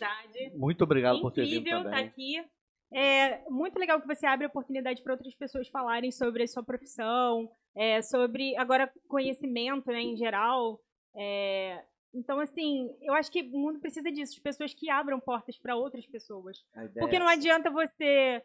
muito 0.56 0.84
obrigado 0.84 1.22
por 1.22 1.32
ter 1.32 1.46
vindo 1.46 1.58
Incrível 1.58 1.80
estar 1.80 1.92
também. 1.92 2.06
aqui. 2.08 2.44
É 2.94 3.44
muito 3.50 3.78
legal 3.78 4.00
que 4.00 4.08
você 4.08 4.26
abre 4.26 4.46
a 4.46 4.50
oportunidade 4.50 5.04
para 5.04 5.14
outras 5.14 5.36
pessoas 5.36 5.68
falarem 5.68 6.12
sobre 6.12 6.44
a 6.44 6.48
sua 6.48 6.64
profissão, 6.64 7.50
é, 7.76 8.02
sobre 8.02 8.56
agora 8.56 8.92
conhecimento 9.08 9.92
né, 9.92 10.02
em 10.02 10.16
geral. 10.16 10.80
É, 11.18 11.84
então, 12.16 12.40
assim, 12.40 12.90
eu 13.02 13.14
acho 13.14 13.32
que 13.32 13.42
o 13.42 13.58
mundo 13.60 13.80
precisa 13.80 14.12
disso, 14.12 14.34
de 14.36 14.42
pessoas 14.42 14.74
que 14.74 14.90
abram 14.90 15.20
portas 15.20 15.58
para 15.58 15.76
outras 15.76 16.06
pessoas. 16.08 16.64
A 16.74 16.88
Porque 17.00 17.18
é 17.18 17.20
não 17.20 17.28
adianta 17.28 17.70
você, 17.70 18.42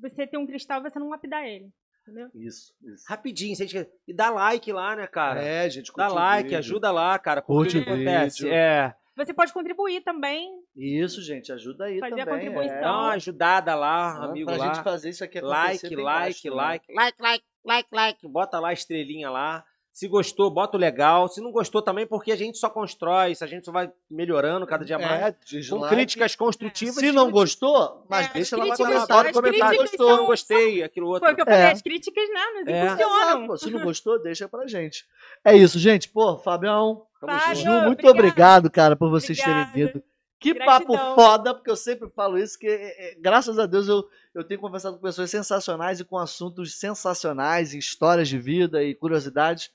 você 0.00 0.26
ter 0.26 0.36
um 0.36 0.46
cristal 0.46 0.80
e 0.80 0.90
você 0.90 0.98
não 0.98 1.08
lapidar 1.08 1.46
ele. 1.46 1.70
Entendeu? 2.02 2.28
Isso, 2.34 2.74
isso. 2.82 3.04
Rapidinho, 3.08 3.54
se 3.54 3.62
a 3.62 3.66
gente... 3.66 3.88
e 4.08 4.12
dá 4.12 4.28
like 4.28 4.72
lá, 4.72 4.96
né, 4.96 5.06
cara? 5.06 5.40
É, 5.40 5.70
gente, 5.70 5.92
Dá 5.96 6.08
like, 6.08 6.44
vídeo. 6.48 6.58
ajuda 6.58 6.90
lá, 6.90 7.16
cara. 7.16 7.40
Porque 7.40 7.52
Curte 7.70 7.78
o 7.78 7.84
que 7.84 7.90
acontece? 7.90 8.42
vídeo. 8.42 8.52
É, 8.52 8.92
Você 9.16 9.32
pode 9.32 9.52
contribuir 9.52 10.02
também. 10.02 10.50
Isso, 10.74 11.22
gente, 11.22 11.52
ajuda 11.52 11.84
aí 11.84 12.00
Fazer 12.00 12.22
a 12.22 12.24
também. 12.24 12.46
contribuição. 12.46 12.80
dá 12.80 12.92
uma 12.98 13.12
ajudada 13.12 13.74
lá, 13.76 14.18
é. 14.20 14.24
amigo 14.24 14.46
pra 14.50 14.56
lá. 14.56 14.74
gente 14.74 14.82
fazer 14.82 15.10
isso 15.10 15.22
aqui 15.22 15.38
acontecer. 15.38 15.86
Like, 15.90 15.96
like, 15.96 16.28
gasto, 16.32 16.44
né? 16.44 16.50
like. 16.56 16.92
Like, 16.92 17.22
like, 17.22 17.44
like, 17.64 17.88
like. 17.92 18.28
Bota 18.28 18.58
lá 18.58 18.70
a 18.70 18.72
estrelinha 18.72 19.30
lá. 19.30 19.64
Se 19.92 20.08
gostou, 20.08 20.50
bota 20.50 20.76
o 20.78 20.80
legal. 20.80 21.28
Se 21.28 21.38
não 21.42 21.52
gostou 21.52 21.82
também, 21.82 22.06
porque 22.06 22.32
a 22.32 22.36
gente 22.36 22.56
só 22.56 22.70
constrói, 22.70 23.32
isso 23.32 23.44
a 23.44 23.46
gente 23.46 23.66
só 23.66 23.70
vai 23.72 23.92
melhorando 24.10 24.66
cada 24.66 24.86
dia 24.86 24.98
mais. 24.98 25.22
É, 25.22 25.36
Com 25.68 25.82
críticas 25.86 26.34
construtivas. 26.34 26.94
Se 26.94 27.12
não 27.12 27.30
gostou, 27.30 28.06
mas 28.08 28.26
É, 28.30 28.32
deixa 28.32 28.56
lá 28.56 28.64
no 28.64 28.72
críticas- 28.72 29.32
comentário. 29.32 29.78
Gostou. 29.78 30.16
são- 30.16 30.26
Gostei, 30.26 30.82
aquilo 30.82 31.08
outro. 31.08 31.24
Foi 31.24 31.32
o 31.32 31.36
que 31.36 31.42
eu 31.42 31.44
falei, 31.44 31.60
É. 31.60 31.72
as 31.72 31.82
críticas 31.82 32.24
não, 32.32 32.54
nos 32.60 32.66
É. 32.68 32.84
impulsionam. 32.86 33.44
Exato, 33.44 33.58
se 33.58 33.70
não 33.70 33.82
gostou, 33.82 34.22
deixa 34.22 34.48
pra 34.48 34.66
gente. 34.66 35.04
É 35.44 35.54
isso, 35.54 35.78
gente. 35.78 36.08
Pô, 36.08 36.38
Fabião, 36.38 37.02
Tamo 37.20 37.32
Fábio, 37.38 37.54
junto. 37.56 37.64
Ju, 37.64 37.70
muito 37.86 38.08
obrigada. 38.08 38.10
obrigado, 38.10 38.70
cara, 38.70 38.96
por 38.96 39.10
vocês 39.10 39.38
Obrigada. 39.38 39.72
terem 39.72 39.86
vindo. 39.92 40.02
Que 40.40 40.54
Gratidão. 40.54 40.96
papo 40.96 41.14
foda, 41.14 41.54
porque 41.54 41.70
eu 41.70 41.76
sempre 41.76 42.08
falo 42.16 42.36
isso, 42.36 42.58
que 42.58 42.66
é, 42.66 43.12
é, 43.12 43.14
graças 43.20 43.58
a 43.60 43.66
Deus 43.66 43.86
eu, 43.86 44.02
eu 44.34 44.42
tenho 44.42 44.58
conversado 44.58 44.96
com 44.96 45.02
pessoas 45.02 45.30
sensacionais 45.30 46.00
e 46.00 46.04
com 46.04 46.18
assuntos 46.18 46.74
sensacionais, 46.80 47.74
e 47.74 47.78
histórias 47.78 48.28
de 48.28 48.38
vida 48.38 48.82
e 48.82 48.92
curiosidades, 48.92 49.70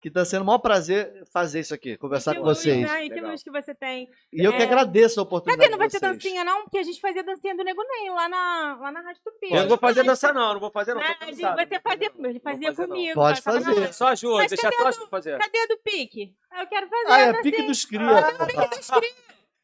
que 0.00 0.10
tá 0.10 0.24
sendo 0.24 0.42
o 0.42 0.44
maior 0.44 0.58
prazer 0.58 1.24
fazer 1.32 1.58
isso 1.60 1.74
aqui, 1.74 1.96
conversar 1.96 2.32
Que 2.34 2.38
com 2.40 2.46
luz, 2.46 2.58
vocês. 2.58 2.80
né? 2.80 3.04
E 3.04 3.08
que 3.08 3.14
Legal. 3.16 3.30
luz 3.32 3.42
que 3.42 3.50
você 3.50 3.74
tem. 3.74 4.08
E 4.32 4.44
eu 4.44 4.52
que 4.52 4.62
É. 4.62 4.64
agradeço 4.64 5.18
a 5.18 5.24
oportunidade 5.24 5.60
Cadê? 5.60 5.70
Não 5.72 5.78
vai 5.78 5.88
ter 5.88 5.98
dancinha, 6.00 6.44
não? 6.44 6.62
Porque 6.62 6.78
a 6.78 6.82
gente 6.84 7.00
fazia 7.00 7.22
dancinha 7.24 7.56
do 7.56 7.64
Nego 7.64 7.82
Ney 7.82 8.10
lá 8.10 8.28
na, 8.28 8.78
lá 8.80 8.92
na 8.92 9.00
Rádio 9.00 9.20
Tupi. 9.24 9.52
Eu 9.52 9.62
não 9.62 9.68
vou 9.68 9.78
fazer 9.78 10.04
dança, 10.04 10.32
não, 10.32 10.52
não 10.54 10.60
vou 10.60 10.70
fazer, 10.70 10.94
não. 10.94 11.00
Né. 11.00 11.16
Você 11.20 11.80
fazia, 11.80 12.12
ele 12.24 12.40
fazia 12.40 12.68
fazer, 12.72 12.82
não. 12.82 12.86
comigo. 12.88 13.14
Pode 13.14 13.42
fazer. 13.42 13.80
na- 13.80 13.92
Só 13.92 14.08
ajuda, 14.08 14.36
Mas 14.38 14.50
deixa 14.50 14.68
a 14.68 14.88
a 14.88 14.90
Ju 14.92 15.06
fazer. 15.08 15.38
Cadê 15.38 15.58
a 15.58 15.66
do 15.66 15.78
pique? 15.82 16.32
Eu 16.60 16.66
quero 16.68 16.88
fazer. 16.88 17.10
Ah, 17.12 17.18
é 17.20 17.32
pique 17.42 17.50
dancinha. 17.50 17.68
dos 17.68 17.84
cria. 17.84 19.18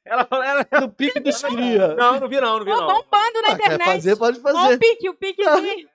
Ela 0.06 0.24
falou, 0.26 0.44
ela... 0.44 0.64
do 0.64 0.88
pique 0.90 1.18
dos 1.20 1.40
cria. 1.42 1.94
Não, 1.94 2.20
não 2.20 2.28
vi 2.28 2.40
não, 2.40 2.58
não 2.58 2.64
vi 2.64 2.70
não. 2.70 2.78
bombando 2.86 3.40
na 3.42 3.48
Ah, 3.52 3.56
quer 3.56 3.64
internet. 3.66 3.84
fazer, 3.86 4.16
pode 4.16 4.38
Ó 4.38 4.40
o 4.40 4.42
fazer. 4.42 4.78
pique, 4.78 5.08
o 5.08 5.14
piquezinho. 5.14 5.88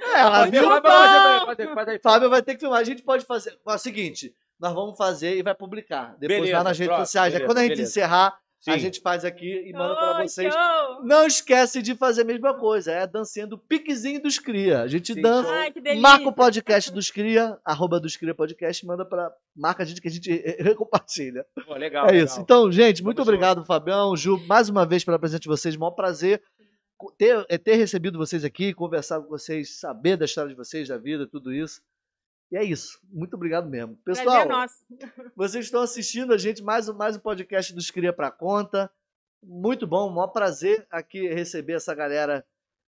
É, 0.00 0.20
ela 0.20 0.46
viu. 0.46 0.68
vai, 0.68 0.80
vai. 0.80 1.98
Fábio 1.98 2.30
vai 2.30 2.42
ter 2.42 2.54
que 2.54 2.60
filmar. 2.60 2.80
A 2.80 2.84
gente 2.84 3.02
pode 3.02 3.24
fazer. 3.24 3.58
É 3.66 3.74
o 3.74 3.78
seguinte, 3.78 4.34
nós 4.58 4.72
vamos 4.74 4.96
fazer 4.96 5.36
e 5.36 5.42
vai 5.42 5.54
publicar. 5.54 6.16
Depois 6.18 6.40
Beleza, 6.40 6.58
lá 6.58 6.64
nas 6.64 6.78
redes 6.78 6.94
pronto, 6.94 7.06
sociais. 7.06 7.26
Aí 7.34 7.40
beleza, 7.40 7.48
quando 7.48 7.58
a 7.58 7.62
gente 7.62 7.70
beleza. 7.70 7.90
encerrar, 7.90 8.38
a 8.66 8.72
Sim. 8.72 8.78
gente 8.80 9.00
faz 9.00 9.24
aqui 9.24 9.68
e 9.68 9.72
manda 9.72 9.94
pra 9.94 10.18
Ô, 10.18 10.22
vocês. 10.26 10.52
show. 10.52 11.04
Não 11.04 11.24
esquece 11.26 11.80
de 11.80 11.94
fazer 11.94 12.22
a 12.22 12.24
mesma 12.24 12.54
coisa. 12.54 12.90
É 12.90 13.02
a 13.02 13.06
dancinha 13.06 13.46
do 13.46 13.56
piquezinho 13.56 14.20
dos 14.20 14.38
cria. 14.40 14.80
A 14.82 14.88
gente 14.88 15.14
Sim, 15.14 15.20
dança. 15.22 15.48
Ai. 15.48 15.72
Marca 16.00 16.28
o 16.28 16.32
podcast 16.32 16.92
dos 16.92 17.08
cria, 17.08 17.56
arroba 17.64 18.00
dos 18.00 18.16
cria 18.16 18.34
podcast, 18.34 18.84
manda 18.84 19.04
pra. 19.04 19.30
Marca 19.56 19.84
a 19.84 19.86
gente 19.86 20.00
que 20.00 20.08
a 20.08 20.10
gente 20.10 20.28
compartilha. 20.76 21.46
Pô, 21.66 21.74
legal, 21.74 22.06
É 22.08 22.10
legal. 22.12 22.26
isso. 22.26 22.40
Então, 22.40 22.70
gente, 22.72 23.02
muito 23.02 23.18
Tamo 23.18 23.28
obrigado, 23.28 23.64
Fabião, 23.64 24.16
Ju, 24.16 24.42
mais 24.48 24.68
uma 24.68 24.84
vez 24.84 25.04
pela 25.04 25.18
presença 25.20 25.40
de 25.40 25.48
vocês. 25.48 25.76
Maior 25.76 25.92
prazer 25.92 26.42
ter, 27.16 27.46
é, 27.48 27.58
ter 27.58 27.74
recebido 27.74 28.18
vocês 28.18 28.44
aqui, 28.44 28.74
conversar 28.74 29.20
com 29.20 29.28
vocês, 29.28 29.78
saber 29.78 30.16
da 30.16 30.24
história 30.24 30.50
de 30.50 30.56
vocês, 30.56 30.88
da 30.88 30.98
vida, 30.98 31.26
tudo 31.26 31.52
isso. 31.52 31.82
E 32.50 32.56
é 32.56 32.64
isso. 32.64 32.98
Muito 33.10 33.34
obrigado 33.34 33.68
mesmo. 33.68 33.96
Pessoal, 34.04 34.46
vocês 35.36 35.66
estão 35.66 35.82
assistindo 35.82 36.32
a 36.32 36.38
gente 36.38 36.62
mais, 36.62 36.88
um- 36.88 36.94
mais 36.94 37.16
um 37.16 37.20
podcast 37.20 37.74
dos 37.74 37.90
Cria 37.90 38.12
Pra 38.12 38.30
Conta. 38.30 38.90
Muito 39.42 39.86
bom, 39.86 40.10
maior 40.10 40.28
prazer 40.28 40.86
aqui 40.90 41.28
receber 41.28 41.74
essa 41.74 41.94
galera 41.94 42.44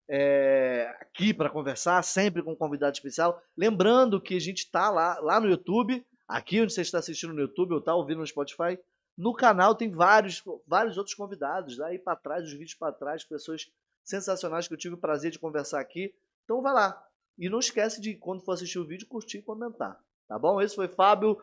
é, 0.08 0.92
aqui 1.00 1.32
para 1.32 1.48
conversar, 1.48 2.02
sempre 2.02 2.42
com 2.42 2.52
um 2.52 2.56
convidado 2.56 2.94
especial. 2.94 3.40
Lembrando 3.56 4.20
que 4.20 4.34
a 4.34 4.40
gente 4.40 4.58
está 4.64 4.90
lá, 4.90 5.20
lá 5.20 5.38
no 5.38 5.48
YouTube, 5.48 6.04
aqui 6.26 6.60
onde 6.60 6.72
você 6.72 6.80
está 6.80 6.98
assistindo 6.98 7.32
no 7.32 7.40
YouTube 7.40 7.72
ou 7.72 7.78
está 7.78 7.94
ouvindo 7.94 8.18
no 8.18 8.26
Spotify. 8.26 8.76
No 9.16 9.32
canal 9.34 9.74
tem 9.74 9.90
vários, 9.90 10.42
vários 10.66 10.96
outros 10.96 11.14
convidados, 11.14 11.78
lá 11.78 11.88
aí 11.88 11.98
para 11.98 12.16
trás, 12.16 12.44
os 12.44 12.52
vídeos 12.52 12.74
para 12.74 12.92
trás, 12.92 13.22
pessoas 13.22 13.70
sensacionais 14.04 14.66
que 14.68 14.74
eu 14.74 14.78
tive 14.78 14.94
o 14.94 14.98
prazer 14.98 15.30
de 15.30 15.38
conversar 15.38 15.80
aqui. 15.80 16.14
Então 16.44 16.60
vai 16.62 16.72
lá, 16.72 17.02
E 17.38 17.48
não 17.48 17.58
esquece 17.58 18.00
de, 18.00 18.14
quando 18.14 18.42
for 18.42 18.52
assistir 18.52 18.78
o 18.78 18.84
vídeo, 18.86 19.06
curtir 19.06 19.38
e 19.38 19.42
comentar. 19.42 19.98
Tá 20.28 20.38
bom? 20.38 20.60
Esse 20.60 20.74
foi 20.76 20.88
Fábio, 20.88 21.40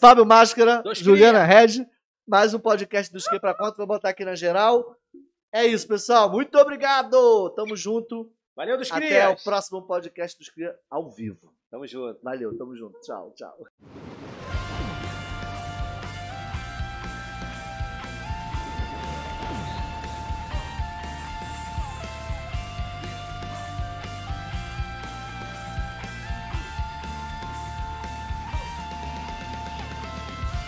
Fábio 0.00 0.24
Máscara, 0.24 0.82
Juliana 0.94 1.44
Regi. 1.44 1.86
Mais 2.26 2.54
um 2.54 2.58
podcast 2.58 3.12
do 3.12 3.18
Esquê 3.18 3.38
pra 3.38 3.54
Conta. 3.54 3.76
Vou 3.76 3.86
botar 3.86 4.08
aqui 4.10 4.24
na 4.24 4.34
geral. 4.34 4.96
É 5.52 5.66
isso, 5.66 5.86
pessoal. 5.86 6.30
Muito 6.30 6.56
obrigado. 6.58 7.50
Tamo 7.50 7.76
junto. 7.76 8.32
Valeu 8.56 8.78
dos 8.78 8.90
Até 8.90 9.06
crias. 9.06 9.40
o 9.40 9.44
próximo 9.44 9.82
podcast 9.82 10.38
dos 10.38 10.48
Cria 10.48 10.74
ao 10.88 11.10
vivo. 11.10 11.52
Tamo 11.70 11.86
junto. 11.86 12.20
Valeu, 12.22 12.56
tamo 12.56 12.76
junto. 12.76 12.98
Tchau, 13.00 13.32
tchau. 13.36 14.13